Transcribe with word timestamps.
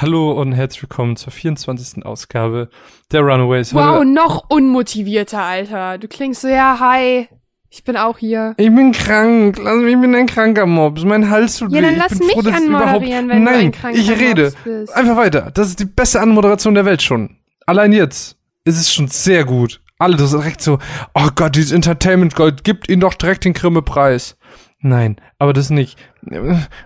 Hallo 0.00 0.32
und 0.32 0.52
herzlich 0.52 0.82
willkommen 0.82 1.16
zur 1.16 1.32
24. 1.32 2.06
Ausgabe 2.06 2.70
der 3.12 3.20
Runaways. 3.20 3.74
Wow, 3.74 3.98
Heute- 3.98 4.06
noch 4.10 4.48
unmotivierter, 4.48 5.42
Alter. 5.42 5.98
Du 5.98 6.08
klingst 6.08 6.40
so, 6.42 6.48
ja, 6.48 6.78
hi. 6.80 7.28
Ich 7.72 7.84
bin 7.84 7.96
auch 7.96 8.18
hier. 8.18 8.54
Ich 8.56 8.74
bin 8.74 8.92
krank. 8.92 9.58
Lass 9.62 9.76
mich, 9.76 9.94
ich 9.94 10.00
bin 10.00 10.14
ein 10.14 10.26
kranker 10.26 10.66
Mops. 10.66 11.04
Mein 11.04 11.28
Hals 11.30 11.58
tut 11.58 11.70
Ja, 11.70 11.78
weh. 11.78 11.82
dann 11.82 11.92
Ich 11.92 11.98
lass 11.98 12.18
mich 12.18 12.32
froh, 12.32 12.40
anmoderieren, 12.50 13.28
wenn 13.28 13.44
du 13.44 13.50
Nein, 13.50 13.60
ein 13.66 13.72
kranker 13.72 13.98
ich 13.98 14.10
rede. 14.10 14.52
Bist. 14.64 14.92
Einfach 14.96 15.16
weiter. 15.16 15.50
Das 15.52 15.68
ist 15.68 15.78
die 15.78 15.84
beste 15.84 16.20
Anmoderation 16.20 16.74
der 16.74 16.84
Welt 16.84 17.02
schon. 17.02 17.36
Allein 17.66 17.92
jetzt 17.92 18.36
ist 18.64 18.80
es 18.80 18.92
schon 18.92 19.06
sehr 19.08 19.44
gut. 19.44 19.80
Alle 19.98 20.16
das 20.16 20.32
ist 20.32 20.40
direkt 20.40 20.62
so, 20.62 20.78
oh 21.14 21.28
Gott, 21.34 21.54
dieses 21.54 21.72
Entertainment 21.72 22.34
Gold, 22.34 22.64
gibt 22.64 22.88
ihnen 22.88 23.00
doch 23.02 23.14
direkt 23.14 23.44
den 23.44 23.52
Grimme-Preis. 23.52 24.36
Nein, 24.82 25.16
aber 25.38 25.52
das 25.52 25.70
nicht. 25.70 25.98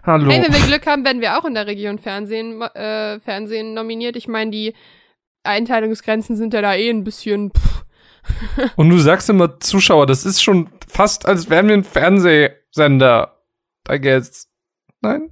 Hallo. 0.02 0.30
Ey, 0.30 0.42
wenn 0.42 0.52
wir 0.52 0.66
Glück 0.66 0.86
haben, 0.86 1.04
werden 1.04 1.20
wir 1.20 1.38
auch 1.38 1.44
in 1.44 1.54
der 1.54 1.66
Region 1.66 1.98
Fernsehen, 1.98 2.60
äh, 2.60 3.20
Fernsehen 3.20 3.74
nominiert. 3.74 4.16
Ich 4.16 4.26
meine, 4.26 4.50
die 4.50 4.74
Einteilungsgrenzen 5.44 6.36
sind 6.36 6.54
ja 6.54 6.62
da 6.62 6.74
eh 6.74 6.90
ein 6.90 7.04
bisschen. 7.04 7.52
Pff. 7.52 7.84
Und 8.76 8.90
du 8.90 8.98
sagst 8.98 9.30
immer 9.30 9.60
Zuschauer, 9.60 10.06
das 10.06 10.24
ist 10.24 10.42
schon 10.42 10.70
fast, 10.88 11.26
als 11.26 11.50
wären 11.50 11.68
wir 11.68 11.74
ein 11.74 11.84
Fernsehsender. 11.84 13.38
I 13.88 14.00
guess. 14.00 14.48
Nein? 15.00 15.30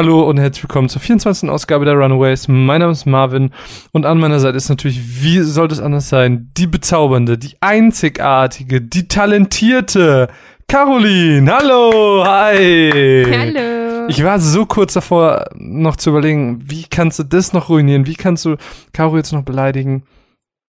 Hallo 0.00 0.22
und 0.22 0.38
herzlich 0.38 0.62
willkommen 0.62 0.88
zur 0.88 1.02
24. 1.02 1.50
Ausgabe 1.50 1.84
der 1.84 1.92
Runaways. 1.92 2.48
Mein 2.48 2.80
Name 2.80 2.92
ist 2.92 3.04
Marvin 3.04 3.50
und 3.92 4.06
an 4.06 4.18
meiner 4.18 4.40
Seite 4.40 4.56
ist 4.56 4.70
natürlich, 4.70 5.22
wie 5.22 5.40
sollte 5.40 5.74
es 5.74 5.80
anders 5.82 6.08
sein, 6.08 6.50
die 6.56 6.66
bezaubernde, 6.66 7.36
die 7.36 7.58
einzigartige, 7.60 8.80
die 8.80 9.08
talentierte 9.08 10.28
Caroline. 10.68 11.52
Hallo, 11.52 12.24
hi. 12.24 13.26
Hallo. 13.30 14.08
Ich 14.08 14.24
war 14.24 14.40
so 14.40 14.64
kurz 14.64 14.94
davor, 14.94 15.50
noch 15.56 15.96
zu 15.96 16.08
überlegen, 16.08 16.62
wie 16.64 16.84
kannst 16.84 17.18
du 17.18 17.24
das 17.24 17.52
noch 17.52 17.68
ruinieren? 17.68 18.06
Wie 18.06 18.14
kannst 18.14 18.46
du 18.46 18.56
Caro 18.94 19.18
jetzt 19.18 19.34
noch 19.34 19.42
beleidigen? 19.42 20.04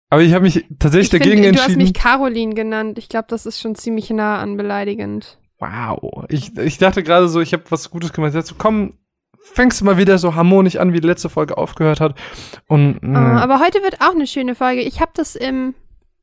Aber 0.10 0.24
ich 0.24 0.34
habe 0.34 0.44
mich 0.44 0.66
tatsächlich 0.78 1.14
ich 1.14 1.20
dagegen 1.20 1.44
find, 1.44 1.56
du 1.56 1.60
hast 1.62 1.70
entschieden. 1.70 1.84
mich 1.84 1.94
Caroline 1.94 2.54
genannt. 2.54 2.98
Ich 2.98 3.08
glaube, 3.08 3.28
das 3.30 3.46
ist 3.46 3.62
schon 3.62 3.76
ziemlich 3.76 4.10
nah 4.10 4.40
an 4.40 4.58
beleidigend. 4.58 5.38
Wow. 5.58 6.26
Ich, 6.28 6.58
ich 6.58 6.80
dachte 6.80 7.02
gerade 7.02 7.30
so, 7.30 7.40
ich 7.40 7.54
habe 7.54 7.64
was 7.70 7.90
Gutes 7.92 8.12
gemacht. 8.12 8.34
So, 8.34 8.56
komm, 8.58 8.92
fängst 9.44 9.82
du 9.82 9.86
mal 9.86 9.98
wieder 9.98 10.18
so 10.18 10.36
harmonisch 10.36 10.78
an, 10.78 10.94
wie 10.94 11.02
die 11.02 11.08
letzte 11.08 11.30
Folge 11.30 11.58
aufgehört 11.58 12.00
hat. 12.00 12.18
Und 12.68 13.00
Oh, 13.04 13.08
mh, 13.08 13.42
aber 13.42 13.60
heute 13.60 13.82
wird 13.84 14.02
auch 14.02 14.14
eine 14.14 14.28
schöne 14.28 14.56
Folge. 14.56 14.82
Ich 14.82 15.02
habe 15.02 15.12
das 15.14 15.36
im. 15.36 15.74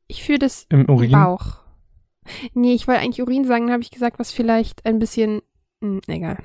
Ich 0.07 0.23
fühle 0.23 0.39
das 0.39 0.65
im 0.69 0.89
Urin. 0.89 1.11
Bauch. 1.11 1.57
Nee, 2.53 2.73
ich 2.73 2.87
wollte 2.87 3.01
eigentlich 3.01 3.21
Urin 3.21 3.45
sagen, 3.45 3.65
dann 3.65 3.73
habe 3.73 3.83
ich 3.83 3.91
gesagt, 3.91 4.19
was 4.19 4.31
vielleicht 4.31 4.85
ein 4.85 4.99
bisschen. 4.99 5.41
Hm, 5.81 6.01
egal. 6.07 6.37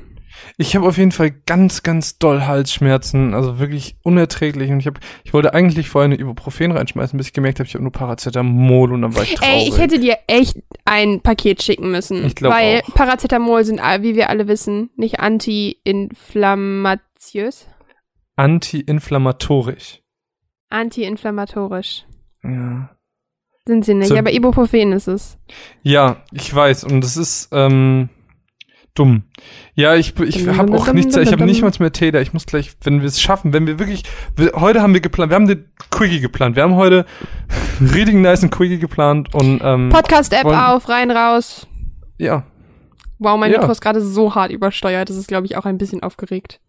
Ich 0.56 0.76
habe 0.76 0.86
auf 0.86 0.96
jeden 0.98 1.12
Fall 1.12 1.30
ganz, 1.30 1.82
ganz 1.82 2.18
doll 2.18 2.42
Halsschmerzen, 2.42 3.34
also 3.34 3.58
wirklich 3.58 3.96
unerträglich. 4.02 4.70
Und 4.70 4.80
ich 4.80 4.86
habe, 4.86 5.00
ich 5.24 5.32
wollte 5.32 5.54
eigentlich 5.54 5.88
vorher 5.88 6.06
eine 6.06 6.18
Ibuprofen 6.18 6.72
reinschmeißen, 6.72 7.16
bis 7.16 7.28
ich 7.28 7.32
gemerkt 7.32 7.58
habe, 7.60 7.66
ich 7.66 7.74
habe 7.74 7.82
nur 7.82 7.92
Paracetamol 7.92 8.92
und 8.92 9.02
dann 9.02 9.14
war 9.16 9.22
ich 9.22 9.34
traurig. 9.34 9.54
Ey, 9.54 9.68
ich 9.68 9.78
hätte 9.78 9.98
dir 9.98 10.18
echt 10.26 10.58
ein 10.84 11.20
Paket 11.20 11.62
schicken 11.62 11.90
müssen. 11.90 12.24
Ich 12.26 12.34
Weil 12.40 12.82
auch. 12.84 12.94
Paracetamol 12.94 13.64
sind, 13.64 13.80
wie 13.80 14.14
wir 14.14 14.28
alle 14.30 14.48
wissen, 14.48 14.90
nicht 14.96 15.20
anti-inflammatiös. 15.20 17.68
Anti-inflammatorisch. 18.36 20.00
Anti-inflammatorisch. 20.70 22.04
Ja. 22.42 22.90
Sind 23.66 23.84
sie 23.84 23.94
nicht, 23.94 24.08
So- 24.08 24.16
aber 24.18 24.32
Ibuprofen 24.32 24.92
ist 24.92 25.06
es. 25.06 25.38
Ja, 25.82 26.22
ich 26.32 26.52
weiß. 26.54 26.84
Und 26.84 27.00
das 27.02 27.16
ist 27.16 27.48
ähm, 27.52 28.10
dumm. 28.94 29.24
Ja, 29.76 29.96
ich, 29.96 30.18
ich 30.20 30.46
habe 30.48 30.72
auch 30.72 30.92
nichts, 30.92 31.16
ich 31.16 31.32
habe 31.32 31.44
nicht 31.44 31.62
mal 31.62 31.72
mehr 31.80 31.92
Täter. 31.92 32.20
Ich 32.20 32.32
muss 32.32 32.46
gleich, 32.46 32.72
wenn 32.84 33.00
wir 33.00 33.08
es 33.08 33.20
schaffen, 33.20 33.52
wenn 33.52 33.66
wir 33.66 33.78
wirklich, 33.80 34.04
wir, 34.36 34.52
heute 34.54 34.80
haben 34.82 34.94
wir 34.94 35.00
geplant, 35.00 35.30
wir 35.30 35.34
haben 35.34 35.48
den 35.48 35.64
Quickie 35.90 36.20
geplant. 36.20 36.54
Wir 36.54 36.62
haben 36.62 36.76
heute 36.76 37.06
richtig 37.80 38.14
nice 38.14 38.48
Quickie 38.50 38.78
geplant 38.78 39.34
und 39.34 39.60
ähm, 39.64 39.88
Podcast-App 39.88 40.44
auf, 40.46 40.88
rein, 40.88 41.10
raus. 41.10 41.66
ja, 42.18 42.44
Wow, 43.18 43.38
mein 43.38 43.52
Ja. 43.52 43.58
Mikro 43.58 43.72
ist 43.72 43.80
gerade 43.80 44.00
so 44.00 44.34
hart 44.34 44.50
übersteuert. 44.52 45.08
Das 45.08 45.16
ist, 45.16 45.28
glaube 45.28 45.46
ich, 45.46 45.56
auch 45.56 45.64
ein 45.64 45.78
bisschen 45.78 46.02
aufgeregt. 46.02 46.60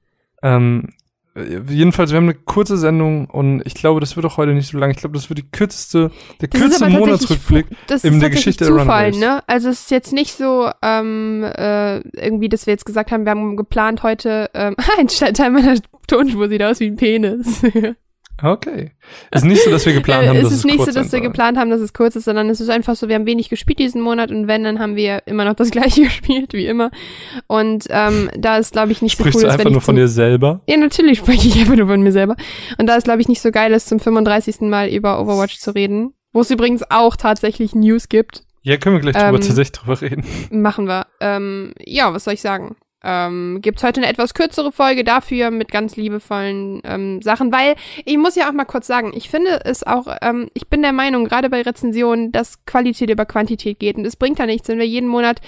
ähm, 0.41 0.89
äh, 0.89 0.91
jedenfalls, 1.37 2.11
wir 2.11 2.17
haben 2.17 2.25
eine 2.25 2.33
kurze 2.33 2.77
Sendung 2.77 3.25
und 3.29 3.61
ich 3.65 3.73
glaube, 3.73 3.99
das 3.99 4.15
wird 4.15 4.25
auch 4.25 4.37
heute 4.37 4.53
nicht 4.53 4.67
so 4.69 4.77
lang. 4.77 4.91
Ich 4.91 4.97
glaube, 4.97 5.15
das 5.15 5.29
wird 5.29 5.39
die 5.39 5.49
kürzeste, 5.51 6.11
der 6.41 6.47
Das 6.47 6.59
kürzeste 6.61 6.89
Monatsrückblick. 6.89 7.67
In 8.03 8.19
der 8.19 8.29
Geschichte 8.29 8.65
der 8.65 8.73
Zufall, 8.73 9.11
Runaways. 9.11 9.17
ne? 9.17 9.43
Also 9.47 9.69
es 9.69 9.81
ist 9.81 9.91
jetzt 9.91 10.13
nicht 10.13 10.33
so 10.33 10.69
ähm, 10.81 11.43
äh, 11.43 11.99
irgendwie, 12.17 12.49
dass 12.49 12.65
wir 12.65 12.73
jetzt 12.73 12.85
gesagt 12.85 13.11
haben, 13.11 13.25
wir 13.25 13.31
haben 13.31 13.57
geplant 13.57 14.03
heute 14.03 14.49
ähm, 14.53 14.75
ein 14.97 15.07
Teil 15.07 15.51
meiner 15.51 15.75
Tonspur 16.07 16.47
sieht 16.47 16.63
aus 16.63 16.79
wie 16.79 16.87
ein 16.87 16.95
Penis. 16.95 17.61
Okay. 18.41 18.91
Ist 19.31 19.45
nicht 19.45 19.63
so, 19.63 19.71
dass 19.71 19.85
wir 19.85 19.93
geplant 19.93 20.27
haben, 20.27 20.35
dass 20.41 20.47
es 20.47 20.51
es 20.51 20.57
ist 20.59 20.65
nicht 20.65 20.77
kurz 20.77 20.93
so, 20.93 20.99
dass 20.99 21.11
wir 21.11 21.21
geplant 21.21 21.57
haben, 21.57 21.69
dass 21.69 21.81
es 21.81 21.93
kurz 21.93 22.15
ist, 22.15 22.25
sondern 22.25 22.49
es 22.49 22.59
ist 22.59 22.69
einfach 22.69 22.95
so, 22.95 23.07
wir 23.07 23.15
haben 23.15 23.25
wenig 23.25 23.49
gespielt 23.49 23.79
diesen 23.79 24.01
Monat 24.01 24.31
und 24.31 24.47
wenn, 24.47 24.63
dann 24.63 24.79
haben 24.79 24.95
wir 24.95 25.23
immer 25.25 25.45
noch 25.45 25.53
das 25.53 25.71
gleiche 25.71 26.03
gespielt, 26.03 26.53
wie 26.53 26.65
immer. 26.65 26.91
Und 27.47 27.85
ähm, 27.89 28.29
da 28.37 28.57
ist, 28.57 28.73
glaube 28.73 28.91
ich, 28.91 29.01
nicht 29.01 29.13
Sprichst 29.13 29.33
so 29.33 29.39
cool, 29.39 29.43
du 29.43 29.47
dass 29.47 29.59
einfach 29.59 29.71
nur 29.71 29.81
von 29.81 29.95
dir 29.95 30.07
selber? 30.07 30.61
Ja, 30.67 30.77
natürlich 30.77 31.19
spreche 31.19 31.47
ich 31.47 31.59
einfach 31.59 31.75
nur 31.75 31.87
von 31.87 32.01
mir 32.01 32.11
selber. 32.11 32.35
Und 32.77 32.87
da 32.87 32.95
ist, 32.95 33.05
glaube 33.05 33.21
ich, 33.21 33.27
nicht 33.27 33.41
so 33.41 33.51
geil 33.51 33.71
ist, 33.73 33.87
zum 33.87 33.99
35. 33.99 34.61
Mal 34.61 34.89
über 34.89 35.19
Overwatch 35.21 35.59
zu 35.59 35.71
reden. 35.71 36.13
Wo 36.33 36.41
es 36.41 36.51
übrigens 36.51 36.83
auch 36.89 37.15
tatsächlich 37.15 37.75
News 37.75 38.09
gibt. 38.09 38.43
Ja, 38.61 38.75
können 38.75 38.95
wir 38.95 38.99
gleich 38.99 39.15
drüber, 39.15 39.29
Ähm, 39.29 39.35
tatsächlich 39.35 39.71
drüber 39.71 40.01
reden. 40.01 40.25
Machen 40.49 40.85
wir. 40.85 41.05
Ähm, 41.21 41.73
ja, 41.79 42.13
was 42.13 42.25
soll 42.25 42.33
ich 42.33 42.41
sagen? 42.41 42.75
Ähm, 43.05 43.59
gibt's 43.61 43.83
heute 43.83 44.01
eine 44.01 44.09
etwas 44.09 44.33
kürzere 44.33 44.71
Folge 44.71 45.03
dafür 45.03 45.51
mit 45.51 45.71
ganz 45.71 45.95
liebevollen 45.95 46.81
ähm, 46.83 47.21
Sachen, 47.21 47.51
weil 47.51 47.75
ich 48.03 48.17
muss 48.17 48.35
ja 48.35 48.49
auch 48.49 48.53
mal 48.53 48.65
kurz 48.65 48.87
sagen, 48.87 49.11
ich 49.15 49.29
finde 49.29 49.61
es 49.63 49.83
auch, 49.83 50.07
ähm, 50.21 50.49
ich 50.53 50.67
bin 50.67 50.81
der 50.81 50.93
Meinung, 50.93 51.25
gerade 51.25 51.49
bei 51.49 51.61
Rezensionen, 51.61 52.31
dass 52.31 52.65
Qualität 52.65 53.09
über 53.11 53.25
Quantität 53.25 53.79
geht. 53.79 53.97
Und 53.97 54.05
es 54.05 54.15
bringt 54.15 54.39
ja 54.39 54.47
nichts, 54.47 54.67
wenn 54.67 54.79
wir 54.79 54.87
jeden 54.87 55.07
Monat 55.07 55.39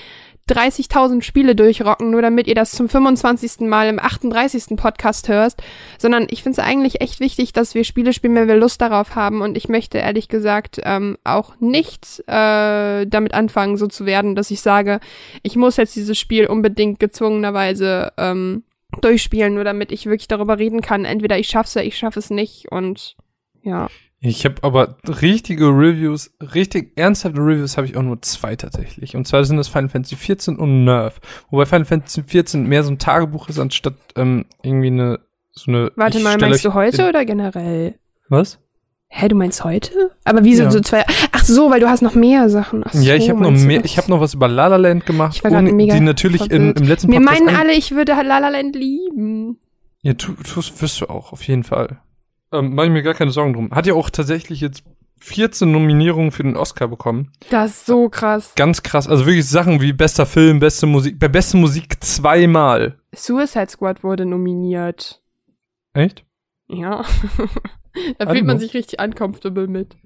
30.000 0.49 1.21
Spiele 1.21 1.55
durchrocken, 1.55 2.11
nur 2.11 2.21
damit 2.21 2.47
ihr 2.47 2.55
das 2.55 2.71
zum 2.71 2.89
25. 2.89 3.67
Mal 3.67 3.87
im 3.87 3.99
38. 3.99 4.77
Podcast 4.77 5.27
hörst, 5.27 5.61
sondern 5.97 6.27
ich 6.29 6.43
finde 6.43 6.61
es 6.61 6.65
eigentlich 6.65 7.01
echt 7.01 7.19
wichtig, 7.19 7.53
dass 7.53 7.75
wir 7.75 7.83
Spiele 7.83 8.13
spielen, 8.13 8.35
wenn 8.35 8.47
wir 8.47 8.55
Lust 8.55 8.81
darauf 8.81 9.15
haben 9.15 9.41
und 9.41 9.57
ich 9.57 9.69
möchte 9.69 9.97
ehrlich 9.97 10.27
gesagt 10.27 10.79
ähm, 10.83 11.17
auch 11.23 11.59
nicht 11.59 12.23
äh, 12.27 13.05
damit 13.05 13.33
anfangen, 13.33 13.77
so 13.77 13.87
zu 13.87 14.05
werden, 14.05 14.35
dass 14.35 14.51
ich 14.51 14.61
sage, 14.61 14.99
ich 15.43 15.55
muss 15.55 15.77
jetzt 15.77 15.95
dieses 15.95 16.17
Spiel 16.17 16.47
unbedingt 16.47 16.99
gezwungenerweise 16.99 18.13
ähm, 18.17 18.63
durchspielen, 19.01 19.53
nur 19.53 19.63
damit 19.63 19.91
ich 19.91 20.05
wirklich 20.05 20.27
darüber 20.27 20.57
reden 20.57 20.81
kann. 20.81 21.05
Entweder 21.05 21.37
ich 21.37 21.47
schaff's 21.47 21.75
oder 21.75 21.85
ich 21.85 21.97
schaffe 21.97 22.19
es 22.19 22.29
nicht 22.29 22.71
und 22.71 23.15
ja. 23.61 23.87
Ich 24.27 24.43
habe 24.45 24.55
aber 24.63 24.97
richtige 25.21 25.67
Reviews, 25.67 26.31
richtig 26.53 26.91
ernsthafte 26.97 27.39
Reviews 27.39 27.77
habe 27.77 27.87
ich 27.87 27.95
auch 27.95 28.01
nur 28.03 28.21
zwei 28.21 28.55
tatsächlich. 28.55 29.15
Und 29.15 29.27
zwar 29.27 29.43
sind 29.45 29.57
das 29.57 29.67
Final 29.69 29.89
Fantasy 29.89 30.15
14 30.15 30.57
und 30.57 30.83
Nerf. 30.83 31.19
Wobei 31.49 31.65
Final 31.65 31.85
Fantasy 31.85 32.23
14 32.23 32.65
mehr 32.67 32.83
so 32.83 32.91
ein 32.91 32.99
Tagebuch 32.99 33.47
ist, 33.49 33.59
anstatt 33.59 33.95
ähm, 34.15 34.45
irgendwie 34.63 34.87
eine 34.87 35.19
so 35.51 35.71
eine. 35.71 35.91
Warte 35.95 36.19
mal, 36.19 36.37
meinst 36.37 36.65
du 36.65 36.73
heute 36.73 37.07
oder 37.09 37.25
generell? 37.25 37.95
Was? 38.29 38.59
Hä, 39.09 39.29
du 39.29 39.35
meinst 39.37 39.63
heute? 39.63 40.11
Aber 40.25 40.43
wie 40.43 40.53
sind 40.55 40.65
Ja. 40.65 40.71
so 40.71 40.81
zwei? 40.81 41.05
Ach 41.31 41.43
so, 41.45 41.71
weil 41.71 41.79
du 41.79 41.87
hast 41.87 42.01
noch 42.01 42.13
mehr 42.13 42.49
Sachen. 42.49 42.83
Ach 42.85 42.91
so, 42.93 43.01
ja, 43.01 43.15
ich 43.15 43.29
habe 43.29 43.41
noch 43.41 43.51
mehr. 43.51 43.85
Ich 43.85 43.97
habe 43.97 44.09
noch 44.11 44.19
was 44.19 44.33
über 44.33 44.49
La 44.49 44.67
La 44.67 44.75
Land 44.75 45.05
gemacht, 45.05 45.37
Ich 45.37 45.43
war 45.45 45.51
ohne, 45.51 45.71
mega 45.71 45.93
die 45.95 46.01
natürlich 46.01 46.51
in, 46.51 46.73
im 46.73 46.83
letzten 46.87 47.09
Wir 47.11 47.19
Podcast 47.21 47.39
meinen 47.39 47.49
an- 47.55 47.61
alle, 47.61 47.73
ich 47.73 47.91
würde 47.91 48.11
La 48.11 48.39
La 48.39 48.49
Land 48.49 48.75
lieben. 48.75 49.57
Ja, 50.01 50.13
tu, 50.13 50.33
tust, 50.33 50.81
wirst 50.81 50.99
du 51.01 51.05
auch, 51.09 51.31
auf 51.31 51.43
jeden 51.43 51.63
Fall. 51.63 51.99
Ähm, 52.51 52.75
mach 52.75 52.85
ich 52.85 52.91
mir 52.91 53.03
gar 53.03 53.13
keine 53.13 53.31
Sorgen 53.31 53.53
drum. 53.53 53.71
Hat 53.71 53.87
ja 53.87 53.93
auch 53.93 54.09
tatsächlich 54.09 54.61
jetzt 54.61 54.83
14 55.19 55.71
Nominierungen 55.71 56.31
für 56.31 56.43
den 56.43 56.55
Oscar 56.55 56.87
bekommen. 56.87 57.31
Das 57.49 57.71
ist 57.71 57.85
so 57.85 58.09
krass. 58.09 58.53
Ganz 58.55 58.83
krass. 58.83 59.07
Also 59.07 59.25
wirklich 59.25 59.47
Sachen 59.47 59.81
wie 59.81 59.93
bester 59.93 60.25
Film, 60.25 60.59
beste 60.59 60.85
Musik, 60.85 61.19
bei 61.19 61.27
beste 61.27 61.57
Musik 61.57 62.03
zweimal. 62.03 62.99
Suicide 63.13 63.69
Squad 63.69 64.03
wurde 64.03 64.25
nominiert. 64.25 65.21
Echt? 65.93 66.25
Ja. 66.67 67.03
da 68.19 68.29
fühlt 68.29 68.45
man 68.45 68.59
sich 68.59 68.73
richtig 68.73 69.01
uncomfortable 69.01 69.67
mit. 69.67 69.97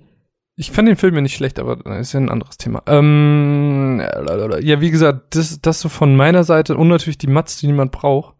Ich 0.56 0.72
fand 0.72 0.88
den 0.88 0.96
Film 0.96 1.16
ja 1.16 1.22
nicht 1.22 1.36
schlecht, 1.36 1.60
aber 1.60 1.78
das 1.78 2.08
ist 2.08 2.14
ja 2.14 2.20
ein 2.20 2.30
anderes 2.30 2.58
Thema. 2.58 2.84
Ähm, 2.86 4.02
ja, 4.62 4.82
wie 4.82 4.92
gesagt, 4.92 5.36
das, 5.36 5.60
das 5.62 5.82
so 5.82 5.90
von 5.90 6.16
meiner 6.16 6.44
Seite 6.44 6.78
und 6.78 6.88
natürlich 6.88 7.18
die 7.18 7.28
Mats, 7.28 7.58
die 7.58 7.68
niemand 7.68 7.92
braucht, 7.92 8.36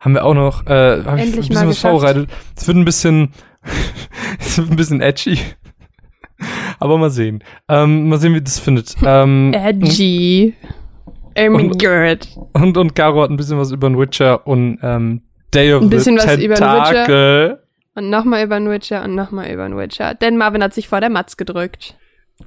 haben 0.00 0.14
wir 0.14 0.24
auch 0.24 0.34
noch, 0.34 0.66
äh, 0.66 1.02
habe 1.04 1.20
ich 1.20 1.26
ein 1.26 1.32
bisschen 1.32 1.54
was 1.56 1.66
geschafft. 1.66 1.80
vorbereitet. 1.80 2.30
Es 2.56 2.66
wird 2.66 2.76
ein 2.76 2.84
bisschen, 2.84 3.30
es 4.38 4.58
wird 4.58 4.70
ein 4.70 4.76
bisschen 4.76 5.00
edgy. 5.00 5.38
Aber 6.78 6.98
mal 6.98 7.10
sehen. 7.10 7.42
Ähm, 7.68 8.08
mal 8.08 8.18
sehen, 8.18 8.34
wie 8.34 8.42
das 8.42 8.58
findet. 8.58 8.94
Ähm, 9.02 9.52
Edgy. 9.54 10.54
Oh 11.38 11.68
Gott. 11.68 12.28
Und, 12.54 12.76
und 12.76 12.94
Caro 12.94 13.22
hat 13.22 13.30
ein 13.30 13.36
bisschen 13.36 13.58
was 13.58 13.70
über 13.70 13.88
den 13.88 13.98
Witcher 13.98 14.46
und 14.46 14.78
ähm, 14.82 15.22
Day 15.52 15.72
of 15.74 15.82
Ein 15.82 15.90
bisschen 15.90 16.18
the 16.18 16.26
was 16.26 16.38
über 16.38 16.54
den 16.54 16.64
Tentacle. 16.64 17.62
Und 17.94 18.10
nochmal 18.10 18.44
über 18.44 18.58
den 18.58 18.70
Witcher 18.70 19.04
und 19.04 19.14
nochmal 19.14 19.50
über 19.50 19.68
den 19.68 19.76
Witcher. 19.76 20.14
Denn 20.14 20.36
Marvin 20.36 20.62
hat 20.62 20.74
sich 20.74 20.88
vor 20.88 21.00
der 21.00 21.10
Matz 21.10 21.36
gedrückt. 21.36 21.94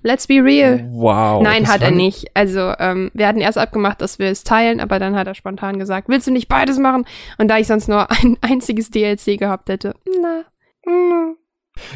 Let's 0.03 0.27
be 0.27 0.35
real. 0.35 0.87
Wow. 0.91 1.41
Nein, 1.41 1.67
hat 1.67 1.81
er 1.81 1.91
nicht. 1.91 2.27
Also, 2.35 2.73
ähm, 2.79 3.09
wir 3.13 3.27
hatten 3.27 3.41
erst 3.41 3.57
abgemacht, 3.57 4.01
dass 4.01 4.19
wir 4.19 4.27
es 4.27 4.43
teilen, 4.43 4.79
aber 4.79 4.99
dann 4.99 5.15
hat 5.15 5.27
er 5.27 5.35
spontan 5.35 5.79
gesagt, 5.79 6.09
willst 6.09 6.27
du 6.27 6.31
nicht 6.31 6.47
beides 6.47 6.77
machen? 6.77 7.05
Und 7.37 7.47
da 7.47 7.57
ich 7.57 7.67
sonst 7.67 7.89
nur 7.89 8.09
ein 8.23 8.37
einziges 8.41 8.91
DLC 8.91 9.37
gehabt 9.37 9.69
hätte, 9.69 9.95
na, 10.21 10.43
na. 10.85 11.33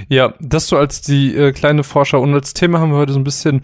Ja, 0.07 0.33
das 0.39 0.67
so 0.67 0.77
als 0.77 1.01
die 1.01 1.35
äh, 1.35 1.51
kleine 1.51 1.83
Forscher. 1.83 2.19
Und 2.19 2.33
als 2.33 2.53
Thema 2.53 2.79
haben 2.79 2.91
wir 2.91 2.97
heute 2.97 3.13
so 3.13 3.19
ein 3.19 3.23
bisschen, 3.23 3.61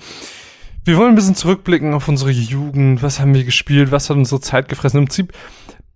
wir 0.83 0.97
wollen 0.97 1.09
ein 1.09 1.15
bisschen 1.15 1.35
zurückblicken 1.35 1.93
auf 1.93 2.07
unsere 2.07 2.31
Jugend. 2.31 3.01
Was 3.01 3.19
haben 3.19 3.33
wir 3.33 3.43
gespielt? 3.43 3.91
Was 3.91 4.09
hat 4.09 4.17
unsere 4.17 4.41
Zeit 4.41 4.69
gefressen? 4.69 4.99
Im 4.99 5.05
Prinzip 5.05 5.33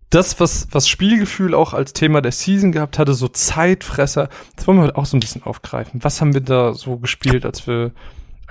das, 0.09 0.39
was, 0.39 0.68
was 0.71 0.88
Spielgefühl 0.88 1.56
auch 1.56 1.74
als 1.74 1.94
Thema 1.94 2.21
der 2.21 2.31
Season 2.31 2.71
gehabt 2.71 3.00
hatte, 3.00 3.15
so 3.15 3.27
Zeitfresser, 3.27 4.29
das 4.56 4.68
wollen 4.68 4.77
wir 4.77 4.83
heute 4.83 4.97
auch 4.97 5.06
so 5.06 5.18
ein 5.18 5.19
bisschen 5.19 5.44
aufgreifen. 5.44 6.03
Was 6.03 6.21
haben 6.21 6.33
wir 6.33 6.41
da 6.41 6.74
so 6.74 6.97
gespielt, 6.97 7.45
als 7.45 7.65
wir, 7.65 7.91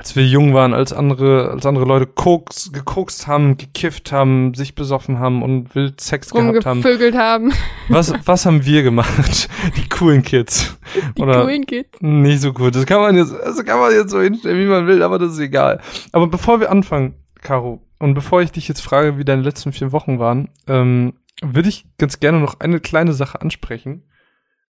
als 0.03 0.17
wir 0.17 0.27
jung 0.27 0.53
waren, 0.53 0.75
als 0.75 0.93
andere, 0.93 1.51
als 1.53 1.65
andere 1.65 1.85
Leute 1.85 2.07
koks, 2.07 2.73
gekokst 2.73 3.29
haben, 3.29 3.57
gekifft 3.57 4.11
haben, 4.11 4.53
sich 4.53 4.75
besoffen 4.75 5.21
haben 5.21 5.45
und 5.45 5.77
wild 5.77 6.01
Sex 6.01 6.31
gehabt 6.31 6.67
haben? 6.67 6.83
Haben. 7.15 7.53
Was, 7.89 8.13
was 8.25 8.45
haben 8.45 8.67
wir 8.67 8.83
gemacht? 8.83 9.49
Die 9.77 9.89
coolen 9.89 10.25
Kids. 10.25 10.77
Die 11.17 11.23
Oder 11.23 11.43
coolen 11.43 11.67
Kids. 11.67 12.01
nicht 12.01 12.41
so 12.41 12.53
gut. 12.53 12.75
Das 12.75 12.85
kann 12.85 13.01
man 13.01 13.17
jetzt, 13.17 13.33
das 13.33 13.65
kann 13.65 13.79
man 13.79 13.93
jetzt 13.93 14.11
so 14.11 14.21
hinstellen, 14.21 14.59
wie 14.59 14.69
man 14.69 14.89
will, 14.89 15.05
aber 15.05 15.21
das 15.21 15.35
ist 15.35 15.39
egal. 15.39 15.81
Aber 16.11 16.27
bevor 16.27 16.59
wir 16.59 16.73
anfangen, 16.73 17.15
Caro, 17.41 17.81
und 18.01 18.15
bevor 18.15 18.43
ich 18.43 18.51
dich 18.51 18.67
jetzt 18.67 18.81
frage, 18.81 19.19
wie 19.19 19.25
deine 19.25 19.43
letzten 19.43 19.73
vier 19.73 19.93
Wochen 19.93 20.19
waren, 20.19 20.49
ähm, 20.67 21.13
würde 21.43 21.69
ich 21.69 21.87
ganz 21.99 22.19
gerne 22.19 22.41
noch 22.41 22.59
eine 22.59 22.81
kleine 22.81 23.13
Sache 23.13 23.41
ansprechen. 23.41 24.03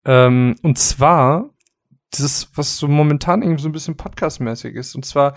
Ähm, 0.07 0.55
und 0.63 0.79
zwar 0.79 1.51
dieses, 2.15 2.51
was 2.55 2.77
so 2.77 2.89
momentan 2.89 3.43
irgendwie 3.43 3.63
so 3.63 3.69
ein 3.69 3.73
bisschen 3.73 3.97
podcastmäßig 3.97 4.75
ist. 4.75 4.95
Und 4.95 5.05
zwar 5.05 5.35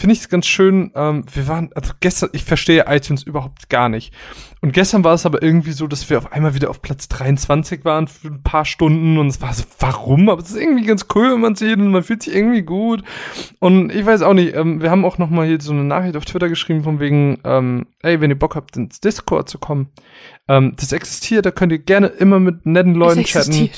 finde 0.00 0.14
ich 0.14 0.20
es 0.20 0.28
ganz 0.30 0.46
schön, 0.46 0.92
ähm, 0.94 1.24
wir 1.32 1.46
waren, 1.46 1.70
also 1.74 1.92
gestern, 2.00 2.30
ich 2.32 2.44
verstehe 2.44 2.86
iTunes 2.88 3.22
überhaupt 3.22 3.68
gar 3.68 3.90
nicht. 3.90 4.14
Und 4.62 4.72
gestern 4.72 5.04
war 5.04 5.12
es 5.12 5.26
aber 5.26 5.42
irgendwie 5.42 5.72
so, 5.72 5.86
dass 5.86 6.08
wir 6.08 6.16
auf 6.16 6.32
einmal 6.32 6.54
wieder 6.54 6.70
auf 6.70 6.80
Platz 6.80 7.08
23 7.08 7.84
waren 7.84 8.08
für 8.08 8.28
ein 8.28 8.42
paar 8.42 8.64
Stunden 8.64 9.18
und 9.18 9.26
es 9.26 9.42
war 9.42 9.52
so, 9.52 9.64
warum? 9.78 10.30
Aber 10.30 10.40
es 10.40 10.50
ist 10.50 10.56
irgendwie 10.56 10.86
ganz 10.86 11.06
cool, 11.14 11.32
wenn 11.32 11.40
man 11.40 11.54
sieht 11.54 11.76
und 11.76 11.90
man 11.90 12.02
fühlt 12.02 12.22
sich 12.22 12.34
irgendwie 12.34 12.62
gut. 12.62 13.02
Und 13.58 13.90
ich 13.90 14.06
weiß 14.06 14.22
auch 14.22 14.32
nicht, 14.32 14.54
ähm, 14.54 14.80
wir 14.80 14.90
haben 14.90 15.04
auch 15.04 15.18
noch 15.18 15.28
mal 15.28 15.46
hier 15.46 15.60
so 15.60 15.72
eine 15.72 15.84
Nachricht 15.84 16.16
auf 16.16 16.24
Twitter 16.24 16.48
geschrieben 16.48 16.82
von 16.82 16.98
wegen, 16.98 17.38
ähm, 17.44 17.86
ey, 18.00 18.20
wenn 18.22 18.30
ihr 18.30 18.38
Bock 18.38 18.56
habt, 18.56 18.76
ins 18.78 19.00
Discord 19.00 19.50
zu 19.50 19.58
kommen, 19.58 19.90
ähm, 20.50 20.74
das 20.76 20.90
existiert, 20.90 21.46
da 21.46 21.52
könnt 21.52 21.70
ihr 21.70 21.78
gerne 21.78 22.08
immer 22.08 22.40
mit 22.40 22.66
netten 22.66 22.94
Leuten 22.94 23.22
chatten 23.22 23.70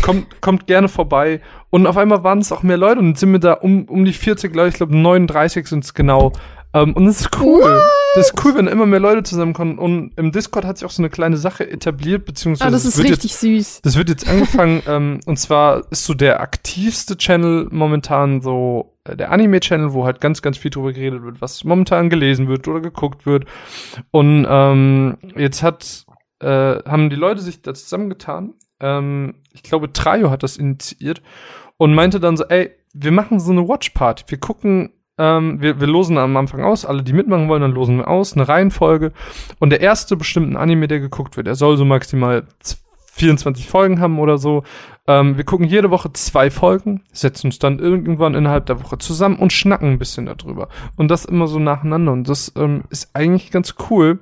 kommt, 0.00 0.40
kommt 0.40 0.68
gerne 0.68 0.88
vorbei. 0.88 1.40
Und 1.70 1.88
auf 1.88 1.96
einmal 1.96 2.22
waren 2.22 2.38
es 2.38 2.52
auch 2.52 2.62
mehr 2.62 2.76
Leute 2.76 3.00
und 3.00 3.08
jetzt 3.08 3.20
sind 3.20 3.32
wir 3.32 3.40
da 3.40 3.54
um, 3.54 3.86
um 3.86 4.04
die 4.04 4.12
40 4.12 4.54
Leute, 4.54 4.68
ich 4.68 4.74
glaube 4.76 4.96
39 4.96 5.66
sind 5.66 5.82
es 5.82 5.92
genau. 5.92 6.32
Ähm, 6.72 6.92
und 6.92 7.06
das 7.06 7.20
ist 7.20 7.30
cool. 7.40 7.82
Das 8.14 8.28
ist 8.28 8.44
cool, 8.44 8.54
wenn 8.54 8.68
immer 8.68 8.86
mehr 8.86 9.00
Leute 9.00 9.24
zusammenkommen. 9.24 9.78
Und 9.78 10.12
im 10.16 10.30
Discord 10.30 10.64
hat 10.64 10.78
sich 10.78 10.86
auch 10.86 10.92
so 10.92 11.02
eine 11.02 11.10
kleine 11.10 11.36
Sache 11.36 11.68
etabliert, 11.68 12.24
beziehungsweise 12.26 12.68
Ah, 12.68 12.70
das 12.70 12.84
es 12.84 12.94
ist 12.94 12.98
wird 12.98 13.10
richtig 13.10 13.34
süß. 13.34 13.74
Jetzt, 13.74 13.86
das 13.86 13.96
wird 13.96 14.08
jetzt 14.08 14.28
angefangen, 14.28 14.82
ähm, 14.88 15.20
und 15.26 15.36
zwar 15.38 15.82
ist 15.90 16.04
so 16.04 16.14
der 16.14 16.40
aktivste 16.40 17.16
Channel 17.16 17.68
momentan 17.72 18.40
so 18.40 18.94
äh, 19.04 19.16
der 19.16 19.30
Anime-Channel, 19.30 19.92
wo 19.92 20.04
halt 20.04 20.20
ganz, 20.20 20.42
ganz 20.42 20.58
viel 20.58 20.70
drüber 20.70 20.92
geredet 20.92 21.22
wird, 21.22 21.40
was 21.40 21.64
momentan 21.64 22.10
gelesen 22.10 22.48
wird 22.48 22.66
oder 22.68 22.80
geguckt 22.80 23.26
wird. 23.26 23.44
Und 24.10 24.46
ähm, 24.48 25.16
jetzt 25.36 25.62
hat 25.62 26.03
äh, 26.44 26.82
haben 26.88 27.10
die 27.10 27.16
Leute 27.16 27.40
sich 27.40 27.62
da 27.62 27.74
zusammengetan. 27.74 28.54
Ähm, 28.80 29.36
ich 29.52 29.62
glaube, 29.62 29.92
Trajo 29.92 30.30
hat 30.30 30.42
das 30.42 30.56
initiiert 30.56 31.22
und 31.76 31.94
meinte 31.94 32.20
dann 32.20 32.36
so, 32.36 32.44
ey, 32.44 32.70
wir 32.92 33.12
machen 33.12 33.40
so 33.40 33.50
eine 33.52 33.66
Watch-Party. 33.66 34.24
Wir 34.28 34.38
gucken, 34.38 34.92
ähm, 35.18 35.60
wir, 35.60 35.80
wir 35.80 35.86
losen 35.86 36.18
am 36.18 36.36
Anfang 36.36 36.62
aus, 36.64 36.84
alle, 36.84 37.02
die 37.02 37.12
mitmachen 37.12 37.48
wollen, 37.48 37.62
dann 37.62 37.72
losen 37.72 37.98
wir 37.98 38.08
aus, 38.08 38.34
eine 38.34 38.48
Reihenfolge. 38.48 39.12
Und 39.60 39.70
der 39.70 39.80
erste 39.80 40.16
bestimmten 40.16 40.56
Anime, 40.56 40.86
der 40.88 41.00
geguckt 41.00 41.36
wird, 41.36 41.46
der 41.46 41.54
soll 41.54 41.76
so 41.76 41.84
maximal 41.84 42.46
z- 42.60 42.78
24 43.12 43.68
Folgen 43.68 44.00
haben 44.00 44.18
oder 44.18 44.38
so. 44.38 44.64
Ähm, 45.06 45.36
wir 45.36 45.44
gucken 45.44 45.66
jede 45.66 45.90
Woche 45.90 46.12
zwei 46.14 46.50
Folgen, 46.50 47.02
setzen 47.12 47.48
uns 47.48 47.58
dann 47.58 47.78
irgendwann 47.78 48.34
innerhalb 48.34 48.66
der 48.66 48.82
Woche 48.82 48.96
zusammen 48.98 49.38
und 49.38 49.52
schnacken 49.52 49.92
ein 49.92 49.98
bisschen 49.98 50.26
darüber. 50.26 50.68
Und 50.96 51.08
das 51.08 51.26
immer 51.26 51.46
so 51.46 51.58
nacheinander. 51.58 52.12
Und 52.12 52.28
das 52.28 52.52
ähm, 52.56 52.84
ist 52.88 53.10
eigentlich 53.14 53.50
ganz 53.50 53.74
cool. 53.90 54.20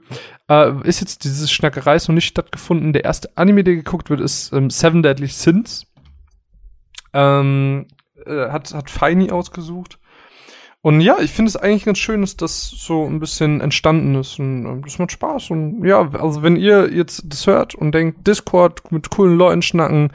Äh, 0.49 0.73
ist 0.83 1.01
jetzt 1.01 1.25
dieses 1.25 1.53
Schnackerei 1.53 1.97
noch 1.97 2.09
nicht 2.09 2.27
stattgefunden. 2.27 2.93
Der 2.93 3.05
erste 3.05 3.31
Anime, 3.37 3.63
der 3.63 3.77
geguckt 3.77 4.11
wird, 4.11 4.21
ist 4.21 4.53
ähm, 4.53 4.71
Seven 4.71 5.03
Deadly 5.03 5.29
Sins. 5.29 5.87
Ähm, 7.13 7.87
äh, 8.27 8.49
hat, 8.49 8.75
hat 8.75 8.91
Feini 8.91 9.31
ausgesucht. 9.31 9.99
Und 10.85 11.01
ja, 11.01 11.19
ich 11.21 11.31
finde 11.31 11.49
es 11.49 11.57
eigentlich 11.57 11.85
ganz 11.85 11.99
schön, 11.99 12.23
dass 12.23 12.37
das 12.37 12.69
so 12.69 13.07
ein 13.07 13.21
bisschen 13.21 13.61
entstanden 13.61 14.17
ist 14.17 14.41
und 14.41 14.67
ähm, 14.67 14.83
das 14.83 14.99
macht 14.99 15.13
Spaß. 15.13 15.51
Und 15.51 15.85
ja, 15.85 16.11
also 16.15 16.43
wenn 16.43 16.57
ihr 16.57 16.93
jetzt 16.93 17.23
das 17.27 17.47
hört 17.47 17.77
und 17.77 17.95
denkt, 17.95 18.27
Discord 18.27 18.91
mit 18.91 19.09
coolen 19.11 19.39
Leuten 19.39 19.63
schnacken, 19.63 20.11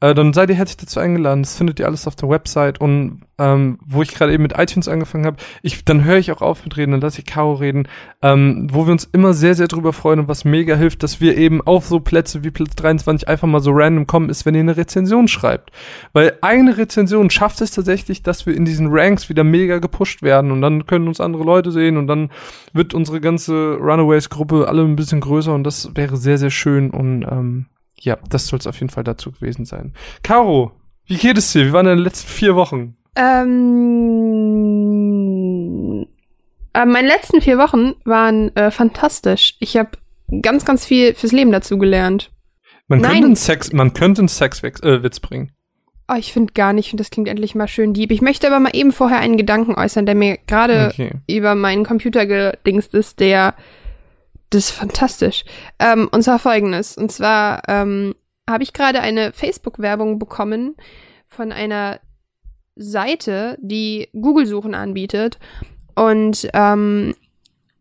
äh, 0.00 0.14
dann 0.14 0.32
seid 0.32 0.48
ihr 0.48 0.54
herzlich 0.54 0.76
dazu 0.76 1.00
eingeladen. 1.00 1.42
Das 1.42 1.56
findet 1.56 1.80
ihr 1.80 1.86
alles 1.86 2.06
auf 2.06 2.14
der 2.14 2.28
Website. 2.28 2.80
Und 2.80 3.22
ähm, 3.38 3.78
wo 3.84 4.02
ich 4.02 4.14
gerade 4.14 4.32
eben 4.32 4.42
mit 4.44 4.56
iTunes 4.56 4.88
angefangen 4.88 5.26
habe, 5.26 5.38
ich, 5.62 5.84
dann 5.84 6.04
höre 6.04 6.18
ich 6.18 6.30
auch 6.30 6.40
auf 6.40 6.64
mit 6.64 6.76
reden, 6.76 6.92
dann 6.92 7.00
lasse 7.00 7.20
ich 7.20 7.26
Caro 7.26 7.54
reden, 7.54 7.88
ähm, 8.22 8.68
wo 8.72 8.86
wir 8.86 8.92
uns 8.92 9.08
immer 9.12 9.32
sehr, 9.32 9.54
sehr 9.54 9.66
drüber 9.66 9.92
freuen 9.92 10.20
und 10.20 10.28
was 10.28 10.44
mega 10.44 10.76
hilft, 10.76 11.02
dass 11.02 11.20
wir 11.20 11.36
eben 11.36 11.60
auf 11.62 11.86
so 11.86 11.98
Plätze 11.98 12.44
wie 12.44 12.50
Platz 12.50 12.76
23 12.76 13.28
einfach 13.28 13.48
mal 13.48 13.60
so 13.60 13.72
random 13.72 14.06
kommen, 14.06 14.30
ist, 14.30 14.46
wenn 14.46 14.54
ihr 14.54 14.60
eine 14.60 14.76
Rezension 14.76 15.26
schreibt. 15.26 15.70
Weil 16.12 16.38
eine 16.42 16.78
Rezension 16.78 17.30
schafft 17.30 17.60
es 17.60 17.72
tatsächlich, 17.72 18.22
dass 18.22 18.46
wir 18.46 18.54
in 18.54 18.64
diesen 18.64 18.88
Ranks 18.90 19.28
wieder 19.28 19.44
mega 19.44 19.78
gepusht 19.78 20.22
werden 20.22 20.52
und 20.52 20.60
dann 20.60 20.86
können 20.86 21.08
uns 21.08 21.20
andere 21.20 21.44
Leute 21.44 21.72
sehen 21.72 21.96
und 21.96 22.06
dann 22.06 22.30
wird 22.72 22.94
unsere 22.94 23.20
ganze 23.20 23.76
Runaways-Gruppe 23.80 24.68
alle 24.68 24.82
ein 24.82 24.96
bisschen 24.96 25.20
größer 25.20 25.54
und 25.54 25.64
das 25.64 25.94
wäre 25.94 26.16
sehr, 26.16 26.38
sehr 26.38 26.50
schön 26.50 26.90
und 26.90 27.22
ähm, 27.22 27.66
ja, 28.00 28.18
das 28.28 28.46
soll 28.46 28.58
es 28.58 28.66
auf 28.66 28.78
jeden 28.80 28.90
Fall 28.90 29.04
dazu 29.04 29.32
gewesen 29.32 29.64
sein. 29.64 29.92
Caro, 30.22 30.72
wie 31.06 31.16
geht 31.16 31.38
es 31.38 31.52
dir? 31.52 31.66
Wie 31.66 31.72
waren 31.72 31.86
deine 31.86 32.00
letzten 32.00 32.28
vier 32.28 32.54
Wochen? 32.56 32.96
Ähm, 34.78 36.06
äh, 36.74 36.84
meine 36.84 37.08
letzten 37.08 37.40
vier 37.40 37.58
Wochen 37.58 37.94
waren 38.04 38.54
äh, 38.56 38.70
fantastisch. 38.70 39.56
Ich 39.60 39.76
habe 39.76 39.90
ganz, 40.42 40.64
ganz 40.64 40.84
viel 40.84 41.14
fürs 41.14 41.32
Leben 41.32 41.52
dazu 41.52 41.78
gelernt. 41.78 42.30
Man 42.86 43.00
Nein. 43.00 43.10
könnte 43.12 43.26
einen 43.26 43.36
Sex, 43.36 43.72
man 43.72 43.92
könnte 43.94 44.20
einen 44.22 44.28
Sexwitz 44.28 44.82
äh, 44.82 45.02
Witz 45.02 45.20
bringen. 45.20 45.52
Oh, 46.10 46.16
ich 46.18 46.32
finde 46.32 46.54
gar 46.54 46.72
nicht, 46.72 46.92
und 46.92 46.98
das 46.98 47.10
klingt 47.10 47.28
endlich 47.28 47.54
mal 47.54 47.68
schön 47.68 47.92
deep. 47.92 48.10
Ich 48.10 48.22
möchte 48.22 48.46
aber 48.46 48.60
mal 48.60 48.74
eben 48.74 48.92
vorher 48.92 49.18
einen 49.18 49.36
Gedanken 49.36 49.74
äußern, 49.74 50.06
der 50.06 50.14
mir 50.14 50.38
gerade 50.46 50.88
Okay. 50.88 51.10
über 51.26 51.54
meinen 51.54 51.84
Computer 51.84 52.24
gedingst 52.24 52.94
ist, 52.94 53.20
der 53.20 53.54
das 54.50 54.64
ist 54.64 54.70
fantastisch. 54.70 55.44
Ähm, 55.78 56.08
und 56.10 56.22
zwar 56.22 56.38
folgendes. 56.38 56.96
Und 56.96 57.12
zwar 57.12 57.62
ähm, 57.68 58.14
habe 58.48 58.62
ich 58.62 58.72
gerade 58.72 59.00
eine 59.00 59.32
Facebook-Werbung 59.32 60.18
bekommen 60.18 60.76
von 61.26 61.52
einer 61.52 62.00
Seite, 62.76 63.58
die 63.60 64.08
Google-Suchen 64.12 64.74
anbietet. 64.74 65.38
Und 65.94 66.48
ähm, 66.54 67.14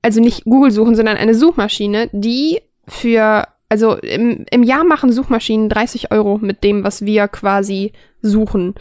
also 0.02 0.20
nicht 0.20 0.44
Google-Suchen, 0.46 0.96
sondern 0.96 1.18
eine 1.18 1.36
Suchmaschine, 1.36 2.10
die 2.12 2.62
für, 2.88 3.48
also 3.70 3.96
im, 3.96 4.46
im 4.50 4.64
Jahr 4.64 4.84
machen 4.84 5.12
Suchmaschinen 5.12 5.70
30 5.70 6.12
Euro 6.12 6.38
mit 6.38 6.64
dem, 6.64 6.84
was 6.84 7.06
wir 7.06 7.28
quasi 7.28 7.94
suchen. 8.22 8.76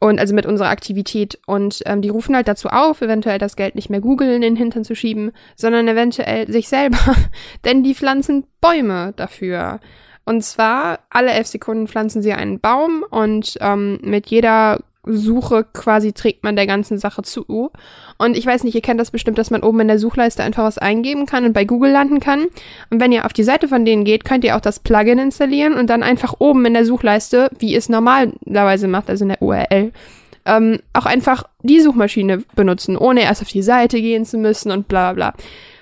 Und 0.00 0.18
also 0.18 0.34
mit 0.34 0.46
unserer 0.46 0.70
Aktivität. 0.70 1.38
Und 1.46 1.82
ähm, 1.84 2.02
die 2.02 2.08
rufen 2.08 2.34
halt 2.34 2.48
dazu 2.48 2.68
auf, 2.68 3.02
eventuell 3.02 3.38
das 3.38 3.54
Geld 3.54 3.74
nicht 3.74 3.90
mehr 3.90 4.00
Google 4.00 4.32
in 4.32 4.40
den 4.40 4.56
Hintern 4.56 4.82
zu 4.82 4.96
schieben, 4.96 5.30
sondern 5.56 5.86
eventuell 5.86 6.50
sich 6.50 6.68
selber. 6.68 6.98
Denn 7.64 7.84
die 7.84 7.94
pflanzen 7.94 8.44
Bäume 8.60 9.12
dafür. 9.16 9.80
Und 10.24 10.42
zwar 10.42 11.00
alle 11.10 11.32
elf 11.32 11.48
Sekunden 11.48 11.86
pflanzen 11.86 12.22
sie 12.22 12.32
einen 12.32 12.60
Baum 12.60 13.04
und 13.10 13.56
ähm, 13.60 13.98
mit 14.02 14.28
jeder 14.28 14.78
Suche 15.04 15.64
quasi 15.72 16.12
trägt 16.12 16.44
man 16.44 16.56
der 16.56 16.66
ganzen 16.66 16.98
Sache 16.98 17.22
zu. 17.22 17.70
Und 18.18 18.36
ich 18.36 18.44
weiß 18.44 18.64
nicht, 18.64 18.74
ihr 18.74 18.82
kennt 18.82 19.00
das 19.00 19.10
bestimmt, 19.10 19.38
dass 19.38 19.50
man 19.50 19.62
oben 19.62 19.80
in 19.80 19.88
der 19.88 19.98
Suchleiste 19.98 20.42
einfach 20.42 20.64
was 20.64 20.76
eingeben 20.78 21.24
kann 21.26 21.44
und 21.44 21.52
bei 21.54 21.64
Google 21.64 21.90
landen 21.90 22.20
kann. 22.20 22.46
Und 22.90 23.00
wenn 23.00 23.12
ihr 23.12 23.24
auf 23.24 23.32
die 23.32 23.44
Seite 23.44 23.66
von 23.68 23.84
denen 23.84 24.04
geht, 24.04 24.24
könnt 24.24 24.44
ihr 24.44 24.56
auch 24.56 24.60
das 24.60 24.78
Plugin 24.80 25.18
installieren 25.18 25.74
und 25.74 25.88
dann 25.88 26.02
einfach 26.02 26.34
oben 26.38 26.66
in 26.66 26.74
der 26.74 26.84
Suchleiste, 26.84 27.50
wie 27.58 27.74
es 27.74 27.88
normalerweise 27.88 28.88
macht, 28.88 29.08
also 29.08 29.24
in 29.24 29.30
der 29.30 29.40
URL, 29.42 29.92
ähm, 30.44 30.78
auch 30.92 31.06
einfach 31.06 31.44
die 31.62 31.80
Suchmaschine 31.80 32.44
benutzen, 32.54 32.96
ohne 32.96 33.22
erst 33.22 33.42
auf 33.42 33.48
die 33.48 33.62
Seite 33.62 34.00
gehen 34.00 34.24
zu 34.24 34.36
müssen 34.38 34.70
und 34.70 34.88
bla 34.88 35.12
bla. 35.12 35.34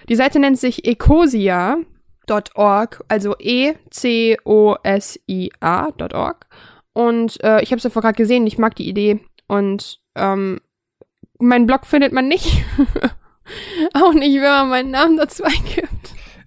Die 0.09 0.17
Seite 0.17 0.39
nennt 0.39 0.59
sich 0.59 0.87
ecosia.org, 0.87 1.85
also 3.09 3.35
E-C-O-S-I-A.org. 3.39 4.37
Und 6.99 7.41
äh, 7.45 7.63
ich 7.63 7.71
habe 7.71 7.77
es 7.77 7.85
davor 7.85 8.03
gerade 8.03 8.17
gesehen, 8.17 8.45
ich 8.49 8.59
mag 8.59 8.75
die 8.75 8.89
Idee. 8.89 9.21
Und 9.47 10.01
ähm, 10.17 10.61
mein 11.39 11.65
Blog 11.65 11.87
findet 11.87 12.13
man 12.13 12.27
nicht. 12.27 12.65
Auch 13.95 14.13
nicht, 14.15 14.35
wenn 14.35 14.43
man 14.43 14.69
meinen 14.69 14.91
Namen 14.91 15.17
dazu 15.17 15.45
eingibt. 15.45 15.89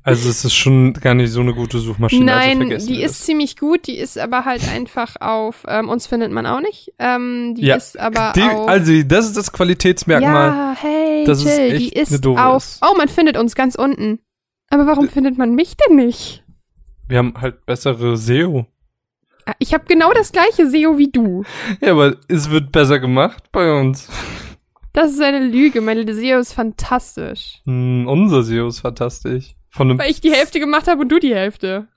Also 0.03 0.29
es 0.29 0.43
ist 0.43 0.53
schon 0.55 0.91
gar 0.93 1.13
nicht 1.13 1.31
so 1.31 1.39
eine 1.39 1.53
gute 1.53 1.77
Suchmaschine. 1.79 2.34
also 2.34 2.48
Nein, 2.50 2.58
vergessen 2.58 2.88
die 2.88 3.01
ist 3.01 3.24
ziemlich 3.24 3.55
gut, 3.55 3.88
die 3.88 3.98
ist 3.98 4.17
aber 4.17 4.43
halt 4.43 4.67
einfach 4.67 5.15
auf, 5.22 5.63
ähm, 5.70 5.88
uns 5.88 6.05
findet 6.08 6.34
man 6.34 6.46
auch 6.46 6.60
nicht. 6.60 6.91
Ähm, 7.00 7.55
die 7.55 7.67
Ja, 7.67 7.75
ist 7.77 7.98
aber 7.98 8.34
Die, 8.36 8.41
auf. 8.41 8.67
also 8.67 9.03
das 9.03 9.27
ist 9.27 9.38
das 9.38 9.53
Qualitätsmerkmal. 9.53 10.48
ja, 10.50 10.75
hey, 10.81 11.24
dass 11.24 11.46
es 11.46 11.55
chill, 11.55 11.72
echt 11.75 11.79
die 11.79 11.89
ist 11.98 12.25
eine 12.25 12.46
auf. 12.46 12.63
ist. 12.63 12.79
Oh, 12.86 12.93
man 12.98 13.08
findet 13.08 13.38
uns 13.38 13.55
ganz 13.55 13.75
unten. 13.75 14.20
Aber 14.70 14.86
warum 14.86 15.08
findet 15.08 15.38
man 15.38 15.55
mich 15.55 15.77
denn 15.77 15.96
nicht? 15.96 16.43
Wir 17.08 17.20
haben 17.20 17.36
halt 17.39 17.65
bessere 17.65 18.17
SEO. 18.17 18.65
Ich 19.60 19.74
habe 19.74 19.86
genau 19.88 20.12
das 20.13 20.31
gleiche 20.31 20.69
SEO 20.69 20.98
wie 20.98 21.12
du. 21.12 21.43
Ja, 21.81 21.91
aber 21.91 22.17
es 22.27 22.50
wird 22.50 22.71
besser 22.71 23.00
gemacht 23.00 23.43
bei 23.51 23.79
uns. 23.79 24.10
Das 24.93 25.12
ist 25.12 25.21
eine 25.21 25.39
Lüge. 25.39 25.81
Meine 25.81 26.12
SEO 26.13 26.39
ist 26.39 26.53
fantastisch. 26.53 27.62
Hm, 27.65 28.07
unser 28.07 28.43
SEO 28.43 28.67
ist 28.67 28.79
fantastisch. 28.79 29.55
Von 29.69 29.89
einem 29.89 30.00
Weil 30.00 30.12
ich 30.12 30.21
die 30.21 30.31
Hälfte 30.31 30.60
gemacht 30.60 30.88
habe 30.88 31.01
und 31.01 31.10
du 31.10 31.19
die 31.19 31.33
Hälfte. 31.33 31.88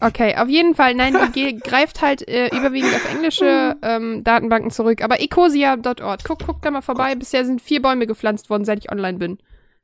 Okay, 0.00 0.36
auf 0.36 0.48
jeden 0.48 0.74
Fall. 0.74 0.94
Nein, 0.94 1.16
die 1.34 1.56
greift 1.64 2.02
halt 2.02 2.26
äh, 2.28 2.48
überwiegend 2.48 2.94
auf 2.94 3.10
englische 3.10 3.76
ähm, 3.82 4.22
Datenbanken 4.24 4.70
zurück. 4.70 5.02
Aber 5.02 5.20
ecosia.org. 5.20 6.24
Guck, 6.24 6.44
guck 6.44 6.62
da 6.62 6.70
mal 6.70 6.82
vorbei. 6.82 7.14
Bisher 7.14 7.44
sind 7.44 7.62
vier 7.62 7.80
Bäume 7.80 8.06
gepflanzt 8.06 8.50
worden, 8.50 8.64
seit 8.64 8.80
ich 8.80 8.92
online 8.92 9.18
bin. 9.18 9.38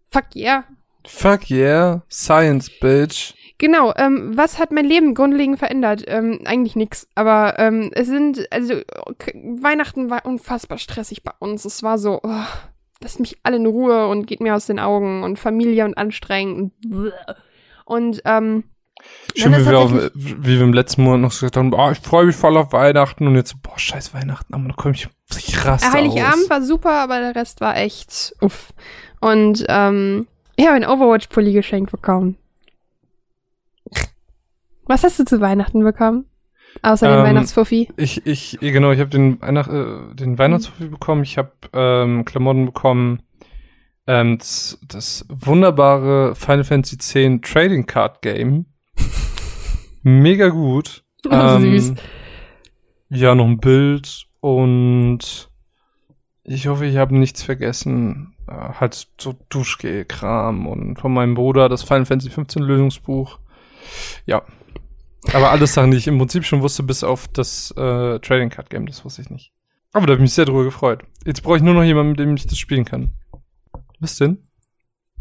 Fuck 0.08 0.34
yeah. 0.34 0.64
Fuck 1.06 1.50
yeah, 1.50 2.02
Science, 2.10 2.70
bitch. 2.80 3.34
Genau, 3.58 3.94
ähm, 3.96 4.36
was 4.36 4.58
hat 4.58 4.70
mein 4.70 4.84
Leben 4.84 5.14
grundlegend 5.14 5.58
verändert? 5.58 6.04
Ähm, 6.06 6.40
eigentlich 6.44 6.76
nix. 6.76 7.08
Aber 7.14 7.58
ähm, 7.58 7.90
es 7.94 8.06
sind, 8.06 8.46
also 8.52 8.74
Weihnachten 9.34 10.10
war 10.10 10.26
unfassbar 10.26 10.76
stressig 10.76 11.22
bei 11.22 11.32
uns. 11.38 11.64
Es 11.64 11.82
war 11.82 11.96
so, 11.96 12.20
oh, 12.22 12.44
lasst 13.00 13.18
mich 13.18 13.38
alle 13.44 13.56
in 13.56 13.66
Ruhe 13.66 14.08
und 14.08 14.26
geht 14.26 14.40
mir 14.40 14.54
aus 14.54 14.66
den 14.66 14.78
Augen 14.78 15.22
und 15.22 15.38
Familie 15.38 15.84
und 15.86 15.96
anstrengend 15.96 16.72
und 16.84 17.12
und 17.86 18.20
ähm, 18.24 18.64
Schön, 19.36 19.52
wie 19.52 19.66
wir, 19.66 19.78
auf, 19.78 19.92
wie 20.14 20.58
wir 20.58 20.62
im 20.62 20.72
letzten 20.72 21.02
Monat 21.04 21.20
noch 21.20 21.30
gesagt 21.30 21.56
haben, 21.56 21.72
oh, 21.72 21.90
ich 21.90 22.00
freue 22.00 22.26
mich 22.26 22.34
voll 22.34 22.56
auf 22.56 22.72
Weihnachten 22.72 23.26
und 23.26 23.36
jetzt 23.36 23.50
so, 23.50 23.56
boah, 23.62 23.78
scheiß 23.78 24.14
Weihnachten, 24.14 24.52
aber 24.52 24.64
dann 24.64 24.76
komme 24.76 24.94
ich, 24.94 25.08
ich 25.36 25.64
raste 25.64 25.92
Heiligabend 25.92 26.44
aus. 26.44 26.50
war 26.50 26.62
super, 26.62 26.92
aber 26.92 27.20
der 27.20 27.36
Rest 27.36 27.60
war 27.60 27.76
echt 27.76 28.34
uff. 28.40 28.72
Und 29.20 29.64
ähm, 29.68 30.26
ich 30.56 30.66
habe 30.66 30.76
einen 30.76 30.86
Overwatch-Pulli 30.86 31.52
geschenkt 31.52 31.90
bekommen. 31.92 32.36
Was 34.86 35.02
hast 35.02 35.18
du 35.18 35.24
zu 35.24 35.40
Weihnachten 35.40 35.82
bekommen? 35.82 36.26
Außer 36.82 37.08
dem 37.08 37.18
Ähm, 37.18 37.24
Weihnachtsfuffi. 37.24 37.88
Ich, 37.96 38.26
ich, 38.26 38.58
genau, 38.60 38.92
ich 38.92 39.00
habe 39.00 39.10
den, 39.10 39.40
Weihnacht, 39.40 39.70
äh, 39.70 40.14
den 40.14 40.38
Weihnachtshof 40.38 40.74
bekommen, 40.78 41.22
ich 41.22 41.38
habe 41.38 41.52
ähm, 41.72 42.24
Klamotten 42.24 42.66
bekommen, 42.66 43.22
ähm, 44.06 44.38
das, 44.38 44.78
das 44.86 45.24
wunderbare 45.28 46.34
Final 46.34 46.64
Fantasy 46.64 46.96
X 47.24 47.50
Trading 47.50 47.86
Card 47.86 48.22
Game. 48.22 48.66
Mega 50.02 50.48
gut. 50.48 51.02
Oh, 51.28 51.58
süß. 51.58 51.94
Ja, 53.08 53.34
noch 53.34 53.46
ein 53.46 53.58
Bild 53.58 54.26
und 54.40 55.48
ich 56.44 56.68
hoffe, 56.68 56.86
ich 56.86 56.96
habe 56.96 57.16
nichts 57.16 57.42
vergessen. 57.42 58.35
Äh, 58.48 58.52
halt 58.80 59.06
so 59.18 59.34
Duschgel-Kram 59.48 60.66
und 60.66 60.98
von 61.00 61.12
meinem 61.12 61.34
Bruder 61.34 61.68
das 61.68 61.82
Final 61.82 62.06
Fantasy 62.06 62.30
15 62.30 62.62
Lösungsbuch. 62.62 63.38
Ja. 64.26 64.42
Aber 65.32 65.50
alles 65.50 65.74
Sachen, 65.74 65.90
die 65.90 65.96
ich 65.96 66.06
im 66.06 66.18
Prinzip 66.18 66.44
schon 66.44 66.62
wusste, 66.62 66.82
bis 66.84 67.02
auf 67.02 67.26
das 67.28 67.72
äh, 67.72 68.18
Trading 68.20 68.50
Card 68.50 68.70
Game, 68.70 68.86
das 68.86 69.04
wusste 69.04 69.22
ich 69.22 69.30
nicht. 69.30 69.52
Aber 69.92 70.06
da 70.06 70.12
habe 70.12 70.18
ich 70.20 70.22
mich 70.26 70.34
sehr 70.34 70.44
drüber 70.44 70.62
gefreut. 70.64 71.02
Jetzt 71.24 71.42
brauche 71.42 71.56
ich 71.56 71.62
nur 71.62 71.74
noch 71.74 71.82
jemanden, 71.82 72.10
mit 72.10 72.20
dem 72.20 72.34
ich 72.36 72.46
das 72.46 72.58
spielen 72.58 72.84
kann. 72.84 73.10
Was 73.98 74.16
denn? 74.18 74.38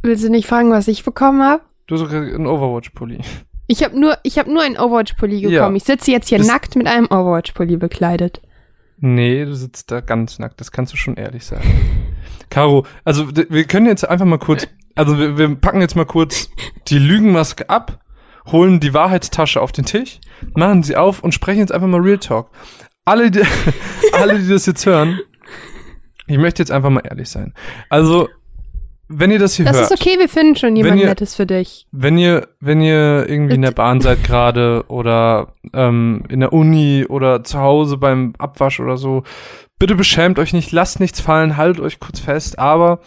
Willst 0.03 0.23
du 0.23 0.29
nicht 0.29 0.47
fragen, 0.47 0.69
was 0.69 0.87
ich 0.87 1.03
bekommen 1.03 1.41
habe? 1.41 1.63
Du 1.87 1.95
hast 1.95 2.01
sogar 2.01 2.21
einen 2.21 2.45
Overwatch-Pulli. 2.45 3.19
Ich 3.67 3.83
habe 3.83 3.99
nur, 3.99 4.17
ich 4.21 4.37
habe 4.37 4.51
nur 4.53 4.61
einen 4.61 4.77
Overwatch-Pulli 4.77 5.37
Ja. 5.37 5.49
bekommen. 5.49 5.77
Ich 5.77 5.83
sitze 5.85 6.11
jetzt 6.11 6.29
hier 6.29 6.37
Das- 6.37 6.47
nackt 6.47 6.75
mit 6.75 6.85
einem 6.87 7.05
Overwatch-Pulli 7.05 7.77
bekleidet. 7.77 8.41
Nee, 8.97 9.43
du 9.45 9.55
sitzt 9.55 9.89
da 9.91 10.01
ganz 10.01 10.37
nackt. 10.39 10.59
Das 10.61 10.71
kannst 10.71 10.93
du 10.93 10.97
schon 10.97 11.15
ehrlich 11.15 11.45
sagen. 11.45 11.63
Caro, 12.49 12.85
also 13.03 13.27
wir 13.35 13.63
können 13.65 13.85
jetzt 13.87 14.07
einfach 14.07 14.25
mal 14.25 14.37
kurz, 14.39 14.67
also 14.95 15.17
wir, 15.17 15.37
wir 15.37 15.55
packen 15.55 15.81
jetzt 15.81 15.95
mal 15.95 16.05
kurz 16.05 16.49
die 16.87 16.99
Lügenmaske 16.99 17.69
ab, 17.69 17.99
holen 18.51 18.79
die 18.79 18.93
Wahrheitstasche 18.93 19.61
auf 19.61 19.71
den 19.71 19.85
Tisch, 19.85 20.19
machen 20.55 20.83
sie 20.83 20.95
auf 20.95 21.23
und 21.23 21.33
sprechen 21.33 21.59
jetzt 21.59 21.71
einfach 21.71 21.87
mal 21.87 21.99
Real 22.01 22.17
Talk. 22.19 22.49
Alle, 23.05 23.29
die, 23.31 23.41
alle, 24.13 24.39
die 24.39 24.47
das 24.49 24.65
jetzt 24.65 24.85
hören, 24.85 25.19
ich 26.27 26.37
möchte 26.37 26.61
jetzt 26.61 26.71
einfach 26.71 26.89
mal 26.89 27.01
ehrlich 27.01 27.29
sein. 27.29 27.53
Also, 27.89 28.27
wenn 29.07 29.29
ihr 29.29 29.37
das 29.37 29.53
hier 29.55 29.65
Das 29.65 29.77
hört, 29.77 29.91
ist 29.91 30.01
okay, 30.01 30.17
wir 30.17 30.27
finden 30.27 30.55
schon 30.55 30.75
jemand 30.75 30.99
ihr- 30.99 31.05
Nettes 31.07 31.35
für 31.35 31.45
dich. 31.45 31.85
wenn 31.91 32.17
ihr, 32.17 32.47
wenn 32.59 32.81
ihr 32.81 33.29
irgendwie 33.29 33.53
in 33.53 33.61
der 33.61 33.69
Bahn 33.75 34.01
seid 34.01 34.23
gerade 34.23 34.85
oder 34.87 35.53
ähm, 35.73 36.23
in 36.29 36.39
der 36.39 36.51
Uni 36.53 37.05
oder 37.07 37.43
zu 37.43 37.59
Hause 37.59 37.97
beim 37.97 38.33
Abwasch 38.39 38.79
oder 38.79 38.97
so, 38.97 39.23
bitte 39.79 39.95
beschämt 39.95 40.39
euch 40.39 40.53
nicht, 40.53 40.71
lasst 40.71 40.99
nichts 40.99 41.19
fallen, 41.19 41.57
haltet 41.57 41.83
euch 41.83 41.99
kurz 41.99 42.19
fest. 42.19 42.59
Aber 42.59 42.99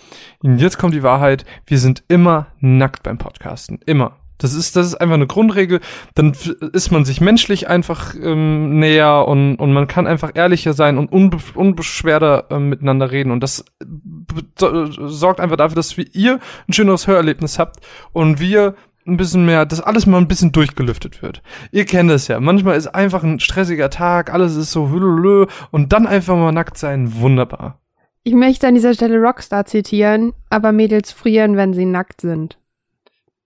jetzt 0.42 0.78
kommt 0.78 0.94
die 0.94 1.02
Wahrheit: 1.02 1.44
Wir 1.66 1.78
sind 1.78 2.04
immer 2.08 2.48
nackt 2.60 3.02
beim 3.02 3.18
Podcasten, 3.18 3.80
immer. 3.86 4.16
Das 4.40 4.54
ist, 4.54 4.76
das 4.76 4.86
ist 4.86 4.94
einfach 4.94 5.16
eine 5.16 5.26
Grundregel. 5.26 5.80
Dann 6.14 6.32
ist 6.72 6.92
man 6.92 7.04
sich 7.04 7.20
menschlich 7.20 7.68
einfach 7.68 8.14
ähm, 8.14 8.78
näher 8.78 9.26
und, 9.26 9.56
und 9.56 9.72
man 9.72 9.88
kann 9.88 10.06
einfach 10.06 10.30
ehrlicher 10.34 10.74
sein 10.74 10.96
und 10.96 11.10
unbe 11.10 11.38
unbeschwerter 11.54 12.44
ähm, 12.50 12.68
miteinander 12.68 13.10
reden. 13.10 13.32
Und 13.32 13.42
das 13.42 13.64
so- 14.56 15.08
sorgt 15.08 15.40
einfach 15.40 15.56
dafür, 15.56 15.74
dass 15.74 15.96
wir, 15.96 16.06
ihr 16.12 16.38
ein 16.68 16.72
schöneres 16.72 17.08
Hörerlebnis 17.08 17.58
habt 17.58 17.80
und 18.12 18.38
wir 18.38 18.76
ein 19.08 19.16
bisschen 19.16 19.46
mehr, 19.46 19.66
dass 19.66 19.80
alles 19.80 20.06
mal 20.06 20.18
ein 20.18 20.28
bisschen 20.28 20.52
durchgelüftet 20.52 21.22
wird. 21.22 21.42
Ihr 21.72 21.84
kennt 21.84 22.10
es 22.10 22.28
ja. 22.28 22.38
Manchmal 22.40 22.76
ist 22.76 22.86
einfach 22.88 23.24
ein 23.24 23.40
stressiger 23.40 23.90
Tag, 23.90 24.32
alles 24.32 24.56
ist 24.56 24.70
so 24.70 24.90
hüllelö 24.90 25.46
und 25.70 25.92
dann 25.92 26.06
einfach 26.06 26.36
mal 26.36 26.52
nackt 26.52 26.78
sein, 26.78 27.14
wunderbar. 27.14 27.80
Ich 28.22 28.34
möchte 28.34 28.66
an 28.66 28.74
dieser 28.74 28.94
Stelle 28.94 29.18
Rockstar 29.18 29.64
zitieren, 29.64 30.34
aber 30.50 30.72
Mädels 30.72 31.12
frieren, 31.12 31.56
wenn 31.56 31.72
sie 31.72 31.86
nackt 31.86 32.20
sind. 32.20 32.58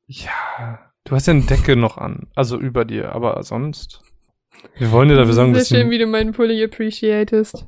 Ja, 0.07 0.81
du 1.04 1.14
hast 1.14 1.26
ja 1.26 1.35
eine 1.35 1.42
Decke 1.42 1.76
noch 1.76 1.99
an, 1.99 2.26
also 2.35 2.59
über 2.59 2.85
dir, 2.85 3.12
aber 3.12 3.42
sonst. 3.42 4.02
Wir 4.76 4.90
wollen 4.90 5.09
dir 5.09 5.16
dafür 5.16 5.35
sagen, 5.35 5.54
Sehr 5.54 5.61
dass 5.61 5.69
schön, 5.69 5.87
du, 5.87 5.90
wie 5.90 5.99
du 5.99 6.07
meinen 6.07 6.33
Pulli 6.33 6.62
appreciatest. 6.62 7.66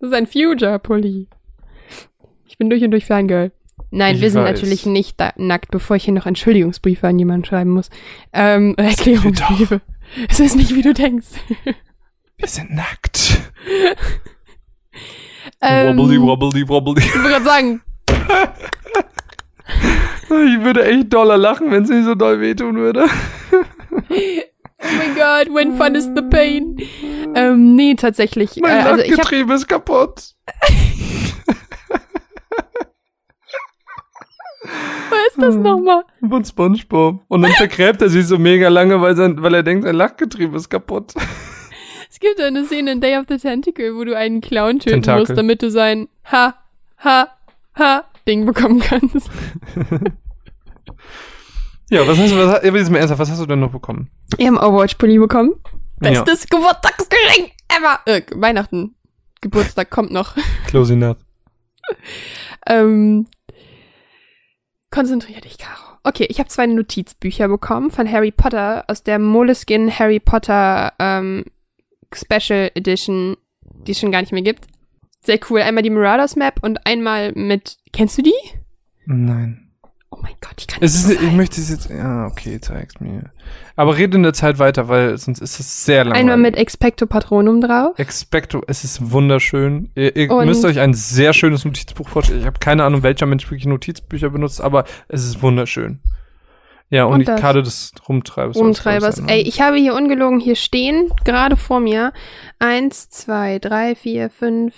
Das 0.00 0.10
ist 0.10 0.14
ein 0.14 0.26
Future-Pulli. 0.26 1.28
Ich 2.46 2.58
bin 2.58 2.70
durch 2.70 2.82
und 2.82 2.90
durch 2.90 3.04
Fangirl. 3.04 3.52
Nein, 3.90 4.16
Ich 4.16 4.20
wir 4.20 4.30
sind 4.30 4.42
weiß. 4.42 4.52
natürlich 4.54 4.86
nicht 4.86 5.16
nackt, 5.36 5.70
bevor 5.70 5.96
ich 5.96 6.04
hier 6.04 6.14
noch 6.14 6.26
Entschuldigungsbriefe 6.26 7.06
an 7.06 7.18
jemanden 7.18 7.44
schreiben 7.44 7.70
muss. 7.70 7.90
Ähm, 8.32 8.74
Erklärungsbriefe. 8.76 9.80
Es 10.30 10.40
ist 10.40 10.56
nicht, 10.56 10.74
wie 10.74 10.80
du 10.80 10.94
denkst. 10.94 11.26
wir 12.36 12.48
sind 12.48 12.74
nackt. 12.74 13.40
Ähm, 15.60 15.96
wobbly, 15.98 16.20
wobbly, 16.20 16.68
wobbly. 16.68 17.02
Ich 17.02 17.14
wollte 17.14 17.28
gerade 17.30 17.44
sagen, 17.44 17.80
Ich 20.30 20.62
würde 20.62 20.84
echt 20.84 21.12
doller 21.12 21.36
lachen, 21.36 21.70
wenn 21.70 21.82
es 21.84 21.88
nicht 21.90 22.04
so 22.04 22.14
doll 22.14 22.40
wehtun 22.40 22.76
würde. 22.76 23.06
oh 23.50 23.56
mein 24.80 25.14
Gott, 25.16 25.52
when 25.54 25.76
fun 25.76 25.94
is 25.94 26.04
the 26.14 26.22
pain. 26.22 26.76
Ähm, 27.34 27.74
nee, 27.74 27.94
tatsächlich. 27.94 28.56
Äh, 28.58 28.60
Mein 28.60 28.86
also 28.86 29.02
ich 29.02 29.10
hab, 29.12 29.18
Lachgetriebe 29.18 29.54
ist 29.54 29.66
kaputt. 29.66 30.34
was 35.10 35.27
ist 35.38 35.54
das 35.54 35.56
nochmal? 35.56 36.04
Von 36.28 36.44
Spongebob. 36.44 37.20
Und 37.28 37.42
dann 37.42 37.52
vergräbt 37.52 38.02
er 38.02 38.08
sich 38.08 38.26
so 38.26 38.38
mega 38.38 38.68
lange, 38.68 39.00
weil, 39.00 39.16
sein, 39.16 39.42
weil 39.42 39.54
er 39.54 39.62
denkt, 39.62 39.84
sein 39.84 39.94
Lachgetriebe 39.94 40.56
ist 40.56 40.68
kaputt. 40.68 41.14
Es 42.10 42.20
gibt 42.20 42.40
eine 42.40 42.64
Szene 42.64 42.92
in 42.92 43.00
Day 43.00 43.16
of 43.16 43.26
the 43.28 43.36
Tentacle, 43.36 43.94
wo 43.94 44.04
du 44.04 44.16
einen 44.16 44.40
Clown 44.40 44.80
töten 44.80 45.02
Tentakel. 45.02 45.20
musst, 45.20 45.36
damit 45.38 45.62
du 45.62 45.70
sein 45.70 46.08
Ha, 46.32 46.54
Ha, 47.04 47.28
Ha 47.78 48.04
Ding 48.26 48.44
bekommen 48.44 48.80
kannst. 48.80 49.30
Ja, 51.90 52.06
was 52.06 52.18
hast 52.18 52.32
du, 52.32 52.36
was, 52.36 52.62
jetzt 52.62 52.90
mal 52.90 52.98
ernsthaft, 52.98 53.20
was 53.20 53.30
hast 53.30 53.40
du 53.40 53.46
denn 53.46 53.60
noch 53.60 53.72
bekommen? 53.72 54.10
Wir 54.36 54.46
haben 54.46 54.58
Overwatch-Pulli 54.58 55.18
bekommen. 55.18 55.54
Ja. 56.02 56.22
Bestes 56.22 56.46
Geburtstagsgeschenk 56.46 57.52
ever. 57.68 58.00
Äh, 58.04 58.22
Weihnachten. 58.34 58.94
Geburtstag 59.40 59.88
kommt 59.88 60.10
noch. 60.10 60.36
Close 60.66 60.92
enough. 60.92 61.16
Ähm, 62.66 63.26
konzentrier 64.90 65.40
dich, 65.40 65.58
Caro. 65.58 65.98
Okay, 66.04 66.26
ich 66.28 66.38
habe 66.38 66.48
zwei 66.48 66.66
Notizbücher 66.66 67.48
bekommen 67.48 67.90
von 67.90 68.10
Harry 68.10 68.30
Potter 68.30 68.84
aus 68.88 69.02
der 69.02 69.18
Moleskine 69.18 69.90
Harry 69.98 70.20
Potter 70.20 70.92
ähm, 70.98 71.44
Special 72.14 72.70
Edition, 72.74 73.36
die 73.62 73.92
es 73.92 73.98
schon 74.00 74.12
gar 74.12 74.20
nicht 74.20 74.32
mehr 74.32 74.42
gibt. 74.42 74.66
Sehr 75.20 75.38
cool. 75.50 75.60
Einmal 75.60 75.82
die 75.82 75.90
Marauders 75.90 76.36
Map 76.36 76.60
und 76.62 76.86
einmal 76.86 77.32
mit. 77.32 77.76
Kennst 77.92 78.16
du 78.18 78.22
die? 78.22 78.32
Nein. 79.04 79.67
Oh 80.10 80.18
mein 80.22 80.34
Gott, 80.40 80.54
ich 80.58 80.66
kann 80.66 80.82
Es 80.82 81.06
nicht 81.06 81.18
ist, 81.20 81.22
ich 81.22 81.32
möchte 81.32 81.60
es 81.60 81.68
jetzt, 81.68 81.90
ja, 81.90 82.26
okay, 82.26 82.58
zeig's 82.60 82.98
mir. 82.98 83.24
Aber 83.76 83.96
rede 83.96 84.16
in 84.16 84.22
der 84.22 84.32
Zeit 84.32 84.58
weiter, 84.58 84.88
weil 84.88 85.16
sonst 85.18 85.40
ist 85.40 85.60
es 85.60 85.84
sehr 85.84 86.04
langweilig. 86.04 86.20
Einmal 86.20 86.38
mit 86.38 86.56
Expecto 86.56 87.06
Patronum 87.06 87.60
drauf. 87.60 87.98
Expecto, 87.98 88.62
es 88.66 88.84
ist 88.84 89.12
wunderschön. 89.12 89.90
Ihr, 89.94 90.16
ihr 90.16 90.44
müsst 90.44 90.64
euch 90.64 90.80
ein 90.80 90.94
sehr 90.94 91.34
schönes 91.34 91.64
Notizbuch 91.64 92.08
vorstellen. 92.08 92.40
Ich 92.40 92.46
habe 92.46 92.58
keine 92.58 92.84
Ahnung, 92.84 93.02
welcher 93.02 93.26
Mensch 93.26 93.44
wirklich 93.50 93.66
Notizbücher 93.66 94.30
benutzt, 94.30 94.62
aber 94.62 94.84
es 95.08 95.24
ist 95.24 95.42
wunderschön. 95.42 96.00
Ja, 96.90 97.04
und, 97.04 97.14
Und 97.14 97.18
die 97.20 97.24
das- 97.26 97.40
Karte 97.40 97.62
des 97.62 97.92
Rumtreibers. 98.08 98.56
Rumtreibers. 98.56 99.18
Ey, 99.18 99.42
ne? 99.42 99.48
ich 99.48 99.60
habe 99.60 99.76
hier 99.76 99.94
ungelogen 99.94 100.40
hier 100.40 100.56
stehen, 100.56 101.12
gerade 101.24 101.56
vor 101.56 101.80
mir. 101.80 102.14
Eins, 102.58 103.10
zwei, 103.10 103.58
drei, 103.58 103.94
vier, 103.94 104.30
fünf, 104.30 104.74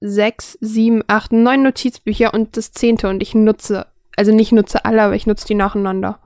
sechs, 0.00 0.56
sieben, 0.60 1.02
acht, 1.08 1.32
neun 1.32 1.64
Notizbücher 1.64 2.32
und 2.32 2.56
das 2.56 2.72
zehnte 2.72 3.08
und 3.08 3.22
ich 3.22 3.34
nutze, 3.34 3.86
also 4.20 4.32
nicht 4.34 4.52
nutze 4.52 4.84
alle, 4.84 5.00
aber 5.00 5.14
ich 5.14 5.26
nutze 5.26 5.46
die 5.46 5.54
nacheinander. 5.54 6.18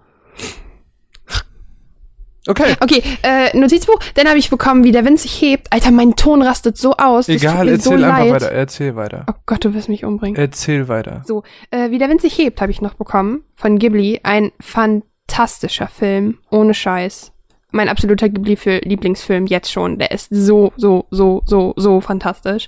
Okay, 2.49 2.75
Okay, 2.81 3.03
äh, 3.23 3.57
Notizbuch, 3.57 4.01
dann 4.15 4.27
habe 4.27 4.39
ich 4.39 4.51
bekommen, 4.51 4.83
wie 4.83 4.91
der 4.91 5.05
Wind 5.05 5.21
sich 5.21 5.41
hebt. 5.41 5.73
Alter, 5.73 5.93
mein 5.93 6.17
Ton 6.17 6.43
rastet 6.43 6.77
so 6.77 6.97
aus. 6.97 7.29
Egal, 7.29 7.69
erzähl 7.69 7.99
so 7.99 8.05
einfach 8.05 8.19
leid. 8.19 8.33
weiter. 8.33 8.51
Erzähl 8.51 8.97
weiter. 8.97 9.25
Oh 9.31 9.35
Gott, 9.47 9.65
du 9.65 9.75
wirst 9.75 9.89
mich 9.89 10.05
umbringen. 10.05 10.37
Erzähl 10.37 10.89
weiter. 10.89 11.23
Äh, 11.71 11.91
wie 11.93 11.99
der 11.99 12.09
Wind 12.09 12.21
sich 12.21 12.37
hebt, 12.37 12.61
habe 12.61 12.73
ich 12.73 12.83
noch 12.83 12.95
bekommen 12.95 13.45
von 13.55 13.79
Ghibli. 13.79 14.21
Ein 14.25 14.51
fantastischer 14.61 15.87
Film, 15.87 16.39
ohne 16.51 16.75
Scheiß. 16.75 17.31
Mein 17.71 17.89
absoluter 17.89 18.29
Ghibli-Lieblingsfilm 18.29 19.47
jetzt 19.47 19.71
schon. 19.71 20.01
Der 20.01 20.11
ist 20.11 20.29
so, 20.31 20.73
so, 20.77 21.07
so, 21.13 21.43
so, 21.47 21.75
so 21.77 22.01
fantastisch. 22.01 22.67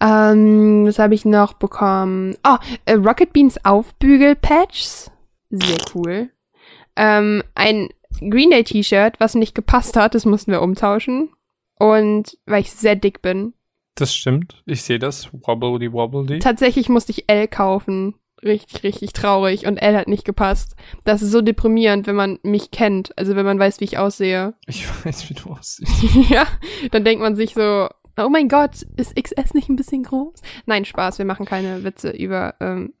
Ähm, 0.00 0.86
was 0.86 0.98
habe 0.98 1.14
ich 1.14 1.24
noch 1.24 1.54
bekommen? 1.54 2.36
Oh, 2.46 2.56
äh, 2.84 2.94
Rocket 2.94 3.32
Beans 3.32 3.64
Aufbügel-Patches. 3.64 5.10
Sehr 5.50 5.78
cool. 5.94 6.30
Ähm, 6.96 7.42
ein 7.54 7.88
Green 8.20 8.50
Day 8.50 8.64
T-Shirt, 8.64 9.14
was 9.18 9.34
nicht 9.34 9.54
gepasst 9.54 9.96
hat, 9.96 10.14
das 10.14 10.24
mussten 10.24 10.50
wir 10.52 10.62
umtauschen. 10.62 11.30
Und 11.78 12.38
weil 12.46 12.62
ich 12.62 12.72
sehr 12.72 12.96
dick 12.96 13.20
bin, 13.22 13.52
Das 13.96 14.14
stimmt. 14.14 14.62
Ich 14.66 14.82
sehe 14.82 14.98
das. 14.98 15.28
Wobbly 15.32 15.92
wobbly. 15.92 16.38
Tatsächlich 16.38 16.88
musste 16.88 17.12
ich 17.12 17.28
L 17.28 17.48
kaufen. 17.48 18.14
Richtig, 18.42 18.82
richtig 18.82 19.12
traurig. 19.14 19.66
Und 19.66 19.78
L 19.78 19.96
hat 19.96 20.08
nicht 20.08 20.24
gepasst. 20.26 20.76
Das 21.04 21.22
ist 21.22 21.30
so 21.32 21.40
deprimierend, 21.40 22.06
wenn 22.06 22.16
man 22.16 22.38
mich 22.42 22.70
kennt. 22.70 23.16
Also 23.18 23.34
wenn 23.36 23.46
man 23.46 23.58
weiß, 23.58 23.80
wie 23.80 23.84
ich 23.84 23.96
aussehe. 23.98 24.54
Ich 24.66 24.86
weiß, 25.04 25.28
wie 25.30 25.34
du 25.34 25.50
aussiehst. 25.50 25.90
ja, 26.30 26.46
dann 26.90 27.04
denkt 27.04 27.22
man 27.22 27.36
sich 27.36 27.54
so, 27.54 27.88
oh 28.16 28.28
mein 28.28 28.48
Gott, 28.48 28.82
ist 28.96 29.14
XS 29.16 29.54
nicht 29.54 29.68
ein 29.68 29.76
bisschen 29.76 30.02
groß? 30.02 30.40
Nein, 30.66 30.84
Spaß, 30.84 31.18
wir 31.18 31.24
machen 31.24 31.46
keine 31.46 31.84
Witze 31.84 32.10
über 32.10 32.54
ähm, 32.60 32.94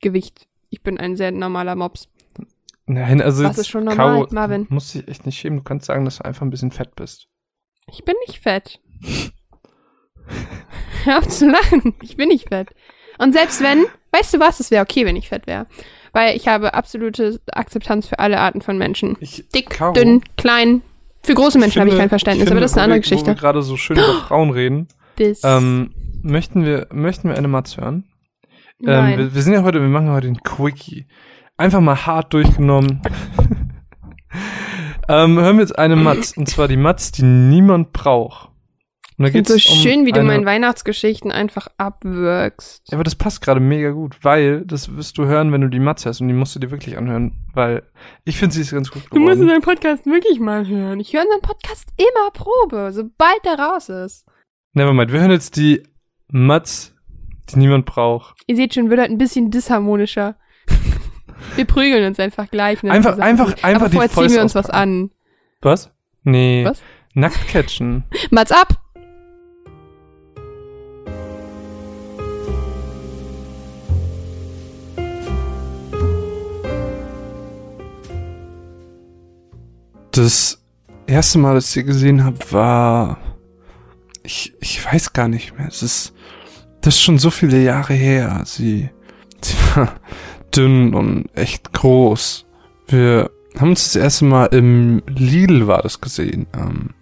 Gewicht. 0.00 0.48
Ich 0.70 0.82
bin 0.82 0.98
ein 0.98 1.16
sehr 1.16 1.30
normaler 1.30 1.76
Mops. 1.76 2.08
Nein, 2.86 3.20
also 3.20 3.44
jetzt, 3.44 3.58
ist 3.58 3.68
schon 3.68 3.84
normal, 3.84 4.20
Caro, 4.20 4.28
Marvin? 4.30 4.66
Du 4.66 4.74
musst 4.74 4.94
dich 4.94 5.06
echt 5.08 5.26
nicht 5.26 5.38
schämen. 5.38 5.58
Du 5.58 5.64
kannst 5.64 5.86
sagen, 5.86 6.04
dass 6.06 6.18
du 6.18 6.24
einfach 6.24 6.42
ein 6.42 6.50
bisschen 6.50 6.70
fett 6.70 6.96
bist. 6.96 7.28
Ich 7.86 8.04
bin 8.04 8.14
nicht 8.26 8.40
fett. 8.40 8.80
Hör 11.04 11.18
auf 11.18 11.28
zu 11.28 11.50
lachen. 11.50 11.94
Ich 12.02 12.16
bin 12.16 12.28
nicht 12.28 12.48
fett. 12.48 12.70
Und 13.18 13.32
selbst 13.34 13.62
wenn, 13.62 13.84
weißt 14.12 14.34
du 14.34 14.40
was, 14.40 14.60
es 14.60 14.70
wäre 14.70 14.82
okay, 14.82 15.04
wenn 15.04 15.16
ich 15.16 15.28
fett 15.28 15.46
wäre. 15.46 15.66
Weil 16.12 16.36
ich 16.36 16.48
habe 16.48 16.72
absolute 16.72 17.40
Akzeptanz 17.52 18.06
für 18.06 18.18
alle 18.18 18.40
Arten 18.40 18.62
von 18.62 18.78
Menschen. 18.78 19.16
Ich, 19.20 19.46
Dick, 19.48 19.70
Caro, 19.70 19.92
dünn, 19.92 20.22
klein. 20.36 20.82
Für 21.28 21.34
große 21.34 21.58
Menschen 21.58 21.80
habe 21.80 21.90
ich 21.90 21.98
kein 21.98 22.08
Verständnis, 22.08 22.46
ich 22.46 22.50
aber 22.50 22.54
finde, 22.54 22.62
das 22.62 22.70
ist 22.70 22.78
eine 22.78 22.84
andere 22.84 22.96
wir, 22.96 23.04
Wo 23.04 23.10
Geschichte. 23.10 23.26
wir 23.26 23.34
gerade 23.34 23.60
so 23.60 23.76
schön 23.76 23.98
über 23.98 24.14
Frauen 24.28 24.48
reden. 24.48 24.88
Bis. 25.14 25.42
Ähm, 25.44 25.90
möchten 26.22 26.64
wir, 26.64 26.86
möchten 26.90 27.28
wir 27.28 27.36
eine 27.36 27.48
Matz 27.48 27.76
hören? 27.76 28.04
Ähm, 28.80 28.86
Nein. 28.86 29.18
wir, 29.18 29.34
wir 29.34 29.42
sind 29.42 29.52
ja 29.52 29.62
heute, 29.62 29.82
wir 29.82 29.88
machen 29.88 30.08
heute 30.08 30.26
den 30.26 30.42
Quickie. 30.42 31.06
Einfach 31.58 31.82
mal 31.82 32.06
hart 32.06 32.32
durchgenommen. 32.32 33.02
ähm, 35.10 35.38
hören 35.38 35.56
wir 35.56 35.60
jetzt 35.60 35.78
eine 35.78 35.96
Matz. 35.96 36.34
Und 36.34 36.48
zwar 36.48 36.66
die 36.66 36.78
Matz, 36.78 37.12
die 37.12 37.24
niemand 37.24 37.92
braucht. 37.92 38.48
Und 39.18 39.24
da 39.24 39.30
geht's 39.30 39.48
so 39.48 39.54
um 39.54 39.78
schön, 39.80 40.06
wie 40.06 40.12
du 40.12 40.20
eine- 40.20 40.28
meine 40.28 40.46
Weihnachtsgeschichten 40.46 41.32
einfach 41.32 41.66
abwirkst. 41.76 42.82
Ja, 42.90 42.96
aber 42.96 43.02
das 43.04 43.16
passt 43.16 43.42
gerade 43.42 43.58
mega 43.60 43.90
gut, 43.90 44.16
weil 44.22 44.64
das 44.64 44.94
wirst 44.96 45.18
du 45.18 45.26
hören, 45.26 45.50
wenn 45.52 45.60
du 45.60 45.68
die 45.68 45.80
Matz 45.80 46.06
hast 46.06 46.20
und 46.20 46.28
die 46.28 46.34
musst 46.34 46.54
du 46.54 46.60
dir 46.60 46.70
wirklich 46.70 46.96
anhören, 46.96 47.32
weil 47.52 47.82
ich 48.24 48.38
finde 48.38 48.54
sie 48.54 48.60
ist 48.60 48.70
ganz 48.70 48.90
gut 48.90 49.02
Du 49.10 49.18
musst 49.18 49.32
geworden. 49.32 49.40
unseren 49.42 49.62
Podcast 49.62 50.06
wirklich 50.06 50.38
mal 50.38 50.66
hören. 50.68 51.00
Ich 51.00 51.12
höre 51.12 51.22
unseren 51.22 51.40
Podcast 51.42 51.88
immer 51.96 52.30
Probe, 52.32 52.92
sobald 52.92 53.44
der 53.44 53.58
raus 53.58 53.88
ist. 53.88 54.24
Nevermind, 54.74 55.12
wir 55.12 55.20
hören 55.20 55.32
jetzt 55.32 55.56
die 55.56 55.82
Matz, 56.28 56.94
die 57.50 57.58
niemand 57.58 57.86
braucht. 57.86 58.36
Ihr 58.46 58.54
seht 58.54 58.74
schon, 58.74 58.88
wird 58.90 59.00
halt 59.00 59.10
ein 59.10 59.18
bisschen 59.18 59.50
disharmonischer. 59.50 60.36
Wir 61.56 61.64
prügeln 61.66 62.04
uns 62.04 62.18
einfach 62.20 62.50
gleich. 62.50 62.82
ne, 62.82 62.90
Einfach- 62.90 63.18
einfach- 63.18 63.62
einfach 63.62 63.82
Aber 63.82 63.88
die 63.88 63.96
vorher 63.96 64.10
ziehen 64.10 64.30
wir 64.36 64.42
uns 64.42 64.54
was 64.56 64.66
auspacken. 64.66 65.04
an. 65.04 65.10
Was? 65.62 65.92
Nee. 66.24 66.64
Was? 66.64 66.82
Nackt 67.14 67.48
catchen. 67.48 68.04
Mats 68.30 68.50
ab! 68.52 68.74
Das 80.18 80.58
erste 81.06 81.38
Mal, 81.38 81.54
dass 81.54 81.66
ich 81.66 81.70
sie 81.70 81.84
gesehen 81.84 82.24
habe, 82.24 82.38
war. 82.50 83.18
Ich, 84.24 84.52
ich 84.58 84.84
weiß 84.84 85.12
gar 85.12 85.28
nicht 85.28 85.56
mehr. 85.56 85.68
Es 85.68 85.80
ist. 85.84 86.12
Das 86.80 86.96
ist 86.96 87.02
schon 87.02 87.18
so 87.18 87.30
viele 87.30 87.62
Jahre 87.62 87.94
her. 87.94 88.42
Sie, 88.44 88.90
sie 89.40 89.54
war 89.76 89.94
dünn 90.56 90.92
und 90.92 91.26
echt 91.36 91.72
groß. 91.72 92.46
Wir 92.88 93.30
haben 93.60 93.70
uns 93.70 93.84
das 93.84 93.94
erste 93.94 94.24
Mal 94.24 94.46
im 94.46 95.04
Lidl 95.06 95.68
war 95.68 95.82
das 95.82 96.00
gesehen. 96.00 96.48
Ähm, 96.52 96.94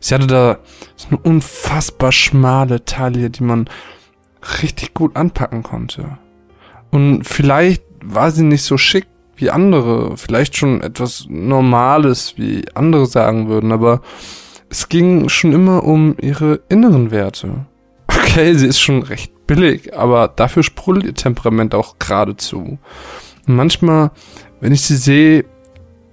sie 0.00 0.12
hatte 0.12 0.26
da 0.26 0.58
so 0.96 1.10
eine 1.10 1.18
unfassbar 1.18 2.10
schmale 2.10 2.84
Taille, 2.84 3.30
die 3.30 3.44
man 3.44 3.70
richtig 4.62 4.94
gut 4.94 5.14
anpacken 5.14 5.62
konnte. 5.62 6.18
Und 6.90 7.22
vielleicht 7.22 7.84
war 8.02 8.32
sie 8.32 8.42
nicht 8.42 8.64
so 8.64 8.78
schick 8.78 9.06
wie 9.36 9.50
andere, 9.50 10.16
vielleicht 10.16 10.56
schon 10.56 10.80
etwas 10.80 11.26
Normales, 11.28 12.34
wie 12.36 12.64
andere 12.74 13.06
sagen 13.06 13.48
würden, 13.48 13.72
aber 13.72 14.00
es 14.70 14.88
ging 14.88 15.28
schon 15.28 15.52
immer 15.52 15.84
um 15.84 16.16
ihre 16.20 16.60
inneren 16.68 17.10
Werte. 17.10 17.66
Okay, 18.08 18.54
sie 18.54 18.66
ist 18.66 18.80
schon 18.80 19.02
recht 19.02 19.46
billig, 19.46 19.96
aber 19.96 20.28
dafür 20.28 20.62
sprudelt 20.62 21.04
ihr 21.04 21.14
Temperament 21.14 21.74
auch 21.74 21.98
geradezu. 21.98 22.78
Und 23.46 23.56
manchmal, 23.56 24.10
wenn 24.60 24.72
ich 24.72 24.82
sie 24.82 24.96
sehe, 24.96 25.44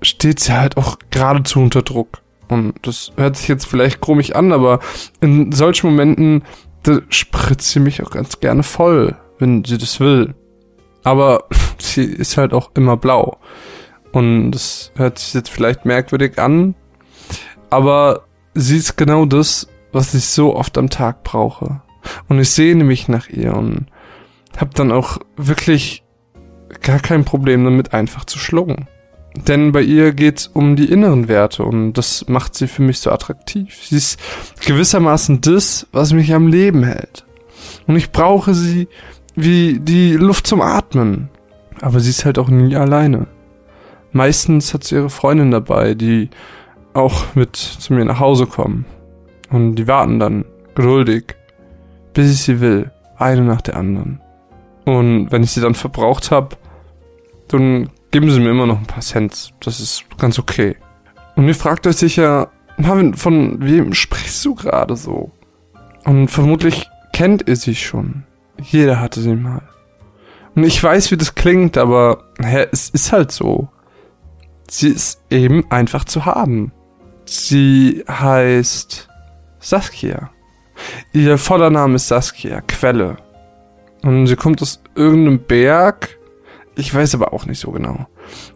steht 0.02 0.40
sie 0.40 0.54
halt 0.54 0.78
auch 0.78 0.98
geradezu 1.10 1.60
unter 1.60 1.82
Druck. 1.82 2.22
Und 2.50 2.74
das 2.82 3.14
hört 3.16 3.38
sich 3.38 3.48
jetzt 3.48 3.66
vielleicht 3.66 4.02
komisch 4.02 4.34
an, 4.34 4.52
aber 4.52 4.80
in 5.22 5.52
solchen 5.52 5.90
Momenten, 5.90 6.44
da 6.84 7.00
spritzt 7.10 7.70
sie 7.70 7.80
mich 7.80 8.04
auch 8.04 8.12
ganz 8.12 8.40
gerne 8.40 8.64
voll, 8.64 9.16
wenn 9.40 9.64
sie 9.64 9.78
das 9.78 10.00
will. 10.00 10.36
Aber 11.04 11.46
sie 11.80 12.04
ist 12.04 12.38
halt 12.38 12.54
auch 12.54 12.72
immer 12.76 12.98
blau. 12.98 13.38
Und 14.12 14.52
das 14.52 14.92
hört 14.96 15.20
sich 15.20 15.34
jetzt 15.34 15.50
vielleicht 15.50 15.86
merkwürdig 15.86 16.38
an, 16.38 16.76
aber 17.70 18.26
sie 18.54 18.78
ist 18.78 18.98
genau 18.98 19.26
das, 19.26 19.68
was 19.94 20.14
ich 20.14 20.26
so 20.26 20.56
oft 20.56 20.78
am 20.78 20.90
Tag 20.90 21.24
brauche. 21.24 21.82
Und 22.28 22.40
ich 22.40 22.50
sehne 22.50 22.84
mich 22.84 23.08
nach 23.08 23.30
ihr 23.30 23.54
und 23.54 23.86
hab 24.58 24.74
dann 24.76 24.92
auch 24.92 25.18
wirklich 25.38 26.04
gar 26.82 27.00
kein 27.00 27.24
Problem 27.24 27.64
damit, 27.64 27.94
einfach 27.94 28.26
zu 28.26 28.40
schlucken. 28.40 28.88
Denn 29.36 29.72
bei 29.72 29.82
ihr 29.82 30.12
geht's 30.12 30.48
um 30.48 30.76
die 30.76 30.92
inneren 30.92 31.30
Werte 31.30 31.64
und 31.64 31.94
das 31.94 32.28
macht 32.28 32.54
sie 32.56 32.68
für 32.68 32.82
mich 32.82 33.00
so 33.00 33.12
attraktiv. 33.12 33.80
Sie 33.82 33.96
ist 33.96 34.20
gewissermaßen 34.66 35.40
das, 35.40 35.88
was 35.94 36.12
mich 36.12 36.34
am 36.34 36.48
Leben 36.48 36.84
hält. 36.84 37.26
Und 37.88 37.96
ich 37.96 38.12
brauche 38.12 38.54
sie 38.54 38.90
wie 39.44 39.80
die 39.80 40.14
Luft 40.14 40.48
zum 40.48 40.62
Atmen. 40.62 41.30
Aber 41.82 42.00
sie 42.00 42.10
ist 42.10 42.26
halt 42.26 42.38
auch 42.38 42.50
nie 42.50 42.76
alleine. 42.76 43.28
Meistens 44.12 44.74
hat 44.74 44.84
sie 44.84 44.96
ihre 44.96 45.10
Freundin 45.10 45.52
dabei, 45.52 45.94
die 45.94 46.30
auch 46.94 47.36
mit 47.36 47.56
zu 47.56 47.94
mir 47.94 48.06
nach 48.06 48.20
Hause 48.20 48.46
kommen. 48.46 48.86
Und 49.50 49.76
die 49.76 49.88
warten 49.88 50.20
dann 50.20 50.46
geduldig, 50.76 51.36
bis 52.14 52.32
ich 52.32 52.42
sie 52.42 52.60
will. 52.60 52.92
Eine 53.18 53.42
nach 53.42 53.62
der 53.62 53.78
anderen. 53.78 54.20
Und 54.86 55.32
wenn 55.32 55.44
ich 55.44 55.52
sie 55.52 55.62
dann 55.62 55.76
verbraucht 55.76 56.32
habe, 56.32 56.56
dann 57.48 57.90
geben 58.12 58.30
sie 58.30 58.40
mir 58.40 58.50
immer 58.50 58.68
noch 58.68 58.80
ein 58.80 58.88
paar 58.88 59.02
Cents. 59.02 59.52
Das 59.60 59.80
ist 59.80 60.06
ganz 60.18 60.40
okay. 60.40 60.76
Und 61.36 61.48
ihr 61.48 61.56
fragt 61.56 61.88
euch 61.88 61.98
sicher, 61.98 62.50
Marvin, 62.78 63.14
von 63.14 63.62
wem 63.62 63.94
sprichst 63.94 64.44
du 64.46 64.56
gerade 64.56 64.96
so? 64.96 65.32
Und 66.06 66.30
vermutlich 66.30 66.90
kennt 67.14 67.48
ihr 67.48 67.56
sie 67.56 67.76
schon. 67.76 68.24
Jeder 68.62 69.00
hatte 69.00 69.22
sie 69.22 69.36
mal. 69.36 69.62
Und 70.56 70.64
ich 70.64 70.84
weiß, 70.84 71.12
wie 71.12 71.18
das 71.18 71.36
klingt, 71.36 71.78
aber 71.78 72.24
naja, 72.38 72.66
es 72.72 72.90
ist 72.90 73.12
halt 73.12 73.32
so. 73.32 73.70
Sie 74.70 74.90
ist 74.90 75.22
eben 75.30 75.70
einfach 75.72 76.06
zu 76.06 76.26
haben. 76.26 76.72
Sie 77.26 78.04
heißt 78.08 79.10
Saskia. 79.60 80.32
Ihr 81.14 81.38
voller 81.38 81.70
Name 81.70 81.96
ist 81.96 82.08
Saskia, 82.08 82.62
Quelle. 82.62 83.18
Und 84.04 84.28
sie 84.28 84.36
kommt 84.36 84.62
aus 84.62 84.82
irgendeinem 84.96 85.40
Berg 85.40 86.18
Ich 86.76 86.94
weiß 86.94 87.16
aber 87.16 87.34
auch 87.34 87.46
nicht 87.46 87.60
so 87.60 87.72
genau. 87.72 88.08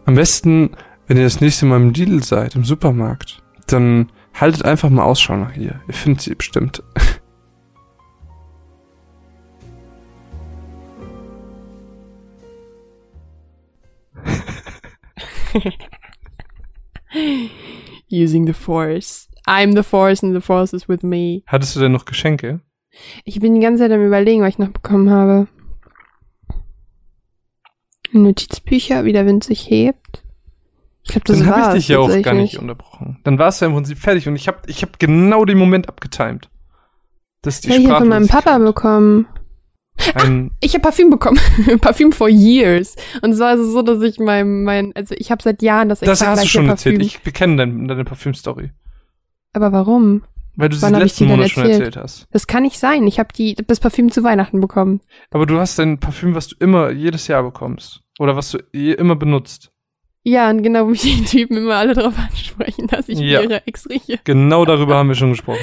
Am 0.04 0.14
besten, 0.14 0.70
wenn 1.06 1.16
ihr 1.16 1.24
das 1.24 1.40
nächste 1.40 1.66
Mal 1.66 1.76
im 1.76 1.90
Lidl 1.90 2.22
seid, 2.22 2.54
im 2.56 2.64
Supermarkt, 2.64 3.42
dann 3.66 4.10
haltet 4.34 4.64
einfach 4.64 4.90
mal 4.90 5.04
Ausschau 5.04 5.36
nach 5.36 5.56
ihr. 5.56 5.80
Ihr 5.86 5.94
findet 5.94 6.22
sie 6.22 6.34
bestimmt. 6.34 6.82
Using 18.10 18.46
the 18.46 18.52
Force. 18.52 19.28
I'm 19.46 19.74
the 19.74 19.82
Force 19.82 20.22
and 20.22 20.34
the 20.34 20.40
Force 20.40 20.72
is 20.72 20.88
with 20.88 21.02
me. 21.02 21.42
Hattest 21.46 21.76
du 21.76 21.80
denn 21.80 21.92
noch 21.92 22.04
Geschenke? 22.04 22.60
Ich 23.24 23.40
bin 23.40 23.54
die 23.54 23.60
ganze 23.60 23.84
Zeit 23.84 23.92
am 23.92 24.04
überlegen, 24.04 24.42
was 24.42 24.50
ich 24.50 24.58
noch 24.58 24.70
bekommen 24.70 25.10
habe. 25.10 25.46
Notizbücher, 28.12 29.04
wie 29.04 29.12
der 29.12 29.26
Wind 29.26 29.44
sich 29.44 29.70
hebt. 29.70 30.24
Ich 31.04 31.12
glaube, 31.12 31.24
das 31.26 31.38
Dann 31.38 31.46
habe 31.46 31.68
ich 31.68 31.84
dich 31.84 31.88
ja 31.88 31.98
auch 31.98 32.22
gar 32.22 32.34
nicht 32.34 32.58
unterbrochen. 32.58 33.20
Dann 33.22 33.38
warst 33.38 33.60
du 33.60 33.64
ja 33.64 33.68
im 33.68 33.74
Prinzip 33.74 33.98
fertig 33.98 34.26
und 34.26 34.34
ich 34.34 34.48
habe 34.48 34.58
ich 34.66 34.82
hab 34.82 34.98
genau 34.98 35.44
den 35.44 35.58
Moment 35.58 35.88
abgetimed. 35.88 36.48
Dass 37.42 37.60
die 37.60 37.68
Ich 37.68 37.86
habe 37.86 38.00
von 38.00 38.08
meinem 38.08 38.26
Papa 38.26 38.58
bekommen. 38.58 39.28
Ein, 40.14 40.50
Ich 40.60 40.74
habe 40.74 40.82
Parfüm 40.82 41.10
bekommen. 41.10 41.40
Parfüm 41.80 42.12
for 42.12 42.28
years. 42.28 42.96
Und 43.22 43.34
zwar 43.34 43.54
ist 43.54 43.60
es 43.60 43.72
so, 43.72 43.82
dass 43.82 44.02
ich 44.02 44.18
mein, 44.18 44.62
mein 44.64 44.92
also 44.94 45.14
ich 45.18 45.30
habe 45.30 45.42
seit 45.42 45.62
Jahren 45.62 45.88
das 45.88 46.00
das 46.00 46.20
hast 46.24 46.44
du 46.44 46.48
schon 46.48 46.66
Parfüm. 46.66 46.94
erzählt. 46.94 47.02
Ich 47.02 47.20
bekenne 47.22 47.56
dein, 47.56 47.88
deine 47.88 48.04
Parfümstory. 48.04 48.70
Aber 49.52 49.72
warum? 49.72 50.22
Weil 50.58 50.70
du 50.70 50.76
sie 50.76 50.88
letzten 50.90 51.26
Monat 51.26 51.50
schon 51.50 51.64
erzählt? 51.64 51.86
erzählt 51.86 52.02
hast. 52.02 52.26
Das 52.30 52.46
kann 52.46 52.62
nicht 52.62 52.78
sein. 52.78 53.06
Ich 53.06 53.18
habe 53.18 53.28
das 53.66 53.80
Parfüm 53.80 54.10
zu 54.10 54.22
Weihnachten 54.22 54.60
bekommen. 54.60 55.00
Aber 55.30 55.44
du 55.46 55.58
hast 55.58 55.78
dein 55.78 55.98
Parfüm, 55.98 56.34
was 56.34 56.48
du 56.48 56.56
immer 56.60 56.90
jedes 56.90 57.26
Jahr 57.28 57.42
bekommst. 57.42 58.00
Oder 58.18 58.36
was 58.36 58.50
du 58.52 58.58
je, 58.72 58.92
immer 58.92 59.16
benutzt. 59.16 59.70
Ja, 60.22 60.50
und 60.50 60.62
genau, 60.62 60.90
wie 60.90 60.96
die 60.96 61.24
Typen 61.24 61.58
immer 61.58 61.76
alle 61.76 61.94
darauf 61.94 62.14
ansprechen, 62.18 62.86
dass 62.88 63.08
ich 63.08 63.18
Ja. 63.18 63.42
ihre 63.42 63.66
Ex 63.66 63.88
rieche. 63.88 64.18
Genau 64.24 64.64
darüber 64.66 64.96
haben 64.96 65.08
wir 65.08 65.14
schon 65.14 65.30
gesprochen. 65.30 65.60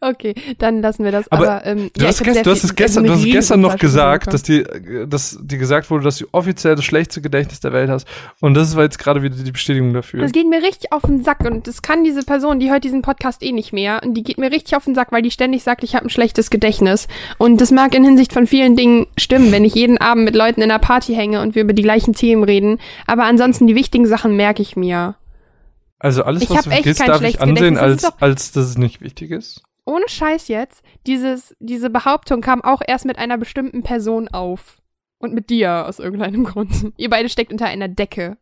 Okay, 0.00 0.34
dann 0.58 0.80
lassen 0.80 1.04
wir 1.04 1.12
das. 1.12 1.30
Aber 1.30 1.48
Aber, 1.48 1.66
ähm, 1.66 1.90
Du 1.94 2.02
ja, 2.02 2.08
hast, 2.08 2.22
gest, 2.22 2.46
du 2.46 2.50
hast 2.50 2.64
es 2.64 2.74
gestern, 2.74 3.04
du 3.04 3.12
hast 3.12 3.24
gestern 3.24 3.60
noch 3.60 3.76
gesagt, 3.78 4.32
dass 4.32 4.42
dir, 4.42 4.64
dass 5.06 5.38
dir 5.40 5.58
gesagt 5.58 5.90
wurde, 5.90 6.04
dass 6.04 6.18
du 6.18 6.26
offiziell 6.32 6.76
das 6.76 6.84
schlechteste 6.84 7.20
Gedächtnis 7.20 7.60
der 7.60 7.72
Welt 7.72 7.90
hast. 7.90 8.06
Und 8.40 8.54
das 8.54 8.76
war 8.76 8.84
jetzt 8.84 8.98
gerade 8.98 9.22
wieder 9.22 9.36
die 9.36 9.50
Bestätigung 9.50 9.92
dafür. 9.92 10.20
Das 10.22 10.32
geht 10.32 10.48
mir 10.48 10.62
richtig 10.62 10.92
auf 10.92 11.02
den 11.02 11.24
Sack 11.24 11.40
und 11.44 11.66
das 11.66 11.82
kann 11.82 12.04
diese 12.04 12.22
Person, 12.22 12.60
die 12.60 12.70
hört 12.70 12.84
diesen 12.84 13.02
Podcast 13.02 13.42
eh 13.42 13.52
nicht 13.52 13.72
mehr 13.72 14.00
und 14.04 14.14
die 14.14 14.22
geht 14.22 14.38
mir 14.38 14.50
richtig 14.50 14.76
auf 14.76 14.84
den 14.84 14.94
Sack, 14.94 15.12
weil 15.12 15.22
die 15.22 15.30
ständig 15.30 15.62
sagt, 15.62 15.82
ich 15.84 15.94
habe 15.94 16.06
ein 16.06 16.10
schlechtes 16.10 16.50
Gedächtnis. 16.50 17.08
Und 17.38 17.60
das 17.60 17.70
mag 17.70 17.94
in 17.94 18.04
Hinsicht 18.04 18.32
von 18.32 18.46
vielen 18.46 18.76
Dingen 18.76 19.06
stimmen, 19.16 19.52
wenn 19.52 19.64
ich 19.64 19.74
jeden 19.74 19.98
Abend 19.98 20.24
mit 20.24 20.34
Leuten 20.36 20.60
in 20.60 20.70
einer 20.70 20.78
Party 20.78 21.14
hänge 21.14 21.40
und 21.42 21.54
wir 21.54 21.62
über 21.62 21.72
die 21.72 21.82
gleichen 21.82 22.14
Themen 22.14 22.44
reden. 22.44 22.78
Aber 23.06 23.24
ansonsten 23.24 23.66
die 23.66 23.74
wichtigen 23.74 24.06
Sachen 24.06 24.36
merke 24.36 24.62
ich 24.62 24.76
mir. 24.76 25.16
Also 25.98 26.22
alles, 26.22 26.44
Ich 26.44 26.50
was 26.50 26.64
du 26.64 26.70
vergisst, 26.70 27.00
kein 27.00 27.08
darf 27.08 27.16
ich 27.16 27.36
schlechtes 27.36 27.40
ansehen, 27.42 27.76
als, 27.76 28.04
als 28.20 28.52
dass 28.52 28.66
es 28.66 28.78
nicht 28.78 29.00
wichtig 29.00 29.32
ist. 29.32 29.62
Ohne 29.88 30.06
Scheiß 30.06 30.48
jetzt, 30.48 30.82
dieses, 31.06 31.56
diese 31.60 31.88
Behauptung 31.88 32.42
kam 32.42 32.62
auch 32.62 32.82
erst 32.86 33.06
mit 33.06 33.16
einer 33.16 33.38
bestimmten 33.38 33.82
Person 33.82 34.28
auf. 34.28 34.82
Und 35.16 35.32
mit 35.32 35.48
dir 35.48 35.86
aus 35.86 35.98
irgendeinem 35.98 36.44
Grund. 36.44 36.92
Ihr 36.98 37.08
beide 37.08 37.30
steckt 37.30 37.52
unter 37.52 37.64
einer 37.66 37.88
Decke. 37.88 38.36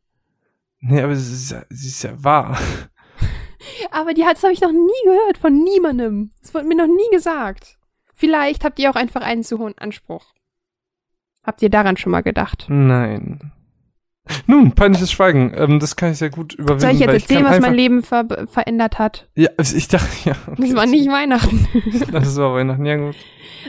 Nee, 0.80 1.00
aber 1.00 1.14
sie 1.14 1.32
ist 1.32 1.50
ja, 1.52 1.62
sie 1.70 1.86
ist 1.86 2.02
ja 2.02 2.22
wahr. 2.22 2.58
Aber 3.90 4.14
die 4.14 4.24
hat, 4.24 4.36
das 4.36 4.42
habe 4.44 4.52
ich 4.52 4.60
noch 4.60 4.70
nie 4.70 5.04
gehört 5.04 5.38
von 5.38 5.64
niemandem. 5.64 6.30
Das 6.40 6.54
wurde 6.54 6.66
mir 6.66 6.76
noch 6.76 6.86
nie 6.86 7.10
gesagt. 7.10 7.78
Vielleicht 8.14 8.64
habt 8.64 8.78
ihr 8.78 8.90
auch 8.90 8.94
einfach 8.94 9.22
einen 9.22 9.42
zu 9.42 9.58
hohen 9.58 9.76
Anspruch. 9.78 10.34
Habt 11.42 11.62
ihr 11.62 11.70
daran 11.70 11.96
schon 11.96 12.12
mal 12.12 12.22
gedacht? 12.22 12.66
Nein. 12.68 13.52
Nun, 14.46 14.72
peinliches 14.72 15.10
Schweigen. 15.12 15.52
Ähm, 15.56 15.80
das 15.80 15.96
kann 15.96 16.12
ich 16.12 16.18
sehr 16.18 16.30
gut 16.30 16.54
überwinden. 16.54 16.80
Soll 16.80 16.90
ich 16.92 17.00
jetzt 17.00 17.12
erzählen, 17.12 17.44
kann 17.44 17.52
was 17.54 17.60
mein 17.60 17.74
Leben 17.74 18.02
ver 18.02 18.26
verändert 18.50 18.98
hat? 18.98 19.28
Ja, 19.34 19.50
ich 19.58 19.88
dachte, 19.88 20.08
ja. 20.24 20.34
okay, 20.46 20.62
Das 20.62 20.74
war 20.74 20.86
nicht 20.86 21.08
Weihnachten. 21.08 21.66
Das 22.12 22.36
war 22.36 22.54
Weihnachten, 22.54 22.84
ja 22.84 22.96
gut. 22.96 23.16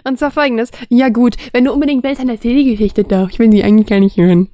Und 0.03 0.19
zwar 0.19 0.31
folgendes. 0.31 0.71
Ja 0.89 1.09
gut, 1.09 1.35
wenn 1.53 1.65
du 1.65 1.73
unbedingt 1.73 2.03
willst, 2.03 2.21
dann 2.21 2.29
erzähl 2.29 2.55
die 2.55 2.71
Geschichte 2.71 3.03
doch. 3.03 3.29
Ich 3.29 3.39
will 3.39 3.51
sie 3.51 3.63
eigentlich 3.63 3.87
gar 3.87 3.99
nicht 3.99 4.17
hören. 4.17 4.49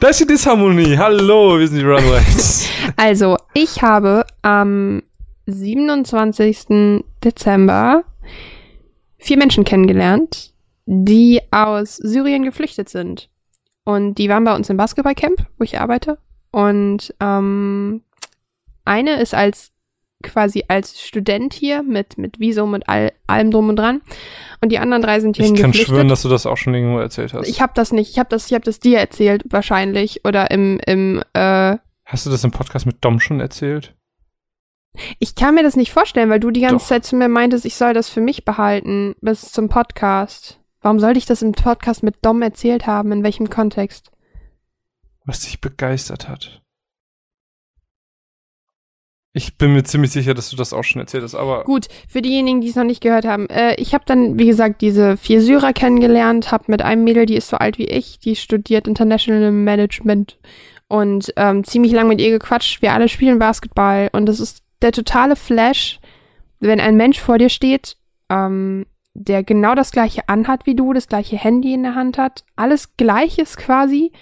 Da 0.00 0.08
ist 0.08 0.18
die 0.20 0.26
Disharmonie. 0.26 0.98
Hallo, 0.98 1.58
wir 1.58 1.68
sind 1.68 1.78
die 1.78 1.84
Runaways. 1.84 2.68
Also, 2.96 3.36
ich 3.54 3.82
habe 3.82 4.24
am 4.42 5.02
27. 5.46 7.04
Dezember 7.22 8.02
vier 9.18 9.36
Menschen 9.36 9.64
kennengelernt, 9.64 10.52
die 10.86 11.40
aus 11.50 11.96
Syrien 11.96 12.42
geflüchtet 12.44 12.88
sind. 12.88 13.28
Und 13.88 14.16
die 14.16 14.28
waren 14.28 14.44
bei 14.44 14.54
uns 14.54 14.68
im 14.68 14.76
Basketballcamp, 14.76 15.46
wo 15.56 15.64
ich 15.64 15.80
arbeite. 15.80 16.18
Und 16.50 17.14
ähm, 17.20 18.02
eine 18.84 19.18
ist 19.18 19.34
als 19.34 19.72
quasi 20.22 20.64
als 20.68 21.00
Student 21.00 21.54
hier 21.54 21.82
mit, 21.82 22.18
mit 22.18 22.38
Visum 22.38 22.74
und 22.74 22.86
all, 22.86 23.12
allem 23.26 23.50
drum 23.50 23.70
und 23.70 23.76
dran. 23.76 24.02
Und 24.60 24.72
die 24.72 24.78
anderen 24.78 25.00
drei 25.00 25.20
sind 25.20 25.36
hierhin 25.36 25.54
Ich 25.54 25.60
kann 25.62 25.72
schwören, 25.72 26.08
dass 26.08 26.20
du 26.20 26.28
das 26.28 26.44
auch 26.44 26.58
schon 26.58 26.74
irgendwo 26.74 26.98
erzählt 26.98 27.32
hast. 27.32 27.48
ich 27.48 27.62
habe 27.62 27.72
das 27.74 27.90
nicht, 27.90 28.10
ich 28.10 28.18
habe 28.18 28.28
das, 28.28 28.48
ich 28.48 28.52
habe 28.52 28.64
das 28.66 28.78
dir 28.78 28.98
erzählt 28.98 29.44
wahrscheinlich 29.48 30.22
oder 30.26 30.50
im 30.50 30.78
im 30.84 31.22
äh, 31.32 31.78
Hast 32.04 32.26
du 32.26 32.30
das 32.30 32.44
im 32.44 32.50
Podcast 32.50 32.84
mit 32.84 33.02
Dom 33.02 33.20
schon 33.20 33.40
erzählt? 33.40 33.94
Ich 35.18 35.34
kann 35.34 35.54
mir 35.54 35.62
das 35.62 35.76
nicht 35.76 35.94
vorstellen, 35.94 36.28
weil 36.28 36.40
du 36.40 36.50
die 36.50 36.60
ganze 36.60 36.84
Doch. 36.84 36.88
Zeit 36.88 37.06
zu 37.06 37.16
mir 37.16 37.30
meintest, 37.30 37.64
ich 37.64 37.76
soll 37.76 37.94
das 37.94 38.10
für 38.10 38.20
mich 38.20 38.44
behalten 38.44 39.14
bis 39.22 39.50
zum 39.50 39.70
Podcast. 39.70 40.57
Warum 40.80 41.00
sollte 41.00 41.18
ich 41.18 41.26
das 41.26 41.42
im 41.42 41.52
Podcast 41.52 42.02
mit 42.02 42.16
Dom 42.22 42.40
erzählt 42.42 42.86
haben? 42.86 43.12
In 43.12 43.22
welchem 43.24 43.50
Kontext? 43.50 44.10
Was 45.24 45.40
dich 45.40 45.60
begeistert 45.60 46.28
hat. 46.28 46.62
Ich 49.34 49.58
bin 49.58 49.74
mir 49.74 49.84
ziemlich 49.84 50.10
sicher, 50.10 50.34
dass 50.34 50.50
du 50.50 50.56
das 50.56 50.72
auch 50.72 50.84
schon 50.84 51.00
erzählt 51.00 51.22
hast, 51.22 51.34
aber 51.34 51.64
Gut, 51.64 51.86
für 52.08 52.22
diejenigen, 52.22 52.60
die 52.60 52.70
es 52.70 52.76
noch 52.76 52.84
nicht 52.84 53.02
gehört 53.02 53.24
haben. 53.24 53.48
Äh, 53.50 53.74
ich 53.74 53.94
habe 53.94 54.04
dann, 54.06 54.38
wie 54.38 54.46
gesagt, 54.46 54.80
diese 54.80 55.16
vier 55.16 55.42
Syrer 55.42 55.72
kennengelernt, 55.72 56.50
habe 56.50 56.64
mit 56.68 56.82
einem 56.82 57.04
Mädel, 57.04 57.26
die 57.26 57.36
ist 57.36 57.48
so 57.48 57.56
alt 57.56 57.78
wie 57.78 57.86
ich, 57.86 58.18
die 58.18 58.36
studiert 58.36 58.88
International 58.88 59.52
Management 59.52 60.38
und 60.88 61.32
ähm, 61.36 61.62
ziemlich 61.62 61.92
lang 61.92 62.08
mit 62.08 62.20
ihr 62.20 62.30
gequatscht. 62.30 62.80
Wir 62.80 62.94
alle 62.94 63.08
spielen 63.08 63.38
Basketball 63.38 64.08
und 64.12 64.26
das 64.26 64.40
ist 64.40 64.62
der 64.80 64.92
totale 64.92 65.36
Flash, 65.36 66.00
wenn 66.58 66.80
ein 66.80 66.96
Mensch 66.96 67.20
vor 67.20 67.38
dir 67.38 67.50
steht, 67.50 67.96
ähm, 68.30 68.86
der 69.18 69.42
genau 69.42 69.74
das 69.74 69.90
gleiche 69.90 70.28
anhat 70.28 70.66
wie 70.66 70.76
du, 70.76 70.92
das 70.92 71.08
gleiche 71.08 71.36
Handy 71.36 71.74
in 71.74 71.82
der 71.82 71.94
Hand 71.94 72.18
hat, 72.18 72.44
alles 72.56 72.96
gleiches 72.96 73.56
quasi. 73.56 74.12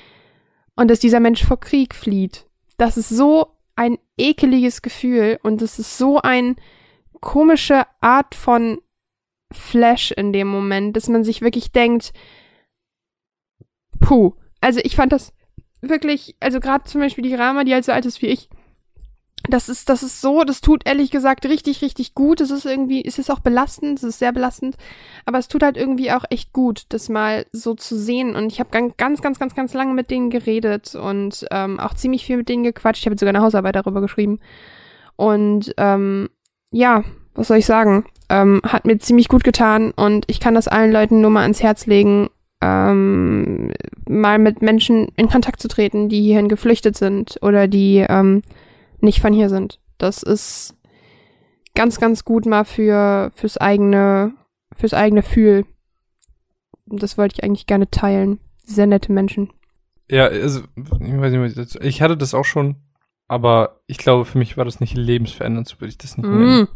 Und 0.74 0.88
dass 0.90 1.00
dieser 1.00 1.20
Mensch 1.20 1.44
vor 1.44 1.60
Krieg 1.60 1.94
flieht. 1.94 2.46
Das 2.76 2.96
ist 2.96 3.08
so 3.08 3.52
ein 3.76 3.98
ekeliges 4.18 4.82
Gefühl 4.82 5.38
und 5.42 5.62
das 5.62 5.78
ist 5.78 5.96
so 5.96 6.20
ein 6.20 6.56
komische 7.20 7.86
Art 8.00 8.34
von 8.34 8.80
Flash 9.52 10.10
in 10.12 10.32
dem 10.32 10.48
Moment, 10.48 10.96
dass 10.96 11.08
man 11.08 11.24
sich 11.24 11.40
wirklich 11.40 11.72
denkt, 11.72 12.12
puh, 14.00 14.34
also 14.60 14.80
ich 14.82 14.96
fand 14.96 15.12
das 15.12 15.32
wirklich, 15.80 16.36
also 16.40 16.60
gerade 16.60 16.84
zum 16.84 17.00
Beispiel 17.00 17.24
die 17.24 17.34
Rama, 17.34 17.64
die 17.64 17.72
halt 17.72 17.84
so 17.84 17.92
alt 17.92 18.06
ist 18.06 18.22
wie 18.22 18.26
ich, 18.26 18.48
das 19.48 19.68
ist, 19.68 19.88
das 19.88 20.02
ist 20.02 20.20
so, 20.20 20.44
das 20.44 20.60
tut 20.60 20.82
ehrlich 20.86 21.10
gesagt 21.10 21.46
richtig, 21.46 21.82
richtig 21.82 22.14
gut. 22.14 22.40
Es 22.40 22.50
ist 22.50 22.66
irgendwie, 22.66 23.04
es 23.04 23.18
ist 23.18 23.30
auch 23.30 23.40
belastend, 23.40 23.98
es 23.98 24.04
ist 24.04 24.18
sehr 24.18 24.32
belastend, 24.32 24.76
aber 25.24 25.38
es 25.38 25.48
tut 25.48 25.62
halt 25.62 25.76
irgendwie 25.76 26.10
auch 26.10 26.24
echt 26.30 26.52
gut, 26.52 26.84
das 26.88 27.08
mal 27.08 27.46
so 27.52 27.74
zu 27.74 27.96
sehen. 27.96 28.34
Und 28.34 28.52
ich 28.52 28.60
habe 28.60 28.70
ganz, 28.70 28.96
ganz, 28.96 29.38
ganz, 29.38 29.54
ganz, 29.54 29.74
lange 29.74 29.94
mit 29.94 30.10
denen 30.10 30.30
geredet 30.30 30.94
und 30.94 31.46
ähm, 31.50 31.78
auch 31.78 31.94
ziemlich 31.94 32.24
viel 32.24 32.38
mit 32.38 32.48
denen 32.48 32.64
gequatscht. 32.64 33.02
Ich 33.02 33.06
habe 33.06 33.18
sogar 33.18 33.34
eine 33.34 33.44
Hausarbeit 33.44 33.76
darüber 33.76 34.00
geschrieben. 34.00 34.40
Und 35.16 35.72
ähm, 35.76 36.28
ja, 36.70 37.04
was 37.34 37.48
soll 37.48 37.58
ich 37.58 37.66
sagen? 37.66 38.06
Ähm, 38.28 38.60
hat 38.66 38.84
mir 38.84 38.98
ziemlich 38.98 39.28
gut 39.28 39.44
getan 39.44 39.92
und 39.92 40.24
ich 40.26 40.40
kann 40.40 40.54
das 40.54 40.66
allen 40.66 40.92
Leuten 40.92 41.20
nur 41.20 41.30
mal 41.30 41.42
ans 41.42 41.62
Herz 41.62 41.86
legen, 41.86 42.28
ähm, 42.60 43.72
mal 44.08 44.38
mit 44.38 44.62
Menschen 44.62 45.08
in 45.16 45.28
Kontakt 45.28 45.60
zu 45.60 45.68
treten, 45.68 46.08
die 46.08 46.22
hierhin 46.22 46.48
geflüchtet 46.48 46.96
sind 46.96 47.38
oder 47.42 47.68
die 47.68 48.04
ähm, 48.08 48.42
nicht 49.00 49.20
von 49.20 49.32
hier 49.32 49.48
sind. 49.48 49.80
Das 49.98 50.22
ist 50.22 50.74
ganz, 51.74 51.98
ganz 52.00 52.24
gut 52.24 52.46
mal 52.46 52.64
für 52.64 53.30
fürs 53.34 53.56
eigene, 53.58 54.32
fürs 54.74 54.94
eigene 54.94 55.22
Fühl. 55.22 55.66
Das 56.86 57.18
wollte 57.18 57.34
ich 57.36 57.44
eigentlich 57.44 57.66
gerne 57.66 57.90
teilen. 57.90 58.38
Sehr 58.64 58.86
nette 58.86 59.12
Menschen. 59.12 59.52
ja, 60.10 60.26
also 60.26 60.60
ich 60.76 60.90
weiß 60.90 61.32
nicht, 61.32 61.40
was 61.40 61.50
ich 61.52 61.56
dazu- 61.56 61.80
ich 61.80 62.02
hatte 62.02 62.16
das 62.16 62.34
auch 62.34 62.44
schon, 62.44 62.76
aber 63.28 63.80
ich 63.86 63.98
glaube, 63.98 64.24
für 64.24 64.38
mich 64.38 64.56
war 64.56 64.64
das 64.64 64.80
nicht 64.80 64.96
lebensverändernd, 64.96 65.68
so 65.68 65.80
würde 65.80 65.88
ich 65.88 65.98
das 65.98 66.16
nicht 66.16 66.28
nennen. 66.28 66.62
Mm. 66.62 66.68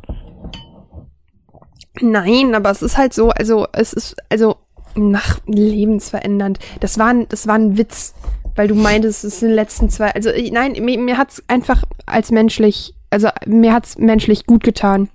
Nein, 2.01 2.55
aber 2.55 2.71
es 2.71 2.83
ist 2.83 2.97
halt 2.97 3.13
so, 3.13 3.31
also 3.31 3.67
es 3.73 3.93
ist, 3.93 4.17
also 4.31 4.57
nach 4.95 5.41
lebensverändernd. 5.47 6.59
Das 6.81 6.99
war 6.99 7.09
ein, 7.09 7.29
das 7.29 7.47
war 7.47 7.55
ein 7.57 7.77
Witz, 7.77 8.15
weil 8.57 8.69
du 8.69 8.75
meintest, 8.75 9.25
es 9.25 9.41
sind 9.41 9.51
die 9.51 9.55
letzten 9.55 9.91
zwei, 9.91 10.11
also 10.11 10.31
ich, 10.31 10.53
nein, 10.53 10.73
mir, 10.81 10.99
mir 10.99 11.19
hat's 11.19 11.43
einfach 11.49 11.83
als 12.07 12.31
menschlich, 12.31 12.95
also 13.11 13.29
mir 13.47 13.73
hat's 13.73 13.99
menschlich 13.99 14.47
gut 14.47 14.65
getan, 14.65 15.09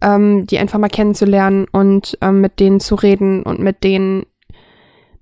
ähm, 0.00 0.46
die 0.46 0.58
einfach 0.58 0.78
mal 0.78 0.88
kennenzulernen 0.88 1.66
und 1.70 2.18
ähm, 2.20 2.40
mit 2.40 2.60
denen 2.60 2.80
zu 2.80 2.94
reden 2.94 3.42
und 3.42 3.60
mit 3.60 3.84
denen 3.84 4.26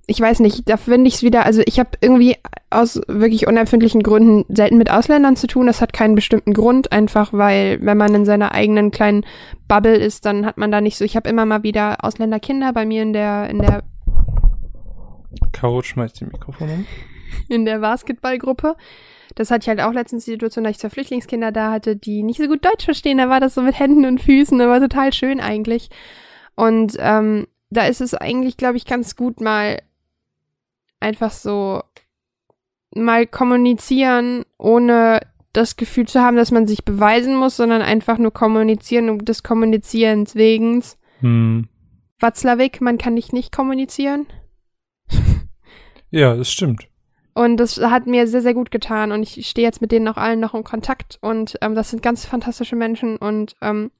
ich 0.06 0.20
weiß 0.20 0.40
nicht, 0.40 0.68
da 0.68 0.76
finde 0.76 1.08
ich 1.08 1.14
es 1.14 1.22
wieder, 1.22 1.46
also 1.46 1.62
ich 1.64 1.78
habe 1.78 1.90
irgendwie 2.00 2.36
aus 2.68 3.00
wirklich 3.08 3.46
unerfindlichen 3.46 4.02
Gründen 4.02 4.44
selten 4.54 4.76
mit 4.76 4.90
Ausländern 4.90 5.36
zu 5.36 5.46
tun. 5.46 5.66
Das 5.66 5.80
hat 5.80 5.92
keinen 5.92 6.14
bestimmten 6.14 6.52
Grund, 6.52 6.92
einfach 6.92 7.32
weil, 7.32 7.78
wenn 7.80 7.96
man 7.96 8.14
in 8.14 8.24
seiner 8.26 8.52
eigenen 8.52 8.90
kleinen 8.90 9.24
Bubble 9.66 9.96
ist, 9.96 10.26
dann 10.26 10.44
hat 10.44 10.58
man 10.58 10.70
da 10.70 10.80
nicht 10.80 10.98
so. 10.98 11.04
Ich 11.04 11.16
habe 11.16 11.28
immer 11.28 11.46
mal 11.46 11.62
wieder 11.62 12.04
Ausländerkinder 12.04 12.72
bei 12.72 12.84
mir 12.84 13.02
in 13.02 13.12
der, 13.12 13.48
in 13.48 13.60
der. 13.60 13.82
Caro 15.52 15.82
schmeißt 15.82 16.20
die 16.20 16.26
Mikrofon 16.26 16.68
um. 16.68 16.86
In 17.48 17.64
der 17.64 17.78
Basketballgruppe. 17.78 18.76
Das 19.34 19.50
hatte 19.50 19.64
ich 19.64 19.68
halt 19.68 19.80
auch 19.80 19.92
letztens 19.92 20.24
die 20.24 20.32
Situation, 20.32 20.64
dass 20.64 20.72
ich 20.72 20.78
zwei 20.78 20.90
Flüchtlingskinder 20.90 21.50
da 21.50 21.72
hatte, 21.72 21.96
die 21.96 22.22
nicht 22.22 22.40
so 22.40 22.46
gut 22.46 22.64
Deutsch 22.64 22.84
verstehen. 22.84 23.18
Da 23.18 23.28
war 23.28 23.40
das 23.40 23.54
so 23.54 23.62
mit 23.62 23.78
Händen 23.78 24.04
und 24.04 24.20
Füßen, 24.20 24.58
das 24.58 24.68
war 24.68 24.80
total 24.80 25.12
schön 25.12 25.40
eigentlich. 25.40 25.90
Und 26.54 26.96
ähm, 26.98 27.46
da 27.70 27.86
ist 27.86 28.00
es 28.00 28.14
eigentlich, 28.14 28.56
glaube 28.56 28.76
ich, 28.76 28.86
ganz 28.86 29.16
gut 29.16 29.40
mal 29.40 29.80
einfach 31.00 31.32
so 31.32 31.82
mal 32.94 33.26
kommunizieren, 33.26 34.44
ohne 34.56 35.20
das 35.52 35.76
Gefühl 35.76 36.06
zu 36.06 36.20
haben, 36.20 36.36
dass 36.36 36.50
man 36.50 36.66
sich 36.66 36.84
beweisen 36.84 37.36
muss, 37.36 37.56
sondern 37.56 37.82
einfach 37.82 38.18
nur 38.18 38.32
kommunizieren 38.32 39.08
um 39.08 39.24
des 39.24 39.42
Kommunizierens 39.42 40.34
wegen. 40.34 40.82
Hm. 41.20 41.68
Watzlawick, 42.20 42.80
man 42.80 42.98
kann 42.98 43.14
nicht 43.14 43.32
nicht 43.32 43.52
kommunizieren. 43.52 44.26
ja, 46.10 46.36
das 46.36 46.50
stimmt. 46.50 46.88
Und 47.34 47.56
das 47.56 47.78
hat 47.78 48.06
mir 48.06 48.26
sehr, 48.28 48.42
sehr 48.42 48.54
gut 48.54 48.70
getan. 48.70 49.12
Und 49.12 49.22
ich 49.22 49.48
stehe 49.48 49.66
jetzt 49.66 49.80
mit 49.80 49.92
denen 49.92 50.08
auch 50.08 50.16
allen 50.16 50.40
noch 50.40 50.54
in 50.54 50.64
Kontakt. 50.64 51.18
Und 51.20 51.58
ähm, 51.60 51.74
das 51.74 51.90
sind 51.90 52.02
ganz 52.02 52.24
fantastische 52.24 52.76
Menschen. 52.76 53.16
Und 53.16 53.56
ähm, 53.60 53.90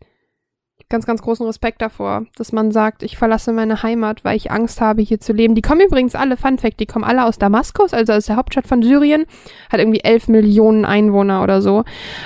ganz, 0.89 1.07
ganz 1.07 1.23
großen 1.23 1.47
Respekt 1.47 1.83
davor, 1.83 2.27
dass 2.37 2.53
man 2.53 2.73
sagt, 2.73 3.03
ich 3.03 3.17
verlasse 3.17 3.53
meine 3.53 3.83
Heimat, 3.83 4.25
weil 4.25 4.37
ich 4.37 4.51
Angst 4.51 4.81
habe, 4.81 5.03
hier 5.03 5.21
zu 5.21 5.33
leben. 5.33 5.55
Die 5.55 5.63
kommen 5.63 5.81
übrigens 5.81 6.15
alle, 6.15 6.37
Fun 6.37 6.59
Fact, 6.59 6.81
die 6.81 6.87
kommen 6.87 7.05
alle 7.05 7.25
aus 7.25 7.39
Damaskus, 7.39 7.95
also 7.95 8.13
aus 8.13 8.27
der 8.27 8.37
Hauptstadt 8.37 8.67
von 8.67 8.83
Syrien, 8.83 9.25
hat 9.71 9.81
irgendwie 9.81 10.01
elf 10.01 10.29
Millionen 10.29 10.85
Einwohner 10.85 11.43
oder 11.43 11.63
so. 11.63 11.85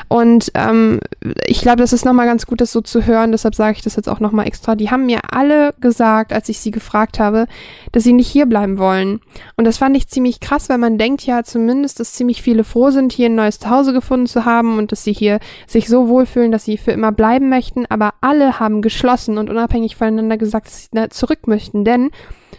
Und 0.08 0.50
ähm, 0.54 1.00
ich 1.46 1.60
glaube, 1.60 1.78
das 1.78 1.92
ist 1.92 2.04
nochmal 2.04 2.26
ganz 2.26 2.46
gut, 2.46 2.60
das 2.60 2.72
so 2.72 2.80
zu 2.80 3.06
hören, 3.06 3.32
deshalb 3.32 3.54
sage 3.54 3.76
ich 3.76 3.82
das 3.82 3.96
jetzt 3.96 4.08
auch 4.08 4.20
nochmal 4.20 4.46
extra. 4.46 4.74
Die 4.74 4.90
haben 4.90 5.06
mir 5.06 5.20
alle 5.30 5.74
gesagt, 5.80 6.32
als 6.32 6.48
ich 6.48 6.60
sie 6.60 6.70
gefragt 6.70 7.18
habe, 7.18 7.46
dass 7.92 8.04
sie 8.04 8.12
nicht 8.12 8.28
hier 8.28 8.46
bleiben 8.46 8.78
wollen. 8.78 9.20
Und 9.56 9.64
das 9.64 9.78
fand 9.78 9.96
ich 9.96 10.08
ziemlich 10.08 10.40
krass, 10.40 10.68
weil 10.68 10.78
man 10.78 10.98
denkt 10.98 11.22
ja 11.22 11.42
zumindest, 11.42 12.00
dass 12.00 12.12
ziemlich 12.12 12.42
viele 12.42 12.64
froh 12.64 12.90
sind, 12.90 13.12
hier 13.12 13.26
ein 13.28 13.34
neues 13.34 13.58
Zuhause 13.58 13.92
gefunden 13.92 14.26
zu 14.26 14.44
haben 14.44 14.78
und 14.78 14.92
dass 14.92 15.04
sie 15.04 15.12
hier 15.12 15.38
sich 15.66 15.88
so 15.88 16.08
wohlfühlen, 16.08 16.52
dass 16.52 16.64
sie 16.64 16.76
für 16.76 16.92
immer 16.92 17.12
bleiben 17.12 17.48
möchten, 17.48 17.86
aber 17.86 18.14
alle 18.20 18.47
haben 18.54 18.82
geschlossen 18.82 19.38
und 19.38 19.50
unabhängig 19.50 19.96
voneinander 19.96 20.36
gesagt, 20.36 20.66
dass 20.66 20.88
sie 20.92 21.08
zurück 21.10 21.46
möchten, 21.46 21.84
denn 21.84 22.10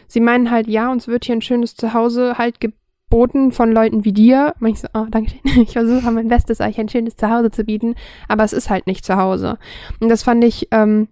sie 0.07 0.19
meinen 0.19 0.51
halt, 0.51 0.67
ja, 0.67 0.91
uns 0.91 1.07
wird 1.07 1.25
hier 1.25 1.35
ein 1.35 1.41
schönes 1.41 1.75
Zuhause 1.75 2.37
halt 2.37 2.59
geboten 2.59 3.51
von 3.51 3.71
Leuten 3.71 4.05
wie 4.05 4.13
dir. 4.13 4.53
Und 4.59 4.67
ich 4.67 4.79
so, 4.79 4.87
oh, 4.93 5.05
danke 5.09 5.31
schön. 5.31 5.63
Ich 5.63 5.73
versuche 5.73 6.11
mein 6.11 6.27
Bestes, 6.27 6.59
euch 6.59 6.79
ein 6.79 6.89
schönes 6.89 7.15
Zuhause 7.15 7.51
zu 7.51 7.63
bieten, 7.63 7.95
aber 8.27 8.43
es 8.43 8.53
ist 8.53 8.69
halt 8.69 8.87
nicht 8.87 9.05
Zuhause. 9.05 9.57
Und 9.99 10.09
das 10.09 10.23
fand 10.23 10.43
ich, 10.43 10.67
ähm, 10.71 11.07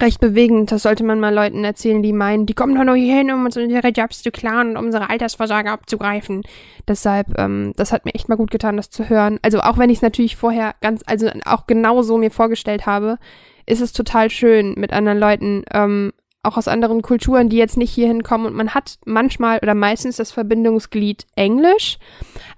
recht 0.00 0.20
bewegend. 0.20 0.72
Das 0.72 0.82
sollte 0.82 1.04
man 1.04 1.20
mal 1.20 1.34
Leuten 1.34 1.64
erzählen, 1.64 2.02
die 2.02 2.12
meinen, 2.12 2.46
die 2.46 2.54
kommen 2.54 2.74
doch 2.74 2.84
nur 2.84 2.96
hierhin, 2.96 3.30
um 3.30 3.44
uns 3.44 3.56
unsere 3.56 3.88
Jobs 3.88 4.22
zu 4.22 4.30
klauen 4.30 4.76
und 4.76 4.86
unsere 4.86 5.10
Altersvorsorge 5.10 5.70
abzugreifen. 5.70 6.42
Deshalb, 6.88 7.38
ähm, 7.38 7.72
das 7.76 7.92
hat 7.92 8.04
mir 8.04 8.14
echt 8.14 8.28
mal 8.28 8.36
gut 8.36 8.50
getan, 8.50 8.76
das 8.76 8.90
zu 8.90 9.08
hören. 9.08 9.38
Also 9.42 9.60
auch 9.60 9.78
wenn 9.78 9.90
ich 9.90 9.98
es 9.98 10.02
natürlich 10.02 10.36
vorher 10.36 10.74
ganz, 10.80 11.02
also 11.06 11.28
auch 11.44 11.66
genau 11.66 12.02
so 12.02 12.18
mir 12.18 12.30
vorgestellt 12.30 12.86
habe, 12.86 13.18
ist 13.66 13.80
es 13.80 13.92
total 13.92 14.30
schön 14.30 14.74
mit 14.76 14.92
anderen 14.92 15.18
Leuten, 15.18 15.64
ähm, 15.72 16.12
auch 16.44 16.56
aus 16.58 16.68
anderen 16.68 17.02
Kulturen, 17.02 17.48
die 17.48 17.56
jetzt 17.56 17.76
nicht 17.76 17.90
hier 17.90 18.06
hinkommen. 18.06 18.46
Und 18.46 18.54
man 18.54 18.74
hat 18.74 18.98
manchmal 19.06 19.58
oder 19.62 19.74
meistens 19.74 20.16
das 20.16 20.30
Verbindungsglied 20.30 21.26
Englisch, 21.36 21.98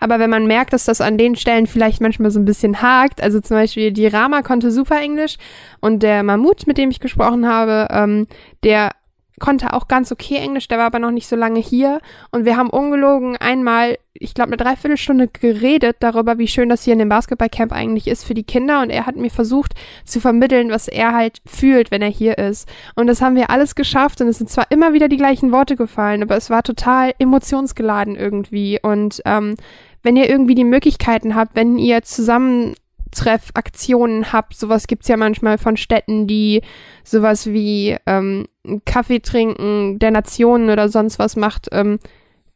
aber 0.01 0.19
wenn 0.19 0.31
man 0.31 0.47
merkt, 0.47 0.73
dass 0.73 0.85
das 0.85 1.01
an 1.01 1.19
den 1.19 1.37
Stellen 1.37 1.67
vielleicht 1.67 2.01
manchmal 2.01 2.31
so 2.31 2.41
ein 2.41 2.45
bisschen 2.45 2.83
hakt, 2.83 3.23
also 3.23 3.41
zum 3.41 3.57
Beispiel 3.57 3.93
die 3.93 4.07
Rama 4.07 4.43
konnte 4.43 4.71
super 4.71 5.01
Englisch 5.01 5.37
und 5.81 6.03
der 6.03 6.23
Mammut, 6.23 6.67
mit 6.67 6.79
dem 6.79 6.91
ich 6.91 7.01
gesprochen 7.01 7.47
habe, 7.49 7.89
ähm, 7.91 8.27
der 8.65 8.91
konnte 9.39 9.73
auch 9.73 9.89
ganz 9.89 10.11
okay 10.13 10.37
Englisch, 10.37 10.69
der 10.69 10.79
war 10.79 10.87
aber 10.87 10.99
noch 10.99 11.11
nicht 11.11 11.27
so 11.27 11.37
lange 11.37 11.61
hier. 11.61 12.01
Und 12.31 12.45
wir 12.45 12.57
haben 12.57 12.71
ungelogen 12.71 13.37
einmal, 13.37 13.99
ich 14.15 14.35
glaube, 14.35 14.49
eine 14.49 14.57
Dreiviertelstunde 14.57 15.29
geredet 15.29 15.97
darüber, 16.01 16.39
wie 16.39 16.49
schön 16.49 16.69
das 16.69 16.85
hier 16.85 16.95
in 16.95 16.99
dem 16.99 17.09
Basketballcamp 17.09 17.73
eigentlich 17.73 18.09
ist 18.09 18.25
für 18.25 18.35
die 18.35 18.45
Kinder. 18.45 18.81
Und 18.81 18.91
er 18.91 19.07
hat 19.07 19.17
mir 19.17 19.31
versucht 19.31 19.75
zu 20.05 20.21
vermitteln, 20.21 20.71
was 20.71 20.89
er 20.89 21.13
halt 21.13 21.41
fühlt, 21.45 21.91
wenn 21.91 22.03
er 22.03 22.11
hier 22.11 22.39
ist. 22.39 22.69
Und 22.95 23.07
das 23.09 23.21
haben 23.21 23.37
wir 23.37 23.51
alles 23.51 23.75
geschafft. 23.75 24.21
Und 24.21 24.29
es 24.29 24.39
sind 24.39 24.49
zwar 24.49 24.71
immer 24.71 24.93
wieder 24.93 25.09
die 25.09 25.19
gleichen 25.19 25.53
Worte 25.53 25.77
gefallen, 25.77 26.23
aber 26.23 26.37
es 26.37 26.49
war 26.49 26.63
total 26.63 27.13
emotionsgeladen 27.19 28.17
irgendwie. 28.17 28.79
Und 28.83 29.21
ähm, 29.27 29.57
wenn 30.03 30.17
ihr 30.17 30.31
irgendwie 30.31 30.55
die 30.55 30.65
Möglichkeiten 30.65 31.35
habt, 31.35 31.55
wenn 31.57 31.79
ihr 31.79 32.03
zusammen 32.03 32.75
Treffaktionen 33.17 34.33
habt. 34.33 34.57
Sowas 34.57 34.87
gibt's 34.87 35.09
ja 35.09 35.17
manchmal 35.17 35.59
von 35.59 35.77
Städten, 35.77 36.27
die 36.27 36.63
sowas 37.05 37.47
wie 37.47 37.97
ähm, 38.07 38.47
Kaffee 38.85 39.21
trinken 39.21 39.99
der 39.99 40.11
Nationen 40.11 40.71
oder 40.71 40.89
sonst 40.89 41.19
was 41.19 41.37
macht. 41.37 41.69
Ähm, 41.73 41.99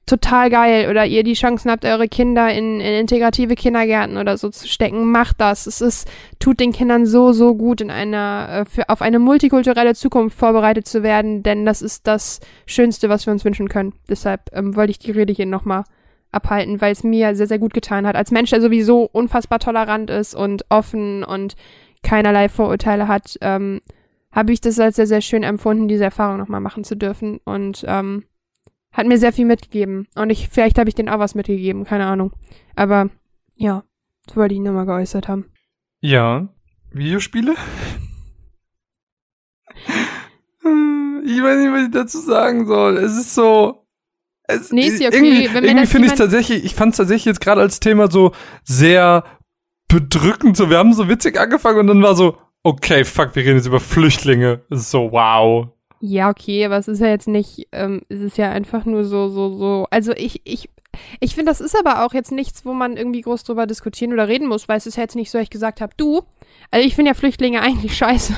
total 0.07 0.51
geil. 0.51 0.91
Oder 0.91 1.07
ihr 1.07 1.23
die 1.23 1.35
Chancen 1.35 1.71
habt, 1.71 1.85
eure 1.85 2.09
Kinder 2.09 2.53
in, 2.53 2.81
in 2.81 2.95
integrative 2.95 3.55
Kindergärten 3.55 4.17
oder 4.17 4.37
so 4.37 4.51
zu 4.51 4.69
stecken, 4.69 5.11
macht 5.11 5.41
das. 5.41 5.67
Es 5.67 5.81
ist, 5.81 6.09
tut 6.39 6.61
den 6.61 6.73
Kindern 6.73 7.07
so, 7.07 7.33
so 7.33 7.55
gut, 7.55 7.81
in 7.81 7.91
einer, 7.91 8.49
äh, 8.51 8.65
für, 8.65 8.89
auf 8.89 9.03
eine 9.03 9.19
multikulturelle 9.19 9.95
Zukunft 9.95 10.39
vorbereitet 10.39 10.87
zu 10.87 11.03
werden, 11.03 11.43
denn 11.43 11.65
das 11.65 11.81
ist 11.81 12.07
das 12.07 12.41
Schönste, 12.67 13.09
was 13.09 13.27
wir 13.27 13.33
uns 13.33 13.45
wünschen 13.45 13.69
können. 13.69 13.95
Deshalb 14.09 14.51
ähm, 14.53 14.77
wollte 14.77 14.91
ich 14.91 14.99
die 14.99 15.13
Rede 15.13 15.33
hier 15.33 15.47
nochmal 15.47 15.85
abhalten, 16.33 16.81
weil 16.81 16.93
es 16.93 17.05
mir 17.05 17.35
sehr, 17.35 17.47
sehr 17.47 17.59
gut 17.59 17.75
getan 17.75 18.07
hat. 18.07 18.17
Als 18.17 18.31
Mensch, 18.31 18.51
der 18.51 18.61
sowieso 18.61 19.03
unfassbar 19.03 19.59
tolerant 19.59 20.11
ist 20.11 20.35
und 20.35 20.65
offen 20.69 21.25
und 21.25 21.57
keinerlei 22.03 22.49
Vorurteile 22.49 23.09
hat, 23.09 23.37
ähm, 23.41 23.81
habe 24.33 24.53
ich 24.53 24.61
das 24.61 24.79
als 24.79 24.97
sehr, 24.97 25.07
sehr 25.07 25.21
schön 25.21 25.43
empfunden, 25.43 25.89
diese 25.89 26.05
Erfahrung 26.05 26.39
nochmal 26.39 26.61
machen 26.61 26.85
zu 26.85 26.97
dürfen. 26.97 27.41
Und 27.45 27.85
ähm, 27.89 28.25
hat 28.93 29.07
mir 29.07 29.19
sehr 29.19 29.33
viel 29.33 29.47
mitgegeben. 29.47 30.07
Und 30.15 30.31
ich, 30.31 30.49
vielleicht 30.49 30.79
habe 30.79 30.89
ich 30.89 30.95
denen 30.95 31.09
auch 31.09 31.19
was 31.19 31.35
mitgegeben, 31.35 31.85
keine 31.85 32.07
Ahnung. 32.07 32.33
Aber 32.77 33.11
ja, 33.57 33.85
das 34.27 34.37
wollte 34.37 34.55
ich 34.55 34.61
nur 34.61 34.73
mal 34.73 34.87
geäußert 34.87 35.29
haben. 35.29 35.47
Ja. 36.01 36.49
Videospiele? 36.93 37.55
ich 41.25 41.43
weiß 41.43 41.59
nicht, 41.59 41.73
was 41.73 41.83
ich 41.85 41.91
dazu 41.91 42.19
sagen 42.19 42.67
soll. 42.67 42.97
Es 42.99 43.17
ist 43.17 43.35
so. 43.35 43.80
Es, 44.51 44.73
nee, 44.73 44.87
ist 44.87 45.01
ja 45.01 45.09
okay. 45.09 45.17
Irgendwie, 45.17 45.55
Wenn 45.55 45.65
irgendwie 45.65 45.87
finde 45.87 46.09
ich 46.09 46.15
tatsächlich, 46.15 46.65
ich 46.65 46.75
fand 46.75 46.93
es 46.93 46.99
tatsächlich 46.99 47.27
jetzt 47.27 47.41
gerade 47.41 47.61
als 47.61 47.81
Thema 47.81 48.11
so 48.11 48.33
sehr 48.65 49.25
bedrückend. 49.89 50.57
So, 50.57 50.71
wir 50.71 50.79
haben 50.79 50.93
so 50.93 51.09
witzig 51.09 51.39
angefangen 51.39 51.81
und 51.81 51.87
dann 51.89 52.03
war 52.03 52.15
so, 52.15 52.39
okay, 52.63 53.05
fuck, 53.05 53.35
wir 53.35 53.45
reden 53.45 53.57
jetzt 53.57 53.67
über 53.67 53.81
Flüchtlinge. 53.81 54.63
So, 54.71 55.13
wow. 55.13 55.69
Ja, 56.01 56.31
okay, 56.31 56.65
aber 56.65 56.79
es 56.79 56.89
ist 56.89 57.01
ja 57.01 57.09
jetzt 57.09 57.29
nicht, 57.29 57.69
ähm, 57.73 58.01
es 58.09 58.21
ist 58.21 58.39
ja 58.39 58.51
einfach 58.51 58.87
nur 58.87 59.05
so, 59.05 59.29
so, 59.29 59.57
so. 59.57 59.87
Also 59.91 60.13
ich, 60.13 60.41
ich, 60.45 60.71
ich 61.21 61.35
finde, 61.35 61.51
das 61.51 61.61
ist 61.61 61.79
aber 61.79 62.05
auch 62.05 62.15
jetzt 62.15 62.33
nichts, 62.33 62.65
wo 62.65 62.73
man 62.73 62.97
irgendwie 62.97 63.21
groß 63.21 63.45
drüber 63.45 63.67
diskutieren 63.67 64.13
oder 64.13 64.27
reden 64.27 64.49
muss, 64.49 64.67
weil 64.67 64.79
es 64.79 64.87
ist 64.87 64.97
ja 64.97 65.03
jetzt 65.03 65.17
nicht 65.17 65.31
so, 65.31 65.37
dass 65.37 65.45
ich 65.45 65.51
gesagt 65.51 65.83
habe, 65.83 65.93
du, 65.99 66.23
also 66.71 66.87
ich 66.87 66.95
finde 66.95 67.11
ja 67.11 67.15
Flüchtlinge 67.15 67.61
eigentlich 67.63 67.97
scheiße. 67.97 68.35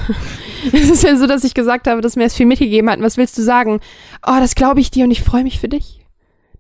es 0.73 0.91
ist 0.91 1.05
ja 1.05 1.17
so, 1.17 1.27
dass 1.29 1.45
ich 1.45 1.55
gesagt 1.55 1.87
habe, 1.87 2.01
dass 2.01 2.17
mir 2.17 2.25
es 2.25 2.35
viel 2.35 2.47
mitgegeben 2.47 2.91
hat. 2.91 2.99
Und 2.99 3.05
was 3.05 3.17
willst 3.17 3.39
du 3.39 3.43
sagen? 3.43 3.81
Oh, 4.27 4.39
das 4.41 4.57
glaube 4.57 4.81
ich 4.81 4.91
dir 4.91 5.05
und 5.05 5.13
ich 5.13 5.23
freue 5.23 5.45
mich 5.45 5.61
für 5.61 5.69
dich. 5.69 6.02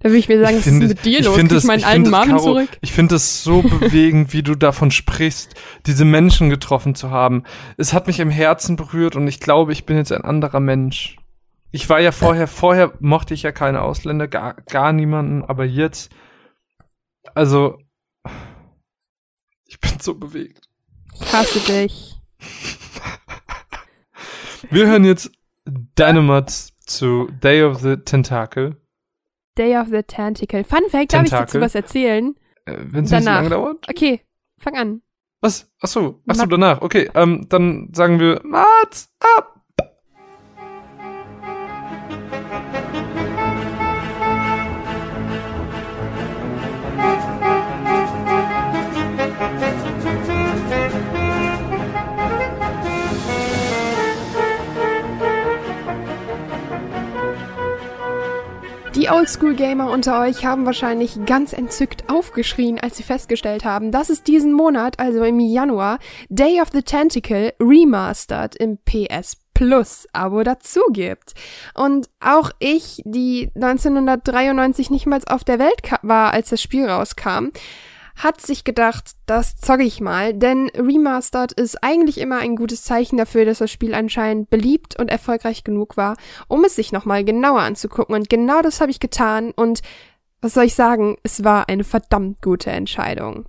Da 0.03 0.09
würde 0.09 0.19
ich 0.19 0.29
mir 0.29 0.41
sagen, 0.41 0.57
was 0.57 0.67
ist 0.67 0.73
mit 0.73 1.05
dir 1.05 1.23
los? 1.23 1.38
Ich, 1.38 1.53
ich 1.53 1.65
meinen 1.65 1.85
alten 1.85 2.11
Marvin 2.11 2.38
zurück. 2.41 2.69
Ich 2.81 2.93
finde 2.93 3.15
es 3.15 3.45
so 3.45 3.62
bewegend, 3.62 4.33
wie 4.33 4.43
du 4.43 4.57
davon 4.57 4.91
sprichst, 4.91 5.55
diese 5.87 6.05
Menschen 6.05 6.51
getroffen 6.51 6.97
zu 6.97 7.11
haben. 7.12 7.45
Es 7.77 7.93
hat 7.93 8.09
mich 8.09 8.19
im 8.19 8.31
Herzen 8.31 8.75
berührt 8.75 9.15
und 9.15 9.29
ich 9.29 9.38
glaube, 9.38 9.71
ich 9.71 9.87
bin 9.87 9.97
jetzt 9.97 10.11
ein 10.11 10.25
anderer 10.25 10.59
Mensch. 10.59 11.19
Ich 11.71 11.88
war 11.88 12.01
ja 12.01 12.11
vorher, 12.11 12.49
vorher 12.49 12.93
mochte 12.99 13.33
ich 13.33 13.45
ja 13.45 13.53
keine 13.53 13.83
Ausländer, 13.83 14.27
gar, 14.27 14.55
gar 14.55 14.93
niemanden, 14.93 15.45
aber 15.45 15.65
jetzt, 15.65 16.11
also, 17.35 17.79
ich 19.67 19.79
bin 19.79 20.01
so 20.01 20.15
bewegt. 20.17 20.69
Ich 21.15 21.33
hasse 21.33 21.61
dich. 21.61 22.17
Wir 24.69 24.87
hören 24.88 25.05
jetzt 25.05 25.31
Dynamite 25.65 26.53
zu 26.81 27.29
Day 27.41 27.62
of 27.62 27.81
the 27.81 27.99
Tentacle. 27.99 28.82
Day 29.57 29.77
of 29.77 29.88
the 29.91 30.03
Tentacle. 30.03 30.65
Fun 30.65 30.88
Fact, 30.88 31.12
darf 31.12 31.25
ich 31.25 31.31
dazu 31.31 31.61
was 31.61 31.75
erzählen? 31.75 32.35
Äh, 32.65 32.77
Wenn 32.79 33.05
es 33.05 33.11
nicht 33.11 33.23
so 33.25 33.29
lange 33.31 33.51
dauert? 33.51 33.88
Okay, 33.88 34.21
fang 34.59 34.77
an. 34.77 35.03
Was? 35.41 35.71
Achso, 35.81 36.21
achso, 36.27 36.47
danach. 36.47 36.83
Okay, 36.83 37.11
ähm, 37.15 37.47
dann 37.49 37.91
sagen 37.93 38.21
wir 38.21 38.41
Mats 38.45 39.12
ab. 39.37 39.52
Oldschool-Gamer 59.11 59.91
unter 59.91 60.21
euch 60.21 60.45
haben 60.45 60.67
wahrscheinlich 60.67 61.25
ganz 61.27 61.53
entzückt 61.53 62.11
aufgeschrien, 62.11 62.79
als 62.79 62.97
sie 62.97 63.03
festgestellt 63.03 63.65
haben, 63.65 63.91
dass 63.91 64.11
es 64.11 64.23
diesen 64.23 64.53
Monat, 64.53 65.01
also 65.01 65.25
im 65.25 65.41
Januar, 65.41 65.99
Day 66.29 66.61
of 66.61 66.69
the 66.73 66.83
Tentacle 66.83 67.53
Remastered 67.61 68.55
im 68.57 68.79
PS 68.79 69.37
Plus 69.55 70.07
Abo 70.12 70.43
dazu 70.43 70.81
gibt. 70.91 71.35
Und 71.75 72.09
auch 72.21 72.51
ich, 72.59 73.03
die 73.05 73.51
1993 73.55 74.91
nicht 74.91 75.07
mal 75.07 75.21
auf 75.27 75.45
der 75.45 75.59
Welt 75.59 75.83
war, 76.03 76.33
als 76.33 76.51
das 76.51 76.62
Spiel 76.62 76.88
rauskam, 76.88 77.49
hat 78.16 78.40
sich 78.40 78.64
gedacht, 78.64 79.12
das 79.27 79.57
zocke 79.57 79.83
ich 79.83 80.01
mal, 80.01 80.35
denn 80.35 80.70
Remastered 80.75 81.53
ist 81.53 81.83
eigentlich 81.83 82.18
immer 82.18 82.38
ein 82.38 82.57
gutes 82.57 82.83
Zeichen 82.83 83.16
dafür, 83.16 83.44
dass 83.44 83.59
das 83.59 83.70
Spiel 83.70 83.94
anscheinend 83.94 84.51
beliebt 84.51 84.98
und 84.98 85.09
erfolgreich 85.09 85.64
genug 85.64 85.96
war, 85.96 86.16
um 86.48 86.64
es 86.64 86.77
sich 86.77 86.92
nochmal 86.92 87.25
genauer 87.25 87.61
anzugucken. 87.61 88.14
Und 88.14 88.29
genau 88.29 88.62
das 88.62 88.81
habe 88.81 88.90
ich 88.90 89.01
getan 89.01 89.53
und 89.53 89.83
was 90.40 90.55
soll 90.55 90.64
ich 90.64 90.75
sagen, 90.75 91.16
es 91.22 91.44
war 91.44 91.68
eine 91.68 91.85
verdammt 91.85 92.42
gute 92.42 92.70
Entscheidung. 92.70 93.46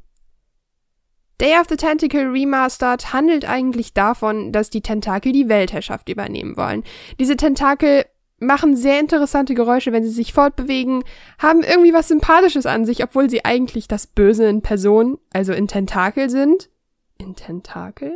Day 1.41 1.59
of 1.59 1.67
the 1.67 1.75
Tentacle 1.75 2.31
Remastered 2.31 3.11
handelt 3.11 3.43
eigentlich 3.43 3.93
davon, 3.93 4.51
dass 4.51 4.69
die 4.69 4.81
Tentakel 4.81 5.31
die 5.33 5.49
Weltherrschaft 5.49 6.07
übernehmen 6.07 6.55
wollen. 6.55 6.83
Diese 7.19 7.35
Tentakel 7.35 8.05
machen 8.43 8.75
sehr 8.75 8.99
interessante 8.99 9.53
Geräusche, 9.53 9.91
wenn 9.91 10.03
sie 10.03 10.09
sich 10.09 10.33
fortbewegen, 10.33 11.03
haben 11.39 11.63
irgendwie 11.63 11.93
was 11.93 12.07
Sympathisches 12.07 12.65
an 12.65 12.85
sich, 12.85 13.03
obwohl 13.03 13.29
sie 13.29 13.45
eigentlich 13.45 13.87
das 13.87 14.07
Böse 14.07 14.45
in 14.45 14.61
Person, 14.61 15.17
also 15.33 15.53
in 15.53 15.67
Tentakel 15.67 16.29
sind. 16.29 16.69
In 17.17 17.35
Tentakel? 17.35 18.13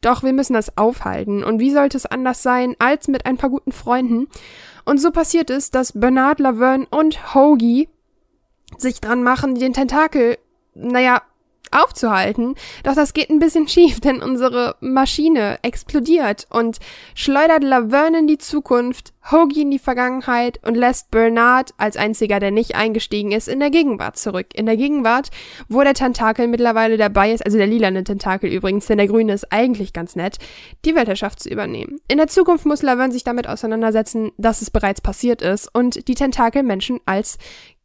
Doch 0.00 0.22
wir 0.22 0.32
müssen 0.32 0.54
das 0.54 0.76
aufhalten. 0.76 1.44
Und 1.44 1.60
wie 1.60 1.70
sollte 1.70 1.96
es 1.96 2.06
anders 2.06 2.42
sein 2.42 2.74
als 2.78 3.08
mit 3.08 3.24
ein 3.24 3.36
paar 3.36 3.50
guten 3.50 3.72
Freunden? 3.72 4.28
Und 4.84 5.00
so 5.00 5.12
passiert 5.12 5.48
es, 5.48 5.70
dass 5.70 5.92
Bernard 5.92 6.40
Laverne 6.40 6.86
und 6.90 7.34
Hoagie 7.34 7.88
sich 8.76 9.00
dran 9.00 9.22
machen, 9.22 9.54
den 9.54 9.72
Tentakel, 9.72 10.38
naja, 10.74 11.22
aufzuhalten. 11.72 12.54
Doch 12.84 12.94
das 12.94 13.14
geht 13.14 13.30
ein 13.30 13.38
bisschen 13.38 13.68
schief, 13.68 14.00
denn 14.00 14.22
unsere 14.22 14.76
Maschine 14.80 15.58
explodiert 15.62 16.46
und 16.50 16.78
schleudert 17.14 17.64
Laverne 17.64 18.20
in 18.20 18.26
die 18.26 18.38
Zukunft, 18.38 19.12
Hoagie 19.30 19.62
in 19.62 19.70
die 19.70 19.78
Vergangenheit 19.78 20.58
und 20.66 20.74
lässt 20.74 21.10
Bernard 21.10 21.74
als 21.76 21.96
einziger, 21.96 22.40
der 22.40 22.50
nicht 22.50 22.74
eingestiegen 22.74 23.32
ist, 23.32 23.48
in 23.48 23.60
der 23.60 23.70
Gegenwart 23.70 24.16
zurück. 24.16 24.46
In 24.54 24.66
der 24.66 24.76
Gegenwart, 24.76 25.30
wo 25.68 25.82
der 25.82 25.94
Tentakel 25.94 26.48
mittlerweile 26.48 26.96
dabei 26.96 27.32
ist, 27.32 27.44
also 27.44 27.56
der 27.56 27.68
lilane 27.68 28.04
Tentakel 28.04 28.50
übrigens, 28.50 28.86
denn 28.86 28.98
der 28.98 29.06
grüne 29.06 29.32
ist 29.32 29.52
eigentlich 29.52 29.92
ganz 29.92 30.16
nett, 30.16 30.38
die 30.84 30.94
Weltherrschaft 30.94 31.40
zu 31.40 31.48
übernehmen. 31.48 32.00
In 32.08 32.18
der 32.18 32.26
Zukunft 32.26 32.66
muss 32.66 32.82
Laverne 32.82 33.12
sich 33.12 33.24
damit 33.24 33.48
auseinandersetzen, 33.48 34.32
dass 34.38 34.62
es 34.62 34.70
bereits 34.70 35.00
passiert 35.00 35.40
ist 35.42 35.72
und 35.72 36.08
die 36.08 36.14
Tentakel 36.14 36.62
Menschen 36.62 37.00
als 37.06 37.38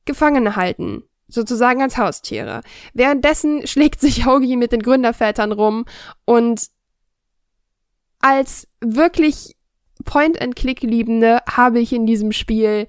Gefangene 0.06 0.56
halten 0.56 1.04
sozusagen 1.28 1.82
als 1.82 1.98
Haustiere. 1.98 2.62
Währenddessen 2.94 3.68
schlägt 3.68 4.00
sich 4.02 4.26
Hoagie 4.26 4.58
mit 4.58 4.72
den 4.72 4.82
Gründervätern 4.82 5.52
rum 5.52 5.86
und 6.26 6.68
als 8.20 8.68
wirklich 8.82 9.56
Point-and-Click-Liebende 10.06 11.40
habe 11.50 11.80
ich 11.80 11.94
in 11.94 12.06
diesem 12.06 12.32
Spiel 12.32 12.88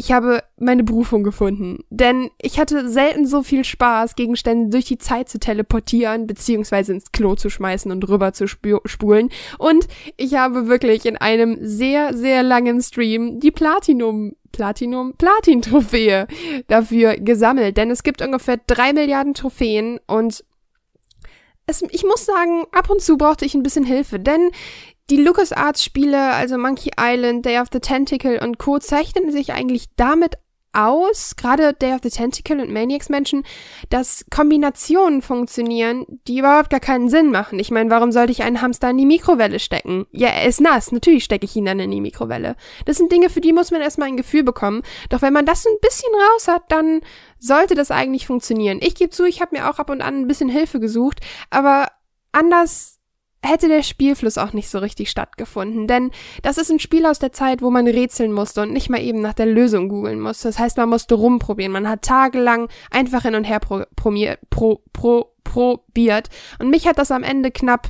ich 0.00 0.12
habe 0.12 0.42
meine 0.56 0.82
Berufung 0.82 1.22
gefunden. 1.24 1.84
Denn 1.90 2.30
ich 2.40 2.58
hatte 2.58 2.88
selten 2.88 3.26
so 3.26 3.42
viel 3.42 3.64
Spaß, 3.64 4.16
Gegenstände 4.16 4.70
durch 4.70 4.86
die 4.86 4.96
Zeit 4.96 5.28
zu 5.28 5.38
teleportieren, 5.38 6.26
beziehungsweise 6.26 6.94
ins 6.94 7.12
Klo 7.12 7.34
zu 7.34 7.50
schmeißen 7.50 7.92
und 7.92 8.08
rüber 8.08 8.32
zu 8.32 8.46
spulen. 8.48 9.28
Und 9.58 9.88
ich 10.16 10.36
habe 10.36 10.68
wirklich 10.68 11.04
in 11.04 11.18
einem 11.18 11.58
sehr, 11.60 12.14
sehr 12.14 12.42
langen 12.42 12.80
Stream 12.80 13.40
die 13.40 13.50
Platinum 13.50 14.32
Platinum, 14.52 15.14
Platin-Trophäe 15.16 16.26
dafür 16.66 17.16
gesammelt. 17.16 17.76
Denn 17.76 17.90
es 17.90 18.02
gibt 18.02 18.22
ungefähr 18.22 18.58
drei 18.66 18.94
Milliarden 18.94 19.34
Trophäen 19.34 20.00
und 20.06 20.44
es, 21.66 21.82
ich 21.90 22.04
muss 22.04 22.24
sagen, 22.24 22.64
ab 22.72 22.88
und 22.88 23.02
zu 23.02 23.18
brauchte 23.18 23.44
ich 23.44 23.54
ein 23.54 23.62
bisschen 23.62 23.84
Hilfe, 23.84 24.18
denn 24.18 24.50
die 25.10 25.16
LucasArts-Spiele, 25.16 26.32
also 26.32 26.56
Monkey 26.56 26.92
Island, 26.98 27.44
Day 27.44 27.58
of 27.58 27.68
the 27.72 27.80
Tentacle 27.80 28.40
und 28.40 28.58
Co., 28.58 28.78
zeichnen 28.78 29.32
sich 29.32 29.52
eigentlich 29.52 29.86
damit 29.96 30.36
aus, 30.72 31.34
gerade 31.36 31.74
Day 31.74 31.94
of 31.94 32.00
the 32.02 32.10
Tentacle 32.10 32.60
und 32.60 32.72
Maniacs 32.72 33.08
Menschen, 33.08 33.42
dass 33.88 34.24
Kombinationen 34.30 35.20
funktionieren, 35.20 36.06
die 36.28 36.38
überhaupt 36.38 36.70
gar 36.70 36.78
keinen 36.80 37.08
Sinn 37.08 37.32
machen. 37.32 37.58
Ich 37.58 37.72
meine, 37.72 37.90
warum 37.90 38.12
sollte 38.12 38.30
ich 38.30 38.42
einen 38.44 38.62
Hamster 38.62 38.90
in 38.90 38.98
die 38.98 39.06
Mikrowelle 39.06 39.58
stecken? 39.58 40.06
Ja, 40.12 40.28
er 40.28 40.46
ist 40.46 40.60
nass, 40.60 40.92
natürlich 40.92 41.24
stecke 41.24 41.44
ich 41.44 41.56
ihn 41.56 41.64
dann 41.64 41.80
in 41.80 41.90
die 41.90 42.00
Mikrowelle. 42.00 42.54
Das 42.84 42.98
sind 42.98 43.10
Dinge, 43.10 43.30
für 43.30 43.40
die 43.40 43.52
muss 43.52 43.72
man 43.72 43.80
erstmal 43.80 44.08
ein 44.08 44.16
Gefühl 44.16 44.44
bekommen. 44.44 44.82
Doch 45.08 45.22
wenn 45.22 45.32
man 45.32 45.46
das 45.46 45.66
ein 45.66 45.76
bisschen 45.80 46.12
raus 46.14 46.46
hat, 46.46 46.62
dann 46.68 47.00
sollte 47.38 47.74
das 47.74 47.90
eigentlich 47.90 48.26
funktionieren. 48.26 48.78
Ich 48.80 48.94
gebe 48.94 49.10
zu, 49.10 49.24
ich 49.24 49.40
habe 49.40 49.56
mir 49.56 49.68
auch 49.68 49.80
ab 49.80 49.90
und 49.90 50.02
an 50.02 50.20
ein 50.20 50.28
bisschen 50.28 50.48
Hilfe 50.48 50.78
gesucht, 50.78 51.20
aber 51.50 51.88
anders 52.30 52.99
hätte 53.42 53.68
der 53.68 53.82
Spielfluss 53.82 54.38
auch 54.38 54.52
nicht 54.52 54.68
so 54.68 54.78
richtig 54.78 55.10
stattgefunden. 55.10 55.86
Denn 55.86 56.10
das 56.42 56.58
ist 56.58 56.70
ein 56.70 56.78
Spiel 56.78 57.06
aus 57.06 57.18
der 57.18 57.32
Zeit, 57.32 57.62
wo 57.62 57.70
man 57.70 57.86
rätseln 57.86 58.32
musste 58.32 58.62
und 58.62 58.72
nicht 58.72 58.90
mal 58.90 59.00
eben 59.00 59.20
nach 59.20 59.34
der 59.34 59.46
Lösung 59.46 59.88
googeln 59.88 60.20
musste. 60.20 60.48
Das 60.48 60.58
heißt, 60.58 60.76
man 60.76 60.88
musste 60.88 61.14
rumprobieren. 61.14 61.72
Man 61.72 61.88
hat 61.88 62.02
tagelang 62.02 62.68
einfach 62.90 63.22
hin 63.22 63.34
und 63.34 63.44
her 63.44 63.60
pro, 63.60 63.84
pro, 63.96 64.82
pro, 64.92 65.32
probiert. 65.44 66.28
Und 66.58 66.70
mich 66.70 66.86
hat 66.86 66.98
das 66.98 67.10
am 67.10 67.22
Ende 67.22 67.50
knapp 67.50 67.88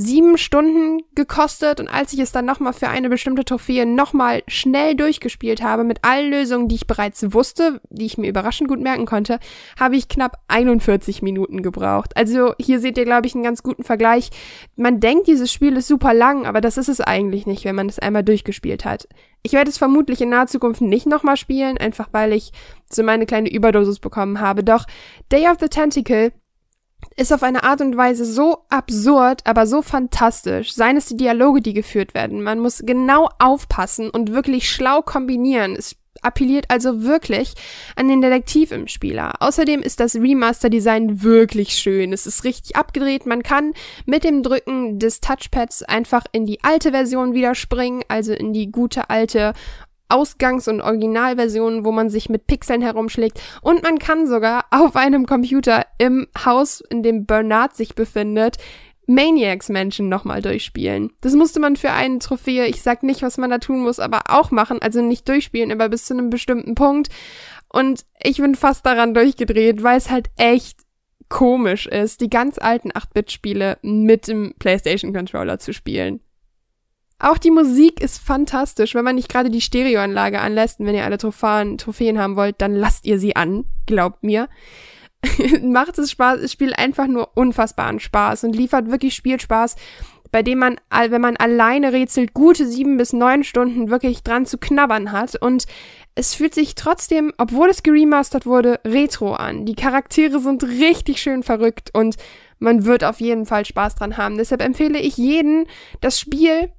sieben 0.00 0.38
Stunden 0.38 1.02
gekostet 1.16 1.80
und 1.80 1.88
als 1.88 2.12
ich 2.12 2.20
es 2.20 2.30
dann 2.30 2.44
nochmal 2.44 2.72
für 2.72 2.86
eine 2.86 3.08
bestimmte 3.08 3.44
Trophäe 3.44 3.84
nochmal 3.84 4.44
schnell 4.46 4.94
durchgespielt 4.94 5.60
habe, 5.60 5.82
mit 5.82 6.04
allen 6.04 6.30
Lösungen, 6.30 6.68
die 6.68 6.76
ich 6.76 6.86
bereits 6.86 7.32
wusste, 7.32 7.80
die 7.90 8.06
ich 8.06 8.16
mir 8.16 8.28
überraschend 8.28 8.68
gut 8.68 8.78
merken 8.78 9.06
konnte, 9.06 9.40
habe 9.78 9.96
ich 9.96 10.08
knapp 10.08 10.38
41 10.46 11.20
Minuten 11.22 11.62
gebraucht. 11.62 12.16
Also 12.16 12.54
hier 12.60 12.78
seht 12.78 12.96
ihr, 12.96 13.06
glaube 13.06 13.26
ich, 13.26 13.34
einen 13.34 13.42
ganz 13.42 13.64
guten 13.64 13.82
Vergleich. 13.82 14.30
Man 14.76 15.00
denkt, 15.00 15.26
dieses 15.26 15.52
Spiel 15.52 15.76
ist 15.76 15.88
super 15.88 16.14
lang, 16.14 16.46
aber 16.46 16.60
das 16.60 16.76
ist 16.76 16.88
es 16.88 17.00
eigentlich 17.00 17.46
nicht, 17.46 17.64
wenn 17.64 17.74
man 17.74 17.88
es 17.88 17.98
einmal 17.98 18.22
durchgespielt 18.22 18.84
hat. 18.84 19.08
Ich 19.42 19.52
werde 19.52 19.68
es 19.68 19.78
vermutlich 19.78 20.20
in 20.20 20.28
naher 20.28 20.46
Zukunft 20.46 20.80
nicht 20.80 21.06
nochmal 21.06 21.36
spielen, 21.36 21.76
einfach 21.76 22.08
weil 22.12 22.34
ich 22.34 22.52
so 22.88 23.02
meine 23.02 23.26
kleine 23.26 23.50
Überdosis 23.50 23.98
bekommen 23.98 24.40
habe. 24.40 24.62
Doch 24.62 24.84
Day 25.32 25.48
of 25.48 25.56
the 25.58 25.68
Tentacle 25.68 26.30
ist 27.18 27.32
auf 27.32 27.42
eine 27.42 27.64
Art 27.64 27.80
und 27.80 27.96
Weise 27.96 28.24
so 28.24 28.64
absurd, 28.68 29.42
aber 29.44 29.66
so 29.66 29.82
fantastisch. 29.82 30.74
Seien 30.74 30.96
es 30.96 31.06
die 31.06 31.16
Dialoge, 31.16 31.60
die 31.60 31.74
geführt 31.74 32.14
werden. 32.14 32.42
Man 32.42 32.60
muss 32.60 32.82
genau 32.84 33.28
aufpassen 33.38 34.10
und 34.10 34.32
wirklich 34.32 34.70
schlau 34.70 35.02
kombinieren. 35.02 35.74
Es 35.76 35.96
appelliert 36.22 36.66
also 36.68 37.02
wirklich 37.02 37.54
an 37.96 38.08
den 38.08 38.20
Detektiv 38.20 38.72
im 38.72 38.88
Spieler. 38.88 39.34
Außerdem 39.40 39.82
ist 39.82 40.00
das 40.00 40.16
Remaster-Design 40.16 41.22
wirklich 41.22 41.74
schön. 41.74 42.12
Es 42.12 42.26
ist 42.26 42.44
richtig 42.44 42.76
abgedreht. 42.76 43.26
Man 43.26 43.42
kann 43.42 43.72
mit 44.06 44.24
dem 44.24 44.42
Drücken 44.42 44.98
des 44.98 45.20
Touchpads 45.20 45.82
einfach 45.82 46.24
in 46.32 46.46
die 46.46 46.62
alte 46.62 46.90
Version 46.90 47.34
wieder 47.34 47.54
springen, 47.54 48.02
also 48.08 48.32
in 48.32 48.52
die 48.52 48.70
gute 48.70 49.10
alte 49.10 49.52
Ausgangs- 50.08 50.68
und 50.68 50.80
Originalversionen, 50.80 51.84
wo 51.84 51.92
man 51.92 52.10
sich 52.10 52.28
mit 52.28 52.46
Pixeln 52.46 52.82
herumschlägt. 52.82 53.40
Und 53.62 53.82
man 53.82 53.98
kann 53.98 54.26
sogar 54.26 54.64
auf 54.70 54.96
einem 54.96 55.26
Computer 55.26 55.86
im 55.98 56.26
Haus, 56.44 56.80
in 56.80 57.02
dem 57.02 57.26
Bernard 57.26 57.76
sich 57.76 57.94
befindet, 57.94 58.56
Maniacs 59.06 59.70
Menschen 59.70 60.10
nochmal 60.10 60.42
durchspielen. 60.42 61.10
Das 61.22 61.34
musste 61.34 61.60
man 61.60 61.76
für 61.76 61.92
eine 61.92 62.18
Trophäe, 62.18 62.66
ich 62.66 62.82
sag 62.82 63.02
nicht, 63.02 63.22
was 63.22 63.38
man 63.38 63.48
da 63.48 63.58
tun 63.58 63.80
muss, 63.80 64.00
aber 64.00 64.24
auch 64.28 64.50
machen. 64.50 64.82
Also 64.82 65.00
nicht 65.00 65.26
durchspielen, 65.28 65.72
aber 65.72 65.88
bis 65.88 66.04
zu 66.04 66.14
einem 66.14 66.28
bestimmten 66.28 66.74
Punkt. 66.74 67.08
Und 67.72 68.04
ich 68.22 68.36
bin 68.36 68.54
fast 68.54 68.84
daran 68.84 69.14
durchgedreht, 69.14 69.82
weil 69.82 69.96
es 69.96 70.10
halt 70.10 70.28
echt 70.36 70.80
komisch 71.30 71.86
ist, 71.86 72.20
die 72.20 72.30
ganz 72.30 72.58
alten 72.58 72.90
8-Bit-Spiele 72.90 73.78
mit 73.82 74.28
dem 74.28 74.54
PlayStation-Controller 74.58 75.58
zu 75.58 75.72
spielen. 75.72 76.20
Auch 77.20 77.38
die 77.38 77.50
Musik 77.50 78.00
ist 78.00 78.18
fantastisch. 78.18 78.94
Wenn 78.94 79.04
man 79.04 79.16
nicht 79.16 79.28
gerade 79.28 79.50
die 79.50 79.60
Stereoanlage 79.60 80.40
anlässt 80.40 80.78
und 80.78 80.86
wenn 80.86 80.94
ihr 80.94 81.04
alle 81.04 81.18
Trophäen, 81.18 81.76
Trophäen 81.76 82.18
haben 82.18 82.36
wollt, 82.36 82.60
dann 82.60 82.74
lasst 82.74 83.06
ihr 83.06 83.18
sie 83.18 83.34
an. 83.34 83.64
Glaubt 83.86 84.22
mir. 84.22 84.48
Macht 85.62 85.98
es 85.98 86.12
Spaß. 86.12 86.40
Es 86.40 86.52
spielt 86.52 86.78
einfach 86.78 87.08
nur 87.08 87.36
unfassbaren 87.36 87.98
Spaß 87.98 88.44
und 88.44 88.54
liefert 88.54 88.90
wirklich 88.90 89.14
Spielspaß, 89.14 89.74
bei 90.30 90.44
dem 90.44 90.58
man, 90.58 90.76
wenn 90.90 91.20
man 91.20 91.36
alleine 91.36 91.92
rätselt, 91.92 92.34
gute 92.34 92.66
sieben 92.66 92.98
bis 92.98 93.12
neun 93.12 93.42
Stunden 93.42 93.90
wirklich 93.90 94.22
dran 94.22 94.46
zu 94.46 94.58
knabbern 94.58 95.10
hat. 95.10 95.34
Und 95.42 95.64
es 96.14 96.36
fühlt 96.36 96.54
sich 96.54 96.76
trotzdem, 96.76 97.32
obwohl 97.36 97.68
es 97.70 97.82
geremastert 97.82 98.46
wurde, 98.46 98.78
retro 98.84 99.34
an. 99.34 99.64
Die 99.64 99.74
Charaktere 99.74 100.38
sind 100.38 100.62
richtig 100.62 101.20
schön 101.20 101.42
verrückt 101.42 101.90
und 101.94 102.16
man 102.60 102.84
wird 102.84 103.02
auf 103.02 103.20
jeden 103.20 103.46
Fall 103.46 103.64
Spaß 103.64 103.96
dran 103.96 104.16
haben. 104.16 104.36
Deshalb 104.36 104.62
empfehle 104.62 104.98
ich 104.98 105.16
jeden, 105.16 105.66
das 106.00 106.20
Spiel 106.20 106.70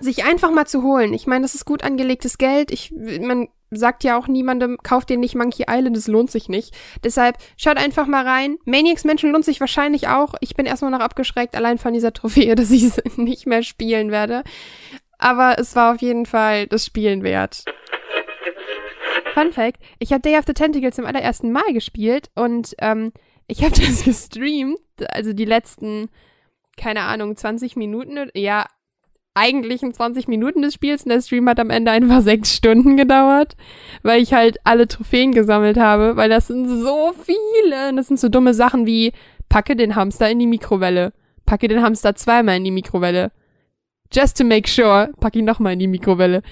sich 0.00 0.24
einfach 0.24 0.50
mal 0.50 0.66
zu 0.66 0.82
holen. 0.82 1.14
Ich 1.14 1.26
meine, 1.26 1.42
das 1.42 1.54
ist 1.54 1.64
gut 1.64 1.82
angelegtes 1.84 2.38
Geld. 2.38 2.70
Ich, 2.70 2.92
man 2.92 3.48
sagt 3.70 4.04
ja 4.04 4.18
auch 4.18 4.28
niemandem, 4.28 4.78
kauft 4.82 5.10
den 5.10 5.20
nicht 5.20 5.34
Monkey 5.34 5.64
Island, 5.68 5.96
es 5.96 6.08
lohnt 6.08 6.30
sich 6.30 6.48
nicht. 6.48 6.74
Deshalb 7.02 7.38
schaut 7.56 7.76
einfach 7.76 8.06
mal 8.06 8.26
rein. 8.26 8.58
Maniacs 8.64 9.04
Menschen 9.04 9.32
lohnt 9.32 9.44
sich 9.44 9.60
wahrscheinlich 9.60 10.08
auch. 10.08 10.34
Ich 10.40 10.54
bin 10.54 10.66
erstmal 10.66 10.90
noch 10.90 11.00
abgeschreckt, 11.00 11.56
allein 11.56 11.78
von 11.78 11.92
dieser 11.92 12.12
Trophäe, 12.12 12.54
dass 12.56 12.70
ich 12.70 12.84
es 12.84 13.02
nicht 13.16 13.46
mehr 13.46 13.62
spielen 13.62 14.10
werde. 14.10 14.44
Aber 15.18 15.58
es 15.58 15.76
war 15.76 15.94
auf 15.94 16.02
jeden 16.02 16.26
Fall 16.26 16.66
das 16.66 16.84
Spielen 16.84 17.22
wert. 17.22 17.64
Fun 19.32 19.52
Fact, 19.52 19.80
ich 19.98 20.12
habe 20.12 20.22
Day 20.22 20.38
of 20.38 20.44
the 20.46 20.54
Tentacles 20.54 20.94
zum 20.94 21.06
allerersten 21.06 21.50
Mal 21.50 21.72
gespielt 21.72 22.30
und 22.36 22.74
ähm, 22.78 23.12
ich 23.48 23.64
habe 23.64 23.74
das 23.80 24.04
gestreamt, 24.04 24.78
also 25.08 25.32
die 25.32 25.44
letzten, 25.44 26.08
keine 26.76 27.02
Ahnung, 27.02 27.36
20 27.36 27.74
Minuten, 27.74 28.30
ja, 28.34 28.66
eigentlichen 29.34 29.92
20 29.92 30.28
Minuten 30.28 30.62
des 30.62 30.74
Spiels 30.74 31.02
und 31.02 31.10
der 31.10 31.20
Stream 31.20 31.48
hat 31.48 31.60
am 31.60 31.70
Ende 31.70 31.90
einfach 31.90 32.20
sechs 32.22 32.54
Stunden 32.54 32.96
gedauert, 32.96 33.56
weil 34.02 34.22
ich 34.22 34.32
halt 34.32 34.58
alle 34.64 34.88
Trophäen 34.88 35.32
gesammelt 35.32 35.76
habe, 35.76 36.16
weil 36.16 36.28
das 36.28 36.46
sind 36.46 36.68
so 36.68 37.12
viele. 37.12 37.90
Und 37.90 37.96
das 37.96 38.08
sind 38.08 38.20
so 38.20 38.28
dumme 38.28 38.54
Sachen 38.54 38.86
wie 38.86 39.12
packe 39.48 39.76
den 39.76 39.94
Hamster 39.94 40.30
in 40.30 40.38
die 40.38 40.46
Mikrowelle, 40.46 41.12
packe 41.46 41.68
den 41.68 41.82
Hamster 41.82 42.14
zweimal 42.14 42.56
in 42.56 42.64
die 42.64 42.70
Mikrowelle. 42.70 43.30
Just 44.12 44.38
to 44.38 44.44
make 44.44 44.68
sure, 44.68 45.10
packe 45.20 45.38
ihn 45.38 45.44
nochmal 45.44 45.74
in 45.74 45.78
die 45.80 45.86
Mikrowelle. 45.86 46.42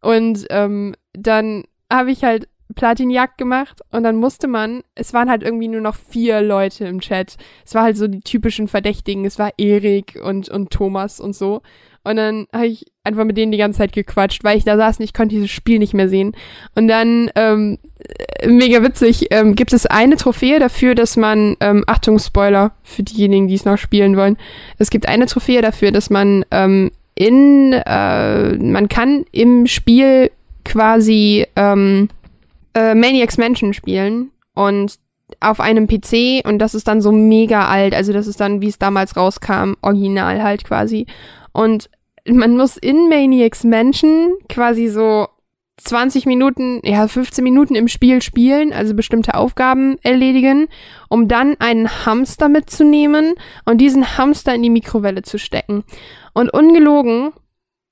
Und 0.00 0.46
ähm, 0.50 0.94
dann 1.12 1.64
habe 1.90 2.10
ich 2.10 2.24
halt 2.24 2.48
Platinjagd 2.74 3.38
gemacht 3.38 3.80
und 3.90 4.02
dann 4.02 4.16
musste 4.16 4.48
man, 4.48 4.82
es 4.94 5.12
waren 5.12 5.30
halt 5.30 5.42
irgendwie 5.42 5.68
nur 5.68 5.80
noch 5.80 5.94
vier 5.94 6.40
Leute 6.40 6.86
im 6.86 7.00
Chat. 7.00 7.36
Es 7.64 7.74
war 7.74 7.82
halt 7.82 7.96
so 7.96 8.08
die 8.08 8.20
typischen 8.20 8.68
Verdächtigen, 8.68 9.24
es 9.24 9.38
war 9.38 9.50
Erik 9.58 10.18
und, 10.22 10.48
und 10.48 10.70
Thomas 10.70 11.20
und 11.20 11.34
so. 11.34 11.62
Und 12.04 12.16
dann 12.16 12.46
habe 12.52 12.66
ich 12.66 12.86
einfach 13.04 13.24
mit 13.24 13.36
denen 13.36 13.52
die 13.52 13.58
ganze 13.58 13.78
Zeit 13.78 13.92
gequatscht, 13.92 14.44
weil 14.44 14.58
ich 14.58 14.64
da 14.64 14.76
saß 14.76 14.98
und 14.98 15.04
ich 15.04 15.14
konnte 15.14 15.34
dieses 15.34 15.50
Spiel 15.50 15.78
nicht 15.78 15.94
mehr 15.94 16.08
sehen. 16.08 16.34
Und 16.74 16.88
dann, 16.88 17.30
ähm, 17.36 17.78
mega 18.44 18.82
witzig, 18.82 19.28
ähm, 19.30 19.54
gibt 19.54 19.72
es 19.72 19.86
eine 19.86 20.16
Trophäe 20.16 20.58
dafür, 20.58 20.94
dass 20.94 21.16
man, 21.16 21.56
ähm, 21.60 21.84
Achtung, 21.86 22.18
Spoiler 22.18 22.72
für 22.82 23.02
diejenigen, 23.02 23.48
die 23.48 23.54
es 23.54 23.64
noch 23.64 23.78
spielen 23.78 24.16
wollen. 24.16 24.36
Es 24.78 24.90
gibt 24.90 25.06
eine 25.06 25.26
Trophäe 25.26 25.62
dafür, 25.62 25.92
dass 25.92 26.10
man 26.10 26.44
ähm, 26.50 26.90
in, 27.14 27.72
äh, 27.72 28.56
man 28.56 28.88
kann 28.88 29.24
im 29.32 29.66
Spiel 29.66 30.30
quasi 30.64 31.46
ähm, 31.56 32.08
äh, 32.74 32.94
Maniacs 32.94 33.38
Mansion 33.38 33.74
spielen 33.74 34.30
und 34.54 34.98
auf 35.40 35.60
einem 35.60 35.86
PC 35.86 36.46
und 36.46 36.58
das 36.58 36.74
ist 36.74 36.88
dann 36.88 37.00
so 37.00 37.10
mega 37.10 37.66
alt, 37.66 37.94
also 37.94 38.12
das 38.12 38.26
ist 38.26 38.40
dann, 38.40 38.60
wie 38.60 38.68
es 38.68 38.78
damals 38.78 39.16
rauskam, 39.16 39.74
original 39.80 40.42
halt 40.42 40.64
quasi. 40.64 41.06
Und 41.52 41.90
man 42.28 42.56
muss 42.56 42.76
in 42.76 43.08
Maniacs 43.08 43.64
Mansion 43.64 44.34
quasi 44.48 44.88
so 44.88 45.28
20 45.78 46.26
Minuten, 46.26 46.80
ja, 46.84 47.08
15 47.08 47.42
Minuten 47.42 47.74
im 47.74 47.88
Spiel 47.88 48.22
spielen, 48.22 48.72
also 48.72 48.94
bestimmte 48.94 49.34
Aufgaben 49.34 49.96
erledigen, 50.02 50.68
um 51.08 51.28
dann 51.28 51.56
einen 51.58 52.06
Hamster 52.06 52.48
mitzunehmen 52.48 53.34
und 53.64 53.78
diesen 53.80 54.16
Hamster 54.16 54.54
in 54.54 54.62
die 54.62 54.70
Mikrowelle 54.70 55.22
zu 55.22 55.38
stecken. 55.38 55.84
Und 56.34 56.52
ungelogen, 56.52 57.32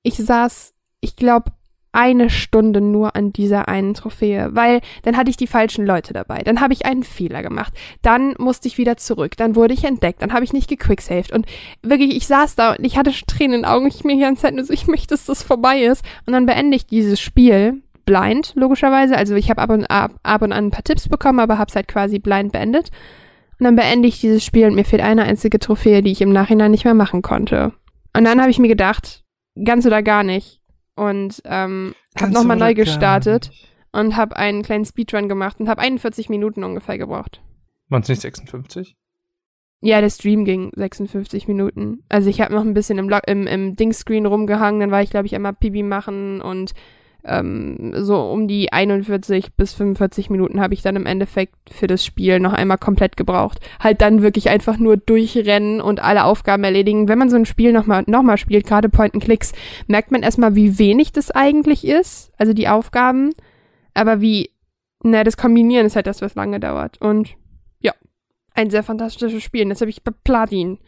ich 0.03 0.15
saß, 0.15 0.73
ich 1.01 1.15
glaube, 1.15 1.51
eine 1.93 2.29
Stunde 2.29 2.79
nur 2.79 3.15
an 3.15 3.33
dieser 3.33 3.67
einen 3.67 3.93
Trophäe, 3.93 4.49
weil 4.53 4.81
dann 5.03 5.17
hatte 5.17 5.29
ich 5.29 5.37
die 5.37 5.47
falschen 5.47 5.85
Leute 5.85 6.13
dabei. 6.13 6.39
Dann 6.39 6.61
habe 6.61 6.73
ich 6.73 6.85
einen 6.85 7.03
Fehler 7.03 7.43
gemacht. 7.43 7.73
Dann 8.01 8.33
musste 8.37 8.67
ich 8.67 8.77
wieder 8.77 8.97
zurück. 8.97 9.35
Dann 9.37 9.55
wurde 9.55 9.73
ich 9.73 9.83
entdeckt. 9.83 10.21
Dann 10.21 10.33
habe 10.33 10.45
ich 10.45 10.53
nicht 10.53 10.69
gequicksaved. 10.69 11.31
Und 11.31 11.45
wirklich, 11.81 12.15
ich 12.15 12.27
saß 12.27 12.55
da 12.55 12.75
und 12.75 12.85
ich 12.85 12.97
hatte 12.97 13.11
Tränen 13.27 13.55
in 13.55 13.61
den 13.61 13.65
Augen. 13.65 13.87
Ich 13.87 14.03
mir 14.03 14.15
die 14.15 14.21
ganze 14.21 14.43
Zeit 14.43 14.55
nur 14.55 14.63
so, 14.63 14.73
ich 14.73 14.87
möchte, 14.87 15.07
dass 15.07 15.25
das 15.25 15.43
vorbei 15.43 15.81
ist. 15.81 16.03
Und 16.25 16.33
dann 16.33 16.45
beende 16.45 16.77
ich 16.77 16.85
dieses 16.85 17.19
Spiel 17.19 17.81
blind, 18.05 18.53
logischerweise. 18.55 19.17
Also 19.17 19.35
ich 19.35 19.49
habe 19.49 19.61
ab 19.61 19.69
und, 19.69 19.85
ab, 19.85 20.13
ab 20.23 20.41
und 20.41 20.53
an 20.53 20.67
ein 20.67 20.71
paar 20.71 20.83
Tipps 20.83 21.09
bekommen, 21.09 21.39
aber 21.39 21.57
habe 21.57 21.69
es 21.69 21.75
halt 21.75 21.89
quasi 21.89 22.19
blind 22.19 22.53
beendet. 22.53 22.89
Und 23.59 23.65
dann 23.65 23.75
beende 23.75 24.07
ich 24.07 24.21
dieses 24.21 24.45
Spiel 24.45 24.65
und 24.67 24.75
mir 24.75 24.85
fehlt 24.85 25.03
eine 25.03 25.23
einzige 25.23 25.59
Trophäe, 25.59 26.01
die 26.01 26.11
ich 26.11 26.21
im 26.21 26.31
Nachhinein 26.31 26.71
nicht 26.71 26.85
mehr 26.85 26.93
machen 26.93 27.21
konnte. 27.21 27.73
Und 28.15 28.23
dann 28.23 28.39
habe 28.39 28.49
ich 28.49 28.59
mir 28.59 28.69
gedacht, 28.69 29.23
ganz 29.63 29.85
oder 29.85 30.01
gar 30.01 30.23
nicht 30.23 30.60
und 30.95 31.41
ähm, 31.45 31.95
habe 32.19 32.31
nochmal 32.31 32.57
neu 32.57 32.73
gestartet 32.73 33.51
und 33.91 34.15
habe 34.15 34.35
einen 34.35 34.63
kleinen 34.63 34.85
Speedrun 34.85 35.29
gemacht 35.29 35.59
und 35.59 35.69
habe 35.69 35.81
41 35.81 36.29
Minuten 36.29 36.63
ungefähr 36.63 36.97
gebraucht. 36.97 37.41
Waren 37.89 38.03
es 38.03 38.09
nicht 38.09 38.21
56? 38.21 38.95
Ja, 39.81 39.99
der 39.99 40.11
Stream 40.11 40.45
ging 40.45 40.71
56 40.75 41.47
Minuten. 41.47 42.03
Also 42.07 42.29
ich 42.29 42.39
habe 42.39 42.53
noch 42.53 42.61
ein 42.61 42.75
bisschen 42.75 42.99
im, 42.99 43.11
im, 43.25 43.47
im 43.47 43.75
Dingscreen 43.75 44.27
rumgehangen, 44.27 44.79
dann 44.79 44.91
war 44.91 45.01
ich, 45.01 45.09
glaube 45.09 45.25
ich, 45.25 45.35
einmal 45.35 45.53
Pipi 45.53 45.83
machen 45.83 46.39
und 46.39 46.73
ähm, 47.23 47.93
so 48.03 48.19
um 48.31 48.47
die 48.47 48.71
41 48.71 49.53
bis 49.55 49.73
45 49.73 50.29
Minuten 50.29 50.59
habe 50.59 50.73
ich 50.73 50.81
dann 50.81 50.95
im 50.95 51.05
Endeffekt 51.05 51.55
für 51.71 51.87
das 51.87 52.03
Spiel 52.03 52.39
noch 52.39 52.53
einmal 52.53 52.77
komplett 52.77 53.17
gebraucht. 53.17 53.59
Halt 53.79 54.01
dann 54.01 54.21
wirklich 54.21 54.49
einfach 54.49 54.77
nur 54.77 54.97
durchrennen 54.97 55.81
und 55.81 56.01
alle 56.01 56.23
Aufgaben 56.23 56.63
erledigen. 56.63 57.07
Wenn 57.07 57.19
man 57.19 57.29
so 57.29 57.35
ein 57.35 57.45
Spiel 57.45 57.73
nochmal 57.73 58.03
noch 58.07 58.23
mal 58.23 58.37
spielt, 58.37 58.65
gerade 58.65 58.89
Point-and-Clicks, 58.89 59.53
merkt 59.87 60.11
man 60.11 60.23
erstmal, 60.23 60.55
wie 60.55 60.79
wenig 60.79 61.11
das 61.11 61.31
eigentlich 61.31 61.85
ist, 61.85 62.31
also 62.37 62.53
die 62.53 62.67
Aufgaben. 62.67 63.31
Aber 63.93 64.21
wie, 64.21 64.49
na, 65.03 65.23
das 65.23 65.37
Kombinieren 65.37 65.85
ist 65.85 65.95
halt 65.95 66.07
das, 66.07 66.21
was 66.21 66.35
lange 66.35 66.59
dauert. 66.59 66.99
Und 67.01 67.35
ja, 67.79 67.93
ein 68.53 68.69
sehr 68.69 68.83
fantastisches 68.83 69.43
Spiel. 69.43 69.67
Jetzt 69.67 69.81
habe 69.81 69.91
ich 69.91 70.01
Platin. 70.23 70.79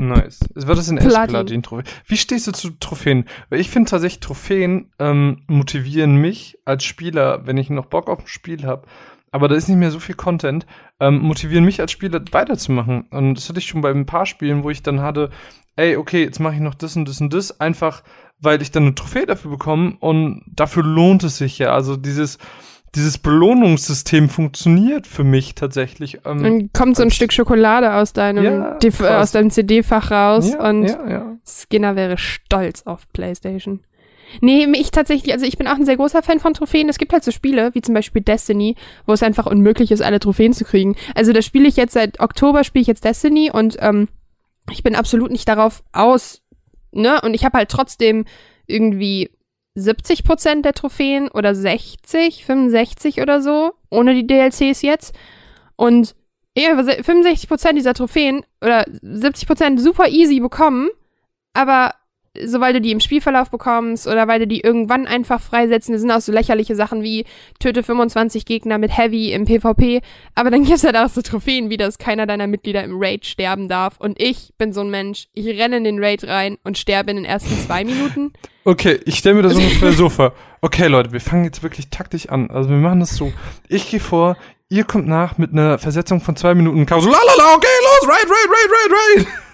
Nice. 0.00 0.40
Wird 0.54 0.78
das 0.78 0.88
in 0.88 0.96
Platin 0.96 1.62
Trophäe? 1.62 1.84
Wie 2.06 2.16
stehst 2.16 2.46
du 2.46 2.52
zu 2.52 2.70
Trophäen? 2.78 3.26
Weil 3.50 3.60
ich 3.60 3.70
finde 3.70 3.90
tatsächlich, 3.90 4.20
Trophäen 4.20 4.90
ähm, 4.98 5.42
motivieren 5.46 6.16
mich 6.16 6.58
als 6.64 6.84
Spieler, 6.84 7.46
wenn 7.46 7.58
ich 7.58 7.70
noch 7.70 7.86
Bock 7.86 8.08
auf 8.08 8.20
ein 8.20 8.26
Spiel 8.26 8.64
habe, 8.64 8.86
aber 9.30 9.48
da 9.48 9.54
ist 9.54 9.68
nicht 9.68 9.78
mehr 9.78 9.90
so 9.90 10.00
viel 10.00 10.14
Content, 10.14 10.66
ähm, 10.98 11.18
motivieren 11.18 11.64
mich 11.64 11.80
als 11.80 11.92
Spieler 11.92 12.22
weiterzumachen. 12.30 13.02
Und 13.10 13.34
das 13.34 13.48
hatte 13.48 13.58
ich 13.58 13.66
schon 13.66 13.82
bei 13.82 13.90
ein 13.90 14.06
paar 14.06 14.24
Spielen, 14.24 14.64
wo 14.64 14.70
ich 14.70 14.82
dann 14.82 15.00
hatte, 15.00 15.30
ey, 15.76 15.96
okay, 15.96 16.22
jetzt 16.24 16.40
mache 16.40 16.54
ich 16.54 16.60
noch 16.60 16.74
das 16.74 16.96
und 16.96 17.06
das 17.06 17.20
und 17.20 17.34
das, 17.34 17.60
einfach 17.60 18.02
weil 18.38 18.60
ich 18.60 18.70
dann 18.70 18.84
eine 18.84 18.94
Trophäe 18.94 19.26
dafür 19.26 19.50
bekomme 19.50 19.96
und 20.00 20.42
dafür 20.46 20.82
lohnt 20.82 21.24
es 21.24 21.38
sich 21.38 21.58
ja. 21.58 21.72
Also 21.72 21.96
dieses, 21.96 22.38
dieses 22.96 23.18
Belohnungssystem 23.18 24.28
funktioniert 24.28 25.06
für 25.06 25.22
mich 25.22 25.54
tatsächlich. 25.54 26.20
Ähm, 26.24 26.42
Dann 26.42 26.70
kommt 26.72 26.96
so 26.96 27.02
ein 27.02 27.10
Stück 27.10 27.32
Schokolade 27.32 27.94
aus 27.94 28.12
deinem, 28.12 28.44
ja, 28.44 28.78
äh, 28.82 29.14
aus 29.14 29.32
deinem 29.32 29.50
CD-Fach 29.50 30.10
raus 30.10 30.52
ja, 30.52 30.68
und 30.68 30.86
ja, 30.86 31.36
Skinner 31.44 31.94
wäre 31.94 32.18
stolz 32.18 32.82
auf 32.82 33.06
PlayStation. 33.12 33.80
Nee, 34.40 34.66
ich 34.74 34.90
tatsächlich, 34.90 35.32
also 35.32 35.46
ich 35.46 35.56
bin 35.56 35.68
auch 35.68 35.76
ein 35.76 35.84
sehr 35.84 35.96
großer 35.96 36.22
Fan 36.22 36.40
von 36.40 36.54
Trophäen. 36.54 36.88
Es 36.88 36.98
gibt 36.98 37.12
halt 37.12 37.22
so 37.22 37.30
Spiele, 37.30 37.74
wie 37.74 37.82
zum 37.82 37.94
Beispiel 37.94 38.22
Destiny, 38.22 38.74
wo 39.06 39.12
es 39.12 39.22
einfach 39.22 39.46
unmöglich 39.46 39.92
ist, 39.92 40.02
alle 40.02 40.18
Trophäen 40.18 40.52
zu 40.52 40.64
kriegen. 40.64 40.96
Also 41.14 41.32
da 41.32 41.42
spiele 41.42 41.68
ich 41.68 41.76
jetzt 41.76 41.92
seit 41.92 42.18
Oktober, 42.18 42.64
spiele 42.64 42.82
ich 42.82 42.88
jetzt 42.88 43.04
Destiny 43.04 43.50
und 43.52 43.76
ähm, 43.80 44.08
ich 44.72 44.82
bin 44.82 44.96
absolut 44.96 45.30
nicht 45.30 45.48
darauf 45.48 45.84
aus, 45.92 46.42
ne? 46.90 47.20
Und 47.22 47.34
ich 47.34 47.44
habe 47.44 47.58
halt 47.58 47.68
trotzdem 47.68 48.24
irgendwie 48.66 49.30
70 49.76 50.24
Prozent 50.24 50.64
der 50.64 50.72
Trophäen 50.72 51.28
oder 51.28 51.54
60, 51.54 52.44
65 52.44 53.20
oder 53.20 53.42
so, 53.42 53.74
ohne 53.90 54.14
die 54.14 54.26
DLCs 54.26 54.82
jetzt. 54.82 55.14
Und 55.76 56.16
ja, 56.56 56.82
65 56.82 57.48
Prozent 57.48 57.78
dieser 57.78 57.92
Trophäen 57.92 58.42
oder 58.62 58.86
70 59.02 59.46
Prozent 59.46 59.80
super 59.80 60.08
easy 60.08 60.40
bekommen, 60.40 60.88
aber 61.52 61.94
sobald 62.44 62.76
du 62.76 62.80
die 62.80 62.92
im 62.92 63.00
Spielverlauf 63.00 63.50
bekommst 63.50 64.06
oder 64.06 64.28
weil 64.28 64.40
du 64.40 64.46
die 64.46 64.60
irgendwann 64.60 65.06
einfach 65.06 65.40
freisetzen, 65.40 65.92
das 65.92 66.02
sind 66.02 66.10
auch 66.10 66.20
so 66.20 66.32
lächerliche 66.32 66.74
Sachen 66.74 67.02
wie 67.02 67.24
töte 67.58 67.82
25 67.82 68.44
Gegner 68.44 68.78
mit 68.78 68.96
Heavy 68.96 69.32
im 69.32 69.44
PvP, 69.44 70.00
aber 70.34 70.50
dann 70.50 70.64
gibt's 70.64 70.84
halt 70.84 70.96
auch 70.96 71.08
so 71.08 71.22
Trophäen 71.22 71.70
wie, 71.70 71.76
dass 71.76 71.98
keiner 71.98 72.26
deiner 72.26 72.46
Mitglieder 72.46 72.84
im 72.84 72.96
Raid 72.98 73.26
sterben 73.26 73.68
darf 73.68 73.96
und 73.98 74.20
ich 74.20 74.52
bin 74.58 74.72
so 74.72 74.80
ein 74.80 74.90
Mensch, 74.90 75.28
ich 75.32 75.46
renne 75.46 75.78
in 75.78 75.84
den 75.84 76.02
Raid 76.02 76.24
rein 76.24 76.58
und 76.64 76.78
sterbe 76.78 77.10
in 77.10 77.16
den 77.16 77.24
ersten 77.24 77.56
zwei 77.58 77.84
Minuten. 77.84 78.32
Okay, 78.68 78.98
ich 79.04 79.18
stelle 79.18 79.36
mir 79.36 79.42
das 79.42 79.54
ungefähr 79.56 79.92
so 79.92 80.08
vor. 80.08 80.32
Okay, 80.60 80.88
Leute, 80.88 81.12
wir 81.12 81.20
fangen 81.20 81.44
jetzt 81.44 81.62
wirklich 81.62 81.88
taktisch 81.88 82.28
an. 82.28 82.50
Also 82.50 82.68
wir 82.68 82.76
machen 82.76 82.98
das 82.98 83.14
so. 83.14 83.32
Ich 83.68 83.88
gehe 83.88 84.00
vor, 84.00 84.36
ihr 84.68 84.82
kommt 84.82 85.06
nach 85.06 85.38
mit 85.38 85.52
einer 85.52 85.78
Versetzung 85.78 86.20
von 86.20 86.34
zwei 86.34 86.52
Minuten. 86.56 86.84
So, 86.88 86.96
lalala, 86.96 87.54
okay, 87.54 87.68
los, 87.84 88.08
Raid, 88.08 88.24
Raid, 88.24 88.50
Raid, 88.50 88.70
Raid, 88.72 89.26
Raid. 89.26 89.45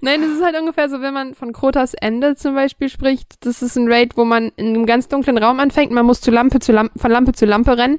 Nein, 0.00 0.22
es 0.22 0.36
ist 0.36 0.44
halt 0.44 0.58
ungefähr 0.58 0.88
so, 0.88 1.00
wenn 1.00 1.14
man 1.14 1.34
von 1.34 1.52
Krotas 1.52 1.94
Ende 1.94 2.36
zum 2.36 2.54
Beispiel 2.54 2.88
spricht. 2.88 3.44
Das 3.44 3.62
ist 3.62 3.76
ein 3.76 3.90
Raid, 3.90 4.16
wo 4.16 4.24
man 4.24 4.52
in 4.56 4.68
einem 4.68 4.86
ganz 4.86 5.08
dunklen 5.08 5.38
Raum 5.38 5.60
anfängt. 5.60 5.92
Man 5.92 6.06
muss 6.06 6.20
zu 6.20 6.30
Lampe 6.30 6.60
zu 6.60 6.72
Lampe, 6.72 6.98
von 6.98 7.10
Lampe 7.10 7.32
zu 7.32 7.46
Lampe 7.46 7.76
rennen. 7.76 7.98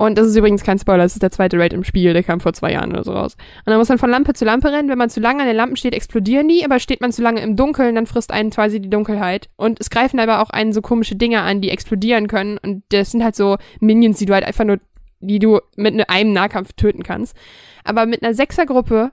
Und 0.00 0.16
das 0.16 0.28
ist 0.28 0.36
übrigens 0.36 0.64
kein 0.64 0.78
Spoiler, 0.78 1.02
das 1.02 1.12
ist 1.12 1.22
der 1.22 1.30
zweite 1.30 1.58
Raid 1.58 1.74
im 1.74 1.84
Spiel, 1.84 2.14
der 2.14 2.22
kam 2.22 2.40
vor 2.40 2.54
zwei 2.54 2.72
Jahren 2.72 2.90
oder 2.90 3.04
so 3.04 3.12
raus. 3.12 3.34
Und 3.34 3.66
dann 3.66 3.76
muss 3.76 3.90
man 3.90 3.98
von 3.98 4.08
Lampe 4.08 4.32
zu 4.32 4.46
Lampe 4.46 4.72
rennen. 4.72 4.88
Wenn 4.88 4.96
man 4.96 5.10
zu 5.10 5.20
lange 5.20 5.42
an 5.42 5.46
den 5.46 5.56
Lampen 5.56 5.76
steht, 5.76 5.94
explodieren 5.94 6.48
die, 6.48 6.64
aber 6.64 6.78
steht 6.78 7.02
man 7.02 7.12
zu 7.12 7.20
lange 7.20 7.42
im 7.42 7.54
Dunkeln, 7.54 7.96
dann 7.96 8.06
frisst 8.06 8.32
einen 8.32 8.48
quasi 8.48 8.80
die 8.80 8.88
Dunkelheit. 8.88 9.50
Und 9.56 9.78
es 9.78 9.90
greifen 9.90 10.18
aber 10.18 10.40
auch 10.40 10.48
einen 10.48 10.72
so 10.72 10.80
komische 10.80 11.16
Dinge 11.16 11.42
an, 11.42 11.60
die 11.60 11.68
explodieren 11.68 12.28
können. 12.28 12.56
Und 12.56 12.82
das 12.88 13.10
sind 13.10 13.22
halt 13.22 13.36
so 13.36 13.58
Minions, 13.80 14.16
die 14.16 14.24
du 14.24 14.32
halt 14.32 14.44
einfach 14.44 14.64
nur, 14.64 14.78
die 15.20 15.38
du 15.38 15.60
mit 15.76 15.94
ne-, 15.94 16.08
einem 16.08 16.32
Nahkampf 16.32 16.72
töten 16.72 17.02
kannst. 17.02 17.36
Aber 17.84 18.06
mit 18.06 18.22
einer 18.22 18.32
Sechsergruppe 18.32 19.10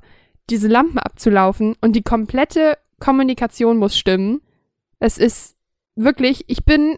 diese 0.49 0.67
Lampen 0.67 0.99
abzulaufen 0.99 1.75
und 1.81 1.95
die 1.95 2.03
komplette 2.03 2.77
Kommunikation 2.99 3.77
muss 3.77 3.97
stimmen. 3.97 4.41
Es 4.99 5.17
ist 5.17 5.55
wirklich, 5.95 6.45
ich 6.47 6.63
bin 6.65 6.97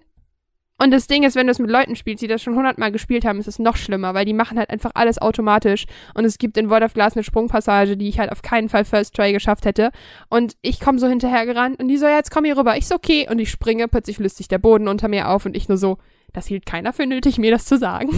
Und 0.82 0.92
das 0.92 1.08
Ding 1.08 1.24
ist, 1.24 1.36
wenn 1.36 1.48
du 1.48 1.52
es 1.52 1.60
mit 1.60 1.70
Leuten 1.70 1.98
spielst, 1.98 2.24
die 2.24 2.28
das 2.28 2.42
schon 2.42 2.56
hundertmal 2.56 2.92
gespielt 2.94 3.26
haben, 3.26 3.38
ist 3.40 3.50
es 3.50 3.60
noch 3.60 3.76
schlimmer, 3.76 4.14
weil 4.14 4.24
die 4.24 4.34
machen 4.34 4.58
halt 4.58 4.70
einfach 4.70 4.92
alles 4.94 5.22
automatisch. 5.22 5.86
Und 6.14 6.24
es 6.24 6.38
gibt 6.38 6.56
in 6.58 6.70
World 6.70 6.84
of 6.84 6.94
Glass 6.94 7.18
eine 7.18 7.24
Sprungpassage, 7.24 7.98
die 7.98 8.08
ich 8.08 8.18
halt 8.18 8.32
auf 8.32 8.42
keinen 8.42 8.70
Fall 8.70 8.86
First 8.86 9.14
Try 9.14 9.34
geschafft 9.34 9.66
hätte. 9.66 9.92
Und 10.30 10.56
ich 10.62 10.80
komme 10.80 10.98
so 10.98 11.08
hinterhergerannt 11.08 11.80
und 11.80 11.90
die 11.90 11.98
so, 11.98 12.06
ja, 12.06 12.16
jetzt 12.16 12.32
komm 12.32 12.46
hier 12.46 12.58
rüber. 12.58 12.78
Ich 12.78 12.88
so, 12.88 12.96
okay. 12.96 13.28
Und 13.30 13.40
ich 13.40 13.52
springe, 13.52 13.90
plötzlich 13.90 14.20
löst 14.20 14.38
sich 14.38 14.48
der 14.48 14.58
Boden 14.58 14.88
unter 14.88 15.10
mir 15.10 15.28
auf 15.28 15.46
und 15.46 15.58
ich 15.58 15.68
nur 15.68 15.78
so, 15.78 15.98
das 16.32 16.48
hielt 16.48 16.66
keiner 16.66 16.94
für 16.94 17.06
nötig, 17.06 17.38
mir 17.40 17.52
das 17.52 17.66
zu 17.66 17.78
sagen. 17.78 18.10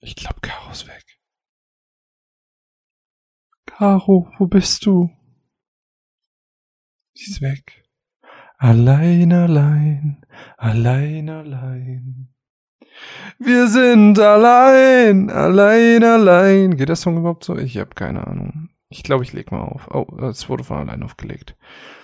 Ich 0.00 0.16
glaub, 0.16 0.42
Caro 0.42 0.70
ist 0.70 0.86
weg. 0.86 1.02
Caro, 3.76 4.28
wo 4.38 4.46
bist 4.46 4.86
du? 4.86 5.10
Sie 7.14 7.32
ist 7.32 7.42
weg. 7.42 7.84
Allein, 8.56 9.32
allein, 9.32 10.24
allein, 10.56 11.28
allein. 11.28 12.28
Wir 13.40 13.66
sind 13.66 14.20
allein, 14.20 15.28
allein, 15.28 16.04
allein. 16.04 16.76
Geht 16.76 16.88
das 16.88 17.00
Song 17.00 17.18
überhaupt 17.18 17.42
so? 17.42 17.56
Ich 17.58 17.76
habe 17.76 17.96
keine 17.96 18.24
Ahnung. 18.24 18.68
Ich 18.90 19.02
glaube, 19.02 19.24
ich 19.24 19.32
leg 19.32 19.50
mal 19.50 19.62
auf. 19.62 19.88
Oh, 19.92 20.06
es 20.22 20.48
wurde 20.48 20.62
von 20.62 20.78
allein 20.78 21.02
aufgelegt. 21.02 21.56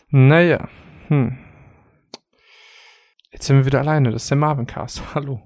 Naja, 0.08 0.68
hm. 1.06 1.38
Jetzt 3.30 3.46
sind 3.46 3.58
wir 3.58 3.66
wieder 3.66 3.78
alleine. 3.78 4.10
Das 4.10 4.24
ist 4.24 4.30
der 4.30 4.38
Marvin 4.38 4.66
Cast. 4.66 5.02
Hallo. 5.14 5.40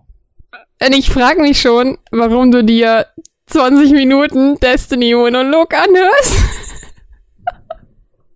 Und 0.80 0.94
ich 0.94 1.10
frage 1.10 1.42
mich 1.42 1.60
schon, 1.60 1.98
warum 2.10 2.50
du 2.50 2.64
dir 2.64 3.08
20 3.46 3.92
Minuten 3.92 4.56
Destiny-Monolog 4.60 5.74
anhörst. 5.74 6.44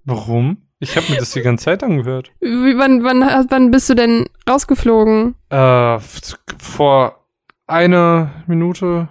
Warum? 0.04 0.68
Ich 0.80 0.96
habe 0.96 1.10
mir 1.10 1.18
das 1.18 1.32
die 1.32 1.40
ganze 1.42 1.64
Zeit 1.66 1.82
angehört. 1.82 2.30
Wie, 2.40 2.78
wann, 2.78 3.02
wann, 3.02 3.20
wann 3.50 3.70
bist 3.70 3.90
du 3.90 3.94
denn 3.94 4.26
rausgeflogen? 4.48 5.34
Äh, 5.50 5.98
vor 6.58 7.24
einer 7.66 8.44
Minute. 8.46 9.08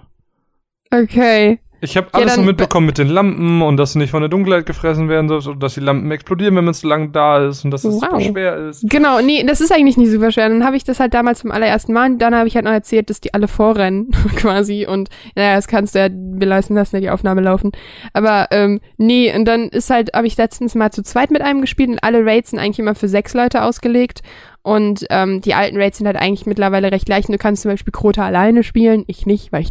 Okay. 0.91 1.59
Ich 1.79 1.95
habe 1.95 2.07
Ja, 2.13 2.21
alles 2.21 2.37
nur 2.37 2.45
mitbekommen 2.47 2.85
mit 2.87 2.97
den 2.97 3.07
Lampen 3.07 3.61
und 3.61 3.77
dass 3.77 3.93
du 3.93 3.99
nicht 3.99 4.09
von 4.09 4.21
der 4.21 4.29
Dunkelheit 4.29 4.65
gefressen 4.65 5.09
werden 5.09 5.29
sollst 5.29 5.47
und 5.47 5.61
dass 5.61 5.75
die 5.75 5.79
Lampen 5.79 6.09
explodieren, 6.11 6.55
wenn 6.55 6.65
man 6.65 6.73
zu 6.73 6.87
lang 6.87 7.11
da 7.11 7.47
ist 7.47 7.63
und 7.65 7.71
dass 7.71 7.83
es 7.83 7.93
super 7.95 8.13
Wow. 8.13 8.23
schwer 8.23 8.55
ist. 8.69 8.89
Genau, 8.89 9.21
nee, 9.21 9.43
das 9.45 9.61
ist 9.61 9.71
eigentlich 9.71 9.97
nicht 9.97 10.11
super 10.11 10.31
schwer. 10.31 10.49
Dann 10.49 10.63
habe 10.65 10.75
ich 10.75 10.83
das 10.83 10.99
halt 10.99 11.13
damals 11.13 11.39
zum 11.39 11.51
allerersten 11.51 11.93
Mal 11.93 12.11
und 12.11 12.19
dann 12.19 12.33
habe 12.35 12.47
ich 12.47 12.55
halt 12.55 12.65
noch 12.65 12.71
erzählt, 12.71 13.09
dass 13.09 13.21
die 13.21 13.33
alle 13.33 13.47
vorrennen 13.47 14.09
quasi 14.35 14.87
und 14.89 15.09
naja, 15.35 15.55
das 15.55 15.67
kannst 15.67 15.93
du 15.93 15.99
ja, 15.99 16.09
wir 16.11 16.47
lassen 16.47 16.75
ja 16.75 16.99
die 16.99 17.09
Aufnahme 17.09 17.41
laufen. 17.41 17.71
Aber 18.13 18.47
ähm, 18.51 18.79
nee, 18.97 19.33
und 19.35 19.45
dann 19.45 19.69
ist 19.69 19.89
halt, 19.89 20.13
habe 20.15 20.25
ich 20.27 20.37
letztens 20.37 20.73
mal 20.73 20.91
zu 20.91 21.03
zweit 21.03 21.29
mit 21.31 21.41
einem 21.41 21.61
gespielt 21.61 21.89
und 21.89 22.03
alle 22.03 22.25
Raids 22.25 22.49
sind 22.51 22.59
eigentlich 22.59 22.79
immer 22.79 22.95
für 22.95 23.07
sechs 23.07 23.33
Leute 23.33 23.63
ausgelegt 23.63 24.21
und 24.63 25.05
ähm, 25.11 25.41
die 25.41 25.53
alten 25.53 25.77
Raids 25.77 25.97
sind 25.99 26.07
halt 26.07 26.17
eigentlich 26.17 26.45
mittlerweile 26.45 26.91
recht 26.91 27.07
leicht. 27.07 27.29
Und 27.29 27.33
du 27.33 27.39
kannst 27.39 27.61
zum 27.61 27.71
Beispiel 27.71 27.91
Krota 27.93 28.25
alleine 28.25 28.63
spielen, 28.63 29.03
ich 29.07 29.25
nicht, 29.25 29.51
weil 29.51 29.61
ich 29.61 29.69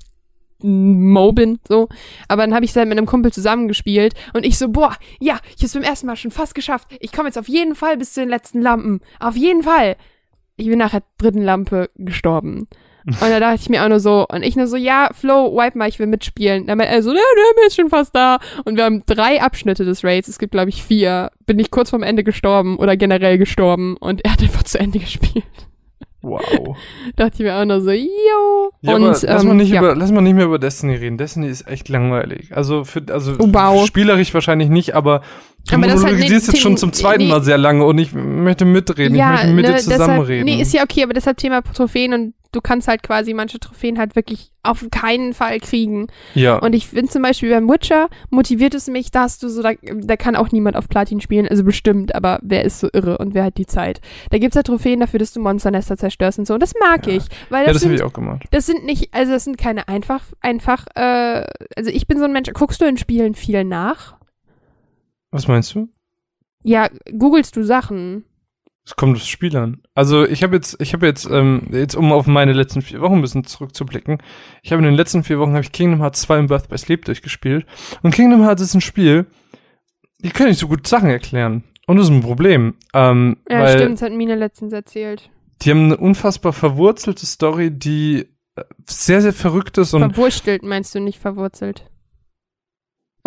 Mo 0.62 1.32
bin, 1.32 1.58
so. 1.68 1.88
Aber 2.28 2.42
dann 2.42 2.54
habe 2.54 2.64
ich 2.64 2.70
es 2.70 2.76
halt 2.76 2.88
mit 2.88 2.98
einem 2.98 3.06
Kumpel 3.06 3.32
zusammengespielt 3.32 4.14
und 4.32 4.44
ich 4.44 4.58
so, 4.58 4.68
boah, 4.68 4.96
ja, 5.20 5.38
ich 5.56 5.62
hab's 5.62 5.74
beim 5.74 5.82
ersten 5.82 6.06
Mal 6.06 6.16
schon 6.16 6.30
fast 6.30 6.54
geschafft. 6.54 6.88
Ich 7.00 7.12
komme 7.12 7.28
jetzt 7.28 7.38
auf 7.38 7.48
jeden 7.48 7.74
Fall 7.74 7.96
bis 7.96 8.14
zu 8.14 8.20
den 8.20 8.28
letzten 8.28 8.60
Lampen. 8.60 9.00
Auf 9.20 9.36
jeden 9.36 9.62
Fall. 9.62 9.96
Ich 10.56 10.68
bin 10.68 10.78
nach 10.78 10.92
der 10.92 11.02
dritten 11.18 11.42
Lampe 11.42 11.90
gestorben. 11.96 12.68
Und 13.06 13.20
da 13.20 13.38
dachte 13.38 13.60
ich 13.60 13.68
mir 13.68 13.84
auch 13.84 13.88
nur 13.88 14.00
so, 14.00 14.26
und 14.26 14.42
ich 14.42 14.56
nur 14.56 14.66
so, 14.66 14.76
ja, 14.76 15.10
Flo, 15.12 15.56
wipe 15.56 15.78
mal, 15.78 15.88
ich 15.88 16.00
will 16.00 16.08
mitspielen. 16.08 16.66
Dann 16.66 16.76
meinte 16.76 16.92
er 16.92 17.02
so, 17.04 17.12
ja, 17.12 17.20
der 17.56 17.66
ist 17.68 17.76
schon 17.76 17.88
fast 17.88 18.16
da. 18.16 18.38
Und 18.64 18.76
wir 18.76 18.84
haben 18.84 19.04
drei 19.06 19.40
Abschnitte 19.40 19.84
des 19.84 20.02
Raids, 20.02 20.26
es 20.26 20.40
gibt, 20.40 20.50
glaube 20.50 20.70
ich, 20.70 20.82
vier. 20.82 21.30
Bin 21.46 21.60
ich 21.60 21.70
kurz 21.70 21.90
vorm 21.90 22.02
Ende 22.02 22.24
gestorben 22.24 22.76
oder 22.78 22.96
generell 22.96 23.38
gestorben 23.38 23.96
und 23.98 24.24
er 24.24 24.32
hat 24.32 24.42
einfach 24.42 24.64
zu 24.64 24.80
Ende 24.80 24.98
gespielt. 25.00 25.44
Wow. 26.26 26.76
dachte 27.16 27.34
ich 27.34 27.40
mir 27.40 27.54
auch 27.54 27.64
nur 27.64 27.80
so, 27.80 27.90
yo. 27.92 28.70
Ja, 28.82 28.96
und, 28.96 29.02
aber 29.04 29.06
lass, 29.12 29.22
ähm, 29.24 29.48
mal 29.48 29.54
nicht 29.54 29.72
ja. 29.72 29.80
über, 29.80 29.94
lass 29.94 30.10
mal 30.10 30.20
nicht 30.22 30.34
mehr 30.34 30.46
über 30.46 30.58
Destiny 30.58 30.94
reden. 30.96 31.18
Destiny 31.18 31.46
ist 31.48 31.68
echt 31.68 31.88
langweilig. 31.88 32.54
Also, 32.56 32.84
für, 32.84 33.02
also 33.10 33.32
Oh, 33.38 33.46
wow. 33.52 33.86
spielerisch 33.86 34.34
wahrscheinlich 34.34 34.68
nicht, 34.68 34.94
aber 34.94 35.20
du 35.68 35.74
Aber 35.74 35.82
das 35.86 35.92
halt 35.96 36.02
monologisierst 36.04 36.48
nicht 36.48 36.54
jetzt 36.54 36.62
schon 36.62 36.70
Themen- 36.72 36.78
zum 36.78 36.92
zweiten 36.92 37.24
nee. 37.24 37.30
Mal 37.30 37.42
sehr 37.42 37.58
lange 37.58 37.84
und 37.84 37.98
ich 37.98 38.12
möchte 38.12 38.64
mitreden. 38.64 39.14
ich 39.14 39.22
möchte 39.24 39.46
mit 39.48 39.64
dir 39.66 39.70
ne, 39.70 39.74
deshalb, 39.76 40.00
zusammenreden. 40.00 40.44
nee, 40.44 40.60
ist 40.60 40.72
ja 40.74 40.82
okay, 40.82 41.02
aber 41.04 41.12
deshalb 41.14 41.36
Thema 41.38 41.62
Trophäen 41.62 42.12
und 42.12 42.34
du 42.56 42.62
kannst 42.62 42.88
halt 42.88 43.02
quasi 43.02 43.34
manche 43.34 43.60
Trophäen 43.60 43.98
halt 43.98 44.16
wirklich 44.16 44.50
auf 44.62 44.86
keinen 44.90 45.34
Fall 45.34 45.60
kriegen. 45.60 46.06
ja. 46.34 46.56
Und 46.58 46.72
ich 46.72 46.88
finde 46.88 47.08
zum 47.12 47.20
Beispiel 47.22 47.50
beim 47.50 47.68
Witcher 47.68 48.08
motiviert 48.30 48.74
es 48.74 48.88
mich, 48.88 49.10
dass 49.10 49.38
du 49.38 49.48
so, 49.50 49.62
da, 49.62 49.72
da 49.82 50.16
kann 50.16 50.34
auch 50.36 50.50
niemand 50.50 50.74
auf 50.76 50.88
Platin 50.88 51.20
spielen, 51.20 51.46
also 51.46 51.62
bestimmt, 51.64 52.14
aber 52.14 52.38
wer 52.42 52.64
ist 52.64 52.80
so 52.80 52.88
irre 52.92 53.18
und 53.18 53.34
wer 53.34 53.44
hat 53.44 53.58
die 53.58 53.66
Zeit? 53.66 54.00
Da 54.30 54.38
gibt's 54.38 54.56
halt 54.56 54.66
Trophäen 54.66 55.00
dafür, 55.00 55.18
dass 55.20 55.32
du 55.34 55.40
Monsternester 55.40 55.96
zerstörst 55.98 56.38
und 56.38 56.46
so. 56.46 56.54
Und 56.54 56.62
das 56.62 56.72
mag 56.80 57.06
Ja. 57.06 57.12
ich, 57.12 57.24
weil 57.50 57.60
ja, 57.66 57.72
das, 57.72 57.82
das 57.82 57.84
habe 57.84 57.94
ich 57.94 58.02
auch 58.02 58.12
gemacht. 58.14 58.44
das 58.50 58.64
sind 58.66 58.84
nicht, 58.86 59.12
also 59.14 59.32
das 59.32 59.44
sind 59.44 59.58
keine 59.58 59.86
einfach, 59.88 60.22
einfach, 60.40 60.86
äh, 60.94 61.44
also 61.76 61.90
ich 61.92 62.06
bin 62.08 62.18
so 62.18 62.24
ein 62.24 62.32
Mensch, 62.32 62.50
guckst 62.54 62.80
du 62.80 62.86
in 62.86 62.96
Spielen 62.96 63.34
viel 63.34 63.62
nach? 63.64 64.16
Was 65.30 65.46
meinst 65.46 65.74
du? 65.74 65.88
Ja, 66.64 66.88
googelst 67.16 67.54
du 67.56 67.62
Sachen? 67.62 68.24
Es 68.86 68.94
kommt 68.94 69.16
aufs 69.16 69.26
Spiel 69.26 69.56
an. 69.56 69.82
Also 69.94 70.24
ich 70.24 70.44
habe 70.44 70.54
jetzt, 70.54 70.80
ich 70.80 70.92
habe 70.92 71.06
jetzt, 71.06 71.28
ähm, 71.28 71.68
jetzt 71.72 71.96
um 71.96 72.12
auf 72.12 72.28
meine 72.28 72.52
letzten 72.52 72.82
vier 72.82 73.00
Wochen 73.00 73.14
ein 73.16 73.20
bisschen 73.20 73.44
zurückzublicken. 73.44 74.18
Ich 74.62 74.70
habe 74.70 74.78
in 74.80 74.84
den 74.86 74.94
letzten 74.94 75.24
vier 75.24 75.40
Wochen 75.40 75.50
habe 75.54 75.62
ich 75.62 75.72
Kingdom 75.72 76.00
Hearts 76.00 76.22
2 76.22 76.38
und 76.38 76.46
Birth 76.46 76.68
by 76.68 76.78
Sleep 76.78 77.04
durchgespielt. 77.04 77.66
Und 78.02 78.14
Kingdom 78.14 78.44
Hearts 78.44 78.62
ist 78.62 78.74
ein 78.74 78.80
Spiel, 78.80 79.26
die 80.20 80.30
können 80.30 80.50
nicht 80.50 80.60
so 80.60 80.68
gut 80.68 80.86
Sachen 80.86 81.10
erklären. 81.10 81.64
Und 81.88 81.96
das 81.96 82.06
ist 82.06 82.12
ein 82.12 82.20
Problem. 82.22 82.74
Ähm, 82.94 83.38
Ja, 83.50 83.60
weil 83.60 83.76
stimmt, 83.78 83.94
das 83.94 84.02
hat 84.02 84.12
Mine 84.12 84.36
letztens 84.36 84.72
erzählt. 84.72 85.30
die 85.62 85.70
haben 85.72 85.84
eine 85.86 85.96
unfassbar 85.96 86.52
verwurzelte 86.52 87.26
Story, 87.26 87.72
die 87.72 88.26
äh, 88.54 88.62
sehr, 88.88 89.20
sehr 89.20 89.32
verrückt 89.32 89.78
ist 89.78 89.94
und 89.94 90.00
Verwurstelt 90.00 90.62
meinst 90.62 90.94
du 90.94 91.00
nicht 91.00 91.18
verwurzelt? 91.18 91.90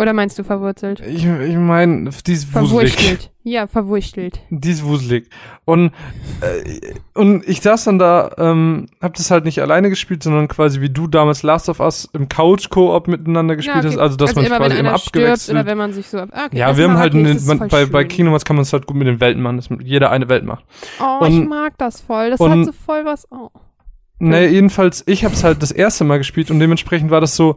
Oder 0.00 0.14
meinst 0.14 0.38
du 0.38 0.44
verwurzelt? 0.44 1.00
ich, 1.00 1.26
ich 1.26 1.56
meine, 1.56 2.08
die 2.26 2.32
ist 2.32 2.54
wuselig. 2.54 2.94
Verwurstelt. 2.94 3.30
Ja, 3.42 3.66
verwurstelt. 3.66 4.40
Die 4.48 4.70
ist 4.70 4.82
wuselig. 4.82 5.28
Und, 5.66 5.92
äh, 6.40 6.94
und 7.12 7.46
ich 7.46 7.60
saß 7.60 7.84
dann 7.84 7.98
da, 7.98 8.30
ähm, 8.38 8.86
hab 9.02 9.12
das 9.12 9.30
halt 9.30 9.44
nicht 9.44 9.60
alleine 9.60 9.90
gespielt, 9.90 10.22
sondern 10.22 10.48
quasi 10.48 10.80
wie 10.80 10.88
du 10.88 11.06
damals 11.06 11.42
Last 11.42 11.68
of 11.68 11.80
Us 11.80 12.08
im 12.14 12.30
Couch-Koop 12.30 13.08
miteinander 13.08 13.56
gespielt 13.56 13.84
hast, 13.84 13.98
also 13.98 14.16
dass 14.16 14.34
man 14.34 14.44
sich 14.44 14.50
immer, 14.54 14.64
quasi 14.64 14.78
immer 14.78 14.94
abgewechselt. 14.94 15.54
oder 15.54 15.66
wenn 15.66 15.76
man 15.76 15.92
sich 15.92 16.08
so 16.08 16.16
ab. 16.16 16.30
Ah, 16.32 16.46
okay, 16.46 16.56
ja, 16.56 16.74
wir 16.78 16.88
haben 16.88 16.96
halt, 16.96 17.14
ich, 17.14 17.26
ist 17.36 17.46
man, 17.46 17.58
bei, 17.68 17.84
bei 17.84 18.00
schön. 18.00 18.08
Kingdom 18.08 18.32
Hearts 18.32 18.46
kann 18.46 18.56
man 18.56 18.62
es 18.62 18.72
halt 18.72 18.86
gut 18.86 18.96
mit 18.96 19.06
den 19.06 19.20
Welten 19.20 19.42
machen, 19.42 19.58
dass 19.58 19.68
jeder 19.82 20.10
eine 20.10 20.30
Welt 20.30 20.44
macht. 20.44 20.64
Oh, 20.98 21.26
ich 21.26 21.34
und- 21.34 21.46
mag 21.48 21.76
das 21.76 22.00
voll. 22.00 22.30
Das 22.30 22.40
und- 22.40 22.50
hat 22.50 22.64
so 22.64 22.72
voll 22.72 23.04
was. 23.04 23.30
Oh. 23.30 23.50
Naja, 24.18 24.48
jedenfalls, 24.48 25.02
ich 25.06 25.24
hab's 25.26 25.44
halt 25.44 25.62
das 25.62 25.72
erste 25.72 26.04
Mal 26.04 26.18
gespielt 26.18 26.50
und 26.50 26.58
dementsprechend 26.58 27.10
war 27.10 27.22
das 27.22 27.36
so, 27.36 27.56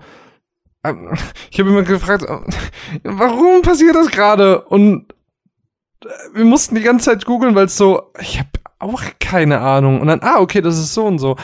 ich 1.49 1.59
habe 1.59 1.69
immer 1.69 1.83
gefragt, 1.83 2.23
äh, 2.23 2.39
warum 3.03 3.61
passiert 3.61 3.95
das 3.95 4.09
gerade? 4.11 4.61
Und 4.65 5.13
äh, 6.03 6.07
wir 6.33 6.45
mussten 6.45 6.75
die 6.75 6.81
ganze 6.81 7.05
Zeit 7.05 7.25
googeln, 7.25 7.55
weil 7.55 7.65
es 7.65 7.77
so, 7.77 8.11
ich 8.19 8.39
habe 8.39 8.49
auch 8.79 9.01
keine 9.19 9.59
Ahnung. 9.59 10.01
Und 10.01 10.07
dann, 10.07 10.21
ah, 10.21 10.39
okay, 10.39 10.61
das 10.61 10.77
ist 10.77 10.93
so 10.93 11.05
und 11.05 11.19
so. 11.19 11.37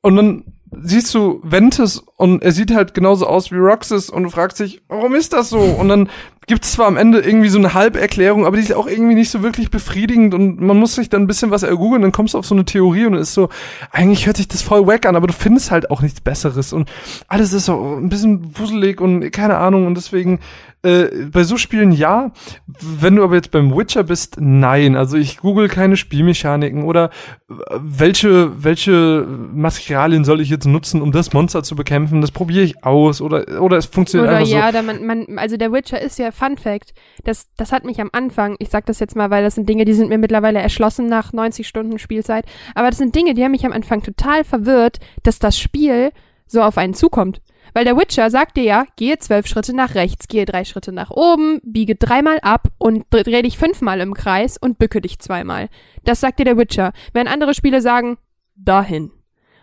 Und 0.00 0.16
dann 0.16 0.53
siehst 0.82 1.14
du 1.14 1.40
Ventus 1.42 2.02
und 2.16 2.42
er 2.42 2.52
sieht 2.52 2.74
halt 2.74 2.94
genauso 2.94 3.26
aus 3.26 3.50
wie 3.50 3.56
Roxas 3.56 4.10
und 4.10 4.24
du 4.24 4.30
fragst 4.30 4.60
dich, 4.60 4.82
warum 4.88 5.14
ist 5.14 5.32
das 5.32 5.50
so? 5.50 5.58
Und 5.58 5.88
dann 5.88 6.08
gibt's 6.46 6.72
zwar 6.72 6.86
am 6.86 6.96
Ende 6.96 7.20
irgendwie 7.20 7.48
so 7.48 7.58
eine 7.58 7.74
Halberklärung, 7.74 8.46
aber 8.46 8.56
die 8.56 8.62
ist 8.62 8.72
auch 8.72 8.86
irgendwie 8.86 9.14
nicht 9.14 9.30
so 9.30 9.42
wirklich 9.42 9.70
befriedigend 9.70 10.34
und 10.34 10.60
man 10.60 10.78
muss 10.78 10.94
sich 10.94 11.08
dann 11.08 11.22
ein 11.22 11.26
bisschen 11.26 11.50
was 11.50 11.62
ergoogeln, 11.62 12.02
dann 12.02 12.12
kommst 12.12 12.34
du 12.34 12.38
auf 12.38 12.46
so 12.46 12.54
eine 12.54 12.64
Theorie 12.64 13.06
und 13.06 13.14
ist 13.14 13.34
so, 13.34 13.48
eigentlich 13.90 14.26
hört 14.26 14.36
sich 14.36 14.48
das 14.48 14.62
voll 14.62 14.86
wack 14.86 15.06
an, 15.06 15.16
aber 15.16 15.26
du 15.26 15.32
findest 15.32 15.70
halt 15.70 15.90
auch 15.90 16.02
nichts 16.02 16.20
Besseres 16.20 16.72
und 16.72 16.90
alles 17.28 17.52
ist 17.52 17.66
so 17.66 17.96
ein 17.96 18.08
bisschen 18.08 18.58
wuselig 18.58 19.00
und 19.00 19.30
keine 19.30 19.56
Ahnung 19.56 19.86
und 19.86 19.94
deswegen 19.96 20.40
äh, 20.84 21.26
bei 21.32 21.44
so 21.44 21.56
Spielen 21.56 21.92
ja, 21.92 22.32
wenn 22.66 23.16
du 23.16 23.24
aber 23.24 23.36
jetzt 23.36 23.50
beim 23.50 23.74
Witcher 23.74 24.04
bist, 24.04 24.36
nein. 24.38 24.96
Also 24.96 25.16
ich 25.16 25.38
google 25.38 25.68
keine 25.68 25.96
Spielmechaniken 25.96 26.84
oder 26.84 27.10
äh, 27.48 27.54
welche 27.80 28.62
welche 28.62 29.26
Materialien 29.26 30.24
soll 30.24 30.40
ich 30.40 30.50
jetzt 30.50 30.66
nutzen, 30.66 31.00
um 31.00 31.10
das 31.10 31.32
Monster 31.32 31.62
zu 31.62 31.74
bekämpfen. 31.74 32.20
Das 32.20 32.32
probiere 32.32 32.64
ich 32.64 32.84
aus 32.84 33.20
oder 33.20 33.62
oder 33.62 33.78
es 33.78 33.86
funktioniert 33.86 34.28
Oder 34.28 34.38
einfach 34.38 34.50
ja, 34.50 34.66
so. 34.66 34.72
da 34.72 34.82
man, 34.82 35.06
man, 35.06 35.38
also 35.38 35.56
der 35.56 35.72
Witcher 35.72 36.00
ist 36.00 36.18
ja 36.18 36.30
Fun 36.30 36.58
Fact. 36.58 36.92
Das, 37.24 37.48
das 37.56 37.72
hat 37.72 37.84
mich 37.84 38.00
am 38.00 38.10
Anfang, 38.12 38.56
ich 38.58 38.68
sag 38.68 38.86
das 38.86 39.00
jetzt 39.00 39.16
mal, 39.16 39.30
weil 39.30 39.42
das 39.42 39.54
sind 39.54 39.68
Dinge, 39.68 39.84
die 39.84 39.94
sind 39.94 40.10
mir 40.10 40.18
mittlerweile 40.18 40.60
erschlossen 40.60 41.06
nach 41.06 41.32
90 41.32 41.66
Stunden 41.66 41.98
Spielzeit. 41.98 42.44
Aber 42.74 42.88
das 42.88 42.98
sind 42.98 43.14
Dinge, 43.14 43.34
die 43.34 43.42
haben 43.42 43.52
mich 43.52 43.64
am 43.64 43.72
Anfang 43.72 44.02
total 44.02 44.44
verwirrt, 44.44 44.98
dass 45.22 45.38
das 45.38 45.58
Spiel 45.58 46.10
so 46.46 46.62
auf 46.62 46.76
einen 46.76 46.94
zukommt. 46.94 47.40
Weil 47.74 47.84
der 47.84 47.96
Witcher 47.96 48.30
sagt 48.30 48.56
dir 48.56 48.62
ja, 48.62 48.84
gehe 48.96 49.18
zwölf 49.18 49.46
Schritte 49.46 49.74
nach 49.76 49.94
rechts, 49.94 50.28
gehe 50.28 50.46
drei 50.46 50.64
Schritte 50.64 50.92
nach 50.92 51.10
oben, 51.10 51.60
biege 51.62 51.96
dreimal 51.96 52.38
ab 52.40 52.68
und 52.78 53.04
dre- 53.10 53.24
dreh 53.24 53.42
dich 53.42 53.58
fünfmal 53.58 54.00
im 54.00 54.14
Kreis 54.14 54.56
und 54.56 54.78
bücke 54.78 55.00
dich 55.00 55.18
zweimal. 55.18 55.68
Das 56.04 56.20
sagt 56.20 56.38
dir 56.38 56.44
der 56.44 56.56
Witcher. 56.56 56.92
Während 57.12 57.30
andere 57.30 57.52
Spiele 57.52 57.82
sagen, 57.82 58.16
dahin. 58.54 59.10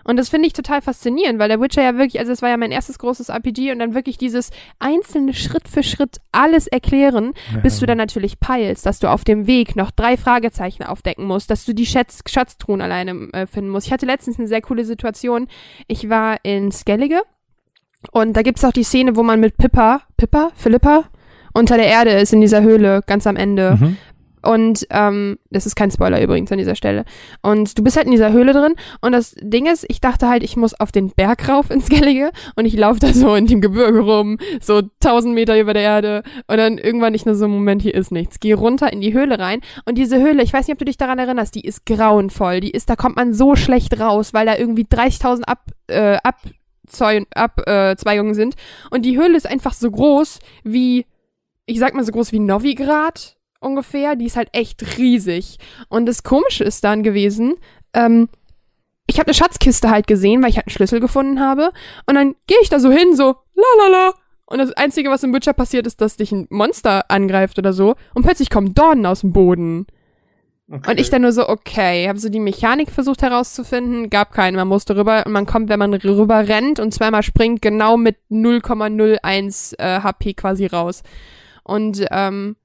Und 0.03 0.17
das 0.17 0.29
finde 0.29 0.47
ich 0.47 0.53
total 0.53 0.81
faszinierend, 0.81 1.37
weil 1.37 1.47
der 1.47 1.61
Witcher 1.61 1.83
ja 1.83 1.95
wirklich, 1.95 2.19
also 2.19 2.31
es 2.31 2.41
war 2.41 2.49
ja 2.49 2.57
mein 2.57 2.71
erstes 2.71 2.97
großes 2.97 3.29
RPG 3.29 3.71
und 3.71 3.77
dann 3.77 3.93
wirklich 3.93 4.17
dieses 4.17 4.49
einzelne 4.79 5.33
Schritt 5.35 5.67
für 5.67 5.83
Schritt 5.83 6.17
alles 6.31 6.65
erklären, 6.65 7.33
ja. 7.53 7.59
bis 7.59 7.79
du 7.79 7.85
dann 7.85 7.99
natürlich 7.99 8.39
peilst, 8.39 8.87
dass 8.87 8.97
du 8.99 9.11
auf 9.11 9.23
dem 9.23 9.45
Weg 9.45 9.75
noch 9.75 9.91
drei 9.91 10.17
Fragezeichen 10.17 10.83
aufdecken 10.83 11.25
musst, 11.25 11.51
dass 11.51 11.65
du 11.65 11.73
die 11.73 11.85
Schatz 11.85 12.23
Schatztruhen 12.27 12.81
alleine 12.81 13.29
äh, 13.33 13.45
finden 13.45 13.69
musst. 13.69 13.85
Ich 13.87 13.93
hatte 13.93 14.07
letztens 14.07 14.39
eine 14.39 14.47
sehr 14.47 14.61
coole 14.61 14.85
Situation. 14.85 15.47
Ich 15.87 16.09
war 16.09 16.37
in 16.43 16.71
Skellige 16.71 17.21
und 18.11 18.33
da 18.33 18.41
gibt's 18.41 18.63
auch 18.65 18.71
die 18.71 18.83
Szene, 18.83 19.15
wo 19.15 19.23
man 19.23 19.39
mit 19.39 19.57
Pippa, 19.57 20.01
Pippa, 20.17 20.51
Philippa, 20.55 21.05
unter 21.53 21.77
der 21.77 21.87
Erde 21.87 22.11
ist 22.11 22.33
in 22.33 22.41
dieser 22.41 22.61
Höhle 22.61 23.01
ganz 23.05 23.27
am 23.27 23.35
Ende. 23.35 23.77
Mhm. 23.79 23.97
Und 24.43 24.87
ähm, 24.89 25.37
das 25.51 25.65
ist 25.65 25.75
kein 25.75 25.91
Spoiler 25.91 26.21
übrigens 26.21 26.51
an 26.51 26.57
dieser 26.57 26.75
Stelle. 26.75 27.05
Und 27.41 27.77
du 27.77 27.83
bist 27.83 27.95
halt 27.95 28.07
in 28.07 28.11
dieser 28.11 28.31
Höhle 28.31 28.53
drin. 28.53 28.73
Und 29.01 29.11
das 29.11 29.35
Ding 29.39 29.67
ist, 29.67 29.85
ich 29.87 30.01
dachte 30.01 30.27
halt, 30.27 30.43
ich 30.43 30.57
muss 30.57 30.79
auf 30.79 30.91
den 30.91 31.09
Berg 31.11 31.47
rauf 31.47 31.69
ins 31.69 31.89
Gellige. 31.89 32.31
Und 32.55 32.65
ich 32.65 32.75
laufe 32.75 32.99
da 32.99 33.13
so 33.13 33.35
in 33.35 33.45
dem 33.45 33.61
Gebirge 33.61 33.99
rum, 33.99 34.37
so 34.59 34.81
tausend 34.99 35.35
Meter 35.35 35.59
über 35.59 35.73
der 35.73 35.83
Erde. 35.83 36.23
Und 36.47 36.57
dann 36.57 36.77
irgendwann 36.77 37.11
nicht 37.11 37.25
nur 37.25 37.35
so, 37.35 37.47
Moment, 37.47 37.81
hier 37.81 37.93
ist 37.93 38.11
nichts. 38.11 38.39
Geh 38.39 38.53
runter 38.53 38.91
in 38.91 39.01
die 39.01 39.13
Höhle 39.13 39.37
rein. 39.37 39.61
Und 39.85 39.97
diese 39.97 40.19
Höhle, 40.19 40.41
ich 40.41 40.53
weiß 40.53 40.67
nicht, 40.67 40.73
ob 40.73 40.79
du 40.79 40.85
dich 40.85 40.97
daran 40.97 41.19
erinnerst, 41.19 41.53
die 41.53 41.65
ist 41.65 41.85
grauenvoll. 41.85 42.61
Die 42.61 42.71
ist, 42.71 42.89
da 42.89 42.95
kommt 42.95 43.17
man 43.17 43.33
so 43.33 43.55
schlecht 43.55 43.99
raus, 43.99 44.33
weil 44.33 44.47
da 44.47 44.57
irgendwie 44.57 44.85
30.000 44.85 45.43
ab, 45.43 45.65
äh, 45.87 46.17
Abzweigungen 46.99 48.33
äh, 48.33 48.35
sind. 48.35 48.55
Und 48.89 49.03
die 49.03 49.17
Höhle 49.17 49.37
ist 49.37 49.47
einfach 49.47 49.73
so 49.73 49.89
groß 49.89 50.39
wie, 50.63 51.05
ich 51.65 51.79
sag 51.79 51.93
mal 51.93 52.03
so 52.03 52.11
groß 52.11 52.31
wie 52.31 52.39
Novigrad 52.39 53.37
ungefähr. 53.59 54.15
Die 54.15 54.25
ist 54.25 54.35
halt 54.35 54.49
echt 54.53 54.97
riesig. 54.97 55.57
Und 55.89 56.05
das 56.05 56.23
Komische 56.23 56.63
ist 56.63 56.83
dann 56.83 57.03
gewesen, 57.03 57.55
ähm, 57.93 58.29
ich 59.07 59.19
habe 59.19 59.27
eine 59.27 59.33
Schatzkiste 59.33 59.89
halt 59.89 60.07
gesehen, 60.07 60.41
weil 60.41 60.49
ich 60.49 60.57
halt 60.57 60.67
einen 60.67 60.73
Schlüssel 60.73 60.99
gefunden 60.99 61.39
habe. 61.39 61.71
Und 62.05 62.15
dann 62.15 62.35
gehe 62.47 62.59
ich 62.61 62.69
da 62.69 62.79
so 62.79 62.91
hin, 62.91 63.15
so, 63.15 63.35
la 63.55 63.63
la 63.77 63.87
la. 63.87 64.13
Und 64.45 64.57
das 64.57 64.73
Einzige, 64.73 65.09
was 65.09 65.23
im 65.23 65.33
Witcher 65.33 65.53
passiert, 65.53 65.87
ist, 65.87 66.01
dass 66.01 66.17
dich 66.17 66.31
ein 66.31 66.47
Monster 66.49 67.09
angreift 67.09 67.57
oder 67.57 67.73
so. 67.73 67.95
Und 68.13 68.23
plötzlich 68.23 68.49
kommen 68.49 68.73
Dornen 68.73 69.05
aus 69.05 69.21
dem 69.21 69.31
Boden. 69.31 69.87
Okay. 70.73 70.89
Und 70.89 70.99
ich 71.01 71.09
dann 71.09 71.23
nur 71.23 71.33
so, 71.33 71.49
okay, 71.49 72.07
habe 72.07 72.17
so 72.17 72.29
die 72.29 72.39
Mechanik 72.39 72.91
versucht 72.91 73.21
herauszufinden, 73.23 74.09
gab 74.09 74.31
keine, 74.31 74.55
man 74.55 74.69
musste 74.69 74.95
rüber 74.95 75.23
und 75.25 75.33
man 75.33 75.45
kommt, 75.45 75.67
wenn 75.67 75.79
man 75.79 75.93
rüber 75.93 76.47
rennt 76.47 76.79
und 76.79 76.93
zweimal 76.93 77.23
springt, 77.23 77.61
genau 77.61 77.97
mit 77.97 78.15
0,01 78.31 79.77
äh, 79.77 79.99
HP 80.01 80.33
quasi 80.33 80.67
raus. 80.67 81.03
Und 81.63 82.05
ähm, 82.09 82.55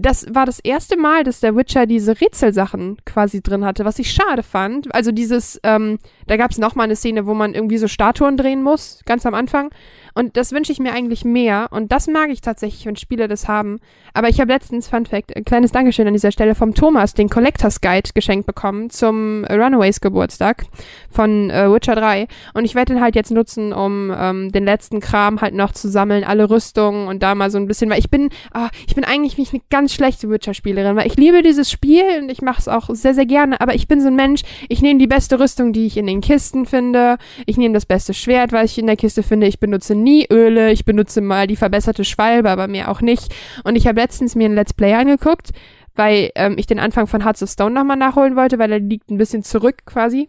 das 0.00 0.26
war 0.34 0.46
das 0.46 0.60
erste 0.60 0.96
Mal, 0.96 1.24
dass 1.24 1.40
der 1.40 1.56
Witcher 1.56 1.86
diese 1.86 2.20
Rätselsachen 2.20 2.96
quasi 3.04 3.42
drin 3.42 3.64
hatte, 3.64 3.84
was 3.84 3.98
ich 3.98 4.10
schade 4.10 4.42
fand. 4.42 4.92
Also 4.94 5.12
dieses, 5.12 5.60
ähm, 5.62 5.98
da 6.26 6.36
gab 6.36 6.50
es 6.50 6.58
nochmal 6.58 6.84
eine 6.84 6.96
Szene, 6.96 7.26
wo 7.26 7.34
man 7.34 7.54
irgendwie 7.54 7.78
so 7.78 7.88
Statuen 7.88 8.36
drehen 8.36 8.62
muss, 8.62 9.02
ganz 9.04 9.26
am 9.26 9.34
Anfang. 9.34 9.70
Und 10.14 10.36
das 10.36 10.52
wünsche 10.52 10.72
ich 10.72 10.78
mir 10.78 10.92
eigentlich 10.92 11.24
mehr. 11.24 11.68
Und 11.70 11.92
das 11.92 12.06
mag 12.08 12.30
ich 12.30 12.40
tatsächlich, 12.40 12.86
wenn 12.86 12.96
Spiele 12.96 13.28
das 13.28 13.48
haben. 13.48 13.78
Aber 14.12 14.28
ich 14.28 14.40
habe 14.40 14.52
letztens, 14.52 14.88
Fun 14.88 15.06
Fact, 15.06 15.36
ein 15.36 15.44
kleines 15.44 15.72
Dankeschön 15.72 16.06
an 16.06 16.12
dieser 16.12 16.32
Stelle 16.32 16.54
vom 16.54 16.74
Thomas, 16.74 17.14
den 17.14 17.28
Collectors 17.28 17.80
Guide 17.80 18.10
geschenkt 18.14 18.46
bekommen 18.46 18.90
zum 18.90 19.44
Runaways 19.44 20.00
Geburtstag 20.00 20.66
von 21.10 21.50
äh, 21.50 21.72
Witcher 21.72 21.94
3. 21.94 22.26
Und 22.54 22.64
ich 22.64 22.74
werde 22.74 22.94
den 22.94 23.02
halt 23.02 23.14
jetzt 23.14 23.30
nutzen, 23.30 23.72
um 23.72 24.12
ähm, 24.16 24.52
den 24.52 24.64
letzten 24.64 25.00
Kram 25.00 25.40
halt 25.40 25.54
noch 25.54 25.72
zu 25.72 25.88
sammeln, 25.88 26.24
alle 26.24 26.50
Rüstungen 26.50 27.08
und 27.08 27.22
da 27.22 27.34
mal 27.34 27.50
so 27.50 27.58
ein 27.58 27.66
bisschen, 27.66 27.90
weil 27.90 27.98
ich 27.98 28.10
bin, 28.10 28.30
oh, 28.54 28.68
ich 28.86 28.94
bin 28.94 29.04
eigentlich 29.04 29.38
nicht 29.38 29.52
eine 29.52 29.62
ganz 29.70 29.89
schlechte 29.94 30.28
Witcher-Spielerin, 30.28 30.96
weil 30.96 31.06
ich 31.06 31.16
liebe 31.16 31.42
dieses 31.42 31.70
Spiel 31.70 32.04
und 32.20 32.30
ich 32.30 32.42
mache 32.42 32.60
es 32.60 32.68
auch 32.68 32.90
sehr, 32.90 33.14
sehr 33.14 33.26
gerne, 33.26 33.60
aber 33.60 33.74
ich 33.74 33.88
bin 33.88 34.00
so 34.00 34.08
ein 34.08 34.16
Mensch, 34.16 34.42
ich 34.68 34.82
nehme 34.82 34.98
die 34.98 35.06
beste 35.06 35.38
Rüstung, 35.40 35.72
die 35.72 35.86
ich 35.86 35.96
in 35.96 36.06
den 36.06 36.20
Kisten 36.20 36.66
finde, 36.66 37.18
ich 37.46 37.56
nehme 37.56 37.74
das 37.74 37.86
beste 37.86 38.14
Schwert, 38.14 38.52
was 38.52 38.72
ich 38.72 38.78
in 38.78 38.86
der 38.86 38.96
Kiste 38.96 39.22
finde, 39.22 39.46
ich 39.46 39.60
benutze 39.60 39.94
nie 39.94 40.26
Öle, 40.30 40.72
ich 40.72 40.84
benutze 40.84 41.20
mal 41.20 41.46
die 41.46 41.56
verbesserte 41.56 42.04
Schwalbe, 42.04 42.50
aber 42.50 42.68
mehr 42.68 42.90
auch 42.90 43.00
nicht. 43.00 43.34
Und 43.64 43.76
ich 43.76 43.86
habe 43.86 44.00
letztens 44.00 44.34
mir 44.34 44.48
ein 44.48 44.54
Let's 44.54 44.74
Play 44.74 44.94
angeguckt, 44.94 45.50
weil 45.94 46.30
ähm, 46.34 46.56
ich 46.58 46.66
den 46.66 46.78
Anfang 46.78 47.06
von 47.06 47.24
Hearts 47.24 47.42
of 47.42 47.50
Stone 47.50 47.74
nochmal 47.74 47.96
nachholen 47.96 48.36
wollte, 48.36 48.58
weil 48.58 48.72
er 48.72 48.78
liegt 48.78 49.10
ein 49.10 49.18
bisschen 49.18 49.42
zurück 49.42 49.84
quasi. 49.86 50.28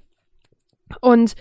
Und 0.99 1.35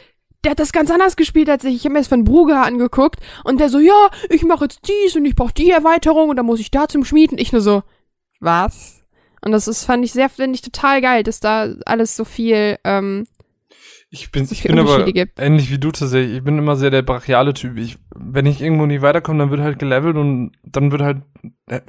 der 0.44 0.52
hat 0.52 0.60
das 0.60 0.72
ganz 0.72 0.90
anders 0.90 1.16
gespielt 1.16 1.50
als 1.50 1.64
ich. 1.64 1.76
Ich 1.76 1.84
habe 1.84 1.94
mir 1.94 2.00
das 2.00 2.08
von 2.08 2.24
Bruger 2.24 2.62
angeguckt 2.62 3.20
und 3.44 3.60
der 3.60 3.68
so, 3.68 3.78
ja, 3.78 4.10
ich 4.28 4.42
mache 4.42 4.64
jetzt 4.64 4.80
dies 4.88 5.16
und 5.16 5.24
ich 5.24 5.34
brauche 5.34 5.52
die 5.52 5.70
Erweiterung 5.70 6.30
und 6.30 6.36
dann 6.36 6.46
muss 6.46 6.60
ich 6.60 6.70
da 6.70 6.88
zum 6.88 7.04
Schmieden. 7.04 7.38
Ich 7.38 7.52
nur 7.52 7.60
so, 7.60 7.82
was? 8.40 9.02
Und 9.42 9.52
das 9.52 9.68
ist, 9.68 9.84
fand 9.84 10.04
ich 10.04 10.12
sehr, 10.12 10.28
finde 10.28 10.56
ich 10.56 10.62
total 10.62 11.00
geil, 11.00 11.22
dass 11.22 11.40
da 11.40 11.74
alles 11.86 12.16
so 12.16 12.24
viel 12.24 12.78
ähm, 12.84 13.26
ich 14.12 14.32
bin, 14.32 14.48
ich 14.50 14.64
bin 14.64 14.78
aber 14.78 15.04
gibt. 15.04 15.38
ähnlich 15.38 15.70
wie 15.70 15.78
du 15.78 15.92
tatsächlich. 15.92 16.38
Ich 16.38 16.44
bin 16.44 16.58
immer 16.58 16.74
sehr 16.74 16.90
der 16.90 17.02
brachiale 17.02 17.54
Typ. 17.54 17.78
Ich, 17.78 17.96
wenn 18.12 18.44
ich 18.44 18.60
irgendwo 18.60 18.84
nie 18.84 19.02
weiterkomme, 19.02 19.38
dann 19.38 19.50
wird 19.52 19.60
halt 19.60 19.78
gelevelt 19.78 20.16
und 20.16 20.50
dann 20.64 20.90
wird 20.90 21.02
halt. 21.02 21.18
Äh, 21.66 21.80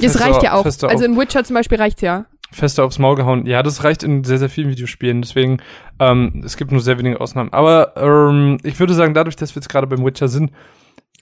das 0.00 0.18
reicht 0.18 0.42
ja 0.42 0.54
auch. 0.54 0.64
Also 0.64 1.04
in 1.04 1.18
Witcher 1.18 1.44
zum 1.44 1.52
Beispiel 1.52 1.76
reicht's 1.76 2.00
ja. 2.00 2.24
Fester 2.50 2.84
aufs 2.84 2.98
Maul 2.98 3.16
gehauen. 3.16 3.44
Ja, 3.44 3.62
das 3.62 3.84
reicht 3.84 4.02
in 4.02 4.24
sehr, 4.24 4.38
sehr 4.38 4.48
vielen 4.48 4.70
Videospielen. 4.70 5.20
Deswegen, 5.20 5.58
ähm, 5.98 6.40
es 6.46 6.56
gibt 6.56 6.72
nur 6.72 6.80
sehr 6.80 6.98
wenige 6.98 7.20
Ausnahmen. 7.20 7.52
Aber 7.52 7.94
ähm, 7.96 8.56
ich 8.62 8.80
würde 8.80 8.94
sagen, 8.94 9.12
dadurch, 9.12 9.36
dass 9.36 9.54
wir 9.54 9.60
jetzt 9.60 9.68
gerade 9.68 9.86
beim 9.86 10.04
Witcher 10.04 10.28
sind, 10.28 10.52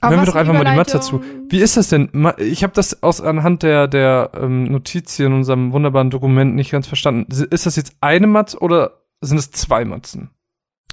hören 0.08 0.20
wir 0.20 0.26
doch 0.26 0.34
einfach 0.34 0.52
mal 0.52 0.64
die 0.64 0.76
Matz 0.76 0.92
dazu. 0.92 1.22
Wie 1.48 1.60
ist 1.60 1.76
das 1.76 1.88
denn? 1.88 2.10
Ich 2.38 2.62
habe 2.62 2.72
das 2.72 3.02
aus 3.02 3.20
anhand 3.20 3.62
der 3.62 3.88
der 3.88 4.30
ähm, 4.34 4.64
Notiz 4.64 5.18
in 5.18 5.32
unserem 5.32 5.72
wunderbaren 5.72 6.10
Dokument 6.10 6.54
nicht 6.54 6.70
ganz 6.70 6.86
verstanden. 6.86 7.30
Ist 7.30 7.66
das 7.66 7.76
jetzt 7.76 7.96
eine 8.00 8.26
Matz 8.26 8.56
oder 8.58 9.02
sind 9.20 9.38
es 9.38 9.50
zwei 9.50 9.84
Matzen? 9.84 10.30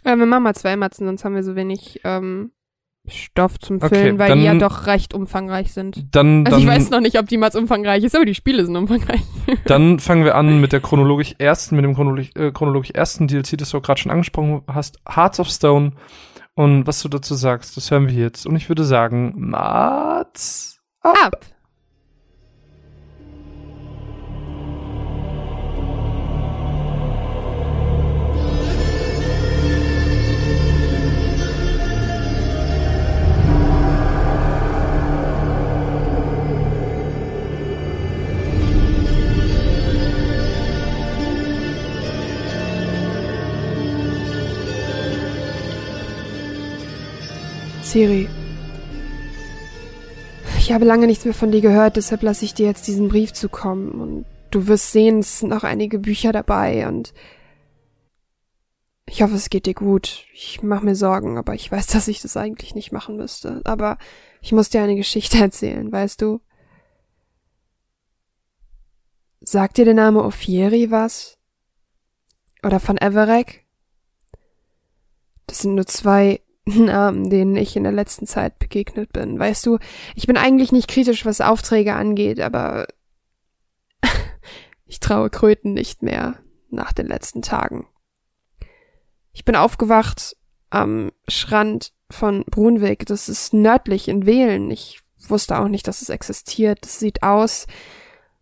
Äh, 0.04 0.18
wir 0.18 0.26
machen 0.26 0.44
mal 0.44 0.56
zwei 0.56 0.76
Matzen, 0.76 1.06
sonst 1.06 1.26
haben 1.26 1.36
wir 1.36 1.44
so 1.44 1.56
wenig 1.56 2.02
ähm, 2.04 2.52
Stoff 3.08 3.60
zum 3.60 3.80
Füllen, 3.80 3.92
okay, 3.92 4.20
weil 4.20 4.30
dann, 4.30 4.40
die 4.40 4.46
ja 4.46 4.54
doch 4.54 4.86
recht 4.86 5.14
umfangreich 5.14 5.74
sind. 5.74 6.06
Dann, 6.12 6.46
also 6.46 6.52
dann, 6.52 6.60
ich 6.60 6.68
weiß 6.68 6.90
noch 6.92 7.00
nicht, 7.00 7.18
ob 7.18 7.28
die 7.28 7.38
Matz 7.38 7.56
umfangreich 7.56 8.04
ist, 8.04 8.16
aber 8.16 8.26
die 8.26 8.36
Spiele 8.36 8.64
sind 8.64 8.76
umfangreich. 8.76 9.22
Dann 9.66 10.00
fangen 10.00 10.24
wir 10.24 10.36
an 10.36 10.62
mit 10.62 10.72
der 10.72 10.82
chronologisch 10.82 11.34
ersten, 11.40 11.76
mit 11.76 11.84
dem 11.84 11.96
chronologisch, 11.96 12.30
äh, 12.36 12.52
chronologisch 12.52 12.92
ersten 12.92 13.28
DLC, 13.28 13.58
das 13.58 13.72
du 13.72 13.82
gerade 13.82 14.00
schon 14.00 14.12
angesprochen 14.12 14.62
hast, 14.68 15.00
Hearts 15.08 15.40
of 15.40 15.50
Stone. 15.50 15.94
Und 16.62 16.86
was 16.86 17.02
du 17.02 17.10
dazu 17.10 17.34
sagst, 17.34 17.76
das 17.76 17.90
hören 17.90 18.08
wir 18.08 18.14
jetzt. 18.14 18.46
Und 18.46 18.56
ich 18.56 18.70
würde 18.70 18.84
sagen, 18.84 19.34
Mats 19.36 20.80
ab. 21.02 21.18
ab. 21.24 21.46
Siri. 47.92 48.30
Ich 50.58 50.72
habe 50.72 50.86
lange 50.86 51.08
nichts 51.08 51.26
mehr 51.26 51.34
von 51.34 51.52
dir 51.52 51.60
gehört, 51.60 51.98
deshalb 51.98 52.22
lasse 52.22 52.46
ich 52.46 52.54
dir 52.54 52.66
jetzt 52.66 52.88
diesen 52.88 53.10
Brief 53.10 53.34
zukommen. 53.34 53.92
Und 54.00 54.26
du 54.50 54.68
wirst 54.68 54.94
sehen, 54.94 55.20
es 55.20 55.40
sind 55.40 55.50
noch 55.50 55.66
einige 55.66 56.00
Bücher 56.00 56.32
dabei 56.32 56.88
und 56.88 57.14
ich 59.06 59.22
hoffe, 59.22 59.36
es 59.36 59.50
geht 59.50 59.66
dir 59.66 59.74
gut. 59.74 60.26
Ich 60.34 60.64
mache 60.64 60.86
mir 60.86 60.96
Sorgen, 60.96 61.38
aber 61.38 61.54
ich 61.54 61.70
weiß, 61.70 61.88
dass 61.88 62.08
ich 62.08 62.22
das 62.22 62.38
eigentlich 62.38 62.76
nicht 62.76 62.94
machen 62.94 63.18
müsste. 63.18 63.60
Aber 63.66 63.98
ich 64.40 64.54
muss 64.54 64.70
dir 64.70 64.82
eine 64.82 64.96
Geschichte 64.96 65.40
erzählen, 65.40 65.92
weißt 65.92 66.22
du? 66.22 66.40
Sagt 69.42 69.76
dir 69.76 69.84
der 69.84 69.96
Name 69.96 70.24
Ophieri 70.24 70.92
was? 70.92 71.38
Oder 72.64 72.80
von 72.80 72.98
Everek? 72.98 73.66
Das 75.46 75.60
sind 75.60 75.76
nur 75.76 75.88
zwei 75.88 76.40
Namen, 76.80 77.30
denen 77.30 77.56
ich 77.56 77.76
in 77.76 77.84
der 77.84 77.92
letzten 77.92 78.28
Zeit 78.28 78.60
begegnet 78.60 79.14
bin. 79.14 79.40
Weißt 79.40 79.66
du, 79.66 79.78
ich 80.16 80.28
bin 80.28 80.38
eigentlich 80.38 80.72
nicht 80.72 80.88
kritisch, 80.88 81.26
was 81.26 81.42
Aufträge 81.42 81.94
angeht, 81.94 82.40
aber 82.40 82.88
ich 84.86 85.00
traue 85.00 85.30
Kröten 85.30 85.74
nicht 85.74 86.04
mehr 86.04 86.40
nach 86.70 86.94
den 86.94 87.08
letzten 87.08 87.42
Tagen. 87.42 87.88
Ich 89.34 89.46
bin 89.46 89.56
aufgewacht 89.56 90.36
am 90.70 91.12
Strand 91.28 91.94
von 92.10 92.44
Brunweg. 92.46 93.06
Das 93.06 93.30
ist 93.30 93.54
nördlich 93.54 94.08
in 94.08 94.26
Wählen. 94.26 94.70
Ich 94.72 95.02
wusste 95.28 95.60
auch 95.60 95.68
nicht, 95.68 95.88
dass 95.88 96.02
es 96.02 96.10
existiert. 96.10 96.86
Es 96.86 97.00
sieht 97.00 97.24
aus, 97.24 97.68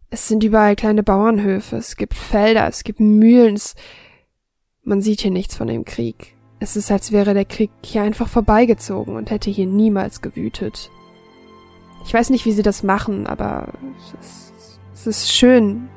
es 0.09 0.27
sind 0.27 0.43
überall 0.43 0.75
kleine 0.75 1.03
Bauernhöfe, 1.03 1.75
es 1.75 1.95
gibt 1.95 2.15
Felder, 2.15 2.67
es 2.67 2.83
gibt 2.83 2.99
Mühlen. 2.99 3.59
Man 4.83 5.01
sieht 5.01 5.21
hier 5.21 5.31
nichts 5.31 5.55
von 5.55 5.67
dem 5.67 5.85
Krieg. 5.85 6.35
Es 6.59 6.75
ist, 6.75 6.91
als 6.91 7.11
wäre 7.11 7.33
der 7.33 7.45
Krieg 7.45 7.71
hier 7.83 8.01
einfach 8.01 8.27
vorbeigezogen 8.27 9.15
und 9.15 9.31
hätte 9.31 9.49
hier 9.49 9.65
niemals 9.65 10.21
gewütet. 10.21 10.91
Ich 12.05 12.13
weiß 12.13 12.29
nicht, 12.29 12.45
wie 12.45 12.51
sie 12.51 12.63
das 12.63 12.83
machen, 12.83 13.27
aber 13.27 13.69
es 13.97 14.13
ist, 14.19 14.79
es 14.93 15.07
ist 15.07 15.31
schön, 15.31 15.89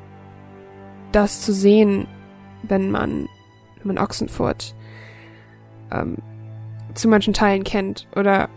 das 1.11 1.41
zu 1.41 1.53
sehen, 1.53 2.07
wenn 2.63 2.91
man, 2.91 3.27
wenn 3.77 3.95
man 3.95 3.97
Ochsenfurt 3.97 4.73
ähm, 5.91 6.17
zu 6.93 7.07
manchen 7.07 7.33
Teilen 7.33 7.63
kennt 7.63 8.07
oder 8.15 8.49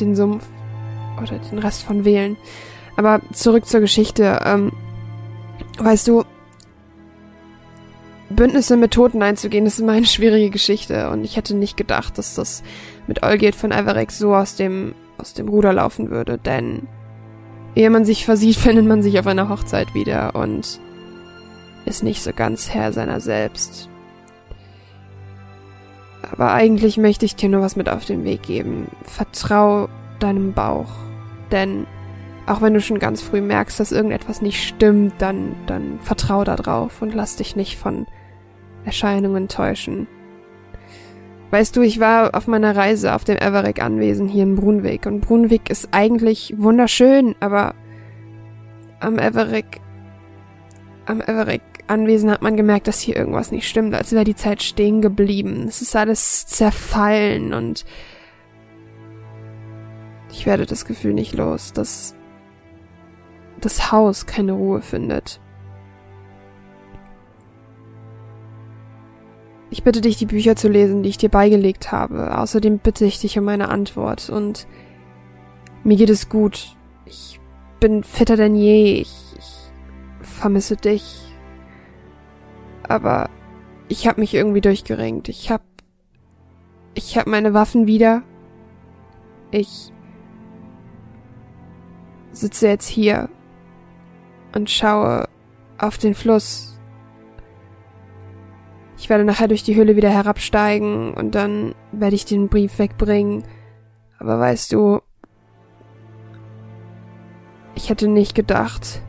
den 0.00 0.16
Sumpf 0.16 0.46
oder 1.22 1.38
den 1.38 1.58
Rest 1.58 1.82
von 1.82 2.04
Wählen. 2.04 2.36
Aber 2.96 3.20
zurück 3.32 3.66
zur 3.66 3.80
Geschichte. 3.80 4.40
Ähm, 4.44 4.72
weißt 5.78 6.08
du, 6.08 6.24
Bündnisse 8.30 8.76
mit 8.76 8.92
Toten 8.92 9.22
einzugehen, 9.22 9.66
ist 9.66 9.80
immer 9.80 9.92
eine 9.92 10.06
schwierige 10.06 10.50
Geschichte 10.50 11.10
und 11.10 11.24
ich 11.24 11.36
hätte 11.36 11.54
nicht 11.54 11.76
gedacht, 11.76 12.16
dass 12.18 12.34
das 12.34 12.62
mit 13.06 13.22
Olgierd 13.22 13.54
von 13.54 13.72
Everex 13.72 14.18
so 14.18 14.34
aus 14.34 14.56
dem, 14.56 14.94
aus 15.18 15.34
dem 15.34 15.48
Ruder 15.48 15.72
laufen 15.72 16.10
würde, 16.10 16.38
denn 16.38 16.88
ehe 17.74 17.90
man 17.90 18.04
sich 18.04 18.24
versieht, 18.24 18.56
findet 18.56 18.86
man 18.86 19.02
sich 19.02 19.18
auf 19.18 19.26
einer 19.26 19.48
Hochzeit 19.48 19.94
wieder 19.94 20.34
und 20.34 20.80
ist 21.84 22.02
nicht 22.02 22.22
so 22.22 22.32
ganz 22.32 22.70
Herr 22.70 22.92
seiner 22.92 23.20
selbst. 23.20 23.88
Aber 26.30 26.52
eigentlich 26.52 26.96
möchte 26.96 27.24
ich 27.24 27.34
dir 27.34 27.48
nur 27.48 27.62
was 27.62 27.76
mit 27.76 27.88
auf 27.88 28.04
den 28.04 28.24
Weg 28.24 28.42
geben. 28.42 28.88
Vertrau 29.04 29.88
deinem 30.20 30.52
Bauch. 30.52 30.90
Denn 31.50 31.86
auch 32.46 32.60
wenn 32.60 32.74
du 32.74 32.80
schon 32.80 32.98
ganz 32.98 33.22
früh 33.22 33.40
merkst, 33.40 33.80
dass 33.80 33.92
irgendetwas 33.92 34.42
nicht 34.42 34.62
stimmt, 34.62 35.14
dann, 35.18 35.56
dann 35.66 35.98
vertrau 36.02 36.44
da 36.44 36.56
drauf 36.56 37.02
und 37.02 37.14
lass 37.14 37.36
dich 37.36 37.56
nicht 37.56 37.78
von 37.78 38.06
Erscheinungen 38.84 39.48
täuschen. 39.48 40.06
Weißt 41.50 41.74
du, 41.74 41.82
ich 41.82 41.98
war 41.98 42.34
auf 42.34 42.46
meiner 42.46 42.76
Reise 42.76 43.14
auf 43.14 43.24
dem 43.24 43.36
Everett-Anwesen 43.36 44.28
hier 44.28 44.44
in 44.44 44.54
Brunwick 44.54 45.06
und 45.06 45.20
Brunwick 45.20 45.68
ist 45.68 45.88
eigentlich 45.90 46.54
wunderschön, 46.56 47.34
aber 47.40 47.74
am 49.00 49.18
Everett, 49.18 49.64
am 51.06 51.20
Everett-Anwesen 51.20 52.30
hat 52.30 52.42
man 52.42 52.56
gemerkt, 52.56 52.86
dass 52.86 53.00
hier 53.00 53.16
irgendwas 53.16 53.50
nicht 53.50 53.68
stimmt, 53.68 53.94
als 53.94 54.12
wäre 54.12 54.24
die 54.24 54.36
Zeit 54.36 54.62
stehen 54.62 55.02
geblieben. 55.02 55.66
Es 55.66 55.82
ist 55.82 55.96
alles 55.96 56.46
zerfallen 56.46 57.52
und 57.52 57.84
ich 60.30 60.46
werde 60.46 60.66
das 60.66 60.84
Gefühl 60.84 61.14
nicht 61.14 61.34
los, 61.34 61.72
dass 61.72 62.14
das 63.60 63.90
Haus 63.90 64.26
keine 64.26 64.52
Ruhe 64.52 64.82
findet. 64.82 65.40
Ich 69.70 69.84
bitte 69.84 70.00
dich, 70.00 70.16
die 70.16 70.26
Bücher 70.26 70.56
zu 70.56 70.68
lesen, 70.68 71.04
die 71.04 71.08
ich 71.10 71.18
dir 71.18 71.28
beigelegt 71.28 71.92
habe. 71.92 72.36
Außerdem 72.36 72.78
bitte 72.78 73.04
ich 73.04 73.20
dich 73.20 73.38
um 73.38 73.48
eine 73.48 73.68
Antwort. 73.68 74.28
Und 74.28 74.66
mir 75.84 75.96
geht 75.96 76.10
es 76.10 76.28
gut. 76.28 76.76
Ich 77.06 77.40
bin 77.78 78.02
fitter 78.02 78.36
denn 78.36 78.56
je. 78.56 79.00
Ich, 79.00 79.16
ich 79.38 80.28
vermisse 80.28 80.76
dich. 80.76 81.32
Aber 82.82 83.30
ich 83.88 84.08
habe 84.08 84.20
mich 84.20 84.34
irgendwie 84.34 84.60
durchgerenkt. 84.60 85.28
Ich 85.28 85.52
hab, 85.52 85.62
ich 86.94 87.16
hab 87.16 87.28
meine 87.28 87.54
Waffen 87.54 87.86
wieder. 87.86 88.22
Ich 89.52 89.92
sitze 92.32 92.68
jetzt 92.68 92.88
hier 92.88 93.28
und 94.52 94.68
schaue 94.68 95.28
auf 95.78 95.98
den 95.98 96.14
Fluss 96.14 96.69
ich 99.00 99.08
werde 99.08 99.24
nachher 99.24 99.48
durch 99.48 99.62
die 99.62 99.74
Höhle 99.76 99.96
wieder 99.96 100.10
herabsteigen 100.10 101.14
und 101.14 101.34
dann 101.34 101.74
werde 101.90 102.14
ich 102.14 102.26
den 102.26 102.48
Brief 102.48 102.78
wegbringen. 102.78 103.44
Aber 104.18 104.38
weißt 104.38 104.74
du, 104.74 105.00
ich 107.74 107.88
hätte 107.88 108.08
nicht 108.08 108.34
gedacht, 108.34 109.00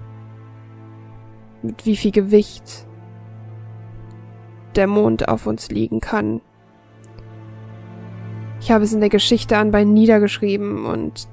mit 1.62 1.86
wie 1.86 1.98
viel 1.98 2.12
Gewicht 2.12 2.88
der 4.78 4.88
Mond 4.88 5.28
auf 5.28 5.46
uns 5.46 5.70
liegen 5.70 6.00
kann. 6.00 6.40
Ich 8.62 8.72
habe 8.72 8.86
es 8.86 8.94
in 8.94 9.02
der 9.02 9.10
Geschichte 9.10 9.58
anbei 9.58 9.84
niedergeschrieben 9.84 10.86
und 10.86 11.28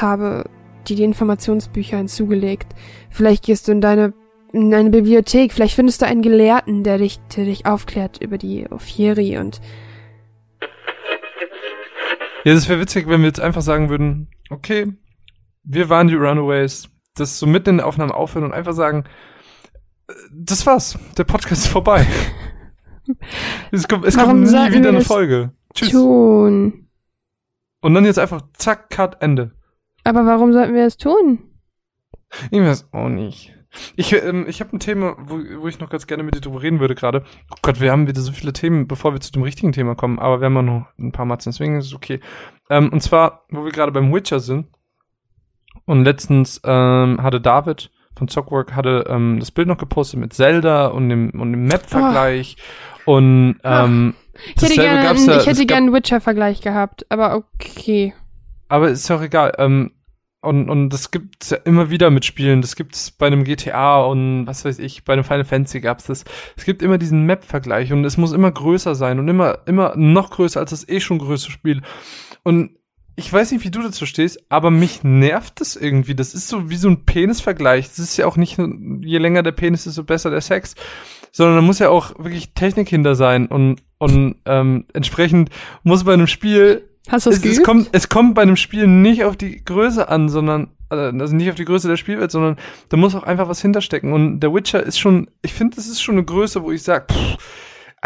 habe 0.00 0.50
dir 0.88 0.96
die 0.96 1.04
Informationsbücher 1.04 1.98
hinzugelegt. 1.98 2.74
Vielleicht 3.10 3.44
gehst 3.44 3.68
du 3.68 3.72
in 3.72 3.80
deine 3.80 4.12
in 4.56 4.72
eine 4.72 4.90
Bibliothek. 4.90 5.52
Vielleicht 5.52 5.74
findest 5.74 6.00
du 6.00 6.06
einen 6.06 6.22
Gelehrten, 6.22 6.82
der 6.82 6.98
dich, 6.98 7.20
der 7.36 7.44
dich 7.44 7.66
aufklärt 7.66 8.22
über 8.22 8.38
die 8.38 8.66
Ophieri 8.70 9.38
und. 9.38 9.60
Ja, 12.44 12.54
das 12.54 12.68
wäre 12.68 12.80
witzig, 12.80 13.08
wenn 13.08 13.20
wir 13.20 13.26
jetzt 13.26 13.40
einfach 13.40 13.60
sagen 13.60 13.90
würden, 13.90 14.28
okay, 14.50 14.92
wir 15.64 15.88
waren 15.88 16.08
die 16.08 16.14
Runaways, 16.14 16.88
das 17.16 17.38
so 17.38 17.46
mitten 17.46 17.70
in 17.70 17.76
der 17.78 17.86
Aufnahme 17.86 18.14
aufhören 18.14 18.44
und 18.44 18.52
einfach 18.52 18.72
sagen, 18.72 19.04
das 20.32 20.64
war's, 20.64 20.98
der 21.18 21.24
Podcast 21.24 21.64
ist 21.64 21.68
vorbei. 21.68 22.06
es 23.72 23.88
kommt, 23.88 24.04
es 24.04 24.16
kommt 24.16 24.42
nie 24.42 24.72
wieder 24.72 24.90
eine 24.90 25.00
Folge. 25.00 25.52
Tschüss. 25.74 25.90
Tun? 25.90 26.88
Und 27.80 27.94
dann 27.94 28.04
jetzt 28.04 28.18
einfach 28.18 28.42
zack, 28.54 28.90
cut, 28.90 29.20
Ende. 29.20 29.52
Aber 30.04 30.24
warum 30.24 30.52
sollten 30.52 30.74
wir 30.74 30.86
es 30.86 30.96
tun? 30.96 31.40
Ich 32.50 32.60
weiß 32.60 32.88
auch 32.92 33.08
nicht. 33.08 33.55
Ich, 33.96 34.12
ähm, 34.12 34.46
ich 34.48 34.60
habe 34.60 34.76
ein 34.76 34.80
Thema, 34.80 35.16
wo, 35.18 35.38
wo 35.60 35.68
ich 35.68 35.78
noch 35.78 35.90
ganz 35.90 36.06
gerne 36.06 36.22
mit 36.22 36.34
dir 36.34 36.40
drüber 36.40 36.62
reden 36.62 36.80
würde 36.80 36.94
gerade. 36.94 37.24
Oh 37.50 37.56
Gott, 37.62 37.80
wir 37.80 37.92
haben 37.92 38.08
wieder 38.08 38.20
so 38.20 38.32
viele 38.32 38.52
Themen, 38.52 38.86
bevor 38.88 39.12
wir 39.12 39.20
zu 39.20 39.32
dem 39.32 39.42
richtigen 39.42 39.72
Thema 39.72 39.94
kommen, 39.94 40.18
aber 40.18 40.40
wir 40.40 40.46
haben 40.46 40.56
ja 40.56 40.62
noch 40.62 40.86
ein 40.98 41.12
paar 41.12 41.26
Matzen, 41.26 41.52
deswegen 41.52 41.78
ist 41.78 41.86
es 41.86 41.94
okay. 41.94 42.20
Ähm, 42.70 42.92
und 42.92 43.02
zwar, 43.02 43.44
wo 43.50 43.64
wir 43.64 43.72
gerade 43.72 43.92
beim 43.92 44.12
Witcher 44.12 44.40
sind. 44.40 44.66
Und 45.84 46.04
letztens 46.04 46.60
ähm, 46.64 47.22
hatte 47.22 47.40
David 47.40 47.90
von 48.16 48.28
Zockwork 48.28 48.74
hatte 48.74 49.04
ähm, 49.08 49.38
das 49.38 49.50
Bild 49.50 49.68
noch 49.68 49.76
gepostet 49.76 50.18
mit 50.18 50.32
Zelda 50.32 50.86
und 50.86 51.08
dem, 51.08 51.30
und 51.30 51.52
dem 51.52 51.66
Map-Vergleich. 51.66 52.56
Oh. 53.04 53.16
Und 53.16 53.60
ähm, 53.62 54.14
ich 54.56 54.62
hätte 54.62 54.74
gerne, 54.74 55.04
ja, 55.04 55.38
ich 55.38 55.46
hätte 55.46 55.66
gerne 55.66 55.86
einen 55.86 55.94
Witcher-Vergleich 55.94 56.60
gehabt, 56.60 57.06
aber 57.08 57.36
okay. 57.36 58.14
Aber 58.68 58.88
ist 58.88 59.08
ja 59.08 59.16
auch 59.16 59.22
egal. 59.22 59.52
Ähm, 59.58 59.92
und, 60.46 60.70
und 60.70 60.90
das 60.90 61.10
gibt's 61.10 61.50
ja 61.50 61.58
immer 61.58 61.90
wieder 61.90 62.10
mit 62.10 62.24
Spielen. 62.24 62.62
Das 62.62 62.76
gibt's 62.76 63.10
bei 63.10 63.26
einem 63.26 63.44
GTA 63.44 64.00
und 64.00 64.46
was 64.46 64.64
weiß 64.64 64.78
ich, 64.78 65.04
bei 65.04 65.12
einem 65.12 65.24
Final 65.24 65.44
Fantasy 65.44 65.80
gab's 65.80 66.04
das. 66.04 66.24
Es 66.56 66.64
gibt 66.64 66.82
immer 66.82 66.98
diesen 66.98 67.24
Map-Vergleich 67.24 67.92
und 67.92 68.04
es 68.04 68.16
muss 68.16 68.32
immer 68.32 68.50
größer 68.50 68.94
sein 68.94 69.18
und 69.18 69.28
immer, 69.28 69.58
immer 69.66 69.94
noch 69.96 70.30
größer 70.30 70.60
als 70.60 70.70
das 70.70 70.88
eh 70.88 71.00
schon 71.00 71.18
größte 71.18 71.50
Spiel. 71.50 71.82
Und 72.42 72.76
ich 73.16 73.32
weiß 73.32 73.50
nicht, 73.50 73.64
wie 73.64 73.70
du 73.70 73.82
dazu 73.82 74.04
stehst, 74.04 74.44
aber 74.50 74.70
mich 74.70 75.02
nervt 75.02 75.60
das 75.60 75.74
irgendwie. 75.74 76.14
Das 76.14 76.34
ist 76.34 76.48
so 76.48 76.68
wie 76.68 76.76
so 76.76 76.88
ein 76.88 77.06
Penis-Vergleich. 77.06 77.88
Das 77.88 77.98
ist 77.98 78.16
ja 78.18 78.26
auch 78.26 78.36
nicht, 78.36 78.58
je 78.58 79.18
länger 79.18 79.42
der 79.42 79.52
Penis 79.52 79.86
ist, 79.86 79.94
so 79.94 80.04
besser 80.04 80.30
der 80.30 80.42
Sex. 80.42 80.74
Sondern 81.32 81.56
da 81.56 81.62
muss 81.62 81.78
ja 81.78 81.88
auch 81.88 82.18
wirklich 82.18 82.52
Technik 82.52 82.88
hinter 82.88 83.14
sein 83.14 83.46
und, 83.46 83.82
und 83.98 84.36
ähm, 84.44 84.84
entsprechend 84.92 85.50
muss 85.82 86.04
bei 86.04 86.12
einem 86.12 86.26
Spiel 86.26 86.88
Hast 87.08 87.26
du 87.26 87.30
es, 87.30 87.38
es, 87.38 87.58
es 87.58 87.62
kommt, 87.62 87.88
es 87.92 88.08
kommt 88.08 88.34
bei 88.34 88.42
einem 88.42 88.56
Spiel 88.56 88.86
nicht 88.86 89.24
auf 89.24 89.36
die 89.36 89.64
Größe 89.64 90.08
an, 90.08 90.28
sondern 90.28 90.68
äh, 90.90 90.94
also 90.94 91.34
nicht 91.34 91.48
auf 91.48 91.54
die 91.54 91.64
Größe 91.64 91.88
der 91.88 91.96
Spielwelt, 91.96 92.30
sondern 92.30 92.56
da 92.88 92.96
muss 92.96 93.14
auch 93.14 93.22
einfach 93.22 93.48
was 93.48 93.62
hinterstecken. 93.62 94.12
Und 94.12 94.40
der 94.40 94.52
Witcher 94.52 94.82
ist 94.82 94.98
schon, 94.98 95.28
ich 95.42 95.54
finde, 95.54 95.76
das 95.76 95.86
ist 95.86 96.02
schon 96.02 96.16
eine 96.16 96.24
Größe, 96.24 96.62
wo 96.62 96.72
ich 96.72 96.82
sage, 96.82 97.06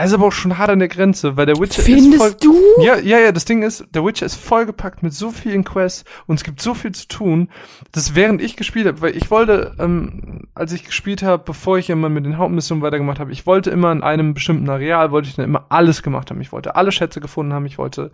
also 0.01 0.17
aber 0.17 0.27
auch 0.27 0.33
schon 0.33 0.57
hart 0.57 0.71
an 0.71 0.79
der 0.79 0.89
Grenze, 0.89 1.37
weil 1.37 1.47
der 1.47 1.57
Witcher 1.57 1.83
Findest 1.83 2.15
ist 2.15 2.17
voll. 2.17 2.35
du? 2.41 2.83
Ja, 2.83 2.99
ja, 2.99 3.19
ja, 3.19 3.33
das 3.33 3.45
Ding 3.45 3.63
ist, 3.63 3.85
der 3.95 4.05
Witcher 4.05 4.25
ist 4.25 4.37
vollgepackt 4.37 5.03
mit 5.03 5.13
so 5.13 5.31
vielen 5.31 5.63
Quests 5.63 6.05
und 6.27 6.37
es 6.37 6.45
gibt 6.45 6.63
so 6.63 6.73
viel 6.73 6.93
zu 6.93 7.07
tun, 7.07 7.49
dass 7.93 8.15
während 8.15 8.41
ich 8.41 8.57
gespielt 8.57 8.87
habe, 8.87 9.03
weil 9.03 9.15
ich 9.15 9.31
wollte, 9.31 9.75
ähm, 9.79 10.49
als 10.55 10.73
ich 10.73 10.85
gespielt 10.85 11.23
habe, 11.23 11.43
bevor 11.45 11.77
ich 11.77 11.91
immer 11.91 12.09
mit 12.09 12.25
den 12.25 12.39
Hauptmissionen 12.39 12.83
weitergemacht 12.83 13.21
habe, 13.21 13.31
ich 13.31 13.47
wollte 13.47 13.71
immer 13.71 13.93
in 13.93 14.03
einem 14.03 14.33
bestimmten 14.33 14.71
Areal, 14.71 15.11
wollte 15.11 15.29
ich 15.29 15.37
dann 15.37 15.45
immer 15.45 15.67
alles 15.69 16.03
gemacht 16.03 16.31
haben. 16.31 16.41
Ich 16.41 16.51
wollte 16.53 16.77
alle 16.77 16.93
Schätze 16.93 17.21
gefunden 17.21 17.53
haben, 17.53 17.67
ich 17.67 17.77
wollte, 17.77 18.11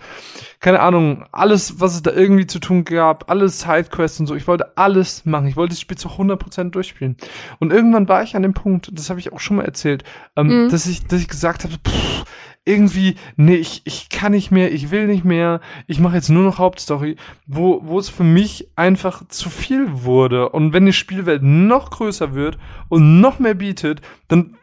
keine 0.59 0.81
Ahnung, 0.81 1.25
alles, 1.31 1.81
was 1.81 1.95
es 1.95 2.03
da 2.03 2.11
irgendwie 2.11 2.49
zu 2.49 2.59
tun 2.59 2.85
gab, 2.85 3.31
alles 3.31 3.61
Sidequests 3.61 4.19
und 4.19 4.27
so, 4.27 4.35
ich 4.35 4.49
wollte 4.49 4.77
alles 4.77 5.25
machen. 5.25 5.47
Ich 5.47 5.57
wollte 5.57 5.75
das 5.75 5.81
Spiel 5.81 5.97
zu 5.97 6.09
100% 6.09 6.71
durchspielen. 6.71 7.17
Und 7.61 7.73
irgendwann 7.73 8.09
war 8.09 8.25
ich 8.25 8.35
an 8.35 8.43
dem 8.43 8.55
Punkt, 8.55 8.91
das 8.93 9.09
habe 9.09 9.21
ich 9.21 9.33
auch 9.33 9.41
schon 9.41 9.59
mal 9.59 9.65
erzählt, 9.65 10.03
ähm, 10.35 10.65
mhm. 10.65 10.71
dass 10.71 10.87
ich, 10.87 11.07
dass 11.07 11.21
ich 11.21 11.29
gesagt 11.29 11.63
habe, 11.63 11.76
pff, 11.87 12.25
irgendwie, 12.67 13.15
nee, 13.37 13.55
ich, 13.55 13.83
ich 13.85 14.09
kann 14.09 14.33
nicht 14.33 14.51
mehr, 14.51 14.73
ich 14.73 14.91
will 14.91 15.07
nicht 15.07 15.25
mehr, 15.25 15.61
ich 15.87 16.01
mache 16.01 16.17
jetzt 16.17 16.29
nur 16.29 16.43
noch 16.43 16.59
Hauptstory, 16.59 17.17
wo, 17.47 17.81
wo 17.85 17.99
es 17.99 18.09
für 18.09 18.25
mich 18.25 18.69
einfach 18.75 19.27
zu 19.29 19.49
viel 19.49 20.03
wurde. 20.05 20.49
Und 20.49 20.73
wenn 20.73 20.85
die 20.85 20.93
Spielwelt 20.93 21.43
noch 21.43 21.91
größer 21.91 22.35
wird 22.35 22.59
und 22.89 23.21
noch 23.21 23.39
mehr 23.39 23.55
bietet, 23.55 24.01
dann 24.27 24.57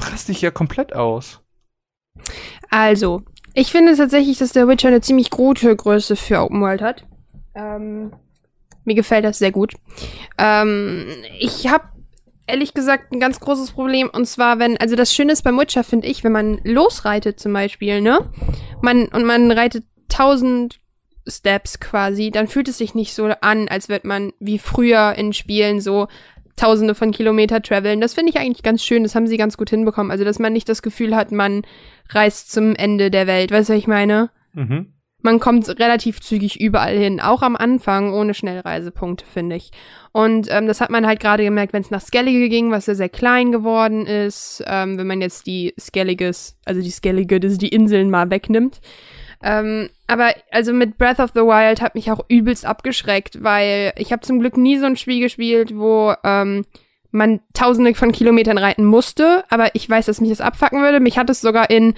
raste 0.00 0.32
ich 0.32 0.40
ja 0.42 0.52
komplett 0.52 0.94
aus. 0.94 1.42
Also, 2.70 3.22
ich 3.54 3.72
finde 3.72 3.96
tatsächlich, 3.96 4.38
dass 4.38 4.52
der 4.52 4.68
Witcher 4.68 4.88
eine 4.88 5.00
ziemlich 5.00 5.30
gute 5.30 5.74
Größe 5.74 6.14
für 6.14 6.40
Open 6.40 6.60
World 6.60 6.82
hat. 6.82 7.04
Ähm, 7.54 8.12
mir 8.84 8.94
gefällt 8.94 9.24
das 9.24 9.38
sehr 9.38 9.50
gut. 9.50 9.74
Ähm, 10.38 11.06
ich 11.38 11.68
habe 11.68 11.84
ehrlich 12.50 12.74
gesagt 12.74 13.12
ein 13.12 13.20
ganz 13.20 13.40
großes 13.40 13.72
Problem. 13.72 14.10
Und 14.12 14.26
zwar, 14.26 14.58
wenn, 14.58 14.76
also 14.76 14.96
das 14.96 15.14
Schöne 15.14 15.32
ist 15.32 15.42
beim 15.42 15.58
Witcher, 15.58 15.84
finde 15.84 16.08
ich, 16.08 16.24
wenn 16.24 16.32
man 16.32 16.60
losreitet 16.64 17.40
zum 17.40 17.52
Beispiel, 17.52 18.00
ne? 18.00 18.30
Man, 18.82 19.06
und 19.08 19.24
man 19.24 19.50
reitet 19.50 19.84
tausend 20.08 20.80
Steps 21.26 21.80
quasi, 21.80 22.30
dann 22.30 22.48
fühlt 22.48 22.68
es 22.68 22.78
sich 22.78 22.94
nicht 22.94 23.14
so 23.14 23.26
an, 23.40 23.68
als 23.68 23.88
wird 23.88 24.04
man 24.04 24.32
wie 24.40 24.58
früher 24.58 25.14
in 25.16 25.32
Spielen 25.32 25.80
so 25.80 26.08
tausende 26.56 26.94
von 26.94 27.10
Kilometer 27.10 27.62
traveln. 27.62 28.00
Das 28.00 28.14
finde 28.14 28.30
ich 28.30 28.38
eigentlich 28.38 28.62
ganz 28.62 28.84
schön. 28.84 29.02
Das 29.02 29.14
haben 29.14 29.26
sie 29.26 29.36
ganz 29.38 29.56
gut 29.56 29.70
hinbekommen. 29.70 30.10
Also, 30.10 30.24
dass 30.24 30.38
man 30.38 30.52
nicht 30.52 30.68
das 30.68 30.82
Gefühl 30.82 31.16
hat, 31.16 31.32
man 31.32 31.62
reist 32.10 32.52
zum 32.52 32.74
Ende 32.74 33.10
der 33.10 33.26
Welt. 33.26 33.50
Weißt 33.50 33.70
du, 33.70 33.72
was 33.72 33.78
ich 33.78 33.86
meine? 33.86 34.30
Mhm. 34.52 34.92
Man 35.22 35.40
kommt 35.40 35.68
relativ 35.78 36.20
zügig 36.20 36.60
überall 36.60 36.96
hin, 36.96 37.20
auch 37.20 37.42
am 37.42 37.56
Anfang 37.56 38.12
ohne 38.12 38.34
Schnellreisepunkte, 38.34 39.24
finde 39.26 39.56
ich. 39.56 39.70
Und 40.12 40.48
ähm, 40.50 40.66
das 40.66 40.80
hat 40.80 40.90
man 40.90 41.06
halt 41.06 41.20
gerade 41.20 41.44
gemerkt, 41.44 41.72
wenn 41.72 41.82
es 41.82 41.90
nach 41.90 42.00
Skellige 42.00 42.48
ging, 42.48 42.70
was 42.70 42.86
ja 42.86 42.94
sehr 42.94 43.08
klein 43.08 43.52
geworden 43.52 44.06
ist. 44.06 44.62
Ähm, 44.66 44.98
wenn 44.98 45.06
man 45.06 45.20
jetzt 45.20 45.46
die 45.46 45.74
Skelliges, 45.78 46.56
also 46.64 46.80
die 46.80 46.90
Skellige, 46.90 47.38
das 47.38 47.58
die 47.58 47.68
Inseln 47.68 48.10
mal 48.10 48.30
wegnimmt. 48.30 48.80
Ähm, 49.42 49.88
aber 50.06 50.34
also 50.50 50.72
mit 50.72 50.98
Breath 50.98 51.20
of 51.20 51.30
the 51.34 51.40
Wild 51.40 51.80
hat 51.80 51.94
mich 51.94 52.10
auch 52.10 52.24
übelst 52.28 52.66
abgeschreckt, 52.66 53.42
weil 53.42 53.92
ich 53.96 54.12
habe 54.12 54.22
zum 54.22 54.40
Glück 54.40 54.56
nie 54.56 54.78
so 54.78 54.86
ein 54.86 54.96
Spiel 54.96 55.20
gespielt, 55.20 55.76
wo 55.76 56.12
ähm, 56.24 56.66
man 57.10 57.40
tausende 57.54 57.94
von 57.94 58.12
Kilometern 58.12 58.58
reiten 58.58 58.84
musste, 58.84 59.44
aber 59.48 59.74
ich 59.74 59.88
weiß, 59.88 60.06
dass 60.06 60.20
mich 60.20 60.30
das 60.30 60.40
abfacken 60.40 60.80
würde. 60.80 61.00
Mich 61.00 61.18
hat 61.18 61.30
es 61.30 61.40
sogar 61.40 61.70
in 61.70 61.94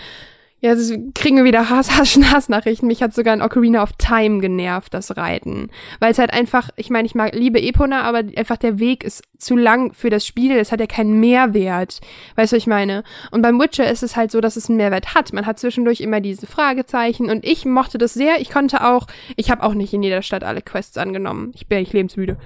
ja, 0.65 0.77
das 0.77 0.93
kriegen 1.17 1.37
wir 1.37 1.45
wieder 1.45 1.71
Hass, 1.71 1.99
Hass, 1.99 2.17
Hassnachrichten. 2.17 2.87
Mich 2.87 3.03
hat 3.03 3.13
sogar 3.13 3.35
in 3.35 3.43
Ocarina 3.43 3.83
of 3.83 3.95
Time 3.99 4.39
genervt, 4.39 4.95
das 4.95 5.17
Reiten. 5.17 5.71
Weil 5.99 6.13
es 6.13 6.21
halt 6.21 6.33
einfach, 6.33 6.71
ich 6.77 6.89
meine, 6.89 7.05
ich 7.05 7.17
mag, 7.17 7.35
liebe 7.35 7.61
Epona, 7.61 8.03
aber 8.03 8.23
einfach 8.37 8.59
der 8.59 8.79
Weg 8.79 9.03
ist 9.03 9.25
zu 9.37 9.57
lang 9.57 9.93
für 9.93 10.09
das 10.09 10.25
Spiel. 10.25 10.53
Es 10.53 10.71
hat 10.71 10.79
ja 10.79 10.87
keinen 10.87 11.19
Mehrwert. 11.19 12.01
Weißt 12.37 12.53
du, 12.53 12.57
was 12.57 12.63
ich 12.63 12.69
meine? 12.69 13.03
Und 13.33 13.43
beim 13.43 13.59
Witcher 13.59 13.91
ist 13.91 14.05
es 14.05 14.15
halt 14.15 14.31
so, 14.31 14.41
dass 14.41 14.55
es 14.55 14.69
einen 14.69 14.77
Mehrwert 14.77 15.17
hat. 15.17 15.33
Man 15.33 15.47
hat 15.47 15.59
zwischendurch 15.59 16.01
immer 16.01 16.21
diese 16.21 16.47
Fragezeichen 16.47 17.29
und 17.29 17.45
ich 17.45 17.65
mochte 17.65 17.99
das 17.99 18.15
sehr. 18.15 18.41
Ich 18.41 18.49
konnte 18.49 18.87
auch, 18.87 19.09
ich 19.35 19.51
habe 19.51 19.65
auch 19.65 19.75
nicht 19.75 19.93
in 19.93 20.05
jeder 20.05 20.23
Stadt 20.23 20.45
alle 20.45 20.63
Quests 20.63 20.97
angenommen. 20.97 21.51
Ich 21.57 21.67
bin 21.67 21.81
nicht 21.81 21.93
lebensmüde. 21.93 22.37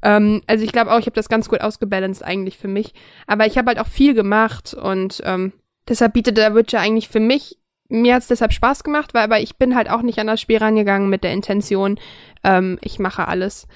Ähm, 0.00 0.40
also 0.46 0.64
ich 0.64 0.72
glaube 0.72 0.92
auch, 0.92 0.98
ich 0.98 1.04
habe 1.04 1.14
das 1.14 1.28
ganz 1.28 1.50
gut 1.50 1.60
ausgebalanced 1.60 2.24
eigentlich 2.24 2.56
für 2.56 2.68
mich. 2.68 2.94
Aber 3.26 3.46
ich 3.46 3.58
habe 3.58 3.68
halt 3.68 3.80
auch 3.80 3.86
viel 3.86 4.14
gemacht 4.14 4.72
und 4.72 5.22
ähm, 5.26 5.52
deshalb 5.86 6.14
bietet 6.14 6.38
der 6.38 6.54
Witcher 6.54 6.80
eigentlich 6.80 7.08
für 7.08 7.20
mich 7.20 7.58
mir 7.88 8.14
hat's 8.14 8.26
deshalb 8.28 8.52
Spaß 8.52 8.84
gemacht, 8.84 9.14
weil 9.14 9.24
aber 9.24 9.40
ich 9.40 9.56
bin 9.56 9.74
halt 9.74 9.90
auch 9.90 10.02
nicht 10.02 10.18
an 10.18 10.26
das 10.26 10.40
Spiel 10.40 10.58
rangegangen 10.58 11.08
mit 11.08 11.24
der 11.24 11.32
Intention, 11.32 11.98
ähm, 12.44 12.78
ich 12.82 12.98
mache 12.98 13.28
alles. 13.28 13.66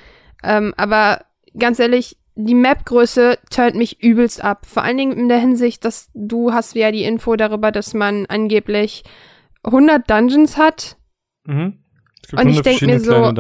Ähm, 0.43 0.75
aber 0.77 1.25
ganz 1.59 1.79
ehrlich, 1.79 2.17
die 2.35 2.55
Map-Größe 2.55 3.39
turnt 3.51 3.77
mich 3.77 4.03
übelst 4.03 4.43
ab. 4.43 4.67
Vor 4.67 4.83
allen 4.83 4.97
Dingen 4.97 5.13
in 5.13 5.29
der 5.29 5.39
Hinsicht, 5.39 5.85
dass 5.85 6.11
du 6.15 6.53
hast 6.53 6.75
ja 6.75 6.91
die 6.91 7.05
Info 7.05 7.37
darüber, 7.37 7.73
dass 7.73 7.93
man 7.95 8.27
angeblich 8.27 9.05
100 9.65 10.09
Dungeons 10.09 10.57
hat. 10.57 10.97
Mhm. 11.45 11.81
Es 12.23 12.29
gibt 12.29 12.41
Und 12.41 12.49
ich 12.49 12.59
100 12.59 12.67
denk 12.67 12.83
mir 12.83 13.01
so. 13.01 13.33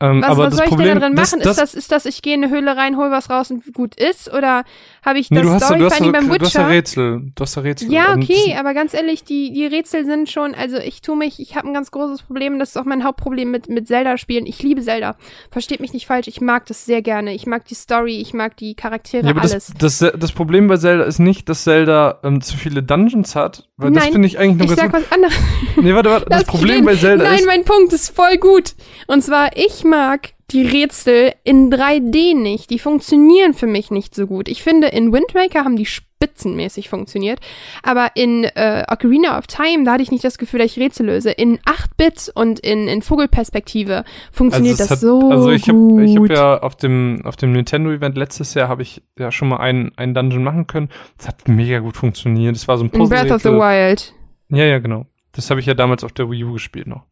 Ähm, 0.00 0.22
Was, 0.22 0.38
was 0.38 0.50
das 0.50 0.56
soll 0.56 0.64
ich 0.64 0.70
Problem, 0.70 0.88
denn 0.88 1.00
da 1.00 1.06
drin 1.06 1.16
das, 1.16 1.32
machen? 1.32 1.42
das, 1.42 1.50
ist, 1.50 1.60
das, 1.60 1.74
ist 1.74 1.92
das, 1.92 2.06
ich 2.06 2.22
gehe 2.22 2.34
in 2.34 2.44
eine 2.44 2.52
Höhle 2.52 2.76
rein, 2.76 2.96
hol 2.96 3.10
was 3.10 3.30
raus 3.30 3.50
und 3.50 3.72
gut 3.74 3.96
ist? 3.96 4.32
Oder 4.32 4.64
habe 5.08 5.18
ich 5.18 5.30
nee, 5.30 5.38
das 5.38 5.46
du 5.46 5.52
hast, 5.54 5.60
du 5.62 5.64
hast, 5.64 5.94
Story-Finding 5.96 6.12
du 6.12 6.28
beim 6.28 6.40
hast 6.40 6.54
ja 6.54 6.60
Witcher? 6.60 6.68
Rätsel. 6.68 7.22
Du 7.34 7.42
hast 7.42 7.56
ja 7.56 7.62
Rätsel. 7.62 7.92
Ja, 7.92 8.12
okay, 8.14 8.34
das- 8.50 8.58
aber 8.60 8.74
ganz 8.74 8.94
ehrlich, 8.94 9.24
die, 9.24 9.52
die 9.52 9.66
Rätsel 9.66 10.04
sind 10.04 10.30
schon, 10.30 10.54
also 10.54 10.76
ich 10.76 11.02
tue 11.02 11.16
mich, 11.16 11.40
ich 11.40 11.56
habe 11.56 11.66
ein 11.68 11.74
ganz 11.74 11.90
großes 11.90 12.22
Problem, 12.22 12.58
das 12.58 12.70
ist 12.70 12.76
auch 12.76 12.84
mein 12.84 13.02
Hauptproblem 13.04 13.50
mit, 13.50 13.68
mit 13.68 13.88
Zelda-Spielen. 13.88 14.46
Ich 14.46 14.62
liebe 14.62 14.82
Zelda. 14.82 15.16
Versteht 15.50 15.80
mich 15.80 15.92
nicht 15.92 16.06
falsch, 16.06 16.28
ich 16.28 16.40
mag 16.40 16.66
das 16.66 16.84
sehr 16.84 17.02
gerne. 17.02 17.34
Ich 17.34 17.46
mag 17.46 17.64
die 17.64 17.74
Story, 17.74 18.20
ich 18.20 18.34
mag 18.34 18.56
die 18.56 18.74
Charaktere, 18.74 19.24
Ja, 19.24 19.30
aber 19.32 19.40
alles. 19.40 19.72
das, 19.78 19.98
das, 20.00 20.12
das 20.18 20.32
Problem 20.32 20.68
bei 20.68 20.76
Zelda 20.76 21.04
ist 21.04 21.18
nicht, 21.18 21.48
dass 21.48 21.64
Zelda 21.64 22.18
ähm, 22.22 22.40
zu 22.40 22.56
viele 22.56 22.82
Dungeons 22.82 23.34
hat, 23.34 23.66
weil 23.76 23.90
das 23.92 24.04
Nein, 24.04 24.12
finde 24.12 24.28
ich 24.28 24.38
eigentlich 24.38 24.68
nur 24.68 24.76
ich 24.76 24.82
sag 24.82 24.92
was 24.92 25.10
anderes. 25.10 25.34
Nee, 25.76 25.94
warte, 25.94 26.10
warte. 26.10 26.26
Das 26.30 26.44
Problem 26.44 26.84
bei 26.84 26.94
Zelda 26.94 27.24
Nein, 27.24 27.38
ist. 27.40 27.46
mein 27.46 27.64
Punkt 27.64 27.92
ist 27.92 28.14
voll 28.14 28.36
gut. 28.36 28.74
Und 29.06 29.22
zwar, 29.22 29.56
ich 29.56 29.84
mag 29.84 30.30
die 30.50 30.62
Rätsel 30.66 31.32
in 31.44 31.70
3D 31.70 32.34
nicht. 32.34 32.70
Die 32.70 32.78
funktionieren 32.78 33.52
für 33.54 33.66
mich 33.66 33.90
nicht 33.90 34.14
so 34.14 34.26
gut. 34.26 34.48
Ich 34.48 34.62
finde, 34.62 34.88
in 34.88 35.12
Wind 35.12 35.34
Waker 35.34 35.64
haben 35.64 35.76
die 35.76 35.84
spitzenmäßig 35.86 36.88
funktioniert. 36.88 37.38
Aber 37.82 38.12
in 38.14 38.44
äh, 38.44 38.82
Ocarina 38.90 39.36
of 39.38 39.46
Time, 39.46 39.84
da 39.84 39.92
hatte 39.92 40.02
ich 40.02 40.10
nicht 40.10 40.24
das 40.24 40.38
Gefühl, 40.38 40.60
dass 40.60 40.70
ich 40.74 40.78
Rätsel 40.82 41.06
löse. 41.06 41.30
In 41.30 41.58
8-Bit 41.58 42.32
und 42.34 42.60
in, 42.60 42.88
in 42.88 43.02
Vogelperspektive 43.02 44.04
funktioniert 44.32 44.72
es 44.74 44.78
das 44.78 44.90
hat- 44.92 44.98
so 45.00 45.30
also 45.30 45.50
ich 45.50 45.68
habe 45.68 46.04
ich 46.04 46.16
hab 46.16 46.30
ja 46.30 46.58
auf 46.62 46.76
dem 46.76 47.20
auf 47.24 47.36
dem 47.36 47.52
Nintendo 47.52 47.90
Event 47.92 48.16
letztes 48.16 48.54
Jahr 48.54 48.68
habe 48.68 48.82
ich 48.82 49.02
ja 49.18 49.30
schon 49.30 49.48
mal 49.48 49.58
einen 49.58 49.92
einen 49.96 50.14
Dungeon 50.14 50.42
machen 50.42 50.66
können. 50.66 50.88
Das 51.18 51.28
hat 51.28 51.46
mega 51.46 51.78
gut 51.80 51.96
funktioniert. 51.96 52.54
Das 52.56 52.66
war 52.68 52.78
so 52.78 52.84
ein 52.84 52.90
in 52.90 53.08
Breath 53.08 53.30
of 53.30 53.42
the 53.42 53.48
Puzzle. 53.50 53.58
Wild. 53.60 54.14
Ja, 54.48 54.64
ja, 54.64 54.78
genau. 54.78 55.04
Das 55.32 55.50
habe 55.50 55.60
ich 55.60 55.66
ja 55.66 55.74
damals 55.74 56.04
auf 56.04 56.12
der 56.12 56.30
Wii 56.30 56.44
U 56.44 56.52
gespielt 56.54 56.86
noch. 56.86 57.02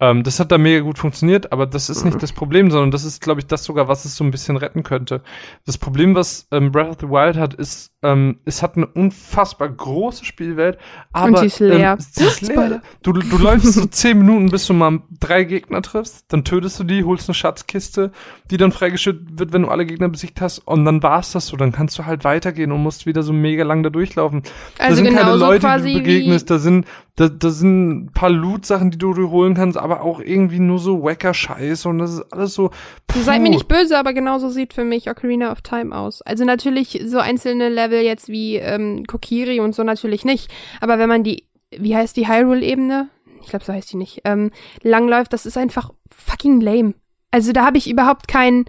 Ähm, 0.00 0.22
das 0.22 0.38
hat 0.38 0.52
da 0.52 0.58
mega 0.58 0.80
gut 0.80 0.98
funktioniert, 0.98 1.52
aber 1.52 1.66
das 1.66 1.90
ist 1.90 2.04
nicht 2.04 2.22
das 2.22 2.32
Problem, 2.32 2.70
sondern 2.70 2.90
das 2.90 3.04
ist, 3.04 3.20
glaube 3.20 3.40
ich, 3.40 3.46
das 3.46 3.64
sogar, 3.64 3.88
was 3.88 4.04
es 4.04 4.16
so 4.16 4.24
ein 4.24 4.30
bisschen 4.30 4.56
retten 4.56 4.82
könnte. 4.84 5.22
Das 5.66 5.76
Problem, 5.76 6.14
was 6.14 6.46
ähm, 6.52 6.70
Breath 6.70 6.90
of 6.90 6.96
the 7.00 7.08
Wild 7.08 7.36
hat, 7.36 7.54
ist, 7.54 7.92
ähm, 8.00 8.38
es 8.44 8.62
hat 8.62 8.76
eine 8.76 8.86
unfassbar 8.86 9.68
große 9.68 10.24
Spielwelt, 10.24 10.78
aber 11.12 11.38
sie 11.38 11.46
ist 11.46 11.58
leer. 11.58 11.92
Ähm, 11.94 11.98
sie 11.98 12.24
ist 12.24 12.42
leer. 12.48 12.80
Du, 13.02 13.12
du 13.12 13.38
läufst 13.38 13.72
so 13.72 13.86
zehn 13.90 14.18
Minuten, 14.18 14.50
bis 14.50 14.68
du 14.68 14.72
mal 14.72 15.00
drei 15.18 15.42
Gegner 15.42 15.82
triffst, 15.82 16.26
dann 16.28 16.44
tötest 16.44 16.78
du 16.78 16.84
die, 16.84 17.02
holst 17.02 17.28
eine 17.28 17.34
Schatzkiste, 17.34 18.12
die 18.52 18.56
dann 18.56 18.70
freigeschüttet 18.70 19.40
wird, 19.40 19.52
wenn 19.52 19.62
du 19.62 19.68
alle 19.68 19.84
Gegner 19.84 20.08
besiegt 20.08 20.40
hast, 20.40 20.60
und 20.60 20.84
dann 20.84 21.02
war's 21.02 21.32
das 21.32 21.48
so. 21.48 21.56
Dann 21.56 21.72
kannst 21.72 21.98
du 21.98 22.06
halt 22.06 22.22
weitergehen 22.22 22.70
und 22.70 22.82
musst 22.84 23.04
wieder 23.04 23.24
so 23.24 23.32
mega 23.32 23.64
lang 23.64 23.82
da 23.82 23.90
durchlaufen 23.90 24.42
da 24.76 24.84
Also 24.84 25.02
sind 25.02 25.14
keine 25.14 25.34
Leute, 25.34 25.66
die 25.82 25.94
du 25.94 25.98
begegnest, 25.98 26.50
da 26.50 26.58
sind, 26.58 26.86
da, 27.16 27.28
da 27.28 27.50
sind 27.50 28.04
ein 28.04 28.12
paar 28.12 28.30
Loot-Sachen, 28.30 28.92
die 28.92 28.98
du 28.98 29.30
holen 29.30 29.54
kannst, 29.54 29.76
aber 29.76 30.02
auch 30.02 30.20
irgendwie 30.20 30.60
nur 30.60 30.78
so 30.78 31.02
wacker 31.02 31.34
Scheiß 31.34 31.86
und 31.86 31.98
das 31.98 32.14
ist 32.14 32.32
alles 32.32 32.54
so. 32.54 32.70
Du 33.12 33.20
seid 33.20 33.40
mir 33.40 33.48
puh. 33.48 33.54
nicht 33.54 33.66
böse, 33.66 33.98
aber 33.98 34.12
genauso 34.12 34.50
sieht 34.50 34.72
für 34.72 34.84
mich 34.84 35.10
Ocarina 35.10 35.50
of 35.50 35.62
Time 35.62 35.96
aus. 35.96 36.22
Also 36.22 36.44
natürlich 36.44 37.02
so 37.04 37.18
einzelne 37.18 37.68
Level 37.68 37.87
jetzt 37.90 38.28
wie 38.28 38.56
ähm, 38.56 39.04
Kokiri 39.06 39.60
und 39.60 39.74
so 39.74 39.82
natürlich 39.82 40.24
nicht. 40.24 40.50
Aber 40.80 40.98
wenn 40.98 41.08
man 41.08 41.24
die, 41.24 41.48
wie 41.70 41.96
heißt 41.96 42.16
die 42.16 42.28
Hyrule-Ebene? 42.28 43.08
Ich 43.42 43.48
glaube, 43.48 43.64
so 43.64 43.72
heißt 43.72 43.92
die 43.92 43.96
nicht. 43.96 44.22
Ähm, 44.24 44.50
langläuft, 44.82 45.32
das 45.32 45.46
ist 45.46 45.56
einfach 45.56 45.90
fucking 46.10 46.60
lame. 46.60 46.94
Also 47.30 47.52
da 47.52 47.64
habe 47.64 47.78
ich 47.78 47.90
überhaupt 47.90 48.28
kein. 48.28 48.64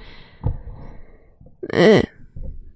Äh, 1.70 2.02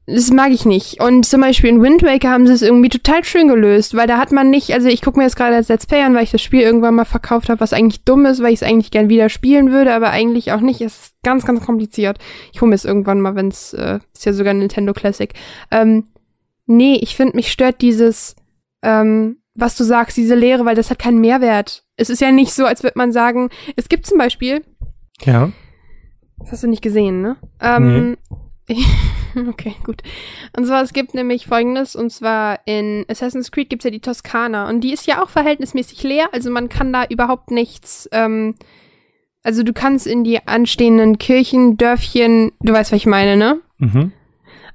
das 0.06 0.32
mag 0.32 0.52
ich 0.52 0.66
nicht. 0.66 1.02
Und 1.02 1.26
zum 1.26 1.40
Beispiel 1.40 1.70
in 1.70 1.82
Wind 1.82 2.04
Waker 2.04 2.30
haben 2.30 2.46
sie 2.46 2.54
es 2.54 2.62
irgendwie 2.62 2.90
total 2.90 3.24
schön 3.24 3.48
gelöst, 3.48 3.96
weil 3.96 4.06
da 4.06 4.18
hat 4.18 4.34
man 4.34 4.50
nicht, 4.50 4.74
also 4.74 4.90
ich 4.90 5.02
gucke 5.02 5.18
mir 5.18 5.24
das 5.24 5.38
gerade 5.38 5.56
als 5.56 5.70
Let's 5.70 5.88
Play 5.88 6.02
an, 6.02 6.14
weil 6.14 6.26
ich 6.26 6.32
das 6.32 6.42
Spiel 6.42 6.60
irgendwann 6.60 6.96
mal 6.96 7.06
verkauft 7.06 7.48
habe, 7.48 7.62
was 7.62 7.72
eigentlich 7.72 8.04
dumm 8.04 8.26
ist, 8.26 8.44
weil 8.44 8.52
ich 8.54 8.62
es 8.62 8.68
eigentlich 8.68 8.92
gern 8.92 9.08
wieder 9.08 9.30
spielen 9.30 9.72
würde, 9.72 9.94
aber 9.94 10.10
eigentlich 10.10 10.52
auch 10.52 10.60
nicht. 10.60 10.82
Es 10.82 11.06
ist 11.06 11.16
ganz, 11.24 11.46
ganz 11.46 11.66
kompliziert. 11.66 12.18
Ich 12.52 12.60
hole 12.60 12.68
mir 12.68 12.76
es 12.76 12.84
irgendwann 12.84 13.22
mal, 13.22 13.36
wenn 13.36 13.48
es, 13.48 13.74
äh, 13.74 14.00
ist 14.14 14.26
ja 14.26 14.34
sogar 14.34 14.54
ein 14.54 14.60
Nintendo 14.60 14.92
Classic. 14.92 15.34
Ähm, 15.72 16.04
nee, 16.66 16.96
ich 17.02 17.16
finde, 17.16 17.36
mich 17.36 17.52
stört 17.52 17.82
dieses, 17.82 18.36
ähm, 18.82 19.38
was 19.56 19.76
du 19.78 19.84
sagst, 19.84 20.18
diese 20.18 20.36
Lehre, 20.36 20.66
weil 20.66 20.76
das 20.76 20.90
hat 20.90 21.00
keinen 21.00 21.20
Mehrwert. 21.22 21.84
Es 21.96 22.10
ist 22.10 22.22
ja 22.22 22.32
nicht 22.32 22.54
so, 22.54 22.66
als 22.66 22.84
würde 22.84 22.98
man 22.98 23.12
sagen, 23.12 23.50
es 23.76 23.90
gibt 23.90 24.06
zum 24.06 24.18
Beispiel, 24.18 24.64
Ja. 25.22 25.52
das 26.40 26.52
hast 26.54 26.64
du 26.64 26.68
nicht 26.68 26.82
gesehen, 26.82 27.22
ne? 27.22 27.38
Ähm, 27.62 28.18
okay, 29.50 29.76
gut. 29.84 30.02
Und 30.58 30.66
zwar, 30.66 30.82
es 30.84 30.94
gibt 30.94 31.14
nämlich 31.14 31.48
folgendes, 31.48 31.96
und 31.96 32.12
zwar 32.12 32.60
in 32.66 33.06
Assassin's 33.10 33.52
Creed 33.52 33.70
gibt's 33.70 33.86
ja 33.86 33.92
die 33.92 34.00
Toskana 34.00 34.70
und 34.70 34.82
die 34.82 34.94
ist 34.94 35.06
ja 35.06 35.22
auch 35.22 35.30
verhältnismäßig 35.30 36.02
leer, 36.04 36.30
also 36.32 36.50
man 36.50 36.70
kann 36.70 36.92
da 36.94 37.06
überhaupt 37.06 37.52
nichts, 37.52 38.08
ähm, 38.12 38.56
also 39.44 39.64
du 39.64 39.74
kannst 39.74 40.08
in 40.08 40.24
die 40.24 40.48
anstehenden 40.48 41.18
Kirchen, 41.18 41.76
Dörfchen, 41.78 42.54
du 42.62 42.72
weißt, 42.74 42.92
was 42.94 42.98
ich 42.98 43.06
meine, 43.06 43.36
ne? 43.38 43.60
Mhm. 43.78 44.14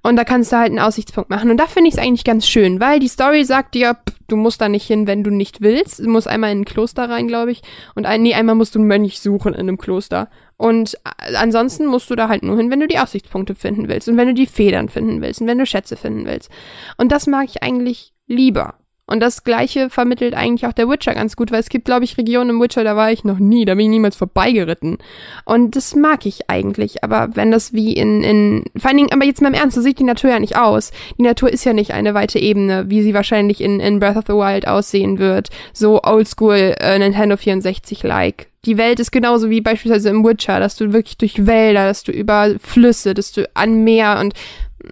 Und 0.02 0.16
da 0.16 0.24
kannst 0.24 0.52
du 0.52 0.56
halt 0.56 0.70
einen 0.70 0.78
Aussichtspunkt 0.78 1.30
machen. 1.30 1.50
Und 1.50 1.56
da 1.56 1.66
finde 1.66 1.88
ich 1.88 1.94
es 1.94 2.00
eigentlich 2.00 2.24
ganz 2.24 2.46
schön, 2.46 2.80
weil 2.80 3.00
die 3.00 3.08
Story 3.08 3.44
sagt 3.44 3.74
dir, 3.74 3.94
pff, 3.94 4.16
du 4.28 4.36
musst 4.36 4.60
da 4.60 4.68
nicht 4.68 4.86
hin, 4.86 5.06
wenn 5.06 5.24
du 5.24 5.30
nicht 5.30 5.60
willst. 5.60 5.98
Du 5.98 6.08
musst 6.08 6.28
einmal 6.28 6.52
in 6.52 6.60
ein 6.60 6.64
Kloster 6.64 7.08
rein, 7.08 7.28
glaube 7.28 7.50
ich. 7.50 7.62
Und 7.94 8.06
ein, 8.06 8.22
nee, 8.22 8.34
einmal 8.34 8.54
musst 8.54 8.74
du 8.74 8.78
einen 8.78 8.88
Mönch 8.88 9.20
suchen 9.20 9.54
in 9.54 9.60
einem 9.60 9.78
Kloster. 9.78 10.28
Und 10.56 10.94
äh, 10.94 11.34
ansonsten 11.34 11.86
musst 11.86 12.10
du 12.10 12.16
da 12.16 12.28
halt 12.28 12.42
nur 12.42 12.56
hin, 12.56 12.70
wenn 12.70 12.80
du 12.80 12.88
die 12.88 12.98
Aussichtspunkte 12.98 13.54
finden 13.54 13.88
willst. 13.88 14.08
Und 14.08 14.16
wenn 14.16 14.28
du 14.28 14.34
die 14.34 14.46
Federn 14.46 14.88
finden 14.88 15.20
willst. 15.20 15.40
Und 15.40 15.46
wenn 15.46 15.58
du 15.58 15.66
Schätze 15.66 15.96
finden 15.96 16.26
willst. 16.26 16.50
Und 16.96 17.10
das 17.10 17.26
mag 17.26 17.46
ich 17.48 17.62
eigentlich 17.62 18.12
lieber. 18.26 18.77
Und 19.08 19.20
das 19.20 19.42
Gleiche 19.42 19.88
vermittelt 19.88 20.34
eigentlich 20.34 20.66
auch 20.66 20.74
der 20.74 20.88
Witcher 20.88 21.14
ganz 21.14 21.34
gut, 21.34 21.50
weil 21.50 21.60
es 21.60 21.70
gibt, 21.70 21.86
glaube 21.86 22.04
ich, 22.04 22.18
Regionen 22.18 22.50
im 22.50 22.60
Witcher, 22.60 22.84
da 22.84 22.94
war 22.94 23.10
ich 23.10 23.24
noch 23.24 23.38
nie, 23.38 23.64
da 23.64 23.74
bin 23.74 23.86
ich 23.86 23.90
niemals 23.90 24.16
vorbeigeritten. 24.16 24.98
Und 25.46 25.76
das 25.76 25.96
mag 25.96 26.26
ich 26.26 26.50
eigentlich. 26.50 27.02
Aber 27.02 27.30
wenn 27.34 27.50
das 27.50 27.72
wie 27.72 27.94
in, 27.94 28.22
in, 28.22 28.64
vor 28.76 28.90
allen 28.90 28.98
Dingen, 28.98 29.12
aber 29.12 29.24
jetzt 29.24 29.40
mal 29.40 29.48
im 29.48 29.54
Ernst, 29.54 29.76
so 29.76 29.80
sieht 29.80 29.98
die 29.98 30.04
Natur 30.04 30.30
ja 30.30 30.38
nicht 30.38 30.56
aus. 30.56 30.92
Die 31.18 31.22
Natur 31.22 31.50
ist 31.50 31.64
ja 31.64 31.72
nicht 31.72 31.92
eine 31.92 32.12
weite 32.12 32.38
Ebene, 32.38 32.90
wie 32.90 33.02
sie 33.02 33.14
wahrscheinlich 33.14 33.62
in, 33.62 33.80
in 33.80 33.98
Breath 33.98 34.16
of 34.16 34.24
the 34.26 34.34
Wild 34.34 34.68
aussehen 34.68 35.18
wird. 35.18 35.48
So 35.72 36.02
oldschool 36.02 36.74
äh, 36.78 36.98
Nintendo 36.98 37.36
64-like. 37.36 38.48
Die 38.66 38.76
Welt 38.76 39.00
ist 39.00 39.12
genauso 39.12 39.48
wie 39.48 39.62
beispielsweise 39.62 40.10
im 40.10 40.22
Witcher, 40.22 40.60
dass 40.60 40.76
du 40.76 40.92
wirklich 40.92 41.16
durch 41.16 41.46
Wälder, 41.46 41.86
dass 41.86 42.02
du 42.02 42.12
über 42.12 42.56
Flüsse, 42.60 43.14
dass 43.14 43.32
du 43.32 43.48
an 43.54 43.84
Meer 43.84 44.18
und, 44.20 44.34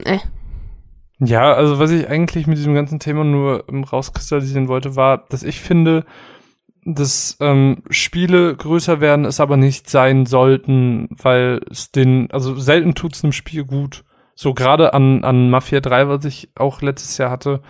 äh, 0.05 0.19
Ja, 1.19 1.55
also 1.55 1.79
was 1.79 1.91
ich 1.91 2.09
eigentlich 2.09 2.47
mit 2.47 2.59
diesem 2.59 2.75
ganzen 2.75 2.99
Thema 2.99 3.25
nur 3.25 3.65
ähm, 3.69 3.85
rauskristallisieren 3.85 4.69
wollte, 4.69 4.97
war, 4.97 5.25
dass 5.29 5.43
ich 5.43 5.61
finde, 5.61 6.05
dass 6.85 7.37
ähm, 7.41 7.83
Spiele 7.91 8.55
größer 8.55 9.01
werden, 9.01 9.25
es 9.25 9.41
aber 9.41 9.57
nicht 9.57 9.89
sein 9.91 10.27
sollten, 10.27 11.09
weil 11.11 11.61
es 11.71 11.91
den, 11.91 12.31
also 12.31 12.55
selten 12.57 12.95
tut's 12.95 13.25
einem 13.25 13.33
Spiel 13.33 13.65
gut, 13.65 14.05
So 14.35 14.55
gerade 14.55 14.93
an, 14.95 15.25
an 15.25 15.51
Mafia 15.51 15.81
3, 15.81 16.09
was 16.09 16.25
ich 16.27 16.51
auch 16.57 16.83
letztes 16.83 17.19
Jahr 17.19 17.31
hatte, 17.31 17.63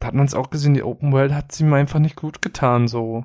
da 0.00 0.08
hat 0.08 0.14
man 0.14 0.26
es 0.26 0.34
auch 0.34 0.50
gesehen, 0.50 0.74
die 0.74 0.82
Open 0.82 1.12
World 1.12 1.32
hat 1.32 1.52
sie 1.52 1.64
mir 1.64 1.76
einfach 1.76 2.00
nicht 2.00 2.16
gut 2.16 2.42
getan, 2.42 2.88
so. 2.88 3.24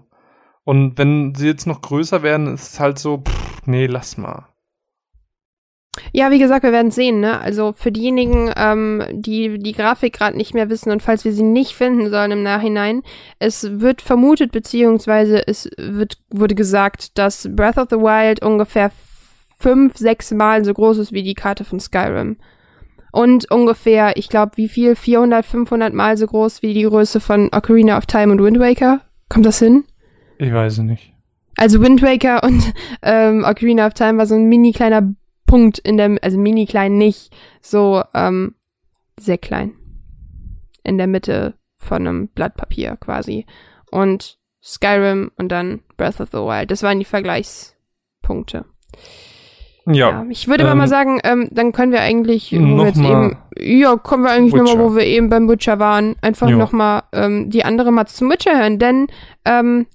Und 0.64 0.98
wenn 0.98 1.36
sie 1.36 1.48
jetzt 1.48 1.68
noch 1.68 1.82
größer 1.82 2.24
werden, 2.24 2.48
ist 2.54 2.74
es 2.74 2.80
halt 2.80 3.00
so, 3.00 3.20
pff, 3.20 3.66
nee, 3.66 3.88
lass 3.88 4.18
mal. 4.18 4.48
Ja, 6.12 6.32
wie 6.32 6.40
gesagt, 6.40 6.64
wir 6.64 6.72
werden 6.72 6.92
sehen, 6.92 7.20
ne? 7.20 7.40
Also 7.40 7.72
für 7.72 7.92
diejenigen, 7.92 8.52
ähm, 8.56 9.04
die 9.12 9.60
die 9.60 9.74
Grafik 9.74 10.14
gerade 10.14 10.36
nicht 10.36 10.54
mehr 10.54 10.70
wissen 10.70 10.92
und 10.92 11.04
falls 11.04 11.24
wir 11.24 11.34
sie 11.34 11.44
nicht 11.44 11.76
finden 11.76 12.10
sollen 12.10 12.32
im 12.32 12.44
Nachhinein, 12.44 13.04
es 13.40 13.80
wird 13.80 14.02
vermutet, 14.02 14.52
beziehungsweise 14.52 15.48
es 15.48 15.70
wird, 15.78 16.18
wurde 16.32 16.56
gesagt, 16.56 17.18
dass 17.18 17.48
Breath 17.56 17.78
of 17.78 17.88
the 17.92 17.98
Wild 17.98 18.44
ungefähr 18.44 18.92
fünf, 19.60 19.98
sechs 19.98 20.32
Mal 20.32 20.66
so 20.66 20.74
groß 20.74 20.98
ist 20.98 21.12
wie 21.14 21.24
die 21.24 21.36
Karte 21.36 21.64
von 21.64 21.80
Skyrim. 21.80 22.38
Und 23.12 23.52
ungefähr, 23.52 24.18
ich 24.18 24.28
glaube, 24.28 24.54
wie 24.56 24.68
viel? 24.68 24.96
400, 24.96 25.46
500 25.46 25.94
Mal 25.94 26.18
so 26.18 26.26
groß 26.26 26.64
wie 26.64 26.74
die 26.74 26.82
Größe 26.82 27.20
von 27.20 27.50
Ocarina 27.54 27.96
of 27.96 28.08
Time 28.08 28.32
und 28.32 28.44
Wind 28.44 28.60
Waker. 28.60 29.02
Kommt 29.30 29.46
das 29.46 29.60
hin? 29.60 29.84
Ich 30.40 30.52
weiß 30.52 30.74
es 30.74 30.80
nicht. 30.80 31.14
Also 31.56 31.80
Wind 31.80 32.02
Waker 32.02 32.44
und 32.44 32.74
ähm, 33.04 33.46
Ocarina 33.48 33.86
of 33.86 33.94
Time 33.94 34.18
war 34.18 34.26
so 34.26 34.34
ein 34.34 34.50
mini 34.50 34.72
kleiner 34.72 35.14
Punkt 35.54 35.78
in 35.78 35.98
der, 35.98 36.18
also 36.24 36.36
mini 36.40 36.66
klein 36.66 36.98
nicht, 36.98 37.32
so 37.62 38.02
ähm, 38.16 38.56
sehr 39.20 39.38
klein. 39.38 39.74
In 40.84 40.98
der 40.98 41.06
Mitte 41.06 41.54
von 41.78 42.08
einem 42.08 42.28
Blatt 42.30 42.58
Papier 42.58 42.98
quasi. 43.00 43.46
Und 43.92 44.40
Skyrim 44.64 45.30
und 45.38 45.50
dann 45.52 45.82
Breath 45.96 46.20
of 46.20 46.30
the 46.32 46.40
Wild. 46.40 46.72
Das 46.72 46.82
waren 46.82 46.98
die 46.98 47.06
Vergleichspunkte. 47.06 48.66
Ja. 49.86 49.94
Ja, 50.10 50.26
ich 50.28 50.48
würde 50.48 50.64
aber 50.64 50.72
ähm, 50.72 50.78
mal 50.80 50.88
sagen, 50.88 51.20
ähm, 51.24 51.50
dann 51.52 51.72
können 51.72 51.92
wir 51.92 52.02
eigentlich, 52.02 52.52
wo 52.52 52.58
wir 52.58 52.88
jetzt 52.88 52.98
eben, 52.98 53.38
ja, 53.60 53.96
kommen 53.96 54.24
wir 54.24 54.32
eigentlich 54.32 54.56
nochmal, 54.56 54.80
wo 54.80 54.96
wir 54.96 55.06
eben 55.06 55.30
beim 55.30 55.48
Witcher 55.48 55.78
waren, 55.78 56.16
einfach 56.24 56.50
nochmal 56.50 57.04
ähm, 57.12 57.52
die 57.52 57.64
andere 57.64 57.92
mal 57.92 58.08
zum 58.08 58.32
Witcher 58.32 58.58
hören, 58.58 58.80
denn 58.80 59.06
ähm, 59.46 59.86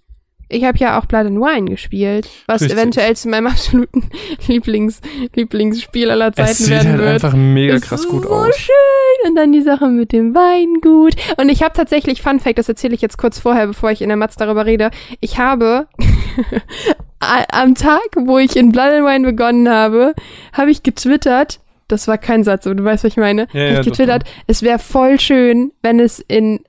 ich 0.49 0.65
habe 0.65 0.79
ja 0.79 0.99
auch 0.99 1.07
Blood 1.07 1.27
and 1.27 1.41
Wine 1.41 1.67
gespielt, 1.71 2.29
was 2.47 2.63
Richtig. 2.63 2.79
eventuell 2.79 3.15
zu 3.17 3.29
meinem 3.29 3.47
absoluten 3.49 4.09
Lieblings 4.47 5.01
Lieblingsspiel 5.35 6.11
aller 6.11 6.33
Zeiten 6.33 6.51
Es 6.51 6.59
sieht 6.59 6.71
werden 6.71 6.89
halt 6.93 6.99
wird. 7.01 7.11
einfach 7.11 7.35
mega 7.35 7.75
Ist 7.75 7.85
krass 7.85 8.09
gut 8.09 8.25
so 8.25 8.31
aus. 8.31 8.57
schön 8.57 9.29
und 9.29 9.35
dann 9.37 9.53
die 9.53 9.63
Sache 9.63 9.87
mit 9.89 10.13
dem 10.13 10.35
Weingut 10.35 11.15
und 11.37 11.49
ich 11.49 11.63
habe 11.63 11.75
tatsächlich 11.75 12.23
Fun 12.23 12.41
Fact, 12.41 12.59
das 12.59 12.69
erzähle 12.69 12.95
ich 12.95 13.01
jetzt 13.03 13.19
kurz 13.19 13.39
vorher, 13.39 13.67
bevor 13.67 13.91
ich 13.91 14.01
in 14.03 14.09
der 14.09 14.17
Matz 14.17 14.37
darüber 14.37 14.65
rede. 14.67 14.91
Ich 15.21 15.39
habe 15.39 15.87
am 17.53 17.75
Tag, 17.75 18.01
wo 18.17 18.39
ich 18.39 18.57
in 18.57 18.73
Blood 18.73 18.93
and 18.93 19.07
Wine 19.07 19.27
begonnen 19.27 19.69
habe, 19.69 20.15
habe 20.53 20.71
ich 20.71 20.83
getwittert. 20.83 21.61
Das 21.89 22.07
war 22.07 22.19
kein 22.19 22.45
Satz, 22.45 22.67
aber 22.67 22.75
du 22.75 22.85
weißt, 22.85 23.05
was 23.05 23.13
ich 23.13 23.17
meine. 23.17 23.49
Ja, 23.53 23.63
ja, 23.63 23.81
ich 23.81 23.87
getwittert, 23.87 24.25
es 24.47 24.63
wäre 24.63 24.79
voll 24.79 25.19
schön, 25.19 25.73
wenn 25.83 26.01
es 26.01 26.19
in 26.21 26.61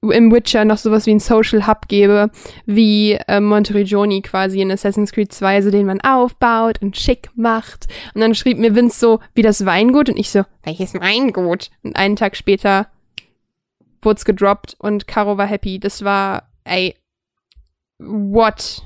im 0.00 0.30
Witcher 0.32 0.64
noch 0.64 0.78
sowas 0.78 1.06
wie 1.06 1.10
ein 1.14 1.18
Social 1.20 1.66
Hub 1.66 1.88
gäbe, 1.88 2.30
wie 2.66 3.14
äh, 3.26 3.40
Monteriggioni 3.40 4.22
quasi 4.22 4.60
in 4.60 4.70
Assassin's 4.70 5.10
Creed 5.12 5.32
2, 5.32 5.62
so 5.62 5.70
den 5.70 5.86
man 5.86 6.00
aufbaut 6.00 6.80
und 6.80 6.96
schick 6.96 7.30
macht. 7.34 7.86
Und 8.14 8.20
dann 8.20 8.34
schrieb 8.34 8.58
mir 8.58 8.74
Vince 8.76 8.98
so, 8.98 9.20
wie 9.34 9.42
das 9.42 9.66
Weingut 9.66 10.08
und 10.08 10.16
ich 10.16 10.30
so, 10.30 10.44
welches 10.62 10.94
Weingut? 10.94 11.70
Und 11.82 11.96
einen 11.96 12.16
Tag 12.16 12.36
später 12.36 12.86
wurd's 14.02 14.24
gedroppt 14.24 14.76
und 14.78 15.08
Caro 15.08 15.36
war 15.36 15.46
happy. 15.46 15.80
Das 15.80 16.04
war, 16.04 16.48
ey, 16.64 16.94
what? 17.98 18.82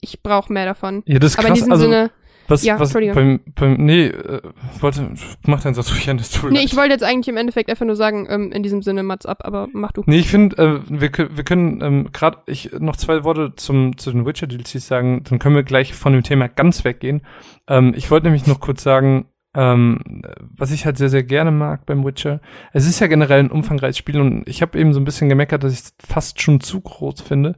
Ich 0.00 0.22
brauch 0.22 0.48
mehr 0.48 0.64
davon. 0.64 1.02
Ja, 1.06 1.18
das 1.18 1.32
ist 1.32 1.38
Aber 1.38 1.48
in 1.48 1.54
krass. 1.54 1.58
diesem 1.58 1.72
Also, 1.72 1.84
Sinne, 1.84 2.10
was, 2.50 2.64
ja, 2.64 2.78
was 2.78 2.92
beim, 2.92 3.40
beim, 3.54 3.74
nee, 3.74 4.06
äh, 4.06 4.40
warte, 4.80 5.12
mach 5.46 5.62
deinen 5.62 5.74
Satz 5.74 5.90
ruhig 5.92 6.10
an, 6.10 6.18
das 6.18 6.42
nee, 6.50 6.60
ich 6.64 6.76
wollte 6.76 6.92
jetzt 6.92 7.04
eigentlich 7.04 7.28
im 7.28 7.36
Endeffekt 7.36 7.70
einfach 7.70 7.86
nur 7.86 7.96
sagen, 7.96 8.26
ähm, 8.28 8.52
in 8.52 8.62
diesem 8.62 8.82
Sinne, 8.82 9.02
Mats 9.02 9.24
ab, 9.24 9.42
aber 9.44 9.68
mach 9.72 9.92
du. 9.92 10.02
Nee, 10.06 10.18
ich 10.18 10.28
finde, 10.28 10.56
äh, 10.58 10.80
wir, 10.88 11.10
wir 11.36 11.44
können 11.44 11.80
ähm, 11.82 12.08
gerade 12.12 12.38
ich 12.46 12.72
noch 12.78 12.96
zwei 12.96 13.24
Worte 13.24 13.54
zum 13.56 13.96
zu 13.96 14.10
den 14.10 14.26
Witcher 14.26 14.46
DLCs 14.46 14.86
sagen, 14.86 15.22
dann 15.28 15.38
können 15.38 15.54
wir 15.54 15.62
gleich 15.62 15.94
von 15.94 16.12
dem 16.12 16.22
Thema 16.22 16.48
ganz 16.48 16.84
weggehen. 16.84 17.22
Ähm, 17.68 17.94
ich 17.96 18.10
wollte 18.10 18.26
nämlich 18.26 18.46
noch 18.46 18.60
kurz 18.60 18.82
sagen, 18.82 19.26
ähm, 19.54 20.22
was 20.40 20.70
ich 20.70 20.86
halt 20.86 20.96
sehr 20.96 21.08
sehr 21.08 21.22
gerne 21.24 21.50
mag 21.50 21.86
beim 21.86 22.04
Witcher. 22.04 22.40
Es 22.72 22.86
ist 22.86 23.00
ja 23.00 23.06
generell 23.08 23.40
ein 23.40 23.50
umfangreiches 23.50 23.98
Spiel 23.98 24.20
und 24.20 24.46
ich 24.48 24.62
habe 24.62 24.78
eben 24.78 24.92
so 24.92 25.00
ein 25.00 25.04
bisschen 25.04 25.28
gemeckert, 25.28 25.64
dass 25.64 25.72
ich 25.72 25.80
es 25.80 25.94
fast 26.06 26.40
schon 26.40 26.60
zu 26.60 26.80
groß 26.80 27.20
finde. 27.20 27.56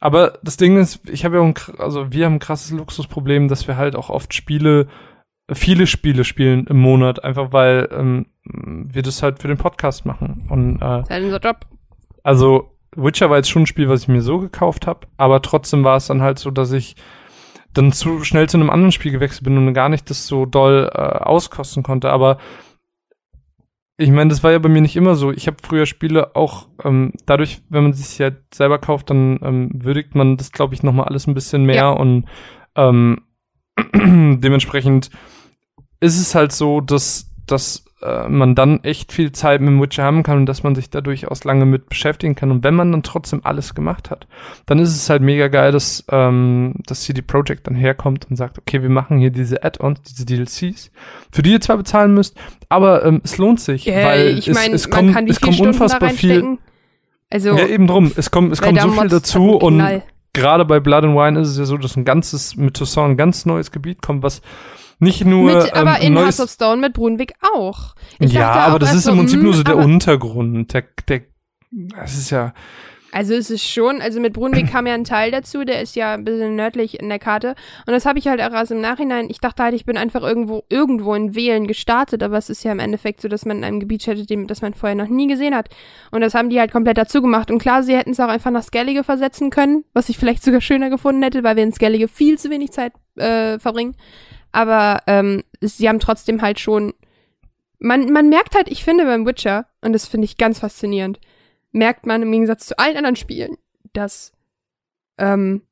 Aber 0.00 0.38
das 0.42 0.56
Ding 0.56 0.76
ist, 0.76 1.08
ich 1.08 1.24
habe 1.24 1.36
ja 1.36 1.42
auch 1.42 1.46
ein, 1.46 1.54
also 1.78 2.12
wir 2.12 2.26
haben 2.26 2.34
ein 2.34 2.38
krasses 2.40 2.72
Luxusproblem, 2.72 3.48
dass 3.48 3.66
wir 3.68 3.76
halt 3.76 3.96
auch 3.96 4.10
oft 4.10 4.34
Spiele 4.34 4.86
viele 5.52 5.86
Spiele 5.86 6.24
spielen 6.24 6.66
im 6.68 6.78
Monat, 6.78 7.24
einfach 7.24 7.52
weil 7.52 7.88
ähm, 7.90 8.26
wir 8.44 9.02
das 9.02 9.22
halt 9.22 9.40
für 9.40 9.48
den 9.48 9.56
Podcast 9.56 10.06
machen. 10.06 10.46
Und 10.48 10.76
äh, 10.76 10.78
Das 10.78 11.02
ist 11.04 11.10
halt 11.10 11.24
unser 11.24 11.40
Job. 11.40 11.66
also 12.22 12.70
Witcher 12.96 13.30
war 13.30 13.36
jetzt 13.36 13.50
schon 13.50 13.62
ein 13.62 13.66
Spiel, 13.66 13.88
was 13.88 14.02
ich 14.02 14.08
mir 14.08 14.20
so 14.22 14.38
gekauft 14.38 14.86
habe, 14.86 15.06
aber 15.16 15.42
trotzdem 15.42 15.84
war 15.84 15.96
es 15.96 16.06
dann 16.06 16.22
halt 16.22 16.38
so, 16.38 16.50
dass 16.50 16.72
ich 16.72 16.96
dann 17.74 17.92
zu 17.92 18.24
schnell 18.24 18.48
zu 18.48 18.56
einem 18.56 18.70
anderen 18.70 18.92
Spiel 18.92 19.12
gewechselt 19.12 19.44
bin 19.44 19.56
und 19.56 19.74
gar 19.74 19.88
nicht 19.88 20.10
das 20.10 20.26
so 20.26 20.46
doll 20.46 20.90
äh, 20.92 20.98
auskosten 20.98 21.82
konnte. 21.82 22.10
Aber 22.10 22.38
ich 23.96 24.10
meine, 24.10 24.30
das 24.30 24.42
war 24.42 24.50
ja 24.50 24.58
bei 24.58 24.68
mir 24.68 24.80
nicht 24.80 24.96
immer 24.96 25.14
so. 25.14 25.30
Ich 25.30 25.46
habe 25.46 25.58
früher 25.62 25.84
Spiele 25.86 26.34
auch 26.34 26.68
ähm, 26.84 27.12
dadurch, 27.26 27.60
wenn 27.68 27.82
man 27.82 27.92
sich 27.92 28.18
ja 28.18 28.30
selber 28.52 28.78
kauft, 28.78 29.10
dann 29.10 29.38
ähm, 29.42 29.70
würdigt 29.74 30.14
man 30.14 30.36
das, 30.36 30.52
glaube 30.52 30.74
ich, 30.74 30.82
noch 30.82 30.92
mal 30.94 31.04
alles 31.04 31.26
ein 31.26 31.34
bisschen 31.34 31.64
mehr 31.64 31.74
Ja. 31.76 31.90
und 31.90 32.24
ähm, 32.76 33.20
dementsprechend 33.94 35.10
ist 36.00 36.18
es 36.18 36.34
halt 36.34 36.52
so, 36.52 36.80
dass, 36.80 37.30
dass 37.46 37.84
äh, 38.02 38.28
man 38.28 38.54
dann 38.54 38.82
echt 38.82 39.12
viel 39.12 39.32
Zeit 39.32 39.60
mit 39.60 39.68
dem 39.68 39.80
Witcher 39.80 40.04
haben 40.04 40.22
kann 40.22 40.38
und 40.38 40.46
dass 40.46 40.62
man 40.62 40.74
sich 40.74 40.88
da 40.88 41.00
durchaus 41.00 41.44
lange 41.44 41.66
mit 41.66 41.88
beschäftigen 41.88 42.34
kann. 42.34 42.50
Und 42.50 42.64
wenn 42.64 42.74
man 42.74 42.90
dann 42.92 43.02
trotzdem 43.02 43.40
alles 43.44 43.74
gemacht 43.74 44.10
hat, 44.10 44.26
dann 44.66 44.78
ist 44.78 44.94
es 44.94 45.10
halt 45.10 45.22
mega 45.22 45.48
geil, 45.48 45.70
dass, 45.72 46.04
ähm, 46.10 46.74
dass 46.86 47.02
CD 47.02 47.22
Projekt 47.22 47.66
dann 47.66 47.74
herkommt 47.74 48.26
und 48.30 48.36
sagt, 48.36 48.58
okay, 48.58 48.82
wir 48.82 48.88
machen 48.88 49.18
hier 49.18 49.30
diese 49.30 49.62
Add-ons, 49.62 50.00
diese 50.02 50.24
DLCs, 50.24 50.90
für 51.30 51.42
die 51.42 51.52
ihr 51.52 51.60
zwar 51.60 51.76
bezahlen 51.76 52.14
müsst, 52.14 52.36
aber 52.68 53.04
ähm, 53.04 53.20
es 53.24 53.36
lohnt 53.36 53.60
sich, 53.60 53.86
Äh, 53.86 54.04
weil 54.04 54.38
ich 54.38 54.48
es, 54.48 54.54
meine, 54.56 54.74
es 54.74 54.88
man 54.88 55.12
kommt, 55.12 55.30
es 55.30 55.40
kommt 55.40 55.60
unfassbar 55.60 56.10
viel. 56.10 56.58
Also, 57.28 57.56
Ja, 57.56 57.66
eben 57.66 57.86
drum. 57.86 58.10
Es 58.16 58.30
kommt, 58.30 58.52
es 58.52 58.60
kommt 58.62 58.80
so 58.80 58.90
viel 58.90 59.08
dazu 59.08 59.56
und 59.56 59.82
gerade 60.32 60.64
bei 60.64 60.80
Blood 60.80 61.04
and 61.04 61.16
Wine 61.16 61.40
ist 61.40 61.48
es 61.48 61.58
ja 61.58 61.64
so, 61.64 61.76
dass 61.76 61.96
ein 61.96 62.04
ganzes, 62.04 62.56
mit 62.56 62.74
Toussaint 62.74 63.10
ein 63.10 63.16
ganz 63.16 63.46
neues 63.46 63.70
Gebiet 63.70 64.02
kommt, 64.02 64.22
was 64.22 64.42
nicht 65.00 65.24
nur 65.24 65.52
mit, 65.52 65.74
aber 65.74 66.00
ähm, 66.00 66.06
in 66.06 66.12
neues, 66.14 66.38
Hearts 66.38 66.40
of 66.40 66.50
Stone 66.50 66.80
mit 66.80 66.92
Brunwick 66.92 67.32
auch. 67.56 67.94
Ich 68.18 68.32
ja, 68.32 68.52
aber 68.52 68.74
auch 68.74 68.78
das 68.78 68.94
ist 68.94 69.06
im 69.08 69.16
Prinzip 69.16 69.38
hm, 69.38 69.44
nur 69.44 69.54
so 69.54 69.62
der 69.62 69.74
aber- 69.74 69.84
Untergrund. 69.84 70.72
Der, 70.72 70.84
der, 71.08 71.22
das 71.70 72.14
ist 72.16 72.30
ja, 72.30 72.52
Also 73.12 73.34
es 73.34 73.50
ist 73.50 73.64
schon, 73.68 74.00
also 74.00 74.20
mit 74.20 74.32
Brunwick 74.34 74.70
kam 74.70 74.86
ja 74.86 74.94
ein 74.94 75.02
Teil 75.04 75.30
dazu, 75.32 75.64
der 75.64 75.80
ist 75.82 75.96
ja 75.96 76.14
ein 76.14 76.24
bisschen 76.24 76.54
nördlich 76.54 77.00
in 77.00 77.08
der 77.08 77.18
Karte. 77.18 77.54
Und 77.86 77.92
das 77.92 78.06
habe 78.06 78.18
ich 78.20 78.28
halt 78.28 78.40
auch 78.40 78.52
erst 78.52 78.70
im 78.70 78.80
Nachhinein, 78.80 79.28
ich 79.30 79.40
dachte 79.40 79.62
halt, 79.64 79.74
ich 79.74 79.84
bin 79.84 79.96
einfach 79.96 80.22
irgendwo, 80.22 80.62
irgendwo 80.68 81.14
in 81.14 81.34
Wählen 81.34 81.66
gestartet, 81.66 82.22
aber 82.22 82.38
es 82.38 82.50
ist 82.50 82.62
ja 82.62 82.70
im 82.70 82.78
Endeffekt 82.78 83.20
so, 83.20 83.26
dass 83.28 83.44
man 83.44 83.58
in 83.58 83.64
einem 83.64 83.80
Gebiet 83.80 84.02
chattet, 84.02 84.30
das 84.48 84.62
man 84.62 84.74
vorher 84.74 84.94
noch 84.96 85.08
nie 85.08 85.26
gesehen 85.26 85.54
hat. 85.56 85.68
Und 86.12 86.20
das 86.20 86.34
haben 86.34 86.50
die 86.50 86.60
halt 86.60 86.70
komplett 86.72 86.98
dazu 86.98 87.20
gemacht. 87.20 87.50
Und 87.50 87.58
klar, 87.58 87.82
sie 87.82 87.96
hätten 87.96 88.10
es 88.10 88.20
auch 88.20 88.28
einfach 88.28 88.50
nach 88.52 88.62
Skellige 88.64 89.02
versetzen 89.02 89.50
können, 89.50 89.84
was 89.92 90.08
ich 90.08 90.18
vielleicht 90.18 90.44
sogar 90.44 90.60
schöner 90.60 90.90
gefunden 90.90 91.22
hätte, 91.22 91.42
weil 91.42 91.56
wir 91.56 91.64
in 91.64 91.72
Skellige 91.72 92.06
viel 92.06 92.38
zu 92.38 92.50
wenig 92.50 92.70
Zeit 92.70 92.92
äh, 93.16 93.58
verbringen. 93.58 93.96
Aber 94.52 95.02
ähm, 95.06 95.44
sie 95.60 95.88
haben 95.88 96.00
trotzdem 96.00 96.42
halt 96.42 96.60
schon. 96.60 96.94
Man, 97.78 98.12
man 98.12 98.28
merkt 98.28 98.54
halt, 98.54 98.68
ich 98.68 98.84
finde 98.84 99.04
beim 99.04 99.26
Witcher, 99.26 99.66
und 99.80 99.94
das 99.94 100.06
finde 100.06 100.26
ich 100.26 100.36
ganz 100.36 100.58
faszinierend, 100.58 101.18
merkt 101.72 102.04
man 102.04 102.22
im 102.22 102.30
Gegensatz 102.30 102.66
zu 102.66 102.78
allen 102.78 102.96
anderen 102.96 103.16
Spielen, 103.16 103.56
dass, 103.94 104.32
ähm, 105.16 105.62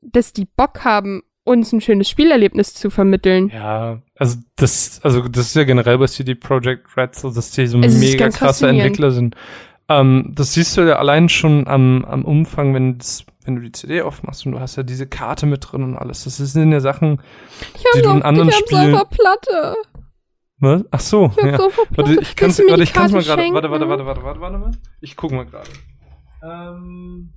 dass 0.00 0.32
die 0.32 0.44
Bock 0.44 0.84
haben, 0.84 1.22
uns 1.48 1.72
ein 1.72 1.80
schönes 1.80 2.10
Spielerlebnis 2.10 2.74
zu 2.74 2.90
vermitteln. 2.90 3.48
ja, 3.48 4.02
also 4.16 4.36
das, 4.56 5.00
also 5.02 5.26
das 5.28 5.46
ist 5.46 5.56
ja 5.56 5.64
generell 5.64 5.96
bei 5.96 6.06
CD 6.06 6.34
Projekt 6.34 6.94
Red 6.96 7.14
so, 7.14 7.30
dass 7.30 7.52
die 7.52 7.66
so 7.66 7.80
Es 7.80 7.98
mega 7.98 8.28
krasse. 8.28 8.68
Entwickler 8.68 9.10
sind. 9.12 9.34
Ähm, 9.88 10.32
das 10.34 10.52
siehst 10.54 10.76
du 10.76 10.82
ja 10.82 10.96
allein 10.96 11.28
schon 11.28 11.66
am, 11.66 12.04
am 12.04 12.24
Umfang, 12.24 12.74
wenn, 12.74 12.98
das, 12.98 13.24
wenn 13.44 13.56
du 13.56 13.62
die 13.62 13.72
CD 13.72 14.02
aufmachst 14.02 14.44
und 14.44 14.52
du 14.52 14.60
hast 14.60 14.76
ja 14.76 14.82
diese 14.82 15.06
Karte 15.06 15.46
mit 15.46 15.66
drin 15.70 15.82
und 15.82 15.96
alles. 15.96 16.24
Das 16.24 16.36
sind 16.36 16.72
ja 16.72 16.80
Sachen, 16.80 17.20
Ich 17.74 17.84
Die 17.94 18.02
du 18.02 18.10
in 18.10 18.22
anderen 18.22 18.48
ich 18.50 18.54
hab's 18.56 18.68
Spielen- 18.70 18.94
auf 18.94 19.08
der 19.08 19.16
Platte. 19.16 19.74
was? 20.58 20.84
Ach 20.90 21.00
so, 21.00 21.32
Ich 21.36 21.42
hab's 21.42 21.58
ja. 21.76 21.86
Warte, 21.96 22.20
ich 22.20 22.36
kann's, 22.36 22.58
warte, 22.58 22.82
ich 22.82 22.92
kann's 22.92 23.12
mal 23.12 23.22
gerade, 23.22 23.42
warte, 23.54 23.70
warte, 23.70 23.88
warte, 23.88 24.04
warte, 24.06 24.22
warte, 24.22 24.40
warte 24.40 24.58
mal. 24.58 24.70
Ich 25.00 25.16
guck 25.16 25.32
mal 25.32 25.46
gerade. 25.46 25.70
Ähm, 26.42 27.32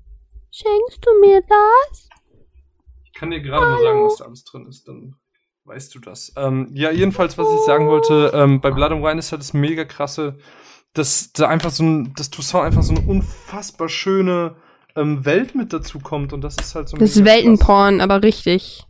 Schenkst 0.52 1.06
du 1.06 1.20
mir 1.22 1.42
das? 1.42 2.10
Ich 3.06 3.14
kann 3.14 3.32
dir 3.32 3.42
gerade 3.42 3.66
mal 3.66 3.82
sagen, 3.82 4.04
was 4.06 4.18
da 4.18 4.26
alles 4.26 4.44
drin 4.44 4.66
ist, 4.68 4.88
dann 4.88 5.16
weißt 5.64 5.96
du 5.96 6.00
das. 6.00 6.34
Ähm, 6.36 6.70
ja, 6.74 6.92
jedenfalls, 6.92 7.38
was 7.38 7.48
ich 7.54 7.60
sagen 7.66 7.88
wollte, 7.88 8.32
ähm, 8.34 8.60
bei 8.60 8.72
Blood 8.72 8.92
and 8.92 9.04
Wine 9.04 9.20
ist 9.20 9.32
halt 9.32 9.42
das 9.42 9.54
mega 9.54 9.86
krasse, 9.86 10.38
dass 10.94 11.32
da 11.34 11.48
einfach 11.48 11.72
so 11.72 11.84
ein, 11.84 12.14
dass 12.16 12.30
Toussaint 12.30 12.66
einfach 12.66 12.84
so 12.84 12.94
eine 12.94 13.06
unfassbar 13.08 13.90
schöne 13.90 14.56
ähm, 14.96 15.24
Welt 15.26 15.56
mit 15.56 15.72
dazu 15.74 16.00
kommt 16.00 16.34
und 16.34 16.42
das 16.42 16.58
ist 16.58 16.76
halt 16.76 16.90
so 16.90 16.98
Das 16.98 17.16
ist. 17.16 17.26
Weltenporn, 17.26 18.02
aber 18.02 18.24
richtig. 18.24 18.86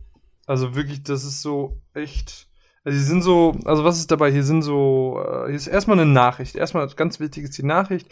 Also 0.46 0.74
wirklich, 0.74 1.02
das 1.02 1.24
ist 1.24 1.42
so 1.42 1.80
echt. 1.94 2.48
Also 2.84 2.98
hier 2.98 3.06
sind 3.06 3.22
so, 3.22 3.54
also 3.64 3.84
was 3.84 3.98
ist 3.98 4.10
dabei? 4.10 4.32
Hier 4.32 4.42
sind 4.42 4.62
so, 4.62 5.24
äh, 5.24 5.46
hier 5.46 5.54
ist 5.54 5.68
erstmal 5.68 6.00
eine 6.00 6.10
Nachricht. 6.10 6.56
Erstmal 6.56 6.88
ganz 6.88 7.20
wichtig 7.20 7.44
ist 7.44 7.56
die 7.56 7.64
Nachricht, 7.64 8.08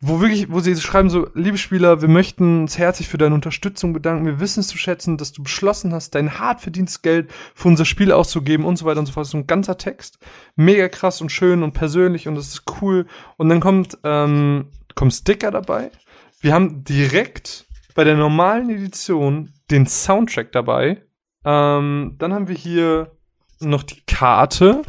wo 0.00 0.20
wirklich, 0.20 0.50
wo 0.50 0.58
sie 0.58 0.74
schreiben 0.74 1.08
so, 1.08 1.28
liebe 1.34 1.56
Spieler, 1.56 2.02
wir 2.02 2.08
möchten 2.08 2.62
uns 2.62 2.78
herzlich 2.78 3.08
für 3.08 3.18
deine 3.18 3.36
Unterstützung 3.36 3.92
bedanken. 3.92 4.26
Wir 4.26 4.40
wissen 4.40 4.58
es 4.60 4.68
zu 4.68 4.76
schätzen, 4.76 5.18
dass 5.18 5.30
du 5.30 5.44
beschlossen 5.44 5.92
hast, 5.92 6.16
dein 6.16 6.40
hart 6.40 6.60
verdientes 6.60 7.02
Geld 7.02 7.30
für 7.54 7.68
unser 7.68 7.84
Spiel 7.84 8.10
auszugeben 8.10 8.66
und 8.66 8.76
so 8.76 8.86
weiter 8.86 8.98
und 8.98 9.06
so 9.06 9.12
fort. 9.12 9.26
So 9.26 9.38
ein 9.38 9.46
ganzer 9.46 9.78
Text. 9.78 10.18
Mega 10.56 10.88
krass 10.88 11.20
und 11.20 11.30
schön 11.30 11.62
und 11.62 11.72
persönlich 11.72 12.26
und 12.26 12.34
das 12.34 12.48
ist 12.48 12.64
cool. 12.82 13.06
Und 13.36 13.48
dann 13.50 13.60
kommt, 13.60 13.98
ähm, 14.02 14.72
kommt 14.96 15.14
Sticker 15.14 15.52
dabei. 15.52 15.92
Wir 16.40 16.54
haben 16.54 16.82
direkt 16.82 17.66
bei 17.94 18.02
der 18.02 18.16
normalen 18.16 18.68
Edition 18.70 19.52
den 19.70 19.86
Soundtrack 19.86 20.50
dabei. 20.50 21.02
Ähm, 21.44 22.16
dann 22.18 22.34
haben 22.34 22.48
wir 22.48 22.56
hier 22.56 23.12
noch 23.60 23.82
die 23.82 24.00
Karte. 24.06 24.82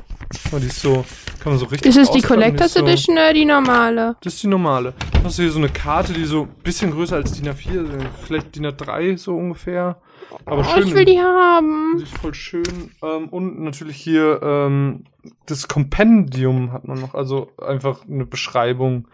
Oh, 0.52 0.58
die 0.60 0.68
ist 0.68 0.82
so, 0.82 1.04
kann 1.42 1.54
man 1.54 1.58
so 1.58 1.66
richtig 1.66 1.90
Ist 1.90 1.98
es 1.98 2.12
die 2.12 2.22
Collectors 2.22 2.74
so, 2.74 2.82
Edition 2.82 3.16
oder 3.18 3.34
die 3.34 3.46
normale? 3.46 4.16
Das 4.22 4.36
ist 4.36 4.44
die 4.44 4.48
normale. 4.48 4.94
Dann 5.14 5.24
hast 5.24 5.40
du 5.40 5.44
hier 5.44 5.52
so 5.52 5.58
eine 5.58 5.70
Karte, 5.70 6.14
die 6.14 6.26
so 6.26 6.44
ein 6.44 6.50
bisschen 6.64 6.92
größer 6.92 7.16
als 7.16 7.32
DIN 7.34 7.50
A4, 7.52 7.86
so 7.86 7.98
vielleicht 8.26 8.56
DIN 8.56 8.68
A3 8.68 9.18
so 9.18 9.36
ungefähr. 9.36 10.00
Aber 10.46 10.62
Oh, 10.62 10.64
schön. 10.64 10.88
ich 10.88 10.94
will 10.94 11.06
die 11.06 11.20
haben. 11.20 11.96
Die 11.98 12.04
ist 12.04 12.18
voll 12.20 12.36
schön. 12.36 12.92
Ähm, 13.02 13.30
und 13.30 13.60
natürlich 13.62 13.98
hier 13.98 14.40
ähm, 14.44 15.06
das 15.48 15.68
Kompendium 15.68 16.72
hat 16.72 16.88
man 16.88 17.00
noch, 17.00 17.16
also 17.16 17.52
einfach 17.58 18.08
eine 18.08 18.26
Beschreibung, 18.26 19.08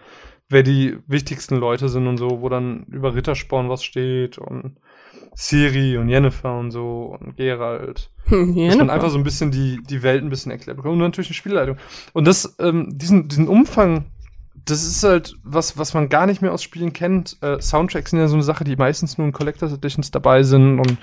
wer 0.50 0.64
die 0.64 0.98
wichtigsten 1.08 1.56
Leute 1.56 1.88
sind 1.88 2.08
und 2.08 2.18
so, 2.18 2.42
wo 2.42 2.50
dann 2.50 2.84
über 2.92 3.16
Rittersporn 3.16 3.70
was 3.70 3.84
steht 3.86 4.38
und 4.38 4.76
Siri 5.36 5.98
und 5.98 6.10
Jennifer 6.10 6.58
und 6.58 6.72
so 6.72 7.18
und 7.20 7.38
Geralt. 7.38 8.10
Dass 8.30 8.78
man 8.78 8.90
einfach 8.90 9.10
so 9.10 9.18
ein 9.18 9.24
bisschen 9.24 9.52
die, 9.52 9.80
die 9.88 10.02
Welt 10.02 10.24
ein 10.24 10.30
bisschen 10.30 10.52
erklärt 10.52 10.78
bekommt. 10.78 10.94
Und 10.94 11.00
natürlich 11.00 11.30
eine 11.30 11.36
Spielleitung. 11.36 11.78
Und 12.14 12.26
das, 12.26 12.56
ähm, 12.60 12.98
diesen, 12.98 13.28
diesen 13.28 13.48
Umfang, 13.48 14.06
das 14.66 14.84
ist 14.84 15.04
halt 15.04 15.36
was, 15.44 15.78
was 15.78 15.94
man 15.94 16.10
gar 16.10 16.26
nicht 16.26 16.42
mehr 16.42 16.54
aus 16.54 16.64
Spielen 16.64 16.94
kennt. 16.94 17.38
Äh, 17.42 17.62
Soundtracks 17.62 18.12
sind 18.12 18.20
ja 18.20 18.28
so 18.28 18.36
eine 18.36 18.44
Sache, 18.44 18.64
die 18.64 18.78
meistens 18.78 19.18
nur 19.18 19.28
in 19.28 19.34
Collectors 19.34 19.74
Editions 19.74 20.10
dabei 20.10 20.42
sind 20.44 20.80
und 20.80 20.98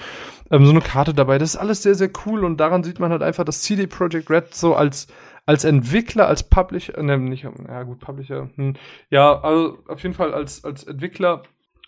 ähm, 0.50 0.64
so 0.64 0.72
eine 0.72 0.80
Karte 0.80 1.14
dabei. 1.14 1.38
Das 1.38 1.50
ist 1.50 1.60
alles 1.60 1.82
sehr, 1.82 1.94
sehr 1.94 2.10
cool 2.26 2.44
und 2.44 2.58
daran 2.58 2.82
sieht 2.82 2.98
man 2.98 3.12
halt 3.12 3.22
einfach, 3.22 3.44
dass 3.44 3.60
CD 3.60 3.86
Projekt 3.86 4.30
Red 4.30 4.54
so 4.54 4.74
als 4.74 5.06
als 5.44 5.64
Entwickler, 5.64 6.28
als 6.28 6.44
Publisher, 6.44 6.96
äh, 6.96 7.16
nicht, 7.16 7.42
ja 7.42 7.82
gut, 7.82 7.98
Publisher, 7.98 8.48
hm, 8.54 8.74
ja, 9.10 9.40
also 9.40 9.78
auf 9.88 10.02
jeden 10.02 10.14
Fall 10.14 10.32
als, 10.32 10.64
als 10.64 10.84
Entwickler, 10.84 11.42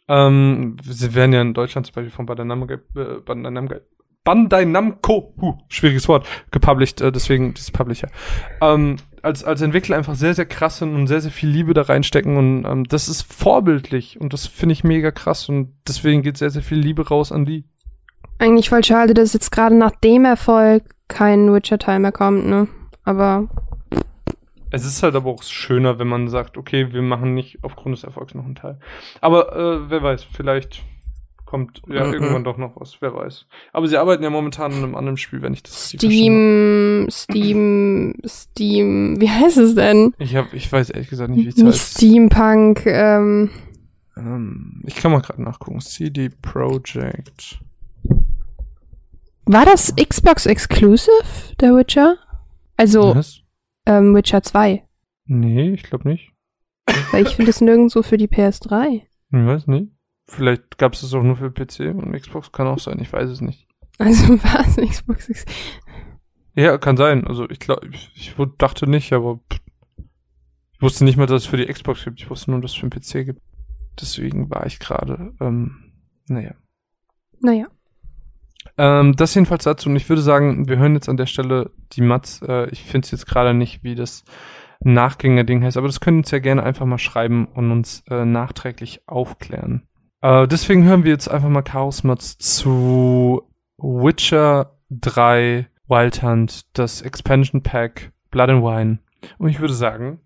ähm, 0.08 0.76
sie 0.82 1.14
werden 1.14 1.32
ja 1.32 1.40
in 1.40 1.54
Deutschland 1.54 1.86
zum 1.86 1.94
Beispiel 1.94 2.10
von 2.10 2.26
Bandai 2.26 2.44
Namco, 2.44 2.74
äh, 2.74 3.20
Bandai 3.24 3.50
Namco, 3.50 3.76
Bandai 4.24 4.64
Namco, 4.64 5.34
huh, 5.40 5.54
schwieriges 5.68 6.08
Wort, 6.08 6.26
gepublished, 6.50 7.00
äh, 7.00 7.12
deswegen 7.12 7.54
dieses 7.54 7.70
Publisher. 7.70 8.08
Ähm, 8.60 8.96
als, 9.22 9.42
als 9.42 9.62
Entwickler 9.62 9.96
einfach 9.96 10.14
sehr, 10.14 10.34
sehr 10.34 10.46
krass 10.46 10.78
sind 10.78 10.94
und 10.94 11.06
sehr, 11.06 11.20
sehr 11.20 11.30
viel 11.30 11.48
Liebe 11.48 11.74
da 11.74 11.82
reinstecken 11.82 12.36
und 12.36 12.64
ähm, 12.64 12.84
das 12.84 13.08
ist 13.08 13.22
vorbildlich 13.22 14.20
und 14.20 14.32
das 14.32 14.46
finde 14.46 14.74
ich 14.74 14.84
mega 14.84 15.10
krass 15.10 15.48
und 15.48 15.74
deswegen 15.88 16.22
geht 16.22 16.36
sehr, 16.36 16.50
sehr 16.50 16.62
viel 16.62 16.78
Liebe 16.78 17.08
raus 17.08 17.32
an 17.32 17.46
die. 17.46 17.64
Eigentlich 18.38 18.68
voll 18.68 18.84
schade, 18.84 19.14
dass 19.14 19.32
jetzt 19.32 19.50
gerade 19.50 19.74
nach 19.74 19.92
dem 19.92 20.24
Erfolg 20.24 20.84
kein 21.08 21.52
Witcher-Teil 21.52 22.00
mehr 22.00 22.12
kommt, 22.12 22.46
ne? 22.46 22.68
Aber 23.04 23.48
Es 24.74 24.84
ist 24.84 25.02
halt 25.02 25.14
aber 25.14 25.30
auch 25.30 25.42
schöner, 25.42 25.98
wenn 25.98 26.08
man 26.08 26.28
sagt, 26.28 26.56
okay, 26.56 26.92
wir 26.92 27.02
machen 27.02 27.34
nicht 27.34 27.58
aufgrund 27.62 27.96
des 27.96 28.04
Erfolgs 28.04 28.34
noch 28.34 28.44
einen 28.44 28.54
Teil. 28.56 28.78
Aber 29.20 29.54
äh, 29.56 29.90
wer 29.90 30.02
weiß, 30.02 30.24
vielleicht 30.24 30.82
kommt 31.44 31.82
ja 31.88 32.04
Mhm. 32.04 32.14
irgendwann 32.14 32.42
doch 32.44 32.56
noch 32.58 32.72
was, 32.80 32.96
wer 33.00 33.14
weiß. 33.14 33.46
Aber 33.72 33.86
sie 33.86 33.96
arbeiten 33.96 34.24
ja 34.24 34.30
momentan 34.30 34.72
an 34.72 34.78
einem 34.78 34.94
anderen 34.96 35.16
Spiel, 35.16 35.40
wenn 35.42 35.52
ich 35.54 35.62
das 35.62 35.90
Steam, 35.90 37.06
Steam, 37.10 38.14
Steam, 38.26 39.20
wie 39.20 39.30
heißt 39.30 39.58
es 39.58 39.74
denn? 39.76 40.14
Ich, 40.18 40.34
hab, 40.34 40.52
ich 40.52 40.70
weiß 40.72 40.90
ehrlich 40.90 41.08
gesagt 41.10 41.30
nicht, 41.30 41.56
wie 41.56 41.60
es 41.60 41.64
heißt. 41.64 41.98
Steampunk, 41.98 42.84
ähm, 42.86 43.50
Ähm, 44.16 44.80
ich 44.86 44.96
kann 44.96 45.12
mal 45.12 45.20
gerade 45.20 45.42
nachgucken. 45.42 45.80
CD 45.80 46.28
Projekt. 46.30 47.60
war 49.46 49.64
das 49.66 49.94
Xbox 49.96 50.46
Exclusive, 50.46 51.12
der 51.60 51.76
Witcher? 51.76 52.16
Also, 52.76 53.14
Was? 53.14 53.40
Ähm, 53.86 54.14
Witcher 54.14 54.42
2. 54.42 54.84
Nee, 55.26 55.70
ich 55.70 55.82
glaube 55.82 56.08
nicht. 56.08 56.32
Weil 57.12 57.26
ich 57.26 57.36
finde 57.36 57.50
es 57.50 57.60
nirgendwo 57.60 58.02
für 58.02 58.16
die 58.16 58.28
PS3. 58.28 59.02
Ich 59.02 59.06
weiß 59.30 59.66
nicht. 59.68 59.90
Vielleicht 60.26 60.78
gab 60.78 60.94
es 60.94 61.02
das 61.02 61.12
auch 61.14 61.22
nur 61.22 61.36
für 61.36 61.50
PC 61.50 61.94
und 61.94 62.12
Xbox 62.12 62.50
kann 62.52 62.66
auch 62.66 62.78
sein, 62.78 62.98
ich 63.00 63.12
weiß 63.12 63.28
es 63.28 63.40
nicht. 63.40 63.66
Also 63.98 64.34
was? 64.42 64.76
Xbox 64.76 65.28
Ex 65.28 65.44
Ja, 66.54 66.78
kann 66.78 66.96
sein. 66.96 67.26
Also 67.26 67.48
ich 67.48 67.58
glaube, 67.58 67.88
ich, 67.88 68.10
ich 68.14 68.34
dachte 68.58 68.88
nicht, 68.88 69.12
aber 69.12 69.40
ich 70.72 70.82
wusste 70.82 71.04
nicht 71.04 71.16
mal, 71.16 71.26
dass 71.26 71.42
es 71.42 71.48
für 71.48 71.56
die 71.56 71.66
Xbox 71.66 72.04
gibt. 72.04 72.20
Ich 72.20 72.30
wusste 72.30 72.50
nur, 72.50 72.60
dass 72.60 72.72
es 72.72 72.76
für 72.76 72.88
den 72.88 73.00
PC 73.00 73.26
gibt. 73.26 73.42
Deswegen 74.00 74.50
war 74.50 74.66
ich 74.66 74.78
gerade, 74.78 75.34
ähm, 75.40 75.92
naja. 76.26 76.54
Naja. 77.40 77.66
Ähm, 78.76 79.14
das 79.16 79.34
jedenfalls 79.34 79.64
dazu. 79.64 79.88
Und 79.88 79.96
ich 79.96 80.08
würde 80.08 80.22
sagen, 80.22 80.68
wir 80.68 80.78
hören 80.78 80.94
jetzt 80.94 81.08
an 81.08 81.16
der 81.16 81.26
Stelle 81.26 81.70
die 81.92 82.02
Mats. 82.02 82.42
Äh, 82.42 82.68
ich 82.70 82.82
finde 82.82 83.04
es 83.04 83.10
jetzt 83.10 83.26
gerade 83.26 83.54
nicht, 83.54 83.84
wie 83.84 83.94
das 83.94 84.24
Nachgänger-Ding 84.80 85.62
heißt, 85.62 85.76
aber 85.76 85.86
das 85.86 86.00
können 86.00 86.18
uns 86.18 86.30
ja 86.30 86.38
gerne 86.38 86.62
einfach 86.62 86.84
mal 86.84 86.98
schreiben 86.98 87.46
und 87.46 87.70
uns 87.70 88.02
äh, 88.10 88.24
nachträglich 88.24 89.02
aufklären. 89.06 89.86
Äh, 90.20 90.46
deswegen 90.46 90.84
hören 90.84 91.04
wir 91.04 91.12
jetzt 91.12 91.28
einfach 91.28 91.48
mal 91.48 91.62
Chaos 91.62 92.04
Mats 92.04 92.36
zu 92.38 93.42
Witcher 93.78 94.76
3 94.90 95.68
Wild 95.88 96.22
Hunt, 96.22 96.66
das 96.78 97.02
Expansion 97.02 97.62
Pack 97.62 98.12
Blood 98.30 98.50
and 98.50 98.62
Wine. 98.62 98.98
Und 99.38 99.48
ich 99.48 99.60
würde 99.60 99.74
sagen, 99.74 100.20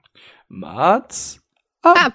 Mats 0.49 1.41
Ab! 1.83 2.15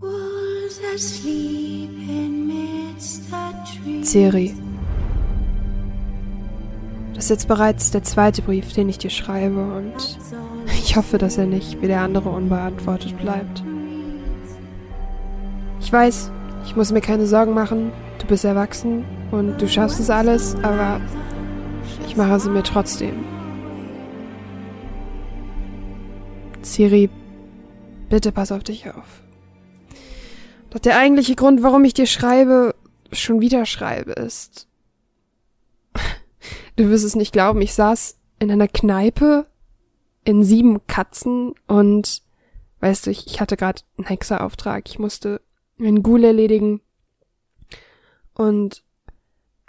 Was 0.00 0.80
asleep 0.94 1.90
in 1.90 2.42
trees. 2.48 2.71
Siri. 4.02 4.54
Das 7.14 7.24
ist 7.24 7.30
jetzt 7.30 7.48
bereits 7.48 7.90
der 7.90 8.02
zweite 8.02 8.42
Brief, 8.42 8.72
den 8.72 8.88
ich 8.88 8.98
dir 8.98 9.10
schreibe 9.10 9.60
und 9.60 10.18
ich 10.66 10.96
hoffe, 10.96 11.18
dass 11.18 11.38
er 11.38 11.46
nicht 11.46 11.80
wie 11.82 11.86
der 11.86 12.00
andere 12.00 12.30
unbeantwortet 12.30 13.16
bleibt. 13.18 13.62
Ich 15.80 15.92
weiß, 15.92 16.30
ich 16.64 16.76
muss 16.76 16.92
mir 16.92 17.00
keine 17.00 17.26
Sorgen 17.26 17.54
machen. 17.54 17.92
Du 18.18 18.26
bist 18.26 18.44
erwachsen 18.44 19.04
und 19.30 19.60
du 19.60 19.68
schaffst 19.68 19.98
es 19.98 20.10
alles, 20.10 20.54
aber 20.62 21.00
ich 22.06 22.16
mache 22.16 22.38
sie 22.38 22.50
mir 22.50 22.62
trotzdem. 22.62 23.24
Siri, 26.62 27.10
bitte 28.08 28.30
pass 28.32 28.52
auf 28.52 28.62
dich 28.62 28.88
auf. 28.88 29.22
Doch 30.70 30.78
der 30.78 30.96
eigentliche 30.96 31.34
Grund, 31.34 31.62
warum 31.62 31.84
ich 31.84 31.94
dir 31.94 32.06
schreibe, 32.06 32.71
schon 33.12 33.40
wieder 33.40 33.66
schreibe, 33.66 34.12
ist. 34.12 34.68
Du 36.74 36.88
wirst 36.88 37.04
es 37.04 37.14
nicht 37.14 37.34
glauben, 37.34 37.60
ich 37.60 37.74
saß 37.74 38.16
in 38.38 38.50
einer 38.50 38.66
Kneipe 38.66 39.46
in 40.24 40.42
sieben 40.42 40.86
Katzen 40.86 41.54
und 41.66 42.22
weißt 42.80 43.06
du, 43.06 43.10
ich, 43.10 43.26
ich 43.26 43.40
hatte 43.40 43.56
gerade 43.56 43.82
einen 43.96 44.06
Hexerauftrag. 44.06 44.88
Ich 44.88 44.98
musste 44.98 45.40
einen 45.78 46.02
Ghoul 46.02 46.24
erledigen. 46.24 46.80
Und 48.34 48.82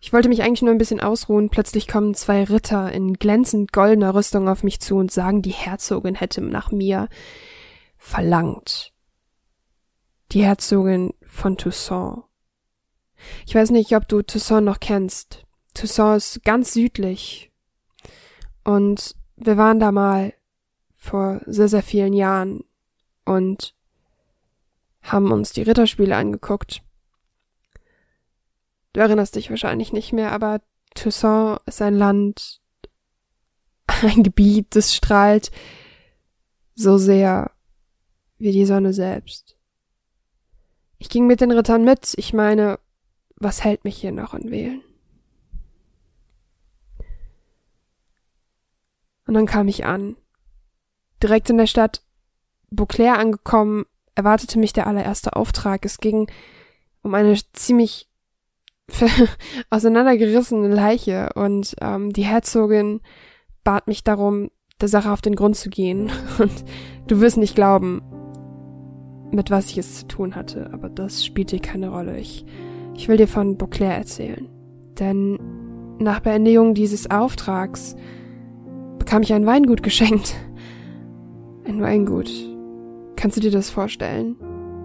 ich 0.02 0.12
wollte 0.14 0.30
mich 0.30 0.44
eigentlich 0.44 0.62
nur 0.62 0.72
ein 0.72 0.78
bisschen 0.78 1.00
ausruhen. 1.00 1.50
Plötzlich 1.50 1.88
kommen 1.88 2.14
zwei 2.14 2.44
Ritter 2.44 2.92
in 2.92 3.14
glänzend 3.14 3.72
goldener 3.72 4.16
Rüstung 4.16 4.50
auf 4.50 4.64
mich 4.64 4.80
zu 4.80 4.96
und 4.96 5.12
sagen, 5.12 5.42
die 5.42 5.52
Herzogin 5.52 6.16
hätte 6.16 6.42
nach 6.42 6.72
mir 6.72 7.08
verlangt. 7.98 8.94
Die 10.32 10.44
Herzogin 10.44 11.14
von 11.22 11.58
Toussaint. 11.58 12.24
Ich 13.46 13.56
weiß 13.56 13.72
nicht, 13.72 13.96
ob 13.96 14.08
du 14.08 14.22
Toussaint 14.22 14.66
noch 14.66 14.80
kennst. 14.80 15.46
Toussaint 15.74 16.18
ist 16.18 16.44
ganz 16.44 16.74
südlich. 16.74 17.52
Und 18.64 19.16
wir 19.36 19.58
waren 19.58 19.80
da 19.80 19.92
mal 19.92 20.34
vor 20.98 21.42
sehr, 21.46 21.68
sehr 21.68 21.84
vielen 21.84 22.14
Jahren 22.14 22.64
und 23.26 23.76
haben 25.02 25.32
uns 25.32 25.52
die 25.52 25.64
Ritterspiele 25.64 26.16
angeguckt. 26.16 26.82
Du 28.94 29.02
erinnerst 29.02 29.36
dich 29.36 29.50
wahrscheinlich 29.50 29.92
nicht 29.92 30.14
mehr, 30.14 30.32
aber 30.32 30.62
Toussaint 30.96 31.60
ist 31.66 31.82
ein 31.82 31.96
Land, 31.96 32.62
ein 34.02 34.24
Gebiet, 34.24 34.76
das 34.76 34.96
strahlt 34.96 35.52
so 36.76 36.98
sehr 36.98 37.52
wie 38.38 38.52
die 38.52 38.66
Sonne 38.66 38.94
selbst. 38.94 39.58
Ich 40.98 41.10
ging 41.10 41.28
mit 41.28 41.42
den 41.42 41.52
Rittern 41.52 41.84
mit, 41.84 42.14
ich 42.16 42.34
meine, 42.34 42.80
was 43.44 43.64
hält 43.64 43.84
mich 43.84 43.98
hier 43.98 44.12
noch 44.12 44.34
in 44.34 44.52
Wählen? 44.52 44.82
Und 49.26 49.34
dann 49.34 49.46
kam 49.46 49.68
ich 49.68 49.86
an. 49.86 50.16
Direkt 51.22 51.50
in 51.50 51.58
der 51.58 51.68
Stadt 51.68 52.02
Beauclair 52.70 53.18
angekommen, 53.18 53.86
erwartete 54.16 54.60
mich 54.60 54.74
der 54.74 54.88
allererste 54.88 55.36
Auftrag. 55.36 55.86
Es 55.86 56.00
ging 56.00 56.30
um 57.02 57.14
eine 57.14 57.38
ziemlich 57.54 58.10
auseinandergerissene 59.70 60.68
Leiche 60.68 61.30
und 61.36 61.76
ähm, 61.82 62.12
die 62.12 62.26
Herzogin 62.26 63.02
bat 63.64 63.88
mich 63.88 64.04
darum, 64.04 64.50
der 64.82 64.90
Sache 64.90 65.12
auf 65.12 65.22
den 65.22 65.36
Grund 65.36 65.56
zu 65.56 65.70
gehen. 65.70 66.12
Und 66.40 66.66
du 67.08 67.22
wirst 67.22 67.38
nicht 67.38 67.56
glauben, 67.56 68.02
mit 69.32 69.50
was 69.50 69.70
ich 69.70 69.78
es 69.78 70.00
zu 70.00 70.08
tun 70.08 70.36
hatte, 70.36 70.70
aber 70.74 70.90
das 70.90 71.26
spielt 71.26 71.52
dir 71.52 71.62
keine 71.62 71.90
Rolle. 71.90 72.20
Ich, 72.20 72.46
ich 72.96 73.08
will 73.08 73.18
dir 73.18 73.28
von 73.28 73.58
Beauclair 73.58 73.96
erzählen. 73.96 74.48
Denn 75.00 75.40
nach 76.00 76.20
Beendigung 76.20 76.74
dieses 76.74 77.10
Auftrags 77.10 77.96
bekam 79.00 79.22
ich 79.22 79.34
ein 79.34 79.46
Weingut 79.46 79.84
geschenkt. 79.84 80.36
Ein 81.66 81.82
Weingut. 81.82 82.30
Kannst 83.16 83.38
du 83.38 83.42
dir 83.42 83.52
das 83.52 83.70
vorstellen? 83.70 84.36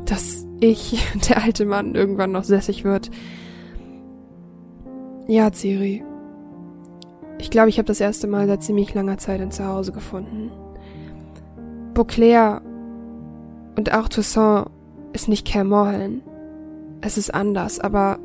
Dass 0.05 0.47
ich, 0.61 1.05
der 1.29 1.43
alte 1.43 1.65
Mann, 1.65 1.97
irgendwann 1.97 2.31
noch 2.31 2.45
sässig 2.45 2.85
wird. 2.85 3.11
Ja, 5.27 5.53
Ciri. 5.53 6.05
Ich 7.39 7.51
glaube, 7.51 7.69
ich 7.69 7.79
habe 7.79 7.87
das 7.87 8.01
erste 8.01 8.27
Mal 8.29 8.47
seit 8.47 8.63
ziemlich 8.63 8.95
langer 8.95 9.19
Zeit 9.19 9.41
ein 9.41 9.51
Zuhause 9.51 9.93
gefunden. 9.93 10.51
Beauclair 11.95 12.63
und 13.77 13.93
auch 13.93 14.09
Toussaint 14.09 14.71
ist 15.13 15.29
nicht 15.29 15.47
Kermorhen. 15.47 16.23
Es 17.01 17.17
ist 17.17 17.33
anders, 17.33 17.79
aber 17.79 18.19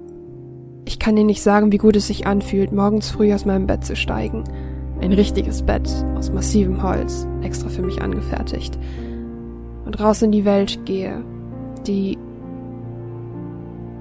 ich 0.86 1.00
kann 1.00 1.16
dir 1.16 1.24
nicht 1.24 1.44
sagen, 1.44 1.72
wie 1.72 1.78
gut 1.78 1.95
es 1.95 2.08
sich 2.08 2.28
anfühlt, 2.28 2.72
morgens 2.72 3.12
früh 3.12 3.34
aus 3.34 3.45
meinem 3.45 3.68
Bett 3.68 3.86
zu 3.86 3.95
steigen. 3.95 4.44
Ein 5.00 5.14
richtiges 5.14 5.62
Bett 5.62 5.90
aus 6.16 6.32
massivem 6.32 6.82
Holz, 6.82 7.28
extra 7.41 7.70
für 7.70 7.82
mich 7.82 8.02
angefertigt. 8.02 8.78
Und 9.86 10.00
raus 10.00 10.22
in 10.22 10.32
die 10.32 10.45
Welt 10.45 10.86
gehe, 10.86 11.24
die 11.86 12.18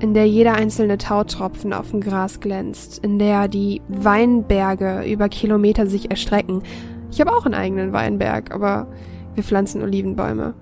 in 0.00 0.14
der 0.14 0.26
jeder 0.26 0.54
einzelne 0.54 0.98
Tautropfen 0.98 1.72
auf 1.72 1.90
dem 1.90 2.00
Gras 2.00 2.40
glänzt, 2.40 2.98
in 3.04 3.18
der 3.18 3.46
die 3.48 3.82
Weinberge 3.88 5.04
über 5.04 5.28
Kilometer 5.28 5.86
sich 5.86 6.10
erstrecken. 6.10 6.62
Ich 7.10 7.20
habe 7.20 7.32
auch 7.32 7.44
einen 7.44 7.54
eigenen 7.54 7.92
Weinberg, 7.92 8.52
aber 8.52 8.88
wir 9.34 9.44
pflanzen 9.44 9.82
Olivenbäume 9.82 10.54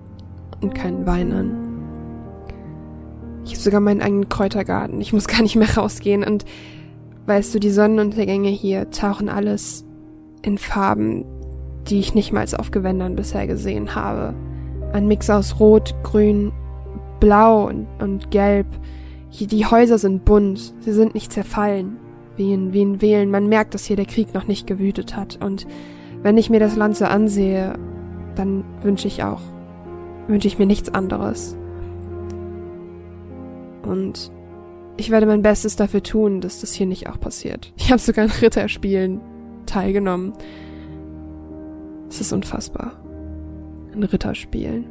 und 0.61 0.75
keinen 0.75 1.05
Wein 1.07 1.31
an. 1.33 1.60
Ich 3.45 3.51
habe 3.51 3.61
sogar 3.61 3.79
meinen 3.79 4.01
eigenen 4.01 4.29
Kräutergarten. 4.29 5.01
Ich 5.01 5.13
muss 5.13 5.27
gar 5.29 5.41
nicht 5.41 5.55
mehr 5.55 5.75
rausgehen. 5.75 6.23
Und 6.23 6.45
weißt 7.25 7.53
du, 7.53 7.59
die 7.59 7.71
Sonnenuntergänge 7.71 8.49
hier 8.49 8.89
tauchen 8.91 9.29
alles 9.29 9.85
in 10.41 10.57
Farben, 10.57 11.25
die 11.87 11.99
ich 11.99 12.13
nicht 12.13 12.31
mal 12.31 12.45
auf 12.57 12.71
Gewändern 12.71 13.15
bisher 13.15 13.47
gesehen 13.47 13.95
habe. 13.95 14.33
Ein 14.93 15.07
Mix 15.07 15.29
aus 15.29 15.59
Rot, 15.59 15.95
Grün, 16.03 16.51
Blau 17.19 17.67
und, 17.67 17.87
und 17.99 18.31
Gelb. 18.31 18.67
Die 19.39 19.65
Häuser 19.65 19.97
sind 19.97 20.25
bunt, 20.25 20.73
sie 20.81 20.91
sind 20.91 21.13
nicht 21.13 21.31
zerfallen, 21.31 21.97
wie 22.35 22.53
in, 22.53 22.73
wie 22.73 22.81
in 22.81 23.01
Wählen. 23.01 23.31
Man 23.31 23.47
merkt, 23.47 23.73
dass 23.73 23.85
hier 23.85 23.95
der 23.95 24.05
Krieg 24.05 24.33
noch 24.33 24.47
nicht 24.47 24.67
gewütet 24.67 25.15
hat. 25.15 25.39
Und 25.41 25.65
wenn 26.21 26.37
ich 26.37 26.49
mir 26.49 26.59
das 26.59 26.75
Land 26.75 26.97
so 26.97 27.05
ansehe, 27.05 27.73
dann 28.35 28.63
wünsche 28.81 29.07
ich 29.07 29.23
auch, 29.23 29.41
wünsche 30.27 30.47
ich 30.47 30.59
mir 30.59 30.65
nichts 30.65 30.93
anderes. 30.93 31.55
Und 33.83 34.31
ich 34.97 35.09
werde 35.09 35.25
mein 35.25 35.41
Bestes 35.41 35.75
dafür 35.75 36.03
tun, 36.03 36.41
dass 36.41 36.61
das 36.61 36.73
hier 36.73 36.85
nicht 36.85 37.07
auch 37.07 37.19
passiert. 37.19 37.73
Ich 37.77 37.91
habe 37.91 37.99
sogar 37.99 38.25
an 38.25 38.31
Ritterspielen 38.31 39.21
teilgenommen. 39.65 40.33
Es 42.09 42.21
ist 42.21 42.33
unfassbar. 42.33 43.01
An 43.93 44.03
Ritterspielen. 44.03 44.85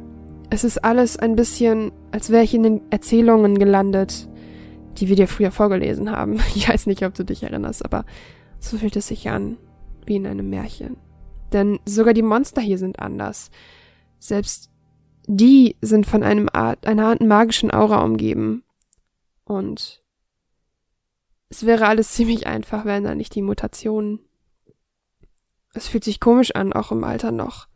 Es 0.49 0.63
ist 0.63 0.83
alles 0.83 1.17
ein 1.17 1.35
bisschen, 1.35 1.91
als 2.11 2.29
wäre 2.29 2.43
ich 2.43 2.53
in 2.53 2.63
den 2.63 2.81
Erzählungen 2.89 3.57
gelandet, 3.57 4.27
die 4.97 5.07
wir 5.07 5.15
dir 5.15 5.27
früher 5.27 5.51
vorgelesen 5.51 6.11
haben. 6.11 6.39
Ich 6.55 6.67
weiß 6.67 6.87
nicht, 6.87 7.05
ob 7.05 7.13
du 7.13 7.23
dich 7.23 7.43
erinnerst, 7.43 7.85
aber 7.85 8.05
so 8.59 8.77
fühlt 8.77 8.95
es 8.95 9.07
sich 9.07 9.29
an, 9.29 9.57
wie 10.05 10.17
in 10.17 10.27
einem 10.27 10.49
Märchen. 10.49 10.97
Denn 11.53 11.79
sogar 11.85 12.13
die 12.13 12.21
Monster 12.21 12.61
hier 12.61 12.77
sind 12.77 12.99
anders. 12.99 13.49
Selbst 14.19 14.69
die 15.27 15.75
sind 15.81 16.05
von 16.05 16.23
einem 16.23 16.49
Art, 16.51 16.85
einer 16.87 17.07
Art 17.07 17.21
magischen 17.21 17.73
Aura 17.73 18.03
umgeben. 18.03 18.63
Und 19.51 20.01
es 21.49 21.65
wäre 21.65 21.87
alles 21.87 22.13
ziemlich 22.13 22.47
einfach, 22.47 22.85
wären 22.85 23.03
da 23.03 23.15
nicht 23.15 23.35
die 23.35 23.41
Mutationen. 23.41 24.21
Es 25.73 25.89
fühlt 25.89 26.05
sich 26.05 26.21
komisch 26.21 26.55
an, 26.55 26.71
auch 26.71 26.93
im 26.93 27.03
Alter 27.03 27.33
noch, 27.33 27.67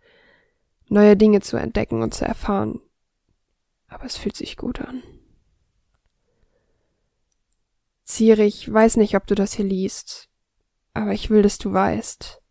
neue 0.88 1.18
Dinge 1.18 1.42
zu 1.42 1.58
entdecken 1.58 2.02
und 2.02 2.14
zu 2.14 2.24
erfahren. 2.24 2.80
Aber 3.88 4.06
es 4.06 4.16
fühlt 4.16 4.38
sich 4.38 4.56
gut 4.56 4.80
an. 4.80 5.04
Ciri, 8.08 8.46
ich 8.46 8.72
weiß 8.72 8.96
nicht, 8.96 9.18
ob 9.18 9.28
du 9.28 9.36
das 9.36 9.52
hier 9.52 9.66
liest, 9.66 10.30
aber 10.94 11.12
ich 11.12 11.30
will, 11.30 11.42
dass 11.42 11.58
du 11.58 11.74
weißt, 11.74 12.42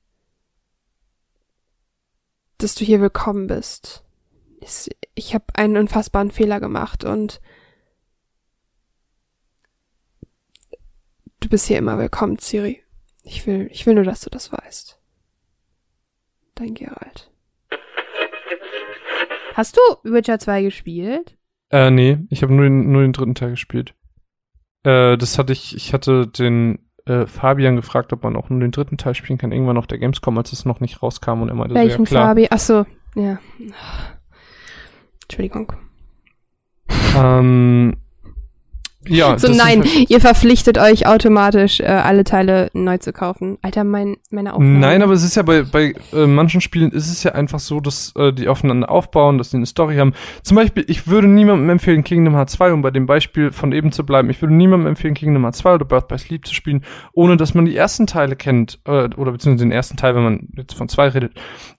dass 2.59 2.75
du 2.75 2.85
hier 2.85 3.01
willkommen 3.01 3.47
bist. 3.47 4.05
Ich 5.15 5.35
habe 5.35 5.47
einen 5.55 5.79
unfassbaren 5.79 6.31
Fehler 6.31 6.61
gemacht 6.61 7.05
und 7.05 7.41
du 11.45 11.51
bist 11.51 11.67
hier 11.67 11.79
immer 11.79 11.99
willkommen, 11.99 12.39
Ciri. 12.39 12.81
Ich 13.23 13.47
will, 13.47 13.69
ich 13.71 13.85
will 13.85 13.95
nur, 13.95 14.05
dass 14.05 14.23
du 14.23 14.31
das 14.31 14.51
weißt. 14.51 14.99
Dein 16.55 16.75
Geralt. 16.75 17.31
Hast 19.55 19.77
du 19.77 19.81
Witcher 20.11 20.39
2 20.39 20.63
gespielt? 20.63 21.37
Äh, 21.71 21.91
nee, 21.91 22.19
ich 22.31 22.43
habe 22.43 22.53
nur 22.53 22.65
den, 22.65 22.91
nur 22.91 23.03
den 23.03 23.13
dritten 23.13 23.35
Teil 23.35 23.51
gespielt. 23.51 23.95
Äh, 24.85 25.17
das 25.19 25.39
hatte 25.39 25.53
ich, 25.53 25.77
ich 25.77 25.93
hatte 25.93 26.27
den 26.27 26.79
äh, 27.05 27.27
Fabian 27.27 27.77
gefragt, 27.77 28.13
ob 28.13 28.23
man 28.23 28.37
auch 28.37 28.49
nur 28.49 28.61
den 28.61 28.73
dritten 28.73 28.97
Teil 28.97 29.15
spielen 29.15 29.39
kann, 29.39 29.53
irgendwann 29.53 29.77
auf 29.77 29.87
der 29.87 29.99
Gamescom, 29.99 30.39
als 30.39 30.53
es 30.53 30.65
noch 30.65 30.81
nicht 30.81 31.03
rauskam 31.03 31.43
und 31.43 31.49
er 31.51 31.55
meinte, 31.55 31.75
Welchen 31.75 32.07
so, 32.07 32.15
ja, 32.15 32.21
klar. 32.21 32.29
Fabi? 32.29 32.49
Ach 32.51 32.59
so, 32.59 32.87
ja. 33.15 33.39
Entschuldigung. 35.25 35.73
Ähm, 37.17 37.97
ja, 39.09 39.39
So 39.39 39.49
das 39.49 39.57
nein, 39.57 39.85
ihr 40.09 40.21
verpflichtet 40.21 40.79
euch 40.79 41.07
automatisch, 41.07 41.81
äh, 41.81 41.85
alle 41.85 42.25
Teile 42.25 42.71
neu 42.73 42.99
zu 42.99 43.13
kaufen. 43.13 43.59
Alter, 43.63 43.85
mein, 43.85 44.17
meine 44.31 44.55
Aufnahme. 44.55 44.79
nein, 44.79 45.03
aber 45.03 45.13
es 45.13 45.25
ist 45.25 45.37
ja 45.37 45.43
bei, 45.43 45.63
bei 45.63 45.95
äh, 46.13 46.27
manchen 46.27 46.61
Spielen 46.61 46.91
ist 46.93 47.11
es 47.11 47.23
ja 47.23 47.33
einfach 47.33 47.59
so, 47.59 47.81
dass 47.81 48.13
äh, 48.17 48.33
die 48.33 48.49
aufeinander 48.49 48.91
aufbauen, 48.91 49.39
dass 49.39 49.51
die 49.51 49.57
eine 49.57 49.67
Story 49.67 49.97
haben. 49.97 50.15
Zum 50.43 50.57
Beispiel, 50.57 50.85
ich 50.89 51.07
würde 51.07 51.29
niemandem 51.29 51.69
empfehlen, 51.71 52.05
Kingdom 52.05 52.35
Hearts 52.35 52.55
2, 52.55 52.73
um 52.73 52.83
bei 52.83 52.91
dem 52.91 53.07
Beispiel 53.07 53.53
von 53.53 53.73
eben 53.73 53.93
zu 53.93 54.05
bleiben, 54.05 54.31
ich 54.31 54.41
würde 54.41 54.55
niemandem 54.55 54.89
empfehlen, 54.89 55.15
Kingdom 55.15 55.43
Hearts 55.43 55.59
2 55.59 55.75
oder 55.75 55.85
Birth 55.85 56.09
by 56.09 56.19
Sleep 56.19 56.47
zu 56.47 56.55
spielen, 56.55 56.85
ohne 57.13 57.37
dass 57.37 57.55
man 57.55 57.65
die 57.65 57.77
ersten 57.77 58.07
Teile 58.07 58.37
kennt, 58.37 58.81
äh, 58.85 59.09
oder 59.17 59.33
beziehungsweise 59.33 59.65
den 59.67 59.73
ersten 59.73 59.97
Teil, 59.97 60.15
wenn 60.15 60.25
man 60.25 60.49
jetzt 60.57 60.75
von 60.75 60.89
zwei 60.89 61.09
redet, 61.09 61.33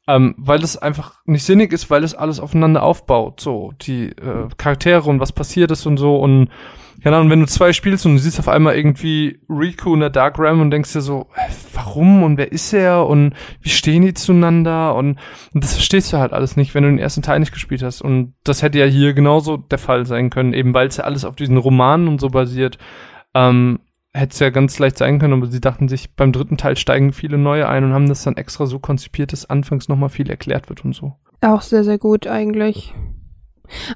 ähm, 0.08 0.36
weil 0.38 0.64
es 0.64 0.78
einfach 0.78 1.22
nicht 1.26 1.44
sinnig 1.44 1.74
ist, 1.74 1.90
weil 1.90 2.04
es 2.04 2.14
alles 2.14 2.40
aufeinander 2.40 2.84
aufbaut, 2.84 3.40
so, 3.40 3.74
die 3.82 4.10
äh, 4.10 4.48
Charaktere 4.58 5.10
und 5.10 5.20
was 5.20 5.32
passiert 5.32 5.72
ist 5.72 5.86
und 5.86 5.98
so 5.98 6.18
und 6.18 6.50
keine 7.04 7.18
Ahnung, 7.18 7.30
wenn 7.30 7.42
du 7.42 7.48
zwei 7.48 7.74
spielst 7.74 8.06
und 8.06 8.14
du 8.14 8.20
siehst 8.20 8.40
auf 8.40 8.48
einmal 8.48 8.76
irgendwie 8.76 9.40
Riku 9.50 9.94
in 9.94 10.00
der 10.00 10.10
Dark 10.10 10.40
Realm 10.40 10.62
und 10.62 10.72
denkst 10.72 10.94
dir 10.94 11.02
so, 11.02 11.28
warum 11.74 12.24
und 12.24 12.38
wer 12.38 12.52
ist 12.52 12.74
er 12.74 13.06
und 13.08 13.34
wie 13.62 13.70
stehen 13.70 14.02
die 14.02 14.14
zueinander 14.14 14.96
und, 14.96 15.20
und 15.54 15.64
das 15.64 15.74
verstehst 15.74 16.12
du 16.14 16.18
halt 16.18 16.34
alles 16.34 16.58
nicht, 16.58 16.74
wenn 16.74 16.84
du 16.84 16.90
den 16.90 17.00
ersten 17.00 17.22
Teil 17.22 17.40
nicht 17.40 17.54
gespielt 17.54 17.84
hast 17.84 18.02
und 18.02 18.34
das 18.44 18.62
hätte 18.62 18.80
ja 18.80 18.86
hier 18.86 19.14
genauso 19.14 19.58
der 19.58 19.78
Fall 19.78 20.06
sein 20.06 20.30
können, 20.30 20.54
eben 20.54 20.74
weil 20.74 20.88
es 20.88 20.98
ja 20.98 21.04
alles 21.04 21.26
auf 21.26 21.36
diesen 21.36 21.58
Romanen 21.58 22.08
und 22.08 22.20
so 22.20 22.30
basiert, 22.30 22.78
ähm, 23.34 23.80
hätte 24.14 24.34
es 24.34 24.40
ja 24.40 24.50
ganz 24.50 24.80
leicht 24.80 24.98
sein 24.98 25.20
können, 25.20 25.34
aber 25.34 25.48
sie 25.48 25.62
dachten 25.62 25.88
sich, 25.88 26.16
beim 26.16 26.32
dritten 26.32 26.58
Teil 26.58 26.78
steigen 26.78 27.12
viele 27.12 27.38
neue 27.38 27.68
ein 27.68 27.84
und 27.84 27.94
haben 27.94 28.10
das 28.10 28.24
dann 28.24 28.38
extra 28.38 28.66
so 28.66 28.80
konzipiert, 28.80 29.34
dass 29.34 29.50
anfangs 29.50 29.90
nochmal 29.90 30.10
viel 30.10 30.30
erklärt 30.30 30.70
wird 30.70 30.86
und 30.86 30.94
so. 30.94 31.14
Auch 31.42 31.62
sehr, 31.62 31.84
sehr 31.84 31.98
gut 31.98 32.26
eigentlich. 32.26 32.94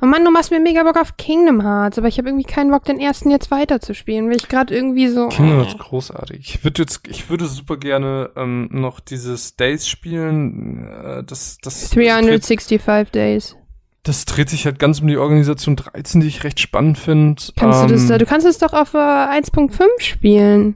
Oh 0.01 0.05
Mann, 0.05 0.23
du 0.23 0.31
machst 0.31 0.51
mir 0.51 0.59
mega 0.59 0.83
Bock 0.83 0.97
auf 0.97 1.17
Kingdom 1.17 1.61
Hearts, 1.61 1.97
aber 1.97 2.07
ich 2.07 2.17
habe 2.17 2.29
irgendwie 2.29 2.45
keinen 2.45 2.71
Bock, 2.71 2.83
den 2.85 2.99
ersten 2.99 3.31
jetzt 3.31 3.51
weiterzuspielen, 3.51 4.29
weil 4.29 4.37
ich 4.37 4.47
gerade 4.47 4.73
irgendwie 4.73 5.07
so. 5.07 5.29
Kingdom 5.29 5.57
Hearts 5.57 5.77
großartig. 5.77 6.39
Ich 6.39 6.63
würde 6.63 6.81
jetzt, 6.81 7.01
ich 7.07 7.29
würde 7.29 7.45
super 7.47 7.77
gerne 7.77 8.31
ähm, 8.35 8.69
noch 8.71 8.99
dieses 8.99 9.55
Days 9.55 9.87
spielen. 9.87 10.87
Äh, 10.87 11.23
das, 11.23 11.57
das, 11.61 11.89
dreht, 11.89 12.09
365 12.09 13.11
Days. 13.11 13.55
das 14.03 14.25
dreht 14.25 14.49
sich 14.49 14.65
halt 14.65 14.79
ganz 14.79 15.01
um 15.01 15.07
die 15.07 15.17
Organisation 15.17 15.75
13, 15.75 16.21
die 16.21 16.27
ich 16.27 16.43
recht 16.43 16.59
spannend 16.59 16.97
finde. 16.97 17.41
Kannst 17.55 17.81
ähm, 17.81 17.87
du 17.87 17.93
das, 17.93 18.07
du 18.07 18.25
kannst 18.25 18.47
es 18.47 18.57
doch 18.57 18.73
auf 18.73 18.93
äh, 18.93 18.97
1.5 18.97 19.83
spielen. 19.99 20.75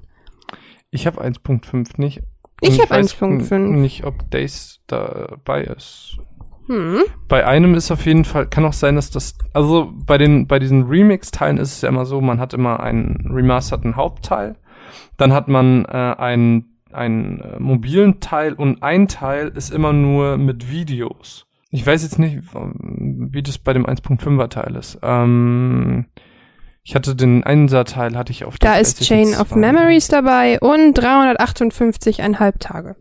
Ich 0.91 1.07
habe 1.07 1.21
1.5 1.23 1.93
nicht. 1.97 2.21
Ich 2.63 2.79
Und 2.79 2.81
hab 2.81 2.91
weiß 2.91 3.15
1.5. 3.15 3.57
Nicht, 3.57 4.05
ob 4.05 4.29
Days 4.31 4.79
dabei 4.87 5.63
ist. 5.63 6.17
Hm. 6.67 7.01
Bei 7.27 7.45
einem 7.45 7.75
ist 7.75 7.91
auf 7.91 8.05
jeden 8.05 8.25
Fall, 8.25 8.47
kann 8.47 8.65
auch 8.65 8.73
sein, 8.73 8.95
dass 8.95 9.11
das, 9.11 9.35
also 9.53 9.91
bei 10.05 10.17
den, 10.17 10.47
bei 10.47 10.59
diesen 10.59 10.83
Remix-Teilen 10.83 11.57
ist 11.57 11.73
es 11.73 11.81
ja 11.81 11.89
immer 11.89 12.05
so, 12.05 12.21
man 12.21 12.39
hat 12.39 12.53
immer 12.53 12.79
einen 12.79 13.29
remasterten 13.31 13.95
Hauptteil, 13.95 14.55
dann 15.17 15.33
hat 15.33 15.47
man 15.47 15.85
äh, 15.85 16.15
einen, 16.17 16.77
einen 16.91 17.39
äh, 17.41 17.59
mobilen 17.59 18.19
Teil 18.19 18.53
und 18.53 18.81
ein 18.83 19.07
Teil 19.07 19.49
ist 19.55 19.71
immer 19.73 19.93
nur 19.93 20.37
mit 20.37 20.71
Videos. 20.71 21.45
Ich 21.71 21.85
weiß 21.85 22.03
jetzt 22.03 22.19
nicht, 22.19 22.39
wie 22.53 23.41
das 23.41 23.57
bei 23.57 23.73
dem 23.73 23.85
1.5er 23.85 24.47
Teil 24.49 24.75
ist. 24.75 24.99
Ähm, 25.01 26.05
Ich 26.83 26.95
hatte 26.95 27.15
den 27.15 27.43
Einser-Teil, 27.43 28.15
hatte 28.17 28.31
ich 28.31 28.43
auf 28.45 28.57
der 28.59 28.71
Da 28.73 28.77
ist 28.77 29.01
Chain 29.01 29.33
of 29.35 29.49
2. 29.49 29.55
Memories 29.55 30.07
dabei 30.07 30.59
und 30.59 30.99
358,5 30.99 32.59
Tage. 32.59 32.95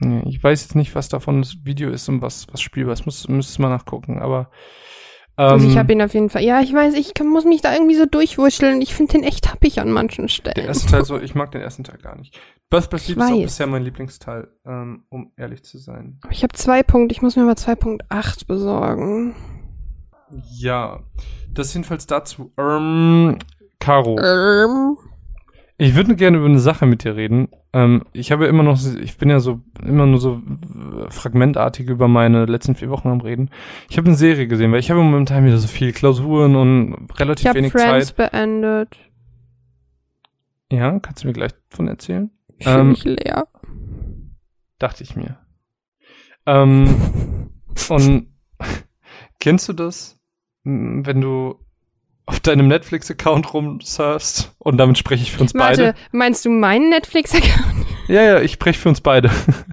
Nee, 0.00 0.22
ich 0.28 0.42
weiß 0.42 0.62
jetzt 0.62 0.74
nicht, 0.74 0.94
was 0.94 1.08
davon 1.08 1.42
das 1.42 1.64
Video 1.64 1.90
ist 1.90 2.08
und 2.08 2.22
was, 2.22 2.46
was 2.52 2.60
spielbar 2.60 2.92
ist. 2.94 3.06
Muss, 3.06 3.28
müsste 3.28 3.62
mal 3.62 3.68
nachgucken, 3.68 4.18
aber. 4.18 4.50
Ähm, 5.38 5.44
Also 5.46 5.68
ich 5.68 5.76
habe 5.76 5.92
ihn 5.92 6.00
auf 6.02 6.14
jeden 6.14 6.30
Fall. 6.30 6.42
Ja, 6.42 6.60
ich 6.60 6.72
weiß, 6.72 6.94
ich 6.94 7.12
kann, 7.14 7.28
muss 7.28 7.44
mich 7.44 7.60
da 7.60 7.72
irgendwie 7.74 7.94
so 7.96 8.06
durchwurschteln. 8.06 8.80
Ich 8.80 8.94
finde 8.94 9.12
den 9.12 9.22
echt 9.24 9.50
happig 9.52 9.80
an 9.80 9.92
manchen 9.92 10.22
der 10.22 10.28
Stellen. 10.28 10.66
erste 10.66 10.86
Teil 10.90 11.04
so, 11.04 11.18
ich 11.20 11.34
mag 11.34 11.50
den 11.52 11.60
ersten 11.60 11.84
Teil 11.84 11.98
gar 11.98 12.16
nicht. 12.16 12.38
Birth 12.70 12.90
by 12.90 12.98
Sleep 12.98 13.18
ist 13.18 13.24
auch 13.32 13.42
bisher 13.42 13.66
mein 13.66 13.84
Lieblingsteil, 13.84 14.48
ähm, 14.66 15.04
um 15.08 15.32
ehrlich 15.36 15.62
zu 15.62 15.78
sein. 15.78 16.18
Ich 16.30 16.42
habe 16.42 16.54
zwei 16.54 16.82
Punkte. 16.82 17.12
Ich 17.14 17.22
muss 17.22 17.36
mir 17.36 17.44
mal 17.44 17.54
2.8 17.54 18.46
besorgen. 18.46 19.34
Ja, 20.58 21.00
das 21.52 21.72
jedenfalls 21.74 22.06
dazu. 22.06 22.52
Ähm, 22.58 23.38
Caro, 23.78 24.18
Ähm. 24.18 24.96
ich 25.78 25.94
würde 25.94 26.16
gerne 26.16 26.38
über 26.38 26.46
eine 26.46 26.58
Sache 26.58 26.86
mit 26.86 27.04
dir 27.04 27.14
reden. 27.14 27.48
Ähm, 27.76 28.04
ich 28.14 28.32
habe 28.32 28.46
immer 28.46 28.62
noch, 28.62 28.78
ich 29.02 29.18
bin 29.18 29.28
ja 29.28 29.38
so 29.38 29.60
immer 29.84 30.06
nur 30.06 30.18
so 30.18 30.40
fragmentartig 31.10 31.86
über 31.90 32.08
meine 32.08 32.46
letzten 32.46 32.74
vier 32.74 32.88
Wochen 32.88 33.08
am 33.08 33.20
Reden. 33.20 33.50
Ich 33.90 33.98
habe 33.98 34.06
eine 34.08 34.16
Serie 34.16 34.46
gesehen, 34.46 34.72
weil 34.72 34.80
ich 34.80 34.90
habe 34.90 35.02
momentan 35.02 35.44
wieder 35.44 35.58
so 35.58 35.68
viele 35.68 35.92
Klausuren 35.92 36.56
und 36.56 37.08
relativ 37.20 37.42
Ich 37.44 37.48
habe 37.48 37.58
wenig 37.58 37.72
Friends 37.72 38.14
Zeit. 38.14 38.32
beendet. 38.32 38.96
Ja, 40.72 40.98
kannst 41.00 41.22
du 41.22 41.26
mir 41.26 41.34
gleich 41.34 41.52
von 41.68 41.86
erzählen? 41.86 42.30
Ich 42.56 42.66
Ähm, 42.66 42.88
mich 42.88 43.04
leer. 43.04 43.46
Dachte 44.78 45.02
ich 45.02 45.14
mir. 45.14 45.36
Ähm, 46.46 47.50
und 47.90 48.28
kennst 49.38 49.68
du 49.68 49.74
das, 49.74 50.18
wenn 50.64 51.20
du 51.20 51.56
auf 52.26 52.40
deinem 52.40 52.68
Netflix-Account 52.68 53.54
rumsurfst? 53.54 54.54
Und 54.58 54.78
damit 54.78 54.98
spreche 54.98 55.22
ich 55.22 55.32
für 55.32 55.40
uns 55.40 55.54
Warte, 55.54 55.82
beide. 55.82 55.94
meinst 56.12 56.44
du 56.44 56.50
meinen 56.50 56.90
Netflix-Account? 56.90 57.86
Ja, 58.08 58.22
ja, 58.22 58.40
ich 58.40 58.52
spreche 58.52 58.78
für 58.78 58.88
uns 58.88 59.00
beide. 59.00 59.30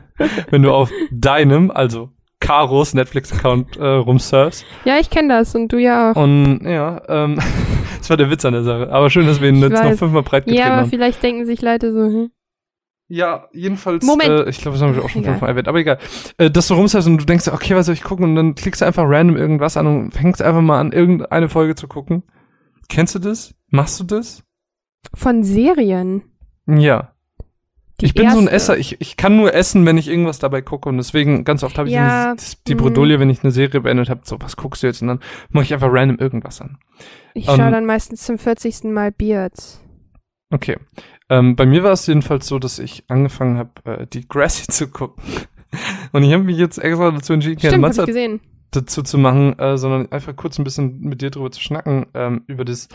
wenn 0.50 0.62
du 0.62 0.72
auf 0.72 0.90
deinem, 1.12 1.72
also 1.72 2.10
Karos 2.40 2.94
Netflix-Account 2.94 3.78
äh, 3.78 3.86
rumsurfst. 3.86 4.66
Ja, 4.86 5.00
ich 5.00 5.10
kenne 5.10 5.30
das 5.30 5.56
und 5.56 5.70
du 5.72 5.78
ja 5.78 6.12
auch. 6.12 6.16
Und 6.16 6.62
ja, 6.66 7.02
ähm, 7.08 7.40
das 8.00 8.10
war 8.10 8.18
der 8.18 8.30
Witz 8.30 8.44
an 8.46 8.54
der 8.54 8.64
Sache. 8.64 8.92
Aber 8.92 9.10
schön, 9.10 9.26
dass 9.26 9.40
wir 9.42 9.50
ihn 9.50 9.56
Ich 9.56 9.62
jetzt 9.62 9.74
noch 9.74 9.84
weiß. 9.92 10.00
fünfmal 10.00 10.24
breit 10.24 10.46
getreten 10.46 10.60
Ja, 10.60 10.74
aber 10.74 10.82
haben. 10.82 10.90
vielleicht 10.90 11.24
denken 11.24 11.46
sich 11.46 11.62
Leute 11.62 11.94
so, 11.94 12.00
hm? 12.00 12.32
Ja, 13.08 13.48
jedenfalls. 13.54 14.06
Moment. 14.06 14.30
Äh, 14.30 14.50
ich 14.50 14.60
glaube, 14.60 14.76
das 14.78 14.82
haben 14.86 14.96
wir 14.96 15.04
auch 15.06 15.10
schon 15.10 15.24
fünfmal 15.24 15.52
erwähnt. 15.52 15.68
Aber 15.68 15.78
egal. 15.78 16.00
Äh, 16.38 16.50
dass 16.50 16.68
du 16.68 16.74
rumsurfst 16.74 17.08
und 17.08 17.18
du 17.18 17.26
denkst, 17.26 17.48
okay, 17.48 17.76
was 17.76 17.86
soll 17.86 17.94
ich 17.94 18.04
gucken? 18.04 18.26
Und 18.26 18.36
dann 18.36 18.56
klickst 18.56 18.82
du 18.82 18.86
einfach 18.86 19.04
random 19.06 19.38
irgendwas 19.38 19.78
an 19.78 19.88
und 19.88 20.12
fängst 20.12 20.42
einfach 20.42 20.62
mal 20.62 20.80
an, 20.80 20.92
irgendeine 20.92 21.48
Folge 21.48 21.76
zu 21.76 21.88
gucken. 21.88 22.24
Kennst 22.90 23.16
du 23.16 23.20
das? 23.20 23.54
Machst 23.70 24.00
du 24.00 24.04
das? 24.04 24.44
von 25.14 25.44
Serien. 25.44 26.24
Ja. 26.66 27.14
Die 28.00 28.06
ich 28.06 28.14
bin 28.14 28.30
so 28.32 28.38
ein 28.40 28.48
erste. 28.48 28.74
Esser. 28.74 28.78
Ich, 28.78 29.00
ich 29.02 29.18
kann 29.18 29.36
nur 29.36 29.54
essen, 29.54 29.86
wenn 29.86 29.98
ich 29.98 30.08
irgendwas 30.08 30.40
dabei 30.40 30.62
gucke. 30.62 30.90
Und 30.90 30.98
deswegen, 30.98 31.44
ganz 31.44 31.62
oft 31.64 31.78
habe 31.78 31.90
ich 31.90 31.94
Ja, 31.94 32.36
die, 32.36 32.44
die. 32.68 32.76
Bredouille, 32.76 33.20
wenn 33.20 33.30
ich 33.30 33.44
eine 33.44 33.52
Serie 33.52 33.82
beendet 33.82 34.10
habe, 34.10 34.22
so, 34.24 34.38
was 34.42 34.56
guckst 34.56 34.82
du 34.82 34.88
jetzt? 34.88 35.02
Und 35.02 35.10
dann 35.10 35.20
mache 35.50 35.66
ich 35.66 35.74
einfach 35.74 35.90
random 35.92 36.18
irgendwas 36.20 36.62
an. 36.62 36.78
Ich 37.34 37.48
Ähm, 37.48 37.56
schaue 37.58 37.72
dann 37.72 37.86
meistens 37.86 38.24
zum 38.24 38.38
40. 38.40 38.86
Mal 38.86 39.12
Beards. 39.12 39.82
Okay. 40.52 40.78
Ähm, 41.30 41.56
bei 41.56 41.66
mir 41.66 41.84
war 41.84 41.92
es 41.92 42.08
jedenfalls 42.08 42.48
so, 42.48 42.60
dass 42.60 42.80
ich 42.80 43.04
angefangen 43.10 43.58
habe, 43.58 43.72
äh, 43.86 44.08
die 44.08 44.28
Grassy 44.28 44.68
zu 44.70 44.88
gucken. 44.88 45.22
Und 46.12 46.24
ich 46.24 46.34
habe 46.34 46.44
mich 46.44 46.58
jetzt 46.58 46.78
extra 46.78 47.12
dazu 47.12 47.34
entschieden, 47.34 47.60
Stimmt, 47.60 47.74
hab 47.74 47.82
Monster 47.82 48.04
ich 48.04 48.08
gesehen. 48.08 48.40
Dazu 48.76 49.04
zu 49.04 49.18
machen, 49.18 49.58
äh, 49.60 49.78
sondern 49.78 50.12
einfach 50.12 50.36
kurz 50.36 50.58
ein 50.58 50.64
bisschen 50.64 51.00
mit 51.02 51.22
dir 51.22 51.32
drüber 51.32 51.52
zu 51.52 51.62
schnacken, 51.62 52.08
ähm, 52.14 52.44
über 52.48 52.66
das, 52.66 52.90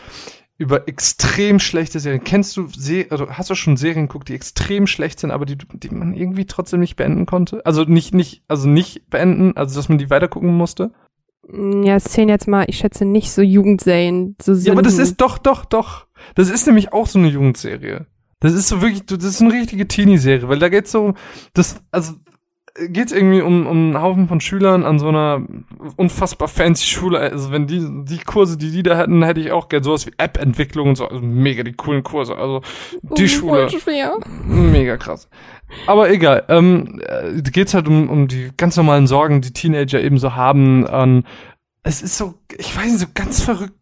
über 0.58 0.88
extrem 0.88 1.60
schlechte 1.60 2.00
Serien. 2.00 2.24
Kennst 2.24 2.56
du, 2.56 2.66
Se 2.68 3.06
also 3.10 3.28
hast 3.30 3.48
du 3.50 3.54
schon 3.54 3.76
Serien 3.76 4.08
geguckt, 4.08 4.28
die 4.28 4.34
extrem 4.34 4.86
schlecht 4.86 5.20
sind, 5.20 5.30
aber 5.30 5.46
die, 5.46 5.56
die 5.56 5.90
man 5.90 6.14
irgendwie 6.14 6.46
trotzdem 6.46 6.80
nicht 6.80 6.96
beenden 6.96 7.26
konnte? 7.26 7.64
Also 7.64 7.84
nicht, 7.84 8.14
nicht, 8.14 8.42
also 8.48 8.68
nicht 8.68 9.08
beenden, 9.08 9.56
also 9.56 9.76
dass 9.76 9.88
man 9.88 9.98
die 9.98 10.10
weitergucken 10.10 10.54
musste? 10.54 10.92
Mm, 11.46 11.84
Ja, 11.84 11.96
es 11.96 12.04
zählen 12.04 12.28
jetzt 12.28 12.48
mal, 12.48 12.64
ich 12.68 12.78
schätze 12.78 13.04
nicht 13.04 13.30
so 13.30 13.42
Jugendserien. 13.42 14.36
So 14.42 14.52
Ja, 14.52 14.72
aber 14.72 14.82
das 14.82 14.98
ist 14.98 15.20
doch, 15.20 15.38
doch, 15.38 15.64
doch. 15.64 16.06
Das 16.34 16.50
ist 16.50 16.66
nämlich 16.66 16.92
auch 16.92 17.06
so 17.06 17.18
eine 17.18 17.28
Jugendserie. 17.28 18.06
Das 18.40 18.52
ist 18.52 18.68
so 18.68 18.80
wirklich, 18.80 19.04
das 19.04 19.24
ist 19.24 19.40
eine 19.40 19.52
richtige 19.52 19.88
Teenie-Serie, 19.88 20.48
weil 20.48 20.58
da 20.60 20.68
geht's 20.68 20.92
so, 20.92 21.14
das, 21.54 21.82
also 21.90 22.14
geht's 22.88 23.12
irgendwie 23.12 23.40
um, 23.40 23.66
um 23.66 23.76
einen 23.76 24.00
Haufen 24.02 24.28
von 24.28 24.40
Schülern 24.40 24.84
an 24.84 24.98
so 24.98 25.08
einer 25.08 25.42
unfassbar 25.96 26.48
fancy 26.48 26.86
Schule. 26.86 27.18
Also 27.18 27.50
wenn 27.50 27.66
die, 27.66 27.86
die 28.04 28.18
Kurse, 28.18 28.56
die 28.56 28.70
die 28.70 28.82
da 28.82 28.96
hätten, 28.96 29.22
hätte 29.22 29.40
ich 29.40 29.52
auch 29.52 29.68
gern 29.68 29.82
sowas 29.82 30.06
wie 30.06 30.12
App-Entwicklung 30.18 30.90
und 30.90 30.96
so. 30.96 31.06
Also 31.06 31.20
mega 31.20 31.62
die 31.62 31.72
coolen 31.72 32.02
Kurse. 32.02 32.36
Also 32.36 32.62
die 33.02 33.24
Oh, 33.24 33.28
Schule. 33.28 33.66
Mega 34.46 34.96
krass. 34.96 35.28
Aber 35.86 36.10
egal. 36.10 36.44
Ähm, 36.48 37.00
äh, 37.04 37.42
geht's 37.42 37.74
halt 37.74 37.88
um, 37.88 38.08
um 38.08 38.28
die 38.28 38.50
ganz 38.56 38.76
normalen 38.76 39.06
Sorgen, 39.06 39.40
die 39.40 39.52
Teenager 39.52 40.00
eben 40.00 40.18
so 40.18 40.34
haben. 40.34 40.86
Ähm, 40.90 41.24
es 41.82 42.02
ist 42.02 42.18
so, 42.18 42.34
ich 42.56 42.76
weiß 42.76 42.86
nicht, 42.86 43.00
so 43.00 43.06
ganz 43.14 43.42
verrückt. 43.42 43.74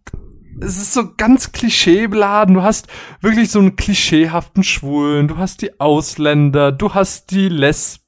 Es 0.59 0.78
ist 0.78 0.94
so 0.94 1.10
ganz 1.18 1.52
klischeebeladen. 1.52 2.55
Du 2.55 2.62
hast 2.62 2.89
wirklich 3.20 3.51
so 3.51 3.59
einen 3.59 3.77
klischeehaften 3.77 4.62
Schwulen. 4.62 5.28
Du 5.28 5.36
hast 5.36 5.60
die 5.60 5.81
Ausländer. 5.81 6.73
Du 6.73 6.94
hast 6.94 7.31
die 7.31 7.51
Lesben. 7.51 8.05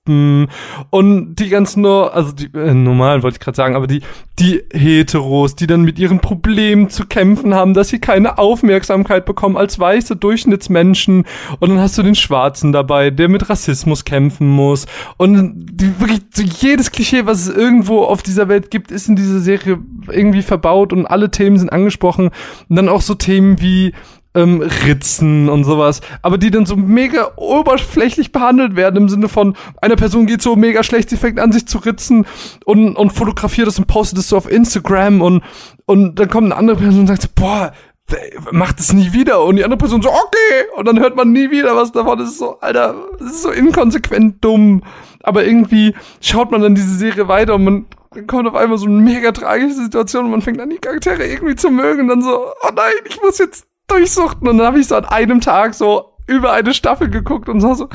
Und 0.91 1.37
die 1.37 1.49
ganzen 1.49 1.85
also 1.87 2.33
die 2.33 2.51
äh, 2.55 2.75
normalen 2.75 3.23
wollte 3.23 3.37
ich 3.37 3.41
gerade 3.41 3.57
sagen, 3.57 3.77
aber 3.77 3.87
die, 3.87 4.01
die 4.39 4.63
Heteros, 4.73 5.57
die 5.57 5.67
dann 5.67 5.83
mit 5.83 5.99
ihren 5.99 6.21
Problemen 6.21 6.91
zu 6.91 7.07
kämpfen 7.07 7.55
haben, 7.55 7.75
dass 7.75 7.89
sie 7.89 7.99
keine 7.99 8.39
Aufmerksamkeit 8.39 9.25
bekommen 9.25 9.57
als 9.57 9.79
weiße 9.79 10.17
Durchschnittsmenschen. 10.17 11.25
Und 11.61 11.69
dann 11.69 11.81
hast 11.81 11.99
du 11.99 12.03
den 12.03 12.15
Schwarzen 12.15 12.73
dabei, 12.73 13.11
der 13.11 13.29
mit 13.29 13.49
Rassismus 13.49 14.05
kämpfen 14.05 14.49
muss. 14.49 14.87
Und 15.17 15.67
die, 15.73 16.01
wirklich 16.01 16.23
jedes 16.61 16.91
Klischee, 16.91 17.27
was 17.27 17.47
es 17.47 17.55
irgendwo 17.55 18.03
auf 18.03 18.23
dieser 18.23 18.49
Welt 18.49 18.71
gibt, 18.71 18.91
ist 18.91 19.09
in 19.09 19.17
dieser 19.17 19.41
Serie 19.41 19.79
irgendwie 20.11 20.43
verbaut 20.43 20.93
und 20.93 21.07
alle 21.07 21.31
Themen 21.31 21.59
sind 21.59 21.71
angesprochen. 21.71 22.31
Und 22.69 22.77
dann 22.77 22.89
auch 22.89 23.03
so 23.03 23.15
Themen 23.15 23.61
wie 23.61 23.93
ähm, 24.39 24.63
Ritzen 24.87 25.49
und 25.49 25.65
sowas, 25.65 26.01
aber 26.23 26.39
die 26.39 26.51
dann 26.51 26.67
so 26.67 26.77
mega 26.77 27.33
oberflächlich 27.37 28.33
behandelt 28.33 28.77
werden 28.77 28.97
im 28.97 29.09
Sinne 29.09 29.29
von 29.29 29.57
einer 29.81 29.97
Person 29.97 30.27
geht 30.27 30.43
so 30.43 30.57
mega 30.57 30.83
schlecht, 30.83 31.11
sie 31.11 31.17
fängt 31.17 31.41
an 31.41 31.53
sich 31.53 31.67
zu 31.67 31.79
ritzen 31.79 32.27
und, 32.65 32.97
und 32.97 33.13
fotografiert 33.13 33.67
das 33.67 33.79
und 33.79 33.87
postet 33.87 34.19
es 34.19 34.29
so 34.29 34.37
auf 34.37 34.51
Instagram 34.51 35.21
und, 35.21 35.43
und 35.87 36.19
dann 36.19 36.29
kommt 36.29 36.47
eine 36.47 36.57
andere 36.57 36.77
Person 36.77 37.01
und 37.01 37.07
sagt 37.09 37.23
so, 37.23 37.29
boah, 37.35 37.73
macht 38.53 38.81
es 38.81 38.93
nie 38.93 39.13
wieder. 39.13 39.43
Und 39.45 39.57
die 39.57 39.65
andere 39.65 39.79
Person 39.79 40.03
so, 40.03 40.09
okay, 40.09 40.67
und 40.77 40.89
dann 40.89 40.99
hört 40.99 41.17
man 41.17 41.33
nie 41.33 41.51
wieder 41.51 41.77
was 41.77 41.93
davon, 41.93 42.19
das 42.19 42.31
ist. 42.31 42.39
So, 42.39 42.59
Alter, 42.61 42.95
das 43.19 43.33
ist 43.33 43.43
so 43.43 43.51
inkonsequent 43.51 44.43
dumm, 44.43 44.83
aber 45.23 45.45
irgendwie 45.45 45.95
schaut 46.21 46.51
man 46.51 46.63
dann 46.63 46.75
diese 46.75 46.95
Serie 46.95 47.29
weiter 47.29 47.55
und 47.57 47.65
man 47.65 47.87
kommt 48.27 48.49
auf 48.49 48.55
einmal 48.55 48.79
so 48.79 48.87
eine 48.87 49.01
mega 49.01 49.33
tragische 49.33 49.75
Situation 49.75 50.25
und 50.27 50.31
man 50.31 50.43
fängt 50.43 50.61
an, 50.61 50.71
die 50.71 50.79
Charaktere 50.79 51.27
irgendwie 51.27 51.57
zu 51.57 51.71
mögen. 51.71 52.03
Und 52.03 52.09
dann 52.09 52.23
so, 52.23 52.47
oh 52.63 52.71
nein, 52.75 52.95
ich 53.05 53.21
muss 53.21 53.39
jetzt 53.39 53.67
durchsuchten. 53.89 54.49
Und 54.49 54.59
dann 54.59 54.67
habe 54.67 54.79
ich 54.79 54.87
so 54.87 54.97
an 54.97 55.05
einem 55.05 55.41
Tag 55.41 55.75
so 55.75 56.13
über 56.27 56.53
eine 56.53 56.75
Staffel 56.75 57.09
geguckt 57.09 57.49
und 57.49 57.61
so, 57.61 57.75
so 57.75 57.89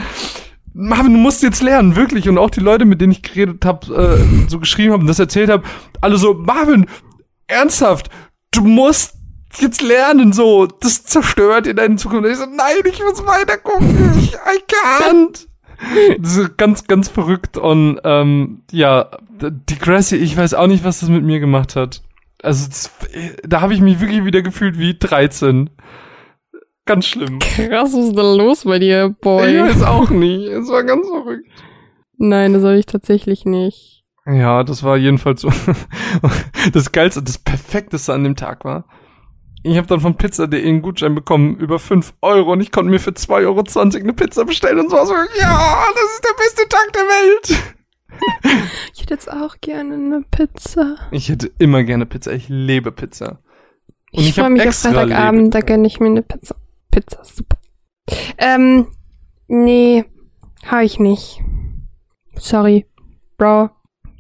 Marvin, 0.74 1.14
du 1.14 1.20
musst 1.20 1.44
jetzt 1.44 1.62
lernen, 1.62 1.96
wirklich. 1.96 2.28
Und 2.28 2.38
auch 2.38 2.50
die 2.50 2.60
Leute, 2.60 2.86
mit 2.86 3.00
denen 3.00 3.12
ich 3.12 3.22
geredet 3.22 3.64
habe, 3.64 3.94
äh, 3.96 4.50
so 4.50 4.60
geschrieben 4.60 4.94
haben, 4.94 5.08
das 5.08 5.20
erzählt 5.20 5.50
habe, 5.50 5.64
alle 6.02 6.18
so, 6.18 6.34
Marvin, 6.34 6.88
ernsthaft, 7.48 8.10
du 8.52 8.62
musst 8.62 9.16
jetzt 9.60 9.82
lernen, 9.82 10.34
so, 10.34 10.66
das 10.66 11.04
zerstört 11.04 11.68
in 11.68 11.76
deine 11.76 11.96
Zukunft. 11.98 12.26
Und 12.26 12.32
ich 12.32 12.38
so, 12.38 12.46
nein, 12.46 12.82
ich 12.86 13.04
muss 13.04 13.26
weiter 13.26 13.58
gucken, 13.58 14.14
ich, 14.18 14.34
I 14.34 14.60
can't. 14.68 15.48
Das 16.20 16.38
ist 16.38 16.58
ganz, 16.58 16.88
ganz 16.88 17.10
verrückt 17.10 17.58
und 17.58 18.00
ähm, 18.06 18.64
ja, 18.72 19.10
die 19.42 19.78
Grassy, 19.78 20.16
ich 20.16 20.38
weiß 20.38 20.54
auch 20.54 20.68
nicht, 20.68 20.86
was 20.86 21.02
das 21.02 21.10
mit 21.10 21.24
mir 21.24 21.42
gemacht 21.42 21.76
hat. 21.76 22.02
Also 22.44 22.68
das, 22.68 22.92
da 23.44 23.62
habe 23.62 23.74
ich 23.74 23.82
mich 23.82 24.00
wirklich 24.00 24.26
wieder 24.26 24.42
gefühlt 24.42 24.78
wie 24.78 24.98
13. 24.98 25.70
Ganz 26.86 27.06
schlimm. 27.06 27.40
Krass, 27.40 27.94
was 27.94 28.08
ist 28.10 28.16
denn 28.18 28.38
los 28.38 28.66
bei 28.66 28.78
dir, 28.80 29.12
Ich 29.16 29.22
Boy? 29.22 29.60
weiß 29.62 29.84
auch 29.84 30.10
nicht. 30.10 30.48
Es 30.50 30.68
war 30.70 30.84
ganz 30.84 31.08
verrückt. 31.08 31.48
Nein, 32.18 32.54
das 32.54 32.64
habe 32.64 32.78
ich 32.78 32.86
tatsächlich 32.86 33.46
nicht. 33.46 34.04
Ja, 34.26 34.64
das 34.64 34.84
war 34.84 34.98
jedenfalls 34.98 35.42
so. 35.42 35.50
Das 36.74 36.92
Geilste, 36.94 37.22
das 37.22 37.38
Perfekteste 37.38 38.14
an 38.14 38.24
dem 38.24 38.36
Tag 38.38 38.64
war. 38.64 38.86
Ich 39.64 39.78
habe 39.78 39.88
dann 39.88 40.00
von 40.02 40.16
Pizza.de 40.16 40.66
einen 40.66 40.82
Gutschein 40.82 41.16
bekommen 41.16 41.56
über 41.58 41.80
5 41.80 42.14
Euro 42.22 42.52
und 42.54 42.62
ich 42.62 42.72
konnte 42.72 42.92
mir 42.92 43.00
für 43.00 43.12
2,20 43.12 43.46
Euro 43.46 43.64
eine 44.04 44.14
Pizza 44.14 44.46
bestellen 44.46 44.80
und 44.80 44.90
so. 44.90 44.98
war 44.98 45.06
so 45.06 45.14
ja, 45.14 45.86
das 45.94 46.14
ist 46.16 46.24
der 46.24 46.44
beste 46.44 46.70
Tag 46.70 46.92
der 46.94 47.02
Welt. 47.02 47.64
Ich 48.94 49.02
hätte 49.02 49.14
jetzt 49.14 49.32
auch 49.32 49.56
gerne 49.62 49.96
eine 49.96 50.24
Pizza. 50.30 50.98
Ich 51.12 51.30
hätte 51.30 51.52
immer 51.58 51.84
gerne 51.84 52.06
Pizza. 52.06 52.32
Ich 52.34 52.50
lebe 52.50 52.92
Pizza. 52.92 53.40
Und 54.12 54.22
ich 54.22 54.30
ich 54.30 54.36
freue 54.36 54.50
mich 54.50 54.68
auf 54.68 54.76
Freitagabend, 54.76 55.54
da 55.56 55.62
gönne 55.62 55.88
ich 55.88 56.00
mir 56.00 56.08
eine 56.08 56.22
Pizza. 56.22 56.56
Pizza, 56.92 57.22
ist 57.22 57.38
super. 57.38 57.58
Ähm, 58.38 58.88
nee, 59.48 60.06
habe 60.66 60.86
ich 60.86 61.00
nicht. 61.00 61.42
Sorry, 62.36 62.86
Bro. 63.38 63.70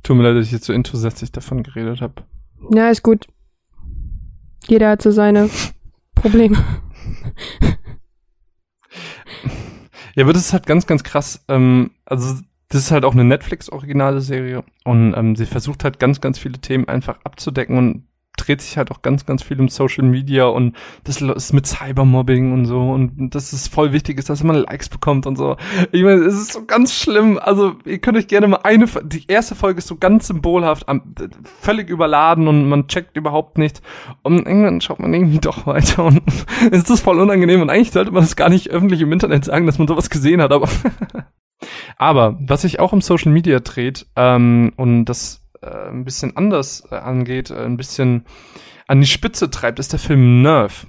Tut 0.02 0.18
mir 0.18 0.24
leid, 0.24 0.38
dass 0.38 0.48
ich 0.48 0.52
jetzt 0.52 0.65
so 0.65 0.74
enthusiastisch 0.74 1.32
davon 1.32 1.64
geredet 1.64 2.02
habe. 2.02 2.24
Ja, 2.72 2.90
ist 2.90 3.03
gut. 3.03 3.28
Jeder 4.68 4.90
hat 4.90 5.02
so 5.02 5.11
seine 5.11 5.49
Problem. 6.15 6.57
Ja, 10.15 10.24
aber 10.24 10.34
das 10.34 10.44
ist 10.45 10.53
halt 10.53 10.65
ganz, 10.65 10.86
ganz 10.86 11.03
krass. 11.03 11.44
Ähm, 11.48 11.91
also 12.06 12.36
das 12.74 12.86
ist 12.86 12.91
halt 12.91 13.06
auch 13.06 13.14
eine 13.14 13.24
Netflix-originale 13.24 14.20
Serie 14.20 14.64
und 14.84 15.14
ähm, 15.16 15.36
sie 15.36 15.45
versucht 15.45 15.84
halt 15.84 16.00
ganz, 16.00 16.22
ganz 16.22 16.40
viele 16.40 16.60
Themen 16.60 16.88
einfach 16.88 17.20
abzudecken 17.24 17.78
und 17.78 18.08
dreht 18.36 18.62
sich 18.62 18.78
halt 18.78 18.90
auch 18.90 19.04
ganz, 19.04 19.28
ganz 19.28 19.44
viel 19.44 19.60
um 19.60 19.70
Social 19.70 20.04
Media 20.04 20.45
und 20.45 20.76
das 21.04 21.22
ist 21.22 21.54
mit 21.54 21.68
Cybermobbing 21.68 22.52
und 22.52 22.66
so 22.66 22.80
und 22.90 23.30
dass 23.36 23.54
es 23.54 23.68
voll 23.68 23.94
wichtig 23.94 24.18
ist, 24.18 24.28
dass 24.28 24.44
man 24.44 24.56
Likes 24.56 24.90
bekommt 24.90 25.28
und 25.28 25.36
so. 25.36 25.56
Ich 25.91 26.02
meine, 26.02 26.24
es 26.24 26.34
ist 26.34 26.54
so 26.54 26.66
ganz 26.66 26.95
schlimm. 26.95 27.38
Also 27.38 27.76
ihr 27.86 28.00
könnt 28.00 28.18
euch 28.18 28.28
gerne 28.28 28.48
mal 28.48 28.62
eine, 28.64 28.88
die 29.04 29.28
erste 29.28 29.54
Folge 29.54 29.78
ist 29.78 29.88
so 29.88 29.98
ganz 29.98 30.26
symbolhaft, 30.26 30.88
völlig 31.62 31.90
überladen 31.90 32.48
und 32.48 32.68
man 32.68 32.88
checkt 32.88 33.16
überhaupt 33.18 33.60
nichts 33.60 33.84
und 34.24 34.48
irgendwann 34.48 34.82
schaut 34.82 35.00
man 35.00 35.14
irgendwie 35.14 35.40
doch 35.40 35.68
weiter 35.68 36.06
und 36.06 36.24
es 36.72 36.90
ist 36.90 37.02
voll 37.02 37.20
unangenehm 37.20 37.62
und 37.62 37.70
eigentlich 37.70 37.91
sollte 37.91 38.12
man 38.12 38.24
das 38.24 38.36
gar 38.36 38.50
nicht 38.50 38.72
öffentlich 38.72 39.02
im 39.02 39.12
Internet 39.12 39.45
sagen, 39.45 39.68
dass 39.68 39.78
man 39.78 39.88
sowas 39.88 40.10
gesehen 40.10 40.41
hat, 40.41 40.52
aber 40.52 40.68
aber 41.97 42.38
was 42.41 42.61
sich 42.61 42.80
auch 42.80 42.93
im 42.93 43.01
Social 43.01 43.31
Media 43.31 43.59
dreht 43.59 44.05
ähm, 44.15 44.73
und 44.75 45.05
das 45.05 45.41
äh, 45.61 45.89
ein 45.89 46.05
bisschen 46.05 46.35
anders 46.38 46.84
äh, 46.91 46.95
angeht, 46.95 47.49
äh, 47.49 47.63
ein 47.63 47.77
bisschen 47.77 48.25
an 48.88 48.99
die 48.99 49.07
Spitze 49.07 49.49
treibt, 49.49 49.80
ist 49.80 49.93
der 49.93 49.99
Film 49.99 50.41
Nerve. 50.41 50.88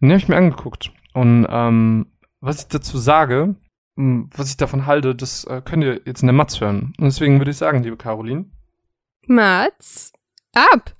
Den 0.00 0.10
habe 0.10 0.18
ich 0.18 0.28
mir 0.28 0.36
angeguckt. 0.36 0.92
Und 1.14 1.46
ähm, 1.48 2.06
was 2.40 2.60
ich 2.60 2.68
dazu 2.68 2.98
sage, 2.98 3.56
was 3.96 4.50
ich 4.50 4.56
davon 4.56 4.86
halte, 4.86 5.14
das 5.14 5.44
äh, 5.44 5.62
könnt 5.64 5.84
ihr 5.84 6.00
jetzt 6.04 6.22
in 6.22 6.26
der 6.26 6.34
Matz 6.34 6.60
hören. 6.60 6.92
Und 6.98 7.04
deswegen 7.04 7.38
würde 7.38 7.50
ich 7.50 7.56
sagen, 7.56 7.82
liebe 7.82 7.96
Caroline. 7.96 8.46
Mats, 9.26 10.12
ab! 10.54 10.92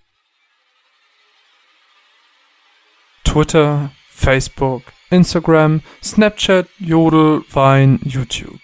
Twitter, 3.25 3.91
Facebook, 4.09 4.83
Instagram, 5.11 5.83
Snapchat, 6.03 6.69
Jodel, 6.79 7.43
Wein, 7.53 8.01
YouTube. 8.05 8.61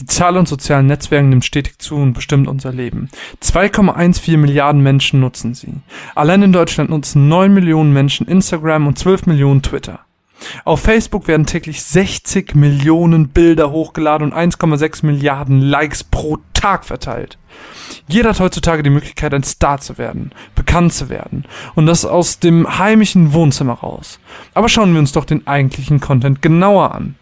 Die 0.00 0.06
Zahl 0.06 0.38
an 0.38 0.46
sozialen 0.46 0.86
Netzwerken 0.86 1.28
nimmt 1.28 1.44
stetig 1.44 1.78
zu 1.78 1.96
und 1.96 2.14
bestimmt 2.14 2.48
unser 2.48 2.72
Leben. 2.72 3.10
2,14 3.42 4.38
Milliarden 4.38 4.82
Menschen 4.82 5.20
nutzen 5.20 5.52
sie. 5.52 5.74
Allein 6.14 6.42
in 6.42 6.52
Deutschland 6.52 6.88
nutzen 6.88 7.28
9 7.28 7.52
Millionen 7.52 7.92
Menschen 7.92 8.26
Instagram 8.26 8.86
und 8.86 8.98
12 8.98 9.26
Millionen 9.26 9.60
Twitter. 9.60 10.00
Auf 10.64 10.80
Facebook 10.80 11.28
werden 11.28 11.44
täglich 11.44 11.82
60 11.82 12.54
Millionen 12.54 13.28
Bilder 13.28 13.70
hochgeladen 13.70 14.32
und 14.32 14.38
1,6 14.38 15.04
Milliarden 15.04 15.60
Likes 15.60 16.02
pro 16.02 16.38
Tag 16.54 16.86
verteilt. 16.86 17.36
Jeder 18.08 18.30
hat 18.30 18.40
heutzutage 18.40 18.82
die 18.82 18.88
Möglichkeit, 18.88 19.34
ein 19.34 19.44
Star 19.44 19.80
zu 19.80 19.98
werden, 19.98 20.32
bekannt 20.54 20.94
zu 20.94 21.10
werden. 21.10 21.44
Und 21.74 21.84
das 21.84 22.06
aus 22.06 22.38
dem 22.38 22.78
heimischen 22.78 23.34
Wohnzimmer 23.34 23.74
raus. 23.74 24.18
Aber 24.54 24.70
schauen 24.70 24.94
wir 24.94 25.00
uns 25.00 25.12
doch 25.12 25.26
den 25.26 25.46
eigentlichen 25.46 26.00
Content 26.00 26.40
genauer 26.40 26.94
an. 26.94 27.16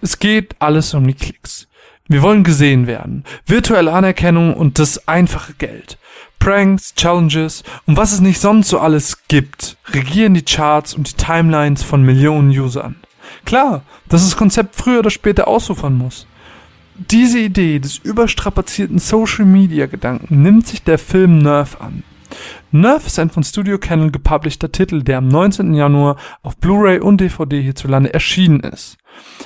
Es 0.00 0.18
geht 0.18 0.54
alles 0.58 0.92
um 0.92 1.06
die 1.06 1.14
Klicks. 1.14 1.67
Wir 2.08 2.22
wollen 2.22 2.42
gesehen 2.42 2.86
werden. 2.86 3.24
Virtuelle 3.46 3.92
Anerkennung 3.92 4.54
und 4.54 4.78
das 4.78 5.06
einfache 5.06 5.52
Geld. 5.52 5.98
Pranks, 6.38 6.94
Challenges 6.94 7.62
und 7.86 7.98
was 7.98 8.12
es 8.12 8.20
nicht 8.20 8.40
sonst 8.40 8.68
so 8.68 8.78
alles 8.78 9.28
gibt, 9.28 9.76
regieren 9.92 10.34
die 10.34 10.42
Charts 10.44 10.94
und 10.94 11.08
die 11.08 11.22
Timelines 11.22 11.82
von 11.82 12.02
Millionen 12.02 12.50
Usern. 12.50 12.96
Klar, 13.44 13.82
dass 14.08 14.24
das 14.24 14.36
Konzept 14.36 14.74
früher 14.74 15.00
oder 15.00 15.10
später 15.10 15.48
ausufern 15.48 15.98
muss. 15.98 16.26
Diese 16.94 17.38
Idee 17.38 17.78
des 17.78 17.98
überstrapazierten 17.98 18.98
Social 18.98 19.44
Media 19.44 19.86
Gedanken 19.86 20.42
nimmt 20.42 20.66
sich 20.66 20.82
der 20.82 20.98
Film 20.98 21.38
Nerf 21.38 21.80
an. 21.80 22.02
Nerf 22.70 23.06
ist 23.06 23.18
ein 23.18 23.30
von 23.30 23.42
Studio 23.42 23.78
Canon 23.78 24.12
gepublisheder 24.12 24.72
Titel, 24.72 25.02
der 25.02 25.18
am 25.18 25.28
19. 25.28 25.74
Januar 25.74 26.16
auf 26.42 26.56
Blu-ray 26.58 27.00
und 27.00 27.20
DVD 27.20 27.60
hierzulande 27.62 28.12
erschienen 28.12 28.60
ist. 28.60 28.98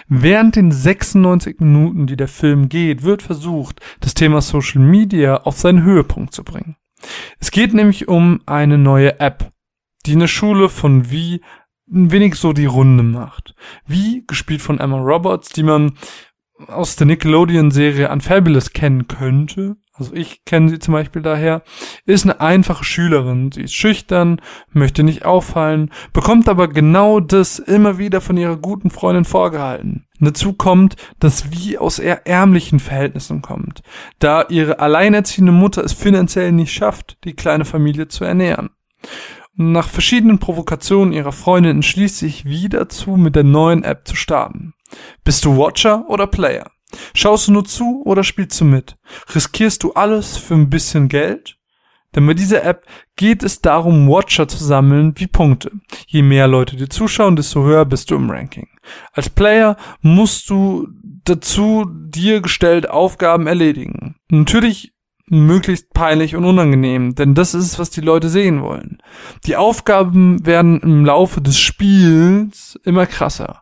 Während 0.09 0.57
den 0.57 0.73
96 0.73 1.61
Minuten, 1.61 2.07
die 2.07 2.17
der 2.17 2.29
Film 2.29 2.69
geht, 2.69 3.03
wird 3.03 3.23
versucht, 3.23 3.81
das 4.01 4.15
Thema 4.15 4.41
Social 4.41 4.83
Media 4.83 5.43
auf 5.43 5.59
seinen 5.59 5.83
Höhepunkt 5.83 6.35
zu 6.35 6.45
bringen. 6.45 6.77
Es 7.39 7.51
geht 7.51 7.75
nämlich 7.75 8.09
um 8.09 8.41
eine 8.47 8.79
neue 8.79 9.21
App, 9.21 9.53
die 10.07 10.13
eine 10.13 10.29
Schule 10.29 10.69
von 10.69 11.11
Wie 11.11 11.41
ein 11.93 12.11
wenig 12.11 12.37
so 12.37 12.53
die 12.53 12.67
Runde 12.67 13.03
macht. 13.03 13.55
Wie, 13.87 14.25
gespielt 14.27 14.63
von 14.63 14.81
Emma 14.81 14.99
Roberts, 14.99 15.51
die 15.51 15.63
man 15.63 15.93
aus 16.68 16.97
der 16.97 17.06
Nickelodeon-Serie 17.06 18.10
Unfabulous 18.10 18.72
kennen 18.72 19.09
könnte, 19.09 19.76
also 19.94 20.14
ich 20.14 20.44
kenne 20.47 20.70
sie 20.70 20.78
zum 20.78 20.93
Beispiel 20.94 21.20
daher, 21.20 21.62
ist 22.06 22.24
eine 22.24 22.40
einfache 22.40 22.82
Schülerin. 22.82 23.52
Sie 23.52 23.60
ist 23.60 23.74
schüchtern, 23.74 24.40
möchte 24.70 25.02
nicht 25.02 25.26
auffallen, 25.26 25.90
bekommt 26.14 26.48
aber 26.48 26.68
genau 26.68 27.20
das 27.20 27.59
immer 27.59 27.98
wieder 27.98 28.22
von 28.22 28.39
ihrer 28.39 28.56
guten 28.56 28.90
Freundin 28.90 29.26
vorgehalten. 29.26 30.06
Dazu 30.18 30.55
kommt, 30.55 30.97
dass 31.18 31.52
wie 31.52 31.76
aus 31.76 31.98
eher 31.98 32.26
ärmlichen 32.26 32.80
Verhältnissen 32.80 33.43
kommt, 33.43 33.82
da 34.18 34.47
ihre 34.48 34.78
alleinerziehende 34.78 35.52
Mutter 35.52 35.84
es 35.84 35.93
finanziell 35.93 36.52
nicht 36.52 36.72
schafft, 36.72 37.18
die 37.24 37.34
kleine 37.34 37.64
Familie 37.64 38.09
zu 38.09 38.24
ernähren. 38.24 38.70
nach 39.55 39.90
verschiedenen 39.90 40.39
Provokationen 40.39 41.12
ihrer 41.12 41.32
Freundin 41.32 41.76
entschließt 41.76 42.16
sich 42.16 42.47
wie 42.47 42.70
dazu, 42.70 43.16
mit 43.16 43.36
der 43.36 43.44
neuen 43.44 43.84
App 43.84 44.09
zu 44.09 44.16
starten. 44.16 44.72
Bist 45.24 45.44
du 45.44 45.56
Watcher 45.56 46.09
oder 46.09 46.27
Player? 46.27 46.70
Schaust 47.14 47.48
du 47.48 47.52
nur 47.52 47.64
zu 47.64 48.02
oder 48.05 48.24
spielst 48.24 48.60
du 48.60 48.64
mit? 48.64 48.97
Riskierst 49.35 49.82
du 49.82 49.93
alles 49.93 50.36
für 50.36 50.55
ein 50.55 50.70
bisschen 50.70 51.09
Geld? 51.09 51.59
Denn 52.14 52.27
bei 52.27 52.35
dieser 52.35 52.62
App 52.64 52.85
geht 53.16 53.43
es 53.43 53.62
darum, 53.62 54.09
Watcher 54.09 54.47
zu 54.47 54.62
sammeln 54.62 55.14
wie 55.16 55.27
Punkte. 55.27 55.70
Je 56.06 56.23
mehr 56.23 56.47
Leute 56.47 56.77
dir 56.77 56.89
zuschauen, 56.89 57.36
desto 57.36 57.62
höher 57.62 57.86
bist 57.86 58.10
du 58.10 58.16
im 58.16 58.31
Ranking. 58.31 58.69
Als 59.12 59.31
Player 59.31 59.77
musst 60.02 60.51
du 60.51 60.89
dazu 61.24 61.86
dir 61.89 62.40
gestellt 62.43 62.89
Aufgaben 62.89 63.47
erledigen. 63.47 64.16
Natürlich 64.28 64.93
möglichst 65.27 65.94
peinlich 65.94 66.36
und 66.36 66.44
unangenehm, 66.44 67.14
denn 67.14 67.35
das 67.35 67.55
ist, 67.55 67.78
was 67.78 67.89
die 67.89 68.02
Leute 68.02 68.28
sehen 68.28 68.60
wollen. 68.60 68.98
Die 69.47 69.56
Aufgaben 69.56 70.44
werden 70.44 70.81
im 70.81 71.06
Laufe 71.06 71.40
des 71.40 71.59
Spiels 71.59 72.78
immer 72.85 73.06
krasser. 73.06 73.61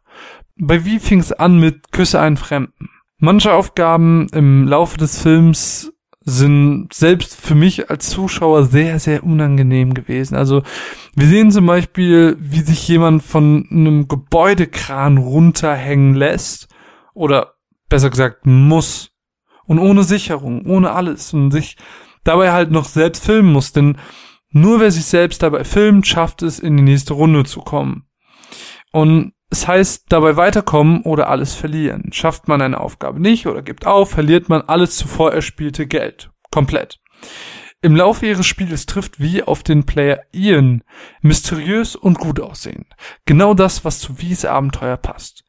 Bei 0.62 0.84
wie 0.84 0.98
fing 0.98 1.20
es 1.20 1.32
an 1.32 1.58
mit 1.58 1.90
Küsse 1.90 2.20
einen 2.20 2.36
Fremden? 2.36 2.90
Manche 3.18 3.54
Aufgaben 3.54 4.28
im 4.32 4.68
Laufe 4.68 4.98
des 4.98 5.22
Films 5.22 5.92
sind 6.22 6.92
selbst 6.92 7.34
für 7.34 7.54
mich 7.54 7.88
als 7.88 8.10
Zuschauer 8.10 8.64
sehr, 8.64 8.98
sehr 8.98 9.24
unangenehm 9.24 9.94
gewesen. 9.94 10.36
Also 10.36 10.62
wir 11.14 11.26
sehen 11.26 11.50
zum 11.50 11.64
Beispiel, 11.64 12.36
wie 12.38 12.60
sich 12.60 12.86
jemand 12.86 13.22
von 13.22 13.66
einem 13.70 14.06
Gebäudekran 14.06 15.16
runterhängen 15.16 16.14
lässt 16.14 16.68
oder 17.14 17.54
besser 17.88 18.10
gesagt 18.10 18.44
muss 18.44 19.12
und 19.64 19.78
ohne 19.78 20.04
Sicherung, 20.04 20.66
ohne 20.66 20.92
alles 20.92 21.32
und 21.32 21.52
sich 21.52 21.78
dabei 22.22 22.52
halt 22.52 22.70
noch 22.70 22.84
selbst 22.84 23.24
filmen 23.24 23.50
muss, 23.50 23.72
denn 23.72 23.96
nur 24.50 24.78
wer 24.78 24.90
sich 24.90 25.06
selbst 25.06 25.42
dabei 25.42 25.64
filmt, 25.64 26.06
schafft 26.06 26.42
es 26.42 26.58
in 26.58 26.76
die 26.76 26.82
nächste 26.82 27.14
Runde 27.14 27.44
zu 27.44 27.60
kommen. 27.60 28.04
Und 28.92 29.32
es 29.50 29.66
heißt 29.66 30.04
dabei 30.08 30.36
weiterkommen 30.36 31.02
oder 31.02 31.28
alles 31.28 31.54
verlieren. 31.54 32.12
Schafft 32.12 32.48
man 32.48 32.62
eine 32.62 32.80
Aufgabe 32.80 33.20
nicht 33.20 33.46
oder 33.46 33.62
gibt 33.62 33.86
auf, 33.86 34.10
verliert 34.10 34.48
man 34.48 34.62
alles 34.62 34.96
zuvor 34.96 35.32
erspielte 35.32 35.86
Geld. 35.86 36.30
Komplett. 36.50 37.00
Im 37.82 37.96
Laufe 37.96 38.26
ihres 38.26 38.46
Spiels 38.46 38.84
trifft 38.84 39.20
wie 39.20 39.42
auf 39.42 39.62
den 39.62 39.86
Player 39.86 40.20
Ian 40.32 40.84
mysteriös 41.22 41.96
und 41.96 42.18
gut 42.18 42.38
aussehen. 42.38 42.84
Genau 43.24 43.54
das, 43.54 43.86
was 43.86 44.00
zu 44.00 44.20
Wies 44.20 44.44
Abenteuer 44.44 44.98
passt. 44.98 45.44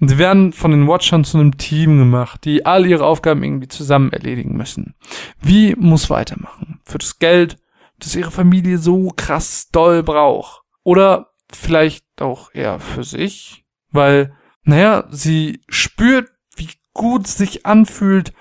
Und 0.00 0.08
sie 0.08 0.18
werden 0.18 0.52
von 0.52 0.70
den 0.70 0.86
Watchern 0.86 1.24
zu 1.24 1.38
einem 1.38 1.58
Team 1.58 1.98
gemacht, 1.98 2.44
die 2.44 2.64
all 2.64 2.86
ihre 2.86 3.04
Aufgaben 3.04 3.42
irgendwie 3.42 3.68
zusammen 3.68 4.12
erledigen 4.12 4.56
müssen. 4.56 4.94
Wie 5.40 5.74
muss 5.74 6.08
weitermachen? 6.08 6.80
Für 6.84 6.98
das 6.98 7.18
Geld, 7.18 7.58
das 7.98 8.14
ihre 8.14 8.30
Familie 8.30 8.78
so 8.78 9.08
krass 9.16 9.68
doll 9.72 10.04
braucht. 10.04 10.62
Oder 10.84 11.31
vielleicht 11.56 12.04
auch 12.20 12.50
eher 12.54 12.80
für 12.80 13.04
sich, 13.04 13.64
weil, 13.90 14.34
naja, 14.64 15.04
sie 15.10 15.60
spürt, 15.68 16.30
wie 16.56 16.68
gut 16.92 17.26
es 17.26 17.36
sich 17.36 17.66
anfühlt, 17.66 18.32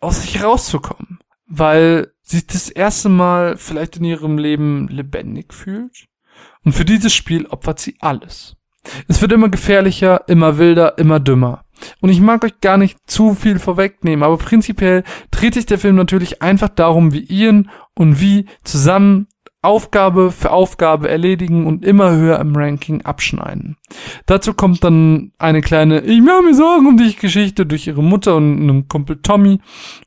aus 0.00 0.22
sich 0.22 0.42
rauszukommen, 0.42 1.20
weil 1.46 2.12
sie 2.22 2.46
das 2.46 2.68
erste 2.68 3.08
Mal 3.08 3.56
vielleicht 3.56 3.96
in 3.96 4.04
ihrem 4.04 4.38
Leben 4.38 4.88
lebendig 4.88 5.54
fühlt. 5.54 6.06
Und 6.64 6.72
für 6.72 6.84
dieses 6.84 7.14
Spiel 7.14 7.46
opfert 7.46 7.78
sie 7.78 7.96
alles. 8.00 8.56
Es 9.08 9.20
wird 9.20 9.32
immer 9.32 9.48
gefährlicher, 9.48 10.28
immer 10.28 10.58
wilder, 10.58 10.98
immer 10.98 11.20
dümmer. 11.20 11.64
Und 12.00 12.10
ich 12.10 12.20
mag 12.20 12.44
euch 12.44 12.60
gar 12.60 12.78
nicht 12.78 12.98
zu 13.06 13.34
viel 13.34 13.58
vorwegnehmen, 13.58 14.22
aber 14.22 14.38
prinzipiell 14.38 15.04
dreht 15.30 15.54
sich 15.54 15.66
der 15.66 15.78
Film 15.78 15.96
natürlich 15.96 16.42
einfach 16.42 16.68
darum, 16.68 17.12
wie 17.12 17.26
Ian 17.28 17.70
und 17.94 18.20
wie 18.20 18.46
zusammen 18.64 19.28
Aufgabe 19.66 20.32
für 20.32 20.50
Aufgabe 20.50 21.08
erledigen 21.08 21.66
und 21.66 21.84
immer 21.84 22.12
höher 22.12 22.38
im 22.40 22.56
Ranking 22.56 23.02
abschneiden. 23.02 23.76
Dazu 24.26 24.54
kommt 24.54 24.82
dann 24.84 25.32
eine 25.38 25.60
kleine 25.60 26.00
Ich 26.00 26.20
mache 26.20 26.42
mir 26.42 26.54
Sorgen 26.54 26.86
um 26.86 26.96
dich 26.96 27.18
Geschichte 27.18 27.66
durch 27.66 27.86
ihre 27.86 28.02
Mutter 28.02 28.36
und 28.36 28.60
einen 28.60 28.88
Kumpel 28.88 29.20
Tommy 29.22 29.60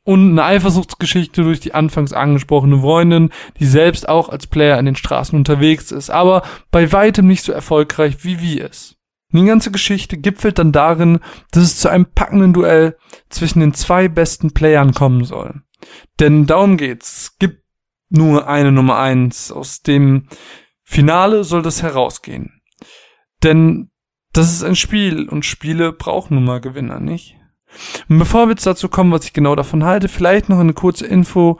und 0.04 0.30
eine 0.30 0.44
Eifersuchtsgeschichte 0.44 1.42
durch 1.42 1.60
die 1.60 1.74
anfangs 1.74 2.12
angesprochene 2.12 2.80
Freundin, 2.80 3.30
die 3.58 3.66
selbst 3.66 4.08
auch 4.08 4.28
als 4.28 4.46
Player 4.46 4.78
in 4.78 4.86
den 4.86 4.96
Straßen 4.96 5.38
unterwegs 5.38 5.92
ist, 5.92 6.10
aber 6.10 6.42
bei 6.70 6.92
weitem 6.92 7.26
nicht 7.26 7.44
so 7.44 7.52
erfolgreich 7.52 8.24
wie 8.24 8.40
wir 8.40 8.64
es. 8.70 8.96
Die 9.32 9.44
ganze 9.44 9.70
Geschichte 9.70 10.16
gipfelt 10.16 10.58
dann 10.58 10.72
darin, 10.72 11.20
dass 11.52 11.62
es 11.62 11.78
zu 11.78 11.88
einem 11.88 12.06
packenden 12.06 12.52
Duell 12.52 12.96
zwischen 13.28 13.60
den 13.60 13.74
zwei 13.74 14.08
besten 14.08 14.52
Playern 14.52 14.92
kommen 14.92 15.24
soll. 15.24 15.62
Denn 16.18 16.46
darum 16.46 16.76
geht's. 16.76 17.22
Es 17.22 17.38
gibt 17.38 17.62
nur 18.10 18.48
eine 18.48 18.72
Nummer 18.72 18.98
eins. 18.98 19.50
Aus 19.50 19.82
dem 19.82 20.28
Finale 20.82 21.44
soll 21.44 21.62
das 21.62 21.82
herausgehen. 21.82 22.60
Denn 23.42 23.90
das 24.32 24.52
ist 24.52 24.62
ein 24.62 24.76
Spiel 24.76 25.28
und 25.28 25.44
Spiele 25.44 25.92
brauchen 25.92 26.34
nun 26.34 26.44
mal 26.44 26.60
Gewinner, 26.60 27.00
nicht? 27.00 27.36
Und 28.08 28.18
bevor 28.18 28.46
wir 28.46 28.50
jetzt 28.50 28.66
dazu 28.66 28.88
kommen, 28.88 29.12
was 29.12 29.24
ich 29.24 29.32
genau 29.32 29.54
davon 29.54 29.84
halte, 29.84 30.08
vielleicht 30.08 30.48
noch 30.48 30.58
eine 30.58 30.72
kurze 30.72 31.06
Info. 31.06 31.58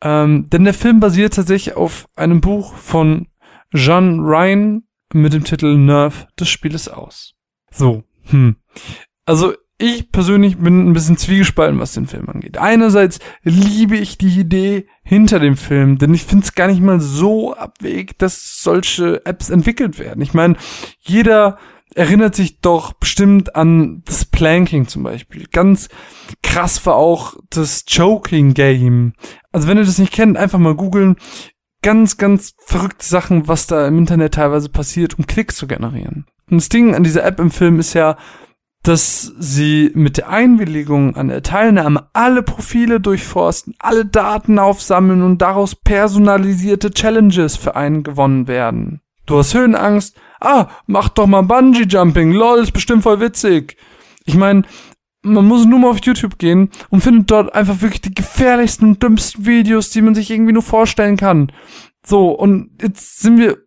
Ähm, 0.00 0.48
denn 0.50 0.64
der 0.64 0.74
Film 0.74 1.00
basiert 1.00 1.34
tatsächlich 1.34 1.76
auf 1.76 2.08
einem 2.16 2.40
Buch 2.40 2.74
von 2.74 3.28
Jean 3.74 4.20
Ryan 4.20 4.82
mit 5.12 5.32
dem 5.32 5.44
Titel 5.44 5.76
Nerve 5.76 6.26
des 6.38 6.48
Spieles 6.48 6.88
aus. 6.88 7.34
So, 7.70 8.02
hm. 8.24 8.56
Also 9.24 9.54
ich 9.82 10.12
persönlich 10.12 10.58
bin 10.58 10.88
ein 10.88 10.92
bisschen 10.92 11.16
zwiegespalten, 11.16 11.80
was 11.80 11.92
den 11.92 12.06
Film 12.06 12.28
angeht. 12.28 12.56
Einerseits 12.56 13.18
liebe 13.42 13.96
ich 13.96 14.16
die 14.16 14.38
Idee 14.38 14.86
hinter 15.02 15.40
dem 15.40 15.56
Film, 15.56 15.98
denn 15.98 16.14
ich 16.14 16.24
finde 16.24 16.44
es 16.44 16.54
gar 16.54 16.68
nicht 16.68 16.80
mal 16.80 17.00
so 17.00 17.54
abwegig, 17.54 18.16
dass 18.18 18.62
solche 18.62 19.26
Apps 19.26 19.50
entwickelt 19.50 19.98
werden. 19.98 20.22
Ich 20.22 20.34
meine, 20.34 20.56
jeder 21.00 21.58
erinnert 21.94 22.34
sich 22.34 22.60
doch 22.60 22.92
bestimmt 22.92 23.56
an 23.56 24.02
das 24.04 24.24
Planking 24.24 24.86
zum 24.86 25.02
Beispiel. 25.02 25.46
Ganz 25.50 25.88
krass 26.42 26.86
war 26.86 26.94
auch 26.94 27.36
das 27.50 27.84
Choking 27.84 28.54
Game. 28.54 29.14
Also 29.50 29.66
wenn 29.66 29.78
ihr 29.78 29.84
das 29.84 29.98
nicht 29.98 30.12
kennt, 30.12 30.36
einfach 30.36 30.58
mal 30.58 30.76
googeln. 30.76 31.16
Ganz, 31.82 32.16
ganz 32.16 32.54
verrückte 32.64 33.04
Sachen, 33.04 33.48
was 33.48 33.66
da 33.66 33.88
im 33.88 33.98
Internet 33.98 34.34
teilweise 34.34 34.68
passiert, 34.68 35.18
um 35.18 35.26
Klicks 35.26 35.56
zu 35.56 35.66
generieren. 35.66 36.26
Und 36.48 36.58
das 36.58 36.68
Ding 36.68 36.94
an 36.94 37.02
dieser 37.02 37.24
App 37.24 37.40
im 37.40 37.50
Film 37.50 37.80
ist 37.80 37.94
ja, 37.94 38.16
dass 38.82 39.32
sie 39.38 39.92
mit 39.94 40.16
der 40.16 40.28
Einwilligung 40.28 41.16
an 41.16 41.28
der 41.28 41.42
Teilnahme 41.42 42.08
alle 42.12 42.42
Profile 42.42 43.00
durchforsten, 43.00 43.74
alle 43.78 44.04
Daten 44.04 44.58
aufsammeln 44.58 45.22
und 45.22 45.38
daraus 45.38 45.76
personalisierte 45.76 46.90
Challenges 46.90 47.56
für 47.56 47.76
einen 47.76 48.02
gewonnen 48.02 48.48
werden. 48.48 49.00
Du 49.26 49.38
hast 49.38 49.54
Höhenangst? 49.54 50.16
Ah, 50.40 50.68
mach 50.86 51.08
doch 51.08 51.28
mal 51.28 51.42
Bungee 51.42 51.84
Jumping. 51.84 52.32
Lol, 52.32 52.58
ist 52.58 52.72
bestimmt 52.72 53.04
voll 53.04 53.20
witzig. 53.20 53.76
Ich 54.24 54.34
meine, 54.34 54.62
man 55.22 55.46
muss 55.46 55.64
nur 55.64 55.78
mal 55.78 55.90
auf 55.90 56.04
YouTube 56.04 56.38
gehen 56.38 56.70
und 56.90 57.02
findet 57.02 57.30
dort 57.30 57.54
einfach 57.54 57.80
wirklich 57.80 58.00
die 58.00 58.14
gefährlichsten 58.14 58.88
und 58.88 59.02
dümmsten 59.02 59.46
Videos, 59.46 59.90
die 59.90 60.02
man 60.02 60.16
sich 60.16 60.30
irgendwie 60.30 60.52
nur 60.52 60.62
vorstellen 60.62 61.16
kann. 61.16 61.52
So, 62.04 62.30
und 62.30 62.70
jetzt 62.82 63.20
sind 63.20 63.38
wir, 63.38 63.58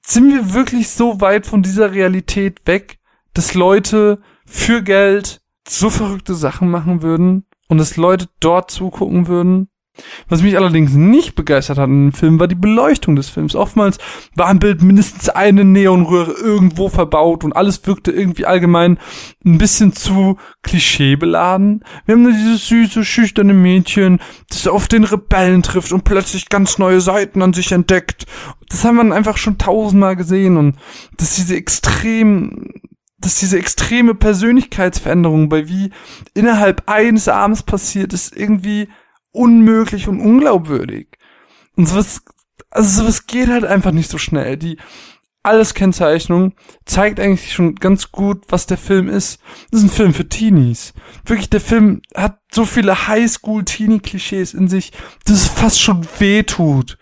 sind 0.00 0.32
wir 0.32 0.54
wirklich 0.54 0.88
so 0.88 1.20
weit 1.20 1.46
von 1.46 1.62
dieser 1.62 1.92
Realität 1.92 2.62
weg, 2.64 2.98
dass 3.34 3.52
Leute 3.52 4.22
für 4.52 4.82
Geld 4.82 5.40
so 5.66 5.88
verrückte 5.88 6.34
Sachen 6.34 6.70
machen 6.70 7.02
würden 7.02 7.46
und 7.68 7.78
dass 7.78 7.96
Leute 7.96 8.28
dort 8.38 8.70
zugucken 8.70 9.26
würden. 9.26 9.68
Was 10.28 10.42
mich 10.42 10.56
allerdings 10.56 10.94
nicht 10.94 11.34
begeistert 11.34 11.76
hat 11.78 11.88
in 11.88 12.10
dem 12.10 12.12
Film, 12.12 12.40
war 12.40 12.48
die 12.48 12.54
Beleuchtung 12.54 13.14
des 13.14 13.28
Films. 13.28 13.54
Oftmals 13.54 13.98
war 14.34 14.50
im 14.50 14.58
Bild 14.58 14.82
mindestens 14.82 15.28
eine 15.28 15.64
Neonröhre 15.64 16.32
irgendwo 16.32 16.88
verbaut 16.88 17.44
und 17.44 17.54
alles 17.54 17.86
wirkte 17.86 18.10
irgendwie 18.10 18.46
allgemein 18.46 18.98
ein 19.44 19.58
bisschen 19.58 19.92
zu 19.92 20.38
klischeebeladen. 20.62 21.84
Wir 22.06 22.14
haben 22.14 22.22
nur 22.22 22.32
dieses 22.32 22.68
süße, 22.68 23.04
schüchterne 23.04 23.54
Mädchen, 23.54 24.20
das 24.48 24.66
auf 24.66 24.88
den 24.88 25.04
Rebellen 25.04 25.62
trifft 25.62 25.92
und 25.92 26.04
plötzlich 26.04 26.48
ganz 26.48 26.78
neue 26.78 27.02
Seiten 27.02 27.42
an 27.42 27.52
sich 27.52 27.72
entdeckt. 27.72 28.26
Das 28.68 28.84
haben 28.84 28.96
wir 28.96 29.14
einfach 29.14 29.36
schon 29.36 29.58
tausendmal 29.58 30.16
gesehen 30.16 30.56
und 30.56 30.76
dass 31.18 31.34
diese 31.36 31.54
extrem 31.56 32.70
dass 33.22 33.36
diese 33.36 33.58
extreme 33.58 34.14
Persönlichkeitsveränderung 34.14 35.48
bei 35.48 35.68
wie 35.68 35.90
innerhalb 36.34 36.88
eines 36.88 37.28
Abends 37.28 37.62
passiert, 37.62 38.12
ist 38.12 38.36
irgendwie 38.36 38.88
unmöglich 39.32 40.08
und 40.08 40.20
unglaubwürdig. 40.20 41.08
Und 41.76 41.88
sowas, 41.88 42.22
also 42.70 43.02
sowas 43.02 43.26
geht 43.26 43.48
halt 43.48 43.64
einfach 43.64 43.92
nicht 43.92 44.10
so 44.10 44.18
schnell. 44.18 44.56
Die 44.56 44.76
alles 45.42 45.74
Kennzeichnung 45.74 46.54
zeigt 46.84 47.18
eigentlich 47.18 47.52
schon 47.52 47.74
ganz 47.74 48.12
gut, 48.12 48.44
was 48.48 48.66
der 48.66 48.78
Film 48.78 49.08
ist. 49.08 49.40
Das 49.70 49.80
ist 49.80 49.86
ein 49.86 49.90
Film 49.90 50.14
für 50.14 50.28
Teenies. 50.28 50.92
Wirklich, 51.24 51.50
der 51.50 51.60
Film 51.60 52.02
hat 52.14 52.38
so 52.52 52.64
viele 52.64 53.08
Highschool-Teenie-Klischees 53.08 54.54
in 54.54 54.68
sich, 54.68 54.92
dass 55.24 55.42
es 55.42 55.48
fast 55.48 55.80
schon 55.80 56.06
weh 56.18 56.44
tut. 56.44 56.96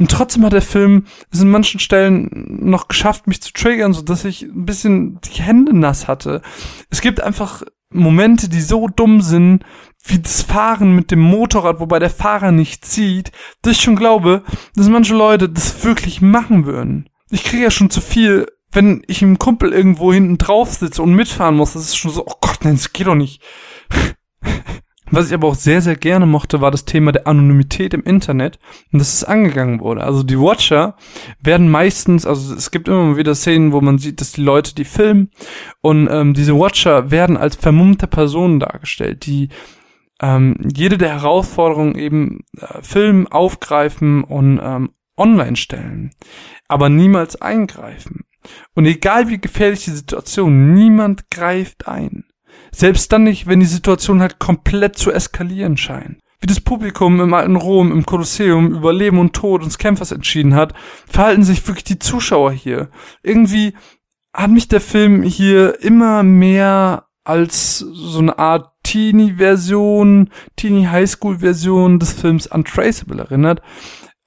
Und 0.00 0.10
trotzdem 0.10 0.46
hat 0.46 0.54
der 0.54 0.62
Film 0.62 1.04
es 1.30 1.42
in 1.42 1.50
manchen 1.50 1.78
Stellen 1.78 2.58
noch 2.62 2.88
geschafft, 2.88 3.26
mich 3.26 3.42
zu 3.42 3.52
triggern, 3.52 3.92
so 3.92 4.00
dass 4.00 4.24
ich 4.24 4.42
ein 4.42 4.64
bisschen 4.64 5.20
die 5.20 5.42
Hände 5.42 5.76
nass 5.76 6.08
hatte. 6.08 6.40
Es 6.88 7.02
gibt 7.02 7.20
einfach 7.20 7.62
Momente, 7.92 8.48
die 8.48 8.62
so 8.62 8.88
dumm 8.88 9.20
sind, 9.20 9.62
wie 10.04 10.18
das 10.18 10.40
Fahren 10.40 10.96
mit 10.96 11.10
dem 11.10 11.20
Motorrad, 11.20 11.80
wobei 11.80 11.98
der 11.98 12.08
Fahrer 12.08 12.50
nicht 12.50 12.82
zieht, 12.82 13.30
dass 13.60 13.74
ich 13.74 13.82
schon 13.82 13.94
glaube, 13.94 14.42
dass 14.74 14.88
manche 14.88 15.14
Leute 15.14 15.50
das 15.50 15.84
wirklich 15.84 16.22
machen 16.22 16.64
würden. 16.64 17.10
Ich 17.30 17.44
kriege 17.44 17.64
ja 17.64 17.70
schon 17.70 17.90
zu 17.90 18.00
viel, 18.00 18.46
wenn 18.72 19.02
ich 19.06 19.20
im 19.20 19.38
Kumpel 19.38 19.70
irgendwo 19.70 20.14
hinten 20.14 20.38
drauf 20.38 20.72
sitze 20.72 21.02
und 21.02 21.12
mitfahren 21.12 21.56
muss. 21.56 21.74
Das 21.74 21.82
ist 21.82 21.96
schon 21.96 22.10
so, 22.10 22.26
oh 22.26 22.38
Gott, 22.40 22.60
nein, 22.62 22.76
das 22.76 22.94
geht 22.94 23.06
doch 23.06 23.14
nicht. 23.14 23.42
Was 25.10 25.26
ich 25.26 25.34
aber 25.34 25.48
auch 25.48 25.54
sehr, 25.54 25.82
sehr 25.82 25.96
gerne 25.96 26.26
mochte, 26.26 26.60
war 26.60 26.70
das 26.70 26.84
Thema 26.84 27.10
der 27.10 27.26
Anonymität 27.26 27.94
im 27.94 28.04
Internet 28.04 28.58
und 28.92 29.00
dass 29.00 29.14
es 29.14 29.24
angegangen 29.24 29.80
wurde. 29.80 30.04
Also 30.04 30.22
die 30.22 30.38
Watcher 30.38 30.96
werden 31.40 31.68
meistens, 31.68 32.26
also 32.26 32.54
es 32.54 32.70
gibt 32.70 32.86
immer 32.86 33.16
wieder 33.16 33.34
Szenen, 33.34 33.72
wo 33.72 33.80
man 33.80 33.98
sieht, 33.98 34.20
dass 34.20 34.32
die 34.32 34.42
Leute 34.42 34.74
die 34.74 34.84
filmen 34.84 35.30
und 35.80 36.08
ähm, 36.10 36.34
diese 36.34 36.56
Watcher 36.56 37.10
werden 37.10 37.36
als 37.36 37.56
vermummte 37.56 38.06
Personen 38.06 38.60
dargestellt, 38.60 39.26
die 39.26 39.48
ähm, 40.22 40.56
jede 40.74 40.96
der 40.96 41.10
Herausforderungen 41.10 41.96
eben 41.96 42.44
äh, 42.56 42.82
filmen, 42.82 43.26
aufgreifen 43.26 44.22
und 44.22 44.60
ähm, 44.62 44.90
online 45.16 45.56
stellen, 45.56 46.12
aber 46.68 46.88
niemals 46.88 47.40
eingreifen. 47.40 48.24
Und 48.74 48.86
egal 48.86 49.28
wie 49.28 49.38
gefährlich 49.38 49.84
die 49.84 49.90
Situation, 49.90 50.72
niemand 50.72 51.30
greift 51.30 51.88
ein. 51.88 52.24
Selbst 52.72 53.12
dann 53.12 53.24
nicht, 53.24 53.46
wenn 53.46 53.60
die 53.60 53.66
Situation 53.66 54.20
halt 54.20 54.38
komplett 54.38 54.96
zu 54.96 55.12
eskalieren 55.12 55.76
scheint. 55.76 56.18
Wie 56.40 56.46
das 56.46 56.60
Publikum 56.60 57.20
im 57.20 57.34
alten 57.34 57.56
Rom 57.56 57.92
im 57.92 58.06
Kolosseum 58.06 58.72
über 58.72 58.92
Leben 58.92 59.18
und 59.18 59.34
Tod 59.34 59.62
uns 59.62 59.76
Kämpfers 59.76 60.10
entschieden 60.10 60.54
hat, 60.54 60.72
verhalten 61.06 61.42
sich 61.42 61.66
wirklich 61.66 61.84
die 61.84 61.98
Zuschauer 61.98 62.52
hier. 62.52 62.88
Irgendwie 63.22 63.74
hat 64.32 64.50
mich 64.50 64.68
der 64.68 64.80
Film 64.80 65.22
hier 65.22 65.82
immer 65.82 66.22
mehr 66.22 67.06
als 67.24 67.78
so 67.78 68.18
eine 68.20 68.38
Art 68.38 68.72
Teenie-Version, 68.84 70.30
Teenie-Highschool-Version 70.56 71.98
des 71.98 72.14
Films 72.14 72.46
Untraceable 72.46 73.20
erinnert, 73.20 73.60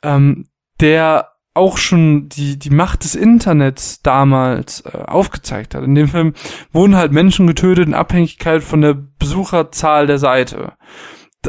ähm, 0.04 0.48
der 0.80 1.33
auch 1.54 1.78
schon 1.78 2.30
die, 2.30 2.58
die 2.58 2.70
Macht 2.70 3.04
des 3.04 3.16
Internets 3.16 4.02
damals 4.02 4.82
äh, 4.82 4.98
aufgezeigt 5.06 5.76
hat. 5.76 5.84
In 5.84 5.96
dem 5.96 6.08
Film 6.08 6.34
wurden 6.72 6.96
halt 6.96 7.12
Menschen 7.12 7.48
getötet 7.48 7.88
in 7.88 7.94
Abhängigkeit 7.94 8.64
von 8.64 8.82
der 8.82 8.94
Besucherzahl 8.94 10.08
der 10.08 10.18
Seite. 10.18 10.74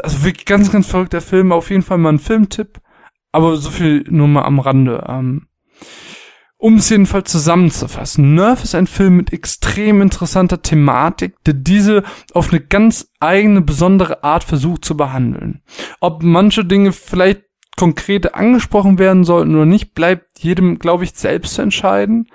Also 0.03 0.25
wirklich 0.25 0.45
ganz, 0.45 0.71
ganz 0.71 0.87
verrückter 0.87 1.21
Film. 1.21 1.53
Auf 1.53 1.71
jeden 1.71 1.83
Fall 1.83 1.99
mal 1.99 2.13
ein 2.13 2.19
Filmtipp. 2.19 2.81
Aber 3.33 3.57
so 3.57 3.71
viel 3.71 4.05
nur 4.09 4.29
mal 4.29 4.45
am 4.45 4.61
Rande. 4.61 5.05
Ähm, 5.09 5.47
um 6.65 6.77
es 6.77 6.89
jedenfalls 6.89 7.31
zusammenzufassen, 7.31 8.35
Nerf 8.35 8.65
ist 8.65 8.75
ein 8.75 8.87
Film 8.87 9.17
mit 9.17 9.33
extrem 9.33 10.01
interessanter 10.01 10.63
Thematik, 10.63 11.37
der 11.45 11.53
diese 11.55 12.05
auf 12.33 12.51
eine 12.51 12.61
ganz 12.61 13.11
eigene, 13.21 13.61
besondere 13.61 14.25
Art 14.25 14.45
versucht 14.45 14.85
zu 14.85 14.97
behandeln. 14.97 15.63
Ob 16.01 16.23
manche 16.23 16.65
Dinge 16.65 16.93
vielleicht 16.93 17.43
konkrete 17.77 18.35
angesprochen 18.35 18.99
werden 18.99 19.25
sollten 19.25 19.55
oder 19.55 19.67
nicht, 19.67 19.95
bleibt 19.95 20.39
jedem, 20.39 20.79
glaube 20.79 21.05
ich, 21.05 21.13
selbst 21.13 21.55
zu 21.55 21.63
entscheiden. 21.63 22.29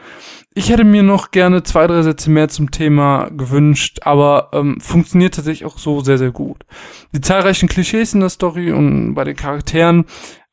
Ich 0.54 0.70
hätte 0.70 0.84
mir 0.84 1.04
noch 1.04 1.32
gerne 1.32 1.64
zwei, 1.64 1.88
drei 1.88 2.02
Sätze 2.02 2.30
mehr 2.30 2.50
zum 2.50 2.72
Thema 2.72 3.30
gewünscht, 3.30 4.00
aber 4.04 4.50
ähm, 4.52 4.82
funktioniert 4.82 5.36
tatsächlich 5.36 5.66
auch 5.66 5.78
so 5.78 6.02
sehr, 6.02 6.18
sehr 6.18 6.32
gut. 6.32 6.66
Die 7.14 7.22
zahlreichen 7.22 7.70
Klischees 7.70 8.14
in 8.14 8.20
der 8.20 8.30
Story 8.30 8.72
und 8.72 9.14
bei 9.14 9.24
den 9.24 9.36
Charakteren 9.36 10.06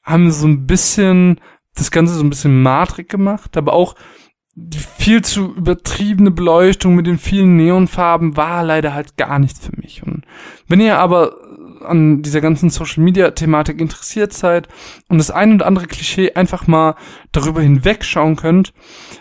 haben 0.04 0.30
so 0.30 0.46
ein 0.46 0.66
bisschen 0.66 1.40
das 1.74 1.90
Ganze 1.90 2.14
so 2.14 2.22
ein 2.22 2.30
bisschen 2.30 2.62
matrig 2.62 3.08
gemacht, 3.08 3.56
aber 3.56 3.72
auch 3.72 3.96
die 4.58 4.78
viel 4.78 5.22
zu 5.22 5.54
übertriebene 5.54 6.30
Beleuchtung 6.30 6.94
mit 6.94 7.06
den 7.06 7.18
vielen 7.18 7.56
Neonfarben 7.56 8.38
war 8.38 8.64
leider 8.64 8.94
halt 8.94 9.18
gar 9.18 9.38
nichts 9.38 9.66
für 9.66 9.76
mich. 9.76 10.02
Und 10.02 10.24
wenn 10.66 10.80
ihr 10.80 10.98
aber 10.98 11.36
an 11.86 12.22
dieser 12.22 12.40
ganzen 12.40 12.70
Social 12.70 13.02
Media 13.02 13.30
Thematik 13.30 13.80
interessiert 13.80 14.32
seid 14.32 14.68
und 15.08 15.18
das 15.18 15.30
ein 15.30 15.54
oder 15.54 15.66
andere 15.66 15.86
Klischee 15.86 16.32
einfach 16.34 16.66
mal 16.66 16.96
darüber 17.32 17.62
hinwegschauen 17.62 18.36
könnt, 18.36 18.72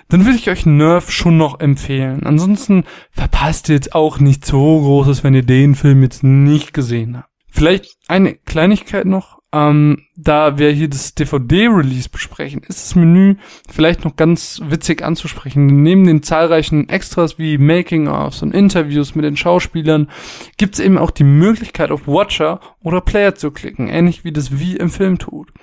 dann 0.10 0.26
würde 0.26 0.38
ich 0.38 0.50
euch 0.50 0.66
Nerf 0.66 1.12
schon 1.12 1.38
noch 1.38 1.60
empfehlen. 1.60 2.26
Ansonsten 2.26 2.84
verpasst 3.12 3.70
ihr 3.70 3.76
jetzt 3.76 3.96
auch 3.96 4.20
nicht 4.20 4.46
so 4.46 4.80
Großes, 4.82 5.24
wenn 5.24 5.34
ihr 5.34 5.44
den 5.44 5.76
Film 5.76 6.04
jetzt 6.04 6.24
nicht 6.24 6.74
gesehen 6.74 7.18
habt. 7.18 7.30
Vielleicht 7.50 7.98
eine 8.08 8.36
Kleinigkeit 8.36 9.06
noch, 9.06 9.40
ähm, 9.56 10.02
da 10.18 10.58
wir 10.58 10.70
hier 10.72 10.90
das 10.90 11.16
DVD-Release 11.16 12.10
besprechen, 12.10 12.62
ist 12.64 12.84
das 12.84 12.96
Menü 12.96 13.36
vielleicht 13.70 14.04
noch 14.04 14.18
ganz 14.18 14.60
witzig 14.66 15.02
anzusprechen. 15.02 15.82
Neben 15.82 16.06
den 16.06 16.24
zahlreichen 16.24 16.90
Extras 16.90 17.40
wie 17.40 17.58
Making-ofs 17.58 18.42
und 18.42 18.54
Interviews 18.54 19.16
mit 19.16 19.24
den 19.24 19.38
Schauspielern 19.38 20.10
gibt 20.58 20.74
es 20.76 20.82
eben 20.82 20.98
auch 20.98 21.10
die 21.10 21.24
Möglichkeit, 21.24 21.92
auf 21.92 22.06
Watcher 22.06 22.60
oder 22.84 23.00
Player 23.00 23.36
zu 23.36 23.52
klicken, 23.52 23.88
ähnlich 23.88 24.26
wie 24.26 24.34
das 24.34 24.60
wie 24.60 24.76
im 24.76 24.90
Film 24.90 25.20
tut. 25.20 25.54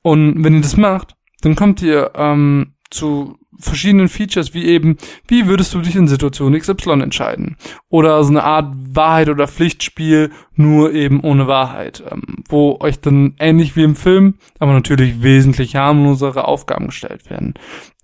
Und 0.00 0.42
wenn 0.42 0.54
ihr 0.54 0.62
das 0.62 0.78
macht, 0.78 1.14
dann 1.42 1.54
kommt 1.54 1.82
ihr 1.82 2.12
ähm, 2.14 2.76
zu 2.88 3.36
verschiedenen 3.58 4.08
Features, 4.08 4.54
wie 4.54 4.64
eben, 4.64 4.96
wie 5.26 5.46
würdest 5.46 5.74
du 5.74 5.80
dich 5.80 5.96
in 5.96 6.08
Situation 6.08 6.58
XY 6.58 7.00
entscheiden? 7.02 7.56
Oder 7.88 8.22
so 8.24 8.30
eine 8.30 8.44
Art 8.44 8.74
Wahrheit- 8.92 9.28
oder 9.28 9.48
Pflichtspiel, 9.48 10.30
nur 10.54 10.92
eben 10.92 11.20
ohne 11.20 11.46
Wahrheit, 11.46 12.02
ähm, 12.10 12.44
wo 12.48 12.78
euch 12.80 13.00
dann 13.00 13.34
ähnlich 13.38 13.76
wie 13.76 13.84
im 13.84 13.96
Film, 13.96 14.34
aber 14.58 14.72
natürlich 14.72 15.22
wesentlich 15.22 15.76
harmlosere 15.76 16.46
Aufgaben 16.46 16.86
gestellt 16.86 17.28
werden, 17.30 17.54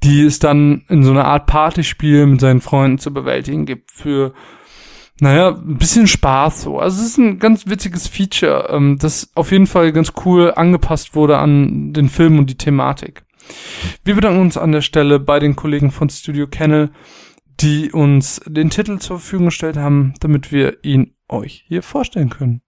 die 0.03 0.23
es 0.23 0.39
dann 0.39 0.83
in 0.89 1.05
so 1.05 1.11
einer 1.11 1.27
Art 1.27 1.47
Partyspiel 1.47 2.27
mit 2.27 2.41
seinen 2.41 2.61
Freunden 2.61 2.99
zu 2.99 3.13
bewältigen 3.13 3.67
gibt 3.67 3.91
für 3.91 4.35
naja, 5.21 5.51
ein 5.51 5.79
bisschen 5.79 6.07
Spaß 6.07 6.63
so. 6.63 6.79
Also 6.79 7.01
es 7.01 7.11
ist 7.11 7.19
ein 7.19 7.39
ganz 7.39 7.67
witziges 7.67 8.09
Feature, 8.09 8.69
ähm, 8.71 8.99
das 8.99 9.31
auf 9.35 9.53
jeden 9.53 9.67
Fall 9.67 9.93
ganz 9.93 10.13
cool 10.25 10.53
angepasst 10.55 11.15
wurde 11.15 11.39
an 11.39 11.93
den 11.93 12.09
Film 12.09 12.39
und 12.39 12.51
die 12.51 12.59
Thematik. 12.59 13.24
Wir 14.05 14.15
bedanken 14.15 14.41
uns 14.41 14.57
an 14.57 14.73
der 14.73 14.83
Stelle 14.83 15.19
bei 15.19 15.39
den 15.39 15.57
Kollegen 15.57 15.91
von 15.91 16.09
Studio 16.09 16.47
Kennel, 16.47 16.91
die 17.61 17.93
uns 17.93 18.41
den 18.47 18.71
Titel 18.71 18.99
zur 18.99 19.19
Verfügung 19.19 19.47
gestellt 19.47 19.77
haben, 19.77 20.15
damit 20.21 20.53
wir 20.53 20.79
ihn 20.83 21.15
euch 21.29 21.65
hier 21.67 21.83
vorstellen 21.83 22.31
können. 22.31 22.63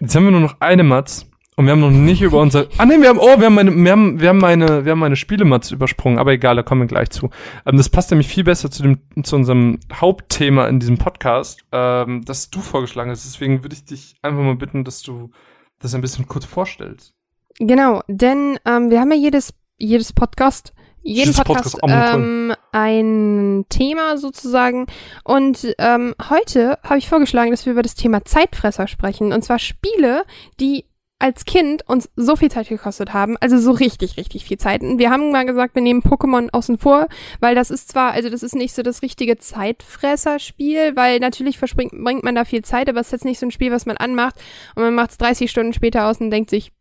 Jetzt 0.00 0.16
haben 0.16 0.24
wir 0.24 0.32
nur 0.32 0.40
noch 0.40 0.60
eine 0.60 0.82
Matz 0.82 1.26
und 1.54 1.66
wir 1.66 1.72
haben 1.72 1.80
noch 1.80 1.90
nicht 1.90 2.22
über 2.22 2.40
unser. 2.40 2.66
Ah 2.78 2.86
ne, 2.86 3.00
wir 3.00 3.08
haben 3.08 3.18
oh, 3.20 3.38
wir 3.38 3.46
haben 3.46 3.54
meine, 3.54 3.76
wir 3.76 3.92
haben, 3.92 4.20
wir 4.20 4.30
haben 4.30 4.38
meine, 4.38 4.84
wir 4.84 4.92
haben 4.92 4.98
meine 4.98 5.16
Spielematz 5.16 5.70
übersprungen, 5.70 6.18
aber 6.18 6.32
egal, 6.32 6.56
da 6.56 6.62
kommen 6.62 6.80
wir 6.80 6.88
gleich 6.88 7.10
zu. 7.10 7.30
Ähm, 7.66 7.76
das 7.76 7.88
passt 7.88 8.10
nämlich 8.10 8.26
viel 8.26 8.42
besser 8.42 8.70
zu 8.70 8.82
dem, 8.82 8.98
zu 9.22 9.36
unserem 9.36 9.78
Hauptthema 9.92 10.66
in 10.66 10.80
diesem 10.80 10.98
Podcast, 10.98 11.60
ähm, 11.70 12.24
das 12.24 12.50
du 12.50 12.60
vorgeschlagen 12.60 13.10
hast. 13.10 13.26
Deswegen 13.26 13.62
würde 13.62 13.76
ich 13.76 13.84
dich 13.84 14.16
einfach 14.22 14.42
mal 14.42 14.56
bitten, 14.56 14.82
dass 14.82 15.02
du 15.02 15.30
das 15.78 15.94
ein 15.94 16.00
bisschen 16.00 16.26
kurz 16.26 16.46
vorstellst. 16.46 17.14
Genau, 17.58 18.02
denn 18.08 18.58
ähm, 18.64 18.90
wir 18.90 19.00
haben 19.00 19.12
ja 19.12 19.18
jedes, 19.18 19.54
jedes 19.78 20.12
Podcast, 20.12 20.72
jeden 21.02 21.30
Jedes 21.30 21.36
Podcast, 21.36 21.80
Podcast 21.80 22.14
ähm, 22.14 22.54
ein 22.70 23.66
Thema 23.68 24.16
sozusagen. 24.18 24.86
Und 25.24 25.74
ähm, 25.78 26.14
heute 26.30 26.78
habe 26.84 26.98
ich 26.98 27.08
vorgeschlagen, 27.08 27.50
dass 27.50 27.66
wir 27.66 27.72
über 27.72 27.82
das 27.82 27.96
Thema 27.96 28.24
Zeitfresser 28.24 28.86
sprechen. 28.86 29.32
Und 29.32 29.42
zwar 29.42 29.58
Spiele, 29.58 30.24
die 30.60 30.86
als 31.22 31.44
Kind 31.44 31.88
uns 31.88 32.10
so 32.16 32.34
viel 32.34 32.50
Zeit 32.50 32.68
gekostet 32.68 33.12
haben, 33.14 33.36
also 33.38 33.56
so 33.56 33.70
richtig, 33.70 34.16
richtig 34.16 34.44
viel 34.44 34.58
Zeit. 34.58 34.82
Und 34.82 34.98
wir 34.98 35.08
haben 35.10 35.30
mal 35.30 35.46
gesagt, 35.46 35.76
wir 35.76 35.82
nehmen 35.82 36.02
Pokémon 36.02 36.48
außen 36.50 36.78
vor, 36.78 37.06
weil 37.38 37.54
das 37.54 37.70
ist 37.70 37.88
zwar, 37.88 38.10
also 38.10 38.28
das 38.28 38.42
ist 38.42 38.56
nicht 38.56 38.74
so 38.74 38.82
das 38.82 39.02
richtige 39.02 39.38
Zeitfresserspiel, 39.38 40.96
weil 40.96 41.20
natürlich 41.20 41.58
verspringt, 41.58 41.92
bringt 41.92 42.24
man 42.24 42.34
da 42.34 42.44
viel 42.44 42.62
Zeit, 42.62 42.88
aber 42.88 42.98
es 42.98 43.06
ist 43.06 43.12
jetzt 43.12 43.24
nicht 43.24 43.38
so 43.38 43.46
ein 43.46 43.52
Spiel, 43.52 43.70
was 43.70 43.86
man 43.86 43.96
anmacht 43.96 44.34
und 44.74 44.82
man 44.82 44.96
macht 44.96 45.12
es 45.12 45.18
30 45.18 45.48
Stunden 45.48 45.72
später 45.72 46.06
aus 46.06 46.20
und 46.20 46.30
denkt 46.30 46.50
sich, 46.50 46.72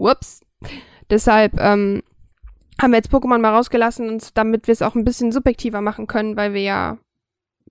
whoops. 0.00 0.40
Deshalb 1.10 1.58
ähm, 1.60 2.02
haben 2.80 2.90
wir 2.92 2.96
jetzt 2.96 3.12
Pokémon 3.12 3.38
mal 3.38 3.54
rausgelassen, 3.54 4.08
und 4.08 4.36
damit 4.36 4.66
wir 4.66 4.72
es 4.72 4.82
auch 4.82 4.94
ein 4.94 5.04
bisschen 5.04 5.32
subjektiver 5.32 5.80
machen 5.80 6.06
können, 6.06 6.36
weil 6.36 6.54
wir 6.54 6.62
ja 6.62 6.98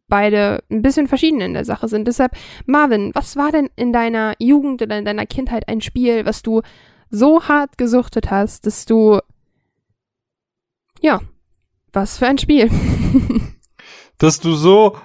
beide 0.08 0.64
ein 0.72 0.82
bisschen 0.82 1.08
verschieden 1.08 1.42
in 1.42 1.54
der 1.54 1.66
Sache 1.66 1.88
sind. 1.88 2.08
Deshalb, 2.08 2.32
Marvin, 2.66 3.12
was 3.14 3.36
war 3.36 3.52
denn 3.52 3.70
in 3.76 3.94
deiner 3.94 4.34
Jugend 4.40 4.82
oder 4.82 4.98
in 4.98 5.06
deiner 5.06 5.26
Kindheit 5.26 5.68
ein 5.68 5.82
Spiel, 5.82 6.26
was 6.26 6.42
du 6.42 6.62
so 7.10 7.44
hart 7.48 7.78
gesuchtet 7.78 8.32
hast, 8.32 8.66
dass 8.66 8.86
du 8.86 9.20
ja, 11.02 11.22
was 11.94 12.18
für 12.18 12.28
ein 12.28 12.38
Spiel? 12.38 12.70
Dass 14.18 14.40
du 14.42 14.54
so, 14.54 14.98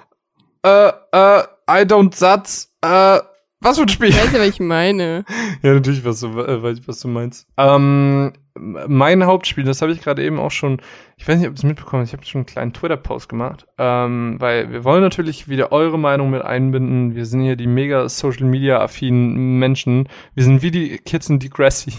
äh, 0.61 0.89
äh, 0.89 1.43
I 1.69 1.85
don't 1.85 2.13
Satz, 2.13 2.73
äh, 2.81 3.19
was 3.65 3.77
für 3.77 3.83
ein 3.83 3.89
Spiel? 3.89 4.13
weißt 4.13 4.33
du, 4.33 4.39
was 4.39 4.47
ich 4.47 4.59
meine? 4.59 5.25
Ja, 5.63 5.73
natürlich, 5.73 6.05
was 6.05 6.19
du, 6.19 6.27
äh, 6.39 6.61
weiß 6.61 6.79
ich, 6.79 6.87
was 6.87 6.99
du 6.99 7.07
meinst. 7.07 7.47
Ähm, 7.57 8.31
mein 8.55 9.25
Hauptspiel, 9.25 9.63
das 9.63 9.81
habe 9.81 9.91
ich 9.91 10.01
gerade 10.01 10.23
eben 10.23 10.39
auch 10.39 10.51
schon, 10.51 10.79
ich 11.17 11.27
weiß 11.27 11.39
nicht, 11.39 11.47
ob 11.47 11.55
du 11.55 11.59
es 11.59 11.63
mitbekommen 11.63 12.03
hast, 12.03 12.09
ich 12.09 12.13
habe 12.13 12.25
schon 12.25 12.39
einen 12.39 12.45
kleinen 12.45 12.73
Twitter-Post 12.73 13.27
gemacht, 13.27 13.65
ähm, 13.77 14.35
weil 14.39 14.71
wir 14.71 14.83
wollen 14.83 15.01
natürlich 15.01 15.49
wieder 15.49 15.71
eure 15.71 15.97
Meinung 15.97 16.29
mit 16.29 16.43
einbinden. 16.43 17.15
Wir 17.15 17.25
sind 17.25 17.41
hier 17.41 17.55
die 17.55 17.67
mega 17.67 18.07
Social-Media-affinen 18.07 19.57
Menschen. 19.57 20.07
Wir 20.35 20.43
sind 20.43 20.61
wie 20.61 20.71
die 20.71 20.97
Kids 20.99 21.29
in 21.29 21.39
Degrassi. 21.39 21.93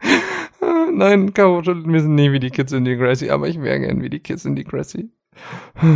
Nein, 0.92 1.32
wir 1.34 2.00
sind 2.00 2.14
nie 2.14 2.32
wie 2.32 2.40
die 2.40 2.50
Kids 2.50 2.72
in 2.72 2.84
Degrassi, 2.84 3.30
aber 3.30 3.48
ich 3.48 3.60
wäre 3.60 3.80
gern 3.80 4.00
wie 4.02 4.10
die 4.10 4.20
Kids 4.20 4.44
in 4.44 4.54
Degrassi. 4.54 5.10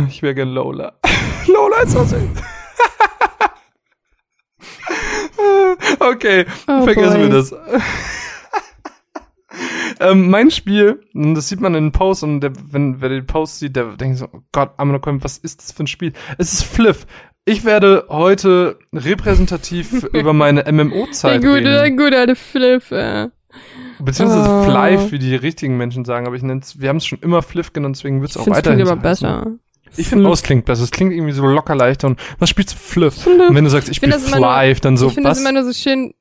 Ich 0.09 0.21
wäre 0.21 0.35
gern 0.35 0.49
Lola. 0.49 0.93
Lola 1.47 1.81
ist 1.83 1.91
so 1.91 2.03
süß. 2.03 2.19
Okay, 6.09 6.45
Oh 6.67 6.83
vergessen 6.83 7.13
boy. 7.13 7.21
wir 7.23 7.29
das. 7.29 7.53
ähm, 9.99 10.29
mein 10.29 10.51
Spiel, 10.51 11.01
das 11.13 11.49
sieht 11.49 11.61
man 11.61 11.75
in 11.75 11.85
den 11.85 11.91
Posts 11.91 12.23
und 12.23 12.41
der, 12.41 12.51
wenn 12.71 13.01
wer 13.01 13.09
den 13.09 13.25
Post 13.25 13.59
sieht, 13.59 13.75
der 13.75 13.95
denkt 13.95 14.17
so, 14.17 14.27
oh 14.31 14.41
Gott, 14.51 14.71
Aminocoin, 14.77 15.23
was 15.23 15.37
ist 15.37 15.61
das 15.61 15.71
für 15.71 15.83
ein 15.83 15.87
Spiel? 15.87 16.13
Es 16.37 16.53
ist 16.53 16.63
Fliff. 16.63 17.05
Ich 17.45 17.63
werde 17.63 18.05
heute 18.09 18.79
repräsentativ 18.93 20.03
über 20.13 20.33
meine 20.33 20.69
MMO-Zeit 20.71 21.43
reden. 21.43 21.97
gute 21.97 22.17
alte 22.17 22.35
Fliff. 22.35 22.91
Äh. 22.91 23.29
Beziehungsweise 23.99 24.49
Oh. 24.49 24.63
Flife, 24.63 25.11
wie 25.11 25.19
die 25.19 25.35
richtigen 25.35 25.77
Menschen 25.77 26.03
sagen, 26.03 26.27
aber 26.27 26.35
ich 26.35 26.43
nenne 26.43 26.61
wir 26.75 26.89
haben 26.89 26.97
es 26.97 27.05
schon 27.05 27.19
immer 27.19 27.41
Fliff 27.41 27.71
genannt, 27.71 27.95
deswegen 27.95 28.19
wird 28.21 28.31
es 28.31 28.35
Ich 28.35 28.41
auch 28.41 28.47
weiterhin 28.47 28.79
klingt 28.79 28.87
so 28.89 28.93
aber 28.93 29.09
heißen. 29.09 29.27
besser. 29.29 29.51
Ich 29.97 30.07
finde, 30.07 30.27
aus 30.29 30.43
klingt 30.43 30.65
besser. 30.65 30.83
Es 30.83 30.91
klingt 30.91 31.13
irgendwie 31.13 31.31
so 31.33 31.45
locker 31.45 31.75
leichter 31.75 32.07
und 32.07 32.19
was 32.39 32.49
spielst 32.49 32.73
du 32.73 32.77
Fliff? 32.77 33.15
Fliff. 33.21 33.49
Und 33.49 33.55
wenn 33.55 33.63
du 33.63 33.69
sagst, 33.69 33.87
ich, 33.87 33.93
Ich 33.93 33.97
spiele 33.97 34.19
Flife, 34.19 34.81
dann 34.81 34.97
so, 34.97 35.07
ich 35.07 35.13
finde 35.13 35.29
das 35.29 35.37
was? 35.37 35.41
immer 35.43 35.51
nur 35.51 35.63
so 35.63 35.73
schön. 35.73 36.13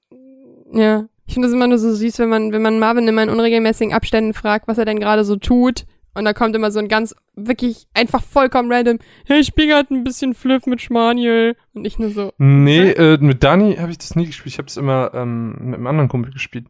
Ja. 0.73 1.07
Ich 1.27 1.35
finde 1.35 1.49
das 1.49 1.55
immer 1.55 1.67
nur 1.67 1.79
so 1.79 1.93
süß, 1.93 2.19
wenn 2.19 2.29
man, 2.29 2.53
wenn 2.53 2.63
man 2.63 2.79
Marvin 2.79 3.09
immer 3.09 3.23
in 3.23 3.31
unregelmäßigen 3.31 3.95
Abständen 3.95 4.35
fragt, 4.35 4.69
was 4.69 4.79
er 4.79 4.85
denn 4.85 5.01
gerade 5.01 5.25
so 5.25 5.37
tut. 5.37 5.87
Und 6.17 6.27
da 6.27 6.33
kommt 6.33 6.55
immer 6.55 6.71
so 6.71 6.79
ein 6.79 6.87
ganz, 6.87 7.15
wirklich 7.35 7.89
einfach 7.93 8.23
vollkommen 8.23 8.71
random, 8.73 8.99
hey, 9.25 9.41
ich 9.41 9.49
spiele 9.49 9.69
gerade 9.69 9.93
ein 9.93 10.05
bisschen 10.05 10.35
Fliff 10.35 10.67
mit 10.67 10.81
Schmaniel. 10.81 11.57
Und 11.73 11.87
ich 11.87 11.99
nur 11.99 12.11
so, 12.11 12.33
Nee, 12.39 12.91
äh, 12.91 13.19
mit 13.21 13.43
Dani 13.43 13.77
habe 13.77 13.91
ich 13.91 13.99
das 13.99 14.15
nie 14.15 14.27
gespielt. 14.27 14.53
Ich 14.53 14.59
habe 14.59 14.69
es 14.69 14.77
immer 14.77 15.11
ähm, 15.15 15.57
mit 15.61 15.75
einem 15.75 15.87
anderen 15.89 16.09
Kumpel 16.09 16.33
gespielt. 16.33 16.67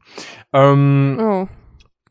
Ähm, 0.54 1.18
oh. 1.20 1.48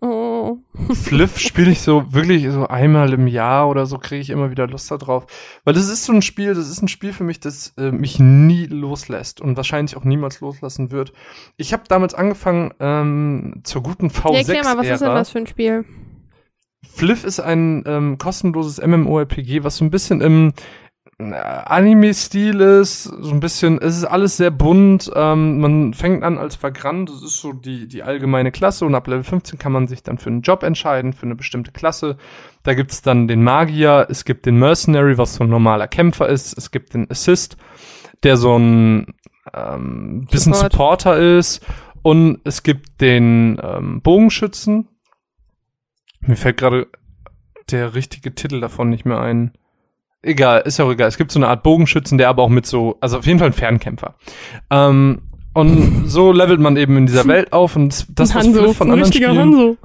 Oh. 0.05 0.57
Fliff 0.93 1.39
spiele 1.39 1.71
ich 1.71 1.79
so 1.79 2.11
wirklich 2.11 2.45
so 2.51 2.67
einmal 2.67 3.13
im 3.13 3.25
Jahr 3.25 3.69
oder 3.69 3.85
so, 3.85 3.97
kriege 3.97 4.19
ich 4.19 4.31
immer 4.31 4.51
wieder 4.51 4.67
Lust 4.67 4.91
da 4.91 4.97
drauf. 4.97 5.27
Weil 5.63 5.73
das 5.73 5.87
ist 5.87 6.03
so 6.03 6.11
ein 6.11 6.21
Spiel, 6.21 6.53
das 6.53 6.67
ist 6.69 6.81
ein 6.81 6.89
Spiel 6.89 7.13
für 7.13 7.23
mich, 7.23 7.39
das 7.39 7.73
äh, 7.77 7.89
mich 7.89 8.19
nie 8.19 8.65
loslässt 8.65 9.39
und 9.39 9.55
wahrscheinlich 9.55 9.95
auch 9.95 10.03
niemals 10.03 10.41
loslassen 10.41 10.91
wird. 10.91 11.13
Ich 11.55 11.71
habe 11.71 11.83
damals 11.87 12.13
angefangen 12.15 12.73
ähm, 12.81 13.61
zur 13.63 13.81
guten 13.81 14.09
Ja, 14.09 14.33
erklär 14.33 14.63
mal, 14.65 14.77
was 14.77 14.87
ist 14.87 14.99
denn 14.99 15.07
V6-Ära. 15.07 15.15
das 15.15 15.29
für 15.29 15.37
ein 15.37 15.47
Spiel? 15.47 15.85
Fliff 16.85 17.23
ist 17.23 17.39
ein 17.39 17.85
ähm, 17.87 18.17
kostenloses 18.17 18.85
MMORPG, 18.85 19.63
was 19.63 19.77
so 19.77 19.85
ein 19.85 19.89
bisschen 19.89 20.19
im 20.19 20.51
Anime-Stil 21.31 22.59
ist, 22.59 23.03
so 23.03 23.31
ein 23.31 23.39
bisschen, 23.39 23.79
es 23.81 23.95
ist 23.95 24.03
alles 24.03 24.35
sehr 24.35 24.51
bunt, 24.51 25.09
ähm, 25.15 25.59
man 25.59 25.93
fängt 25.93 26.23
an 26.23 26.37
als 26.37 26.61
Vagrant, 26.61 27.09
das 27.09 27.23
ist 27.23 27.39
so 27.39 27.53
die, 27.53 27.87
die 27.87 28.03
allgemeine 28.03 28.51
Klasse 28.51 28.85
und 28.85 28.95
ab 28.95 29.07
Level 29.07 29.23
15 29.23 29.57
kann 29.57 29.71
man 29.71 29.87
sich 29.87 30.03
dann 30.03 30.17
für 30.17 30.29
einen 30.29 30.41
Job 30.41 30.63
entscheiden, 30.63 31.13
für 31.13 31.25
eine 31.27 31.35
bestimmte 31.35 31.71
Klasse. 31.71 32.17
Da 32.63 32.73
gibt's 32.73 33.01
dann 33.01 33.27
den 33.27 33.43
Magier, 33.43 34.07
es 34.09 34.25
gibt 34.25 34.45
den 34.45 34.57
Mercenary, 34.57 35.17
was 35.17 35.35
so 35.35 35.45
ein 35.45 35.49
normaler 35.49 35.87
Kämpfer 35.87 36.27
ist, 36.27 36.57
es 36.57 36.71
gibt 36.71 36.93
den 36.93 37.09
Assist, 37.09 37.55
der 38.23 38.35
so 38.35 38.57
ein 38.57 39.13
ähm, 39.53 40.27
bisschen 40.29 40.53
Support. 40.53 40.71
Supporter 40.73 41.37
ist 41.37 41.65
und 42.01 42.41
es 42.43 42.63
gibt 42.63 42.99
den 43.01 43.59
ähm, 43.63 44.01
Bogenschützen. 44.01 44.89
Mir 46.19 46.35
fällt 46.35 46.57
gerade 46.57 46.87
der 47.71 47.95
richtige 47.95 48.35
Titel 48.35 48.59
davon 48.59 48.89
nicht 48.89 49.05
mehr 49.05 49.19
ein. 49.19 49.53
Egal, 50.23 50.61
ist 50.61 50.79
ja 50.79 50.85
auch 50.85 50.91
egal. 50.91 51.09
Es 51.09 51.17
gibt 51.17 51.31
so 51.31 51.39
eine 51.39 51.49
Art 51.49 51.63
Bogenschützen, 51.63 52.17
der 52.17 52.29
aber 52.29 52.43
auch 52.43 52.49
mit 52.49 52.65
so, 52.65 52.97
also 53.01 53.17
auf 53.17 53.25
jeden 53.25 53.39
Fall 53.39 53.49
ein 53.49 53.53
Fernkämpfer. 53.53 54.15
Ähm, 54.69 55.21
und 55.53 56.07
so 56.07 56.31
levelt 56.31 56.61
man 56.61 56.77
eben 56.77 56.97
in 56.97 57.05
dieser 57.05 57.27
Welt 57.27 57.53
auf 57.53 57.75
und 57.75 58.07
das, 58.17 58.33
was 58.33 58.47
Fliff 58.47 58.77
von 58.77 58.89
anderen 58.89 59.13
Spielen, 59.13 59.37
Hanzo. 59.37 59.77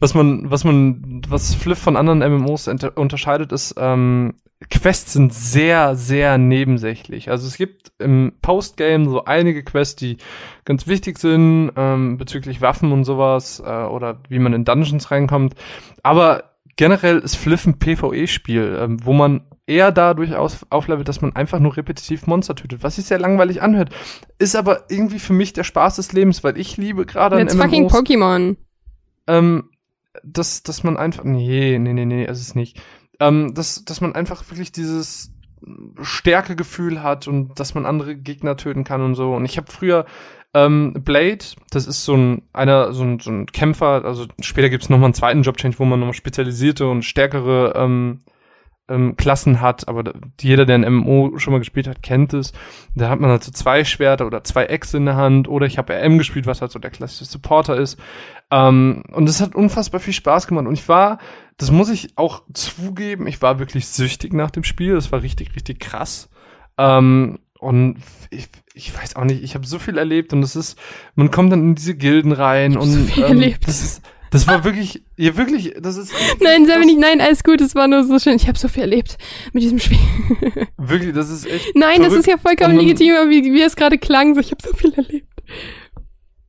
was 0.00 0.14
man, 0.14 0.50
was 0.50 0.64
man, 0.64 1.22
was 1.28 1.54
Fliff 1.54 1.78
von 1.78 1.96
anderen 1.96 2.18
MMOs 2.18 2.68
unterscheidet, 2.68 3.52
ist, 3.52 3.74
ähm, 3.78 4.34
Quests 4.70 5.12
sind 5.12 5.32
sehr, 5.32 5.94
sehr 5.94 6.36
nebensächlich. 6.36 7.30
Also 7.30 7.46
es 7.46 7.56
gibt 7.56 7.92
im 8.00 8.32
Postgame 8.42 9.08
so 9.08 9.24
einige 9.24 9.62
Quests, 9.62 9.94
die 9.94 10.16
ganz 10.64 10.88
wichtig 10.88 11.18
sind, 11.18 11.70
ähm, 11.76 12.18
bezüglich 12.18 12.60
Waffen 12.60 12.90
und 12.90 13.04
sowas, 13.04 13.62
äh, 13.64 13.84
oder 13.84 14.20
wie 14.28 14.40
man 14.40 14.54
in 14.54 14.64
Dungeons 14.64 15.12
reinkommt. 15.12 15.54
Aber 16.02 16.47
generell 16.78 17.18
ist 17.18 17.36
Fliff 17.36 17.66
ein 17.66 17.78
PvE-Spiel, 17.78 18.78
ähm, 18.80 19.04
wo 19.04 19.12
man 19.12 19.42
eher 19.66 19.92
dadurch 19.92 20.34
aus 20.34 20.64
auflevelt, 20.70 21.08
dass 21.08 21.20
man 21.20 21.36
einfach 21.36 21.58
nur 21.58 21.76
repetitiv 21.76 22.26
Monster 22.26 22.54
tötet, 22.54 22.82
was 22.82 22.96
sich 22.96 23.04
sehr 23.04 23.18
langweilig 23.18 23.60
anhört. 23.60 23.90
Ist 24.38 24.56
aber 24.56 24.84
irgendwie 24.88 25.18
für 25.18 25.34
mich 25.34 25.52
der 25.52 25.64
Spaß 25.64 25.96
des 25.96 26.12
Lebens, 26.12 26.42
weil 26.42 26.56
ich 26.56 26.78
liebe 26.78 27.04
gerade 27.04 27.36
an 27.36 27.42
Jetzt 27.42 27.56
fucking 27.56 27.82
MMOs, 27.82 27.92
Pokémon. 27.92 28.56
ähm, 29.26 29.70
dass, 30.22 30.62
dass 30.62 30.84
man 30.84 30.96
einfach, 30.96 31.24
nee, 31.24 31.78
nee, 31.78 31.92
nee, 31.92 32.06
nee, 32.06 32.24
es 32.24 32.40
ist 32.40 32.56
nicht. 32.56 32.80
Ähm, 33.20 33.52
dass, 33.54 33.84
dass 33.84 34.00
man 34.00 34.14
einfach 34.14 34.48
wirklich 34.48 34.72
dieses 34.72 35.32
Stärkegefühl 36.00 37.02
hat 37.02 37.26
und 37.26 37.58
dass 37.58 37.74
man 37.74 37.86
andere 37.86 38.16
Gegner 38.16 38.56
töten 38.56 38.84
kann 38.84 39.02
und 39.02 39.16
so. 39.16 39.34
Und 39.34 39.44
ich 39.44 39.58
habe 39.58 39.70
früher 39.70 40.06
ähm, 40.54 40.94
Blade, 41.04 41.44
das 41.70 41.86
ist 41.86 42.04
so 42.04 42.14
ein 42.16 42.42
einer 42.52 42.92
so 42.92 43.04
ein, 43.04 43.20
so 43.20 43.30
ein 43.30 43.46
Kämpfer, 43.46 44.04
also 44.04 44.26
später 44.40 44.70
gibt's 44.70 44.88
noch 44.88 44.98
mal 44.98 45.06
einen 45.06 45.14
zweiten 45.14 45.42
Job-Change, 45.42 45.78
wo 45.78 45.84
man 45.84 46.00
nochmal 46.00 46.14
spezialisierte 46.14 46.88
und 46.88 47.02
stärkere 47.02 47.74
ähm, 47.76 48.22
ähm, 48.88 49.16
Klassen 49.16 49.60
hat, 49.60 49.86
aber 49.86 50.02
da, 50.02 50.12
jeder, 50.40 50.64
der 50.64 50.76
ein 50.76 50.92
MMO 50.92 51.38
schon 51.38 51.52
mal 51.52 51.58
gespielt 51.58 51.86
hat, 51.86 52.02
kennt 52.02 52.32
es. 52.32 52.52
Da 52.94 53.10
hat 53.10 53.20
man 53.20 53.30
halt 53.30 53.44
so 53.44 53.52
zwei 53.52 53.84
Schwerter 53.84 54.26
oder 54.26 54.44
zwei 54.44 54.64
Äxte 54.64 54.96
in 54.96 55.04
der 55.04 55.16
Hand 55.16 55.48
oder 55.48 55.66
ich 55.66 55.78
habe 55.78 55.92
RM 55.92 56.18
gespielt, 56.18 56.46
was 56.46 56.62
halt 56.62 56.72
so 56.72 56.78
der 56.78 56.90
klassische 56.90 57.26
Supporter 57.26 57.76
ist. 57.76 57.98
Ähm, 58.50 59.02
und 59.12 59.28
es 59.28 59.40
hat 59.40 59.54
unfassbar 59.54 60.00
viel 60.00 60.14
Spaß 60.14 60.46
gemacht 60.46 60.66
und 60.66 60.72
ich 60.72 60.88
war, 60.88 61.18
das 61.58 61.70
muss 61.70 61.90
ich 61.90 62.16
auch 62.16 62.42
zugeben, 62.54 63.26
ich 63.26 63.42
war 63.42 63.58
wirklich 63.58 63.88
süchtig 63.88 64.32
nach 64.32 64.50
dem 64.50 64.64
Spiel. 64.64 64.94
Das 64.94 65.12
war 65.12 65.22
richtig, 65.22 65.54
richtig 65.54 65.80
krass. 65.80 66.30
Ähm, 66.78 67.40
und 67.58 67.98
ich, 68.30 68.48
ich 68.78 68.96
weiß 68.96 69.16
auch 69.16 69.24
nicht, 69.24 69.42
ich 69.42 69.54
habe 69.54 69.66
so 69.66 69.78
viel 69.78 69.98
erlebt 69.98 70.32
und 70.32 70.42
es 70.42 70.56
ist, 70.56 70.78
man 71.16 71.30
kommt 71.30 71.52
dann 71.52 71.60
in 71.60 71.74
diese 71.74 71.94
Gilden 71.94 72.32
rein 72.32 72.76
und 72.76 72.90
so 72.90 73.00
viel 73.00 73.24
ähm, 73.24 73.40
erlebt. 73.40 73.66
das 73.66 73.82
ist, 73.82 74.02
das 74.30 74.46
war 74.46 74.62
wirklich, 74.64 75.02
ja 75.16 75.36
wirklich, 75.36 75.74
das 75.80 75.96
ist 75.96 76.12
Nein, 76.40 76.66
sei 76.66 76.74
das, 76.74 76.80
mir 76.80 76.86
nicht, 76.86 77.00
nein, 77.00 77.20
alles 77.20 77.42
gut, 77.42 77.60
es 77.60 77.74
war 77.74 77.88
nur 77.88 78.04
so 78.04 78.18
schön. 78.18 78.36
Ich 78.36 78.46
habe 78.46 78.58
so 78.58 78.68
viel 78.68 78.82
erlebt 78.82 79.18
mit 79.52 79.62
diesem 79.62 79.78
Spiel. 79.78 79.98
wirklich, 80.76 81.12
das 81.14 81.28
ist 81.28 81.46
echt. 81.46 81.74
nein, 81.74 81.98
das 81.98 82.08
verrückt. 82.08 82.20
ist 82.20 82.26
ja 82.26 82.38
vollkommen 82.38 82.76
legitim, 82.76 83.08
wie, 83.28 83.52
wie 83.52 83.62
es 83.62 83.74
gerade 83.74 83.98
klang, 83.98 84.34
so 84.34 84.40
ich 84.40 84.50
habe 84.52 84.62
so 84.62 84.74
viel 84.76 84.92
erlebt. 84.94 85.26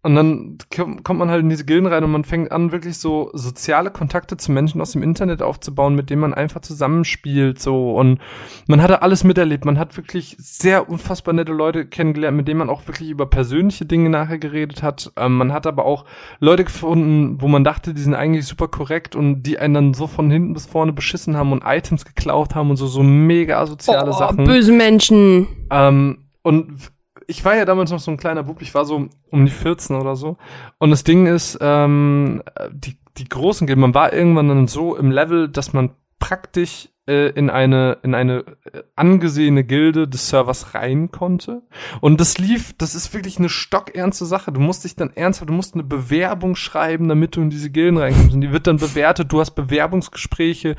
Und 0.02 0.16
dann 0.16 0.58
komm- 0.74 1.04
kommt 1.04 1.20
man 1.20 1.30
halt 1.30 1.42
in 1.44 1.50
diese 1.50 1.66
Gilden 1.66 1.86
rein 1.86 2.06
und 2.06 2.12
man 2.12 2.24
fängt 2.24 2.54
an, 2.54 2.72
wirklich 2.72 2.98
so 2.98 3.32
soziale 3.34 3.92
Kontakte 3.92 4.38
zu 4.38 4.52
Menschen 4.54 4.80
aus 4.80 4.94
dem 4.94 5.04
Internet 5.04 5.42
aufzubauen, 5.42 5.94
mit 5.94 6.10
denen 6.10 6.22
man 6.22 6.34
einfach 6.34 6.62
zusammenspielt, 6.62 7.60
so. 7.60 7.96
Und 7.96 8.20
man 8.68 8.82
hatte 8.82 9.02
alles 9.02 9.26
miterlebt. 9.26 9.66
Man 9.66 9.78
hat 9.78 9.98
wirklich 9.98 10.38
sehr 10.40 10.90
unfassbar 10.90 11.34
nette 11.34 11.52
Leute 11.52 11.86
kennengelernt, 11.86 12.38
mit 12.38 12.48
denen 12.48 12.60
man 12.60 12.70
auch 12.70 12.88
wirklich 12.88 13.10
über 13.10 13.26
persönliche 13.26 13.86
Dinge 13.86 14.10
nachher 14.10 14.38
geredet 14.38 14.84
hat. 14.84 15.12
Ähm, 15.18 15.36
man 15.36 15.52
hat 15.52 15.68
aber 15.68 15.86
auch 15.86 16.06
Leute 16.40 16.64
gefunden, 16.64 17.42
wo 17.42 17.50
man 17.50 17.66
dachte, 17.66 17.94
die 17.94 18.02
sind 18.02 18.14
eigentlich 18.16 18.46
super 18.46 18.70
korrekt 18.70 19.18
und 19.18 19.44
die 19.44 19.60
einen 19.60 19.74
dann 19.74 19.94
so 19.94 20.08
von 20.08 20.32
hinten 20.32 20.54
bis 20.54 20.66
vorne 20.66 20.94
beschissen 20.94 21.36
haben 21.36 21.52
und 21.52 21.64
Items 21.66 22.06
geklaut 22.06 22.56
haben 22.56 22.70
und 22.70 22.78
so, 22.78 22.88
so 22.88 23.04
mega 23.04 23.60
asoziale 23.60 24.12
oh, 24.12 24.18
Sachen. 24.18 24.46
böse 24.46 24.72
Menschen. 24.72 25.48
Ähm, 25.70 26.20
und 26.42 26.92
ich 27.30 27.46
war 27.46 27.56
ja 27.56 27.66
damals 27.66 27.92
noch 27.92 28.00
so 28.00 28.10
ein 28.10 28.18
kleiner 28.18 28.44
Bub, 28.44 28.62
ich 28.62 28.74
war 28.74 28.86
so 28.86 29.08
um 29.30 29.46
die 29.46 29.52
14 29.52 29.96
oder 29.96 30.16
so. 30.16 30.38
Und 30.80 30.90
das 30.90 31.04
Ding 31.04 31.28
ist, 31.28 31.60
ähm, 31.62 32.42
die, 32.72 32.98
die 33.18 33.30
großen 33.30 33.68
Gilden, 33.68 33.82
man 33.82 33.94
war 33.94 34.14
irgendwann 34.14 34.48
dann 34.48 34.68
so 34.68 34.96
im 34.96 35.12
Level, 35.12 35.48
dass 35.48 35.72
man 35.72 35.92
praktisch 36.18 36.90
äh, 37.08 37.30
in 37.30 37.52
eine, 37.52 38.00
in 38.02 38.16
eine 38.16 38.46
äh, 38.74 38.82
angesehene 38.96 39.64
Gilde 39.64 40.08
des 40.08 40.30
Servers 40.30 40.74
rein 40.74 41.12
konnte. 41.12 41.62
Und 42.02 42.20
das 42.20 42.40
lief, 42.40 42.74
das 42.80 42.96
ist 42.96 43.14
wirklich 43.14 43.38
eine 43.38 43.50
stockernste 43.50 44.26
Sache. 44.26 44.52
Du 44.52 44.60
musst 44.60 44.84
dich 44.84 44.96
dann 44.96 45.12
ernsthaft, 45.16 45.50
du 45.50 45.54
musst 45.54 45.76
eine 45.76 45.84
Bewerbung 45.84 46.56
schreiben, 46.56 47.10
damit 47.10 47.36
du 47.36 47.42
in 47.42 47.52
diese 47.52 47.70
Gilden 47.70 47.98
reinkommst. 47.98 48.34
Und 48.34 48.42
die 48.42 48.52
wird 48.52 48.66
dann 48.66 48.78
bewertet, 48.78 49.32
du 49.32 49.40
hast 49.40 49.52
Bewerbungsgespräche. 49.52 50.76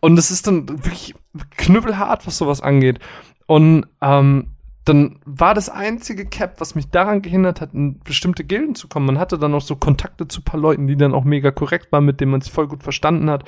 Und 0.00 0.16
das 0.16 0.30
ist 0.30 0.46
dann 0.46 0.68
wirklich 0.68 1.14
knüppelhart, 1.56 2.26
was 2.26 2.36
sowas 2.36 2.60
angeht. 2.60 2.98
Und 3.46 3.86
ähm, 4.02 4.53
dann 4.84 5.18
war 5.24 5.54
das 5.54 5.70
einzige 5.70 6.26
Cap, 6.26 6.60
was 6.60 6.74
mich 6.74 6.90
daran 6.90 7.22
gehindert 7.22 7.60
hat, 7.62 7.72
in 7.72 8.00
bestimmte 8.00 8.44
Gilden 8.44 8.74
zu 8.74 8.86
kommen. 8.86 9.06
Man 9.06 9.18
hatte 9.18 9.38
dann 9.38 9.54
auch 9.54 9.62
so 9.62 9.76
Kontakte 9.76 10.28
zu 10.28 10.42
paar 10.42 10.60
Leuten, 10.60 10.86
die 10.86 10.96
dann 10.96 11.14
auch 11.14 11.24
mega 11.24 11.50
korrekt 11.50 11.90
waren, 11.90 12.04
mit 12.04 12.20
denen 12.20 12.32
man 12.32 12.42
sich 12.42 12.52
voll 12.52 12.68
gut 12.68 12.82
verstanden 12.82 13.30
hat. 13.30 13.44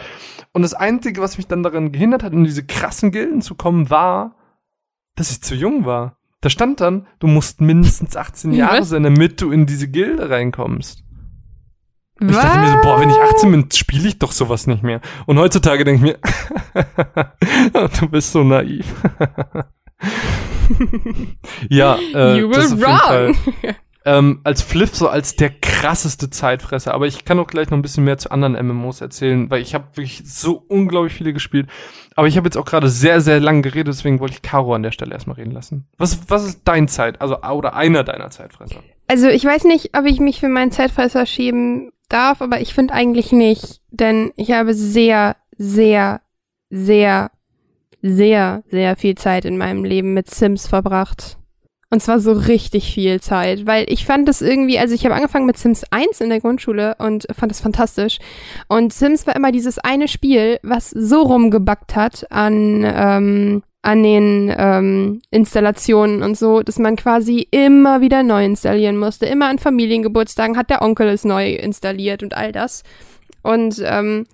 Und 0.53 0.63
das 0.63 0.73
einzige, 0.73 1.21
was 1.21 1.37
mich 1.37 1.47
dann 1.47 1.63
daran 1.63 1.93
gehindert 1.93 2.23
hat, 2.23 2.33
in 2.33 2.45
diese 2.45 2.65
krassen 2.65 3.11
Gilden 3.11 3.43
zu 3.43 3.55
kommen, 3.55 3.91
war, 3.91 4.37
dass 5.15 5.31
ich 5.31 5.43
zu 5.43 5.55
jung 5.55 5.85
war. 5.85 6.17
Da 6.41 6.49
stand 6.49 6.81
dann, 6.81 7.07
du 7.19 7.27
musst 7.27 7.61
mindestens 7.61 8.17
18 8.17 8.53
Jahre 8.53 8.81
Was? 8.81 8.89
sein, 8.89 9.03
damit 9.03 9.41
du 9.41 9.51
in 9.51 9.67
diese 9.67 9.89
Gilde 9.89 10.31
reinkommst. 10.31 11.03
Und? 12.19 12.31
Ich 12.31 12.37
dachte 12.37 12.59
mir 12.61 12.71
so, 12.71 12.81
boah, 12.81 12.99
wenn 12.99 13.11
ich 13.11 13.17
18 13.17 13.51
bin, 13.51 13.71
spiele 13.71 14.09
ich 14.09 14.19
doch 14.19 14.33
sowas 14.33 14.67
nicht 14.67 14.83
mehr. 14.83 15.03
Und 15.27 15.39
heutzutage 15.39 15.85
denke 15.85 16.07
ich 16.07 16.17
mir, 16.73 17.91
du 18.01 18.09
bist 18.09 18.33
so 18.33 18.43
naiv. 18.43 18.87
ja, 21.69 21.99
äh, 22.15 22.39
you 22.39 22.51
das 22.51 22.79
were 22.79 22.95
auf 22.95 23.11
jeden 23.11 23.35
Fall. 23.35 23.35
wrong. 23.63 23.75
Ähm, 24.07 24.39
als 24.45 24.63
Fliff 24.63 24.95
so 24.95 25.09
als 25.09 25.35
der 25.35 25.51
krasseste 25.51 26.31
Zeitfresser. 26.31 26.95
Aber 26.95 27.09
ich 27.09 27.25
kann 27.25 27.41
auch 27.41 27.49
gleich 27.49 27.71
noch 27.71 27.77
ein 27.77 27.83
bisschen 27.83 28.05
mehr 28.05 28.19
zu 28.19 28.31
anderen 28.31 28.53
MMOs 28.65 29.01
erzählen, 29.01 29.51
weil 29.51 29.61
ich 29.61 29.75
habe 29.75 29.89
wirklich 29.97 30.23
so 30.25 30.63
unglaublich 30.69 31.13
viele 31.13 31.33
gespielt. 31.33 31.69
Aber 32.15 32.29
ich 32.29 32.37
habe 32.37 32.47
jetzt 32.47 32.57
auch 32.57 32.65
gerade 32.65 32.89
sehr, 32.89 33.21
sehr 33.21 33.41
lang 33.41 33.63
geredet, 33.63 33.89
deswegen 33.89 34.21
wollte 34.21 34.35
ich 34.35 34.43
Caro 34.43 34.75
an 34.75 34.85
der 34.85 34.93
Stelle 34.93 35.13
erstmal 35.13 35.35
reden 35.35 35.51
lassen. 35.51 35.89
Was, 35.99 36.31
was 36.31 36.47
ist 36.47 36.61
dein 36.67 36.87
Zeit, 36.87 37.21
also 37.21 37.43
oder 37.43 37.75
einer 37.75 38.05
deiner 38.05 38.31
Zeitfresser? 38.31 38.81
Also 39.09 39.27
ich 39.27 39.45
weiß 39.45 39.65
nicht, 39.65 39.99
ob 39.99 40.05
ich 40.05 40.21
mich 40.21 40.39
für 40.39 40.49
meinen 40.49 40.71
Zeitfresser 40.71 41.27
schämen 41.27 41.91
darf, 42.09 42.41
aber 42.43 42.61
ich 42.61 42.75
finde 42.75 42.95
eigentlich 42.95 43.33
nicht, 43.33 43.81
denn 43.91 44.33
ich 44.37 44.53
habe 44.53 44.73
sehr, 44.73 45.35
sehr, 45.59 46.21
sehr, 46.71 47.33
sehr, 48.15 48.63
sehr 48.71 48.97
viel 48.97 49.15
Zeit 49.15 49.45
in 49.45 49.59
meinem 49.59 49.85
Leben 49.85 50.15
mit 50.15 50.31
Sims 50.31 50.67
verbracht. 50.67 51.39
Und 51.89 52.01
zwar 52.01 52.19
so 52.19 52.33
richtig 52.33 52.93
viel 52.93 53.21
Zeit, 53.21 53.65
weil 53.65 53.87
ich 53.89 54.05
fand 54.05 54.29
das 54.29 54.43
irgendwie, 54.43 54.79
also 54.79 54.93
ich 54.93 55.05
habe 55.05 55.15
angefangen 55.15 55.47
mit 55.47 55.57
Sims 55.57 55.85
1 55.91 56.21
in 56.21 56.31
der 56.31 56.41
Grundschule 56.41 56.97
und 56.99 57.27
fand 57.33 57.53
das 57.53 57.61
fantastisch. 57.61 58.19
Und 58.67 58.93
Sims 58.93 59.27
war 59.27 59.37
immer 59.37 59.53
dieses 59.53 59.79
eine 59.79 60.09
Spiel, 60.09 60.59
was 60.65 60.91
so 60.91 61.23
rumgebackt 61.23 61.95
hat 61.95 62.27
an, 62.33 62.83
ähm, 62.85 63.63
an 63.83 64.03
den 64.03 64.53
ähm, 64.59 65.23
Installationen 65.31 66.25
und 66.25 66.37
so, 66.37 66.61
dass 66.63 66.81
man 66.81 66.97
quasi 66.97 67.47
immer 67.53 68.01
wieder 68.01 68.25
neu 68.25 68.45
installieren 68.45 68.97
musste. 68.97 69.27
Immer 69.27 69.47
an 69.47 69.61
Familiengeburtstagen 69.61 70.57
hat 70.57 70.71
der 70.71 70.83
Onkel 70.83 71.09
es 71.09 71.25
neu 71.25 71.53
installiert 71.53 72.25
und 72.25 72.37
all 72.37 72.51
das. 72.51 72.83
Und 73.43 73.81
ähm, 73.87 74.27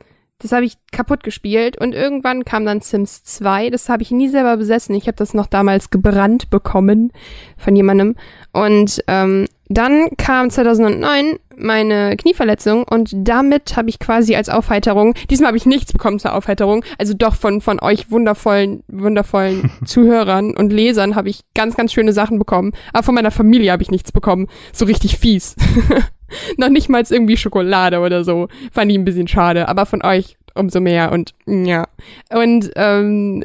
das 0.43 0.53
habe 0.53 0.65
ich 0.65 0.77
kaputt 0.91 1.23
gespielt 1.23 1.81
und 1.81 1.95
irgendwann 1.95 2.45
kam 2.45 2.65
dann 2.65 2.81
Sims 2.81 3.23
2. 3.23 3.71
Das 3.71 3.89
habe 3.89 4.03
ich 4.03 4.11
nie 4.11 4.29
selber 4.29 4.57
besessen. 4.57 4.95
Ich 4.95 5.07
habe 5.07 5.17
das 5.17 5.35
noch 5.35 5.47
damals 5.47 5.91
gebrannt 5.91 6.51
bekommen 6.51 7.13
von 7.57 7.77
jemandem. 7.77 8.17
Und 8.53 9.03
ähm, 9.07 9.47
dann 9.69 10.09
kam 10.19 10.51
2009 10.51 11.39
meine 11.57 12.17
Knieverletzung 12.17 12.85
und 12.85 13.11
damit 13.15 13.77
habe 13.77 13.89
ich 13.89 13.99
quasi 13.99 14.35
als 14.35 14.49
Aufheiterung, 14.49 15.15
diesmal 15.31 15.49
habe 15.49 15.57
ich 15.57 15.67
nichts 15.67 15.93
bekommen 15.93 16.19
zur 16.19 16.35
Aufheiterung, 16.35 16.85
also 16.99 17.15
doch 17.15 17.35
von, 17.35 17.61
von 17.61 17.81
euch 17.81 18.11
wundervollen, 18.11 18.83
wundervollen 18.89 19.71
Zuhörern 19.85 20.57
und 20.57 20.73
Lesern 20.73 21.15
habe 21.15 21.29
ich 21.29 21.43
ganz, 21.55 21.77
ganz 21.77 21.93
schöne 21.93 22.13
Sachen 22.13 22.39
bekommen. 22.39 22.73
Aber 22.93 23.05
von 23.05 23.15
meiner 23.15 23.31
Familie 23.31 23.73
habe 23.73 23.83
ich 23.83 23.91
nichts 23.91 24.13
bekommen. 24.13 24.49
So 24.73 24.85
richtig 24.87 25.19
fies. 25.19 25.55
Noch 26.57 26.69
nicht 26.69 26.89
mal 26.89 27.03
irgendwie 27.09 27.37
Schokolade 27.37 28.01
oder 28.01 28.25
so. 28.25 28.49
Fand 28.73 28.91
ich 28.91 28.99
ein 28.99 29.05
bisschen 29.05 29.29
schade, 29.29 29.69
aber 29.69 29.87
von 29.87 30.03
euch 30.03 30.37
umso 30.55 30.81
mehr 30.81 31.13
und 31.13 31.35
ja. 31.47 31.87
Und 32.31 32.71
ähm, 32.77 33.45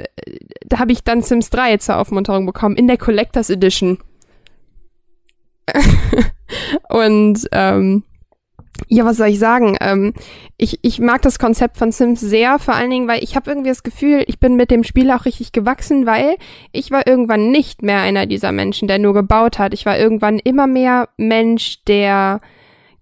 da 0.66 0.80
habe 0.80 0.92
ich 0.92 1.04
dann 1.04 1.22
Sims 1.22 1.50
3 1.50 1.78
zur 1.78 1.98
Aufmunterung 1.98 2.46
bekommen 2.46 2.76
in 2.76 2.88
der 2.88 2.98
Collectors 2.98 3.50
Edition. 3.50 3.98
und 6.90 7.48
ähm, 7.52 8.04
ja, 8.88 9.06
was 9.06 9.18
soll 9.18 9.28
ich 9.28 9.40
sagen? 9.40 9.76
Ähm, 9.82 10.14
ich, 10.58 10.80
ich 10.84 11.00
mag 11.00 11.22
das 11.22 11.40
Konzept 11.40 11.78
von 11.78 11.92
Sims 11.92 12.22
sehr, 12.22 12.60
vor 12.60 12.76
allen 12.76 12.90
Dingen, 12.90 13.08
weil 13.08 13.24
ich 13.24 13.36
habe 13.36 13.50
irgendwie 13.50 13.70
das 13.70 13.84
Gefühl, 13.84 14.24
ich 14.28 14.40
bin 14.40 14.56
mit 14.56 14.72
dem 14.72 14.84
Spiel 14.84 15.10
auch 15.12 15.26
richtig 15.26 15.52
gewachsen, 15.52 16.06
weil 16.06 16.36
ich 16.72 16.92
war 16.92 17.08
irgendwann 17.08 17.52
nicht 17.52 17.82
mehr 17.82 18.00
einer 18.00 18.26
dieser 18.28 18.52
Menschen, 18.52 18.88
der 18.88 19.00
nur 19.00 19.14
gebaut 19.14 19.60
hat. 19.60 19.74
Ich 19.74 19.86
war 19.86 19.98
irgendwann 19.98 20.40
immer 20.40 20.68
mehr 20.68 21.10
Mensch, 21.18 21.84
der 21.86 22.40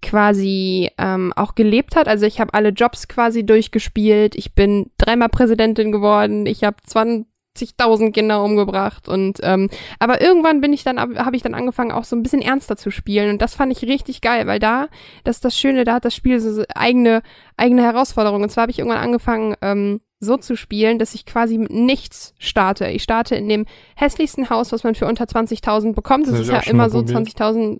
quasi 0.02 0.90
ähm, 0.98 1.34
auch 1.36 1.56
gelebt 1.56 1.96
hat. 1.96 2.08
Also 2.08 2.26
ich 2.26 2.40
habe 2.40 2.54
alle 2.54 2.70
Jobs 2.70 3.08
quasi 3.08 3.46
durchgespielt. 3.46 4.36
Ich 4.36 4.54
bin 4.54 4.92
dreimal 4.98 5.30
Präsidentin 5.30 5.92
geworden. 5.92 6.46
Ich 6.46 6.64
habe 6.64 6.78
20.000 6.88 8.12
Kinder 8.12 8.44
umgebracht 8.44 9.08
und 9.08 9.40
ähm, 9.44 9.70
aber 10.00 10.22
irgendwann 10.22 10.62
bin 10.62 10.74
ich 10.74 10.84
dann 10.84 11.00
habe 11.00 11.36
ich 11.36 11.42
dann 11.42 11.54
angefangen 11.54 11.92
auch 11.92 12.04
so 12.04 12.16
ein 12.16 12.24
bisschen 12.24 12.42
ernster 12.42 12.78
zu 12.78 12.92
spielen 12.92 13.32
und 13.32 13.42
das 13.42 13.56
fand 13.56 13.72
ich 13.72 13.84
richtig 13.84 14.22
geil, 14.22 14.46
weil 14.48 14.60
da 14.60 14.88
das 15.24 15.38
ist 15.38 15.46
das 15.46 15.58
Schöne, 15.58 15.84
da 15.84 15.96
hat 15.96 16.06
das 16.06 16.16
Spiel 16.16 16.40
so, 16.40 16.64
eigene 16.74 17.22
eigene 17.58 17.84
Herausforderungen. 17.84 18.44
Und 18.44 18.50
zwar 18.50 18.64
habe 18.64 18.72
ich 18.72 18.80
irgendwann 18.80 19.02
angefangen 19.02 19.56
ähm, 19.62 20.02
so 20.20 20.38
zu 20.38 20.56
spielen, 20.56 21.00
dass 21.00 21.14
ich 21.14 21.26
quasi 21.26 21.58
mit 21.58 21.72
nichts 21.72 22.34
starte. 22.40 22.88
Ich 22.88 23.04
starte 23.04 23.36
in 23.36 23.50
dem 23.50 23.66
hässlichsten 23.96 24.50
Haus, 24.50 24.72
was 24.72 24.84
man 24.84 24.96
für 24.96 25.08
unter 25.08 25.26
20.000 25.26 25.94
bekommt. 25.94 26.28
Das, 26.28 26.34
Das 26.34 26.42
ist 26.42 26.50
ja 26.50 26.60
immer 26.62 26.90
so 26.90 27.04
probiert. 27.04 27.28
20.000 27.38 27.80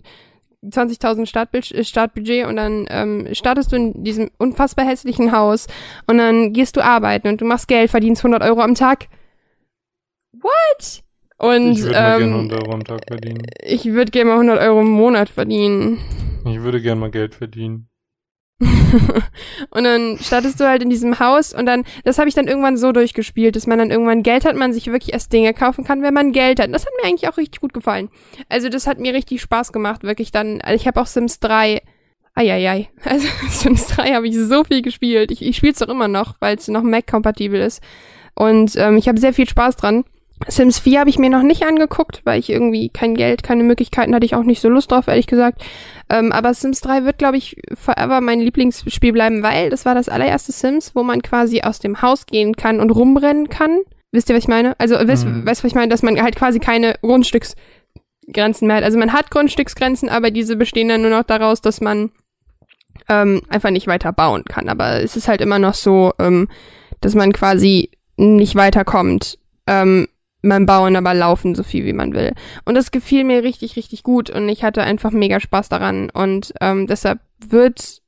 20.000 0.68 1.26
Startbudget, 1.26 1.72
äh, 1.72 1.84
Startbudget 1.84 2.46
und 2.46 2.56
dann 2.56 2.86
ähm, 2.88 3.28
startest 3.32 3.72
du 3.72 3.76
in 3.76 4.04
diesem 4.04 4.30
unfassbar 4.38 4.86
hässlichen 4.86 5.32
Haus 5.32 5.66
und 6.06 6.18
dann 6.18 6.52
gehst 6.52 6.76
du 6.76 6.84
arbeiten 6.84 7.28
und 7.28 7.40
du 7.40 7.44
machst 7.44 7.68
Geld, 7.68 7.90
verdienst 7.90 8.24
100 8.24 8.42
Euro 8.42 8.60
am 8.60 8.74
Tag. 8.74 9.08
What? 10.32 11.02
Und 11.38 11.72
ich 11.72 11.82
würde 11.82 11.92
mal 11.92 12.18
gerne 12.18 12.24
ähm, 12.24 12.34
100 12.34 12.62
Euro 12.62 12.72
am 12.72 12.84
Tag 12.84 13.00
verdienen. 13.06 13.42
ich 13.62 13.84
würde 13.84 14.10
gerne 14.10 14.30
mal 14.30 14.34
100 14.34 14.60
Euro 14.60 14.80
im 14.80 14.90
Monat 14.90 15.28
verdienen. 15.28 15.98
Ich 16.46 16.62
würde 16.62 16.80
gerne 16.80 17.00
mal 17.00 17.10
Geld 17.10 17.34
verdienen. 17.34 17.88
und 19.70 19.84
dann 19.84 20.18
startest 20.18 20.58
du 20.60 20.66
halt 20.66 20.82
in 20.82 20.88
diesem 20.88 21.18
Haus 21.18 21.52
und 21.52 21.66
dann, 21.66 21.84
das 22.04 22.18
habe 22.18 22.28
ich 22.28 22.34
dann 22.34 22.48
irgendwann 22.48 22.78
so 22.78 22.90
durchgespielt, 22.92 23.54
dass 23.54 23.66
man 23.66 23.78
dann 23.78 23.90
irgendwann 23.90 24.22
Geld 24.22 24.46
hat, 24.46 24.56
man 24.56 24.72
sich 24.72 24.86
wirklich 24.86 25.12
erst 25.12 25.32
Dinge 25.32 25.52
kaufen 25.52 25.84
kann, 25.84 26.02
wenn 26.02 26.14
man 26.14 26.32
Geld 26.32 26.58
hat. 26.58 26.68
Und 26.68 26.72
das 26.72 26.86
hat 26.86 26.92
mir 27.00 27.08
eigentlich 27.08 27.28
auch 27.28 27.36
richtig 27.36 27.60
gut 27.60 27.74
gefallen. 27.74 28.08
Also 28.48 28.70
das 28.70 28.86
hat 28.86 28.98
mir 28.98 29.12
richtig 29.12 29.42
Spaß 29.42 29.72
gemacht, 29.72 30.04
wirklich 30.04 30.30
dann. 30.30 30.62
Also 30.62 30.76
ich 30.76 30.86
habe 30.86 31.00
auch 31.00 31.06
Sims 31.06 31.38
3. 31.40 31.82
Eieiei. 32.34 32.88
Also 33.04 33.26
Sims 33.50 33.88
3 33.88 34.14
habe 34.14 34.28
ich 34.28 34.36
so 34.36 34.64
viel 34.64 34.80
gespielt. 34.80 35.30
Ich, 35.30 35.42
ich 35.42 35.56
spiele 35.56 35.72
es 35.72 35.78
doch 35.78 35.88
immer 35.88 36.08
noch, 36.08 36.36
weil 36.40 36.56
es 36.56 36.68
noch 36.68 36.82
Mac-kompatibel 36.82 37.60
ist. 37.60 37.82
Und 38.34 38.76
ähm, 38.76 38.96
ich 38.96 39.08
habe 39.08 39.20
sehr 39.20 39.34
viel 39.34 39.48
Spaß 39.48 39.76
dran. 39.76 40.04
Sims 40.48 40.78
4 40.80 41.00
habe 41.00 41.10
ich 41.10 41.18
mir 41.18 41.30
noch 41.30 41.42
nicht 41.42 41.62
angeguckt, 41.64 42.20
weil 42.24 42.38
ich 42.38 42.50
irgendwie 42.50 42.90
kein 42.90 43.14
Geld, 43.14 43.42
keine 43.42 43.62
Möglichkeiten 43.64 44.14
hatte 44.14 44.26
ich 44.26 44.34
auch 44.34 44.42
nicht 44.42 44.60
so 44.60 44.68
Lust 44.68 44.90
drauf, 44.90 45.08
ehrlich 45.08 45.26
gesagt. 45.26 45.62
Ähm, 46.10 46.30
aber 46.30 46.52
Sims 46.52 46.80
3 46.82 47.04
wird, 47.04 47.18
glaube 47.18 47.38
ich, 47.38 47.56
forever 47.74 48.20
mein 48.20 48.40
Lieblingsspiel 48.40 49.12
bleiben, 49.12 49.42
weil 49.42 49.70
das 49.70 49.86
war 49.86 49.94
das 49.94 50.08
allererste 50.08 50.52
Sims, 50.52 50.94
wo 50.94 51.02
man 51.02 51.22
quasi 51.22 51.62
aus 51.62 51.78
dem 51.78 52.02
Haus 52.02 52.26
gehen 52.26 52.54
kann 52.54 52.80
und 52.80 52.90
rumrennen 52.90 53.48
kann. 53.48 53.80
Wisst 54.12 54.28
ihr, 54.28 54.36
was 54.36 54.44
ich 54.44 54.48
meine? 54.48 54.78
Also, 54.78 54.96
wisst, 55.08 55.24
Mhm. 55.26 55.46
weißt 55.46 55.60
du, 55.60 55.64
was 55.64 55.70
ich 55.72 55.74
meine? 55.74 55.88
Dass 55.88 56.02
man 56.02 56.20
halt 56.22 56.36
quasi 56.36 56.58
keine 56.60 56.94
Grundstücksgrenzen 57.00 58.66
mehr 58.68 58.76
hat. 58.76 58.84
Also 58.84 58.98
man 58.98 59.12
hat 59.12 59.30
Grundstücksgrenzen, 59.30 60.08
aber 60.08 60.30
diese 60.30 60.56
bestehen 60.56 60.88
dann 60.88 61.02
nur 61.02 61.10
noch 61.10 61.24
daraus, 61.24 61.60
dass 61.60 61.80
man 61.80 62.10
ähm, 63.08 63.42
einfach 63.48 63.70
nicht 63.70 63.86
weiter 63.86 64.12
bauen 64.12 64.44
kann. 64.44 64.68
Aber 64.68 65.02
es 65.02 65.16
ist 65.16 65.28
halt 65.28 65.40
immer 65.40 65.58
noch 65.58 65.74
so, 65.74 66.12
ähm, 66.18 66.48
dass 67.00 67.14
man 67.14 67.32
quasi 67.32 67.90
nicht 68.16 68.54
weiterkommt. 68.54 69.38
Ähm, 69.66 70.08
beim 70.48 70.66
Bauen 70.66 70.96
aber 70.96 71.14
laufen 71.14 71.54
so 71.54 71.62
viel 71.62 71.84
wie 71.84 71.92
man 71.92 72.14
will. 72.14 72.32
Und 72.64 72.74
das 72.74 72.90
gefiel 72.90 73.24
mir 73.24 73.42
richtig, 73.42 73.76
richtig 73.76 74.02
gut 74.02 74.30
und 74.30 74.48
ich 74.48 74.64
hatte 74.64 74.82
einfach 74.82 75.10
mega 75.10 75.40
Spaß 75.40 75.68
daran. 75.68 76.10
Und 76.10 76.52
ähm, 76.60 76.86
deshalb 76.86 77.20
wird 77.38 78.02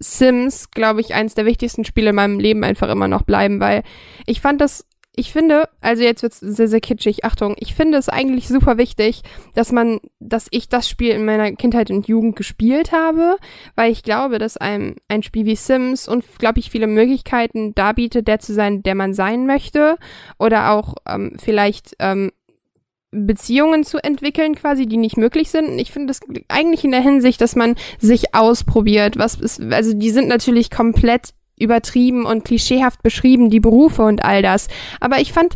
Sims, 0.00 0.70
glaube 0.70 1.00
ich, 1.00 1.14
eins 1.14 1.34
der 1.34 1.46
wichtigsten 1.46 1.84
Spiele 1.84 2.10
in 2.10 2.16
meinem 2.16 2.38
Leben 2.38 2.62
einfach 2.64 2.88
immer 2.88 3.08
noch 3.08 3.22
bleiben, 3.22 3.60
weil 3.60 3.82
ich 4.26 4.40
fand 4.40 4.60
das, 4.60 4.86
ich 5.18 5.32
finde, 5.32 5.68
also 5.80 6.04
jetzt 6.04 6.22
wird's 6.22 6.38
sehr, 6.38 6.68
sehr 6.68 6.80
kitschig, 6.80 7.24
Achtung, 7.24 7.56
ich 7.58 7.74
finde 7.74 7.98
es 7.98 8.08
eigentlich 8.08 8.46
super 8.46 8.78
wichtig, 8.78 9.22
dass 9.54 9.72
man, 9.72 9.98
dass 10.20 10.46
ich 10.52 10.68
das 10.68 10.88
Spiel 10.88 11.10
in 11.10 11.24
meiner 11.24 11.50
Kindheit 11.52 11.90
und 11.90 12.06
Jugend 12.06 12.36
gespielt 12.36 12.92
habe, 12.92 13.36
weil 13.74 13.90
ich 13.90 14.04
glaube, 14.04 14.38
dass 14.38 14.56
einem 14.56 14.94
ein 15.08 15.24
Spiel 15.24 15.44
wie 15.44 15.56
Sims 15.56 16.06
und, 16.06 16.24
glaube 16.38 16.60
ich, 16.60 16.70
viele 16.70 16.86
Möglichkeiten 16.86 17.74
darbietet, 17.74 18.28
der 18.28 18.38
zu 18.38 18.54
sein, 18.54 18.84
der 18.84 18.94
man 18.94 19.12
sein 19.12 19.44
möchte 19.44 19.96
oder 20.38 20.70
auch 20.70 20.94
ähm, 21.06 21.32
vielleicht 21.36 21.96
ähm, 21.98 22.30
Beziehungen 23.10 23.84
zu 23.84 23.98
entwickeln, 23.98 24.54
quasi, 24.54 24.86
die 24.86 24.98
nicht 24.98 25.16
möglich 25.16 25.50
sind. 25.50 25.78
Ich 25.78 25.90
finde 25.90 26.08
das 26.08 26.20
eigentlich 26.48 26.84
in 26.84 26.92
der 26.92 27.00
Hinsicht, 27.00 27.40
dass 27.40 27.56
man 27.56 27.74
sich 27.98 28.34
ausprobiert. 28.34 29.18
Was 29.18 29.34
ist, 29.36 29.60
also 29.72 29.94
die 29.94 30.10
sind 30.10 30.28
natürlich 30.28 30.70
komplett 30.70 31.30
übertrieben 31.60 32.24
und 32.26 32.44
klischeehaft 32.44 33.02
beschrieben, 33.02 33.50
die 33.50 33.60
Berufe 33.60 34.02
und 34.02 34.24
all 34.24 34.42
das. 34.42 34.68
Aber 35.00 35.20
ich 35.20 35.32
fand, 35.32 35.54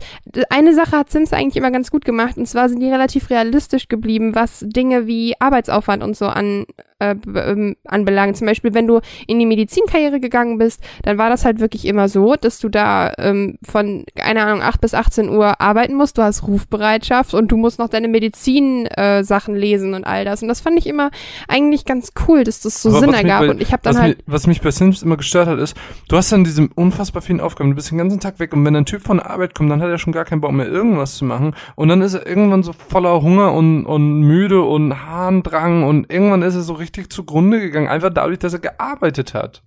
eine 0.50 0.74
Sache 0.74 0.96
hat 0.98 1.10
Sims 1.10 1.32
eigentlich 1.32 1.56
immer 1.56 1.70
ganz 1.70 1.90
gut 1.90 2.04
gemacht, 2.04 2.36
und 2.36 2.46
zwar 2.46 2.68
sind 2.68 2.80
die 2.80 2.90
relativ 2.90 3.30
realistisch 3.30 3.88
geblieben, 3.88 4.34
was 4.34 4.64
Dinge 4.66 5.06
wie 5.06 5.34
Arbeitsaufwand 5.38 6.02
und 6.02 6.16
so 6.16 6.26
an, 6.26 6.66
äh, 6.98 7.14
ähm, 7.34 7.76
anbelangt. 7.86 8.36
Zum 8.36 8.46
Beispiel, 8.46 8.74
wenn 8.74 8.86
du 8.86 9.00
in 9.26 9.38
die 9.38 9.46
Medizinkarriere 9.46 10.20
gegangen 10.20 10.58
bist, 10.58 10.80
dann 11.02 11.18
war 11.18 11.28
das 11.30 11.44
halt 11.44 11.60
wirklich 11.60 11.84
immer 11.86 12.08
so, 12.08 12.34
dass 12.36 12.58
du 12.58 12.68
da 12.68 13.12
ähm, 13.18 13.58
von, 13.64 14.04
keine 14.14 14.44
Ahnung, 14.44 14.62
8 14.62 14.80
bis 14.80 14.94
18 14.94 15.28
Uhr 15.28 15.60
arbeiten 15.60 15.94
musst, 15.94 16.18
du 16.18 16.22
hast 16.22 16.46
Rufbereitschaft 16.46 17.34
und 17.34 17.48
du 17.50 17.56
musst 17.56 17.78
noch 17.78 17.88
deine 17.88 18.08
Medizin-Sachen 18.08 19.54
äh, 19.56 19.58
lesen 19.58 19.94
und 19.94 20.04
all 20.04 20.24
das. 20.24 20.42
Und 20.42 20.48
das 20.48 20.60
fand 20.60 20.78
ich 20.78 20.86
immer 20.86 21.10
eigentlich 21.48 21.84
ganz 21.84 22.12
cool, 22.28 22.44
dass 22.44 22.60
das 22.60 22.82
so 22.82 22.90
Aber 22.90 23.00
Sinn 23.00 23.14
ergab. 23.14 23.40
bei- 23.40 23.50
Und 23.50 23.60
ich 23.62 23.72
habe 23.72 23.82
dann 23.82 23.94
was, 23.94 24.00
halt 24.02 24.16
mich, 24.18 24.26
was 24.26 24.46
mich 24.46 24.60
bei 24.60 24.70
Sims 24.70 25.02
immer 25.02 25.16
gestört 25.16 25.48
hat, 25.48 25.58
ist, 25.58 25.76
du 26.08 26.16
hast 26.16 26.32
dann 26.32 26.44
diese 26.44 26.68
unfassbar 26.74 27.22
vielen 27.22 27.40
Aufgaben, 27.40 27.70
du 27.70 27.76
bist 27.76 27.90
den 27.90 27.98
ganzen 27.98 28.20
Tag 28.20 28.38
weg 28.38 28.52
und 28.52 28.64
wenn 28.64 28.76
ein 28.76 28.86
Typ 28.86 29.02
von 29.02 29.18
der 29.18 29.30
Arbeit 29.30 29.54
kommt, 29.54 29.70
dann 29.70 29.82
hat 29.82 29.88
er 29.88 29.98
schon 29.98 30.12
gar 30.12 30.24
keinen 30.24 30.40
Bock 30.40 30.52
mehr, 30.52 30.66
irgendwas 30.66 31.16
zu 31.16 31.24
machen 31.24 31.54
und 31.74 31.88
dann 31.88 32.02
ist 32.02 32.14
er 32.14 32.26
irgendwann 32.26 32.62
so 32.62 32.72
voller 32.72 33.22
Hunger 33.22 33.52
und, 33.52 33.86
und 33.86 34.20
müde 34.20 34.62
und 34.62 35.06
Harndrang 35.06 35.84
und 35.84 36.10
irgendwann 36.12 36.42
ist 36.42 36.54
er 36.54 36.62
so 36.62 36.74
richtig 36.74 37.12
zugrunde 37.12 37.60
gegangen, 37.60 37.88
einfach 37.88 38.10
dadurch, 38.10 38.38
dass 38.38 38.52
er 38.52 38.60
gearbeitet 38.60 39.34
hat. 39.34 39.62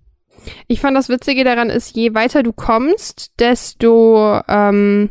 Ich 0.66 0.80
fand 0.80 0.96
das 0.96 1.08
Witzige 1.08 1.44
daran 1.44 1.70
ist, 1.70 1.96
je 1.96 2.14
weiter 2.14 2.42
du 2.42 2.52
kommst, 2.52 3.32
desto, 3.38 4.40
ähm, 4.48 5.10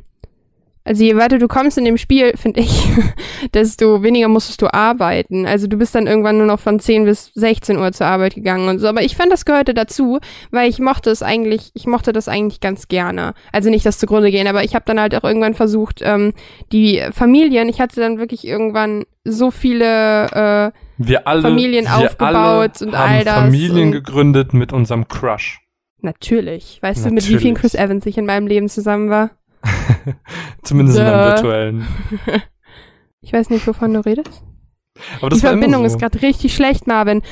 also 0.85 1.03
je 1.03 1.15
weiter 1.15 1.39
du 1.39 1.47
kommst 1.47 1.79
in 1.79 1.85
dem 1.85 1.97
Spiel, 1.97 2.37
finde 2.37 2.59
ich, 2.59 2.87
desto 3.55 4.03
weniger 4.03 4.27
musstest 4.27 4.61
du 4.61 4.71
arbeiten. 4.71 5.47
Also 5.47 5.65
du 5.65 5.77
bist 5.77 5.95
dann 5.95 6.05
irgendwann 6.05 6.37
nur 6.37 6.45
noch 6.45 6.59
von 6.59 6.79
10 6.79 7.05
bis 7.05 7.31
16 7.33 7.77
Uhr 7.79 7.91
zur 7.91 8.05
Arbeit 8.05 8.35
gegangen 8.35 8.69
und 8.69 8.77
so. 8.77 8.87
Aber 8.87 9.01
ich 9.01 9.15
fand, 9.15 9.31
das 9.31 9.45
gehörte 9.45 9.73
dazu, 9.73 10.19
weil 10.51 10.69
ich 10.69 10.77
mochte 10.77 11.09
es 11.09 11.23
eigentlich, 11.23 11.71
ich 11.73 11.87
mochte 11.87 12.13
das 12.13 12.27
eigentlich 12.27 12.59
ganz 12.59 12.87
gerne. 12.87 13.33
Also 13.51 13.71
nicht 13.71 13.83
das 13.83 13.97
zugrunde 13.97 14.29
gehen, 14.29 14.45
aber 14.45 14.63
ich 14.63 14.75
habe 14.75 14.85
dann 14.85 14.99
halt 14.99 15.15
auch 15.15 15.23
irgendwann 15.23 15.55
versucht, 15.55 16.01
ähm, 16.03 16.33
die 16.71 17.01
Familien, 17.11 17.67
ich 17.67 17.81
hatte 17.81 17.99
dann 17.99 18.19
wirklich 18.19 18.47
irgendwann 18.47 19.05
so 19.23 19.49
viele, 19.49 20.71
äh, 20.99 21.15
alle, 21.25 21.41
Familien 21.41 21.85
wir 21.85 21.97
aufgebaut 21.97 22.73
alle 22.79 22.85
und 22.85 22.95
haben 22.95 23.11
all 23.11 23.23
das 23.23 23.33
Familien 23.33 23.91
gegründet 23.91 24.53
mit 24.53 24.71
unserem 24.71 25.07
Crush. 25.07 25.61
natürlich. 26.01 26.77
Weißt 26.83 27.07
du, 27.07 27.09
mit 27.09 27.23
wie 27.23 27.39
vielen 27.39 27.55
Natürlich. 27.55 27.71
Chris 27.71 27.73
Evans 27.73 28.05
ich 28.05 28.19
in 28.19 28.27
meinem 28.27 28.45
Leben 28.45 28.69
zusammen 28.69 29.09
war? 29.09 29.31
Zumindest 30.63 30.99
in 30.99 31.05
einem 31.05 31.33
virtuellen. 31.33 31.87
Ich 33.21 33.33
weiß 33.33 33.49
nicht, 33.49 33.65
wovon 33.65 33.91
du 33.91 34.05
redest. 34.05 34.43
Das 35.19 35.33
Die 35.33 35.39
Verbindung 35.39 35.81
so. 35.81 35.87
ist 35.87 35.97
gerade 35.99 36.21
richtig 36.21 36.53
schlecht, 36.53 36.85
Marvin. 36.85 37.23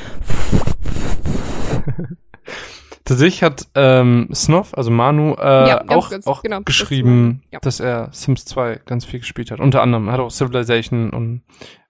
Tatsächlich 3.06 3.44
hat 3.44 3.68
ähm, 3.76 4.30
Snoff, 4.34 4.74
also 4.76 4.90
Manu, 4.90 5.34
äh, 5.36 5.68
Ja, 5.70 5.84
ganz 5.84 5.92
auch, 5.92 6.10
kurz, 6.10 6.26
auch 6.26 6.42
genau, 6.42 6.58
das 6.58 6.66
geschrieben, 6.66 7.42
war- 7.44 7.50
ja. 7.52 7.60
dass 7.60 7.80
er 7.82 8.10
Sims 8.14 8.46
2 8.46 8.80
ganz 8.86 9.04
viel 9.06 9.20
gespielt 9.20 9.52
hat. 9.52 9.60
Unter 9.60 9.82
anderem, 9.82 10.08
er 10.08 10.14
hat 10.14 10.20
auch 10.22 10.32
Civilization 10.32 11.10
und 11.10 11.42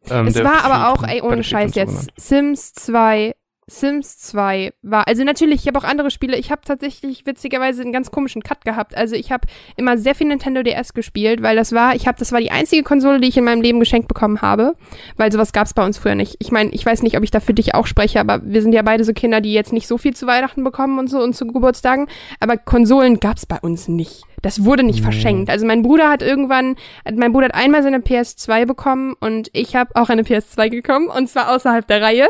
ähm, 0.10 0.26
es 0.28 0.44
war 0.44 0.66
aber 0.66 0.92
auch, 0.92 1.04
ey, 1.04 1.22
ohne 1.22 1.44
Scheiß 1.44 1.76
jetzt. 1.76 1.90
genannt. 1.92 2.10
Sims 2.18 2.74
2. 2.74 3.36
Sims 3.68 4.18
2 4.18 4.74
war, 4.82 5.08
also 5.08 5.24
natürlich, 5.24 5.62
ich 5.62 5.68
habe 5.68 5.80
auch 5.80 5.84
andere 5.84 6.12
Spiele. 6.12 6.38
Ich 6.38 6.52
habe 6.52 6.62
tatsächlich 6.66 7.26
witzigerweise 7.26 7.82
einen 7.82 7.94
ganz 7.94 8.12
komischen 8.12 8.44
Cut 8.44 8.66
gehabt. 8.66 8.96
Also 8.96 9.16
ich 9.16 9.32
habe 9.32 9.48
immer 9.78 9.98
sehr 9.98 10.16
viel 10.16 10.28
Nintendo 10.28 10.64
DS 10.64 10.94
gespielt, 10.94 11.42
weil 11.42 11.56
das 11.56 11.72
war, 11.72 11.96
ich 11.96 12.08
habe, 12.08 12.20
das 12.20 12.32
war 12.32 12.40
die 12.40 12.52
einzige 12.52 12.84
Konsole, 12.84 13.22
die 13.22 13.30
ich 13.30 13.38
in 13.38 13.46
meinem 13.46 13.62
Leben 13.62 13.80
geschenkt 13.80 14.08
bekommen 14.08 14.42
habe, 14.42 14.76
weil 15.16 15.32
sowas 15.32 15.54
gab 15.54 15.68
es 15.68 15.74
bei 15.74 15.86
uns 15.86 15.98
früher 15.98 16.16
nicht. 16.16 16.36
Ich 16.40 16.52
meine, 16.52 16.72
ich 16.72 16.86
weiß 16.86 17.04
nicht, 17.04 17.18
ob 17.18 17.24
ich 17.24 17.32
da 17.32 17.40
für 17.40 17.54
dich 17.54 17.74
auch 17.74 17.88
spreche, 17.88 18.20
aber 18.20 18.42
wir 18.44 18.62
sind 18.62 18.74
ja 18.74 18.82
beide 18.82 19.04
so 19.04 19.14
Kinder, 19.14 19.40
die 19.40 19.54
jetzt 19.54 19.74
nicht 19.74 19.88
so 19.88 19.98
viel 19.98 20.16
zu 20.16 20.28
Weihnachten 20.28 20.64
bekommen 20.64 21.00
und 21.00 21.10
so 21.10 21.22
und 21.22 21.36
zu 21.36 21.48
Geburtstagen. 21.48 22.08
Aber 22.40 22.58
Konsolen 22.58 23.20
gab 23.20 23.38
es 23.38 23.46
bei 23.46 23.60
uns 23.60 23.88
nicht. 23.88 24.24
Das 24.42 24.66
wurde 24.66 24.84
nicht 24.84 25.02
verschenkt. 25.02 25.50
Also 25.50 25.66
mein 25.66 25.84
Bruder 25.84 26.10
hat 26.10 26.22
irgendwann, 26.22 26.76
mein 27.10 27.32
Bruder 27.32 27.46
hat 27.46 27.56
einmal 27.56 27.82
seine 27.82 28.00
PS2 28.00 28.66
bekommen 28.66 29.16
und 29.22 29.50
ich 29.54 29.76
habe 29.78 29.96
auch 29.96 30.10
eine 30.10 30.24
PS2 30.24 30.70
bekommen 30.70 31.08
und 31.08 31.30
zwar 31.30 31.56
außerhalb 31.56 31.88
der 31.88 32.02
Reihe. 32.02 32.28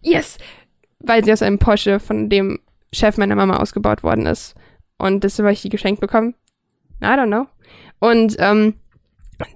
Yes! 0.00 0.38
Weil 1.00 1.24
sie 1.24 1.32
aus 1.32 1.42
einem 1.42 1.58
Porsche 1.58 2.00
von 2.00 2.28
dem 2.28 2.60
Chef 2.92 3.18
meiner 3.18 3.36
Mama 3.36 3.58
ausgebaut 3.58 4.02
worden 4.02 4.26
ist. 4.26 4.54
Und 4.98 5.24
deshalb 5.24 5.44
habe 5.44 5.52
ich 5.52 5.62
die 5.62 5.68
geschenkt 5.68 6.00
bekommen. 6.00 6.34
I 7.02 7.06
don't 7.06 7.26
know. 7.26 7.46
Und 8.00 8.36
ähm, 8.38 8.74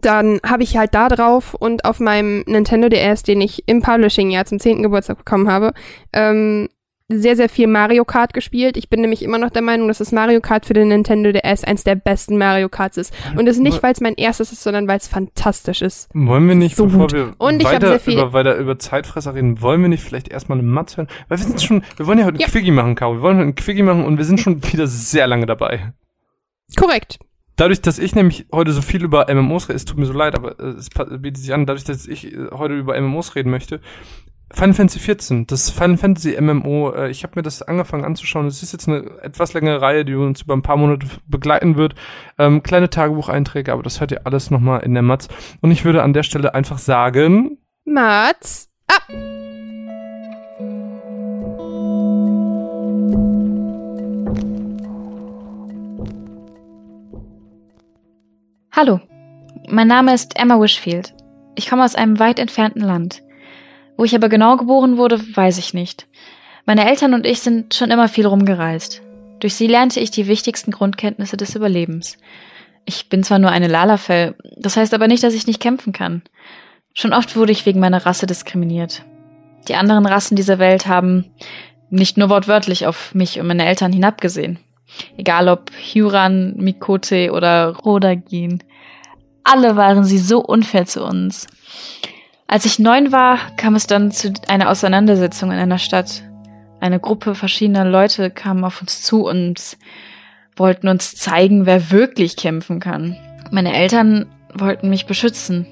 dann 0.00 0.40
habe 0.46 0.62
ich 0.62 0.76
halt 0.76 0.94
da 0.94 1.08
drauf 1.08 1.54
und 1.54 1.84
auf 1.84 1.98
meinem 1.98 2.44
Nintendo 2.46 2.88
DS, 2.88 3.22
den 3.24 3.40
ich 3.40 3.68
im 3.68 3.82
Publishing-Jahr 3.82 4.44
zum 4.44 4.60
10. 4.60 4.82
Geburtstag 4.82 5.18
bekommen 5.18 5.50
habe, 5.50 5.72
ähm, 6.12 6.68
sehr, 7.08 7.36
sehr 7.36 7.48
viel 7.48 7.66
Mario 7.66 8.04
Kart 8.04 8.32
gespielt. 8.32 8.76
Ich 8.76 8.88
bin 8.88 9.00
nämlich 9.02 9.22
immer 9.22 9.36
noch 9.38 9.50
der 9.50 9.60
Meinung, 9.62 9.88
dass 9.88 9.98
das 9.98 10.12
Mario 10.12 10.40
Kart 10.40 10.64
für 10.66 10.72
den 10.72 10.88
Nintendo 10.88 11.30
DS 11.32 11.62
eins 11.64 11.84
der 11.84 11.94
besten 11.94 12.38
Mario 12.38 12.68
Karts 12.68 12.96
ist. 12.96 13.12
Und 13.36 13.44
das 13.46 13.58
nicht, 13.58 13.82
weil 13.82 13.92
es 13.92 14.00
mein 14.00 14.14
erstes 14.14 14.52
ist, 14.52 14.62
sondern 14.62 14.88
weil 14.88 14.96
es 14.96 15.08
fantastisch 15.08 15.82
ist. 15.82 16.08
Wollen 16.14 16.48
wir 16.48 16.54
nicht, 16.54 16.76
So 16.76 16.86
bevor 16.86 17.00
gut. 17.02 17.12
wir 17.12 17.34
Und 17.38 17.62
weiter, 17.64 17.88
sehr 17.88 18.00
viel- 18.00 18.14
über, 18.14 18.32
weiter 18.32 18.56
über 18.56 18.78
Zeitfresser 18.78 19.34
reden, 19.34 19.60
wollen 19.60 19.82
wir 19.82 19.88
nicht 19.88 20.02
vielleicht 20.02 20.28
erstmal 20.28 20.58
eine 20.58 20.66
Matz 20.66 20.96
hören? 20.96 21.08
Weil 21.28 21.38
wir 21.38 21.44
sind 21.44 21.60
schon, 21.60 21.82
wir 21.96 22.06
wollen 22.06 22.18
ja 22.18 22.24
heute 22.24 22.38
ein 22.38 22.40
Ja. 22.40 22.46
Quickie 22.48 22.70
machen, 22.70 22.94
Caro. 22.94 23.14
Wir 23.16 23.22
wollen 23.22 23.36
heute 23.38 23.48
ein 23.48 23.54
Quickie 23.56 23.82
machen 23.82 24.04
und 24.04 24.16
wir 24.16 24.24
sind 24.24 24.40
schon 24.40 24.62
wieder 24.72 24.86
sehr 24.86 25.26
lange 25.26 25.46
dabei. 25.46 25.92
Korrekt. 26.76 27.18
Dadurch, 27.56 27.82
dass 27.82 27.98
ich 27.98 28.14
nämlich 28.14 28.46
heute 28.50 28.72
so 28.72 28.80
viel 28.80 29.04
über 29.04 29.26
MMOs 29.32 29.68
rede, 29.68 29.76
es 29.76 29.84
tut 29.84 29.98
mir 29.98 30.06
so 30.06 30.14
leid, 30.14 30.34
aber 30.34 30.58
äh, 30.58 30.68
es 30.78 30.88
bietet 30.88 31.36
sich 31.36 31.52
an, 31.52 31.66
dadurch, 31.66 31.84
dass 31.84 32.06
ich 32.06 32.32
äh, 32.32 32.46
heute 32.52 32.74
über 32.74 32.98
MMOs 32.98 33.34
reden 33.34 33.50
möchte, 33.50 33.80
Final 34.54 34.74
Fantasy 34.74 34.98
14, 34.98 35.46
das 35.46 35.70
Final 35.70 35.96
Fantasy 35.96 36.38
MMO, 36.38 36.92
äh, 36.92 37.10
ich 37.10 37.24
habe 37.24 37.32
mir 37.36 37.42
das 37.42 37.62
angefangen 37.62 38.04
anzuschauen. 38.04 38.46
Es 38.46 38.62
ist 38.62 38.72
jetzt 38.72 38.86
eine 38.86 39.04
etwas 39.22 39.54
längere 39.54 39.80
Reihe, 39.80 40.04
die 40.04 40.14
uns 40.14 40.42
über 40.42 40.54
ein 40.54 40.62
paar 40.62 40.76
Monate 40.76 41.06
begleiten 41.26 41.76
wird. 41.76 41.94
Ähm, 42.38 42.62
kleine 42.62 42.90
Tagebucheinträge, 42.90 43.72
aber 43.72 43.82
das 43.82 44.00
hört 44.00 44.12
ihr 44.12 44.26
alles 44.26 44.50
nochmal 44.50 44.80
in 44.80 44.92
der 44.92 45.02
Matz. 45.02 45.28
Und 45.62 45.70
ich 45.70 45.84
würde 45.84 46.02
an 46.02 46.12
der 46.12 46.22
Stelle 46.22 46.54
einfach 46.54 46.78
sagen, 46.78 47.58
Mats, 47.84 48.68
ab! 48.86 49.02
Hallo, 58.74 59.00
mein 59.68 59.88
Name 59.88 60.12
ist 60.12 60.38
Emma 60.38 60.60
Wishfield. 60.60 61.14
Ich 61.54 61.68
komme 61.68 61.84
aus 61.84 61.94
einem 61.94 62.18
weit 62.18 62.38
entfernten 62.38 62.82
Land. 62.82 63.22
Wo 63.96 64.04
ich 64.04 64.14
aber 64.14 64.28
genau 64.28 64.56
geboren 64.56 64.96
wurde, 64.96 65.20
weiß 65.36 65.58
ich 65.58 65.74
nicht. 65.74 66.06
Meine 66.64 66.88
Eltern 66.88 67.14
und 67.14 67.26
ich 67.26 67.40
sind 67.40 67.74
schon 67.74 67.90
immer 67.90 68.08
viel 68.08 68.26
rumgereist. 68.26 69.02
Durch 69.40 69.54
sie 69.54 69.66
lernte 69.66 70.00
ich 70.00 70.10
die 70.10 70.28
wichtigsten 70.28 70.70
Grundkenntnisse 70.70 71.36
des 71.36 71.56
Überlebens. 71.56 72.16
Ich 72.84 73.08
bin 73.08 73.22
zwar 73.22 73.38
nur 73.38 73.50
eine 73.50 73.68
Lalafell, 73.68 74.34
das 74.56 74.76
heißt 74.76 74.94
aber 74.94 75.08
nicht, 75.08 75.22
dass 75.22 75.34
ich 75.34 75.46
nicht 75.46 75.60
kämpfen 75.60 75.92
kann. 75.92 76.22
Schon 76.94 77.12
oft 77.12 77.36
wurde 77.36 77.52
ich 77.52 77.66
wegen 77.66 77.80
meiner 77.80 78.04
Rasse 78.04 78.26
diskriminiert. 78.26 79.04
Die 79.68 79.74
anderen 79.74 80.06
Rassen 80.06 80.36
dieser 80.36 80.58
Welt 80.58 80.86
haben 80.86 81.30
nicht 81.90 82.16
nur 82.16 82.30
wortwörtlich 82.30 82.86
auf 82.86 83.14
mich 83.14 83.38
und 83.38 83.46
meine 83.46 83.66
Eltern 83.66 83.92
hinabgesehen. 83.92 84.58
Egal 85.16 85.48
ob 85.48 85.70
Huran, 85.72 86.54
Mikote 86.56 87.32
oder 87.32 87.76
Rodagin. 87.76 88.62
Alle 89.44 89.76
waren 89.76 90.04
sie 90.04 90.18
so 90.18 90.40
unfair 90.40 90.86
zu 90.86 91.04
uns. 91.04 91.46
Als 92.52 92.66
ich 92.66 92.78
neun 92.78 93.12
war, 93.12 93.38
kam 93.56 93.76
es 93.76 93.86
dann 93.86 94.10
zu 94.10 94.30
einer 94.46 94.68
Auseinandersetzung 94.68 95.50
in 95.52 95.58
einer 95.58 95.78
Stadt. 95.78 96.22
Eine 96.80 97.00
Gruppe 97.00 97.34
verschiedener 97.34 97.86
Leute 97.86 98.28
kam 98.28 98.62
auf 98.64 98.82
uns 98.82 99.00
zu 99.00 99.26
und 99.26 99.78
wollten 100.54 100.88
uns 100.88 101.14
zeigen, 101.14 101.64
wer 101.64 101.90
wirklich 101.90 102.36
kämpfen 102.36 102.78
kann. 102.78 103.16
Meine 103.50 103.72
Eltern 103.74 104.26
wollten 104.52 104.90
mich 104.90 105.06
beschützen. 105.06 105.66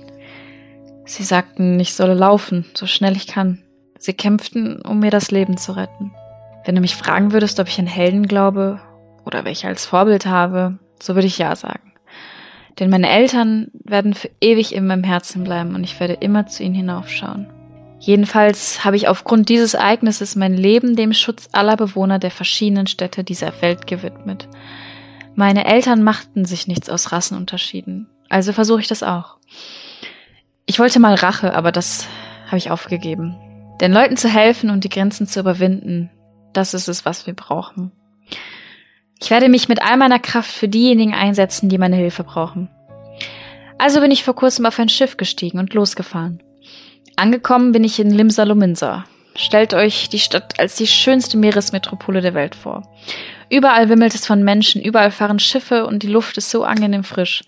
Sie 1.05 1.23
sagten, 1.23 1.79
ich 1.79 1.93
solle 1.93 2.15
laufen, 2.15 2.65
so 2.73 2.87
schnell 2.87 3.15
ich 3.15 3.27
kann. 3.27 3.63
Sie 3.99 4.15
kämpften, 4.15 4.81
um 4.81 5.01
mir 5.01 5.11
das 5.11 5.31
Leben 5.31 5.59
zu 5.59 5.73
retten. 5.73 6.15
Wenn 6.65 6.77
du 6.77 6.81
mich 6.81 6.97
fragen 6.97 7.35
würdest, 7.35 7.61
ob 7.61 7.69
ich 7.69 7.79
an 7.79 7.87
Helden 7.87 8.27
glaube 8.27 8.81
oder 9.27 9.45
welche 9.45 9.69
als 9.69 9.85
Vorbild 9.85 10.25
habe, 10.25 10.79
so 10.99 11.15
würde 11.15 11.27
ich 11.27 11.37
ja 11.37 11.55
sagen. 11.57 11.90
Denn 12.79 12.91
meine 12.91 13.11
Eltern 13.11 13.71
werden 13.73 14.15
für 14.15 14.31
ewig 14.41 14.75
in 14.75 14.87
meinem 14.87 15.05
Herzen 15.05 15.45
bleiben 15.45 15.75
und 15.75 15.85
ich 15.85 15.99
werde 16.01 16.15
immer 16.15 16.47
zu 16.47 16.63
ihnen 16.63 16.75
hinaufschauen. 16.75 17.47
Jedenfalls 17.99 18.85
habe 18.85 18.97
ich 18.97 19.09
aufgrund 19.09 19.51
dieses 19.51 19.75
Ereignisses 19.75 20.35
mein 20.35 20.55
Leben 20.55 20.97
dem 20.97 21.13
Schutz 21.13 21.49
aller 21.53 21.77
Bewohner 21.77 22.19
der 22.19 22.31
verschiedenen 22.31 22.87
Städte 22.87 23.25
dieser 23.25 23.53
Welt 23.61 23.87
gewidmet. 23.87 24.49
Meine 25.35 25.67
Eltern 25.67 26.03
machten 26.03 26.47
sich 26.47 26.67
nichts 26.67 26.89
aus 26.89 27.13
Rassenunterschieden, 27.13 28.09
also 28.31 28.53
versuche 28.53 28.81
ich 28.81 28.89
das 28.89 29.03
auch. 29.03 29.37
Ich 30.65 30.79
wollte 30.79 30.99
mal 30.99 31.15
Rache, 31.15 31.55
aber 31.55 31.73
das 31.73 32.07
habe 32.47 32.57
ich 32.57 32.71
aufgegeben. 32.71 33.37
Den 33.81 33.93
Leuten 33.93 34.17
zu 34.17 34.29
helfen 34.29 34.71
und 34.71 34.85
die 34.85 34.89
Grenzen 34.89 35.27
zu 35.27 35.41
überwinden, 35.41 36.11
das 36.53 36.75
ist 36.75 36.89
es, 36.89 37.05
was 37.05 37.27
wir 37.27 37.35
brauchen. 37.35 37.93
Ich 39.23 39.31
werde 39.31 39.49
mich 39.49 39.69
mit 39.69 39.83
all 39.83 39.97
meiner 39.97 40.19
Kraft 40.19 40.51
für 40.51 40.69
diejenigen 40.69 41.15
einsetzen, 41.15 41.69
die 41.69 41.79
meine 41.79 41.97
Hilfe 41.97 42.25
brauchen. 42.25 42.69
Also 43.79 44.01
bin 44.01 44.11
ich 44.11 44.25
vor 44.25 44.35
kurzem 44.35 44.67
auf 44.67 44.79
ein 44.79 44.89
Schiff 44.89 45.17
gestiegen 45.17 45.59
und 45.59 45.75
losgefahren. 45.75 46.43
Angekommen 47.17 47.73
bin 47.73 47.85
ich 47.85 48.01
in 48.01 48.11
Limsa 48.11 49.05
Stellt 49.37 49.75
euch 49.75 50.09
die 50.09 50.19
Stadt 50.19 50.59
als 50.59 50.77
die 50.77 50.87
schönste 50.87 51.37
Meeresmetropole 51.37 52.21
der 52.21 52.35
Welt 52.35 52.55
vor. 52.55 52.83
Überall 53.51 53.89
wimmelt 53.89 54.15
es 54.15 54.27
von 54.27 54.43
Menschen, 54.43 54.83
überall 54.83 55.11
fahren 55.11 55.39
Schiffe 55.39 55.87
und 55.87 56.03
die 56.03 56.09
Luft 56.09 56.37
ist 56.37 56.51
so 56.51 56.65
angenehm 56.65 57.05
frisch. 57.05 57.43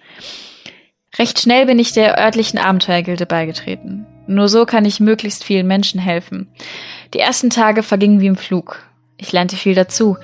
Recht 1.19 1.41
schnell 1.41 1.67
bin 1.67 1.79
ich 1.79 1.93
der 1.93 2.19
örtlichen 2.19 2.59
Abenteuergilde 2.59 3.27
beigetreten. 3.27 4.07
Nur 4.27 4.49
so 4.49 4.65
kann 4.65 4.85
ich 4.85 5.01
möglichst 5.01 5.45
vielen 5.45 5.67
Menschen 5.67 6.01
helfen. 6.01 6.49
Die 7.13 7.19
ersten 7.19 7.51
Tage 7.51 7.83
vergingen 7.83 8.21
wie 8.21 8.27
im 8.27 8.37
Flug. 8.37 8.83
Ich 9.19 9.33
lernte 9.33 9.57
viel 9.57 9.75
dazu, 9.75 10.17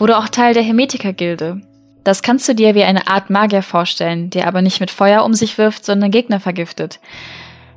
wurde 0.00 0.18
auch 0.18 0.28
Teil 0.28 0.54
der 0.54 0.62
Hermetiker-Gilde. 0.62 1.60
Das 2.04 2.22
kannst 2.22 2.48
du 2.48 2.54
dir 2.54 2.74
wie 2.74 2.84
eine 2.84 3.06
Art 3.06 3.30
Magier 3.30 3.62
vorstellen, 3.62 4.30
der 4.30 4.46
aber 4.46 4.62
nicht 4.62 4.80
mit 4.80 4.90
Feuer 4.90 5.24
um 5.24 5.34
sich 5.34 5.58
wirft, 5.58 5.84
sondern 5.84 6.10
Gegner 6.10 6.40
vergiftet. 6.40 6.98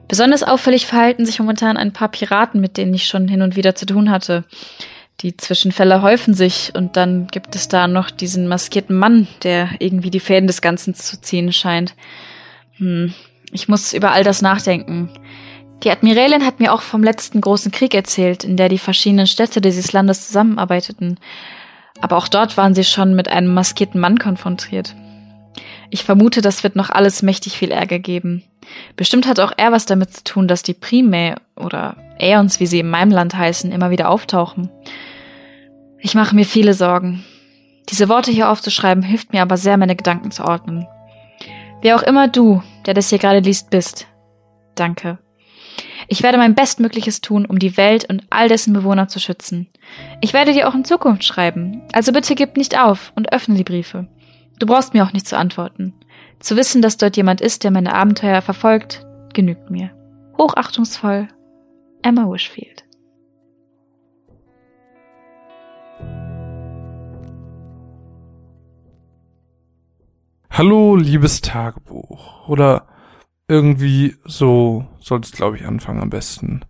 Besonders 0.08 0.44
auffällig 0.44 0.86
verhalten 0.86 1.26
sich 1.26 1.40
momentan 1.40 1.78
ein 1.78 1.94
paar 1.94 2.10
Piraten, 2.10 2.62
mit 2.62 2.78
denen 2.78 2.94
ich 2.94 3.06
schon 3.06 3.28
hin 3.28 3.41
und 3.41 3.56
wieder 3.56 3.76
zu 3.76 3.86
tun 3.86 4.10
hatte. 4.10 4.45
Die 5.22 5.38
Zwischenfälle 5.38 6.02
häufen 6.02 6.34
sich 6.34 6.72
und 6.76 6.98
dann 6.98 7.28
gibt 7.28 7.56
es 7.56 7.68
da 7.68 7.88
noch 7.88 8.10
diesen 8.12 8.48
maskierten 8.48 8.98
Mann, 8.98 9.28
der 9.44 9.70
irgendwie 9.80 10.10
die 10.10 10.20
Fäden 10.20 10.48
des 10.48 10.62
Ganzen 10.62 10.95
zu 10.95 11.22
ziehen 11.22 11.52
scheint. 11.54 11.94
Hm, 12.78 13.14
ich 13.52 13.68
muss 13.68 13.94
über 13.94 14.12
all 14.12 14.24
das 14.24 14.41
nachdenken. 14.41 15.10
Die 15.84 15.91
Admiralin 15.91 16.45
hat 16.45 16.60
mir 16.60 16.74
auch 16.74 16.82
vom 16.82 17.04
letzten 17.04 17.41
großen 17.41 17.72
Krieg 17.72 17.94
erzählt, 17.94 18.44
in 18.44 18.58
der 18.58 18.70
die 18.70 18.80
verschiedenen 18.80 19.28
Städte 19.28 19.62
dieses 19.62 19.91
Landes 19.91 20.28
zusammenarbeiteten. 20.28 21.20
Aber 22.03 22.17
auch 22.17 22.27
dort 22.27 22.57
waren 22.57 22.75
sie 22.75 22.84
schon 22.84 23.15
mit 23.15 23.30
einem 23.30 23.53
maskierten 23.53 24.01
Mann 24.01 24.19
konfrontiert. 24.19 24.93
Ich 25.89 26.03
vermute, 26.03 26.41
das 26.41 26.61
wird 26.61 26.75
noch 26.75 26.89
alles 26.89 27.21
mächtig 27.21 27.57
viel 27.57 27.71
Ärger 27.71 27.97
geben. 27.97 28.43
Bestimmt 28.97 29.25
hat 29.25 29.39
auch 29.39 29.53
er 29.55 29.71
was 29.71 29.85
damit 29.85 30.13
zu 30.13 30.21
tun, 30.25 30.49
dass 30.49 30.63
die 30.63 30.73
Prime 30.73 31.35
oder 31.55 31.95
Aeons, 32.19 32.59
wie 32.59 32.65
sie 32.65 32.81
in 32.81 32.89
meinem 32.89 33.11
Land 33.11 33.38
heißen, 33.38 33.71
immer 33.71 33.89
wieder 33.89 34.09
auftauchen. 34.09 34.69
Ich 35.97 36.13
mache 36.13 36.35
mir 36.35 36.43
viele 36.43 36.73
Sorgen. 36.73 37.23
Diese 37.89 38.09
Worte 38.09 38.31
hier 38.31 38.49
aufzuschreiben 38.49 39.01
hilft 39.01 39.31
mir 39.31 39.41
aber 39.41 39.55
sehr, 39.55 39.77
meine 39.77 39.95
Gedanken 39.95 40.31
zu 40.31 40.43
ordnen. 40.43 40.85
Wer 41.81 41.95
auch 41.95 42.03
immer 42.03 42.27
du, 42.27 42.61
der 42.85 42.95
das 42.95 43.11
hier 43.11 43.19
gerade 43.19 43.39
liest, 43.39 43.69
bist. 43.69 44.07
Danke. 44.75 45.19
Ich 46.09 46.21
werde 46.21 46.38
mein 46.38 46.53
Bestmögliches 46.53 47.21
tun, 47.21 47.45
um 47.45 47.59
die 47.59 47.77
Welt 47.77 48.09
und 48.09 48.23
all 48.30 48.49
dessen 48.49 48.73
Bewohner 48.73 49.07
zu 49.07 49.21
schützen. 49.21 49.69
Ich 50.22 50.34
werde 50.34 50.53
dir 50.53 50.68
auch 50.68 50.76
in 50.76 50.86
Zukunft 50.86 51.24
schreiben, 51.24 51.82
also 51.91 52.11
bitte 52.11 52.36
gib 52.36 52.57
nicht 52.57 52.80
auf 52.80 53.11
und 53.15 53.34
öffne 53.34 53.56
die 53.56 53.64
Briefe. 53.64 54.07
Du 54.60 54.65
brauchst 54.65 54.94
mir 54.94 55.03
auch 55.03 55.14
nicht 55.14 55.28
zu 55.28 55.38
antworten. 55.38 55.94
Zu 56.40 56.56
wissen, 56.56 56.82
dass 56.82 56.98
dort 56.98 57.18
jemand 57.18 57.41
ist, 57.41 57.64
der 57.64 57.72
meine 57.72 57.94
Abenteuer 57.94 58.41
verfolgt, 58.41 59.06
genügt 59.34 59.70
mir. 59.70 59.91
Hochachtungsvoll, 60.38 61.28
Emma 62.02 62.30
Wishfield. 62.30 62.86
Hallo, 70.49 70.95
liebes 70.95 71.41
Tagebuch. 71.41 72.48
Oder 72.48 72.88
irgendwie 73.48 74.15
so 74.24 74.86
soll 74.99 75.22
es, 75.22 75.32
glaube 75.32 75.57
ich, 75.57 75.65
anfangen 75.65 76.02
am 76.02 76.11
besten. 76.11 76.64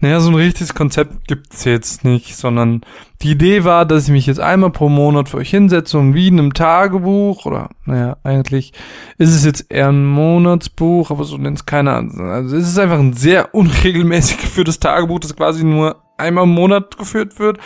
Naja, 0.00 0.20
so 0.20 0.30
ein 0.30 0.34
richtiges 0.34 0.74
Konzept 0.74 1.28
gibt's 1.28 1.64
jetzt 1.64 2.04
nicht, 2.04 2.36
sondern 2.36 2.82
die 3.22 3.30
Idee 3.30 3.64
war, 3.64 3.86
dass 3.86 4.04
ich 4.04 4.10
mich 4.10 4.26
jetzt 4.26 4.40
einmal 4.40 4.70
pro 4.70 4.88
Monat 4.88 5.28
für 5.28 5.38
euch 5.38 5.50
hinsetze 5.50 5.98
und 5.98 6.14
wie 6.14 6.28
in 6.28 6.38
einem 6.38 6.52
Tagebuch 6.52 7.46
oder, 7.46 7.70
naja, 7.86 8.16
eigentlich 8.22 8.72
ist 9.18 9.34
es 9.34 9.44
jetzt 9.44 9.70
eher 9.70 9.88
ein 9.88 10.06
Monatsbuch, 10.06 11.10
aber 11.10 11.24
so 11.24 11.38
nennt 11.38 11.58
es 11.58 11.66
keiner. 11.66 11.96
Also 11.96 12.56
es 12.56 12.68
ist 12.68 12.78
einfach 12.78 12.98
ein 12.98 13.14
sehr 13.14 13.54
unregelmäßig 13.54 14.38
geführtes 14.38 14.80
Tagebuch, 14.80 15.20
das 15.20 15.36
quasi 15.36 15.64
nur 15.64 16.02
einmal 16.16 16.44
im 16.44 16.50
Monat 16.50 16.96
geführt 16.96 17.38
wird 17.38 17.58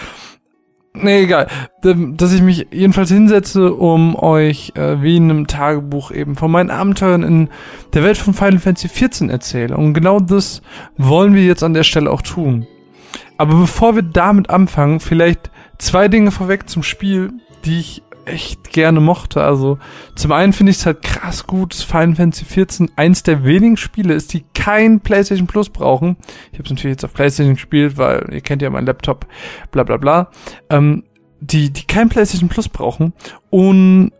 Nee, 0.95 1.23
egal. 1.23 1.47
Dass 1.83 2.33
ich 2.33 2.43
mich 2.43 2.67
jedenfalls 2.73 3.11
hinsetze, 3.11 3.73
um 3.73 4.17
euch 4.17 4.73
äh, 4.75 5.01
wie 5.03 5.17
in 5.17 5.31
einem 5.31 5.47
Tagebuch 5.47 6.11
eben 6.11 6.35
von 6.35 6.51
meinen 6.51 6.71
Abenteuern 6.71 7.23
in 7.23 7.49
der 7.95 8.03
Welt 8.03 8.17
von 8.17 8.35
Final 8.35 8.59
Fantasy 8.59 8.89
XIV 8.89 9.29
erzähle. 9.29 9.77
Und 9.77 9.95
genau 9.95 10.19
das 10.19 10.63
wollen 10.97 11.35
wir 11.35 11.45
jetzt 11.45 11.63
an 11.63 11.75
der 11.75 11.85
Stelle 11.85 12.11
auch 12.11 12.23
tun. 12.23 12.67
Aber 13.37 13.55
bevor 13.55 13.95
wir 13.95 14.03
damit 14.03 14.51
anfangen, 14.51 14.99
vielleicht 14.99 15.51
zwei 15.79 16.09
Dinge 16.09 16.33
vorweg 16.33 16.69
zum 16.69 16.83
Spiel, 16.83 17.33
die 17.65 17.79
ich 17.79 18.03
echt 18.29 18.71
gerne 18.71 19.01
mochte. 19.01 19.43
Also 19.43 19.79
zum 20.15 20.33
einen 20.33 20.53
finde 20.53 20.71
ich 20.71 20.79
es 20.79 20.87
halt 20.87 21.03
krass 21.03 21.47
gut, 21.47 21.75
dass 21.75 21.83
Final 21.83 22.15
Fantasy 22.15 22.45
XIV 22.45 22.89
eins 22.97 23.23
der 23.23 23.45
wenigen 23.45 23.77
Spiele 23.77 24.15
ist, 24.15 24.33
die 24.33 24.45
kein 24.55 25.01
PlayStation 25.01 25.47
Plus 25.47 25.71
brauchen. 25.71 26.17
Ich 26.53 26.59
habe 26.59 26.65
es 26.65 26.71
natürlich 26.71 26.95
jetzt 26.95 27.05
auf 27.05 27.15
PlayStation 27.15 27.55
gespielt, 27.55 27.97
weil 27.97 28.29
ihr 28.33 28.41
kennt 28.41 28.63
ja 28.63 28.71
meinen 28.71 28.87
Laptop, 28.87 29.27
bla 29.71 29.83
bla 29.83 29.97
bla. 29.97 30.31
Ähm, 30.71 31.05
die, 31.41 31.73
die 31.73 31.87
kein 31.87 32.09
PlayStation 32.09 32.49
Plus 32.49 32.69
brauchen 32.69 33.13
und 33.51 34.13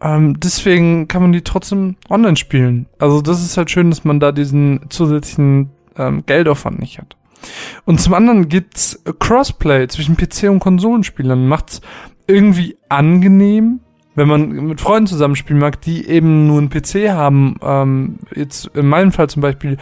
ähm, 0.00 0.38
deswegen 0.38 1.08
kann 1.08 1.22
man 1.22 1.32
die 1.32 1.42
trotzdem 1.42 1.96
online 2.08 2.36
spielen. 2.36 2.86
Also 2.98 3.20
das 3.20 3.42
ist 3.42 3.56
halt 3.56 3.70
schön, 3.70 3.90
dass 3.90 4.04
man 4.04 4.20
da 4.20 4.32
diesen 4.32 4.86
zusätzlichen 4.90 5.70
ähm, 5.96 6.24
Geldaufwand 6.24 6.78
nicht 6.78 6.98
hat. 6.98 7.16
Und 7.84 8.00
zum 8.00 8.14
anderen 8.14 8.48
gibt's 8.48 9.02
Crossplay 9.18 9.86
zwischen 9.88 10.16
PC 10.16 10.44
und 10.50 10.60
Konsolenspielern. 10.60 11.46
Macht's 11.46 11.80
irgendwie 12.28 12.76
angenehm, 12.88 13.80
wenn 14.14 14.28
man 14.28 14.48
mit 14.50 14.80
Freunden 14.80 15.06
zusammenspielen 15.08 15.60
mag, 15.60 15.80
die 15.80 16.06
eben 16.06 16.46
nur 16.46 16.58
einen 16.58 16.70
PC 16.70 17.10
haben. 17.10 17.56
Ähm, 17.62 18.18
jetzt 18.34 18.66
in 18.74 18.86
meinem 18.86 19.12
Fall 19.12 19.28
zum 19.28 19.42
Beispiel, 19.42 19.78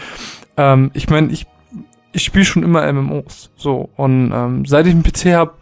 ähm, 0.56 0.90
ich 0.94 1.10
meine, 1.10 1.32
ich 1.32 1.46
ich 2.16 2.24
spiele 2.24 2.46
schon 2.46 2.62
immer 2.62 2.90
MMOs. 2.90 3.50
So, 3.56 3.90
und 3.96 4.32
ähm, 4.34 4.64
seit 4.64 4.86
ich 4.86 4.92
einen 4.92 5.02
PC 5.02 5.34
habe 5.34 5.52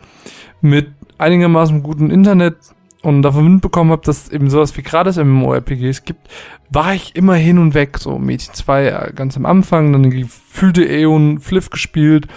mit 0.60 0.86
einigermaßen 1.18 1.82
gutem 1.82 2.10
Internet 2.10 2.56
und 3.02 3.22
davon 3.22 3.54
mitbekommen 3.54 3.90
habe, 3.90 4.02
dass 4.04 4.26
es 4.26 4.32
eben 4.32 4.48
sowas 4.48 4.76
wie 4.76 4.82
gerade 4.82 5.12
MMORPGs 5.24 6.04
gibt, 6.04 6.28
war 6.70 6.94
ich 6.94 7.16
immer 7.16 7.34
hin 7.34 7.58
und 7.58 7.74
weg. 7.74 7.98
So 7.98 8.18
Mädchen 8.18 8.54
2 8.54 8.86
äh, 8.86 9.12
ganz 9.14 9.36
am 9.36 9.46
Anfang, 9.46 9.92
dann 9.92 10.10
gefühlte 10.10 10.88
Eon 10.88 11.40
Fliff 11.40 11.70
gespielt 11.70 12.28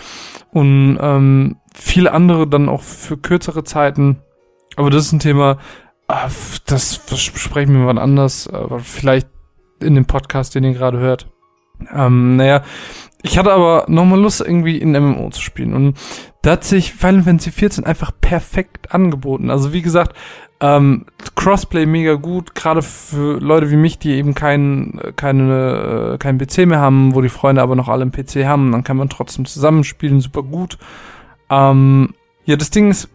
und 0.52 0.98
ähm, 1.00 1.58
viele 1.74 2.12
andere 2.12 2.48
dann 2.48 2.70
auch 2.70 2.82
für 2.82 3.18
kürzere 3.18 3.64
Zeiten. 3.64 4.18
Aber 4.78 4.92
das 4.92 5.08
ist 5.08 5.12
ein 5.12 5.20
Thema, 5.20 5.58
äh, 6.08 6.30
das, 6.66 7.00
besprechen 7.00 7.78
wir 7.78 7.88
wann 7.88 7.98
anders, 7.98 8.48
aber 8.48 8.80
vielleicht 8.80 9.28
in 9.82 9.96
dem 9.96 10.06
Podcast, 10.06 10.56
den 10.56 10.64
ihr 10.64 10.74
gerade 10.74 11.00
hört. 11.00 11.28
Ähm, 11.94 12.38
naja, 12.38 12.64
ich 13.22 13.38
hatte 13.38 13.52
aber 13.52 13.86
nochmal 13.88 14.20
Lust, 14.20 14.42
irgendwie 14.42 14.78
in 14.78 14.92
MMO 14.92 15.30
zu 15.32 15.42
spielen. 15.42 15.74
Und 15.74 15.98
da 16.44 16.52
hat 16.52 16.64
sich 16.64 16.94
Final 16.94 17.24
Fantasy 17.24 17.52
XIV 17.52 17.86
einfach 17.86 18.12
perfekt 18.22 18.94
angeboten. 18.94 19.50
Also 19.50 19.74
wie 19.74 19.82
gesagt, 19.82 20.16
ähm, 20.60 21.06
Crossplay 21.36 21.86
mega 21.86 22.14
gut, 22.14 22.56
gerade 22.56 22.82
für 22.82 23.40
Leute 23.40 23.70
wie 23.70 23.76
mich, 23.76 24.00
die 24.00 24.12
eben 24.14 24.34
keinen 24.34 25.00
keine, 25.16 26.14
äh, 26.14 26.18
keinen 26.18 26.40
PC 26.40 26.68
mehr 26.68 26.80
haben, 26.80 27.14
wo 27.16 27.22
die 27.22 27.30
Freunde 27.30 27.62
aber 27.62 27.76
noch 27.76 27.90
alle 27.90 28.04
einen 28.04 28.12
PC 28.12 28.46
haben, 28.46 28.72
dann 28.72 28.84
kann 28.84 28.98
man 28.98 29.10
trotzdem 29.10 29.46
zusammenspielen, 29.46 30.22
super 30.22 30.44
gut. 30.44 30.78
Ähm, 31.50 32.14
ja, 32.46 32.56
das 32.56 32.72
Ding 32.72 32.90
ist 32.90 33.10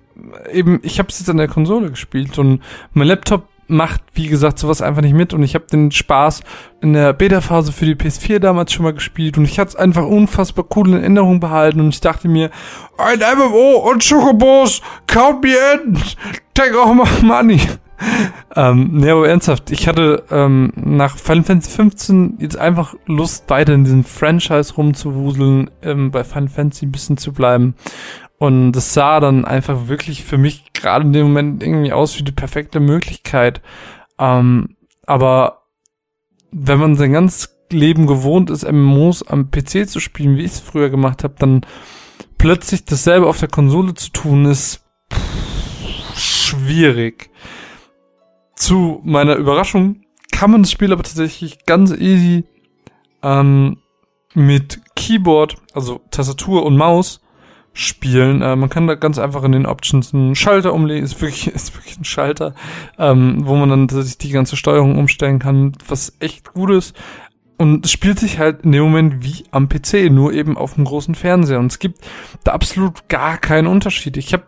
eben, 0.52 0.80
ich 0.82 0.98
habe 0.98 1.08
es 1.08 1.18
jetzt 1.18 1.30
an 1.30 1.36
der 1.36 1.48
Konsole 1.48 1.90
gespielt 1.90 2.38
und 2.38 2.62
mein 2.92 3.08
Laptop 3.08 3.48
macht, 3.68 4.02
wie 4.14 4.28
gesagt, 4.28 4.58
sowas 4.58 4.82
einfach 4.82 5.02
nicht 5.02 5.14
mit 5.14 5.32
und 5.32 5.42
ich 5.42 5.54
habe 5.54 5.66
den 5.66 5.90
Spaß 5.90 6.42
in 6.80 6.92
der 6.92 7.12
Beta-Phase 7.12 7.72
für 7.72 7.86
die 7.86 7.94
PS4 7.94 8.38
damals 8.38 8.72
schon 8.72 8.84
mal 8.84 8.92
gespielt 8.92 9.38
und 9.38 9.44
ich 9.44 9.58
hatte 9.58 9.70
es 9.70 9.76
einfach 9.76 10.04
unfassbar 10.04 10.66
cool 10.76 10.88
in 10.88 10.94
Erinnerung 10.94 11.40
behalten 11.40 11.80
und 11.80 11.88
ich 11.88 12.00
dachte 12.00 12.28
mir, 12.28 12.50
ein 12.98 13.20
MMO 13.20 13.90
und 13.90 14.06
Chocobos, 14.06 14.82
count 15.06 15.42
me 15.42 15.54
in, 15.74 15.98
take 16.54 16.78
all 16.78 16.94
my 16.94 17.04
money. 17.22 17.60
ähm, 18.56 18.90
nee, 18.92 19.10
aber 19.10 19.28
ernsthaft, 19.28 19.70
ich 19.70 19.88
hatte 19.88 20.24
ähm, 20.30 20.72
nach 20.76 21.16
Final 21.16 21.44
Fantasy 21.44 21.70
15 21.70 22.38
jetzt 22.40 22.56
einfach 22.56 22.94
Lust, 23.06 23.48
weiter 23.48 23.74
in 23.74 23.84
diesem 23.84 24.04
Franchise 24.04 24.74
rumzuwuseln, 24.74 25.70
ähm, 25.82 26.10
bei 26.10 26.24
Final 26.24 26.48
Fantasy 26.48 26.86
ein 26.86 26.92
bisschen 26.92 27.16
zu 27.16 27.32
bleiben 27.32 27.74
und 28.42 28.72
das 28.72 28.92
sah 28.92 29.20
dann 29.20 29.44
einfach 29.44 29.86
wirklich 29.86 30.24
für 30.24 30.36
mich 30.36 30.72
gerade 30.72 31.04
in 31.04 31.12
dem 31.12 31.28
Moment 31.28 31.62
irgendwie 31.62 31.92
aus 31.92 32.18
wie 32.18 32.24
die 32.24 32.32
perfekte 32.32 32.80
Möglichkeit. 32.80 33.62
Ähm, 34.18 34.74
aber 35.06 35.62
wenn 36.50 36.80
man 36.80 36.96
sein 36.96 37.12
ganzes 37.12 37.56
Leben 37.70 38.08
gewohnt 38.08 38.50
ist, 38.50 38.64
MMOs 38.64 39.22
am 39.22 39.52
PC 39.52 39.88
zu 39.88 40.00
spielen, 40.00 40.36
wie 40.36 40.42
ich 40.42 40.54
es 40.54 40.58
früher 40.58 40.90
gemacht 40.90 41.22
habe, 41.22 41.36
dann 41.38 41.64
plötzlich 42.36 42.84
dasselbe 42.84 43.28
auf 43.28 43.38
der 43.38 43.46
Konsole 43.46 43.94
zu 43.94 44.10
tun, 44.10 44.44
ist 44.46 44.84
schwierig. 46.16 47.30
Zu 48.56 49.02
meiner 49.04 49.36
Überraschung 49.36 50.00
kann 50.32 50.50
man 50.50 50.62
das 50.64 50.72
Spiel 50.72 50.92
aber 50.92 51.04
tatsächlich 51.04 51.64
ganz 51.64 51.92
easy 51.92 52.42
ähm, 53.22 53.76
mit 54.34 54.80
Keyboard, 54.96 55.58
also 55.74 56.00
Tastatur 56.10 56.66
und 56.66 56.76
Maus, 56.76 57.21
spielen. 57.72 58.42
Äh, 58.42 58.56
man 58.56 58.68
kann 58.68 58.86
da 58.86 58.94
ganz 58.94 59.18
einfach 59.18 59.44
in 59.44 59.52
den 59.52 59.66
Options 59.66 60.12
einen 60.12 60.34
Schalter 60.34 60.72
umlegen, 60.72 61.04
ist 61.04 61.20
wirklich, 61.20 61.46
ist 61.54 61.74
wirklich 61.74 61.98
ein 61.98 62.04
Schalter, 62.04 62.54
ähm, 62.98 63.42
wo 63.44 63.56
man 63.56 63.68
dann 63.68 63.88
sich 63.88 64.18
die 64.18 64.30
ganze 64.30 64.56
Steuerung 64.56 64.98
umstellen 64.98 65.38
kann, 65.38 65.72
was 65.86 66.14
echt 66.20 66.52
gut 66.52 66.70
ist. 66.70 66.94
Und 67.58 67.84
es 67.84 67.92
spielt 67.92 68.18
sich 68.18 68.40
halt 68.40 68.62
in 68.62 68.72
dem 68.72 68.82
Moment 68.82 69.24
wie 69.24 69.44
am 69.52 69.68
PC, 69.68 70.10
nur 70.10 70.32
eben 70.32 70.56
auf 70.56 70.74
dem 70.74 70.84
großen 70.84 71.14
Fernseher. 71.14 71.60
Und 71.60 71.70
es 71.70 71.78
gibt 71.78 72.00
da 72.42 72.52
absolut 72.52 73.08
gar 73.08 73.38
keinen 73.38 73.68
Unterschied. 73.68 74.16
Ich 74.16 74.32
habe 74.32 74.44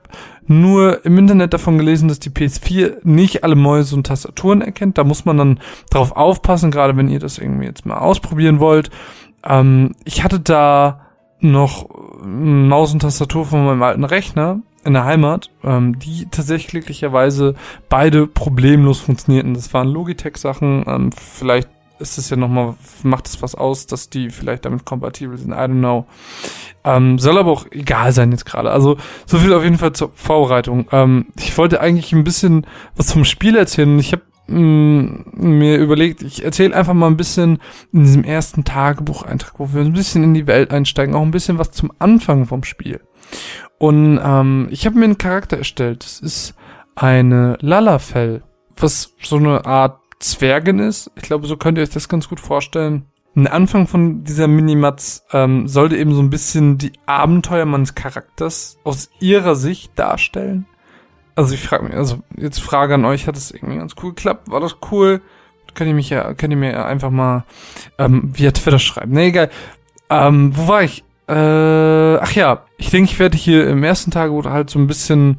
nur 0.46 1.05
im 1.05 1.16
Internet 1.16 1.55
davon 1.55 1.78
gelesen, 1.78 2.09
dass 2.09 2.18
die 2.18 2.30
PS4 2.30 2.96
nicht 3.05 3.44
alle 3.44 3.55
Mäuse 3.55 3.94
und 3.94 4.06
Tastaturen 4.06 4.62
erkennt. 4.62 4.98
Da 4.98 5.05
muss 5.05 5.24
man 5.24 5.36
dann 5.36 5.60
drauf 5.90 6.12
aufpassen, 6.12 6.72
gerade 6.72 6.96
wenn 6.96 7.09
ihr 7.09 7.20
das 7.20 7.38
irgendwie 7.38 7.66
jetzt 7.66 7.86
mal 7.86 7.98
ausprobieren 7.98 8.59
wollt. 8.59 8.90
Ähm, 9.44 9.94
ich 10.05 10.24
hatte 10.24 10.40
da 10.40 11.03
noch 11.40 11.89
Maus 12.24 12.93
und 12.93 13.01
Tastatur 13.01 13.44
von 13.47 13.65
meinem 13.65 13.82
alten 13.82 14.05
Rechner 14.05 14.61
in 14.85 14.93
der 14.93 15.05
Heimat, 15.05 15.51
ähm, 15.62 15.98
die 15.98 16.27
tatsächlich 16.31 16.69
glücklicherweise 16.69 17.55
beide 17.89 18.27
problemlos 18.27 19.01
funktionierten. 19.01 19.55
Das 19.55 19.73
waren 19.73 19.89
Logitech-Sachen, 19.89 20.85
ähm, 20.86 21.11
vielleicht 21.12 21.69
ist 21.98 22.19
es 22.19 22.28
ja 22.28 22.36
nochmal, 22.36 22.74
macht 23.02 23.27
es 23.27 23.40
was 23.40 23.55
aus, 23.55 23.86
dass 23.86 24.11
die 24.11 24.31
vielleicht 24.31 24.65
damit 24.65 24.85
kompatibel 24.85 25.39
sind, 25.39 25.52
I 25.52 25.56
don't 25.56 25.78
know. 25.78 26.06
Ähm, 26.85 27.19
soll 27.19 27.39
aber 27.39 27.51
auch 27.51 27.66
egal 27.70 28.12
sein 28.12 28.32
jetzt 28.32 28.44
gerade. 28.44 28.70
Also 28.70 28.98
so 29.27 29.39
viel 29.39 29.55
auf 29.55 29.62
jeden 29.62 29.78
Fall 29.78 29.93
zur 29.93 30.11
Vorbereitung. 30.15 30.86
Ähm, 30.93 31.27
ich 31.39 31.56
wollte 31.56 31.81
eigentlich 31.81 32.12
ein 32.12 32.24
bisschen 32.24 32.66
was 32.97 33.06
zum 33.06 33.24
Spiel 33.24 33.56
erzählen. 33.56 33.98
Ich 33.98 34.12
habe 34.12 34.23
mir 34.46 35.78
überlegt, 35.78 36.22
ich 36.22 36.44
erzähle 36.44 36.76
einfach 36.76 36.94
mal 36.94 37.06
ein 37.06 37.16
bisschen 37.16 37.58
in 37.92 38.04
diesem 38.04 38.24
ersten 38.24 38.64
Tagebucheintrag, 38.64 39.58
wo 39.58 39.72
wir 39.72 39.80
ein 39.80 39.92
bisschen 39.92 40.22
in 40.22 40.34
die 40.34 40.46
Welt 40.46 40.70
einsteigen, 40.70 41.14
auch 41.14 41.22
ein 41.22 41.30
bisschen 41.30 41.58
was 41.58 41.70
zum 41.70 41.92
Anfang 41.98 42.46
vom 42.46 42.64
Spiel. 42.64 43.00
Und 43.78 44.20
ähm, 44.22 44.68
ich 44.70 44.86
habe 44.86 44.98
mir 44.98 45.04
einen 45.04 45.18
Charakter 45.18 45.58
erstellt. 45.58 46.04
Das 46.04 46.20
ist 46.20 46.54
eine 46.94 47.56
Lalafell, 47.60 48.42
was 48.76 49.14
so 49.22 49.36
eine 49.36 49.64
Art 49.64 50.00
Zwergin 50.20 50.78
ist. 50.78 51.10
Ich 51.16 51.22
glaube, 51.22 51.46
so 51.46 51.56
könnt 51.56 51.78
ihr 51.78 51.82
euch 51.82 51.90
das 51.90 52.08
ganz 52.08 52.28
gut 52.28 52.40
vorstellen. 52.40 53.06
Ein 53.36 53.48
Anfang 53.48 53.88
von 53.88 54.22
dieser 54.22 54.46
Minimatz 54.46 55.24
ähm, 55.32 55.66
sollte 55.66 55.96
eben 55.96 56.14
so 56.14 56.22
ein 56.22 56.30
bisschen 56.30 56.78
die 56.78 56.92
Abenteuer 57.06 57.64
meines 57.64 57.94
Charakters 57.94 58.78
aus 58.84 59.10
ihrer 59.18 59.56
Sicht 59.56 59.98
darstellen. 59.98 60.66
Also 61.36 61.55
ich 61.55 61.62
frage 61.62 61.85
mich, 61.85 61.94
also 61.94 62.19
jetzt 62.36 62.61
Frage 62.61 62.94
an 62.94 63.05
euch, 63.05 63.27
hat 63.27 63.36
es 63.36 63.51
irgendwie 63.51 63.77
ganz 63.77 63.94
cool 64.02 64.11
geklappt? 64.11 64.51
War 64.51 64.61
das 64.61 64.77
cool? 64.90 65.20
Könnt 65.74 65.89
ihr 65.89 65.94
mich 65.94 66.11
ja, 66.11 66.35
könnt 66.35 66.52
ihr 66.52 66.56
mir 66.56 66.73
ja 66.73 66.86
einfach 66.86 67.11
mal 67.11 67.44
ähm, 67.98 68.31
via 68.32 68.52
Twitter 68.52 68.78
schreiben. 68.78 69.12
Nee, 69.12 69.28
egal. 69.28 69.51
Ähm, 70.09 70.56
wo 70.56 70.69
war 70.69 70.82
ich? 70.82 71.02
Äh, 71.27 72.16
ach 72.19 72.32
ja, 72.32 72.65
ich 72.77 72.90
denke, 72.90 73.11
ich 73.11 73.19
werde 73.19 73.36
hier 73.36 73.69
im 73.69 73.82
ersten 73.82 74.11
Tag 74.11 74.31
oder 74.31 74.51
halt 74.51 74.70
so 74.70 74.78
ein 74.78 74.86
bisschen 74.86 75.39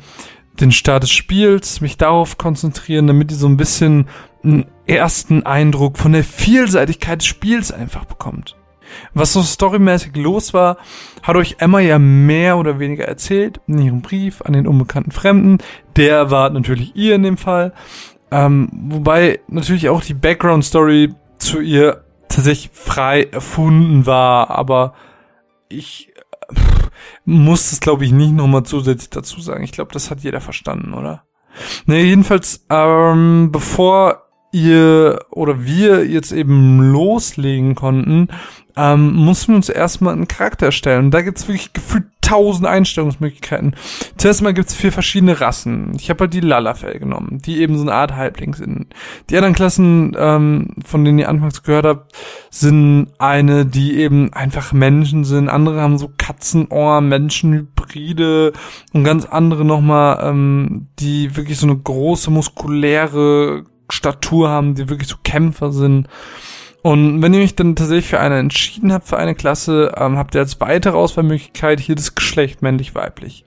den 0.60 0.72
Start 0.72 1.04
des 1.04 1.12
Spiels, 1.12 1.82
mich 1.82 1.98
darauf 1.98 2.38
konzentrieren, 2.38 3.08
damit 3.08 3.32
ihr 3.32 3.38
so 3.38 3.48
ein 3.48 3.58
bisschen 3.58 4.08
einen 4.44 4.66
ersten 4.88 5.46
Eindruck 5.46 5.98
von 5.98 6.14
der 6.14 6.24
Vielseitigkeit 6.24 7.22
des 7.22 7.28
Spiels 7.28 7.72
einfach 7.72 8.06
bekommt. 8.06 8.56
Was 9.14 9.34
so 9.34 9.42
storymäßig 9.42 10.16
los 10.16 10.54
war, 10.54 10.78
hat 11.24 11.36
euch 11.36 11.58
Emma 11.60 11.80
ja 11.80 12.00
mehr 12.00 12.58
oder 12.58 12.80
weniger 12.80 13.06
erzählt 13.06 13.60
in 13.68 13.80
ihrem 13.80 14.02
Brief 14.02 14.42
an 14.42 14.54
den 14.54 14.68
unbekannten 14.68 15.12
Fremden. 15.12 15.58
Der 15.96 16.32
war 16.32 16.50
natürlich 16.50 16.96
ihr 16.96 17.16
in 17.16 17.24
dem 17.24 17.38
Fall. 17.38 17.74
Ähm, 18.32 18.70
wobei 18.72 19.40
natürlich 19.48 19.90
auch 19.90 20.02
die 20.02 20.14
Background-Story 20.14 21.14
zu 21.38 21.62
ihr 21.62 22.04
tatsächlich 22.28 22.72
frei 22.74 23.24
erfunden 23.24 24.06
war, 24.06 24.50
aber 24.50 24.94
ich 25.70 26.12
äh, 26.50 26.56
muss 27.24 27.70
das 27.70 27.80
glaube 27.80 28.06
ich 28.06 28.12
nicht 28.12 28.34
nochmal 28.34 28.64
zusätzlich 28.64 29.10
dazu 29.10 29.40
sagen. 29.42 29.64
Ich 29.64 29.72
glaube, 29.72 29.94
das 29.94 30.12
hat 30.12 30.22
jeder 30.22 30.42
verstanden, 30.42 30.94
oder? 30.94 31.24
Ne, 31.86 32.02
jedenfalls, 32.02 32.66
ähm, 32.70 33.50
bevor 33.52 34.24
ihr 34.52 35.20
oder 35.32 35.66
wir 35.66 36.06
jetzt 36.06 36.32
eben 36.32 36.92
loslegen 36.92 37.76
konnten, 37.76 38.30
ähm, 38.78 39.14
mussten 39.14 39.54
wir 39.54 39.58
uns 39.58 39.70
erstmal 39.70 40.14
einen 40.14 40.28
Charakter 40.28 40.68
erstellen. 40.68 41.06
Und 41.06 41.12
da 41.12 41.22
gibt's 41.22 41.48
wirklich 41.48 41.74
gefühlt 41.74 42.06
tausend 42.26 42.66
Einstellungsmöglichkeiten. 42.66 43.76
Zuerst 44.18 44.42
mal 44.42 44.54
gibt's 44.54 44.74
vier 44.74 44.92
verschiedene 44.92 45.40
Rassen. 45.40 45.94
Ich 45.96 46.10
habe 46.10 46.22
halt 46.22 46.34
die 46.34 46.40
Lalafell 46.40 46.98
genommen, 46.98 47.40
die 47.46 47.62
eben 47.62 47.78
so 47.78 47.84
eine 47.84 47.94
Art 47.94 48.16
Halbling 48.16 48.56
sind. 48.56 48.88
Die 49.30 49.38
anderen 49.38 49.54
Klassen, 49.54 50.16
ähm, 50.18 50.70
von 50.84 51.06
denen 51.06 51.20
ihr 51.20 51.30
anfangs 51.30 51.62
gehört 51.62 51.86
habt, 51.86 52.16
sind 52.50 53.10
eine, 53.20 53.66
die 53.66 53.98
eben 53.98 54.34
einfach 54.34 54.74
Menschen 54.74 55.24
sind. 55.24 55.50
Andere 55.50 55.82
haben 55.82 56.00
so 56.00 56.12
Katzenohr, 56.18 57.02
Menschenhybride 57.02 58.54
und 58.94 59.04
ganz 59.04 59.26
andere 59.26 59.64
nochmal, 59.64 60.20
ähm, 60.24 60.88
die 60.98 61.38
wirklich 61.38 61.60
so 61.60 61.68
eine 61.68 61.78
große 61.78 62.32
muskuläre 62.32 63.66
Statur 63.90 64.50
haben, 64.50 64.74
die 64.74 64.90
wirklich 64.90 65.10
so 65.10 65.18
Kämpfer 65.24 65.72
sind. 65.72 66.08
Und 66.86 67.24
wenn 67.24 67.34
ihr 67.34 67.40
mich 67.40 67.56
dann 67.56 67.76
tatsächlich 67.76 68.06
für 68.06 68.20
eine 68.20 68.38
entschieden 68.38 68.94
habt, 68.94 69.08
für 69.08 69.18
eine 69.18 69.34
Klasse, 69.34 69.94
ähm, 69.98 70.20
habt 70.20 70.36
ihr 70.36 70.42
als 70.42 70.62
weitere 70.62 70.96
Auswahlmöglichkeit 70.96 71.80
hier 71.80 71.96
das 71.96 72.14
Geschlecht 72.14 72.62
männlich-weiblich. 72.62 73.44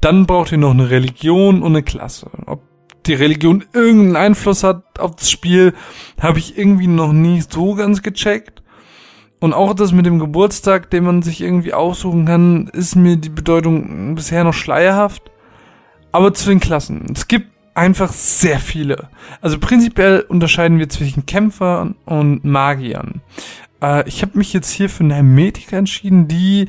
Dann 0.00 0.26
braucht 0.26 0.50
ihr 0.50 0.58
noch 0.58 0.72
eine 0.72 0.90
Religion 0.90 1.62
und 1.62 1.70
eine 1.70 1.84
Klasse. 1.84 2.28
Ob 2.46 2.62
die 3.06 3.14
Religion 3.14 3.64
irgendeinen 3.72 4.16
Einfluss 4.16 4.64
hat 4.64 4.98
auf 4.98 5.14
das 5.14 5.30
Spiel, 5.30 5.72
habe 6.20 6.40
ich 6.40 6.58
irgendwie 6.58 6.88
noch 6.88 7.12
nie 7.12 7.44
so 7.48 7.76
ganz 7.76 8.02
gecheckt. 8.02 8.64
Und 9.38 9.52
auch 9.52 9.72
das 9.74 9.92
mit 9.92 10.06
dem 10.06 10.18
Geburtstag, 10.18 10.90
den 10.90 11.04
man 11.04 11.22
sich 11.22 11.42
irgendwie 11.42 11.74
aussuchen 11.74 12.24
kann, 12.24 12.66
ist 12.72 12.96
mir 12.96 13.16
die 13.16 13.28
Bedeutung 13.28 14.16
bisher 14.16 14.42
noch 14.42 14.52
schleierhaft. 14.52 15.30
Aber 16.10 16.34
zu 16.34 16.48
den 16.48 16.58
Klassen. 16.58 17.06
Es 17.14 17.28
gibt 17.28 17.53
einfach 17.74 18.12
sehr 18.12 18.58
viele. 18.58 19.08
Also 19.40 19.58
prinzipiell 19.58 20.20
unterscheiden 20.20 20.78
wir 20.78 20.88
zwischen 20.88 21.26
Kämpfern 21.26 21.96
und 22.04 22.44
Magiern. 22.44 23.20
Äh, 23.82 24.08
ich 24.08 24.22
habe 24.22 24.38
mich 24.38 24.52
jetzt 24.52 24.70
hier 24.70 24.88
für 24.88 25.04
eine 25.04 25.14
Hermetiker 25.14 25.76
entschieden, 25.76 26.28
die 26.28 26.68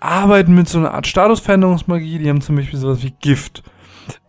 arbeiten 0.00 0.54
mit 0.54 0.68
so 0.68 0.78
einer 0.78 0.94
Art 0.94 1.06
Statusveränderungsmagie. 1.06 2.18
Die 2.18 2.28
haben 2.28 2.40
zum 2.40 2.56
Beispiel 2.56 2.78
sowas 2.78 3.02
wie 3.02 3.14
Gift. 3.20 3.62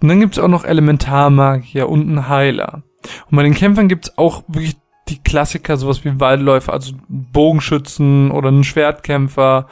Und 0.02 0.08
dann 0.08 0.20
gibt's 0.20 0.40
auch 0.40 0.48
noch 0.48 0.66
Elementarmagier 0.66 1.88
und 1.88 2.02
einen 2.02 2.28
Heiler. 2.28 2.84
Und 3.30 3.36
bei 3.36 3.44
den 3.44 3.54
Kämpfern 3.54 3.88
gibt's 3.88 4.18
auch 4.18 4.44
wirklich 4.48 4.76
die 5.08 5.22
Klassiker, 5.22 5.78
sowas 5.78 6.04
wie 6.04 6.20
Waldläufer, 6.20 6.74
also 6.74 6.94
Bogenschützen 7.08 8.32
oder 8.32 8.50
einen 8.50 8.64
Schwertkämpfer. 8.64 9.68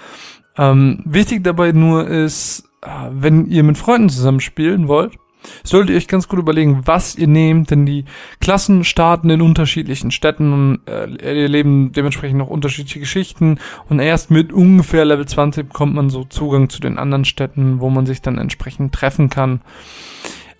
Ähm, 0.57 1.01
wichtig 1.05 1.43
dabei 1.43 1.71
nur 1.71 2.07
ist, 2.07 2.63
äh, 2.81 2.87
wenn 3.11 3.47
ihr 3.47 3.63
mit 3.63 3.77
Freunden 3.77 4.09
zusammen 4.09 4.39
spielen 4.39 4.87
wollt, 4.87 5.17
solltet 5.63 5.91
ihr 5.91 5.97
euch 5.97 6.07
ganz 6.07 6.27
gut 6.27 6.39
überlegen, 6.39 6.81
was 6.85 7.15
ihr 7.15 7.27
nehmt, 7.27 7.71
denn 7.71 7.85
die 7.85 8.05
Klassen 8.39 8.83
starten 8.83 9.29
in 9.29 9.41
unterschiedlichen 9.41 10.11
Städten 10.11 10.53
und 10.53 10.79
äh, 10.87 11.43
erleben 11.43 11.91
dementsprechend 11.91 12.37
noch 12.37 12.49
unterschiedliche 12.49 12.99
Geschichten 12.99 13.59
und 13.89 13.99
erst 13.99 14.31
mit 14.31 14.53
ungefähr 14.53 15.05
Level 15.05 15.25
20 15.25 15.67
bekommt 15.67 15.95
man 15.95 16.09
so 16.09 16.23
Zugang 16.23 16.69
zu 16.69 16.79
den 16.79 16.97
anderen 16.97 17.25
Städten, 17.25 17.79
wo 17.79 17.89
man 17.89 18.05
sich 18.05 18.21
dann 18.21 18.37
entsprechend 18.37 18.93
treffen 18.93 19.29
kann. 19.29 19.61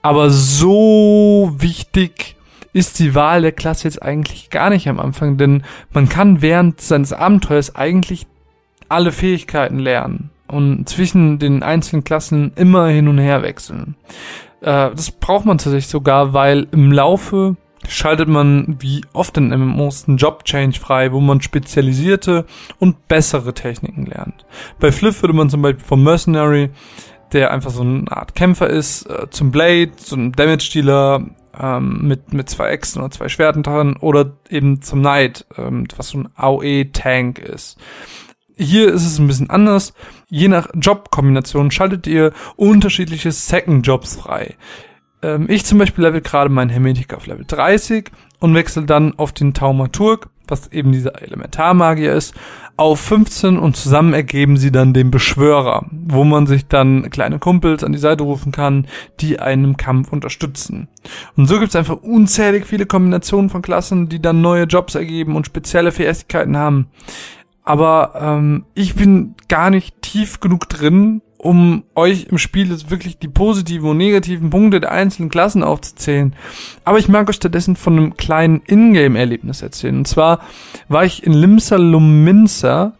Aber 0.02 0.30
so 0.30 1.56
wichtig 1.58 2.36
ist 2.74 3.00
die 3.00 3.16
Wahl 3.16 3.42
der 3.42 3.54
Klasse 3.54 3.86
jetzt 3.86 4.04
eigentlich 4.04 4.50
gar 4.50 4.70
nicht 4.70 4.90
am 4.90 5.00
Anfang, 5.00 5.38
denn 5.38 5.64
man 5.92 6.10
kann 6.10 6.42
während 6.42 6.82
seines 6.82 7.14
Abenteuers 7.14 7.76
eigentlich 7.76 8.28
alle 8.90 9.12
Fähigkeiten 9.12 9.80
lernen 9.80 10.30
und 10.48 10.88
zwischen 10.88 11.40
den 11.40 11.64
einzelnen 11.64 12.04
Klassen 12.04 12.52
immer 12.56 12.88
hin 12.88 13.08
und 13.08 13.18
her 13.18 13.42
wechseln. 13.42 13.96
Äh, 14.66 14.90
das 14.96 15.12
braucht 15.12 15.46
man 15.46 15.60
tatsächlich 15.60 15.88
sogar, 15.88 16.34
weil 16.34 16.68
im 16.72 16.92
Laufe 16.92 17.56
schaltet 17.88 18.28
man 18.28 18.78
wie 18.80 19.06
oft 19.14 19.38
in 19.38 19.50
MMOs 19.50 20.08
einen 20.08 20.18
Job-Change 20.18 20.80
frei, 20.80 21.12
wo 21.12 21.22
man 21.22 21.40
spezialisierte 21.40 22.46
und 22.80 23.08
bessere 23.08 23.54
Techniken 23.54 24.08
lernt. 24.08 24.44
Bei 24.80 24.92
Fliff 24.92 25.22
würde 25.22 25.36
man 25.36 25.52
zum 25.52 25.62
Beispiel 25.62 25.86
vom 25.86 26.04
Mercenary, 26.04 26.72
der 27.32 27.52
einfach 27.52 27.70
so 27.70 27.84
eine 27.84 28.06
Art 28.10 28.34
Kämpfer 28.34 28.68
ist, 28.68 29.04
äh, 29.04 29.30
zum 29.30 29.52
Blade, 29.52 29.92
so 29.98 30.16
ein 30.16 30.32
Damage-Dealer 30.32 31.26
ähm, 31.62 32.08
mit, 32.08 32.34
mit 32.34 32.50
zwei 32.50 32.70
Äxten 32.70 33.04
oder 33.04 33.12
zwei 33.12 33.30
Schwerten 33.30 33.62
dran 33.62 33.98
oder 33.98 34.32
eben 34.50 34.82
zum 34.82 35.02
Knight, 35.02 35.46
ähm, 35.60 35.86
was 35.96 36.10
so 36.10 36.20
ein 36.20 36.30
AOE-Tank 36.36 37.38
ist. 37.38 37.78
Hier 38.58 38.92
ist 38.92 39.06
es 39.06 39.20
ein 39.20 39.28
bisschen 39.28 39.52
anders. 39.52 39.94
Je 40.30 40.48
nach 40.48 40.68
Jobkombination 40.74 41.72
schaltet 41.72 42.08
ihr 42.08 42.34
unterschiedliche 42.56 43.32
Second 43.32 43.86
Jobs 43.86 44.16
frei. 44.16 44.56
Ähm, 45.22 45.48
ich 45.50 45.66
zum 45.66 45.78
Beispiel 45.78 46.04
level 46.04 46.22
gerade 46.22 46.50
meinen 46.50 46.70
Hermetik 46.70 47.14
auf 47.14 47.28
Level 47.28 47.46
30 47.48 48.12
und 48.40 48.56
wechsle 48.56 48.84
dann 48.84 49.18
auf 49.18 49.32
den 49.32 49.54
Taumaturg, 49.54 50.30
was 50.48 50.72
eben 50.72 50.92
dieser 50.92 51.22
Elementarmagier 51.22 52.14
ist, 52.14 52.36
auf 52.78 53.00
15 53.00 53.58
und 53.58 53.76
zusammen 53.78 54.14
ergeben 54.14 54.58
sie 54.58 54.72
dann 54.72 54.94
den 54.94 55.10
Beschwörer, 55.10 55.86
wo 55.92 56.24
man 56.24 56.46
sich 56.46 56.68
dann 56.68 57.10
kleine 57.10 57.40
Kumpels 57.40 57.84
an 57.84 57.94
die 57.94 58.00
Seite 58.00 58.24
rufen 58.24 58.52
kann, 58.52 58.86
die 59.22 59.40
einen 59.40 59.64
im 59.64 59.78
Kampf 59.78 60.12
unterstützen. 60.12 60.90
Und 61.38 61.48
so 61.48 61.58
gibt 61.58 61.70
es 61.70 61.76
einfach 61.76 61.96
unzählig 61.96 62.66
viele 62.66 62.86
Kombinationen 62.86 63.50
von 63.50 63.62
Klassen, 63.62 64.10
die 64.10 64.22
dann 64.22 64.42
neue 64.42 64.66
Jobs 64.66 64.96
ergeben 64.96 65.36
und 65.36 65.46
spezielle 65.46 65.92
Fähigkeiten 65.92 66.58
haben 66.58 66.88
aber 67.66 68.14
ähm, 68.16 68.66
ich 68.76 68.96
bin 68.96 69.36
gar 69.50 69.72
nicht 69.72 70.02
tief 70.02 70.40
genug 70.40 70.70
drin, 70.70 71.22
um 71.38 71.84
euch 71.96 72.28
im 72.30 72.38
Spiel 72.38 72.72
jetzt 72.72 72.90
wirklich 72.90 73.18
die 73.18 73.28
positiven 73.28 73.90
und 73.90 73.98
negativen 73.98 74.50
Punkte 74.52 74.80
der 74.80 74.92
einzelnen 74.92 75.30
Klassen 75.30 75.64
aufzuzählen. 75.64 76.36
Aber 76.86 77.00
ich 77.00 77.08
mag 77.08 77.28
euch 77.28 77.36
stattdessen 77.36 77.76
von 77.76 77.98
einem 77.98 78.18
kleinen 78.18 78.62
Ingame-Erlebnis 78.66 79.62
erzählen. 79.62 79.98
Und 79.98 80.08
zwar 80.08 80.40
war 80.88 81.06
ich 81.06 81.24
in 81.24 81.34
Limsa 81.34 81.76
Luminsa. 81.76 82.94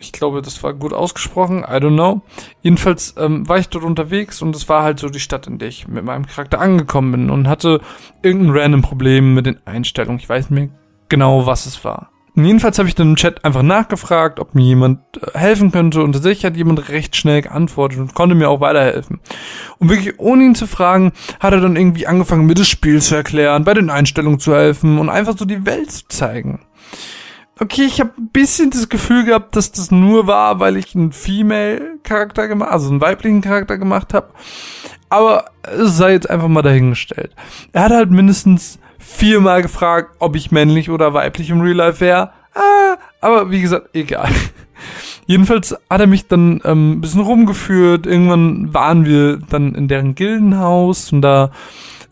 Ich 0.00 0.12
glaube, 0.12 0.42
das 0.42 0.62
war 0.62 0.74
gut 0.74 0.92
ausgesprochen. 0.92 1.58
I 1.58 1.78
don't 1.78 1.94
know. 1.94 2.22
Jedenfalls 2.62 3.14
ähm, 3.18 3.48
war 3.48 3.58
ich 3.58 3.68
dort 3.68 3.84
unterwegs 3.84 4.42
und 4.42 4.54
es 4.54 4.68
war 4.68 4.84
halt 4.84 5.00
so 5.00 5.08
die 5.08 5.20
Stadt, 5.20 5.48
in 5.48 5.58
der 5.58 5.68
ich 5.68 5.88
mit 5.88 6.04
meinem 6.04 6.26
Charakter 6.26 6.60
angekommen 6.60 7.10
bin 7.10 7.30
und 7.30 7.48
hatte 7.48 7.80
irgendein 8.22 8.56
random 8.56 8.82
Problem 8.82 9.34
mit 9.34 9.46
den 9.46 9.58
Einstellungen. 9.66 10.20
Ich 10.20 10.28
weiß 10.28 10.50
nicht 10.50 10.58
mehr 10.60 10.78
genau, 11.08 11.46
was 11.46 11.66
es 11.66 11.84
war. 11.84 12.10
Jedenfalls 12.44 12.78
habe 12.78 12.88
ich 12.88 12.94
dann 12.94 13.10
im 13.10 13.16
Chat 13.16 13.44
einfach 13.44 13.62
nachgefragt, 13.62 14.40
ob 14.40 14.54
mir 14.54 14.64
jemand 14.64 15.00
äh, 15.16 15.38
helfen 15.38 15.72
könnte 15.72 16.02
und 16.02 16.12
tatsächlich 16.12 16.44
hat 16.44 16.56
jemand 16.56 16.88
recht 16.88 17.16
schnell 17.16 17.42
geantwortet 17.42 17.98
und 17.98 18.14
konnte 18.14 18.34
mir 18.34 18.48
auch 18.48 18.60
weiterhelfen. 18.60 19.20
Und 19.78 19.88
wirklich 19.88 20.18
ohne 20.18 20.44
ihn 20.44 20.54
zu 20.54 20.66
fragen, 20.66 21.12
hat 21.40 21.52
er 21.52 21.60
dann 21.60 21.76
irgendwie 21.76 22.06
angefangen, 22.06 22.46
mir 22.46 22.54
das 22.54 22.68
Spiel 22.68 23.00
zu 23.00 23.14
erklären, 23.14 23.64
bei 23.64 23.74
den 23.74 23.90
Einstellungen 23.90 24.40
zu 24.40 24.54
helfen 24.54 24.98
und 24.98 25.08
einfach 25.08 25.36
so 25.36 25.44
die 25.44 25.66
Welt 25.66 25.90
zu 25.90 26.08
zeigen. 26.08 26.60
Okay, 27.60 27.82
ich 27.82 28.00
habe 28.00 28.12
ein 28.16 28.28
bisschen 28.28 28.70
das 28.70 28.88
Gefühl 28.88 29.24
gehabt, 29.24 29.56
dass 29.56 29.72
das 29.72 29.90
nur 29.90 30.28
war, 30.28 30.60
weil 30.60 30.76
ich 30.76 30.94
einen 30.94 31.10
Female-Charakter 31.10 32.46
gemacht, 32.46 32.70
also 32.70 32.88
einen 32.88 33.00
weiblichen 33.00 33.40
Charakter 33.40 33.78
gemacht 33.78 34.14
habe. 34.14 34.28
Aber 35.08 35.46
es 35.62 35.96
sei 35.96 36.12
jetzt 36.12 36.30
einfach 36.30 36.46
mal 36.46 36.62
dahingestellt. 36.62 37.34
Er 37.72 37.84
hat 37.84 37.92
halt 37.92 38.10
mindestens 38.10 38.78
viermal 38.98 39.62
gefragt, 39.62 40.16
ob 40.18 40.36
ich 40.36 40.50
männlich 40.50 40.90
oder 40.90 41.14
weiblich 41.14 41.50
im 41.50 41.60
Real 41.60 41.76
Life 41.76 42.00
wäre. 42.00 42.32
Ah, 42.54 42.96
aber 43.20 43.50
wie 43.50 43.60
gesagt, 43.60 43.90
egal. 43.94 44.30
Jedenfalls 45.26 45.76
hat 45.90 46.00
er 46.00 46.06
mich 46.06 46.26
dann 46.26 46.60
ähm, 46.64 46.92
ein 46.92 47.00
bisschen 47.00 47.20
rumgeführt. 47.20 48.06
Irgendwann 48.06 48.72
waren 48.72 49.04
wir 49.04 49.36
dann 49.36 49.74
in 49.74 49.88
deren 49.88 50.14
Gildenhaus 50.14 51.12
und 51.12 51.22
da 51.22 51.50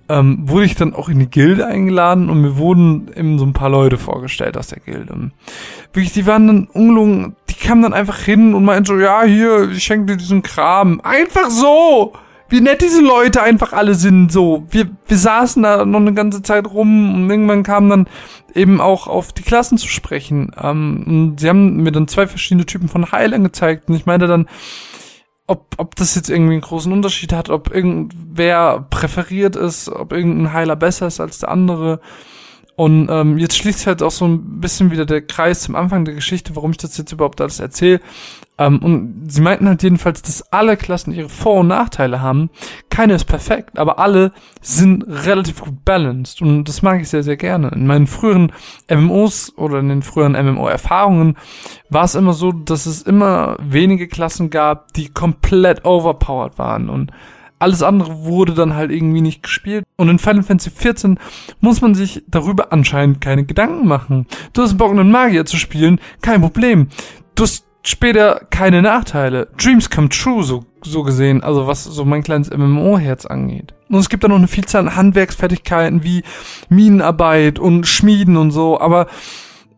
ähm, 0.08 0.48
wurde 0.48 0.66
ich 0.66 0.76
dann 0.76 0.94
auch 0.94 1.08
in 1.08 1.18
die 1.18 1.30
Gilde 1.30 1.66
eingeladen 1.66 2.30
und 2.30 2.40
mir 2.40 2.56
wurden 2.56 3.10
eben 3.16 3.38
so 3.38 3.44
ein 3.44 3.52
paar 3.52 3.70
Leute 3.70 3.98
vorgestellt 3.98 4.56
aus 4.56 4.68
der 4.68 4.80
Gilde. 4.80 5.12
Und 5.12 5.32
wirklich, 5.92 6.12
die 6.12 6.26
waren 6.26 6.46
dann 6.46 6.68
ungelungen, 6.72 7.36
die 7.48 7.54
kamen 7.54 7.82
dann 7.82 7.94
einfach 7.94 8.18
hin 8.18 8.54
und 8.54 8.64
meinten 8.64 8.84
so, 8.84 8.98
ja, 8.98 9.22
hier, 9.24 9.70
ich 9.70 9.82
schenke 9.82 10.12
dir 10.12 10.16
diesen 10.16 10.42
Kram. 10.42 11.00
Einfach 11.00 11.50
so! 11.50 12.12
Wie 12.48 12.60
nett 12.60 12.82
diese 12.82 13.02
Leute 13.02 13.42
einfach 13.42 13.72
alle 13.72 13.94
sind. 13.94 14.30
So, 14.30 14.66
wir, 14.70 14.88
wir 15.06 15.16
saßen 15.16 15.62
da 15.62 15.84
noch 15.84 16.00
eine 16.00 16.14
ganze 16.14 16.42
Zeit 16.42 16.66
rum 16.66 17.14
und 17.14 17.30
irgendwann 17.30 17.62
kam 17.62 17.88
dann 17.88 18.08
eben 18.54 18.80
auch 18.80 19.06
auf 19.06 19.32
die 19.32 19.42
Klassen 19.42 19.78
zu 19.78 19.88
sprechen. 19.88 20.52
Ähm, 20.60 21.04
und 21.06 21.40
sie 21.40 21.48
haben 21.48 21.82
mir 21.82 21.92
dann 21.92 22.08
zwei 22.08 22.26
verschiedene 22.26 22.66
Typen 22.66 22.88
von 22.88 23.10
Heilern 23.12 23.44
gezeigt 23.44 23.88
und 23.88 23.96
ich 23.96 24.06
meinte 24.06 24.26
dann, 24.26 24.48
ob, 25.46 25.74
ob 25.76 25.94
das 25.96 26.14
jetzt 26.14 26.28
irgendwie 26.28 26.54
einen 26.54 26.60
großen 26.60 26.92
Unterschied 26.92 27.32
hat, 27.32 27.50
ob 27.50 27.72
irgendwer 27.72 28.86
präferiert 28.90 29.56
ist, 29.56 29.88
ob 29.88 30.12
irgendein 30.12 30.52
Heiler 30.52 30.76
besser 30.76 31.06
ist 31.06 31.20
als 31.20 31.38
der 31.38 31.50
andere. 31.50 32.00
Und 32.74 33.08
ähm, 33.10 33.38
jetzt 33.38 33.56
schließt 33.56 33.86
halt 33.86 34.02
auch 34.02 34.10
so 34.10 34.26
ein 34.26 34.60
bisschen 34.60 34.90
wieder 34.90 35.06
der 35.06 35.22
Kreis 35.22 35.62
zum 35.62 35.76
Anfang 35.76 36.04
der 36.04 36.14
Geschichte, 36.14 36.54
warum 36.56 36.72
ich 36.72 36.76
das 36.76 36.98
jetzt 36.98 37.12
überhaupt 37.12 37.40
alles 37.40 37.60
erzähle. 37.60 38.00
Ähm, 38.58 38.78
und 38.78 39.24
sie 39.28 39.42
meinten 39.42 39.68
halt 39.68 39.82
jedenfalls, 39.82 40.22
dass 40.22 40.52
alle 40.52 40.76
Klassen 40.76 41.12
ihre 41.12 41.28
Vor- 41.28 41.60
und 41.60 41.68
Nachteile 41.68 42.20
haben. 42.20 42.50
Keine 42.88 43.14
ist 43.14 43.24
perfekt, 43.24 43.78
aber 43.78 43.98
alle 43.98 44.32
sind 44.62 45.04
relativ 45.06 45.60
gut 45.60 45.84
balanced. 45.84 46.40
Und 46.40 46.64
das 46.64 46.82
mag 46.82 47.00
ich 47.00 47.08
sehr, 47.08 47.22
sehr 47.22 47.36
gerne. 47.36 47.68
In 47.68 47.86
meinen 47.86 48.06
früheren 48.06 48.52
MMOs 48.90 49.56
oder 49.56 49.78
in 49.80 49.88
den 49.88 50.02
früheren 50.02 50.32
MMO-Erfahrungen 50.32 51.36
war 51.90 52.04
es 52.04 52.14
immer 52.14 52.32
so, 52.32 52.52
dass 52.52 52.86
es 52.86 53.02
immer 53.02 53.56
wenige 53.60 54.08
Klassen 54.08 54.50
gab, 54.50 54.92
die 54.94 55.08
komplett 55.08 55.84
overpowered 55.84 56.58
waren. 56.58 56.88
Und 56.88 57.12
alles 57.58 57.82
andere 57.82 58.24
wurde 58.24 58.54
dann 58.54 58.74
halt 58.74 58.90
irgendwie 58.90 59.20
nicht 59.20 59.42
gespielt. 59.42 59.84
Und 59.96 60.08
in 60.08 60.18
Final 60.18 60.42
Fantasy 60.42 60.70
XIV 60.70 61.16
muss 61.60 61.80
man 61.80 61.94
sich 61.94 62.22
darüber 62.28 62.72
anscheinend 62.72 63.20
keine 63.20 63.44
Gedanken 63.44 63.86
machen. 63.86 64.26
Du 64.52 64.62
hast 64.62 64.76
Bock, 64.76 64.90
einen 64.90 65.10
Magier 65.10 65.46
zu 65.46 65.56
spielen, 65.56 66.00
kein 66.22 66.40
Problem. 66.40 66.88
Du 67.34 67.44
hast 67.44 67.66
später 67.86 68.40
keine 68.50 68.82
Nachteile. 68.82 69.48
Dreams 69.56 69.88
come 69.90 70.08
true, 70.08 70.42
so, 70.42 70.64
so 70.82 71.02
gesehen, 71.02 71.42
also 71.42 71.66
was 71.66 71.84
so 71.84 72.04
mein 72.04 72.22
kleines 72.22 72.50
MMO-Herz 72.50 73.26
angeht. 73.26 73.74
Und 73.88 73.98
es 73.98 74.08
gibt 74.08 74.24
da 74.24 74.28
noch 74.28 74.36
eine 74.36 74.48
Vielzahl 74.48 74.82
an 74.82 74.96
Handwerksfertigkeiten 74.96 76.02
wie 76.02 76.22
Minenarbeit 76.68 77.58
und 77.58 77.86
Schmieden 77.86 78.36
und 78.36 78.50
so, 78.50 78.80
aber 78.80 79.06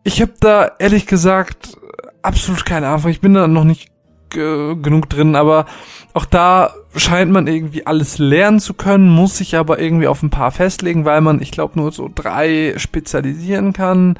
ich 0.03 0.21
habe 0.21 0.33
da 0.39 0.71
ehrlich 0.79 1.05
gesagt 1.05 1.77
absolut 2.21 2.65
keine 2.65 2.87
Ahnung. 2.87 3.09
Ich 3.09 3.21
bin 3.21 3.33
da 3.33 3.47
noch 3.47 3.63
nicht 3.63 3.89
genug 4.29 5.09
drin, 5.09 5.35
aber 5.35 5.65
auch 6.13 6.25
da 6.25 6.73
scheint 6.95 7.31
man 7.31 7.47
irgendwie 7.47 7.85
alles 7.85 8.17
lernen 8.17 8.59
zu 8.59 8.73
können, 8.73 9.09
muss 9.09 9.37
sich 9.37 9.55
aber 9.55 9.79
irgendwie 9.79 10.07
auf 10.07 10.23
ein 10.23 10.29
paar 10.29 10.51
festlegen, 10.51 11.05
weil 11.05 11.21
man, 11.21 11.41
ich 11.41 11.51
glaube, 11.51 11.79
nur 11.79 11.91
so 11.91 12.09
drei 12.13 12.73
spezialisieren 12.77 13.73
kann. 13.73 14.17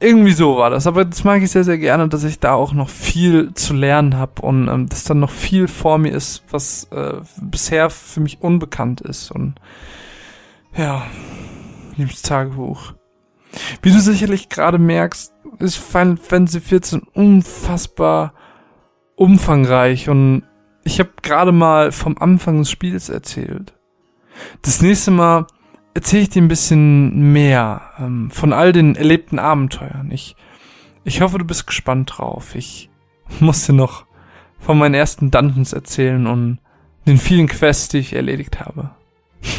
Irgendwie 0.00 0.32
so 0.32 0.56
war 0.56 0.70
das. 0.70 0.86
Aber 0.86 1.04
das 1.04 1.24
mag 1.24 1.42
ich 1.42 1.50
sehr, 1.50 1.64
sehr 1.64 1.78
gerne, 1.78 2.08
dass 2.08 2.24
ich 2.24 2.40
da 2.40 2.54
auch 2.54 2.72
noch 2.72 2.88
viel 2.88 3.54
zu 3.54 3.74
lernen 3.74 4.16
habe 4.16 4.42
und 4.42 4.68
ähm, 4.68 4.88
dass 4.88 5.04
dann 5.04 5.20
noch 5.20 5.30
viel 5.30 5.68
vor 5.68 5.98
mir 5.98 6.10
ist, 6.10 6.42
was 6.50 6.84
äh, 6.90 7.14
bisher 7.40 7.90
für 7.90 8.20
mich 8.20 8.42
unbekannt 8.42 9.00
ist. 9.00 9.30
Und 9.30 9.54
ja, 10.76 11.06
liebes 11.96 12.22
Tagebuch. 12.22 12.94
Wie 13.82 13.92
du 13.92 14.00
sicherlich 14.00 14.48
gerade 14.48 14.78
merkst, 14.78 15.32
ist 15.60 15.76
Final 15.76 16.16
Fantasy 16.16 16.60
14 16.60 17.02
unfassbar 17.14 18.34
umfangreich 19.16 20.08
und 20.08 20.42
ich 20.82 20.98
habe 20.98 21.10
gerade 21.22 21.52
mal 21.52 21.92
vom 21.92 22.18
Anfang 22.18 22.58
des 22.58 22.70
Spiels 22.70 23.08
erzählt. 23.08 23.74
Das 24.62 24.82
nächste 24.82 25.12
Mal 25.12 25.46
erzähle 25.94 26.22
ich 26.22 26.28
dir 26.30 26.42
ein 26.42 26.48
bisschen 26.48 27.32
mehr 27.32 27.92
ähm, 27.98 28.30
von 28.30 28.52
all 28.52 28.72
den 28.72 28.96
erlebten 28.96 29.38
Abenteuern. 29.38 30.10
Ich 30.10 30.36
Ich 31.04 31.20
hoffe, 31.20 31.38
du 31.38 31.44
bist 31.44 31.66
gespannt 31.66 32.14
drauf. 32.16 32.54
Ich 32.54 32.90
musste 33.40 33.72
noch 33.72 34.06
von 34.58 34.78
meinen 34.78 34.94
ersten 34.94 35.30
Dungeons 35.30 35.72
erzählen 35.72 36.26
und 36.26 36.58
den 37.06 37.18
vielen 37.18 37.48
Quests, 37.48 37.88
die 37.88 37.98
ich 37.98 38.14
erledigt 38.14 38.60
habe. 38.60 38.90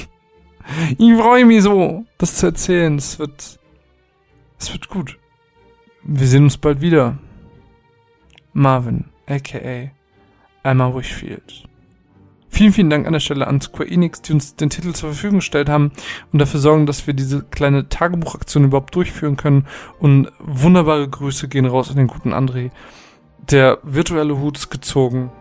ich 0.97 1.13
freue 1.15 1.45
mich 1.45 1.63
so, 1.63 2.05
das 2.17 2.35
zu 2.35 2.47
erzählen. 2.47 2.97
Es 2.97 3.19
wird, 3.19 3.59
es 4.59 4.73
wird 4.73 4.89
gut. 4.89 5.17
Wir 6.03 6.27
sehen 6.27 6.43
uns 6.43 6.57
bald 6.57 6.81
wieder. 6.81 7.17
Marvin, 8.53 9.05
aka 9.27 9.91
Emma 10.63 10.95
Wishfield. 10.95 11.67
Vielen, 12.55 12.71
vielen 12.71 12.89
Dank 12.89 13.05
an 13.05 13.11
der 13.11 13.19
Stelle 13.19 13.47
an 13.47 13.59
Square 13.59 13.89
Enix, 13.89 14.21
die 14.21 14.31
uns 14.31 14.55
den 14.55 14.69
Titel 14.69 14.93
zur 14.93 15.09
Verfügung 15.09 15.39
gestellt 15.39 15.67
haben 15.67 15.91
und 16.31 16.39
dafür 16.39 16.61
sorgen, 16.61 16.85
dass 16.85 17.05
wir 17.05 17.13
diese 17.13 17.43
kleine 17.43 17.89
Tagebuchaktion 17.89 18.63
überhaupt 18.63 18.95
durchführen 18.95 19.35
können. 19.35 19.67
Und 19.99 20.31
wunderbare 20.39 21.05
Grüße 21.05 21.49
gehen 21.49 21.65
raus 21.65 21.89
an 21.89 21.97
den 21.97 22.07
guten 22.07 22.31
André. 22.31 22.71
Der 23.51 23.79
virtuelle 23.83 24.39
Hut 24.39 24.57
ist 24.57 24.69
gezogen. 24.69 25.31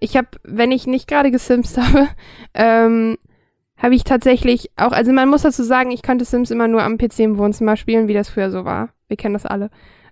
Ich 0.00 0.16
habe, 0.16 0.28
wenn 0.44 0.72
ich 0.72 0.86
nicht 0.86 1.08
gerade 1.08 1.30
gesimst 1.30 1.76
habe, 1.82 2.08
ähm, 2.54 3.16
habe 3.76 3.94
ich 3.94 4.04
tatsächlich 4.04 4.70
auch, 4.76 4.92
also 4.92 5.12
man 5.12 5.28
muss 5.28 5.42
dazu 5.42 5.62
sagen, 5.62 5.90
ich 5.90 6.02
konnte 6.02 6.24
Sims 6.24 6.50
immer 6.50 6.68
nur 6.68 6.82
am 6.82 6.98
PC 6.98 7.20
im 7.20 7.38
Wohnzimmer 7.38 7.76
spielen, 7.76 8.08
wie 8.08 8.14
das 8.14 8.28
früher 8.28 8.50
so 8.50 8.64
war. 8.64 8.90
Wir 9.06 9.16
kennen 9.16 9.34
das 9.34 9.46
alle. 9.46 9.70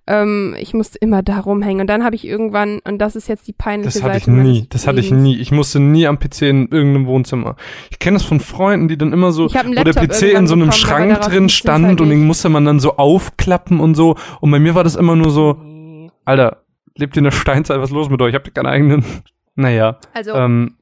Ähm, 0.08 0.54
ich 0.56 0.72
musste 0.72 0.98
immer 0.98 1.24
da 1.24 1.40
rumhängen 1.40 1.80
und 1.80 1.88
dann 1.88 2.04
habe 2.04 2.14
ich 2.14 2.24
irgendwann, 2.24 2.78
und 2.84 2.98
das 2.98 3.16
ist 3.16 3.28
jetzt 3.28 3.48
die 3.48 3.52
peinliche 3.52 3.98
Das 3.98 4.02
hatte 4.04 4.18
ich 4.18 4.24
Seite 4.24 4.38
nie. 4.38 4.66
Das 4.68 4.86
hatte 4.86 5.00
ich 5.00 5.10
nie. 5.10 5.36
Ich 5.36 5.50
musste 5.50 5.80
nie 5.80 6.06
am 6.06 6.20
PC 6.20 6.42
in 6.42 6.68
irgendeinem 6.68 7.06
Wohnzimmer. 7.06 7.56
Ich 7.90 7.98
kenne 7.98 8.16
das 8.16 8.24
von 8.24 8.38
Freunden, 8.38 8.86
die 8.86 8.96
dann 8.96 9.12
immer 9.12 9.32
so, 9.32 9.46
wo 9.46 9.82
der 9.84 9.94
PC 9.94 10.34
in 10.34 10.46
so 10.46 10.54
einem 10.54 10.68
bekommen, 10.68 10.72
Schrank 10.72 11.20
drin 11.22 11.48
stand 11.48 11.86
halt 11.86 12.00
und 12.00 12.10
den 12.10 12.24
musste 12.24 12.48
man 12.48 12.64
dann 12.64 12.78
so 12.78 12.96
aufklappen 12.96 13.80
und 13.80 13.96
so. 13.96 14.14
Und 14.40 14.52
bei 14.52 14.60
mir 14.60 14.76
war 14.76 14.84
das 14.84 14.94
immer 14.94 15.16
nur 15.16 15.30
so, 15.32 15.56
Alter, 16.24 16.62
lebt 16.96 17.16
ihr 17.16 17.18
in 17.18 17.24
der 17.24 17.30
Steinzeit, 17.32 17.80
was 17.80 17.90
ist 17.90 17.94
los 17.94 18.08
mit 18.08 18.22
euch? 18.22 18.32
Habt 18.32 18.46
ihr 18.46 18.52
keinen 18.52 18.66
eigenen? 18.66 19.04
Naja, 19.56 19.98
Also, 20.12 20.34
ähm, 20.34 20.76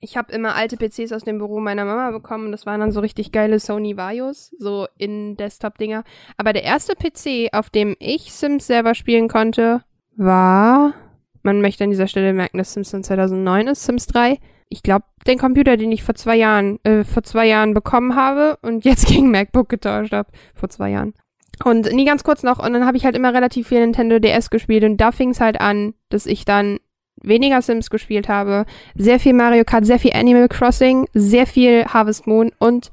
ich 0.00 0.16
habe 0.16 0.32
immer 0.32 0.54
alte 0.54 0.76
PCs 0.76 1.12
aus 1.12 1.24
dem 1.24 1.38
Büro 1.38 1.60
meiner 1.60 1.84
Mama 1.84 2.10
bekommen. 2.10 2.52
Das 2.52 2.66
waren 2.66 2.80
dann 2.80 2.92
so 2.92 3.00
richtig 3.00 3.32
geile 3.32 3.58
Sony 3.58 3.96
Vaios, 3.96 4.54
so 4.58 4.86
in 4.96 5.36
Desktop-Dinger. 5.36 6.04
Aber 6.36 6.52
der 6.52 6.62
erste 6.62 6.94
PC, 6.94 7.48
auf 7.52 7.70
dem 7.70 7.96
ich 7.98 8.32
Sims 8.32 8.66
selber 8.66 8.94
spielen 8.94 9.28
konnte, 9.28 9.82
war. 10.16 10.94
Man 11.42 11.60
möchte 11.60 11.84
an 11.84 11.90
dieser 11.90 12.06
Stelle 12.06 12.32
merken, 12.32 12.58
dass 12.58 12.74
Sims 12.74 12.90
von 12.90 13.02
2009 13.02 13.68
ist, 13.68 13.84
Sims 13.84 14.06
3. 14.06 14.38
Ich 14.68 14.82
glaube, 14.82 15.06
den 15.26 15.38
Computer, 15.38 15.76
den 15.76 15.90
ich 15.90 16.02
vor 16.04 16.14
zwei 16.14 16.36
Jahren, 16.36 16.78
äh, 16.84 17.04
vor 17.04 17.22
zwei 17.22 17.46
Jahren 17.46 17.74
bekommen 17.74 18.14
habe 18.14 18.58
und 18.62 18.84
jetzt 18.84 19.06
gegen 19.08 19.30
MacBook 19.30 19.68
getauscht 19.68 20.12
habe, 20.12 20.30
vor 20.54 20.68
zwei 20.68 20.90
Jahren. 20.90 21.14
Und 21.64 21.92
nie 21.92 22.04
ganz 22.04 22.22
kurz 22.22 22.42
noch, 22.42 22.64
und 22.64 22.72
dann 22.72 22.86
habe 22.86 22.96
ich 22.96 23.04
halt 23.04 23.16
immer 23.16 23.34
relativ 23.34 23.68
viel 23.68 23.80
Nintendo 23.80 24.20
DS 24.20 24.50
gespielt 24.50 24.84
und 24.84 24.98
da 24.98 25.10
fing 25.10 25.30
es 25.30 25.40
halt 25.40 25.60
an, 25.60 25.94
dass 26.08 26.26
ich 26.26 26.44
dann 26.44 26.78
weniger 27.22 27.62
Sims 27.62 27.90
gespielt 27.90 28.28
habe, 28.28 28.64
sehr 28.94 29.20
viel 29.20 29.32
Mario 29.32 29.64
Kart, 29.64 29.86
sehr 29.86 29.98
viel 29.98 30.12
Animal 30.12 30.48
Crossing, 30.48 31.06
sehr 31.14 31.46
viel 31.46 31.84
Harvest 31.86 32.26
Moon 32.26 32.52
und, 32.58 32.86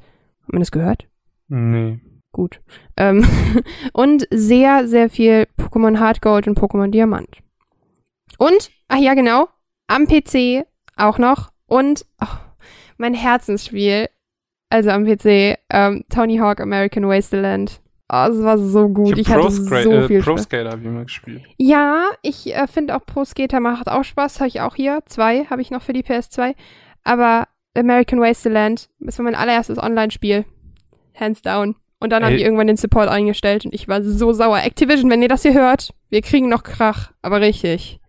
hat 0.44 0.54
man 0.54 0.62
das 0.62 0.72
gehört? 0.72 1.08
nee. 1.48 2.00
Gut. 2.32 2.60
Ähm, 2.98 3.26
und 3.94 4.28
sehr, 4.30 4.90
sehr 4.90 5.10
viel 5.10 5.48
Pokémon 5.58 6.00
Hard 6.00 6.22
Gold 6.22 6.50
und 6.50 6.60
Pokémon 6.60 6.90
Diamant. 6.90 7.30
Und, 8.38 8.72
ach 8.90 8.98
ja, 8.98 9.14
genau, 9.14 9.48
am 9.88 10.06
PC 10.06 10.66
auch 10.98 11.18
noch 11.18 11.52
und 11.68 12.06
oh, 12.22 12.38
mein 12.98 13.14
Herzensspiel, 13.14 14.10
also 14.70 14.90
am 14.90 15.06
PC, 15.06 15.58
ähm, 15.70 16.04
Tony 16.10 16.38
Hawk 16.38 16.60
American 16.60 17.08
Wasteland. 17.08 17.82
Oh, 18.07 18.27
es 18.30 18.41
war 18.44 18.57
so 18.60 18.88
gut. 18.90 19.18
Ich, 19.18 19.27
hab 19.30 19.38
hatte 19.44 19.48
Pro, 19.48 19.52
so 19.52 19.64
Scra- 19.64 20.07
viel 20.07 20.19
äh, 20.19 20.22
Pro. 20.22 20.38
Skater 20.38 20.69
habe 20.72 20.82
ich 20.82 20.88
immer 20.88 21.03
gespielt. 21.03 21.44
Ja, 21.57 22.06
ich 22.22 22.53
äh, 22.56 22.68
finde 22.68 22.95
auch 22.95 23.06
Pro 23.06 23.26
Skater 23.26 23.60
macht 23.60 23.88
auch 23.90 24.03
Spaß. 24.03 24.40
Habe 24.40 24.48
ich 24.48 24.61
auch 24.61 24.76
hier. 24.76 24.99
Zwei 25.07 25.45
habe 25.45 25.61
ich 25.61 25.72
noch 25.72 25.82
für 25.82 25.94
die 25.94 26.03
PS2. 26.03 26.53
Aber 27.03 27.48
American 27.76 28.19
Wasteland, 28.22 28.90
das 28.99 29.18
war 29.18 29.23
mein 29.23 29.36
allererstes 29.36 29.80
Online-Spiel. 29.80 30.45
Hands 31.19 31.41
down. 31.41 31.76
Und 31.99 32.11
dann 32.11 32.23
haben 32.23 32.36
die 32.38 32.44
irgendwann 32.44 32.68
den 32.68 32.77
Support 32.77 33.10
eingestellt 33.10 33.65
und 33.65 33.73
ich 33.73 33.88
war 33.88 34.03
so 34.03 34.32
sauer. 34.34 34.60
Activision, 34.64 35.10
wenn 35.10 35.22
ihr 35.23 35.30
das 35.30 35.41
hier 35.41 35.53
hört, 35.53 35.91
wir 36.10 36.22
kriegen 36.22 36.49
noch 36.49 36.61
Krach. 36.64 37.11
Aber 37.23 37.41
richtig. 37.41 37.99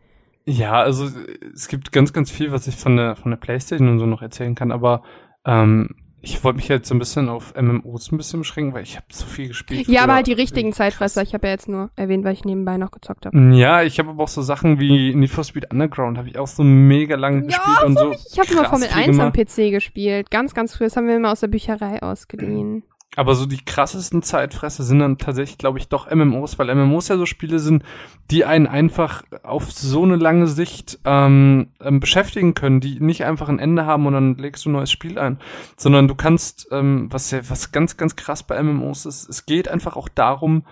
Ja, 0.44 0.72
also 0.82 1.08
es 1.54 1.68
gibt 1.68 1.92
ganz, 1.92 2.12
ganz 2.12 2.30
viel, 2.30 2.52
was 2.52 2.66
ich 2.66 2.76
von 2.76 2.96
der 2.96 3.16
von 3.16 3.30
der 3.30 3.38
PlayStation 3.38 3.88
und 3.88 3.98
so 3.98 4.06
noch 4.06 4.22
erzählen 4.22 4.54
kann, 4.54 4.70
aber 4.70 5.02
ähm, 5.46 5.94
ich 6.26 6.42
wollte 6.42 6.56
mich 6.56 6.68
jetzt 6.68 6.88
so 6.88 6.94
ein 6.94 6.98
bisschen 6.98 7.28
auf 7.28 7.54
MMOs 7.54 8.10
ein 8.10 8.16
bisschen 8.16 8.40
beschränken, 8.40 8.74
weil 8.74 8.82
ich 8.82 8.96
habe 8.96 9.06
so 9.10 9.26
viel 9.26 9.48
gespielt. 9.48 9.86
Ja, 9.86 10.02
aber 10.02 10.14
halt 10.14 10.26
die 10.26 10.32
richtigen. 10.32 10.72
Zeitfresser. 10.72 11.22
Ich 11.22 11.32
habe 11.34 11.46
ja 11.46 11.52
jetzt 11.52 11.68
nur 11.68 11.90
erwähnt, 11.94 12.24
weil 12.24 12.32
ich 12.32 12.44
nebenbei 12.44 12.76
noch 12.76 12.90
gezockt 12.90 13.26
habe. 13.26 13.38
Ja, 13.54 13.82
ich 13.82 13.98
habe 13.98 14.10
aber 14.10 14.24
auch 14.24 14.28
so 14.28 14.42
Sachen 14.42 14.80
wie 14.80 15.14
Need 15.14 15.30
for 15.30 15.44
Speed 15.44 15.72
Underground 15.72 16.18
habe 16.18 16.28
ich 16.28 16.38
auch 16.38 16.48
so 16.48 16.64
mega 16.64 17.16
lange 17.16 17.42
Ja, 17.42 17.46
gespielt 17.46 17.84
und 17.84 17.98
so. 17.98 18.12
Ich 18.12 18.38
habe 18.38 18.52
immer 18.52 18.68
Formel 18.68 18.88
viel 18.88 18.98
1 18.98 19.20
am 19.20 19.32
gemacht. 19.32 19.48
PC 19.48 19.70
gespielt. 19.70 20.30
Ganz, 20.30 20.54
ganz 20.54 20.74
früh. 20.74 20.84
Das 20.84 20.96
haben 20.96 21.06
wir 21.06 21.16
immer 21.16 21.30
aus 21.30 21.40
der 21.40 21.48
Bücherei 21.48 22.02
ausgeliehen. 22.02 22.82
Aber 23.16 23.34
so 23.34 23.46
die 23.46 23.64
krassesten 23.64 24.22
Zeitfresser 24.22 24.84
sind 24.84 24.98
dann 24.98 25.18
tatsächlich, 25.18 25.58
glaube 25.58 25.78
ich, 25.78 25.88
doch 25.88 26.14
MMOs, 26.14 26.58
weil 26.58 26.72
MMOs 26.72 27.08
ja 27.08 27.16
so 27.16 27.26
Spiele 27.26 27.58
sind, 27.58 27.82
die 28.30 28.44
einen 28.44 28.66
einfach 28.66 29.24
auf 29.42 29.72
so 29.72 30.02
eine 30.04 30.16
lange 30.16 30.46
Sicht 30.46 30.98
ähm, 31.04 31.68
ähm, 31.80 31.98
beschäftigen 31.98 32.54
können, 32.54 32.80
die 32.80 33.00
nicht 33.00 33.24
einfach 33.24 33.48
ein 33.48 33.58
Ende 33.58 33.86
haben 33.86 34.06
und 34.06 34.12
dann 34.12 34.36
legst 34.36 34.64
du 34.64 34.68
ein 34.68 34.72
neues 34.72 34.90
Spiel 34.90 35.18
ein, 35.18 35.38
sondern 35.76 36.08
du 36.08 36.14
kannst, 36.14 36.68
ähm, 36.70 37.08
was 37.10 37.30
ja 37.30 37.40
was 37.48 37.72
ganz 37.72 37.96
ganz 37.96 38.16
krass 38.16 38.42
bei 38.42 38.62
MMOs 38.62 39.06
ist, 39.06 39.28
es 39.28 39.46
geht 39.46 39.66
einfach 39.66 39.96
auch 39.96 40.10
darum, 40.10 40.64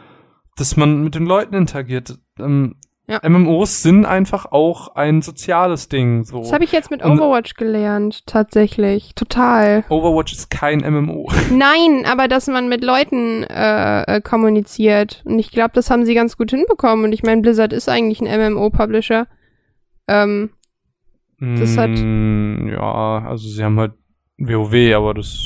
dass 0.57 0.77
man 0.77 1.03
mit 1.03 1.15
den 1.15 1.27
Leuten 1.27 1.55
interagiert. 1.55 2.19
Ähm, 2.39 2.77
Ja. 3.07 3.21
MMOs 3.29 3.83
sind 3.83 4.07
einfach 4.07 4.47
auch 4.51 4.95
ein 4.97 5.21
soziales 5.21 5.91
Ding. 5.91 6.25
So. 6.25 6.39
Das 6.39 6.53
habe 6.55 6.65
ich 6.65 6.73
jetzt 6.73 6.91
mit 6.91 7.03
Und- 7.05 7.21
Overwatch 7.21 7.55
gelernt, 7.55 8.27
tatsächlich. 8.27 9.15
Total. 9.15 9.85
Overwatch 9.91 10.33
ist 10.33 10.49
kein 10.51 10.79
MMO. 10.79 11.31
Nein, 11.53 12.07
aber 12.11 12.29
dass 12.29 12.47
man 12.47 12.69
mit 12.71 12.83
Leuten 12.83 13.43
äh, 13.43 14.03
äh, 14.05 14.21
kommuniziert. 14.23 15.21
Und 15.27 15.39
ich 15.39 15.51
glaube, 15.51 15.73
das 15.75 15.91
haben 15.91 16.07
sie 16.07 16.15
ganz 16.15 16.39
gut 16.39 16.51
hinbekommen. 16.51 17.05
Und 17.05 17.13
ich 17.13 17.23
meine, 17.23 17.43
Blizzard 17.43 17.75
ist 17.75 17.91
eigentlich 17.91 18.23
ein 18.23 18.53
MMO-Publisher. 18.55 19.27
Ähm, 20.09 20.51
Das 21.39 21.77
hat- 21.77 21.91
Mm, 21.91 22.69
ja, 22.69 23.19
also 23.29 23.47
sie 23.49 23.63
haben 23.63 23.79
halt 23.79 23.93
WoW, 24.39 24.95
aber 24.95 25.13
das 25.13 25.39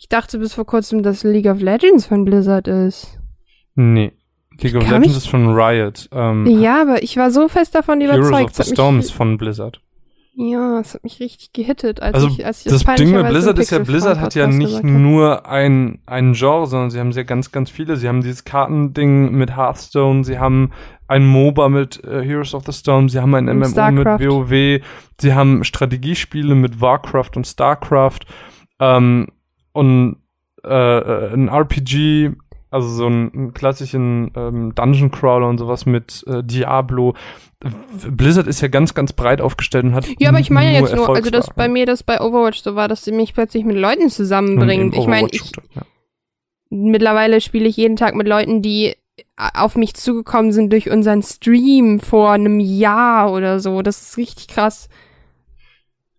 ich 0.00 0.08
dachte 0.08 0.38
bis 0.38 0.54
vor 0.54 0.66
kurzem, 0.66 1.02
dass 1.04 1.22
League 1.24 1.46
of 1.46 1.60
Legends 1.60 2.06
von 2.06 2.24
Blizzard 2.24 2.66
ist. 2.68 3.18
nee. 3.76 4.12
League 4.60 4.76
of 4.76 4.88
Legends 4.88 5.16
ist 5.16 5.28
von 5.28 5.54
Riot. 5.54 6.08
Ähm, 6.12 6.46
Ja, 6.60 6.82
aber 6.82 7.02
ich 7.02 7.16
war 7.16 7.30
so 7.30 7.48
fest 7.48 7.74
davon 7.74 8.00
Heroes 8.00 8.28
überzeugt. 8.28 8.58
of 8.60 8.64
the 8.66 8.72
Storm 8.72 8.98
ist 8.98 9.10
von 9.12 9.36
Blizzard. 9.38 9.80
ja, 10.36 10.80
es 10.80 10.94
hat 10.94 11.04
mich 11.04 11.20
richtig 11.20 11.52
gehittet, 11.52 12.00
als 12.02 12.14
Also 12.14 12.28
ich, 12.28 12.44
als 12.44 12.64
ich 12.66 12.72
Das 12.72 12.84
Ding 12.96 13.12
mit 13.12 13.28
Blizzard 13.28 13.58
ist 13.58 13.70
ja, 13.70 13.78
Blizzard 13.78 14.18
hat 14.20 14.34
ja 14.34 14.46
nicht 14.46 14.82
nur 14.82 15.46
ein, 15.46 16.00
ein 16.06 16.32
Genre, 16.32 16.66
sondern 16.66 16.90
sie 16.90 16.98
haben 16.98 17.12
sehr 17.12 17.24
ganz, 17.24 17.52
ganz 17.52 17.70
viele. 17.70 17.96
Sie 17.96 18.08
haben 18.08 18.20
dieses 18.22 18.44
Kartending 18.44 19.32
mit 19.32 19.56
Hearthstone, 19.56 20.24
sie 20.24 20.38
haben 20.38 20.70
ein 21.06 21.26
MOBA 21.26 21.68
mit 21.68 22.02
äh, 22.02 22.22
Heroes 22.24 22.54
of 22.54 22.64
the 22.64 22.72
Storm, 22.72 23.08
sie 23.08 23.20
haben 23.20 23.34
ein 23.34 23.48
Und 23.48 23.58
MMO 23.58 23.68
StarCraft. 23.68 24.18
mit 24.18 24.28
WoW, 24.30 24.80
sie 25.20 25.34
haben 25.34 25.62
Strategiespiele 25.62 26.54
mit 26.54 26.80
Warcraft 26.80 27.30
und 27.36 27.46
StarCraft 27.46 28.20
ähm, 28.80 29.28
und 29.72 30.16
äh, 30.64 30.98
äh, 30.98 31.32
ein 31.34 31.48
RPG, 31.48 32.30
also 32.74 32.88
so 32.88 33.06
einen, 33.06 33.54
klassischen 33.54 34.32
ähm, 34.34 34.74
Dungeon 34.74 35.12
Crawler 35.12 35.48
und 35.48 35.58
sowas 35.58 35.86
mit 35.86 36.24
äh, 36.26 36.42
Diablo. 36.42 37.14
Blizzard 38.10 38.48
ist 38.48 38.60
ja 38.60 38.68
ganz, 38.68 38.94
ganz 38.94 39.12
breit 39.12 39.40
aufgestellt 39.40 39.84
und 39.84 39.94
hat 39.94 40.06
Ja, 40.18 40.30
aber 40.30 40.40
ich 40.40 40.50
meine 40.50 40.72
ja 40.72 40.80
jetzt 40.80 40.94
nur, 40.94 41.08
also 41.08 41.30
dass 41.30 41.50
bei 41.54 41.68
mir 41.68 41.86
das 41.86 42.02
bei 42.02 42.20
Overwatch 42.20 42.62
so 42.62 42.74
war, 42.74 42.88
dass 42.88 43.04
sie 43.04 43.12
mich 43.12 43.32
plötzlich 43.32 43.64
mit 43.64 43.76
Leuten 43.76 44.10
zusammenbringt. 44.10 44.94
Und 44.94 45.00
Ich 45.00 45.06
meine, 45.06 45.28
ich, 45.30 45.52
ja. 45.74 45.82
mittlerweile 46.68 47.40
spiele 47.40 47.68
ich 47.68 47.76
jeden 47.76 47.96
Tag 47.96 48.16
mit 48.16 48.26
Leuten, 48.26 48.60
die 48.60 48.96
auf 49.36 49.76
mich 49.76 49.94
zugekommen 49.94 50.50
sind 50.50 50.72
durch 50.72 50.90
unseren 50.90 51.22
Stream 51.22 52.00
vor 52.00 52.32
einem 52.32 52.58
Jahr 52.58 53.32
oder 53.32 53.60
so. 53.60 53.82
Das 53.82 54.02
ist 54.02 54.16
richtig 54.16 54.48
krass. 54.48 54.88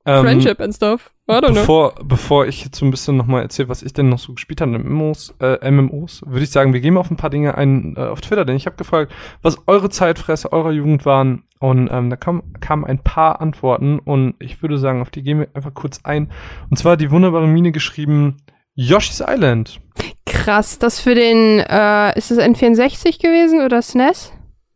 Ähm, 0.05 0.23
Friendship 0.23 0.61
and 0.61 0.73
stuff. 0.73 1.11
Know. 1.27 1.41
Bevor, 1.41 1.95
bevor 2.03 2.45
ich 2.45 2.63
jetzt 2.63 2.77
so 2.77 2.85
ein 2.85 2.91
bisschen 2.91 3.17
nochmal 3.17 3.41
erzähle, 3.41 3.67
was 3.69 3.81
ich 3.81 3.93
denn 3.93 4.09
noch 4.09 4.19
so 4.19 4.33
gespielt 4.33 4.61
habe 4.61 4.75
in 4.75 4.87
MMOs, 4.87 5.33
äh, 5.39 5.71
MMOs 5.71 6.21
würde 6.27 6.43
ich 6.43 6.51
sagen, 6.51 6.71
wir 6.73 6.81
gehen 6.81 6.93
mal 6.93 6.99
auf 6.99 7.09
ein 7.09 7.17
paar 7.17 7.31
Dinge 7.31 7.55
ein 7.57 7.95
äh, 7.97 8.01
auf 8.01 8.21
Twitter, 8.21 8.45
denn 8.45 8.55
ich 8.55 8.67
habe 8.67 8.75
gefragt, 8.75 9.11
was 9.41 9.57
eure 9.67 9.89
Zeitfresse 9.89 10.53
eurer 10.53 10.71
Jugend 10.71 11.03
waren 11.05 11.43
und 11.59 11.89
ähm, 11.91 12.11
da 12.11 12.15
kam, 12.15 12.43
kamen 12.59 12.85
ein 12.85 12.99
paar 12.99 13.41
Antworten 13.41 13.97
und 13.97 14.35
ich 14.39 14.61
würde 14.61 14.77
sagen, 14.77 15.01
auf 15.01 15.09
die 15.09 15.23
gehen 15.23 15.39
wir 15.39 15.47
einfach 15.55 15.73
kurz 15.73 16.01
ein. 16.03 16.29
Und 16.69 16.77
zwar 16.77 16.91
hat 16.93 17.01
die 17.01 17.09
wunderbare 17.09 17.47
Mine 17.47 17.71
geschrieben, 17.71 18.37
Yoshi's 18.75 19.23
Island. 19.25 19.79
Krass, 20.27 20.77
das 20.77 20.99
für 20.99 21.15
den, 21.15 21.59
äh, 21.59 22.15
ist 22.17 22.29
das 22.29 22.37
N64 22.37 23.19
gewesen 23.21 23.61
oder 23.61 23.81
SNES? 23.81 24.31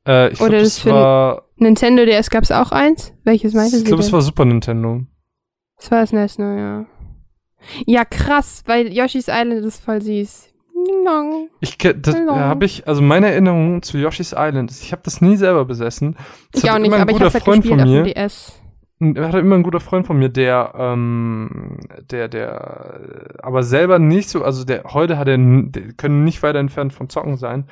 Äh, 0.08 0.30
ich 0.32 0.38
glaube, 0.40 0.50
Oder 0.52 0.60
das 0.62 0.76
das 0.76 0.80
für- 0.80 0.92
war, 0.94 1.44
Nintendo 1.58 2.06
DS 2.06 2.30
gab's 2.32 2.50
auch 2.52 2.72
eins? 2.72 3.14
Welches 3.24 3.54
meinte 3.54 3.76
ich 3.76 3.82
sie 3.82 3.88
glaube, 3.88 4.02
es 4.02 4.12
war 4.12 4.22
Super 4.22 4.46
Nintendo. 4.46 5.02
Das 5.80 5.92
war 5.92 6.02
das 6.02 6.10
SNES, 6.10 6.38
ne, 6.40 6.60
ja. 6.60 6.86
Ja, 7.86 8.06
krass, 8.06 8.64
weil 8.66 8.94
Yoshi's 8.94 9.28
Island 9.28 9.66
ist 9.66 9.84
voll 9.84 10.02
süß. 10.02 10.50
Dong. 11.06 11.50
Ich 11.60 11.78
das 11.78 12.16
habe 12.16 12.66
ich, 12.66 12.88
also 12.88 13.02
meine 13.02 13.28
Erinnerung 13.32 13.82
zu 13.82 13.98
Yoshi's 13.98 14.34
Island 14.38 14.72
ist, 14.72 14.84
ich 14.84 14.92
habe 14.92 15.02
das 15.04 15.22
nie 15.22 15.36
selber 15.36 15.66
besessen. 15.66 16.16
Das 16.52 16.64
Ich 16.64 16.72
auch 16.72 16.80
nicht, 16.80 16.94
aber 16.94 17.12
ich 17.12 17.18
guter 17.18 17.26
hab's 17.26 17.34
halt 17.34 17.44
Freund 17.44 17.64
gespielt 17.64 17.82
von 17.82 17.90
auf 17.90 17.94
dem 17.96 18.04
mir. 18.04 18.14
DS. 18.14 18.62
Er 19.02 19.28
hatte 19.28 19.40
immer 19.40 19.56
ein 19.56 19.64
guter 19.64 19.80
Freund 19.80 20.06
von 20.06 20.20
mir, 20.20 20.30
der, 20.30 20.74
ähm, 20.78 21.80
der, 22.12 22.28
der, 22.28 23.38
aber 23.42 23.64
selber 23.64 23.98
nicht 23.98 24.30
so, 24.30 24.44
also 24.44 24.66
der, 24.66 24.84
heute 24.86 25.18
hat 25.18 25.28
er, 25.30 25.38
der 25.38 25.94
können 25.94 26.26
nicht 26.26 26.44
weiter 26.44 26.60
entfernt 26.60 26.92
vom 26.92 27.08
Zocken 27.08 27.38
sein. 27.38 27.66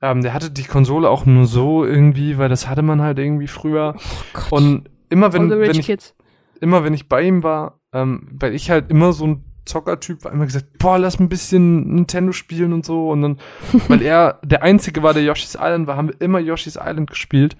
Ähm, 0.00 0.22
der 0.22 0.32
hatte 0.32 0.52
die 0.52 0.64
Konsole 0.64 1.10
auch 1.10 1.26
nur 1.26 1.46
so 1.46 1.84
irgendwie, 1.84 2.38
weil 2.38 2.48
das 2.48 2.68
hatte 2.68 2.82
man 2.82 3.02
halt 3.02 3.18
irgendwie 3.18 3.48
früher. 3.48 3.96
Gott. 4.32 4.52
Und 4.52 4.88
immer 5.10 5.32
wenn, 5.32 5.42
All 5.42 5.48
the 5.48 5.54
rich 5.54 5.68
wenn 5.70 5.80
ich, 5.80 5.86
kids. 5.86 6.14
Immer 6.60 6.84
wenn 6.84 6.94
ich 6.94 7.08
bei 7.08 7.22
ihm 7.22 7.42
war, 7.42 7.80
ähm, 7.92 8.28
weil 8.32 8.54
ich 8.54 8.70
halt 8.70 8.90
immer 8.90 9.12
so 9.12 9.26
ein 9.26 9.44
Zockertyp 9.68 10.24
war, 10.24 10.32
immer 10.32 10.46
gesagt, 10.46 10.78
boah, 10.78 10.98
lass 10.98 11.20
ein 11.20 11.28
bisschen 11.28 11.94
Nintendo 11.94 12.32
spielen 12.32 12.72
und 12.72 12.84
so. 12.84 13.10
Und 13.10 13.22
dann, 13.22 13.38
weil 13.88 14.02
er 14.02 14.40
der 14.42 14.62
Einzige 14.62 15.02
war, 15.02 15.14
der 15.14 15.22
Yoshi's 15.22 15.54
Island 15.60 15.86
war, 15.86 15.96
haben 15.96 16.08
wir 16.08 16.20
immer 16.20 16.40
Yoshi's 16.40 16.78
Island 16.82 17.10
gespielt. 17.10 17.56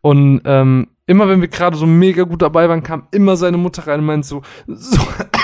Und 0.00 0.40
ähm, 0.44 0.88
immer 1.06 1.28
wenn 1.28 1.40
wir 1.40 1.48
gerade 1.48 1.76
so 1.76 1.86
mega 1.86 2.24
gut 2.24 2.42
dabei 2.42 2.68
waren, 2.68 2.82
kam 2.82 3.06
immer 3.12 3.36
seine 3.36 3.58
Mutter 3.58 3.86
rein 3.86 4.00
und 4.00 4.06
meinte 4.06 4.26
so, 4.26 4.42
so 4.66 5.00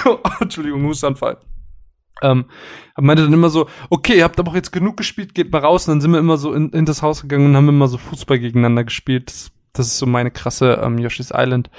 Entschuldigung, 0.40 0.84
Hustanfall. 0.84 1.38
Ähm, 2.22 2.46
meinte 2.96 3.24
dann 3.24 3.32
immer 3.32 3.50
so, 3.50 3.68
okay, 3.90 4.16
ihr 4.16 4.24
habt 4.24 4.40
aber 4.40 4.50
auch 4.50 4.54
jetzt 4.54 4.72
genug 4.72 4.96
gespielt, 4.96 5.34
geht 5.34 5.52
mal 5.52 5.58
raus. 5.58 5.86
Und 5.86 5.94
dann 5.94 6.00
sind 6.00 6.12
wir 6.12 6.18
immer 6.18 6.38
so 6.38 6.52
in, 6.54 6.70
in 6.70 6.86
das 6.86 7.02
Haus 7.02 7.22
gegangen 7.22 7.46
und 7.46 7.56
haben 7.56 7.68
immer 7.68 7.88
so 7.88 7.98
Fußball 7.98 8.38
gegeneinander 8.38 8.84
gespielt. 8.84 9.28
Das, 9.28 9.52
das 9.74 9.86
ist 9.88 9.98
so 9.98 10.06
meine 10.06 10.30
krasse 10.30 10.80
ähm, 10.82 10.98
Yoshi's 10.98 11.32
Island 11.34 11.70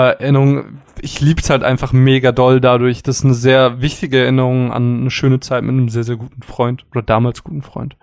Erinnerung. 0.00 0.80
Ich 1.00 1.20
lieb's 1.20 1.50
halt 1.50 1.62
einfach 1.62 1.92
mega 1.92 2.32
doll 2.32 2.60
dadurch. 2.60 3.02
Das 3.02 3.18
ist 3.18 3.24
eine 3.24 3.34
sehr 3.34 3.80
wichtige 3.80 4.18
Erinnerung 4.22 4.72
an 4.72 5.00
eine 5.00 5.10
schöne 5.10 5.40
Zeit 5.40 5.62
mit 5.62 5.72
einem 5.72 5.88
sehr, 5.88 6.04
sehr 6.04 6.16
guten 6.16 6.42
Freund 6.42 6.84
oder 6.90 7.02
damals 7.02 7.44
guten 7.44 7.62
Freund. 7.62 7.96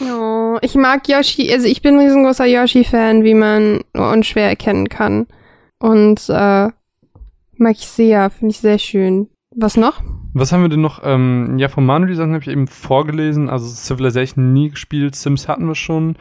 Oh, 0.00 0.58
ich 0.60 0.74
mag 0.74 1.08
Yoshi, 1.08 1.50
also 1.52 1.66
ich 1.66 1.82
bin 1.82 1.94
ein 1.94 2.00
riesengroßer 2.00 2.46
Yoshi-Fan, 2.46 3.24
wie 3.24 3.34
man 3.34 3.80
nur 3.94 4.10
unschwer 4.12 4.48
erkennen 4.48 4.88
kann. 4.88 5.26
Und 5.78 6.28
äh, 6.28 6.68
mag 7.56 7.72
ich 7.72 7.86
sehr, 7.86 8.30
finde 8.30 8.52
ich 8.52 8.60
sehr 8.60 8.78
schön. 8.78 9.28
Was 9.54 9.76
noch? 9.76 10.02
Was 10.34 10.52
haben 10.52 10.62
wir 10.62 10.68
denn 10.68 10.82
noch? 10.82 11.00
Ähm, 11.02 11.58
ja, 11.58 11.68
von 11.68 11.84
Manu, 11.84 12.06
die 12.06 12.14
Sachen 12.14 12.32
habe 12.32 12.42
ich 12.42 12.50
eben 12.50 12.68
vorgelesen. 12.68 13.48
Also 13.48 13.66
Civilization 13.66 14.52
nie 14.52 14.70
gespielt. 14.70 15.16
Sims 15.16 15.48
hatten 15.48 15.66
wir 15.66 15.74
schon. 15.74 16.16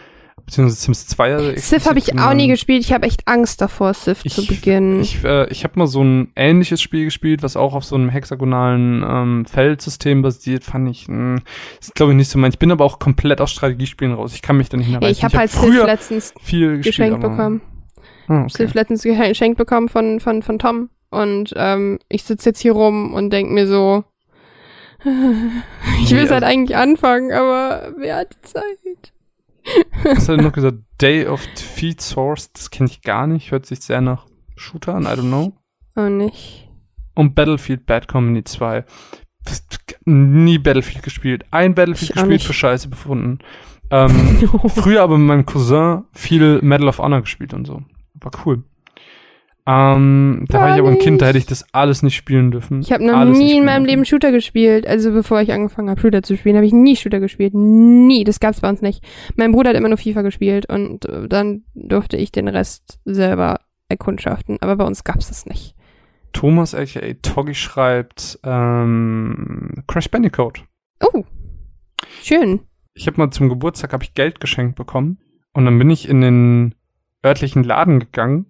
Beziehungsweise 0.45 0.80
Sims 0.81 1.07
2. 1.07 1.35
also 1.35 1.53
Civ 1.57 1.85
habe 1.88 1.99
ich 1.99 2.18
auch 2.18 2.34
nie 2.34 2.47
gespielt. 2.47 2.81
Ich 2.81 2.93
habe 2.93 3.05
echt 3.05 3.27
Angst 3.27 3.59
davor, 3.59 3.93
Civ 3.93 4.23
zu 4.23 4.45
beginnen. 4.47 5.01
Ich, 5.01 5.23
äh, 5.23 5.49
ich 5.49 5.65
habe 5.65 5.77
mal 5.77 5.88
so 5.88 6.01
ein 6.03 6.31
ähnliches 6.38 6.81
Spiel 6.81 7.03
gespielt, 7.05 7.43
was 7.43 7.57
auch 7.57 7.73
auf 7.73 7.84
so 7.84 7.95
einem 7.95 8.07
hexagonalen 8.09 9.03
ähm, 9.05 9.45
Feldsystem 9.45 10.22
basiert. 10.22 10.64
Fand 10.64 10.89
ich, 10.89 11.07
mh, 11.09 11.41
ist 11.81 11.95
glaube 11.95 12.14
ich 12.14 12.18
nicht 12.18 12.30
so 12.30 12.39
mein. 12.39 12.51
Ich 12.51 12.59
bin 12.59 12.72
aber 12.72 12.85
auch 12.85 12.99
komplett 12.99 13.41
aus 13.41 13.51
Strategiespielen 13.51 14.14
raus. 14.14 14.34
Ich 14.34 14.41
kann 14.41 14.55
mich 14.57 14.69
da 14.69 14.77
nicht 14.77 14.89
mehr 14.89 15.01
ja, 15.01 15.09
ich 15.09 15.23
habe 15.23 15.38
halt 15.38 15.51
Civ 15.51 15.59
früher 15.59 15.85
letztens 15.85 16.34
viel 16.41 16.80
geschenkt 16.81 17.19
bekommen. 17.19 17.61
Ah, 18.30 18.43
okay. 18.43 18.49
Civ 18.53 18.73
letztens 18.73 19.03
geschenkt 19.03 19.57
bekommen 19.57 19.89
von, 19.89 20.19
von, 20.22 20.43
von 20.43 20.59
Tom. 20.59 20.89
Und 21.09 21.53
ähm, 21.55 21.99
ich 22.09 22.23
sitze 22.23 22.49
jetzt 22.49 22.61
hier 22.61 22.73
rum 22.73 23.14
und 23.14 23.31
denk 23.31 23.51
mir 23.51 23.68
so, 23.68 24.03
ich 26.01 26.11
will 26.11 26.23
es 26.23 26.31
halt 26.31 26.43
also- 26.43 26.45
eigentlich 26.45 26.76
anfangen, 26.77 27.31
aber 27.31 27.93
wer 27.97 28.18
hat 28.18 28.34
die 28.34 28.41
Zeit? 28.41 29.14
Was 30.03 30.30
hat 30.30 30.38
er 30.38 30.44
noch 30.44 30.53
gesagt? 30.53 30.77
Day 31.02 31.27
of 31.27 31.45
Defeat 31.48 32.02
Source, 32.02 32.52
das 32.53 32.72
kenne 32.72 32.89
ich 32.89 33.02
gar 33.02 33.27
nicht. 33.27 33.52
Hört 33.52 33.65
sich 33.65 33.81
sehr 33.81 34.02
nach 34.02 34.26
Shooter 34.56 34.95
an, 34.95 35.03
I 35.03 35.07
don't 35.07 35.27
know. 35.27 35.53
Oh, 35.95 36.10
nicht. 36.10 36.69
Und 37.15 37.35
Battlefield 37.35 37.85
Bad 37.85 38.07
Company 38.07 38.44
2. 38.44 38.85
Nie 40.06 40.57
Battlefield 40.57 41.03
gespielt. 41.03 41.45
Ein 41.52 41.76
Battlefield 41.76 42.11
Ich 42.11 42.15
gespielt, 42.15 42.44
für 42.44 42.53
Scheiße 42.53 42.89
befunden. 42.89 43.39
Ähm, 43.89 44.48
früher 44.68 45.02
aber 45.02 45.18
mit 45.18 45.27
meinem 45.27 45.45
Cousin 45.45 46.03
viel 46.14 46.61
Medal 46.61 46.89
of 46.89 46.99
Honor 46.99 47.22
gespielt 47.22 47.53
und 47.53 47.65
so. 47.65 47.81
War 48.15 48.31
cool. 48.45 48.64
Ähm, 49.69 50.45
da 50.48 50.61
war 50.61 50.73
ich 50.73 50.80
aber 50.80 50.89
ein 50.89 50.98
Kind, 50.98 51.22
da 51.22 51.26
hätte 51.26 51.38
ich 51.38 51.45
das 51.45 51.65
alles 51.73 52.02
nicht 52.02 52.15
spielen 52.15 52.52
dürfen. 52.52 52.80
Ich 52.80 52.94
habe 52.94 53.06
noch 53.06 53.15
Alles 53.18 53.38
nie 53.38 53.57
in 53.57 53.65
meinem. 53.65 53.84
Leben 53.84 54.06
Shooter 54.06 54.31
gespielt. 54.31 54.88
Also 54.88 55.11
bevor 55.11 55.41
ich 55.41 55.52
angefangen 55.52 55.89
habe, 55.89 55.99
Shooter 55.99 56.23
zu 56.23 56.38
spielen, 56.38 56.56
habe 56.56 56.65
ich 56.65 56.72
nie 56.72 56.95
Shooter 56.95 57.19
gespielt. 57.19 57.53
Nie. 57.53 58.23
Das 58.23 58.39
gab's 58.39 58.61
bei 58.61 58.69
uns 58.69 58.81
nicht. 58.81 59.03
Mein 59.35 59.52
Bruder 59.52 59.72
hat 59.72 59.77
immer 59.77 59.89
nur 59.89 59.98
FIFA 59.98 60.22
gespielt 60.22 60.69
und 60.69 61.06
äh, 61.06 61.27
dann 61.27 61.64
durfte 61.76 62.15
ich 62.15 62.31
den 62.31 62.48
Rest 62.48 62.99
selber 63.03 63.60
erkundschaften. 63.89 64.57
Aber 64.61 64.77
bei 64.77 64.85
uns 64.85 65.03
gab's 65.03 65.27
das 65.27 65.45
nicht. 65.45 65.76
Thomas 66.31 66.73
aka 66.73 67.02
Toggy 67.22 67.53
schreibt 67.53 68.39
ähm, 68.44 69.84
Crash 69.88 70.10
Bandicoot. 70.10 70.64
Oh. 71.03 71.26
Schön. 72.23 72.61
Ich 72.94 73.07
habe 73.07 73.18
mal 73.18 73.31
zum 73.31 73.49
Geburtstag 73.49 73.91
hab 73.91 74.03
ich 74.03 74.14
Geld 74.14 74.39
geschenkt 74.39 74.76
bekommen 74.76 75.18
und 75.53 75.65
dann 75.65 75.77
bin 75.77 75.89
ich 75.89 76.07
in 76.07 76.22
den 76.22 76.76
örtlichen 77.26 77.64
Laden 77.64 77.99
gegangen, 77.99 78.45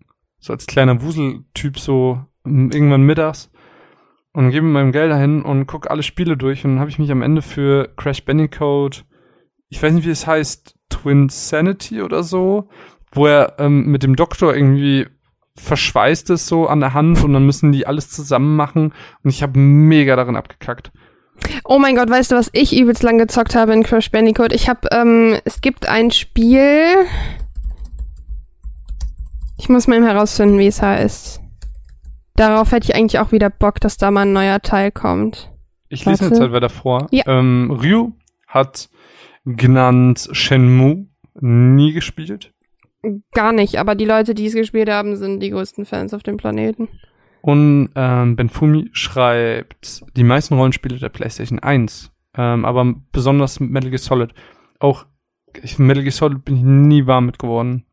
so 0.48 0.54
als 0.54 0.66
kleiner 0.66 1.02
Wuseltyp 1.02 1.78
so 1.80 2.20
m, 2.46 2.72
irgendwann 2.72 3.04
mittags 3.04 3.52
und 4.34 4.52
gebe 4.52 4.66
meinem 4.66 4.92
Geld 4.92 5.12
dahin 5.12 5.42
und 5.44 5.68
gucke 5.68 5.92
alle 5.92 6.04
Spiele 6.04 6.38
durch 6.38 6.66
und 6.66 6.72
dann 6.72 6.80
habe 6.80 6.90
ich 6.90 7.00
mich 7.00 7.12
am 7.12 7.22
Ende 7.22 7.42
für 7.42 7.90
Crash 7.96 8.24
Bandicoot, 8.24 9.06
ich 9.70 9.82
weiß 9.82 9.94
nicht 9.94 10.08
wie 10.08 10.12
es 10.12 10.28
heißt, 10.28 10.76
Twin 10.90 11.30
Sanity 11.30 12.02
oder 12.02 12.24
so, 12.24 12.70
wo 13.12 13.28
er 13.28 13.56
ähm, 13.60 13.86
mit 13.88 14.04
dem 14.04 14.16
Doktor 14.16 14.56
irgendwie 14.56 15.08
verschweißt 15.56 16.30
ist 16.30 16.48
so 16.48 16.68
an 16.68 16.80
der 16.80 16.94
Hand 16.94 17.24
und 17.24 17.34
dann 17.34 17.46
müssen 17.46 17.72
die 17.72 17.88
alles 17.88 18.10
zusammen 18.10 18.56
machen 18.56 18.94
und 19.24 19.30
ich 19.30 19.42
habe 19.42 19.60
mega 19.60 20.16
darin 20.16 20.36
abgekackt. 20.36 20.92
Oh 21.66 21.80
mein 21.80 21.96
Gott, 21.96 22.10
weißt 22.10 22.32
du, 22.32 22.36
was 22.36 22.50
ich 22.54 22.78
übelst 22.78 23.04
lang 23.04 23.18
gezockt 23.18 23.56
habe 23.56 23.74
in 23.74 23.84
Crash 23.84 24.12
Bandicoot? 24.12 24.54
Ich 24.54 24.70
habe, 24.70 24.88
ähm, 24.92 25.38
es 25.46 25.62
gibt 25.62 25.88
ein 25.88 26.12
Spiel. 26.12 27.06
Ich 29.58 29.70
muss 29.70 29.88
mal 29.88 29.96
eben 29.96 30.06
herausfinden, 30.06 30.60
wie 30.60 30.68
es 30.68 30.82
heißt. 30.82 31.42
Darauf 32.36 32.72
hätte 32.72 32.90
ich 32.90 32.96
eigentlich 32.96 33.20
auch 33.20 33.32
wieder 33.32 33.50
Bock, 33.50 33.80
dass 33.80 33.98
da 33.98 34.12
mal 34.12 34.22
ein 34.22 34.34
neuer 34.34 34.62
Teil 34.62 34.92
kommt. 34.92 35.52
Ich 35.90 36.06
lese 36.06 36.22
Warte. 36.22 36.36
eine 36.36 36.46
Zeit 36.46 36.52
weiter 36.52 36.70
vor. 36.70 37.08
Ja. 37.12 37.24
Ähm, 37.28 37.72
Ryu 37.72 38.12
hat 38.48 38.90
genannt 39.46 40.30
Shenmue 40.32 41.08
nie 41.40 41.94
gespielt. 41.94 42.54
Gar 43.34 43.54
nicht, 43.54 43.80
aber 43.80 43.96
die 43.96 44.06
Leute, 44.06 44.36
die 44.36 44.46
es 44.46 44.54
gespielt 44.54 44.90
haben, 44.90 45.16
sind 45.16 45.40
die 45.40 45.50
größten 45.50 45.86
Fans 45.86 46.14
auf 46.14 46.24
dem 46.24 46.38
Planeten. 46.38 46.90
Und 47.42 47.90
ähm, 47.96 48.36
Benfumi 48.36 48.90
schreibt 48.92 50.04
die 50.16 50.24
meisten 50.24 50.56
Rollenspiele 50.56 50.98
der 50.98 51.10
PlayStation 51.10 51.60
1, 51.60 52.12
ähm, 52.36 52.66
aber 52.66 52.94
besonders 53.12 53.60
Metal 53.60 53.90
Gear 53.90 54.00
Solid. 54.00 54.34
Auch 54.80 55.06
ich, 55.64 55.80
Metal 55.80 56.04
Gear 56.04 56.12
Solid 56.12 56.44
bin 56.44 56.58
ich 56.58 56.64
nie 56.64 57.06
warm 57.06 57.28
mit 57.28 57.40
geworden. 57.40 57.86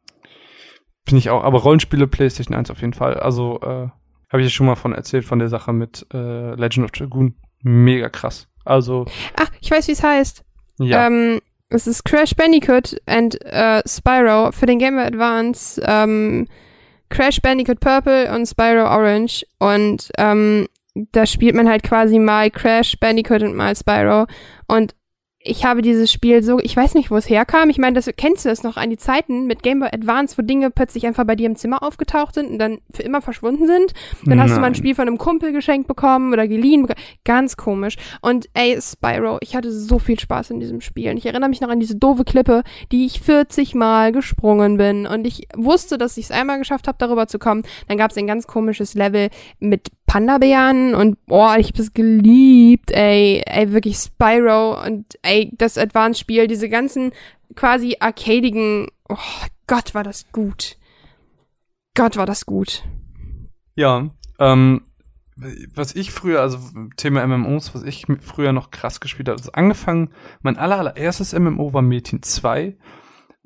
Bin 1.04 1.18
ich 1.18 1.30
auch, 1.30 1.42
aber 1.44 1.60
Rollenspiele 1.60 2.06
PlayStation 2.06 2.56
1 2.56 2.70
auf 2.70 2.80
jeden 2.80 2.94
Fall. 2.94 3.14
Also 3.14 3.60
äh, 3.60 3.88
habe 4.30 4.40
ich 4.40 4.44
ja 4.44 4.50
schon 4.50 4.66
mal 4.66 4.74
von 4.76 4.92
erzählt 4.94 5.24
von 5.24 5.38
der 5.38 5.48
Sache 5.48 5.72
mit 5.72 6.06
äh, 6.12 6.54
Legend 6.54 6.84
of 6.84 6.90
Dragoon. 6.92 7.34
Mega 7.62 8.08
krass. 8.08 8.48
Also 8.64 9.06
Ach, 9.36 9.50
ich 9.60 9.70
weiß, 9.70 9.88
wie 9.88 9.92
es 9.92 10.02
heißt. 10.02 10.42
ja, 10.78 11.06
Ähm, 11.06 11.40
es 11.68 11.86
ist 11.86 12.04
Crash 12.04 12.34
Bandicoot 12.34 12.96
and 13.06 13.40
äh, 13.44 13.82
Spyro 13.86 14.52
für 14.52 14.66
den 14.66 14.78
Game 14.78 14.96
Boy 14.96 15.04
Advance. 15.04 15.82
Ähm, 15.84 16.46
Crash 17.10 17.40
Bandicoot 17.40 17.80
Purple 17.80 18.32
und 18.34 18.46
Spyro 18.46 18.84
Orange. 18.86 19.44
Und 19.58 20.10
ähm, 20.18 20.66
da 21.12 21.26
spielt 21.26 21.54
man 21.54 21.68
halt 21.68 21.82
quasi 21.82 22.18
mal 22.18 22.50
Crash 22.50 22.98
Bandicoot 22.98 23.42
und 23.42 23.54
mal 23.54 23.74
Spyro. 23.76 24.26
Und 24.68 24.94
ich 25.46 25.64
habe 25.66 25.82
dieses 25.82 26.10
Spiel 26.10 26.42
so, 26.42 26.58
ich 26.58 26.74
weiß 26.74 26.94
nicht, 26.94 27.10
wo 27.10 27.16
es 27.16 27.28
herkam. 27.28 27.68
Ich 27.68 27.76
meine, 27.76 27.94
das 27.94 28.10
kennst 28.16 28.44
du 28.44 28.48
das 28.48 28.62
noch 28.62 28.78
an 28.78 28.88
die 28.88 28.96
Zeiten 28.96 29.46
mit 29.46 29.62
Game 29.62 29.78
Boy 29.78 29.90
Advance, 29.92 30.38
wo 30.38 30.42
Dinge 30.42 30.70
plötzlich 30.70 31.06
einfach 31.06 31.24
bei 31.24 31.36
dir 31.36 31.46
im 31.46 31.56
Zimmer 31.56 31.82
aufgetaucht 31.82 32.34
sind 32.34 32.50
und 32.50 32.58
dann 32.58 32.78
für 32.90 33.02
immer 33.02 33.20
verschwunden 33.20 33.66
sind. 33.66 33.92
Dann 34.24 34.40
hast 34.40 34.52
du 34.52 34.60
mal 34.60 34.66
ein 34.66 34.72
Nein. 34.72 34.74
Spiel 34.76 34.94
von 34.94 35.06
einem 35.06 35.18
Kumpel 35.18 35.52
geschenkt 35.52 35.86
bekommen 35.86 36.32
oder 36.32 36.48
geliehen. 36.48 36.88
Ganz 37.24 37.58
komisch. 37.58 37.96
Und 38.22 38.48
ey, 38.54 38.80
Spyro, 38.80 39.36
ich 39.42 39.54
hatte 39.54 39.70
so 39.70 39.98
viel 39.98 40.18
Spaß 40.18 40.48
in 40.48 40.60
diesem 40.60 40.80
Spiel. 40.80 41.10
Und 41.10 41.18
ich 41.18 41.26
erinnere 41.26 41.50
mich 41.50 41.60
noch 41.60 41.68
an 41.68 41.78
diese 41.80 41.96
doofe 41.96 42.24
Klippe, 42.24 42.62
die 42.90 43.04
ich 43.04 43.20
40 43.20 43.74
Mal 43.74 44.12
gesprungen 44.12 44.78
bin. 44.78 45.06
Und 45.06 45.26
ich 45.26 45.46
wusste, 45.54 45.98
dass 45.98 46.16
ich 46.16 46.24
es 46.24 46.30
einmal 46.30 46.58
geschafft 46.58 46.88
habe, 46.88 46.96
darüber 46.98 47.26
zu 47.26 47.38
kommen. 47.38 47.64
Dann 47.86 47.98
gab 47.98 48.12
es 48.12 48.16
ein 48.16 48.26
ganz 48.26 48.46
komisches 48.46 48.94
Level 48.94 49.28
mit 49.60 49.88
Panda-Bären 50.14 50.94
und 50.94 51.26
boah, 51.26 51.56
ich 51.58 51.70
habe 51.70 51.82
es 51.82 51.92
geliebt, 51.92 52.92
ey. 52.92 53.42
Ey, 53.46 53.72
wirklich 53.72 53.96
Spyro 53.96 54.80
und 54.80 55.06
ey, 55.22 55.50
das 55.58 55.76
Advance-Spiel, 55.76 56.46
diese 56.46 56.68
ganzen 56.68 57.10
quasi 57.56 57.96
arcadigen, 57.98 58.86
oh 59.08 59.16
Gott, 59.66 59.92
war 59.92 60.04
das 60.04 60.30
gut. 60.30 60.76
Gott, 61.96 62.16
war 62.16 62.26
das 62.26 62.46
gut. 62.46 62.84
Ja, 63.74 64.10
ähm, 64.38 64.82
was 65.74 65.96
ich 65.96 66.12
früher, 66.12 66.42
also 66.42 66.58
Thema 66.96 67.26
MMOs, 67.26 67.74
was 67.74 67.82
ich 67.82 68.06
früher 68.20 68.52
noch 68.52 68.70
krass 68.70 69.00
gespielt 69.00 69.28
habe, 69.28 69.38
also 69.38 69.50
angefangen, 69.50 70.10
mein 70.42 70.56
aller, 70.56 70.78
allererstes 70.78 71.32
MMO 71.32 71.72
war 71.72 71.82
Metin 71.82 72.22
2. 72.22 72.76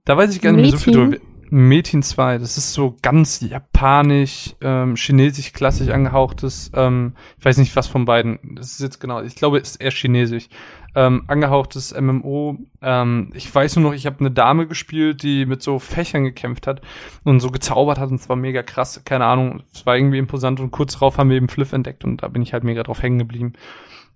Da 0.04 0.18
weiß 0.18 0.34
ich 0.34 0.42
gar 0.42 0.52
nicht 0.52 0.60
mehr 0.60 0.70
so 0.72 0.76
viel 0.76 0.92
drüber. 0.92 1.16
Metin 1.50 2.02
2, 2.02 2.38
das 2.38 2.58
ist 2.58 2.72
so 2.72 2.96
ganz 3.00 3.40
japanisch, 3.40 4.54
ähm, 4.60 4.96
chinesisch, 4.96 5.52
klassisch 5.52 5.88
angehauchtes, 5.88 6.70
ähm, 6.74 7.14
ich 7.38 7.44
weiß 7.44 7.58
nicht 7.58 7.74
was 7.76 7.86
von 7.86 8.04
beiden, 8.04 8.38
das 8.56 8.72
ist 8.72 8.80
jetzt 8.80 9.00
genau, 9.00 9.22
ich 9.22 9.34
glaube, 9.34 9.58
es 9.58 9.70
ist 9.70 9.76
eher 9.76 9.90
chinesisch, 9.90 10.48
ähm, 10.94 11.24
angehauchtes 11.26 11.94
MMO. 11.98 12.58
Ähm, 12.82 13.30
ich 13.34 13.54
weiß 13.54 13.76
nur 13.76 13.90
noch, 13.90 13.96
ich 13.96 14.06
habe 14.06 14.20
eine 14.20 14.30
Dame 14.30 14.66
gespielt, 14.66 15.22
die 15.22 15.46
mit 15.46 15.62
so 15.62 15.78
Fächern 15.78 16.24
gekämpft 16.24 16.66
hat 16.66 16.80
und 17.24 17.40
so 17.40 17.50
gezaubert 17.50 17.98
hat 17.98 18.10
und 18.10 18.20
es 18.20 18.28
war 18.28 18.36
mega 18.36 18.62
krass, 18.62 19.02
keine 19.04 19.26
Ahnung, 19.26 19.62
es 19.72 19.86
war 19.86 19.96
irgendwie 19.96 20.18
imposant 20.18 20.60
und 20.60 20.70
kurz 20.70 20.94
darauf 20.94 21.18
haben 21.18 21.30
wir 21.30 21.36
eben 21.36 21.48
Fliff 21.48 21.72
entdeckt 21.72 22.04
und 22.04 22.22
da 22.22 22.28
bin 22.28 22.42
ich 22.42 22.52
halt 22.52 22.64
mega 22.64 22.82
drauf 22.82 23.02
hängen 23.02 23.18
geblieben. 23.18 23.52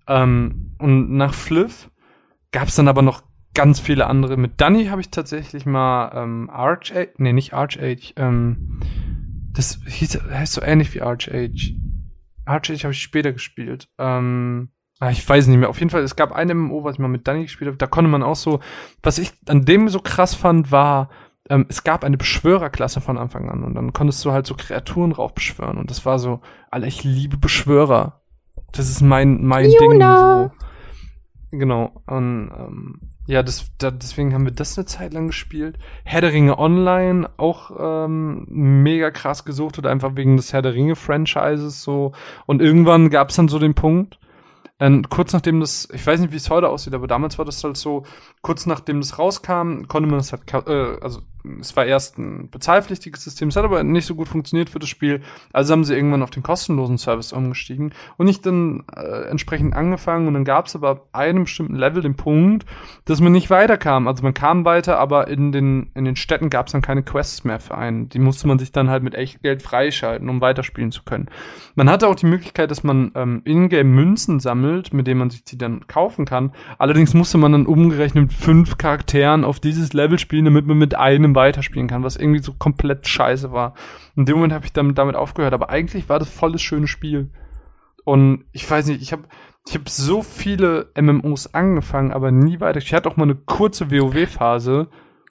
Ähm, 0.06 0.72
und 0.78 1.12
nach 1.12 1.34
Fliff 1.34 1.90
gab 2.50 2.68
es 2.68 2.74
dann 2.74 2.88
aber 2.88 3.02
noch 3.02 3.22
ganz 3.54 3.80
viele 3.80 4.06
andere. 4.06 4.36
Mit 4.36 4.60
Danny 4.60 4.86
habe 4.86 5.00
ich 5.00 5.10
tatsächlich 5.10 5.66
mal 5.66 6.12
ähm, 6.14 6.50
Archage, 6.50 7.12
nee, 7.18 7.32
nicht 7.32 7.52
Archage, 7.52 8.12
ähm, 8.16 8.80
das 9.52 9.80
hieß, 9.86 10.20
heißt 10.30 10.54
so 10.54 10.62
ähnlich 10.62 10.94
wie 10.94 11.02
Archage. 11.02 11.74
Archage 12.44 12.82
habe 12.82 12.92
ich 12.92 13.02
später 13.02 13.32
gespielt. 13.32 13.88
Ähm, 13.98 14.70
ah, 14.98 15.10
ich 15.10 15.26
weiß 15.28 15.46
nicht 15.46 15.58
mehr. 15.58 15.68
Auf 15.68 15.78
jeden 15.78 15.90
Fall, 15.90 16.02
es 16.02 16.16
gab 16.16 16.32
ein 16.32 16.48
MMO, 16.56 16.84
was 16.84 16.94
ich 16.94 16.98
mal 16.98 17.08
mit 17.08 17.28
Danny 17.28 17.42
gespielt 17.42 17.68
habe. 17.68 17.78
Da 17.78 17.86
konnte 17.86 18.10
man 18.10 18.22
auch 18.22 18.36
so, 18.36 18.60
was 19.02 19.18
ich 19.18 19.32
an 19.46 19.64
dem 19.64 19.88
so 19.88 20.00
krass 20.00 20.34
fand, 20.34 20.72
war, 20.72 21.10
ähm, 21.50 21.66
es 21.68 21.84
gab 21.84 22.04
eine 22.04 22.16
Beschwörerklasse 22.16 23.00
von 23.00 23.18
Anfang 23.18 23.50
an 23.50 23.62
und 23.64 23.74
dann 23.74 23.92
konntest 23.92 24.24
du 24.24 24.32
halt 24.32 24.46
so 24.46 24.54
Kreaturen 24.54 25.12
rauf 25.12 25.34
beschwören 25.34 25.76
und 25.76 25.90
das 25.90 26.06
war 26.06 26.18
so, 26.18 26.40
Alter, 26.70 26.86
ich 26.86 27.04
liebe 27.04 27.36
Beschwörer. 27.36 28.22
Das 28.72 28.88
ist 28.88 29.02
mein, 29.02 29.44
mein 29.44 29.70
Juna. 29.70 30.48
Ding 30.48 30.50
so. 30.50 30.66
Genau. 31.52 31.92
Und 32.06 32.50
ähm, 32.56 33.00
ja, 33.26 33.42
das, 33.42 33.70
da, 33.76 33.90
deswegen 33.90 34.32
haben 34.32 34.46
wir 34.46 34.52
das 34.52 34.76
eine 34.76 34.86
Zeit 34.86 35.12
lang 35.12 35.26
gespielt. 35.26 35.78
Herr 36.02 36.22
der 36.22 36.32
Ringe 36.32 36.58
Online 36.58 37.28
auch 37.36 37.70
ähm, 37.78 38.46
mega 38.48 39.10
krass 39.10 39.44
gesucht 39.44 39.78
oder 39.78 39.90
einfach 39.90 40.16
wegen 40.16 40.38
des 40.38 40.54
Herr 40.54 40.62
der 40.62 40.72
Ringe 40.72 40.96
Franchises 40.96 41.82
so. 41.82 42.12
Und 42.46 42.62
irgendwann 42.62 43.10
gab 43.10 43.28
es 43.28 43.36
dann 43.36 43.48
so 43.48 43.58
den 43.58 43.74
Punkt, 43.74 44.18
ähm, 44.80 45.06
kurz 45.10 45.34
nachdem 45.34 45.60
das, 45.60 45.88
ich 45.92 46.04
weiß 46.04 46.20
nicht, 46.20 46.32
wie 46.32 46.36
es 46.36 46.48
heute 46.48 46.70
aussieht, 46.70 46.94
aber 46.94 47.06
damals 47.06 47.38
war 47.38 47.44
das 47.44 47.62
halt 47.62 47.76
so, 47.76 48.04
kurz 48.40 48.64
nachdem 48.64 49.00
das 49.00 49.18
rauskam, 49.18 49.82
konnte 49.86 50.08
man 50.08 50.18
das 50.18 50.32
halt, 50.32 50.50
äh, 50.66 50.96
also 51.02 51.20
es 51.60 51.77
war 51.77 51.85
erst 51.85 52.19
ein 52.19 52.51
bezahlpflichtiges 52.51 53.24
System, 53.24 53.48
es 53.48 53.56
hat 53.56 53.64
aber 53.64 53.82
nicht 53.82 54.06
so 54.06 54.14
gut 54.14 54.28
funktioniert 54.28 54.70
für 54.70 54.78
das 54.78 54.89
Spiel, 54.89 55.23
also 55.52 55.73
haben 55.73 55.85
sie 55.85 55.94
irgendwann 55.94 56.23
auf 56.23 56.31
den 56.31 56.43
kostenlosen 56.43 56.98
Service 56.98 57.32
umgestiegen 57.32 57.93
und 58.16 58.28
ich 58.28 58.40
dann 58.40 58.85
äh, 58.94 59.28
entsprechend 59.28 59.74
angefangen 59.74 60.28
und 60.28 60.35
dann 60.35 60.44
gab 60.44 60.66
es 60.66 60.77
aber 60.77 60.90
ab 60.90 61.09
einem 61.12 61.44
bestimmten 61.44 61.77
Level 61.77 62.02
den 62.02 62.16
Punkt, 62.16 62.66
dass 63.05 63.20
man 63.20 63.32
nicht 63.32 63.51
weiterkam, 63.51 64.09
also 64.09 64.23
man 64.23 64.35
kam 64.35 64.64
weiter, 64.64 64.98
aber 64.98 65.28
in 65.28 65.52
den, 65.52 65.90
in 65.94 66.05
den 66.05 66.16
Städten 66.16 66.51
gab 66.51 66.66
es 66.66 66.73
dann 66.73 66.82
keine 66.82 67.02
Quests 67.02 67.44
mehr 67.44 67.60
für 67.60 67.77
einen, 67.77 68.09
die 68.09 68.19
musste 68.19 68.47
man 68.47 68.59
sich 68.59 68.73
dann 68.73 68.90
halt 68.90 69.02
mit 69.02 69.14
echt 69.14 69.43
Geld 69.43 69.62
freischalten, 69.62 70.28
um 70.28 70.40
weiterspielen 70.40 70.93
zu 70.93 71.02
können. 71.02 71.28
Man 71.74 71.90
hatte 71.90 72.09
auch 72.09 72.14
die 72.14 72.27
Möglichkeit, 72.27 72.70
dass 72.70 72.85
man 72.85 73.12
ähm, 73.14 73.43
Ingame 73.44 73.85
Münzen 73.85 74.40
sammelt, 74.40 74.93
mit 74.93 75.06
denen 75.06 75.19
man 75.19 75.31
sich 75.31 75.44
die 75.44 75.59
dann 75.59 75.86
kaufen 75.86 76.24
kann. 76.24 76.52
Allerdings 76.78 77.14
musste 77.14 77.39
man 77.39 77.52
dann 77.52 77.66
umgerechnet 77.66 78.32
fünf 78.32 78.78
Charakteren 78.78 79.44
auf 79.44 79.60
dieses 79.60 79.93
Level 79.93 80.19
spielen, 80.19 80.44
damit 80.44 80.66
man 80.66 80.78
mit 80.78 80.94
einem 80.94 81.31
weiterspielen 81.34 81.88
kann, 81.88 82.02
was 82.02 82.16
irgendwie 82.16 82.42
so 82.42 82.52
komplett 82.52 83.06
scheiße 83.06 83.52
war. 83.52 83.74
In 84.16 84.24
dem 84.26 84.36
Moment 84.36 84.52
habe 84.52 84.64
ich 84.64 84.72
damit, 84.72 84.98
damit 84.98 85.16
aufgehört, 85.16 85.54
aber 85.54 85.70
eigentlich 85.70 86.09
war 86.09 86.18
das 86.18 86.28
volles 86.28 86.62
schönes 86.62 86.90
Spiel. 86.90 87.30
Und 88.04 88.44
ich 88.52 88.68
weiß 88.68 88.86
nicht, 88.86 89.02
ich 89.02 89.12
habe 89.12 89.24
ich 89.68 89.74
hab 89.76 89.88
so 89.88 90.22
viele 90.22 90.90
MMOs 91.00 91.54
angefangen, 91.54 92.12
aber 92.12 92.30
nie 92.32 92.59
weiter. 92.60 92.78
Ich 92.78 92.92
hatte 92.92 93.09
auch 93.09 93.16
mal 93.16 93.24
eine 93.24 93.36
kurze 93.36 93.90
WoW-Phase. 93.90 94.88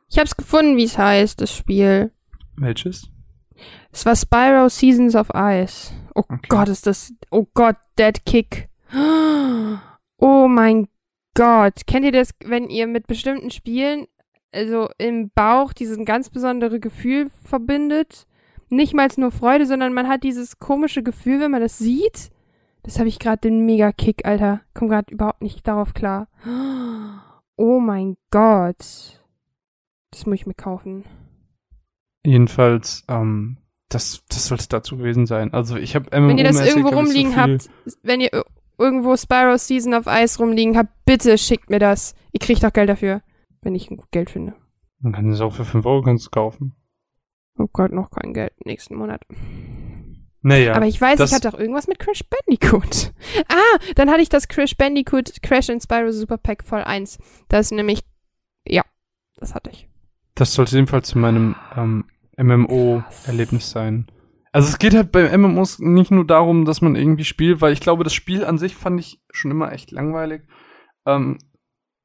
Ich 0.10 0.18
hab's 0.20 0.38
gefunden, 0.38 0.78
wie 0.78 0.86
es 0.86 0.98
heißt, 0.98 1.42
das 1.42 1.56
Spiel. 1.56 2.12
Welches? 2.56 3.10
Es 3.92 4.06
war 4.06 4.16
Spyro 4.16 4.70
Seasons 4.70 5.16
of 5.16 5.30
Ice. 5.36 5.92
Oh 6.16 6.24
Okay. 6.28 6.48
Gott, 6.48 6.70
ist 6.70 6.88
das. 6.88 7.14
Oh 7.30 7.46
Gott, 7.54 7.76
Dead 8.00 8.26
Kick. 8.26 8.70
Oh 10.24 10.48
mein 10.48 10.88
Gott. 11.34 11.88
Kennt 11.88 12.06
ihr 12.06 12.12
das, 12.12 12.30
wenn 12.46 12.70
ihr 12.70 12.86
mit 12.86 13.08
bestimmten 13.08 13.50
Spielen, 13.50 14.06
also 14.54 14.90
im 14.98 15.32
Bauch, 15.34 15.74
dieses 15.74 15.98
ganz 16.06 16.30
besondere 16.30 16.80
Gefühl 16.80 17.30
verbindet? 17.44 18.28
Nicht 18.70 18.94
mal 18.94 19.08
nur 19.18 19.32
Freude, 19.32 19.66
sondern 19.66 19.94
man 19.94 20.08
hat 20.08 20.24
dieses 20.24 20.60
komische 20.60 21.04
Gefühl, 21.04 21.40
wenn 21.42 21.52
man 21.52 21.62
das 21.62 21.78
sieht. 21.78 22.30
Das 22.84 22.98
habe 23.00 23.10
ich 23.10 23.20
gerade 23.20 23.42
den 23.42 23.66
Mega-Kick, 23.66 24.26
Alter. 24.26 24.62
Komm 24.74 24.88
gerade 24.90 25.14
überhaupt 25.14 25.42
nicht 25.42 25.68
darauf 25.68 25.94
klar. 25.94 26.28
Oh 27.58 27.80
mein 27.80 28.18
Gott. 28.32 28.78
Das 30.12 30.26
muss 30.26 30.36
ich 30.36 30.46
mir 30.48 30.54
kaufen. 30.54 31.04
Jedenfalls, 32.26 33.04
ähm, 33.08 33.58
das, 33.90 34.24
das 34.30 34.48
sollte 34.48 34.68
dazu 34.70 34.98
gewesen 34.98 35.26
sein. 35.26 35.54
Also 35.54 35.76
ich 35.76 35.96
habe 35.96 36.10
Wenn 36.12 36.38
ihr 36.38 36.44
das 36.44 36.66
irgendwo 36.66 36.90
rumliegen 36.90 37.32
so 37.32 37.38
habt, 37.38 37.70
wenn 38.04 38.22
ihr 38.22 38.32
ir- 38.34 38.46
irgendwo 38.78 39.16
Spyro 39.16 39.58
Season 39.58 39.94
of 39.94 40.06
Ice 40.08 40.38
rumliegen 40.40 40.78
habt, 40.78 40.90
bitte 41.06 41.38
schickt 41.38 41.70
mir 41.70 41.80
das. 41.80 42.16
Ihr 42.32 42.40
kriegt 42.40 42.64
auch 42.66 42.74
Geld 42.74 42.90
dafür, 42.90 43.22
wenn 43.62 43.76
ich 43.76 43.90
Geld 44.12 44.30
finde. 44.30 44.56
Man 45.00 45.14
kann 45.14 45.30
es 45.30 45.42
auch 45.42 45.54
für 45.54 45.66
5 45.66 45.86
Euro 45.86 46.02
kannst 46.04 46.32
kaufen. 46.32 46.76
Oh 47.58 47.68
Gott, 47.72 47.92
noch 47.92 48.12
kein 48.12 48.34
Geld 48.34 48.54
nächsten 48.66 48.96
Monat. 48.96 49.26
Naja. 50.42 50.74
Aber 50.74 50.88
ich 50.88 51.00
weiß, 51.00 51.20
ich 51.20 51.34
hatte 51.34 51.50
auch 51.50 51.60
irgendwas 51.60 51.88
mit 51.88 52.00
Crash 52.00 52.24
Bandicoot. 52.24 53.14
Ah, 53.48 53.80
dann 53.96 54.10
hatte 54.10 54.22
ich 54.22 54.30
das 54.30 54.48
Crash 54.48 54.76
Bandicoot 54.76 55.42
Crash 55.42 55.70
and 55.70 55.82
Spyro 55.82 56.12
Super 56.12 56.38
Pack 56.38 56.64
Voll 56.64 56.82
1. 56.84 57.18
Das 57.48 57.68
ist 57.68 57.72
nämlich, 57.72 58.02
ja, 58.68 58.84
das 59.38 59.56
hatte 59.56 59.70
ich. 59.70 59.88
Das 60.36 60.54
sollte 60.54 60.76
jedenfalls 60.76 61.08
zu 61.08 61.18
meinem 61.18 61.56
ähm, 61.76 62.06
MMO-Erlebnis 62.38 63.70
sein. 63.70 64.08
Also 64.52 64.68
es 64.68 64.80
geht 64.80 64.94
halt 64.94 65.12
bei 65.12 65.38
MMOs 65.38 65.80
nicht 65.80 66.12
nur 66.12 66.26
darum, 66.26 66.66
dass 66.66 66.82
man 66.82 66.96
irgendwie 66.96 67.24
spielt, 67.24 67.62
weil 67.62 67.74
ich 67.74 67.80
glaube, 67.80 68.04
das 68.04 68.14
Spiel 68.14 68.44
an 68.44 68.58
sich 68.58 68.76
fand 68.76 69.00
ich 69.00 69.22
schon 69.32 69.52
immer 69.52 69.72
echt 69.72 69.92
langweilig. 69.92 70.44
Ähm, 71.06 71.38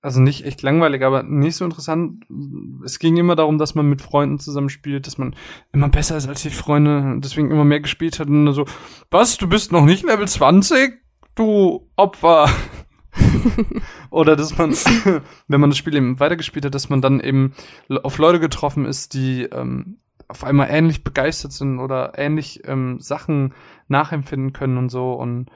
also 0.07 0.20
nicht 0.20 0.45
echt 0.45 0.62
langweilig, 0.62 1.03
aber 1.03 1.24
nicht 1.24 1.57
so 1.57 1.65
interessant. 1.65 2.24
Es 2.85 3.01
ging 3.01 3.16
immer 3.16 3.35
darum, 3.35 3.59
dass 3.59 3.74
man 3.74 3.89
mit 3.89 4.01
Freunden 4.01 4.39
zusammen 4.39 4.69
spielt, 4.69 5.09
dass 5.09 5.19
man 5.19 5.35
immer 5.73 5.89
besser 5.89 6.16
ist 6.16 6.28
als 6.28 6.43
die 6.43 6.51
Freunde, 6.51 7.19
deswegen 7.19 7.51
immer 7.51 7.65
mehr 7.65 7.81
gespielt 7.81 8.20
hat 8.20 8.28
und 8.28 8.47
dann 8.47 8.55
so, 8.55 8.66
was, 9.11 9.37
du 9.37 9.49
bist 9.49 9.73
noch 9.73 9.85
nicht 9.85 10.05
Level 10.05 10.28
20? 10.28 11.03
Du 11.35 11.89
Opfer. 11.97 12.49
Oder 14.11 14.37
dass 14.37 14.57
man, 14.57 14.70
wenn 15.49 15.61
man 15.61 15.70
das 15.70 15.77
Spiel 15.77 15.97
eben 15.97 16.20
weitergespielt 16.20 16.65
hat, 16.65 16.74
dass 16.77 16.89
man 16.89 17.01
dann 17.01 17.19
eben 17.19 17.55
auf 18.05 18.19
Leute 18.19 18.39
getroffen 18.39 18.85
ist, 18.85 19.12
die 19.12 19.43
ähm, 19.43 19.97
auf 20.28 20.45
einmal 20.45 20.69
ähnlich 20.70 21.03
begeistert 21.03 21.51
sind 21.51 21.81
oder 21.81 22.16
ähnlich 22.16 22.62
ähm, 22.65 23.01
Sachen 23.01 23.55
nachempfinden 23.89 24.53
können 24.53 24.78
und 24.78 24.89
so. 24.89 25.15
Und 25.15 25.47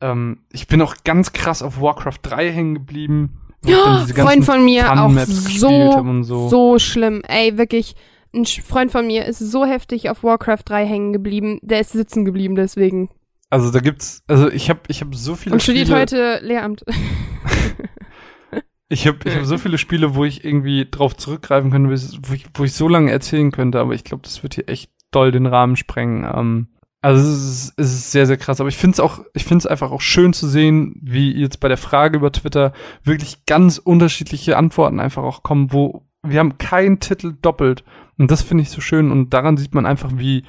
ähm, 0.00 0.38
ich 0.50 0.66
bin 0.66 0.82
auch 0.82 0.96
ganz 1.04 1.32
krass 1.32 1.62
auf 1.62 1.80
Warcraft 1.80 2.18
3 2.22 2.50
hängen 2.50 2.74
geblieben. 2.74 3.38
Diese 3.64 4.14
Freund 4.14 4.44
von 4.44 4.64
mir 4.64 4.92
auch 4.92 5.10
so, 5.26 6.22
so. 6.22 6.48
so 6.48 6.78
schlimm. 6.78 7.22
Ey, 7.26 7.58
wirklich. 7.58 7.94
Ein 8.34 8.46
Freund 8.46 8.90
von 8.90 9.06
mir 9.06 9.26
ist 9.26 9.38
so 9.38 9.66
heftig 9.66 10.08
auf 10.08 10.24
Warcraft 10.24 10.62
3 10.64 10.86
hängen 10.86 11.12
geblieben. 11.12 11.58
Der 11.62 11.80
ist 11.80 11.92
sitzen 11.92 12.24
geblieben 12.24 12.54
deswegen. 12.54 13.10
Also 13.50 13.70
da 13.70 13.80
gibt's, 13.80 14.22
also 14.28 14.50
ich 14.50 14.70
habe 14.70 14.80
ich 14.88 15.02
hab 15.02 15.14
so 15.14 15.34
viele 15.34 15.52
Und 15.52 15.62
studiert 15.62 15.88
Spiele, 15.88 16.00
heute 16.00 16.40
Lehramt. 16.42 16.82
ich 18.88 19.06
habe 19.06 19.18
ich 19.26 19.36
hab 19.36 19.44
so 19.44 19.58
viele 19.58 19.76
Spiele, 19.76 20.14
wo 20.14 20.24
ich 20.24 20.42
irgendwie 20.42 20.88
drauf 20.90 21.14
zurückgreifen 21.14 21.70
könnte, 21.70 21.90
wo 21.90 21.92
ich, 21.92 22.18
wo 22.22 22.32
ich, 22.32 22.46
wo 22.54 22.64
ich 22.64 22.72
so 22.72 22.88
lange 22.88 23.10
erzählen 23.10 23.50
könnte, 23.50 23.78
aber 23.78 23.92
ich 23.92 24.04
glaube, 24.04 24.22
das 24.22 24.42
wird 24.42 24.54
hier 24.54 24.70
echt 24.70 24.90
doll 25.10 25.32
den 25.32 25.44
Rahmen 25.44 25.76
sprengen. 25.76 26.26
Ähm, 26.34 26.68
also 27.02 27.20
es 27.20 27.64
ist, 27.64 27.74
es 27.76 27.92
ist 27.92 28.12
sehr, 28.12 28.26
sehr 28.26 28.36
krass. 28.36 28.60
Aber 28.60 28.68
ich 28.68 28.76
finde 28.76 28.94
es 28.94 29.00
auch, 29.00 29.24
ich 29.34 29.44
finde 29.44 29.58
es 29.58 29.66
einfach 29.66 29.90
auch 29.90 30.00
schön 30.00 30.32
zu 30.32 30.46
sehen, 30.46 30.94
wie 31.02 31.32
jetzt 31.32 31.58
bei 31.58 31.66
der 31.66 31.76
Frage 31.76 32.16
über 32.16 32.30
Twitter 32.30 32.72
wirklich 33.02 33.44
ganz 33.44 33.78
unterschiedliche 33.78 34.56
Antworten 34.56 35.00
einfach 35.00 35.24
auch 35.24 35.42
kommen, 35.42 35.72
wo 35.72 36.06
wir 36.22 36.38
haben 36.38 36.58
keinen 36.58 37.00
Titel 37.00 37.34
doppelt. 37.42 37.82
Und 38.18 38.30
das 38.30 38.42
finde 38.42 38.62
ich 38.62 38.70
so 38.70 38.80
schön. 38.80 39.10
Und 39.10 39.30
daran 39.34 39.56
sieht 39.56 39.74
man 39.74 39.84
einfach, 39.84 40.12
wie 40.14 40.44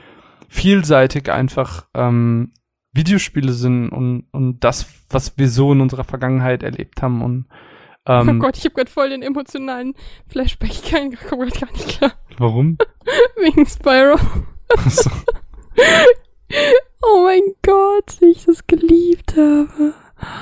vielseitig 0.47 1.31
einfach 1.31 1.87
ähm, 1.95 2.51
Videospiele 2.93 3.53
sind 3.53 3.89
und, 3.89 4.27
und 4.31 4.63
das, 4.63 4.85
was 5.09 5.35
wir 5.39 5.49
so 5.49 5.71
in 5.73 5.81
unserer 5.81 6.03
Vergangenheit 6.03 6.61
erlebt 6.61 7.01
haben. 7.01 7.23
Und 7.23 7.47
ähm, 8.05 8.29
oh 8.29 8.33
Gott, 8.39 8.57
ich 8.57 8.65
habe 8.65 8.75
gerade 8.75 8.91
voll 8.91 9.09
den 9.09 9.23
emotionalen 9.23 9.95
Flashback. 10.27 10.69
Ich 10.69 10.91
kann, 10.91 11.09
grad 11.29 11.59
gar 11.59 11.71
nicht 11.71 11.97
klar. 11.97 12.13
warum? 12.37 12.77
Wegen 13.37 13.65
Spyro. 13.65 14.19
Achso. 14.69 15.09
Oh 17.01 17.23
mein 17.23 17.41
Gott, 17.63 18.17
wie 18.21 18.31
ich 18.31 18.45
das 18.45 18.65
geliebt 18.67 19.35
habe. 19.35 19.93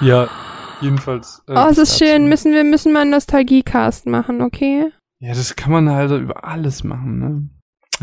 ja, 0.02 0.30
jedenfalls. 0.82 1.42
äh, 1.48 1.54
Oh, 1.56 1.68
es 1.70 1.78
ist 1.78 1.98
schön. 1.98 2.28
Müssen 2.28 2.54
wir 2.54 2.64
müssen 2.64 2.94
mal 2.94 3.02
einen 3.02 3.12
Nostalgiecast 3.12 4.06
machen, 4.08 4.42
okay? 4.42 4.92
Ja, 5.20 5.34
das 5.34 5.56
kann 5.56 5.72
man 5.72 5.90
halt 5.90 6.12
über 6.12 6.44
alles 6.46 6.84
machen, 6.84 7.20
ne? 7.20 7.50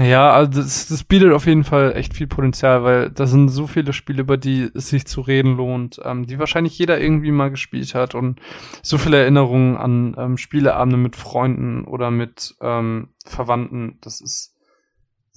Ja, 0.04 0.30
also 0.32 0.60
das, 0.60 0.86
das 0.86 1.02
bietet 1.02 1.32
auf 1.32 1.46
jeden 1.46 1.64
Fall 1.64 1.96
echt 1.96 2.14
viel 2.14 2.28
Potenzial, 2.28 2.84
weil 2.84 3.10
da 3.10 3.26
sind 3.26 3.48
so 3.48 3.66
viele 3.66 3.92
Spiele, 3.92 4.20
über 4.20 4.36
die 4.36 4.70
es 4.72 4.90
sich 4.90 5.06
zu 5.06 5.20
reden 5.22 5.56
lohnt, 5.56 6.00
ähm, 6.04 6.24
die 6.24 6.38
wahrscheinlich 6.38 6.78
jeder 6.78 7.00
irgendwie 7.00 7.32
mal 7.32 7.50
gespielt 7.50 7.96
hat 7.96 8.14
und 8.14 8.40
so 8.80 8.96
viele 8.96 9.16
Erinnerungen 9.20 9.76
an 9.76 10.14
ähm, 10.16 10.36
Spieleabende 10.36 10.98
mit 10.98 11.16
Freunden 11.16 11.84
oder 11.84 12.12
mit 12.12 12.54
ähm, 12.60 13.08
Verwandten, 13.26 13.98
das 14.00 14.20
ist 14.20 14.54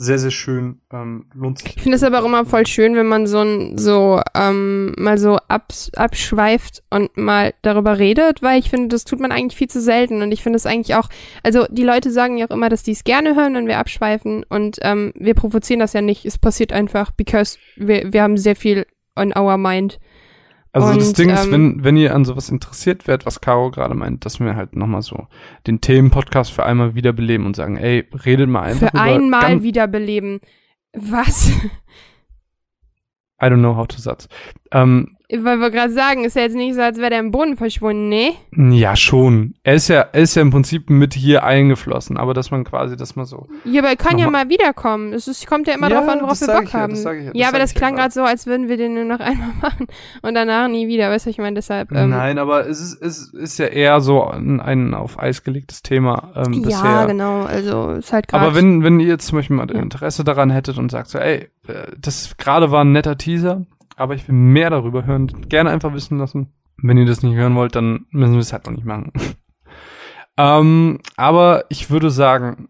sehr, 0.02 0.18
sehr 0.18 0.32
schön, 0.32 0.82
ähm, 0.92 1.26
lohnt 1.36 1.60
sich. 1.60 1.78
Ich 1.78 1.84
finde 1.84 1.96
es 1.96 2.04
aber 2.04 2.22
auch 2.22 2.26
immer 2.26 2.44
voll 2.44 2.66
schön, 2.66 2.96
wenn 2.96 3.06
man 3.06 3.28
so 3.28 3.40
ein, 3.42 3.78
so, 3.78 4.20
ähm, 4.34 4.96
mal 4.98 5.20
so 5.20 5.38
abs 5.48 5.92
abschweift 5.96 6.82
und 6.90 7.16
mal 7.18 7.54
darüber 7.62 8.00
redet, 8.00 8.42
weil 8.42 8.60
ich 8.60 8.72
finde, 8.72 8.88
das 8.88 9.06
tut 9.06 9.20
man 9.20 9.32
eigentlich 9.32 9.58
viel 9.58 9.70
zu 9.70 9.80
selten 9.80 10.24
und 10.24 10.32
ich 10.32 10.42
finde 10.42 10.58
es 10.58 10.66
eigentlich 10.66 10.96
auch, 10.96 11.08
also 11.44 11.68
die 11.70 11.84
Leute 11.84 12.10
sagen 12.10 12.38
ja 12.38 12.48
auch 12.48 12.56
immer, 12.56 12.70
dass 12.70 12.82
die 12.82 12.94
es 12.94 13.04
gerne 13.04 13.36
hören, 13.36 13.54
wenn 13.54 13.68
wir 13.68 13.78
abschweifen 13.78 14.44
und 14.50 14.80
ähm, 14.82 15.14
wir 15.16 15.36
provozieren 15.36 15.80
das 15.80 15.94
ja 15.94 16.02
nicht, 16.02 16.26
es 16.26 16.40
passiert 16.40 16.74
einfach, 16.74 17.12
because 17.12 17.60
wir, 17.76 18.12
wir 18.12 18.24
haben 18.24 18.38
sehr 18.38 18.56
viel 18.56 18.88
on 19.16 19.38
our 19.38 19.58
mind. 19.58 20.00
Also 20.74 20.94
das 20.94 21.10
Und, 21.10 21.18
Ding 21.18 21.30
ist, 21.30 21.46
ähm, 21.46 21.52
wenn, 21.52 21.84
wenn 21.84 21.98
ihr 21.98 22.16
an 22.16 22.24
sowas 22.24 22.50
interessiert 22.50 23.06
werdet, 23.08 23.26
was 23.26 23.42
Caro 23.42 23.72
gerade 23.72 23.94
meint, 23.94 24.26
dass 24.26 24.40
wir 24.40 24.56
halt 24.56 24.76
nochmal 24.76 25.02
so 25.02 25.28
den 25.68 25.82
Themenpodcast 25.82 26.52
für 26.52 26.66
einmal 26.66 26.96
wiederbeleben 26.96 27.46
und 27.46 27.56
sagen, 27.58 27.76
ey, 27.76 28.08
redet 28.26 28.50
mal 28.50 28.62
einfach 28.62 28.92
Für 28.92 29.00
einmal 29.00 29.64
wiederbeleben. 29.64 30.40
Was? 30.94 31.52
I 33.42 33.46
don't 33.46 33.60
know 33.60 33.76
how 33.76 33.88
to 33.88 33.98
Satz. 33.98 34.30
Ähm, 34.72 35.18
Weil 35.34 35.58
wir 35.60 35.72
gerade 35.72 35.94
sagen, 35.94 36.24
ist 36.26 36.36
ja 36.36 36.42
jetzt 36.42 36.56
nicht 36.56 36.76
so, 36.76 36.82
als 36.82 36.98
wäre 36.98 37.10
der 37.10 37.20
im 37.20 37.32
Boden 37.32 37.56
verschwunden, 37.58 38.10
ne? 38.10 38.34
ja, 38.52 38.96
schon. 38.96 39.54
Er 39.64 39.76
ist 39.76 39.88
ja, 39.88 40.02
er 40.12 40.22
ist 40.22 40.36
ja 40.36 40.42
im 40.42 40.52
Prinzip 40.52 40.90
mit 40.90 41.14
hier 41.14 41.44
eingeflossen, 41.44 42.18
aber 42.18 42.34
dass 42.34 42.52
man 42.52 42.64
quasi 42.64 42.98
das 42.98 43.16
mal 43.16 43.26
so. 43.26 43.48
Ja, 43.64 43.82
aber 43.82 43.90
er 43.90 43.96
kann 43.96 44.18
ja 44.18 44.30
mal 44.30 44.50
wiederkommen. 44.50 45.14
Es 45.14 45.28
ist, 45.28 45.48
kommt 45.48 45.68
ja 45.68 45.74
immer 45.74 45.90
Ja, 45.90 46.00
drauf 46.02 46.10
an, 46.10 46.22
worauf 46.22 46.40
wir 46.42 46.48
Bock 46.48 46.64
ich 46.64 46.74
ja, 46.74 46.80
haben. 46.80 46.92
das 46.92 47.00
ich 47.00 47.06
ja, 47.06 47.14
das 47.14 47.32
ja, 47.34 47.48
aber 47.48 47.60
das 47.60 47.74
klang 47.74 47.96
gerade. 47.96 48.14
so, 48.14 48.24
als 48.24 48.46
würden 48.46 48.68
wir 48.70 48.78
den 48.78 48.94
nur 48.94 49.06
noch 49.06 49.20
einmal 49.22 49.50
machen 49.62 49.88
und 50.22 50.34
danach 50.36 50.68
nie 50.68 50.88
wieder. 50.88 51.10
Weißt 51.10 51.26
du, 51.26 51.30
ich 51.30 51.38
meine, 51.38 51.56
deshalb. 51.56 51.92
Ähm, 51.92 52.10
Nein, 52.10 52.38
aber 52.38 52.68
es 52.68 52.82
ist, 52.82 53.02
es 53.02 53.34
ist 53.34 53.58
ja 53.58 53.68
eher 53.68 54.02
so 54.02 54.24
ein, 54.26 54.60
ein 54.60 54.94
auf 54.94 55.20
Eis 55.20 55.44
gelegtes 55.44 55.82
Thema 55.82 56.34
ähm, 56.36 56.54
ja, 56.54 56.62
bisher. 56.62 57.06
genau. 57.08 57.44
Also 57.44 57.92
ist 57.92 58.12
halt 58.12 58.28
gerade. 58.28 58.46
Aber 58.46 58.56
wenn, 58.56 58.84
wenn 58.84 59.00
ihr 59.00 59.08
jetzt 59.08 59.28
zum 59.28 59.38
Beispiel 59.40 59.56
mal. 59.56 59.72
Interesse 59.72 60.24
daran 60.24 60.50
hättet 60.50 60.78
und 60.78 60.92
sagt 60.92 61.10
so, 61.10 61.18
ey, 61.18 61.50
äh, 61.68 61.74
das 61.98 62.36
gerade 62.38 62.72
war 62.72 62.84
ein 62.84 62.92
netter 62.92 63.18
Teaser, 63.18 63.66
aber 64.02 64.16
ich 64.16 64.28
will 64.28 64.36
mehr 64.36 64.70
darüber 64.70 65.06
hören, 65.06 65.28
gerne 65.48 65.70
einfach 65.70 65.94
wissen 65.94 66.18
lassen. 66.18 66.48
Wenn 66.82 66.98
ihr 66.98 67.06
das 67.06 67.22
nicht 67.22 67.36
hören 67.36 67.56
wollt, 67.56 67.76
dann 67.76 68.06
müssen 68.10 68.34
wir 68.34 68.40
es 68.40 68.52
halt 68.52 68.66
noch 68.66 68.74
nicht 68.74 68.86
machen. 68.86 69.12
ähm, 70.38 71.00
aber 71.16 71.66
ich 71.70 71.92
würde 71.92 72.10
sagen, 72.10 72.68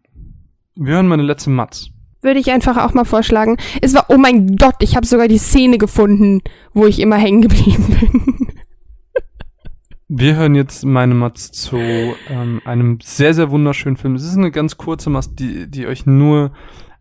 wir 0.76 0.96
hören 0.96 1.08
meine 1.08 1.24
letzte 1.24 1.50
Matz. 1.50 1.90
würde 2.22 2.40
ich 2.40 2.52
einfach 2.52 2.78
auch 2.78 2.94
mal 2.94 3.06
vorschlagen. 3.06 3.58
Es 3.82 3.94
war, 3.94 4.06
oh 4.10 4.18
mein 4.18 4.58
Gott, 4.58 4.76
ich 4.82 4.96
habe 4.96 5.06
sogar 5.06 5.28
die 5.28 5.38
Szene 5.38 5.78
gefunden, 5.78 6.42
wo 6.74 6.86
ich 6.86 7.00
immer 7.00 7.18
hängen 7.18 7.42
geblieben 7.42 7.98
bin. 8.00 8.48
Wir 10.14 10.36
hören 10.36 10.56
jetzt 10.56 10.84
meine 10.84 11.14
Matz 11.14 11.54
zu 11.54 11.78
ähm, 11.78 12.62
einem 12.66 13.00
sehr, 13.02 13.34
sehr 13.34 13.50
wunderschönen 13.50 13.96
Film. 13.96 14.16
Es 14.16 14.26
ist 14.26 14.36
eine 14.36 14.52
ganz 14.52 14.76
kurze 14.76 15.10
Matz, 15.10 15.34
die, 15.36 15.72
die 15.72 15.88
euch 15.88 16.06
nur 16.06 16.52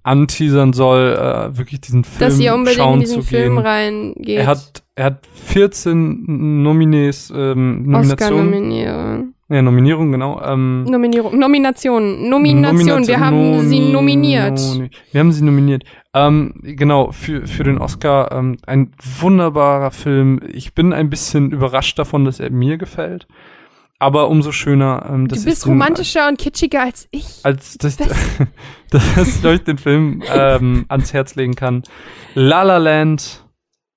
anteasern 0.03 0.73
soll, 0.73 1.13
äh, 1.19 1.57
wirklich 1.59 1.81
diesen 1.81 2.05
Film 2.05 2.21
Dass 2.21 2.39
ihr 2.41 2.55
unbedingt 2.55 2.79
schauen 2.81 2.95
in 2.95 3.01
diesen 3.01 3.23
zu 3.23 3.29
Film 3.29 3.57
gehen. 3.57 3.67
reingeht. 3.67 4.39
Er 4.39 4.47
hat, 4.47 4.83
er 4.95 5.05
hat 5.07 5.27
14 5.35 6.63
Nominees, 6.63 7.31
ähm, 7.35 7.83
Nominationen. 7.85 8.49
Oscar-Nominierung. 8.49 9.35
Ja, 9.53 9.63
Nominierung, 9.63 10.13
genau. 10.13 10.41
Ähm, 10.45 10.85
Nominierung. 10.85 11.37
Nomination. 11.39 12.29
Nomination. 12.29 13.07
Wir 13.07 13.19
haben 13.19 13.61
sie 13.69 13.81
nominiert. 13.81 14.59
Noni- 14.61 14.91
Wir 15.11 15.21
haben 15.21 15.33
sie 15.33 15.43
nominiert. 15.45 15.83
Ähm, 16.15 16.55
genau, 16.63 17.11
für, 17.11 17.47
für 17.49 17.65
den 17.65 17.79
Oscar. 17.79 18.31
Ähm, 18.31 18.59
ein 18.67 18.93
wunderbarer 19.21 19.91
Film. 19.91 20.41
Ich 20.53 20.75
bin 20.75 20.93
ein 20.93 21.11
bisschen 21.11 21.51
überrascht 21.51 21.99
davon, 21.99 22.25
dass 22.25 22.39
er 22.39 22.51
mir 22.51 22.79
gefällt. 22.79 23.27
Aber 24.03 24.29
umso 24.31 24.51
schöner, 24.51 25.07
ähm, 25.11 25.29
dass 25.29 25.41
Du 25.41 25.45
bist 25.45 25.59
ich 25.59 25.65
den, 25.65 25.73
romantischer 25.73 26.27
und 26.27 26.39
kitschiger 26.39 26.83
als 26.83 27.07
ich. 27.11 27.41
als 27.45 27.77
dass, 27.77 27.99
dass 28.91 29.37
ich 29.37 29.45
euch 29.45 29.63
den 29.63 29.77
Film 29.77 30.23
ähm, 30.35 30.87
ans 30.89 31.13
Herz 31.13 31.35
legen 31.35 31.55
kann. 31.55 31.83
La 32.35 32.63
La 32.63 32.79
Land 32.79 33.45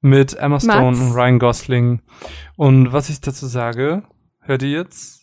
mit 0.02 0.34
Emma 0.34 0.60
Stone 0.60 0.92
Mats. 0.92 1.00
und 1.00 1.12
Ryan 1.14 1.40
Gosling. 1.40 2.02
Und 2.58 2.92
was 2.92 3.10
ich 3.10 3.22
dazu 3.22 3.48
sage, 3.48 4.04
hört 4.42 4.62
ihr 4.62 4.72
jetzt? 4.72 5.22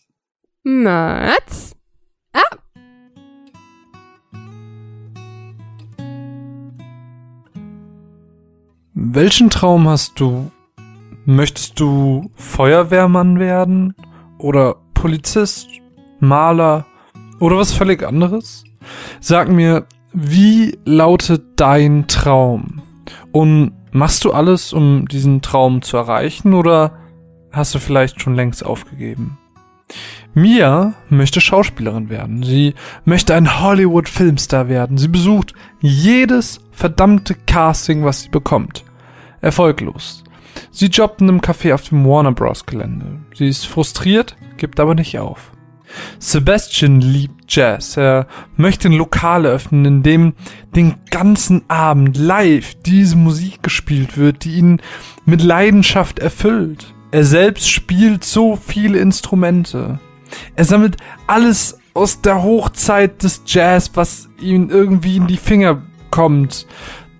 Mats? 0.63 1.75
Welchen 8.93 9.49
Traum 9.49 9.87
hast 9.87 10.19
du? 10.19 10.51
Möchtest 11.25 11.79
du 11.79 12.31
Feuerwehrmann 12.35 13.39
werden? 13.39 13.95
Oder 14.41 14.75
Polizist? 14.93 15.67
Maler? 16.19 16.85
Oder 17.39 17.57
was 17.57 17.71
völlig 17.71 18.03
anderes? 18.03 18.63
Sag 19.19 19.49
mir, 19.49 19.85
wie 20.13 20.77
lautet 20.83 21.43
dein 21.55 22.07
Traum? 22.07 22.81
Und 23.31 23.73
machst 23.91 24.25
du 24.25 24.31
alles, 24.31 24.73
um 24.73 25.07
diesen 25.07 25.41
Traum 25.41 25.81
zu 25.81 25.97
erreichen? 25.97 26.53
Oder 26.53 26.97
hast 27.51 27.75
du 27.75 27.79
vielleicht 27.79 28.21
schon 28.21 28.35
längst 28.35 28.65
aufgegeben? 28.65 29.37
Mia 30.33 30.93
möchte 31.09 31.41
Schauspielerin 31.41 32.09
werden. 32.09 32.43
Sie 32.43 32.73
möchte 33.05 33.35
ein 33.35 33.61
Hollywood-Filmstar 33.61 34.69
werden. 34.69 34.97
Sie 34.97 35.09
besucht 35.09 35.53
jedes 35.81 36.61
verdammte 36.71 37.35
Casting, 37.35 38.05
was 38.05 38.21
sie 38.21 38.29
bekommt. 38.29 38.85
Erfolglos. 39.41 40.23
Sie 40.71 40.87
jobbt 40.87 41.21
in 41.21 41.27
einem 41.27 41.41
Café 41.41 41.73
auf 41.73 41.89
dem 41.89 42.05
Warner 42.05 42.31
Bros. 42.31 42.65
Gelände. 42.65 43.19
Sie 43.35 43.47
ist 43.47 43.67
frustriert, 43.67 44.37
gibt 44.57 44.79
aber 44.79 44.95
nicht 44.95 45.19
auf. 45.19 45.51
Sebastian 46.19 47.01
liebt 47.01 47.53
Jazz. 47.53 47.97
Er 47.97 48.27
möchte 48.55 48.87
ein 48.87 48.93
Lokal 48.93 49.45
öffnen, 49.45 49.83
in 49.83 50.03
dem 50.03 50.33
den 50.73 50.95
ganzen 51.09 51.69
Abend 51.69 52.17
live 52.17 52.75
diese 52.85 53.17
Musik 53.17 53.61
gespielt 53.61 54.17
wird, 54.17 54.45
die 54.45 54.55
ihn 54.55 54.81
mit 55.25 55.43
Leidenschaft 55.43 56.19
erfüllt. 56.19 56.93
Er 57.11 57.25
selbst 57.25 57.69
spielt 57.69 58.23
so 58.23 58.55
viele 58.55 58.99
Instrumente. 58.99 59.99
Er 60.55 60.63
sammelt 60.63 60.95
alles 61.27 61.77
aus 61.93 62.21
der 62.21 62.41
Hochzeit 62.41 63.21
des 63.23 63.41
Jazz, 63.45 63.91
was 63.95 64.29
ihm 64.39 64.69
irgendwie 64.69 65.17
in 65.17 65.27
die 65.27 65.35
Finger 65.35 65.81
kommt. 66.09 66.65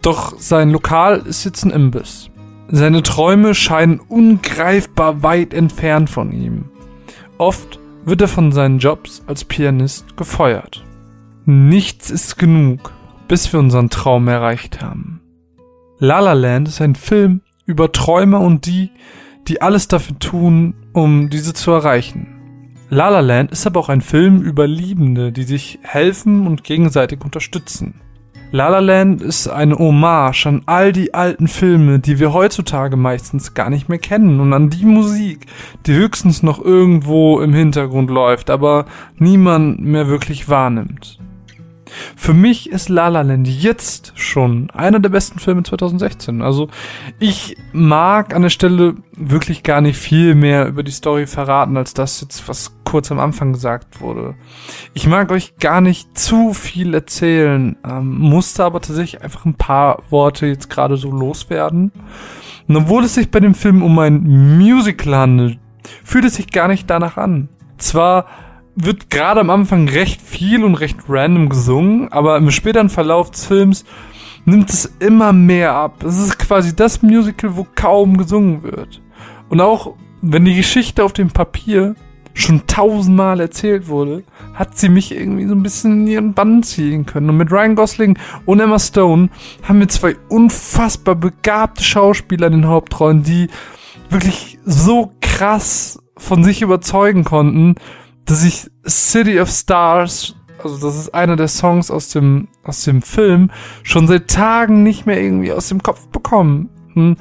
Doch 0.01 0.39
sein 0.39 0.71
Lokal 0.71 1.19
ist 1.19 1.43
jetzt 1.43 1.65
ein 1.65 1.71
Imbiss. 1.71 2.30
Seine 2.74 3.03
Träume 3.03 3.53
scheinen 3.53 4.00
ungreifbar 4.00 5.24
weit 5.24 5.53
entfernt 5.53 6.09
von 6.09 6.32
ihm. 6.32 6.69
Oft 7.38 7.80
wird 8.06 8.22
er 8.22 8.30
von 8.30 8.53
seinen 8.53 8.80
Jobs 8.80 9.24
als 9.27 9.43
Pianist 9.43 10.16
gefeuert. 10.16 10.85
Nichts 11.45 12.09
ist 12.09 12.38
genug, 12.38 12.93
bis 13.27 13.51
wir 13.51 13.59
unseren 13.59 13.90
Traum 13.90 14.30
erreicht 14.30 14.82
haben. 14.82 15.22
La 16.00 16.22
La 16.22 16.32
Land 16.32 16.69
ist 16.69 16.80
ein 16.80 16.95
Film 16.95 17.41
über 17.66 17.91
Träume 17.91 18.40
und 18.40 18.66
die, 18.66 18.91
die 19.50 19.61
alles 19.61 19.90
dafür 19.90 20.17
tun, 20.19 20.74
um 20.93 21.30
diese 21.30 21.53
zu 21.53 21.72
erreichen. 21.72 22.77
La 22.90 23.09
La 23.09 23.19
Land 23.19 23.51
ist 23.51 23.67
aber 23.67 23.82
auch 23.82 23.90
ein 23.90 24.01
Film 24.01 24.41
über 24.41 24.66
Liebende, 24.66 25.33
die 25.33 25.43
sich 25.43 25.80
helfen 25.82 26.48
und 26.48 26.64
gegenseitig 26.64 27.22
unterstützen. 27.24 27.95
La 28.53 28.67
La 28.67 28.80
Land 28.80 29.21
ist 29.21 29.47
eine 29.47 29.77
Hommage 29.77 30.45
an 30.45 30.63
all 30.65 30.91
die 30.91 31.13
alten 31.13 31.47
Filme, 31.47 31.99
die 31.99 32.19
wir 32.19 32.33
heutzutage 32.33 32.97
meistens 32.97 33.53
gar 33.53 33.69
nicht 33.69 33.88
mehr 33.88 33.97
kennen 33.97 34.41
und 34.41 34.51
an 34.51 34.69
die 34.69 34.83
Musik, 34.83 35.45
die 35.85 35.93
höchstens 35.93 36.43
noch 36.43 36.61
irgendwo 36.61 37.39
im 37.39 37.53
Hintergrund 37.53 38.09
läuft, 38.09 38.49
aber 38.49 38.88
niemand 39.17 39.80
mehr 39.80 40.09
wirklich 40.09 40.49
wahrnimmt. 40.49 41.17
Für 42.15 42.33
mich 42.33 42.69
ist 42.69 42.89
La 42.89 43.07
La 43.07 43.21
Land 43.21 43.47
jetzt 43.47 44.13
schon 44.15 44.69
einer 44.71 44.99
der 44.99 45.09
besten 45.09 45.39
Filme 45.39 45.63
2016. 45.63 46.41
Also 46.41 46.69
ich 47.19 47.57
mag 47.73 48.35
an 48.35 48.43
der 48.43 48.49
Stelle 48.49 48.95
wirklich 49.15 49.63
gar 49.63 49.81
nicht 49.81 49.97
viel 49.97 50.35
mehr 50.35 50.67
über 50.67 50.83
die 50.83 50.91
Story 50.91 51.27
verraten, 51.27 51.77
als 51.77 51.93
das 51.93 52.21
jetzt, 52.21 52.47
was 52.47 52.73
kurz 52.83 53.11
am 53.11 53.19
Anfang 53.19 53.53
gesagt 53.53 54.01
wurde. 54.01 54.35
Ich 54.93 55.07
mag 55.07 55.31
euch 55.31 55.57
gar 55.57 55.81
nicht 55.81 56.17
zu 56.17 56.53
viel 56.53 56.93
erzählen, 56.93 57.77
ähm, 57.87 58.17
musste 58.19 58.65
aber 58.65 58.81
tatsächlich 58.81 59.23
einfach 59.23 59.45
ein 59.45 59.55
paar 59.55 60.03
Worte 60.09 60.47
jetzt 60.47 60.69
gerade 60.69 60.97
so 60.97 61.11
loswerden. 61.11 61.91
Und 62.67 62.75
obwohl 62.75 63.03
es 63.03 63.15
sich 63.15 63.31
bei 63.31 63.39
dem 63.39 63.55
Film 63.55 63.83
um 63.83 63.97
ein 63.99 64.57
Musical 64.57 65.15
handelt, 65.15 65.59
fühlt 66.03 66.25
es 66.25 66.35
sich 66.35 66.51
gar 66.51 66.67
nicht 66.67 66.89
danach 66.89 67.17
an. 67.17 67.49
Zwar 67.77 68.25
wird 68.75 69.09
gerade 69.09 69.41
am 69.41 69.50
Anfang 69.50 69.88
recht 69.90 70.22
viel 70.22 70.64
und 70.64 70.75
recht 70.75 70.98
random 71.08 71.50
gesungen, 71.50 72.11
aber 72.11 72.38
im 72.38 72.51
späteren 72.51 72.90
Verlauf 72.90 73.32
des 73.32 73.45
Films 73.45 73.85
nimmt 74.45 74.69
es 74.69 74.85
immer 75.00 75.33
mehr 75.33 75.74
ab. 75.74 76.03
Es 76.03 76.17
ist 76.17 76.40
quasi 76.40 76.75
das 76.75 77.01
Musical, 77.01 77.56
wo 77.56 77.67
kaum 77.75 78.17
gesungen 78.17 78.64
wird. 78.64 79.01
Und 79.50 79.61
auch 79.61 79.95
wenn 80.22 80.45
die 80.45 80.56
Geschichte 80.56 81.03
auf 81.03 81.14
dem 81.14 81.30
Papier 81.30 81.95
schon 82.33 82.66
tausendmal 82.66 83.41
erzählt 83.41 83.88
wurde, 83.88 84.24
hat 84.53 84.77
sie 84.77 84.90
mich 84.90 85.14
irgendwie 85.14 85.48
so 85.48 85.53
ein 85.53 85.64
bisschen 85.64 86.01
in 86.01 86.08
ihren 86.08 86.33
Bann 86.33 86.64
ziehen 86.64 87.06
können. 87.06 87.30
Und 87.30 87.38
mit 87.38 87.51
Ryan 87.51 87.75
Gosling 87.75 88.17
und 88.45 88.59
Emma 88.59 88.80
Stone 88.80 89.30
haben 89.64 89.80
wir 89.80 89.90
zwei 89.90 90.16
unfassbar 90.30 91.16
begabte 91.16 91.83
Schauspieler 91.83 92.48
in 92.48 92.53
den 92.53 92.67
Hauptrollen, 92.67 93.24
die 93.24 93.48
wirklich 94.09 94.59
so 94.66 95.11
krass 95.22 96.00
von 96.17 96.43
sich 96.43 96.61
überzeugen 96.61 97.24
konnten, 97.24 97.75
dass 98.31 98.45
ich 98.45 98.71
City 98.87 99.41
of 99.41 99.49
Stars, 99.49 100.35
also 100.63 100.77
das 100.87 100.97
ist 100.97 101.13
einer 101.13 101.35
der 101.35 101.49
Songs 101.49 101.91
aus 101.91 102.07
dem, 102.07 102.47
aus 102.63 102.85
dem 102.85 103.01
Film, 103.01 103.51
schon 103.83 104.07
seit 104.07 104.29
Tagen 104.29 104.83
nicht 104.83 105.05
mehr 105.05 105.21
irgendwie 105.21 105.51
aus 105.51 105.67
dem 105.67 105.83
Kopf 105.83 106.07
bekommen. 106.07 106.69
Hm. 106.93 107.17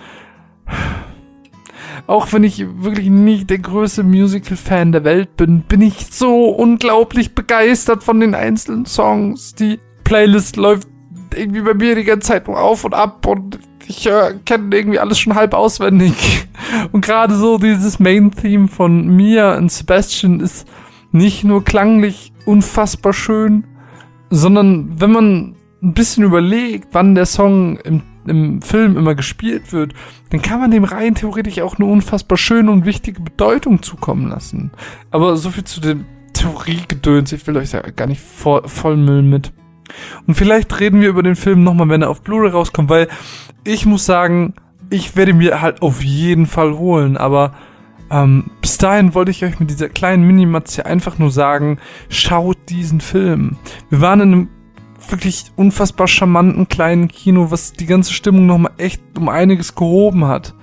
Auch 2.06 2.32
wenn 2.32 2.44
ich 2.44 2.64
wirklich 2.84 3.10
nicht 3.10 3.50
der 3.50 3.58
größte 3.58 4.04
Musical-Fan 4.04 4.92
der 4.92 5.02
Welt 5.02 5.36
bin, 5.36 5.62
bin 5.62 5.82
ich 5.82 6.06
so 6.12 6.48
unglaublich 6.50 7.34
begeistert 7.34 8.04
von 8.04 8.20
den 8.20 8.36
einzelnen 8.36 8.86
Songs. 8.86 9.56
Die 9.56 9.80
Playlist 10.04 10.54
läuft 10.54 10.86
irgendwie 11.34 11.62
bei 11.62 11.74
mir 11.74 11.96
die 11.96 12.04
ganze 12.04 12.28
Zeit 12.28 12.46
nur 12.46 12.60
auf 12.60 12.84
und 12.84 12.94
ab 12.94 13.26
und 13.26 13.58
ich 13.88 14.06
äh, 14.06 14.34
kenne 14.44 14.76
irgendwie 14.76 15.00
alles 15.00 15.18
schon 15.18 15.34
halb 15.34 15.54
auswendig. 15.54 16.46
Und 16.92 17.04
gerade 17.04 17.34
so 17.34 17.58
dieses 17.58 17.98
Main-Theme 17.98 18.68
von 18.68 19.08
Mia 19.08 19.56
und 19.56 19.72
Sebastian 19.72 20.38
ist 20.38 20.68
nicht 21.12 21.44
nur 21.44 21.64
klanglich 21.64 22.32
unfassbar 22.46 23.12
schön, 23.12 23.64
sondern 24.30 25.00
wenn 25.00 25.12
man 25.12 25.56
ein 25.82 25.94
bisschen 25.94 26.24
überlegt, 26.24 26.88
wann 26.92 27.14
der 27.14 27.26
Song 27.26 27.78
im, 27.78 28.02
im 28.26 28.62
Film 28.62 28.96
immer 28.96 29.14
gespielt 29.14 29.72
wird, 29.72 29.94
dann 30.30 30.42
kann 30.42 30.60
man 30.60 30.70
dem 30.70 30.84
rein 30.84 31.14
theoretisch 31.14 31.60
auch 31.60 31.78
eine 31.78 31.88
unfassbar 31.88 32.38
schöne 32.38 32.70
und 32.70 32.84
wichtige 32.84 33.20
Bedeutung 33.20 33.82
zukommen 33.82 34.28
lassen. 34.28 34.70
Aber 35.10 35.36
so 35.36 35.50
viel 35.50 35.64
zu 35.64 35.80
dem 35.80 36.04
Theoriegedöns, 36.32 37.32
ich 37.32 37.46
will 37.46 37.56
euch 37.56 37.70
da 37.70 37.80
gar 37.80 38.06
nicht 38.06 38.20
voll, 38.20 38.66
vollmüllen 38.66 39.28
mit. 39.28 39.52
Und 40.26 40.34
vielleicht 40.34 40.78
reden 40.78 41.00
wir 41.00 41.08
über 41.08 41.22
den 41.22 41.36
Film 41.36 41.64
nochmal, 41.64 41.88
wenn 41.88 42.02
er 42.02 42.10
auf 42.10 42.22
Blu-ray 42.22 42.50
rauskommt, 42.50 42.88
weil 42.88 43.08
ich 43.64 43.86
muss 43.86 44.06
sagen, 44.06 44.54
ich 44.90 45.16
werde 45.16 45.34
mir 45.34 45.60
halt 45.60 45.82
auf 45.82 46.02
jeden 46.02 46.46
Fall 46.46 46.76
holen, 46.76 47.16
aber 47.16 47.52
ähm, 48.10 48.50
bis 48.60 48.78
dahin 48.78 49.14
wollte 49.14 49.30
ich 49.30 49.44
euch 49.44 49.60
mit 49.60 49.70
dieser 49.70 49.88
kleinen 49.88 50.26
Minimatze 50.26 50.86
einfach 50.86 51.18
nur 51.18 51.30
sagen, 51.30 51.78
schaut 52.08 52.58
diesen 52.68 53.00
Film. 53.00 53.56
Wir 53.88 54.00
waren 54.00 54.20
in 54.20 54.32
einem 54.32 54.48
wirklich 55.08 55.46
unfassbar 55.56 56.08
charmanten 56.08 56.68
kleinen 56.68 57.08
Kino, 57.08 57.50
was 57.50 57.72
die 57.72 57.86
ganze 57.86 58.12
Stimmung 58.12 58.46
nochmal 58.46 58.72
echt 58.78 59.02
um 59.16 59.28
einiges 59.28 59.74
gehoben 59.74 60.26
hat. 60.26 60.54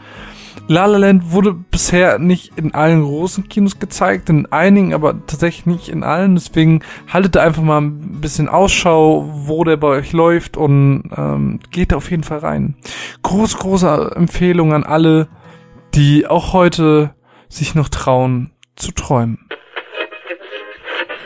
La 0.69 0.85
La 0.85 0.97
Land 0.97 1.31
wurde 1.31 1.53
bisher 1.53 2.19
nicht 2.19 2.57
in 2.57 2.73
allen 2.73 3.03
großen 3.03 3.47
Kinos 3.47 3.79
gezeigt, 3.79 4.29
in 4.29 4.51
einigen, 4.51 4.93
aber 4.93 5.13
tatsächlich 5.25 5.65
nicht 5.65 5.87
in 5.87 6.03
allen. 6.03 6.35
Deswegen 6.35 6.81
haltet 7.07 7.35
da 7.35 7.43
einfach 7.43 7.63
mal 7.63 7.79
ein 7.79 8.19
bisschen 8.19 8.49
Ausschau, 8.49 9.29
wo 9.33 9.63
der 9.63 9.77
bei 9.77 9.87
euch 9.87 10.11
läuft 10.11 10.57
und 10.57 11.09
ähm, 11.15 11.59
geht 11.71 11.93
da 11.93 11.95
auf 11.95 12.11
jeden 12.11 12.23
Fall 12.23 12.39
rein. 12.39 12.75
Groß, 13.23 13.57
große 13.59 14.11
Empfehlung 14.17 14.73
an 14.73 14.83
alle, 14.83 15.29
die 15.93 16.27
auch 16.27 16.51
heute 16.51 17.15
sich 17.49 17.75
noch 17.75 17.89
trauen 17.89 18.51
zu 18.75 18.91
träumen. 18.91 19.47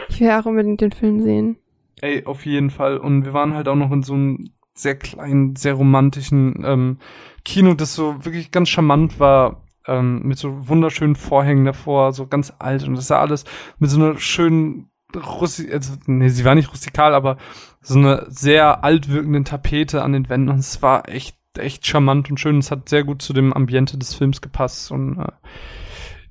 Ich 0.09 0.19
will 0.19 0.31
auch 0.31 0.45
unbedingt 0.45 0.81
den 0.81 0.91
Film 0.91 1.21
sehen. 1.21 1.57
Ey, 2.01 2.25
auf 2.25 2.45
jeden 2.45 2.69
Fall. 2.69 2.97
Und 2.97 3.25
wir 3.25 3.33
waren 3.33 3.53
halt 3.53 3.67
auch 3.67 3.75
noch 3.75 3.91
in 3.91 4.03
so 4.03 4.13
einem 4.13 4.51
sehr 4.73 4.95
kleinen, 4.95 5.55
sehr 5.55 5.73
romantischen 5.73 6.63
ähm, 6.65 6.97
Kino, 7.45 7.73
das 7.73 7.93
so 7.93 8.23
wirklich 8.25 8.51
ganz 8.51 8.69
charmant 8.69 9.19
war, 9.19 9.63
ähm, 9.87 10.21
mit 10.23 10.37
so 10.37 10.67
wunderschönen 10.67 11.15
Vorhängen 11.15 11.65
davor, 11.65 12.13
so 12.13 12.27
ganz 12.27 12.53
alt. 12.59 12.87
Und 12.87 12.95
das 12.95 13.07
sah 13.07 13.19
alles 13.19 13.45
mit 13.79 13.89
so 13.89 14.01
einer 14.01 14.17
schönen 14.17 14.89
Russi 15.15 15.69
also, 15.71 15.93
nee, 16.05 16.29
sie 16.29 16.45
war 16.45 16.55
nicht 16.55 16.71
rustikal, 16.71 17.13
aber 17.13 17.37
so 17.81 17.99
eine 17.99 18.25
sehr 18.29 18.83
alt 18.83 19.09
wirkenden 19.09 19.43
Tapete 19.43 20.03
an 20.03 20.13
den 20.13 20.29
Wänden. 20.29 20.49
Und 20.49 20.59
es 20.59 20.81
war 20.81 21.09
echt, 21.09 21.35
echt 21.57 21.85
charmant 21.85 22.29
und 22.29 22.39
schön. 22.39 22.59
Es 22.59 22.71
hat 22.71 22.89
sehr 22.89 23.03
gut 23.03 23.21
zu 23.21 23.33
dem 23.33 23.53
Ambiente 23.53 23.97
des 23.97 24.13
Films 24.13 24.41
gepasst. 24.41 24.91
Und 24.91 25.19
äh, 25.19 25.31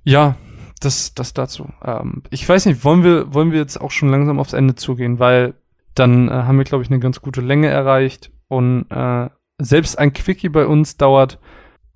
ja, 0.04 0.36
das, 0.80 1.14
das 1.14 1.34
dazu. 1.34 1.68
Ähm, 1.84 2.22
ich 2.30 2.48
weiß 2.48 2.66
nicht, 2.66 2.84
wollen 2.84 3.04
wir, 3.04 3.32
wollen 3.34 3.52
wir 3.52 3.58
jetzt 3.58 3.80
auch 3.80 3.90
schon 3.90 4.08
langsam 4.08 4.38
aufs 4.38 4.52
Ende 4.52 4.74
zugehen, 4.74 5.18
weil 5.18 5.54
dann 5.94 6.28
äh, 6.28 6.32
haben 6.32 6.58
wir, 6.58 6.64
glaube 6.64 6.82
ich, 6.82 6.90
eine 6.90 7.00
ganz 7.00 7.20
gute 7.20 7.40
Länge 7.40 7.68
erreicht 7.68 8.30
und 8.48 8.86
äh, 8.90 9.28
selbst 9.58 9.98
ein 9.98 10.12
Quickie 10.12 10.48
bei 10.48 10.66
uns 10.66 10.96
dauert 10.96 11.38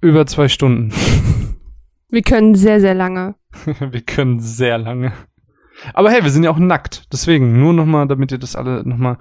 über 0.00 0.26
zwei 0.26 0.49
Stunden. 0.49 0.92
Wir 2.10 2.23
können 2.23 2.55
sehr, 2.55 2.81
sehr 2.81 2.94
lange. 2.94 3.34
wir 3.81 4.00
können 4.02 4.39
sehr 4.39 4.78
lange. 4.78 5.12
Aber 5.94 6.12
hey, 6.12 6.23
wir 6.23 6.31
sind 6.31 6.44
ja 6.44 6.50
auch 6.50 6.58
nackt. 6.58 7.12
Deswegen, 7.12 7.58
nur 7.58 7.73
nochmal, 7.73 8.07
damit 8.07 8.31
ihr 8.31 8.39
das 8.39 8.55
alle 8.55 8.89
nochmal. 8.89 9.18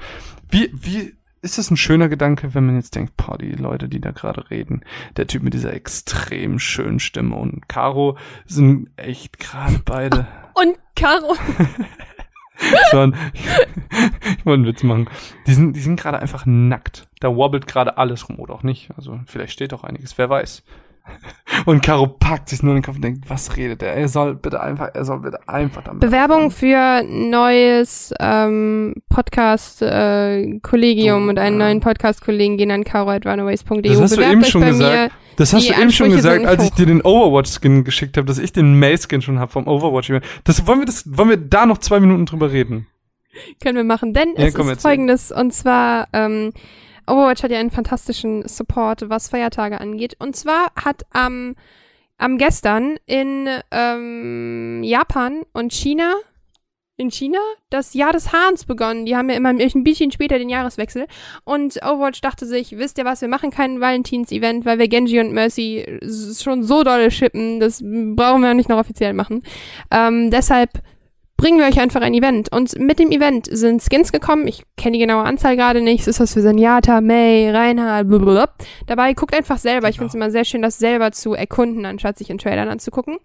Wie, 0.47 0.69
wie 0.73 1.15
ist 1.43 1.57
das 1.57 1.69
ein 1.69 1.77
schöner 1.77 2.07
Gedanke, 2.07 2.53
wenn 2.55 2.65
man 2.65 2.77
jetzt 2.77 2.95
denkt, 2.95 3.17
boah, 3.17 3.37
die 3.37 3.51
Leute, 3.51 3.89
die 3.89 3.99
da 3.99 4.11
gerade 4.11 4.49
reden, 4.49 4.81
der 5.17 5.27
Typ 5.27 5.43
mit 5.43 5.53
dieser 5.53 5.73
extrem 5.73 6.57
schönen 6.57 6.99
Stimme 6.99 7.35
und 7.35 7.67
Caro 7.67 8.17
sind 8.45 8.89
echt 8.95 9.39
gerade 9.39 9.81
beide. 9.83 10.27
Und 10.55 10.77
Caro. 10.95 11.35
Sondern, 12.91 13.19
ich 13.33 14.45
wollte 14.45 14.59
einen 14.59 14.65
Witz 14.65 14.83
machen. 14.83 15.09
Die 15.47 15.53
sind, 15.53 15.73
die 15.73 15.79
sind 15.79 15.99
gerade 15.99 16.19
einfach 16.19 16.45
nackt. 16.45 17.07
Da 17.19 17.35
wobbelt 17.35 17.65
gerade 17.65 17.97
alles 17.97 18.29
rum 18.29 18.39
oder 18.39 18.53
auch 18.53 18.61
nicht. 18.61 18.91
Also 18.95 19.19
vielleicht 19.25 19.53
steht 19.53 19.73
auch 19.73 19.83
einiges, 19.83 20.17
wer 20.19 20.29
weiß. 20.29 20.63
Und 21.65 21.81
Caro 21.81 22.07
packt 22.07 22.49
sich 22.49 22.63
nur 22.63 22.73
in 22.73 22.77
den 22.77 22.83
Kopf 22.83 22.95
und 22.95 23.03
denkt, 23.03 23.29
was 23.29 23.55
redet 23.55 23.83
er? 23.83 23.93
Er 23.93 24.07
soll 24.07 24.35
bitte 24.35 24.61
einfach, 24.61 24.89
er 24.93 25.05
soll 25.05 25.19
bitte 25.19 25.47
einfach 25.47 25.83
damit. 25.83 26.01
Bewerbung 26.01 26.51
für 26.51 27.03
neues 27.03 28.13
ähm, 28.19 28.95
Podcast-Kollegium 29.09 31.23
Du, 31.23 31.29
und 31.29 31.39
einen 31.39 31.57
neuen 31.57 31.79
Podcast-Kollegen 31.79 32.57
gehen 32.57 32.71
an 32.71 32.83
caro.runaways.de. 32.83 33.81
Das 33.81 34.01
hast 34.01 34.17
du 34.17 34.21
eben 34.21 34.43
schon 34.43 34.61
gesagt. 34.61 35.13
Das 35.35 35.53
hast 35.53 35.69
du 35.69 35.73
eben 35.73 35.91
schon 35.91 36.11
gesagt, 36.11 36.45
als 36.45 36.63
ich 36.63 36.71
dir 36.71 36.85
den 36.85 37.01
Overwatch-Skin 37.01 37.83
geschickt 37.83 38.17
habe, 38.17 38.27
dass 38.27 38.37
ich 38.37 38.53
den 38.53 38.77
May-Skin 38.77 39.21
schon 39.21 39.39
habe 39.39 39.51
vom 39.51 39.67
Overwatch. 39.67 40.11
Das 40.43 40.67
wollen 40.67 40.79
wir 40.79 40.85
das, 40.85 41.17
wollen 41.17 41.29
wir 41.29 41.37
da 41.37 41.65
noch 41.65 41.79
zwei 41.79 41.99
Minuten 41.99 42.25
drüber 42.25 42.51
reden? 42.51 42.87
Können 43.61 43.77
wir 43.77 43.83
machen, 43.83 44.13
denn 44.13 44.35
Ja, 44.37 44.45
es 44.45 44.53
komm, 44.53 44.69
ist 44.69 44.81
folgendes, 44.81 45.31
und 45.31 45.53
zwar, 45.53 46.07
ähm, 46.13 46.53
Overwatch 47.07 47.43
hat 47.43 47.51
ja 47.51 47.59
einen 47.59 47.71
fantastischen 47.71 48.47
Support, 48.47 49.09
was 49.09 49.29
Feiertage 49.29 49.79
angeht. 49.79 50.15
Und 50.19 50.35
zwar 50.35 50.71
hat 50.75 51.03
am, 51.11 51.55
am 52.17 52.37
gestern 52.37 52.97
in 53.05 53.47
ähm, 53.71 54.81
Japan 54.83 55.43
und 55.53 55.73
China, 55.73 56.15
in 56.95 57.09
China, 57.09 57.39
das 57.69 57.95
Jahr 57.95 58.13
des 58.13 58.31
Hahns 58.31 58.65
begonnen. 58.65 59.05
Die 59.05 59.15
haben 59.15 59.29
ja 59.29 59.35
immer 59.35 59.49
ein 59.49 59.83
bisschen 59.83 60.11
später 60.11 60.37
den 60.37 60.49
Jahreswechsel. 60.49 61.07
Und 61.43 61.77
Overwatch 61.77 62.21
dachte 62.21 62.45
sich, 62.45 62.77
wisst 62.77 62.97
ihr 62.97 63.05
was, 63.05 63.21
wir 63.21 63.27
machen 63.27 63.49
kein 63.49 63.81
Valentins-Event, 63.81 64.65
weil 64.65 64.77
wir 64.77 64.87
Genji 64.87 65.19
und 65.19 65.33
Mercy 65.33 65.99
schon 66.39 66.63
so 66.63 66.83
dolle 66.83 67.09
shippen, 67.09 67.59
das 67.59 67.81
brauchen 67.81 68.41
wir 68.41 68.53
nicht 68.53 68.69
noch 68.69 68.77
offiziell 68.77 69.13
machen. 69.13 69.43
Ähm, 69.91 70.29
deshalb 70.29 70.69
bringen 71.43 71.59
wir 71.59 71.65
euch 71.65 71.81
einfach 71.81 71.99
ein 71.99 72.13
Event. 72.13 72.49
Und 72.53 72.79
mit 72.79 72.99
dem 72.99 73.11
Event 73.11 73.49
sind 73.51 73.83
Skins 73.83 74.13
gekommen. 74.13 74.47
Ich 74.47 74.63
kenne 74.77 74.93
die 74.93 74.99
genaue 74.99 75.25
Anzahl 75.25 75.57
gerade 75.57 75.81
nicht. 75.81 75.99
Es 75.99 76.07
ist 76.07 76.21
was 76.21 76.33
für 76.33 76.41
Senjata, 76.41 77.01
May, 77.01 77.51
Reinhard, 77.51 78.07
blablabla. 78.07 78.47
Dabei 78.87 79.13
guckt 79.13 79.35
einfach 79.35 79.57
selber. 79.57 79.89
Ich 79.89 79.97
finde 79.97 80.07
es 80.07 80.15
immer 80.15 80.31
sehr 80.31 80.45
schön, 80.45 80.61
das 80.61 80.79
selber 80.79 81.11
zu 81.11 81.33
erkunden, 81.33 81.85
anstatt 81.85 82.17
sich 82.17 82.29
in 82.29 82.37
Trailern 82.37 82.69
anzugucken. 82.69 83.17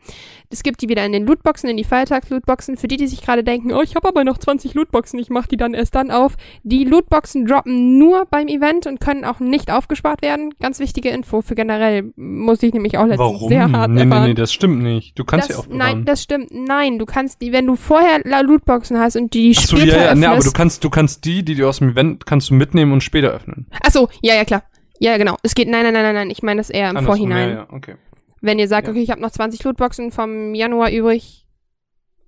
Es 0.50 0.64
gibt 0.64 0.82
die 0.82 0.88
wieder 0.88 1.06
in 1.06 1.12
den 1.12 1.26
Lootboxen, 1.26 1.70
in 1.70 1.76
die 1.76 1.84
Feiertags-Lootboxen. 1.84 2.76
Für 2.76 2.88
die, 2.88 2.97
die 2.97 3.06
sich 3.06 3.22
gerade 3.22 3.44
denken, 3.44 3.72
oh, 3.72 3.82
ich 3.82 3.94
habe 3.94 4.08
aber 4.08 4.24
noch 4.24 4.38
20 4.38 4.74
Lootboxen, 4.74 5.20
ich 5.20 5.30
mache 5.30 5.47
die 5.47 5.56
dann 5.56 5.72
erst 5.72 5.94
dann 5.94 6.10
auf. 6.10 6.34
Die 6.64 6.82
Lootboxen 6.82 7.47
droppen 7.47 7.98
nur 7.98 8.26
beim 8.28 8.48
Event 8.48 8.88
und 8.88 8.98
können 8.98 9.24
auch 9.24 9.38
nicht 9.38 9.70
aufgespart 9.70 10.22
werden. 10.22 10.55
Ganz 10.58 10.80
wichtige 10.80 11.10
Info 11.10 11.40
für 11.40 11.55
generell. 11.55 12.12
Muss 12.16 12.64
ich 12.64 12.74
nämlich 12.74 12.98
auch 12.98 13.06
letztens 13.06 13.34
Warum? 13.34 13.48
sehr 13.48 13.70
hart 13.70 13.90
nee, 13.92 14.05
nee, 14.05 14.10
erfahren 14.10 14.28
nee, 14.30 14.34
das 14.34 14.52
stimmt 14.52 14.82
nicht. 14.82 15.16
Du 15.16 15.24
kannst 15.24 15.50
das, 15.50 15.56
ja 15.56 15.62
auch 15.62 15.68
Nein, 15.68 16.05
das 16.05 16.20
stimmt. 16.20 16.48
Nein, 16.50 16.98
du 16.98 17.06
kannst 17.06 17.40
die, 17.42 17.52
wenn 17.52 17.66
du 17.66 17.76
vorher 17.76 18.07
La- 18.24 18.40
Lootboxen 18.40 18.98
hast 18.98 19.16
und 19.16 19.34
die 19.34 19.54
Ach 19.56 19.62
so, 19.62 19.76
später 19.76 19.96
ja, 19.96 20.04
ja, 20.06 20.14
nee, 20.14 20.24
aber 20.26 20.34
du 20.36 20.38
öffnest. 20.40 20.56
kannst, 20.56 20.84
du 20.84 20.90
kannst 20.90 21.24
die, 21.24 21.44
die 21.44 21.54
du 21.54 21.68
aus 21.68 21.78
dem 21.78 21.90
Event, 21.90 22.26
kannst 22.26 22.50
du 22.50 22.54
mitnehmen 22.54 22.92
und 22.92 23.02
später 23.02 23.28
öffnen. 23.30 23.66
Ach 23.84 23.90
so, 23.90 24.08
ja, 24.22 24.34
ja, 24.34 24.44
klar. 24.44 24.62
Ja, 25.00 25.16
genau. 25.16 25.36
Es 25.42 25.54
geht, 25.54 25.68
nein, 25.68 25.82
nein, 25.84 25.92
nein, 25.92 26.02
nein, 26.02 26.14
nein. 26.14 26.30
Ich 26.30 26.42
meine 26.42 26.60
das 26.60 26.70
eher 26.70 26.90
im 26.90 26.96
Andersrum, 26.96 27.16
Vorhinein. 27.18 27.48
Ja, 27.50 27.54
ja, 27.56 27.66
okay. 27.70 27.94
Wenn 28.40 28.58
ihr 28.58 28.68
sagt, 28.68 28.86
Ja. 28.86 28.92
okay, 28.92 29.02
ich 29.02 29.10
habe 29.10 29.20
noch 29.20 29.30
20 29.30 29.62
Lootboxen 29.64 30.10
vom 30.12 30.54
Januar 30.54 30.90
übrig, 30.90 31.44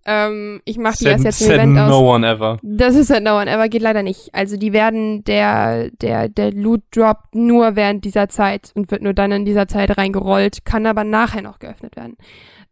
ähm, 0.07 0.63
ich 0.65 0.79
mache 0.79 0.97
die 0.99 1.05
Said, 1.05 1.13
erst 1.13 1.25
jetzt 1.25 1.41
im 1.43 1.47
said 1.49 1.57
Event 1.59 1.79
aus. 1.79 1.91
no 1.91 2.15
one 2.15 2.27
ever. 2.27 2.59
Das 2.63 2.95
ist 2.97 3.11
halt 3.11 3.27
dauernd, 3.27 3.51
aber 3.51 3.69
geht 3.69 3.83
leider 3.83 4.03
nicht. 4.03 4.31
Also 4.35 4.57
die 4.57 4.73
werden, 4.73 5.25
der, 5.25 5.91
der, 5.91 6.29
der 6.29 6.53
Loot 6.53 6.83
droppt 6.93 7.35
nur 7.35 7.77
während 7.77 8.05
dieser 8.05 8.29
Zeit 8.29 8.73
und 8.75 8.91
wird 8.91 9.03
nur 9.03 9.13
dann 9.13 9.31
in 9.31 9.45
dieser 9.45 9.69
Zeit 9.69 9.97
reingerollt, 9.99 10.65
kann 10.65 10.87
aber 10.87 11.05
nachher 11.05 11.43
noch 11.43 11.59
geöffnet 11.59 11.97
werden. 11.97 12.17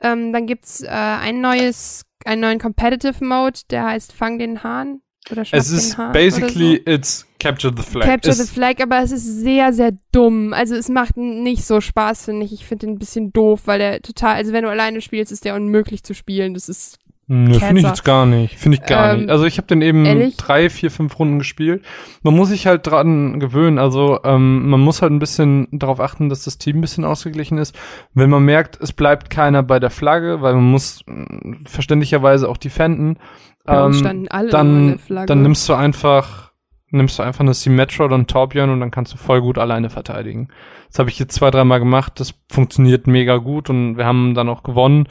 Ähm, 0.01 0.33
dann 0.33 0.47
gibt's 0.47 0.83
äh, 0.83 0.89
ein 0.89 1.41
neues, 1.43 2.07
einen 2.29 2.43
neuen 2.43 2.59
Competitive 2.59 3.25
Mode, 3.25 3.61
der 3.71 3.87
heißt 3.87 4.13
Fang 4.13 4.39
den 4.39 4.63
Hahn 4.63 5.01
oder 5.31 5.45
Es 5.51 5.71
ist 5.71 5.97
basically, 6.13 6.81
oder 6.81 6.95
it's 6.95 7.27
Capture 7.41 7.73
the 7.75 7.83
so. 7.83 7.91
Flag. 7.91 8.05
Capture 8.07 8.33
es, 8.33 8.39
the 8.39 8.47
Flag, 8.47 8.81
aber 8.81 9.03
es 9.03 9.13
ist 9.13 9.25
sehr, 9.41 9.73
sehr 9.73 9.93
dumm. 10.13 10.53
Also 10.53 10.75
es 10.75 10.89
macht 10.89 11.17
nicht 11.17 11.65
so 11.65 11.81
Spaß, 11.81 12.27
finde 12.27 12.45
ich. 12.47 12.53
Ich 12.53 12.67
finde 12.67 12.87
den 12.87 12.95
ein 12.97 12.99
bisschen 12.99 13.33
doof, 13.33 13.63
weil 13.65 13.79
der 13.79 14.03
total, 14.03 14.37
also 14.37 14.53
wenn 14.53 14.65
du 14.65 14.71
alleine 14.71 15.01
spielst, 15.01 15.33
ist 15.33 15.45
der 15.45 15.55
unmöglich 15.55 16.03
zu 16.03 16.15
spielen. 16.15 16.55
Das 16.55 16.69
ist 16.69 16.99
Nö, 17.31 17.59
finde 17.59 17.83
ich 17.83 17.87
jetzt 17.87 18.05
gar 18.05 18.25
nicht. 18.25 18.59
Finde 18.59 18.79
ich 18.79 18.85
gar 18.85 19.13
Ähm, 19.13 19.21
nicht. 19.21 19.31
Also 19.31 19.45
ich 19.45 19.59
habe 19.59 19.67
den 19.67 19.83
eben 19.83 20.07
ehrlich? 20.07 20.37
drei, 20.39 20.71
vier, 20.71 20.91
fünf 20.91 21.19
Runden 21.19 21.39
gespielt. 21.39 21.85
Man 22.23 22.35
muss 22.35 22.49
sich 22.49 22.67
halt 22.67 22.87
dran 22.87 23.39
gewöhnen. 23.39 23.79
Also 23.79 24.21
ähm, 24.25 24.69
man 24.71 24.81
muss 24.81 25.03
halt 25.03 25.13
ein 25.13 25.19
bisschen 25.19 25.69
darauf 25.71 26.01
achten, 26.01 26.31
dass 26.31 26.45
das 26.45 26.57
Team 26.57 26.79
ein 26.79 26.81
bisschen 26.81 27.05
ausgeglichen 27.05 27.59
ist. 27.59 27.79
Wenn 28.15 28.31
man 28.31 28.45
merkt, 28.45 28.81
es 28.81 28.95
bleibt 28.95 29.29
keiner 29.29 29.63
bei 29.63 29.79
der 29.79 29.91
Flagge, 29.91 30.41
weil 30.41 30.55
man 30.55 30.71
muss 30.71 31.03
mh, 31.07 31.59
verständlicherweise 31.67 32.49
auch 32.49 32.57
defenden, 32.57 33.19
ähm, 33.67 34.27
dann, 34.51 34.99
dann 35.27 35.43
nimmst 35.43 35.69
du 35.69 35.75
einfach 35.75 36.49
nimmst 36.91 37.19
du 37.19 37.23
einfach 37.23 37.41
eine 37.41 37.53
Symmetra 37.53 38.05
oder 38.07 38.15
einen 38.15 38.27
Torbjörn 38.27 38.71
und 38.71 38.81
dann 38.81 38.91
kannst 38.91 39.13
du 39.13 39.19
voll 39.19 39.43
gut 39.43 39.59
alleine 39.59 39.91
verteidigen. 39.91 40.49
Das 40.89 40.99
habe 40.99 41.11
ich 41.11 41.19
jetzt 41.19 41.35
zwei, 41.35 41.51
dreimal 41.51 41.79
gemacht. 41.81 42.19
Das 42.19 42.33
funktioniert 42.51 43.07
mega 43.07 43.37
gut 43.37 43.69
und 43.69 43.99
wir 43.99 44.07
haben 44.07 44.33
dann 44.35 44.49
auch 44.49 44.63
gewonnen. 44.63 45.07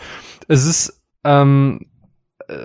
Es 0.48 0.66
ist, 0.66 1.04
ähm, 1.24 1.82
äh, 1.82 1.86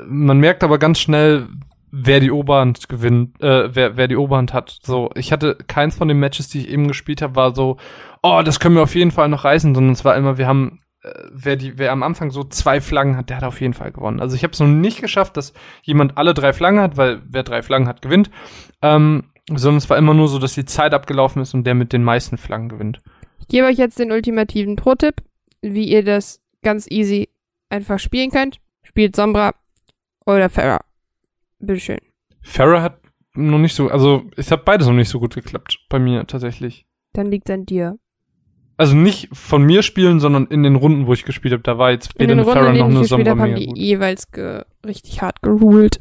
man 0.07 0.39
merkt 0.39 0.63
aber 0.63 0.79
ganz 0.79 1.01
schnell, 1.01 1.49
wer 1.93 2.21
die 2.21 2.31
Oberhand 2.31 2.89
gewinnt, 2.89 3.41
äh, 3.43 3.75
wer, 3.75 3.97
wer 3.97 4.09
die 4.09 4.17
Oberhand 4.17 4.53
hat. 4.53 4.79
So, 4.83 5.11
ich 5.15 5.31
hatte 5.31 5.57
keins 5.67 5.97
von 5.97 6.09
den 6.09 6.19
Matches, 6.19 6.49
die 6.49 6.61
ich 6.61 6.69
eben 6.69 6.89
gespielt 6.89 7.21
habe, 7.21 7.37
war 7.37 7.55
so, 7.55 7.77
oh, 8.23 8.41
das 8.45 8.59
können 8.59 8.75
wir 8.75 8.83
auf 8.83 8.95
jeden 8.95 9.11
Fall 9.11 9.29
noch 9.29 9.45
reißen, 9.45 9.75
sondern 9.75 9.93
es 9.93 10.05
war 10.05 10.17
immer, 10.17 10.39
wir 10.39 10.47
haben, 10.47 10.81
äh, 11.03 11.11
wer 11.31 11.57
die, 11.57 11.79
wer 11.79 11.93
am 11.93 12.03
Anfang 12.03 12.31
so 12.31 12.45
zwei 12.45 12.81
Flaggen 12.81 13.17
hat, 13.17 13.29
der 13.29 13.37
hat 13.37 13.45
auf 13.45 13.61
jeden 13.61 13.75
Fall 13.75 13.93
gewonnen. 13.93 14.21
Also 14.21 14.35
ich 14.35 14.43
habe 14.43 14.53
es 14.53 14.61
noch 14.61 14.67
nicht 14.67 15.03
geschafft, 15.03 15.37
dass 15.37 15.53
jemand 15.83 16.17
alle 16.17 16.33
drei 16.33 16.55
Flaggen 16.55 16.81
hat, 16.81 16.97
weil 16.97 17.21
wer 17.29 17.43
drei 17.43 17.63
Flaggen 17.63 17.89
hat, 17.89 18.01
gewinnt. 18.01 18.31
Ähm, 18.81 19.25
sondern 19.49 19.79
es 19.79 19.91
war 19.91 19.99
immer 19.99 20.15
nur 20.15 20.29
so, 20.29 20.39
dass 20.39 20.55
die 20.55 20.65
Zeit 20.65 20.95
abgelaufen 20.95 21.43
ist 21.43 21.53
und 21.53 21.65
der 21.65 21.75
mit 21.75 21.93
den 21.93 22.05
meisten 22.05 22.39
Flaggen 22.39 22.69
gewinnt. 22.69 23.03
Ich 23.41 23.49
gebe 23.49 23.67
euch 23.67 23.77
jetzt 23.77 23.99
den 23.99 24.13
ultimativen 24.13 24.77
Pro-Tipp, 24.77 25.17
wie 25.61 25.89
ihr 25.89 26.05
das 26.05 26.41
ganz 26.63 26.87
easy 26.91 27.29
einfach 27.69 27.99
spielen 27.99 28.31
könnt. 28.31 28.61
Spielt 28.85 29.17
Sombra 29.17 29.53
oder 30.27 30.49
Farah. 30.49 30.81
Bitteschön. 31.59 31.99
Farah 32.43 32.83
hat 32.83 32.99
noch 33.35 33.59
nicht 33.59 33.75
so, 33.75 33.89
also 33.89 34.25
es 34.37 34.51
hat 34.51 34.65
beides 34.65 34.87
noch 34.87 34.95
nicht 34.95 35.09
so 35.09 35.21
gut 35.21 35.35
geklappt 35.35 35.79
bei 35.89 35.99
mir 35.99 36.27
tatsächlich. 36.27 36.87
Dann 37.13 37.27
liegt's 37.27 37.51
an 37.51 37.65
dir. 37.67 37.99
Also 38.77 38.97
nicht 38.97 39.29
von 39.33 39.63
mir 39.63 39.83
spielen, 39.83 40.19
sondern 40.19 40.47
in 40.47 40.63
den 40.63 40.77
Runden, 40.77 41.07
wo 41.07 41.13
ich 41.13 41.25
gespielt 41.25 41.53
habe, 41.53 41.63
da 41.63 41.79
war 41.79 41.91
jetzt 41.93 42.19
weder 42.19 42.33
eine 42.33 42.45
Farah 42.45 42.71
in 42.71 42.79
noch 42.79 42.87
eine 42.87 42.95
ich 42.95 43.01
gespielt 43.01 43.09
Sombra 43.09 43.31
habe, 43.31 43.41
haben 43.43 43.49
mega 43.51 43.61
die 43.61 43.67
gut. 43.67 43.79
jeweils 43.79 44.27
richtig 44.85 45.23
hart 45.23 45.41
geruled. 45.43 45.99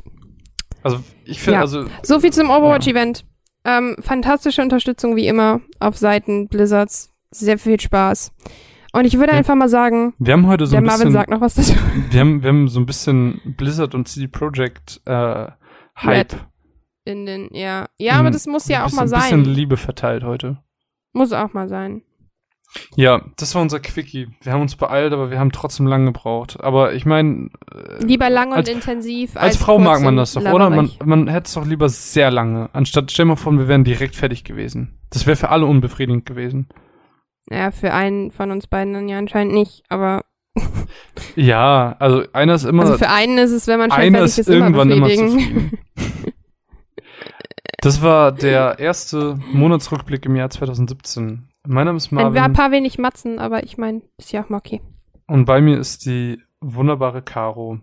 Also 0.83 0.99
ich 1.25 1.41
finde, 1.41 1.55
Ja. 1.55 1.61
also 1.61 1.85
So 2.01 2.19
viel 2.19 2.33
zum 2.33 2.49
Overwatch-Event. 2.49 3.25
Ähm, 3.63 3.95
fantastische 3.99 4.61
Unterstützung 4.63 5.15
wie 5.15 5.27
immer 5.27 5.61
auf 5.79 5.95
Seiten 5.97 6.47
Blizzards. 6.47 7.11
Sehr 7.29 7.59
viel 7.59 7.79
Spaß. 7.79 8.33
Und 8.93 9.05
ich 9.05 9.17
würde 9.17 9.31
Ja. 9.31 9.37
einfach 9.37 9.55
mal 9.55 9.69
sagen, 9.69 10.13
wir 10.19 10.33
haben 10.33 10.47
heute 10.47 10.65
so 10.65 10.71
der 10.71 10.81
ein 10.81 10.85
Marvin 10.85 10.99
bisschen, 11.07 11.13
sagt 11.13 11.29
noch 11.29 11.41
was 11.41 11.55
dazu. 11.55 11.73
wir 12.09 12.19
haben, 12.19 12.43
wir 12.43 12.49
haben 12.49 12.67
so 12.67 12.79
ein 12.79 12.85
bisschen 12.85 13.39
Blizzard 13.57 13.95
und 13.95 14.07
CD 14.07 14.27
Projekt 14.27 15.01
äh, 15.05 15.47
Hype. 15.97 16.35
In 17.05 17.25
den, 17.25 17.49
ja. 17.53 17.87
Ja, 17.97 18.13
aber 18.19 18.29
Mm, 18.29 18.33
das 18.33 18.45
muss 18.47 18.67
ja 18.67 18.81
auch 18.81 18.85
bisschen, 18.85 18.97
mal 18.97 19.03
bisschen 19.09 19.43
sein. 19.45 19.53
Liebe 19.53 19.77
verteilt 19.77 20.23
heute. 20.23 20.59
Muss 21.13 21.31
auch 21.33 21.53
mal 21.53 21.67
sein. 21.67 22.03
Ja, 22.95 23.21
das 23.37 23.53
war 23.53 23.61
unser 23.61 23.79
Quickie. 23.81 24.29
Wir 24.43 24.53
haben 24.53 24.61
uns 24.61 24.75
beeilt, 24.77 25.11
aber 25.11 25.29
wir 25.29 25.39
haben 25.39 25.51
trotzdem 25.51 25.87
lang 25.87 26.05
gebraucht. 26.05 26.57
Aber 26.61 26.93
ich 26.93 27.05
meine, 27.05 27.49
äh, 27.73 28.03
Lieber 28.05 28.29
lang 28.29 28.49
und 28.49 28.57
als- 28.57 28.69
intensiv 28.69 29.35
als 29.35 29.43
als 29.43 29.57
Frau 29.57 29.77
mag 29.77 30.01
man 30.01 30.15
das 30.15 30.33
doch, 30.33 30.43
oder? 30.53 30.69
Man, 30.69 30.89
man 31.03 31.27
hätte 31.27 31.47
es 31.47 31.53
doch 31.53 31.65
lieber 31.65 31.89
sehr 31.89 32.31
lange. 32.31 32.69
Anstatt, 32.73 33.11
stell 33.11 33.25
mal 33.25 33.35
vor, 33.35 33.51
wir 33.53 33.67
wären 33.67 33.83
direkt 33.83 34.15
fertig 34.15 34.43
gewesen. 34.45 34.97
Das 35.09 35.25
wäre 35.27 35.35
für 35.35 35.49
alle 35.49 35.65
unbefriedigend 35.65 36.25
gewesen. 36.25 36.69
Ja, 37.49 37.71
für 37.71 37.93
einen 37.93 38.31
von 38.31 38.51
uns 38.51 38.67
beiden 38.67 38.93
dann 38.93 39.09
ja 39.09 39.17
anscheinend 39.17 39.53
nicht, 39.53 39.83
aber 39.89 40.23
Ja, 41.35 41.95
also 41.99 42.23
einer 42.33 42.53
ist 42.55 42.65
immer, 42.65 42.83
also 42.83 42.97
für 42.97 43.09
einen 43.09 43.37
ist 43.37 43.51
es, 43.51 43.67
wenn 43.67 43.79
man 43.79 43.91
einer 43.91 44.19
fertig 44.19 44.25
ist 44.33 44.37
ist, 44.39 44.47
immer 44.49 44.57
irgendwann 44.65 44.91
immer 44.91 45.07
befriedigend. 45.07 45.41
zufrieden. 45.41 45.77
Das 47.83 48.03
war 48.03 48.31
der 48.31 48.77
erste 48.77 49.39
Monatsrückblick 49.53 50.25
im 50.27 50.35
Jahr 50.35 50.51
2017. 50.51 51.47
Mein 51.67 51.85
Name 51.85 51.97
ist 51.97 52.11
Ein 52.11 52.17
paar- 52.17 52.29
Marvin 52.31 52.53
paar 52.53 52.71
wenig 52.71 52.99
Matzen, 52.99 53.39
aber 53.39 53.63
ich 53.63 53.77
meine, 53.79 54.03
ist 54.19 54.31
ja 54.31 54.43
auch 54.43 54.49
mal 54.49 54.57
okay. 54.57 54.81
und 55.27 55.45
bei 55.45 55.61
mir 55.61 55.79
ist 55.79 56.05
die 56.05 56.39
wunderbare 56.59 57.23
Caro. 57.23 57.79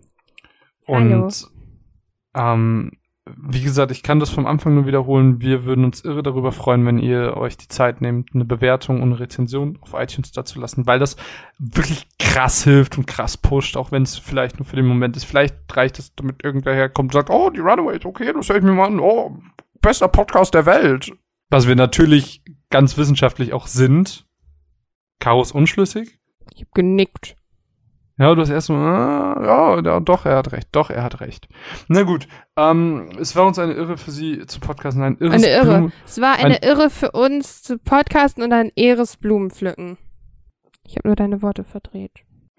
Hallo. 0.87 1.25
Und 1.25 1.47
ähm, 2.33 2.91
wie 3.37 3.61
gesagt, 3.61 3.91
ich 3.91 4.03
kann 4.03 4.19
das 4.19 4.29
vom 4.29 4.45
Anfang 4.45 4.75
nur 4.75 4.85
wiederholen. 4.85 5.41
Wir 5.41 5.65
würden 5.65 5.85
uns 5.85 6.03
irre 6.03 6.23
darüber 6.23 6.51
freuen, 6.51 6.85
wenn 6.85 6.99
ihr 6.99 7.37
euch 7.37 7.57
die 7.57 7.67
Zeit 7.67 8.01
nehmt, 8.01 8.29
eine 8.33 8.45
Bewertung 8.45 9.01
und 9.01 9.09
eine 9.11 9.19
Rezension 9.19 9.77
auf 9.81 9.93
iTunes 9.93 10.31
dazu 10.31 10.59
lassen, 10.59 10.87
weil 10.87 10.99
das 10.99 11.15
wirklich 11.57 12.07
krass 12.17 12.63
hilft 12.63 12.97
und 12.97 13.07
krass 13.07 13.37
pusht, 13.37 13.77
auch 13.77 13.91
wenn 13.91 14.03
es 14.03 14.17
vielleicht 14.17 14.59
nur 14.59 14.65
für 14.65 14.75
den 14.75 14.85
Moment 14.85 15.17
ist. 15.17 15.25
Vielleicht 15.25 15.55
reicht 15.75 15.99
es, 15.99 16.13
damit 16.15 16.43
irgendwer 16.43 16.73
herkommt 16.73 17.09
und 17.09 17.13
sagt, 17.13 17.29
oh, 17.29 17.49
die 17.49 17.59
Runaways, 17.59 18.05
okay, 18.05 18.31
das 18.33 18.49
höre 18.49 18.57
ich 18.57 18.63
mir 18.63 18.73
mal 18.73 18.87
an, 18.87 18.99
oh, 18.99 19.37
bester 19.81 20.07
Podcast 20.07 20.53
der 20.53 20.65
Welt. 20.65 21.11
Was 21.49 21.67
wir 21.67 21.75
natürlich 21.75 22.43
ganz 22.69 22.97
wissenschaftlich 22.97 23.53
auch 23.53 23.67
sind. 23.67 24.25
Ist 25.41 25.51
unschlüssig. 25.51 26.17
Ich 26.55 26.61
hab 26.61 26.73
genickt. 26.73 27.35
Ja, 28.19 28.35
du 28.35 28.41
hast 28.41 28.49
erst 28.49 28.69
mal, 28.69 28.77
ah, 28.77 29.43
ja, 29.43 29.81
ja, 29.81 29.99
doch, 30.01 30.25
er 30.25 30.35
hat 30.35 30.51
recht, 30.51 30.67
doch, 30.73 30.89
er 30.89 31.03
hat 31.03 31.21
recht. 31.21 31.47
Na 31.87 32.03
gut, 32.03 32.27
ähm, 32.57 33.09
es 33.17 33.33
war 33.35 33.47
uns 33.47 33.57
eine 33.57 33.73
Irre 33.73 33.97
für 33.97 34.11
Sie 34.11 34.45
zu 34.45 34.59
podcasten, 34.59 35.01
ein 35.01 35.17
irres 35.19 35.41
Eine 35.43 35.53
Irre. 35.53 35.77
Blumen- 35.77 35.93
Es 36.05 36.19
war 36.19 36.33
eine 36.35 36.61
Irre 36.61 36.89
für 36.89 37.11
uns 37.11 37.63
zu 37.63 37.77
podcasten 37.79 38.43
und 38.43 38.51
ein 38.51 38.71
Ehres 38.75 39.15
Blumenpflücken. 39.15 39.97
Ich 40.85 40.97
habe 40.97 41.07
nur 41.07 41.15
deine 41.15 41.41
Worte 41.41 41.63
verdreht. 41.63 42.11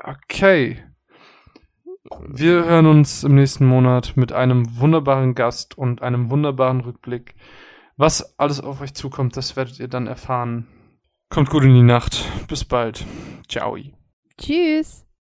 Okay. 0.03 0.83
Wir 2.29 2.65
hören 2.65 2.87
uns 2.87 3.23
im 3.25 3.35
nächsten 3.35 3.67
Monat 3.67 4.17
mit 4.17 4.33
einem 4.33 4.79
wunderbaren 4.81 5.35
Gast 5.35 5.77
und 5.77 6.01
einem 6.01 6.31
wunderbaren 6.31 6.81
Rückblick. 6.81 7.35
Was 7.99 8.39
alles 8.39 8.61
auf 8.61 8.81
euch 8.81 8.95
zukommt, 8.95 9.37
das 9.37 9.57
werdet 9.57 9.79
ihr 9.79 9.89
dann 9.89 10.07
erfahren. 10.07 10.67
Kommt 11.29 11.51
gut 11.51 11.65
in 11.65 11.75
die 11.75 11.83
Nacht. 11.83 12.25
Bis 12.49 12.65
bald. 12.65 13.05
Ciao. 13.49 13.77
Tschüss. 14.41 15.05